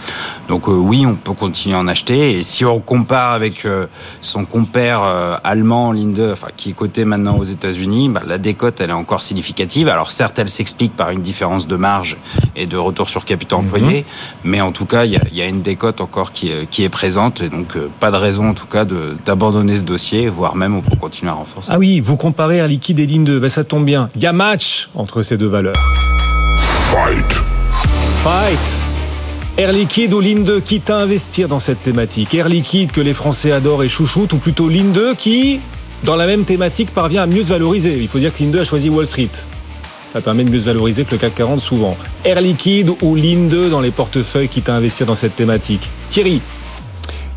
Donc 0.48 0.68
euh, 0.68 0.72
oui, 0.72 1.04
on 1.06 1.14
peut 1.14 1.32
continuer 1.32 1.76
à 1.76 1.78
en 1.78 1.88
acheter. 1.88 2.38
Et 2.38 2.42
si 2.42 2.64
on 2.64 2.80
compare 2.80 3.32
avec 3.32 3.64
euh, 3.64 3.86
son 4.22 4.44
compère 4.44 5.02
euh, 5.02 5.36
allemand, 5.44 5.92
Linde, 5.92 6.30
enfin, 6.32 6.48
qui 6.56 6.70
est 6.70 6.72
coté 6.72 7.04
maintenant 7.04 7.36
aux 7.36 7.44
États-Unis, 7.44 8.08
bah, 8.08 8.22
la 8.26 8.38
décote, 8.38 8.80
elle 8.80 8.90
est 8.90 8.94
encore 8.94 9.22
significative. 9.22 9.88
Alors 9.88 10.10
certes, 10.10 10.38
elle 10.38 10.48
s'explique 10.48 10.96
par 10.96 11.10
une 11.10 11.20
différence 11.20 11.66
de 11.66 11.76
marge 11.76 12.16
et 12.56 12.66
de 12.66 12.76
retour 12.76 13.08
sur 13.08 13.24
capital 13.24 13.58
employé, 13.58 14.04
mais 14.44 14.60
en 14.60 14.72
tout 14.72 14.86
cas, 14.86 15.04
il 15.04 15.12
y 15.12 15.16
a, 15.16 15.22
y 15.32 15.42
a 15.42 15.46
une 15.46 15.62
décote 15.62 16.00
encore 16.00 16.32
qui, 16.32 16.50
qui 16.70 16.84
est 16.84 16.87
présente. 16.88 17.40
Et 17.40 17.48
donc, 17.48 17.76
euh, 17.76 17.88
pas 18.00 18.10
de 18.10 18.16
raison 18.16 18.48
en 18.50 18.54
tout 18.54 18.66
cas 18.66 18.84
de- 18.84 19.16
d'abandonner 19.26 19.76
ce 19.78 19.84
dossier, 19.84 20.28
voire 20.28 20.54
même 20.56 20.74
on 20.76 20.80
peut 20.82 20.96
continuer 20.96 21.30
à 21.30 21.34
renforcer. 21.34 21.70
Ah 21.72 21.78
oui, 21.78 22.00
vous 22.00 22.16
comparez 22.16 22.56
Air 22.58 22.68
Liquide 22.68 22.98
et 23.00 23.06
Ligne 23.06 23.24
2, 23.24 23.38
ben 23.40 23.50
ça 23.50 23.64
tombe 23.64 23.84
bien. 23.84 24.08
Il 24.16 24.22
y 24.22 24.26
a 24.26 24.32
match 24.32 24.88
entre 24.94 25.22
ces 25.22 25.36
deux 25.36 25.46
valeurs. 25.48 25.74
Fight 26.90 27.40
Fight 28.24 28.84
Air 29.56 29.72
Liquide 29.72 30.12
ou 30.14 30.20
Ligne 30.20 30.44
2, 30.44 30.60
quitte 30.60 30.88
à 30.90 30.98
investir 30.98 31.48
dans 31.48 31.58
cette 31.58 31.82
thématique? 31.82 32.32
Air 32.34 32.48
Liquide 32.48 32.92
que 32.92 33.00
les 33.00 33.14
Français 33.14 33.50
adorent 33.52 33.82
et 33.82 33.88
chouchoutent, 33.88 34.32
ou 34.32 34.38
plutôt 34.38 34.68
Ligne 34.68 34.92
2 34.92 35.14
qui, 35.16 35.58
dans 36.04 36.14
la 36.14 36.26
même 36.26 36.44
thématique, 36.44 36.92
parvient 36.92 37.24
à 37.24 37.26
mieux 37.26 37.42
se 37.42 37.48
valoriser? 37.48 37.98
Il 38.00 38.06
faut 38.06 38.20
dire 38.20 38.32
que 38.32 38.38
Ligne 38.38 38.52
2 38.52 38.60
a 38.60 38.64
choisi 38.64 38.88
Wall 38.88 39.06
Street. 39.06 39.30
Ça 40.12 40.20
permet 40.20 40.44
de 40.44 40.50
mieux 40.50 40.60
se 40.60 40.64
valoriser 40.64 41.04
que 41.04 41.10
le 41.10 41.18
CAC 41.18 41.34
40 41.34 41.60
souvent. 41.60 41.96
Air 42.24 42.40
Liquide 42.40 42.92
ou 43.02 43.14
Ligne 43.16 43.48
2 43.48 43.68
dans 43.68 43.80
les 43.80 43.90
portefeuilles 43.90 44.48
quitte 44.48 44.68
à 44.68 44.74
investir 44.76 45.06
dans 45.06 45.16
cette 45.16 45.34
thématique? 45.34 45.90
Thierry 46.08 46.40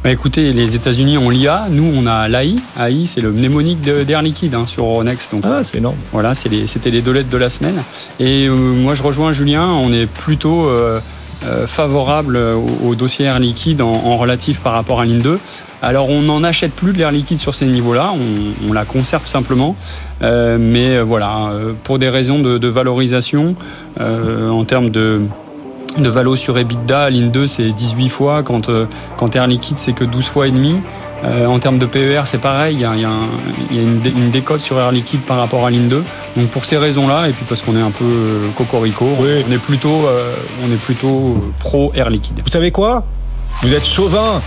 Bah 0.04 0.10
écoutez, 0.10 0.52
les 0.52 0.76
États-Unis 0.76 1.20
ont 1.20 1.30
l'IA, 1.30 1.68
nous 1.70 1.94
on 1.96 2.08
a 2.08 2.28
l'AI. 2.28 2.56
AI, 2.80 3.06
c'est 3.06 3.22
le 3.22 3.32
mnémonique 3.32 3.82
d'Air 3.82 4.24
Liquide 4.24 4.56
hein, 4.56 4.66
sur 4.66 4.86
Euronext. 4.86 5.32
Donc, 5.32 5.44
ah, 5.46 5.64
c'est 5.64 5.78
énorme. 5.78 5.98
Voilà, 6.12 6.34
c'était 6.34 6.90
les 6.90 7.04
deux 7.04 7.12
lettres 7.12 7.30
de 7.30 7.38
la 7.38 7.50
semaine. 7.50 7.84
Et 8.20 8.48
euh, 8.48 8.56
moi 8.56 8.96
je 8.96 9.04
rejoins 9.04 9.32
Julien, 9.32 9.68
on 9.68 9.94
est 9.94 10.08
plutôt 10.08 10.66
euh, 10.66 11.00
euh, 11.46 11.68
favorable 11.68 12.36
au, 12.38 12.88
au 12.88 12.96
dossier 12.96 13.26
Air 13.26 13.40
Liquide 13.40 13.84
en, 13.84 13.92
en 13.92 14.18
relatif 14.18 14.62
par 14.62 14.74
rapport 14.74 15.02
à 15.02 15.06
Ligne 15.06 15.22
2. 15.22 15.40
Alors 15.84 16.10
on 16.10 16.22
n'en 16.22 16.44
achète 16.44 16.74
plus 16.74 16.94
de 16.94 17.00
l'air 17.00 17.12
liquide 17.12 17.40
sur 17.40 17.56
ces 17.56 17.66
niveaux-là, 17.66 18.14
on, 18.14 18.70
on 18.70 18.74
la 18.74 18.86
conserve 18.86 19.28
simplement. 19.28 19.76
Euh, 20.22 20.58
mais 20.60 20.98
euh, 20.98 21.04
voilà, 21.04 21.50
euh, 21.50 21.74
pour 21.84 21.98
des 21.98 22.10
raisons 22.10 22.40
de, 22.40 22.58
de 22.58 22.68
valorisation, 22.68 23.56
euh, 24.00 24.50
en 24.50 24.64
termes 24.64 24.92
de, 24.92 25.22
de 25.98 26.10
valo 26.10 26.36
sur 26.36 26.58
EBITDA, 26.58 27.10
ligne 27.10 27.32
2 27.32 27.48
c'est 27.48 27.72
18 27.72 28.10
fois, 28.10 28.44
quand, 28.44 28.70
euh, 28.70 28.86
quand 29.18 29.36
Air 29.36 29.48
Liquide 29.48 29.78
c'est 29.78 29.94
que 29.94 30.04
12 30.04 30.26
fois 30.26 30.48
et 30.48 30.52
demi. 30.52 30.78
Euh, 31.24 31.46
en 31.46 31.60
termes 31.60 31.78
de 31.78 31.86
PER, 31.86 32.22
c'est 32.26 32.40
pareil, 32.40 32.78
il 32.78 32.82
y 32.82 32.86
a, 32.86 32.96
il 32.96 33.02
y 33.02 33.06
a 33.06 33.10
un- 33.10 33.28
il 33.70 33.76
y 33.78 33.80
a 33.80 33.84
une, 33.84 34.00
dé- 34.00 34.10
une 34.10 34.32
décote 34.32 34.62
sur 34.62 34.80
Air 34.80 34.92
Liquide 34.92 35.22
par 35.22 35.38
rapport 35.38 35.64
à 35.68 35.70
ligne 35.70 35.88
2. 35.88 36.04
Donc 36.36 36.48
pour 36.48 36.66
ces 36.66 36.78
raisons-là, 36.78 37.30
et 37.30 37.32
puis 37.32 37.46
parce 37.48 37.62
qu'on 37.62 37.78
est 37.78 37.82
un 37.82 37.92
peu 37.92 38.06
euh, 38.06 38.48
cocorico, 38.58 39.06
on 39.20 39.52
est 39.52 39.58
plutôt, 39.62 40.08
euh, 40.08 40.34
on 40.68 40.72
est 40.74 40.80
plutôt 40.82 41.38
euh, 41.38 41.52
pro 41.60 41.92
Air 41.94 42.10
Liquide. 42.10 42.42
Vous 42.44 42.50
savez 42.50 42.72
quoi? 42.72 43.04
Vous 43.62 43.74
êtes 43.74 43.86
chauvin 43.86 44.42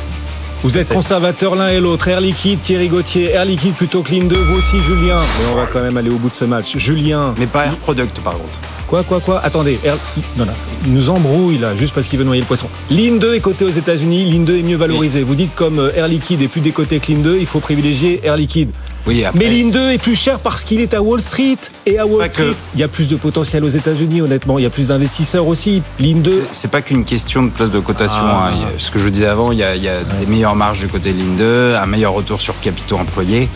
vous 0.65 0.79
êtes 0.79 0.89
conservateur 0.89 1.57
l'un 1.57 1.69
et 1.69 1.79
l'autre. 1.79 2.09
Air 2.09 2.23
Liquide, 2.23 2.59
Thierry 2.63 2.89
Gauthier. 2.89 3.33
Air 3.33 3.45
Liquide 3.45 3.75
plutôt 3.75 4.01
que 4.03 4.11
Ligne 4.13 4.29
2. 4.29 4.35
Vous 4.35 4.59
aussi, 4.59 4.79
Julien. 4.81 5.19
Mais 5.19 5.53
on 5.53 5.57
va 5.57 5.67
quand 5.71 5.83
même 5.83 5.99
aller 5.99 6.09
au 6.09 6.17
bout 6.17 6.31
de 6.31 6.35
ce 6.35 6.47
match. 6.47 6.79
Julien. 6.79 7.35
Mais 7.39 7.45
pas 7.47 7.67
Air 7.67 7.77
Product, 7.77 8.19
par 8.21 8.33
contre. 8.33 8.59
Quoi, 8.87 9.03
quoi, 9.03 9.21
quoi 9.21 9.41
Attendez. 9.43 9.79
Air... 9.85 9.97
Non, 10.37 10.45
non. 10.47 10.53
Il 10.87 10.93
nous 10.93 11.09
embrouille, 11.11 11.59
là, 11.59 11.75
juste 11.75 11.95
parce 11.95 12.07
qu'il 12.07 12.19
veut 12.19 12.25
noyer 12.25 12.43
le 12.43 12.47
poisson. 12.47 12.69
Ligne 12.91 13.19
2 13.19 13.35
est 13.35 13.41
cotée 13.41 13.65
aux 13.65 13.71
États-Unis. 13.71 14.25
Ligne 14.27 14.45
2 14.45 14.59
est 14.59 14.63
mieux 14.63 14.77
valorisée. 14.77 15.23
Vous 15.23 15.35
dites 15.35 15.55
comme 15.55 15.79
euh, 15.79 15.91
Air 15.97 16.07
Liquide 16.09 16.43
est 16.43 16.49
plus 16.49 16.61
décoté 16.61 17.01
que 17.01 17.07
Ligne 17.09 17.23
2, 17.23 17.39
il 17.41 17.47
faut 17.47 17.61
privilégier 17.61 18.21
Air 18.25 18.37
Liquide. 18.37 18.71
Oui, 19.07 19.25
après- 19.25 19.39
Mais 19.39 19.49
Ligne 19.51 19.71
2 19.71 19.91
est 19.93 19.99
plus 19.99 20.17
cher 20.17 20.39
parce 20.39 20.65
qu'il 20.65 20.81
est 20.81 20.95
à 20.95 21.03
Wall 21.03 21.21
Street. 21.21 21.57
Et 21.87 21.99
à 21.99 22.07
Wall 22.07 22.21
Pas 22.25 22.29
Street, 22.29 22.45
que. 22.51 22.55
il 22.75 22.81
y 22.81 22.83
a 22.83 22.89
plus 22.89 23.09
de 23.09 23.17
potentiel 23.17 23.65
aux 23.65 23.69
États-Unis, 23.69 24.21
honnêtement. 24.23 24.59
Il 24.59 24.63
y 24.63 24.67
a 24.67 24.71
plus 24.71 24.89
d'investisseurs 24.89 25.47
aussi. 25.47 25.83
Ligne 25.99 26.23
2. 26.23 26.43
C'est 26.53 26.71
pas 26.71 26.83
qu'une 26.83 27.05
question 27.05 27.43
de 27.43 27.51
place 27.51 27.71
de 27.71 27.81
cotation. 27.81 28.23
Ah. 28.25 28.51
hein. 28.55 28.59
Ce 28.79 28.91
que 28.91 28.99
je 28.99 29.09
disais 29.09 29.27
avant, 29.27 29.53
il 29.53 29.59
y 29.59 29.65
a, 29.65 29.75
il 29.77 29.83
y 29.83 29.89
a 29.89 30.01
des 30.21 30.27
meilleures 30.27 30.57
marges 30.57 30.81
du 30.81 30.89
côté 30.89 31.13
de 31.13 31.19
ligne 31.19 31.37
2, 31.37 31.75
un 31.75 31.87
meilleur 31.87 32.13
retour 32.13 32.41
sur 32.41 32.59
capitaux 32.61 32.97
employés. 32.97 33.49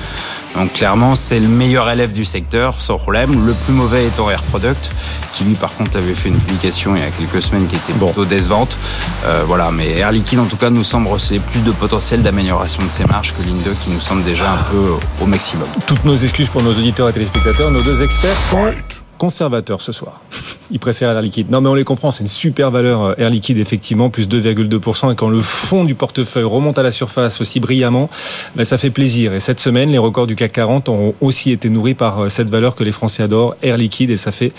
Donc 0.54 0.72
clairement, 0.72 1.14
c'est 1.14 1.40
le 1.40 1.48
meilleur 1.48 1.88
élève 1.90 2.12
du 2.12 2.24
secteur, 2.24 2.80
sans 2.80 2.98
problème. 2.98 3.46
Le 3.46 3.52
plus 3.52 3.72
mauvais 3.72 4.06
étant 4.06 4.30
Air 4.30 4.42
Product, 4.42 4.90
qui 5.32 5.44
lui 5.44 5.54
par 5.54 5.74
contre 5.74 5.96
avait 5.96 6.14
fait 6.14 6.28
une 6.30 6.38
publication 6.38 6.96
il 6.96 7.02
y 7.02 7.04
a 7.04 7.10
quelques 7.10 7.42
semaines 7.42 7.66
qui 7.66 7.76
était 7.76 7.92
plutôt 7.92 8.24
décevante. 8.24 8.76
Euh, 9.24 9.44
voilà, 9.46 9.70
mais 9.70 9.98
Air 9.98 10.12
Liquide 10.12 10.40
en 10.40 10.46
tout 10.46 10.56
cas 10.56 10.70
nous 10.70 10.84
semble 10.84 11.08
receler 11.08 11.38
plus 11.38 11.60
de 11.60 11.70
potentiel 11.70 12.22
d'amélioration 12.22 12.82
de 12.82 12.88
ses 12.88 13.04
marges 13.04 13.34
que 13.34 13.42
ligne 13.42 13.60
2 13.62 13.70
qui 13.84 13.90
nous 13.90 14.00
semble 14.00 14.24
déjà 14.24 14.52
un 14.52 14.62
peu 14.70 14.94
au 15.22 15.26
maximum. 15.26 15.68
Toutes 15.86 16.04
nos 16.04 16.16
excuses 16.16 16.48
pour 16.48 16.62
nos 16.62 16.72
auditeurs 16.72 17.08
et 17.08 17.12
téléspectateurs. 17.12 17.70
Nos 17.70 17.82
deux 17.82 18.02
experts 18.02 18.40
sont 18.50 18.72
conservateurs 19.18 19.82
ce 19.82 19.92
soir. 19.92 20.22
Ils 20.70 20.78
préfèrent 20.78 21.10
Air 21.10 21.22
Liquide. 21.22 21.50
Non, 21.50 21.60
mais 21.60 21.68
on 21.68 21.74
les 21.74 21.84
comprend, 21.84 22.10
c'est 22.10 22.22
une 22.22 22.28
super 22.28 22.70
valeur 22.70 23.02
euh, 23.02 23.14
Air 23.18 23.30
Liquide, 23.30 23.58
effectivement, 23.58 24.10
plus 24.10 24.28
2,2%. 24.28 25.12
Et 25.12 25.14
quand 25.16 25.28
le 25.28 25.40
fond 25.40 25.84
du 25.84 25.94
portefeuille 25.94 26.44
remonte 26.44 26.78
à 26.78 26.82
la 26.82 26.90
surface 26.90 27.40
aussi 27.40 27.58
brillamment, 27.58 28.10
ben, 28.54 28.64
ça 28.64 28.78
fait 28.78 28.90
plaisir. 28.90 29.32
Et 29.32 29.40
cette 29.40 29.60
semaine, 29.60 29.90
les 29.90 29.98
records 29.98 30.26
du 30.26 30.36
CAC 30.36 30.52
40 30.52 30.88
ont 30.88 31.14
aussi 31.20 31.50
été 31.50 31.70
nourris 31.70 31.94
par 31.94 32.24
euh, 32.24 32.28
cette 32.28 32.50
valeur 32.50 32.74
que 32.74 32.84
les 32.84 32.92
Français 32.92 33.22
adorent, 33.22 33.54
Air 33.62 33.76
Liquide, 33.76 34.10
et 34.10 34.16
ça 34.16 34.30
fait 34.32 34.52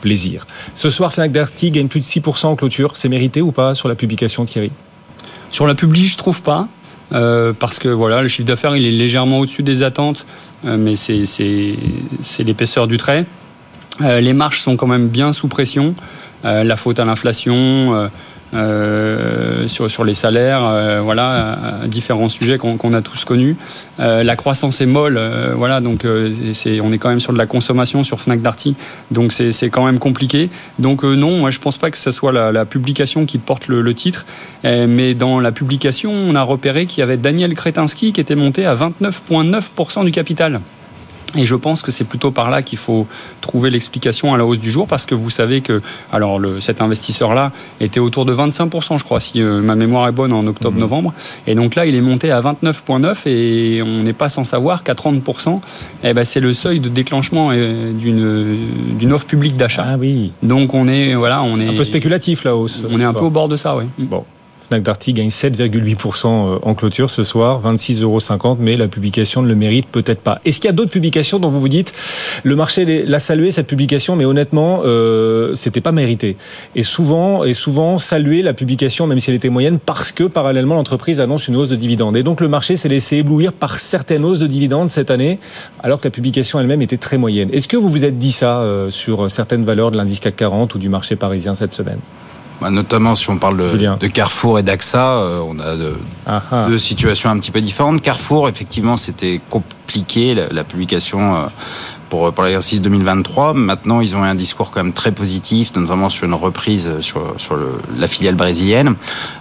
plaisir. 0.00 0.46
Ce 0.74 0.88
soir, 0.88 1.12
Fnac 1.12 1.30
Darty 1.30 1.70
gagne 1.70 1.88
plus 1.88 2.00
de 2.00 2.06
6% 2.06 2.46
en 2.46 2.56
clôture. 2.56 2.96
C'est 2.96 3.10
mérité 3.10 3.42
ou 3.42 3.52
pas 3.52 3.74
sur 3.74 3.88
la 3.88 3.94
publication, 3.94 4.46
Thierry? 4.46 4.72
Sur 5.50 5.66
la 5.66 5.74
publi, 5.74 6.06
je 6.06 6.16
trouve 6.16 6.40
pas. 6.40 6.68
euh, 7.12 7.52
parce 7.52 7.78
que 7.78 7.88
voilà, 7.88 8.22
le 8.22 8.28
chiffre 8.28 8.46
d'affaires 8.46 8.76
il 8.76 8.86
est 8.86 8.92
légèrement 8.92 9.40
au-dessus 9.40 9.62
des 9.64 9.82
attentes, 9.82 10.24
mais 10.64 10.94
c'est 10.96 11.74
l'épaisseur 12.44 12.86
du 12.86 12.96
trait. 12.96 13.26
Euh, 14.02 14.20
les 14.20 14.32
marges 14.32 14.60
sont 14.60 14.76
quand 14.76 14.86
même 14.86 15.08
bien 15.08 15.32
sous 15.32 15.48
pression. 15.48 15.94
Euh, 16.44 16.64
la 16.64 16.76
faute 16.76 16.98
à 16.98 17.04
l'inflation, 17.04 18.08
euh, 18.52 19.68
sur, 19.68 19.90
sur 19.90 20.04
les 20.04 20.14
salaires, 20.14 21.02
voilà, 21.02 21.82
différents 21.86 22.28
sujets 22.28 22.58
qu'on 22.58 22.94
a 22.94 23.02
tous 23.02 23.24
connus. 23.24 23.56
La 23.98 24.34
croissance 24.34 24.80
est 24.80 24.86
molle, 24.86 25.20
voilà, 25.54 25.80
donc 25.80 26.04
on 26.04 26.92
est 26.92 26.98
quand 26.98 27.08
même 27.10 27.20
sur 27.20 27.32
de 27.32 27.38
la 27.38 27.46
consommation 27.46 28.02
sur 28.02 28.20
Fnac 28.20 28.42
Darty, 28.42 28.74
donc 29.12 29.30
c'est, 29.32 29.70
quand 29.70 29.84
même 29.84 30.00
compliqué. 30.00 30.50
Donc 30.80 31.04
non, 31.04 31.38
moi 31.38 31.50
je 31.50 31.60
pense 31.60 31.78
pas 31.78 31.92
que 31.92 31.98
ce 31.98 32.10
soit 32.10 32.32
la, 32.32 32.64
publication 32.64 33.24
qui 33.24 33.38
porte 33.38 33.68
le, 33.68 33.94
titre, 33.94 34.26
mais 34.64 35.14
dans 35.14 35.38
la 35.38 35.52
publication, 35.52 36.10
on 36.10 36.34
a 36.34 36.42
repéré 36.42 36.86
qu'il 36.86 37.00
y 37.00 37.02
avait 37.02 37.18
Daniel 37.18 37.54
Kretinsky 37.54 38.12
qui 38.12 38.20
était 38.20 38.34
monté 38.34 38.66
à 38.66 38.74
29,9% 38.74 40.04
du 40.04 40.10
capital. 40.10 40.60
Et 41.36 41.46
je 41.46 41.54
pense 41.54 41.82
que 41.82 41.90
c'est 41.90 42.04
plutôt 42.04 42.30
par 42.30 42.50
là 42.50 42.62
qu'il 42.62 42.78
faut 42.78 43.06
trouver 43.40 43.70
l'explication 43.70 44.34
à 44.34 44.38
la 44.38 44.44
hausse 44.44 44.60
du 44.60 44.70
jour, 44.70 44.86
parce 44.86 45.06
que 45.06 45.14
vous 45.14 45.30
savez 45.30 45.60
que 45.60 45.80
alors 46.12 46.38
le, 46.38 46.60
cet 46.60 46.80
investisseur-là 46.80 47.52
était 47.80 48.00
autour 48.00 48.24
de 48.24 48.34
25%, 48.34 48.98
je 48.98 49.04
crois, 49.04 49.20
si 49.20 49.42
euh, 49.42 49.60
ma 49.60 49.74
mémoire 49.74 50.08
est 50.08 50.12
bonne, 50.12 50.32
en 50.32 50.46
octobre-novembre. 50.46 51.12
Et 51.46 51.54
donc 51.54 51.74
là, 51.74 51.86
il 51.86 51.94
est 51.94 52.00
monté 52.00 52.30
à 52.30 52.40
29,9 52.40 53.28
et 53.28 53.82
on 53.82 54.02
n'est 54.02 54.12
pas 54.12 54.28
sans 54.28 54.44
savoir 54.44 54.82
qu'à 54.82 54.94
30%, 54.94 55.60
eh 56.04 56.12
ben, 56.12 56.24
c'est 56.24 56.40
le 56.40 56.52
seuil 56.52 56.80
de 56.80 56.88
déclenchement 56.88 57.50
euh, 57.52 57.92
d'une 57.92 58.98
d'une 58.98 59.12
offre 59.12 59.26
publique 59.26 59.56
d'achat. 59.56 59.84
Ah 59.86 59.96
oui. 59.98 60.32
Donc 60.42 60.74
on 60.74 60.88
est 60.88 61.14
voilà, 61.14 61.42
on 61.42 61.58
est 61.60 61.68
Un 61.68 61.74
peu 61.74 61.84
spéculatif, 61.84 62.44
la 62.44 62.56
hausse. 62.56 62.84
On 62.90 63.00
est 63.00 63.04
un 63.04 63.12
peu 63.12 63.24
au 63.24 63.30
bord 63.30 63.48
de 63.48 63.56
ça, 63.56 63.76
oui. 63.76 63.84
Bon. 63.98 64.24
Fnac 64.70 64.84
Darty 64.84 65.14
gagne 65.14 65.30
7,8% 65.30 66.60
en 66.62 66.74
clôture 66.74 67.10
ce 67.10 67.24
soir, 67.24 67.60
26,50 67.60 68.02
euros, 68.02 68.56
mais 68.60 68.76
la 68.76 68.86
publication 68.86 69.42
ne 69.42 69.48
le 69.48 69.56
mérite 69.56 69.88
peut-être 69.88 70.20
pas. 70.20 70.40
Est-ce 70.44 70.60
qu'il 70.60 70.66
y 70.66 70.70
a 70.70 70.72
d'autres 70.72 70.92
publications 70.92 71.40
dont 71.40 71.50
vous 71.50 71.60
vous 71.60 71.68
dites, 71.68 71.92
le 72.44 72.54
marché 72.54 73.04
l'a 73.04 73.18
salué 73.18 73.50
cette 73.50 73.66
publication, 73.66 74.14
mais 74.14 74.24
honnêtement, 74.24 74.82
euh, 74.84 75.56
c'était 75.56 75.80
pas 75.80 75.90
mérité? 75.90 76.36
Et 76.76 76.84
souvent, 76.84 77.42
et 77.42 77.52
souvent 77.52 77.98
saluer 77.98 78.42
la 78.42 78.54
publication, 78.54 79.08
même 79.08 79.18
si 79.18 79.30
elle 79.30 79.36
était 79.36 79.48
moyenne, 79.48 79.80
parce 79.84 80.12
que 80.12 80.22
parallèlement 80.22 80.76
l'entreprise 80.76 81.20
annonce 81.20 81.48
une 81.48 81.56
hausse 81.56 81.68
de 81.68 81.74
dividendes. 81.76 82.16
Et 82.16 82.22
donc 82.22 82.40
le 82.40 82.46
marché 82.46 82.76
s'est 82.76 82.88
laissé 82.88 83.16
éblouir 83.16 83.52
par 83.52 83.80
certaines 83.80 84.24
hausses 84.24 84.38
de 84.38 84.46
dividendes 84.46 84.88
cette 84.88 85.10
année, 85.10 85.40
alors 85.82 85.98
que 85.98 86.06
la 86.06 86.12
publication 86.12 86.60
elle-même 86.60 86.82
était 86.82 86.96
très 86.96 87.18
moyenne. 87.18 87.48
Est-ce 87.52 87.66
que 87.66 87.76
vous 87.76 87.88
vous 87.88 88.04
êtes 88.04 88.18
dit 88.18 88.30
ça 88.30 88.60
euh, 88.60 88.88
sur 88.88 89.28
certaines 89.28 89.64
valeurs 89.64 89.90
de 89.90 89.96
l'indice 89.96 90.20
CAC 90.20 90.36
40 90.36 90.76
ou 90.76 90.78
du 90.78 90.88
marché 90.88 91.16
parisien 91.16 91.56
cette 91.56 91.72
semaine? 91.72 91.98
Bah, 92.60 92.70
notamment 92.70 93.16
si 93.16 93.30
on 93.30 93.38
parle 93.38 93.56
de, 93.56 93.68
de 93.96 94.06
Carrefour 94.06 94.58
et 94.58 94.62
d'AXA, 94.62 94.98
euh, 95.16 95.40
on 95.46 95.58
a 95.60 95.76
de- 95.76 95.94
deux 96.68 96.78
situations 96.78 97.30
un 97.30 97.38
petit 97.38 97.50
peu 97.50 97.60
différentes. 97.60 98.02
Carrefour, 98.02 98.48
effectivement, 98.48 98.96
c'était 98.96 99.40
compliqué 99.50 100.34
la, 100.34 100.48
la 100.48 100.64
publication 100.64 101.36
euh, 101.36 101.42
pour, 102.10 102.32
pour 102.32 102.44
l'exercice 102.44 102.82
2023. 102.82 103.54
Maintenant, 103.54 104.00
ils 104.00 104.16
ont 104.16 104.22
un 104.22 104.34
discours 104.34 104.70
quand 104.70 104.82
même 104.82 104.92
très 104.92 105.12
positif, 105.12 105.72
notamment 105.76 106.10
sur 106.10 106.26
une 106.26 106.34
reprise 106.34 106.90
sur, 107.00 107.34
sur 107.38 107.54
le, 107.56 107.70
la 107.96 108.06
filiale 108.08 108.34
brésilienne. 108.34 108.94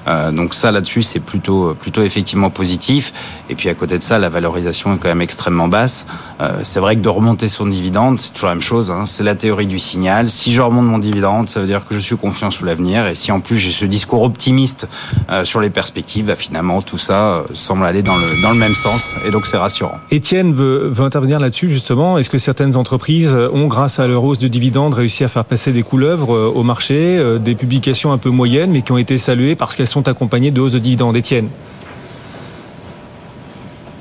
Euh, 0.08 0.32
donc 0.32 0.54
ça, 0.54 0.72
là-dessus, 0.72 1.02
c'est 1.02 1.20
plutôt, 1.20 1.74
plutôt 1.74 2.04
effectivement 2.04 2.50
positif. 2.52 3.12
Et 3.50 3.56
puis 3.56 3.70
à 3.70 3.74
côté 3.74 3.98
de 3.98 4.04
ça, 4.04 4.20
la 4.20 4.30
valorisation 4.30 4.94
est 4.94 4.98
quand 4.98 5.10
même 5.10 5.22
extrêmement 5.22 5.68
basse. 5.68 6.06
Euh, 6.42 6.60
c'est 6.64 6.80
vrai 6.80 6.96
que 6.96 7.02
de 7.02 7.10
remonter 7.10 7.50
son 7.50 7.66
dividende, 7.66 8.20
c'est 8.20 8.34
toujours 8.34 8.50
la 8.50 8.56
même 8.56 8.62
chose. 8.62 8.92
Hein. 8.92 9.06
C'est 9.06 9.24
la 9.24 9.36
théorie 9.36 9.68
du 9.68 9.80
signal. 9.80 10.30
Si 10.30 10.54
je 10.54 10.62
remonte 10.62 10.86
mon 10.86 11.00
dividende, 11.00 11.50
ça 11.50 11.60
veut 11.60 11.68
dire 11.68 11.86
que 11.86 11.94
je 11.94 12.00
suis 12.00 12.16
confiant 12.16 12.52
sous 12.52 12.66
l'avenir. 12.66 13.06
Et 13.08 13.16
si 13.16 13.32
en 13.32 13.40
plus 13.40 13.58
j'ai 13.58 13.72
ce 13.72 13.86
discours 13.86 14.24
optimiste 14.24 14.88
euh, 15.30 15.44
sur 15.44 15.60
les 15.60 15.70
perspectives, 15.70 16.26
bah, 16.26 16.36
finalement 16.36 16.82
tout 16.82 16.98
ça 16.98 17.34
euh, 17.34 17.44
semble 17.54 17.86
aller 17.86 18.04
dans 18.04 18.16
le, 18.16 18.42
dans 18.42 18.52
le 18.52 18.58
même 18.58 18.76
sens. 18.76 19.16
Et 19.28 19.32
donc 19.32 19.48
c'est 19.48 19.58
rassurant. 19.58 19.98
Étienne 20.12 20.54
veut, 20.54 20.88
veut 20.90 21.04
intervenir 21.04 21.40
là-dessus 21.40 21.70
justement. 21.70 22.18
Est-ce 22.18 22.30
que 22.30 22.40
certaines 22.40 22.76
entreprises 22.78 23.36
ont, 23.54 23.68
grâce 23.68 24.00
à 24.00 24.08
leur 24.08 24.24
hausse 24.24 24.40
de 24.40 24.48
dividendes, 24.48 24.94
réussi 24.94 25.24
à 25.24 25.28
faire 25.28 25.46
passer 25.46 25.72
des 25.72 25.84
couleuvres 25.84 26.30
au 26.30 26.64
marché, 26.64 27.22
des 27.40 27.56
publications 27.56 28.12
un 28.12 28.18
peu 28.18 28.30
moyennes, 28.30 28.72
mais 28.72 28.82
qui 28.82 28.92
ont 28.92 28.98
été 28.98 29.18
saluées 29.18 29.56
parce 29.56 29.76
qu'elles 29.76 29.88
sont 29.88 30.08
accompagnées 30.08 30.52
de 30.52 30.62
hausses 30.62 30.72
de 30.72 30.80
dividendes? 30.80 31.18
Étienne? 31.18 31.50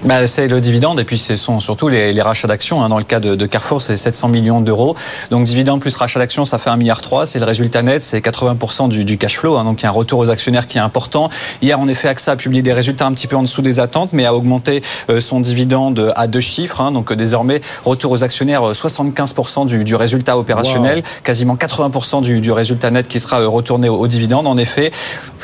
Bah, 0.04 0.26
c'est 0.28 0.46
le 0.46 0.60
dividende 0.60 1.00
et 1.00 1.04
puis 1.04 1.18
ce 1.18 1.34
sont 1.36 1.58
surtout 1.58 1.88
les, 1.88 2.12
les 2.12 2.22
rachats 2.22 2.46
d'actions. 2.46 2.82
Hein. 2.82 2.88
Dans 2.88 2.98
le 2.98 3.04
cas 3.04 3.18
de, 3.18 3.34
de 3.34 3.46
Carrefour, 3.46 3.82
c'est 3.82 3.96
700 3.96 4.28
millions 4.28 4.60
d'euros. 4.60 4.94
Donc 5.30 5.44
dividende 5.44 5.80
plus 5.80 5.96
rachat 5.96 6.20
d'actions, 6.20 6.44
ça 6.44 6.58
fait 6.58 6.70
1,3 6.70 6.78
milliard. 6.78 7.00
C'est 7.24 7.38
le 7.38 7.44
résultat 7.44 7.82
net, 7.82 8.02
c'est 8.02 8.20
80% 8.20 8.88
du, 8.88 9.04
du, 9.04 9.18
cash 9.18 9.36
flow. 9.36 9.56
Hein. 9.56 9.64
Donc 9.64 9.80
il 9.80 9.84
y 9.84 9.86
a 9.86 9.88
un 9.88 9.92
retour 9.92 10.20
aux 10.20 10.30
actionnaires 10.30 10.68
qui 10.68 10.78
est 10.78 10.80
important. 10.80 11.30
Hier, 11.62 11.78
en 11.78 11.88
effet, 11.88 12.08
AXA 12.08 12.32
a 12.32 12.36
publié 12.36 12.62
des 12.62 12.72
résultats 12.72 13.06
un 13.06 13.12
petit 13.12 13.26
peu 13.26 13.36
en 13.36 13.42
dessous 13.42 13.62
des 13.62 13.80
attentes, 13.80 14.10
mais 14.12 14.24
a 14.24 14.34
augmenté 14.34 14.82
euh, 15.10 15.20
son 15.20 15.40
dividende 15.40 16.12
à 16.16 16.28
deux 16.28 16.40
chiffres. 16.40 16.80
Hein. 16.80 16.92
Donc 16.92 17.10
euh, 17.10 17.16
désormais, 17.16 17.60
retour 17.84 18.12
aux 18.12 18.22
actionnaires, 18.22 18.62
75% 18.72 19.66
du, 19.66 19.82
du, 19.82 19.96
résultat 19.96 20.38
opérationnel, 20.38 20.98
wow. 20.98 21.04
quasiment 21.24 21.56
80% 21.56 22.22
du, 22.22 22.40
du, 22.40 22.52
résultat 22.52 22.90
net 22.90 23.08
qui 23.08 23.18
sera 23.18 23.40
euh, 23.40 23.48
retourné 23.48 23.88
au, 23.88 23.96
au, 23.96 24.06
dividende. 24.06 24.46
En 24.46 24.58
effet, 24.58 24.92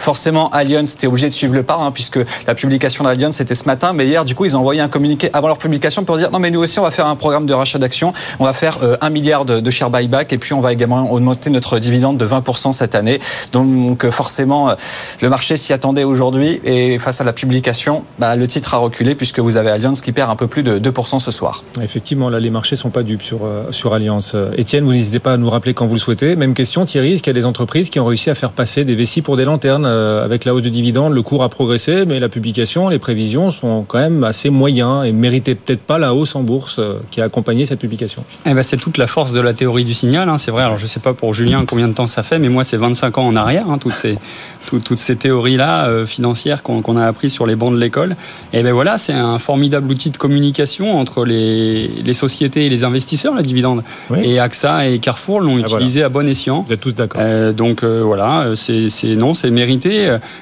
forcément, 0.05 0.51
Allianz 0.51 0.93
était 0.95 1.07
obligé 1.07 1.29
de 1.29 1.33
suivre 1.33 1.55
le 1.55 1.63
pas, 1.63 1.79
hein, 1.81 1.91
puisque 1.91 2.19
la 2.47 2.55
publication 2.55 3.05
d'Allianz 3.05 3.35
c'était 3.35 3.55
ce 3.55 3.65
matin. 3.65 3.95
Mais 3.95 4.07
hier, 4.07 4.27
du 4.27 4.35
coup, 4.35 4.45
ils 4.45 4.55
ont 4.55 4.61
envoyé 4.61 4.83
un 4.83 4.89
communiqué 4.89 5.31
avant 5.33 5.49
leur 5.49 5.57
publication 5.57 6.05
pour 6.05 6.19
dire 6.19 6.31
non 6.31 6.39
mais 6.39 6.51
nous 6.51 6.61
aussi 6.61 6.79
on 6.79 6.83
va 6.83 6.91
faire 6.91 7.07
un 7.07 7.17
programme 7.17 7.47
de 7.47 7.55
rachat 7.55 7.79
d'actions, 7.79 8.13
on 8.39 8.45
va 8.45 8.53
faire 8.53 8.79
euh, 8.83 8.97
un 9.01 9.09
milliard 9.09 9.47
de, 9.47 9.61
de 9.61 9.71
share 9.71 9.89
buyback 9.89 10.33
et 10.33 10.39
puis 10.39 10.53
on 10.53 10.61
va 10.61 10.73
également 10.75 11.11
augmenter 11.11 11.49
notre 11.49 11.79
dividende 11.79 12.19
de 12.19 12.27
20% 12.27 12.73
cette 12.73 12.95
année. 12.95 13.19
Donc 13.53 14.05
euh, 14.05 14.11
forcément 14.11 14.69
euh, 14.69 14.75
le 15.23 15.31
marché 15.31 15.57
s'y 15.57 15.73
attendait 15.73 16.05
aujourd'hui 16.05 16.61
et 16.65 16.99
face 16.99 17.23
à 17.23 17.25
la 17.25 17.33
publication, 17.33 18.05
bah, 18.19 18.37
le 18.37 18.47
titre 18.47 18.75
a 18.75 18.77
reculé 18.77 19.15
puisque 19.15 19.39
vous 19.39 19.57
avez 19.57 19.71
Allianz 19.71 20.03
qui 20.03 20.13
perd 20.13 20.31
un 20.31 20.37
peu 20.37 20.49
plus 20.49 20.63
de 20.63 20.79
2% 20.79 21.19
ce 21.19 21.31
soir. 21.31 21.65
Effectivement 21.83 22.29
là 22.29 22.41
les 22.41 22.51
marchés 22.51 22.77
sont 22.77 22.91
pas 22.91 23.03
dupes 23.03 23.23
sur 23.23 23.41
sur 23.71 23.95
Allianz. 23.95 24.35
Étienne, 24.59 24.85
vous 24.85 24.93
n'hésitez 24.93 25.19
pas 25.19 25.33
à 25.33 25.37
nous 25.39 25.49
rappeler 25.49 25.73
quand 25.73 25.87
vous 25.87 25.95
le 25.95 26.01
souhaitez. 26.01 26.37
Même 26.37 26.53
question 26.53 26.85
Thierry, 26.85 27.15
est-ce 27.15 27.23
qu'il 27.23 27.31
y 27.33 27.37
a 27.37 27.41
des 27.41 27.47
entreprises 27.47 27.89
qui 27.89 28.01
ont 28.01 28.07
réussi 28.07 28.29
à 28.29 28.35
faire 28.35 28.53
passer 28.53 28.85
des 28.85 28.95
vessies 28.95 29.23
pour 29.23 29.37
des 29.37 29.45
lanternes 29.45 29.87
avec 30.25 30.45
la 30.45 30.55
hausse 30.55 30.63
de 30.63 30.69
dividendes, 30.69 31.13
le 31.13 31.23
cours 31.23 31.43
a 31.43 31.49
progressé 31.49 32.05
mais 32.07 32.21
la 32.21 32.29
publication, 32.29 32.89
les 32.89 32.99
prévisions 32.99 33.51
sont 33.51 33.85
quand 33.87 33.99
même 33.99 34.25
assez 34.25 34.51
moyennes 34.51 35.05
et 35.05 35.13
méritait 35.13 35.55
peut-être 35.55 35.81
pas 35.81 35.99
la 35.99 36.15
hausse 36.15 36.35
en 36.35 36.43
bourse 36.43 36.81
qui 37.11 37.21
a 37.21 37.25
accompagné 37.25 37.67
cette 37.67 37.79
publication. 37.79 38.25
Eh 38.47 38.55
ben, 38.55 38.63
c'est 38.63 38.77
toute 38.77 38.99
la 38.99 39.07
force 39.07 39.33
de 39.33 39.41
la 39.41 39.53
théorie 39.53 39.85
du 39.85 39.95
signal. 39.95 40.29
Hein. 40.29 40.39
C'est 40.39 40.51
vrai. 40.51 40.65
Alors 40.65 40.79
je 40.79 40.87
sais 40.87 41.01
pas 41.01 41.15
pour 41.15 41.35
Julien 41.35 41.65
combien 41.67 41.89
de 41.89 41.93
temps 41.93 42.07
ça 42.07 42.23
fait, 42.23 42.39
mais 42.39 42.49
moi 42.49 42.65
c'est 42.65 42.77
25 42.77 43.19
ans 43.19 43.27
en 43.27 43.37
arrière. 43.37 43.71
Hein, 43.71 43.79
toutes 43.79 43.95
ces 43.95 44.19
tout, 44.67 44.79
toutes 44.79 44.99
ces 44.99 45.17
théories 45.17 45.57
là 45.57 45.87
euh, 45.87 46.07
financières 46.07 46.63
qu'on 46.63 46.83
qu 46.83 46.97
a 46.97 47.07
appris 47.07 47.31
sur 47.31 47.47
les 47.47 47.57
bancs 47.57 47.73
de 47.73 47.79
l'école. 47.79 48.17
Et 48.53 48.63
ben 48.63 48.73
voilà, 48.73 48.99
c'est 48.99 49.13
un 49.13 49.39
formidable 49.39 49.91
outil 49.91 50.11
de 50.11 50.17
communication 50.17 50.99
entre 50.99 51.25
les, 51.25 51.89
les 51.89 52.15
sociétés 52.15 52.67
et 52.67 52.69
les 52.69 52.85
investisseurs, 52.85 53.35
la 53.35 53.43
dividende. 53.43 53.83
Oui. 54.11 54.19
Et 54.25 54.39
AXA 54.39 54.89
et 54.89 54.99
Carrefour 54.99 55.41
l'ont 55.41 55.57
ah, 55.57 55.61
utilisé 55.61 56.01
voilà. 56.01 56.07
à 56.07 56.09
bon 56.09 56.29
escient. 56.29 56.65
Vous 56.67 56.73
êtes 56.73 56.81
tous 56.81 56.95
d'accord. 56.95 57.21
Euh, 57.23 57.53
donc 57.53 57.83
euh, 57.83 58.03
voilà, 58.05 58.53
c'est 58.55 58.89
non, 59.17 59.35
c'est 59.35 59.51
mérité. 59.51 59.84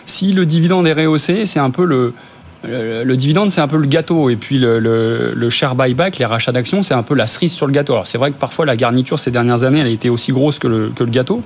Si 0.07 0.33
le 0.33 0.47
dividende 0.47 0.87
est 0.87 0.93
rehaussé, 0.93 1.47
c'est 1.47 1.61
un 1.61 1.71
peu 1.71 1.85
le 1.85 2.15
le, 2.65 3.03
le, 3.03 3.17
dividende, 3.17 3.51
c'est 3.51 3.61
un 3.61 3.69
peu 3.69 3.77
le 3.77 3.87
gâteau. 3.87 4.31
Et 4.31 4.37
puis 4.37 4.59
le, 4.59 4.79
le, 4.79 5.33
le 5.35 5.51
share 5.51 5.75
buyback, 5.75 6.19
les 6.19 6.25
rachats 6.25 6.53
d'actions, 6.53 6.83
c'est 6.83 6.95
un 6.95 7.03
peu 7.03 7.15
la 7.15 7.27
cerise 7.27 7.53
sur 7.53 7.67
le 7.67 7.73
gâteau. 7.73 7.95
Alors 7.95 8.07
c'est 8.07 8.19
vrai 8.19 8.31
que 8.31 8.39
parfois 8.39 8.67
la 8.67 8.77
garniture 8.77 9.19
ces 9.19 9.31
dernières 9.31 9.65
années, 9.65 9.81
elle 9.81 9.89
a 9.89 9.91
été 9.91 10.09
aussi 10.09 10.33
grosse 10.33 10.59
que 10.59 10.69
le, 10.69 10.93
que 10.95 11.05
le 11.05 11.11
gâteau. 11.11 11.43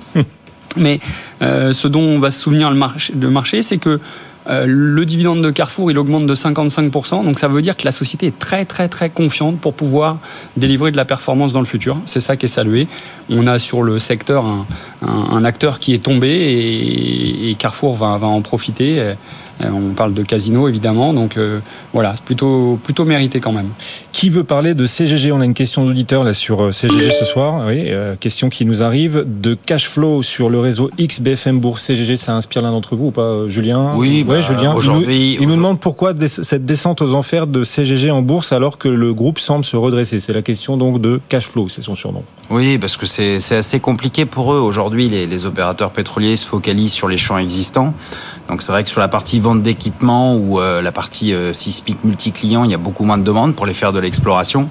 Mais 0.77 0.99
euh, 1.41 1.71
ce 1.71 1.87
dont 1.87 2.01
on 2.01 2.19
va 2.19 2.29
se 2.29 2.39
souvenir 2.39 2.69
le 2.69 2.77
marché, 2.77 3.13
le 3.19 3.29
marché 3.29 3.61
c'est 3.61 3.77
que 3.77 3.99
euh, 4.49 4.65
le 4.67 5.05
dividende 5.05 5.43
de 5.43 5.51
Carrefour, 5.51 5.91
il 5.91 5.97
augmente 5.97 6.25
de 6.25 6.35
55%. 6.35 7.23
Donc 7.23 7.39
ça 7.39 7.47
veut 7.47 7.61
dire 7.61 7.75
que 7.75 7.85
la 7.85 7.91
société 7.91 8.27
est 8.27 8.39
très 8.39 8.65
très 8.65 8.87
très 8.87 9.09
confiante 9.09 9.59
pour 9.59 9.73
pouvoir 9.73 10.17
délivrer 10.55 10.91
de 10.91 10.97
la 10.97 11.05
performance 11.05 11.53
dans 11.53 11.59
le 11.59 11.65
futur. 11.65 11.97
C'est 12.05 12.19
ça 12.19 12.37
qui 12.37 12.45
est 12.45 12.49
salué. 12.49 12.87
On 13.29 13.47
a 13.47 13.59
sur 13.59 13.83
le 13.83 13.99
secteur 13.99 14.45
un, 15.01 15.43
acteur 15.43 15.79
qui 15.79 15.93
est 15.93 16.03
tombé 16.03 16.29
et, 16.29 17.55
Carrefour 17.55 17.95
va 17.95 18.19
en 18.25 18.41
profiter. 18.41 19.15
On 19.59 19.93
parle 19.93 20.13
de 20.13 20.21
casino 20.21 20.67
évidemment, 20.67 21.13
donc 21.13 21.37
euh, 21.37 21.59
voilà, 21.93 22.13
plutôt 22.25 22.79
plutôt 22.83 23.05
mérité 23.05 23.39
quand 23.39 23.51
même. 23.51 23.69
Qui 24.11 24.29
veut 24.29 24.43
parler 24.43 24.75
de 24.75 24.85
CGG 24.85 25.31
On 25.31 25.41
a 25.41 25.45
une 25.45 25.55
question 25.55 25.85
d'auditeur 25.85 26.23
là 26.23 26.33
sur 26.33 26.61
euh, 26.61 26.71
CGG 26.71 27.09
ce 27.19 27.25
soir. 27.25 27.65
Oui, 27.67 27.85
euh, 27.87 28.15
question 28.15 28.49
qui 28.49 28.65
nous 28.65 28.83
arrive 28.83 29.25
de 29.25 29.55
cash 29.55 29.87
flow 29.87 30.21
sur 30.21 30.49
le 30.49 30.59
réseau 30.59 30.91
XBFM 30.99 31.59
Bourse 31.59 31.83
CGG. 31.83 32.17
Ça 32.17 32.35
inspire 32.35 32.61
l'un 32.61 32.71
d'entre 32.71 32.95
vous 32.95 33.07
ou 33.07 33.11
pas, 33.11 33.47
Julien? 33.47 33.93
Oui, 33.95 34.25
ouais, 34.27 34.35
bah, 34.35 34.41
Julien. 34.41 34.75
Aujourd'hui, 34.75 35.33
il, 35.33 35.37
nous, 35.37 35.43
il 35.43 35.47
nous 35.47 35.55
demande 35.55 35.79
pourquoi 35.79 36.13
cette 36.27 36.65
descente 36.65 37.01
aux 37.01 37.13
enfers 37.13 37.47
de 37.47 37.63
CGG 37.63 38.11
en 38.11 38.21
bourse 38.21 38.51
alors 38.51 38.77
que 38.77 38.87
le 38.87 39.13
groupe 39.13 39.39
semble 39.39 39.65
se 39.65 39.75
redresser. 39.75 40.19
C'est 40.19 40.33
la 40.33 40.43
question 40.43 40.77
donc 40.77 41.01
de 41.01 41.19
cash 41.29 41.47
flow, 41.47 41.67
c'est 41.67 41.81
son 41.81 41.95
surnom. 41.95 42.23
Oui, 42.49 42.77
parce 42.77 42.95
que 42.95 43.05
c'est 43.05 43.55
assez 43.55 43.79
compliqué 43.79 44.25
pour 44.25 44.53
eux. 44.53 44.59
Aujourd'hui, 44.59 45.09
les, 45.09 45.25
les 45.25 45.45
opérateurs 45.45 45.91
pétroliers 45.91 46.37
se 46.37 46.45
focalisent 46.45 46.93
sur 46.93 47.07
les 47.07 47.17
champs 47.17 47.37
existants. 47.37 47.93
Donc 48.47 48.61
c'est 48.61 48.71
vrai 48.71 48.83
que 48.83 48.89
sur 48.89 49.01
la 49.01 49.07
partie 49.07 49.39
vente 49.39 49.61
d'équipements 49.61 50.35
ou 50.35 50.59
euh, 50.59 50.81
la 50.81 50.91
partie 50.91 51.33
euh, 51.33 51.53
sismique 51.53 52.03
multi-client, 52.03 52.63
il 52.63 52.71
y 52.71 52.73
a 52.73 52.77
beaucoup 52.77 53.03
moins 53.03 53.17
de 53.17 53.23
demandes 53.23 53.55
pour 53.55 53.65
les 53.65 53.73
faire 53.73 53.91
de 53.91 53.99
l'exploration. 53.99 54.69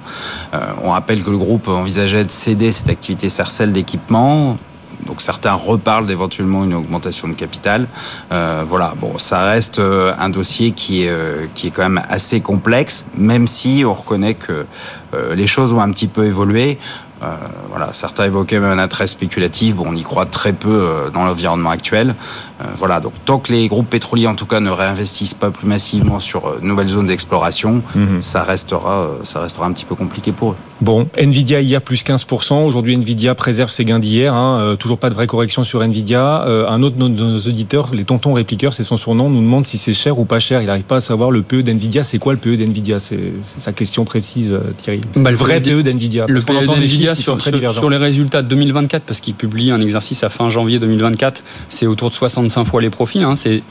Euh, 0.53 0.59
on 0.83 0.89
rappelle 0.89 1.23
que 1.23 1.29
le 1.29 1.37
groupe 1.37 1.67
envisageait 1.67 2.23
de 2.23 2.31
céder 2.31 2.71
cette 2.71 2.89
activité 2.89 3.29
Cercel 3.29 3.71
d'équipement. 3.71 4.57
Donc 5.05 5.21
certains 5.21 5.53
reparlent 5.53 6.07
d'éventuellement 6.07 6.63
une 6.65 6.73
augmentation 6.73 7.27
de 7.27 7.33
capital. 7.33 7.87
Euh, 8.31 8.65
voilà, 8.67 8.93
bon, 8.99 9.19
ça 9.19 9.43
reste 9.43 9.79
un 9.79 10.29
dossier 10.29 10.71
qui 10.71 11.03
est, 11.03 11.53
qui 11.53 11.67
est 11.67 11.71
quand 11.71 11.83
même 11.83 12.03
assez 12.09 12.41
complexe, 12.41 13.05
même 13.15 13.47
si 13.47 13.83
on 13.85 13.93
reconnaît 13.93 14.33
que 14.33 14.65
les 15.33 15.47
choses 15.47 15.71
ont 15.71 15.79
un 15.79 15.91
petit 15.91 16.07
peu 16.07 16.25
évolué. 16.25 16.77
Euh, 17.23 17.35
voilà, 17.69 17.89
certains 17.93 18.25
évoquaient 18.25 18.59
même 18.59 18.77
un 18.77 18.79
attrait 18.79 19.07
spéculatif. 19.07 19.75
Bon, 19.75 19.85
on 19.87 19.95
y 19.95 20.03
croit 20.03 20.25
très 20.25 20.53
peu 20.53 20.69
euh, 20.69 21.09
dans 21.09 21.25
l'environnement 21.25 21.71
actuel. 21.71 22.15
Euh, 22.61 22.65
voilà, 22.77 22.99
donc 22.99 23.13
tant 23.25 23.39
que 23.39 23.51
les 23.51 23.67
groupes 23.67 23.89
pétroliers, 23.89 24.27
en 24.27 24.35
tout 24.35 24.45
cas, 24.45 24.59
ne 24.59 24.69
réinvestissent 24.69 25.33
pas 25.33 25.49
plus 25.49 25.67
massivement 25.67 26.19
sur 26.19 26.59
de 26.59 26.65
nouvelles 26.65 26.89
zones 26.89 27.07
d'exploration, 27.07 27.81
mm 27.95 28.05
-hmm. 28.05 28.21
ça 28.21 28.43
restera, 28.43 29.09
ça 29.23 29.39
restera 29.41 29.65
un 29.65 29.71
petit 29.71 29.85
peu 29.85 29.95
compliqué 29.95 30.31
pour 30.31 30.51
eux. 30.51 30.55
Bon, 30.81 31.07
Nvidia 31.17 31.61
hier 31.61 31.81
plus 31.81 32.03
15%. 32.03 32.65
Aujourd'hui, 32.65 32.95
Nvidia 32.95 33.33
préserve 33.33 33.71
ses 33.71 33.85
gains 33.85 33.99
d'hier. 33.99 34.33
Hein. 34.33 34.75
toujours 34.79 34.99
pas 34.99 35.09
de 35.09 35.15
vraie 35.15 35.27
correction 35.27 35.63
sur 35.63 35.81
Nvidia. 35.81 36.45
un 36.75 36.83
autre 36.83 36.97
de 36.97 37.07
nos 37.07 37.39
auditeurs, 37.39 37.87
les 37.93 38.05
tontons 38.05 38.33
répliqueurs, 38.33 38.73
c'est 38.73 38.83
son 38.83 38.97
surnom, 38.97 39.29
nous 39.29 39.41
demande 39.41 39.65
si 39.65 39.77
c'est 39.77 39.95
cher 39.95 40.19
ou 40.19 40.25
pas 40.25 40.39
cher. 40.39 40.61
Il 40.61 40.67
n'arrive 40.67 40.89
pas 40.93 40.97
à 40.97 41.01
savoir 41.01 41.31
le 41.31 41.41
PE 41.41 41.61
d'Nvidia. 41.63 42.03
C'est 42.03 42.19
quoi 42.19 42.33
le 42.33 42.39
PE 42.39 42.55
d'Nvidia? 42.57 42.99
C'est 42.99 43.33
sa 43.41 43.71
question 43.73 44.05
précise, 44.05 44.51
Thierry. 44.77 45.01
Bah, 45.15 45.31
le 45.31 45.37
vrai 45.37 45.59
PE 45.61 45.81
d'Nvidia. 45.81 46.25
Le 46.27 46.41
PE 46.41 46.65
d'Nvidia 46.65 47.06
sur, 47.15 47.41
sur, 47.41 47.73
sur, 47.73 47.89
les 47.89 47.97
résultats 47.97 48.41
de 48.41 48.47
2024, 48.47 49.03
parce 49.03 49.21
qu'il 49.21 49.33
publie 49.33 49.71
un 49.71 49.81
exercice 49.81 50.23
à 50.23 50.29
fin 50.29 50.49
janvier 50.49 50.79
2024, 50.79 51.43
c'est 51.69 51.87
autour 51.87 52.09
de 52.09 52.15
65 52.15 52.65
fois 52.65 52.81
les 52.81 52.89
profits. 52.89 53.23
Hein, 53.23 53.35
c'est 53.35 53.63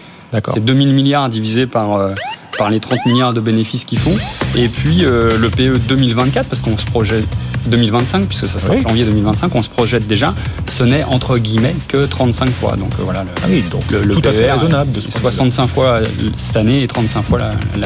2000 0.60 0.94
milliards 0.94 1.28
divisé 1.28 1.66
par, 1.66 1.94
euh, 1.94 2.14
par 2.58 2.70
les 2.70 2.80
30 2.80 2.98
milliards 3.06 3.32
de 3.32 3.40
bénéfices 3.40 3.84
qu'ils 3.84 3.98
font. 3.98 4.16
Et 4.56 4.68
puis 4.68 5.04
euh, 5.04 5.38
le 5.38 5.50
PE 5.50 5.78
2024, 5.88 6.48
parce 6.48 6.62
qu'on 6.62 6.78
se 6.78 6.84
projette 6.84 7.24
2025, 7.66 8.26
puisque 8.26 8.46
ça 8.46 8.60
sera 8.60 8.74
oui. 8.74 8.82
janvier 8.82 9.04
2025, 9.04 9.54
on 9.54 9.62
se 9.62 9.68
projette 9.68 10.06
déjà, 10.06 10.34
ce 10.66 10.84
n'est 10.84 11.04
entre 11.04 11.38
guillemets 11.38 11.74
que 11.88 12.04
35 12.04 12.50
fois. 12.50 12.76
Donc 12.76 12.92
euh, 12.98 13.02
voilà, 13.02 13.24
le, 13.24 13.30
ah 13.36 13.46
oui, 13.48 13.64
donc 13.70 13.82
le, 13.90 14.02
le 14.02 14.14
tout 14.14 14.20
PER, 14.20 14.28
à 14.28 14.32
fait 14.32 14.52
raisonnable. 14.52 14.92
De 14.92 15.00
ce 15.00 15.10
65 15.10 15.66
fois 15.66 16.00
cette 16.36 16.56
année 16.56 16.82
et 16.82 16.88
35 16.88 17.22
fois 17.22 17.38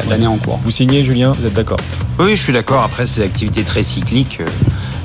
l'année 0.09 0.27
en 0.27 0.37
cours. 0.37 0.59
Vous 0.63 0.71
signez, 0.71 1.03
Julien 1.03 1.31
Vous 1.33 1.45
êtes 1.45 1.53
d'accord? 1.53 1.79
Oui, 2.19 2.31
je 2.35 2.41
suis 2.41 2.53
d'accord. 2.53 2.83
Après, 2.83 3.07
c'est 3.07 3.23
activités 3.23 3.63
très 3.63 3.83
cycliques. 3.83 4.39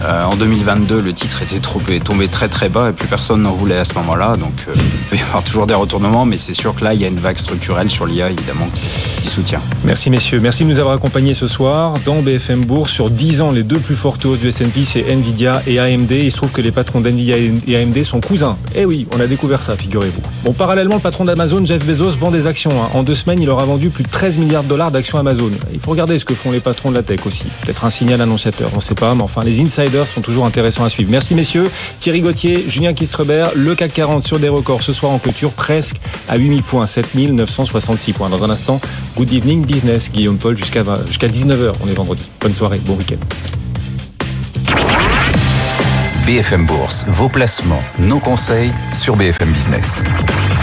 Euh, 0.05 0.25
en 0.25 0.37
2022, 0.37 1.01
le 1.01 1.13
titre 1.13 1.43
était 1.43 1.59
trop, 1.59 1.81
tombé 2.05 2.29
très 2.29 2.49
très 2.49 2.69
bas 2.69 2.91
et 2.91 2.93
plus 2.93 3.09
personne 3.09 3.43
n'en 3.43 3.53
voulait 3.53 3.79
à 3.79 3.85
ce 3.85 3.95
moment-là. 3.95 4.37
Donc 4.37 4.53
euh, 4.69 4.75
il 4.77 5.09
peut 5.09 5.17
y 5.17 5.23
avoir 5.23 5.43
toujours 5.43 5.67
des 5.67 5.75
retournements, 5.75 6.27
mais 6.27 6.37
c'est 6.37 6.55
sûr 6.55 6.75
que 6.75 6.85
là, 6.85 6.95
il 6.95 7.01
y 7.01 7.05
a 7.05 7.09
une 7.09 7.19
vague 7.19 7.39
structurelle 7.39 7.91
sur 7.91 8.07
l'IA, 8.07 8.31
évidemment, 8.31 8.69
qui, 8.75 9.27
soutient. 9.27 9.61
Merci 9.85 10.09
messieurs. 10.09 10.39
Merci 10.41 10.65
de 10.65 10.69
nous 10.69 10.79
avoir 10.79 10.95
accompagnés 10.95 11.35
ce 11.35 11.49
soir 11.49 11.95
dans 12.05 12.23
BFM 12.23 12.65
Bourse. 12.65 12.93
Sur 12.93 13.11
10 13.11 13.41
ans, 13.41 13.51
les 13.51 13.65
deux 13.65 13.81
plus 13.81 13.97
fortes 13.97 14.25
hausses 14.25 14.39
du 14.39 14.49
S&P, 14.49 14.85
c'est 14.85 15.01
Nvidia 15.01 15.63
et 15.67 15.81
AMD. 15.81 16.13
Il 16.13 16.31
se 16.31 16.37
trouve 16.37 16.53
que 16.53 16.61
les 16.61 16.71
patrons 16.71 17.01
d'Nvidia 17.01 17.37
et 17.37 17.77
AMD 17.77 18.03
sont 18.05 18.21
cousins. 18.21 18.57
Eh 18.77 18.85
oui, 18.85 19.09
on 19.17 19.21
a 19.21 19.27
découvert 19.27 19.61
ça, 19.63 19.77
figurez-vous. 19.77 20.23
Bon, 20.45 20.53
parallèlement, 20.53 20.95
le 20.95 21.01
patron 21.01 21.25
d'Amazon, 21.25 21.67
Jeff 21.67 21.85
Bezos, 21.85 22.11
vend 22.11 22.31
des 22.31 22.47
actions. 22.47 22.71
Hein. 22.71 22.89
En 22.95 23.03
deux 23.03 23.17
semaines, 23.17 23.41
il 23.43 23.51
aura 23.51 23.65
vendu 23.65 23.91
plus 23.91 24.05
de 24.05 24.09
13 24.09 24.39
milliards 24.39 24.63
de 24.63 24.69
dollars 24.69 24.93
d'actions 24.93 25.19
Amazon. 25.19 25.51
Il 25.73 25.81
faut 25.81 25.91
regarder 25.91 26.19
ce 26.21 26.25
que 26.25 26.35
font 26.35 26.53
les 26.53 26.61
patrons 26.61 26.91
de 26.91 26.97
la 26.97 27.03
tech 27.03 27.27
aussi. 27.27 27.47
Peut-être 27.63 27.85
un 27.85 27.91
signal 27.91 28.21
annonciateur, 28.21 28.71
on 28.75 28.77
ne 28.77 28.81
sait 28.81 28.95
pas, 28.95 29.15
mais 29.17 29.23
enfin, 29.23 29.43
les 29.45 29.61
insiders 29.61 29.86
sont 30.07 30.21
toujours 30.21 30.47
intéressants 30.47 30.85
à 30.85 30.89
suivre. 30.89 31.11
Merci 31.11 31.35
messieurs. 31.35 31.71
Thierry 31.99 32.21
Gauthier, 32.21 32.65
Julien 32.69 32.93
Kistrebert, 32.95 33.51
le 33.55 33.75
CAC 33.75 33.95
40 33.95 34.23
sur 34.23 34.39
des 34.39 34.49
records 34.49 34.83
ce 34.83 34.93
soir 34.93 35.13
en 35.13 35.19
clôture 35.19 35.53
presque 35.53 35.97
à 36.29 36.37
8000 36.37 36.63
points, 36.63 36.87
7966 36.87 38.13
points. 38.13 38.29
Dans 38.29 38.45
un 38.45 38.51
instant, 38.51 38.81
Good 39.17 39.33
Evening 39.33 39.65
Business, 39.65 40.11
Guillaume 40.11 40.39
Paul 40.39 40.57
jusqu'à 40.57 40.83
jusqu'à 41.07 41.29
19h. 41.29 41.73
On 41.85 41.89
est 41.89 41.95
vendredi. 41.95 42.29
Bonne 42.41 42.55
soirée, 42.55 42.79
bon 42.85 42.95
week-end. 42.95 43.17
BFM 46.27 46.67
Bourse, 46.67 47.05
vos 47.07 47.29
placements, 47.29 47.83
nos 48.01 48.19
conseils 48.19 48.73
sur 48.93 49.15
BFM 49.15 49.53
Business. 49.53 50.03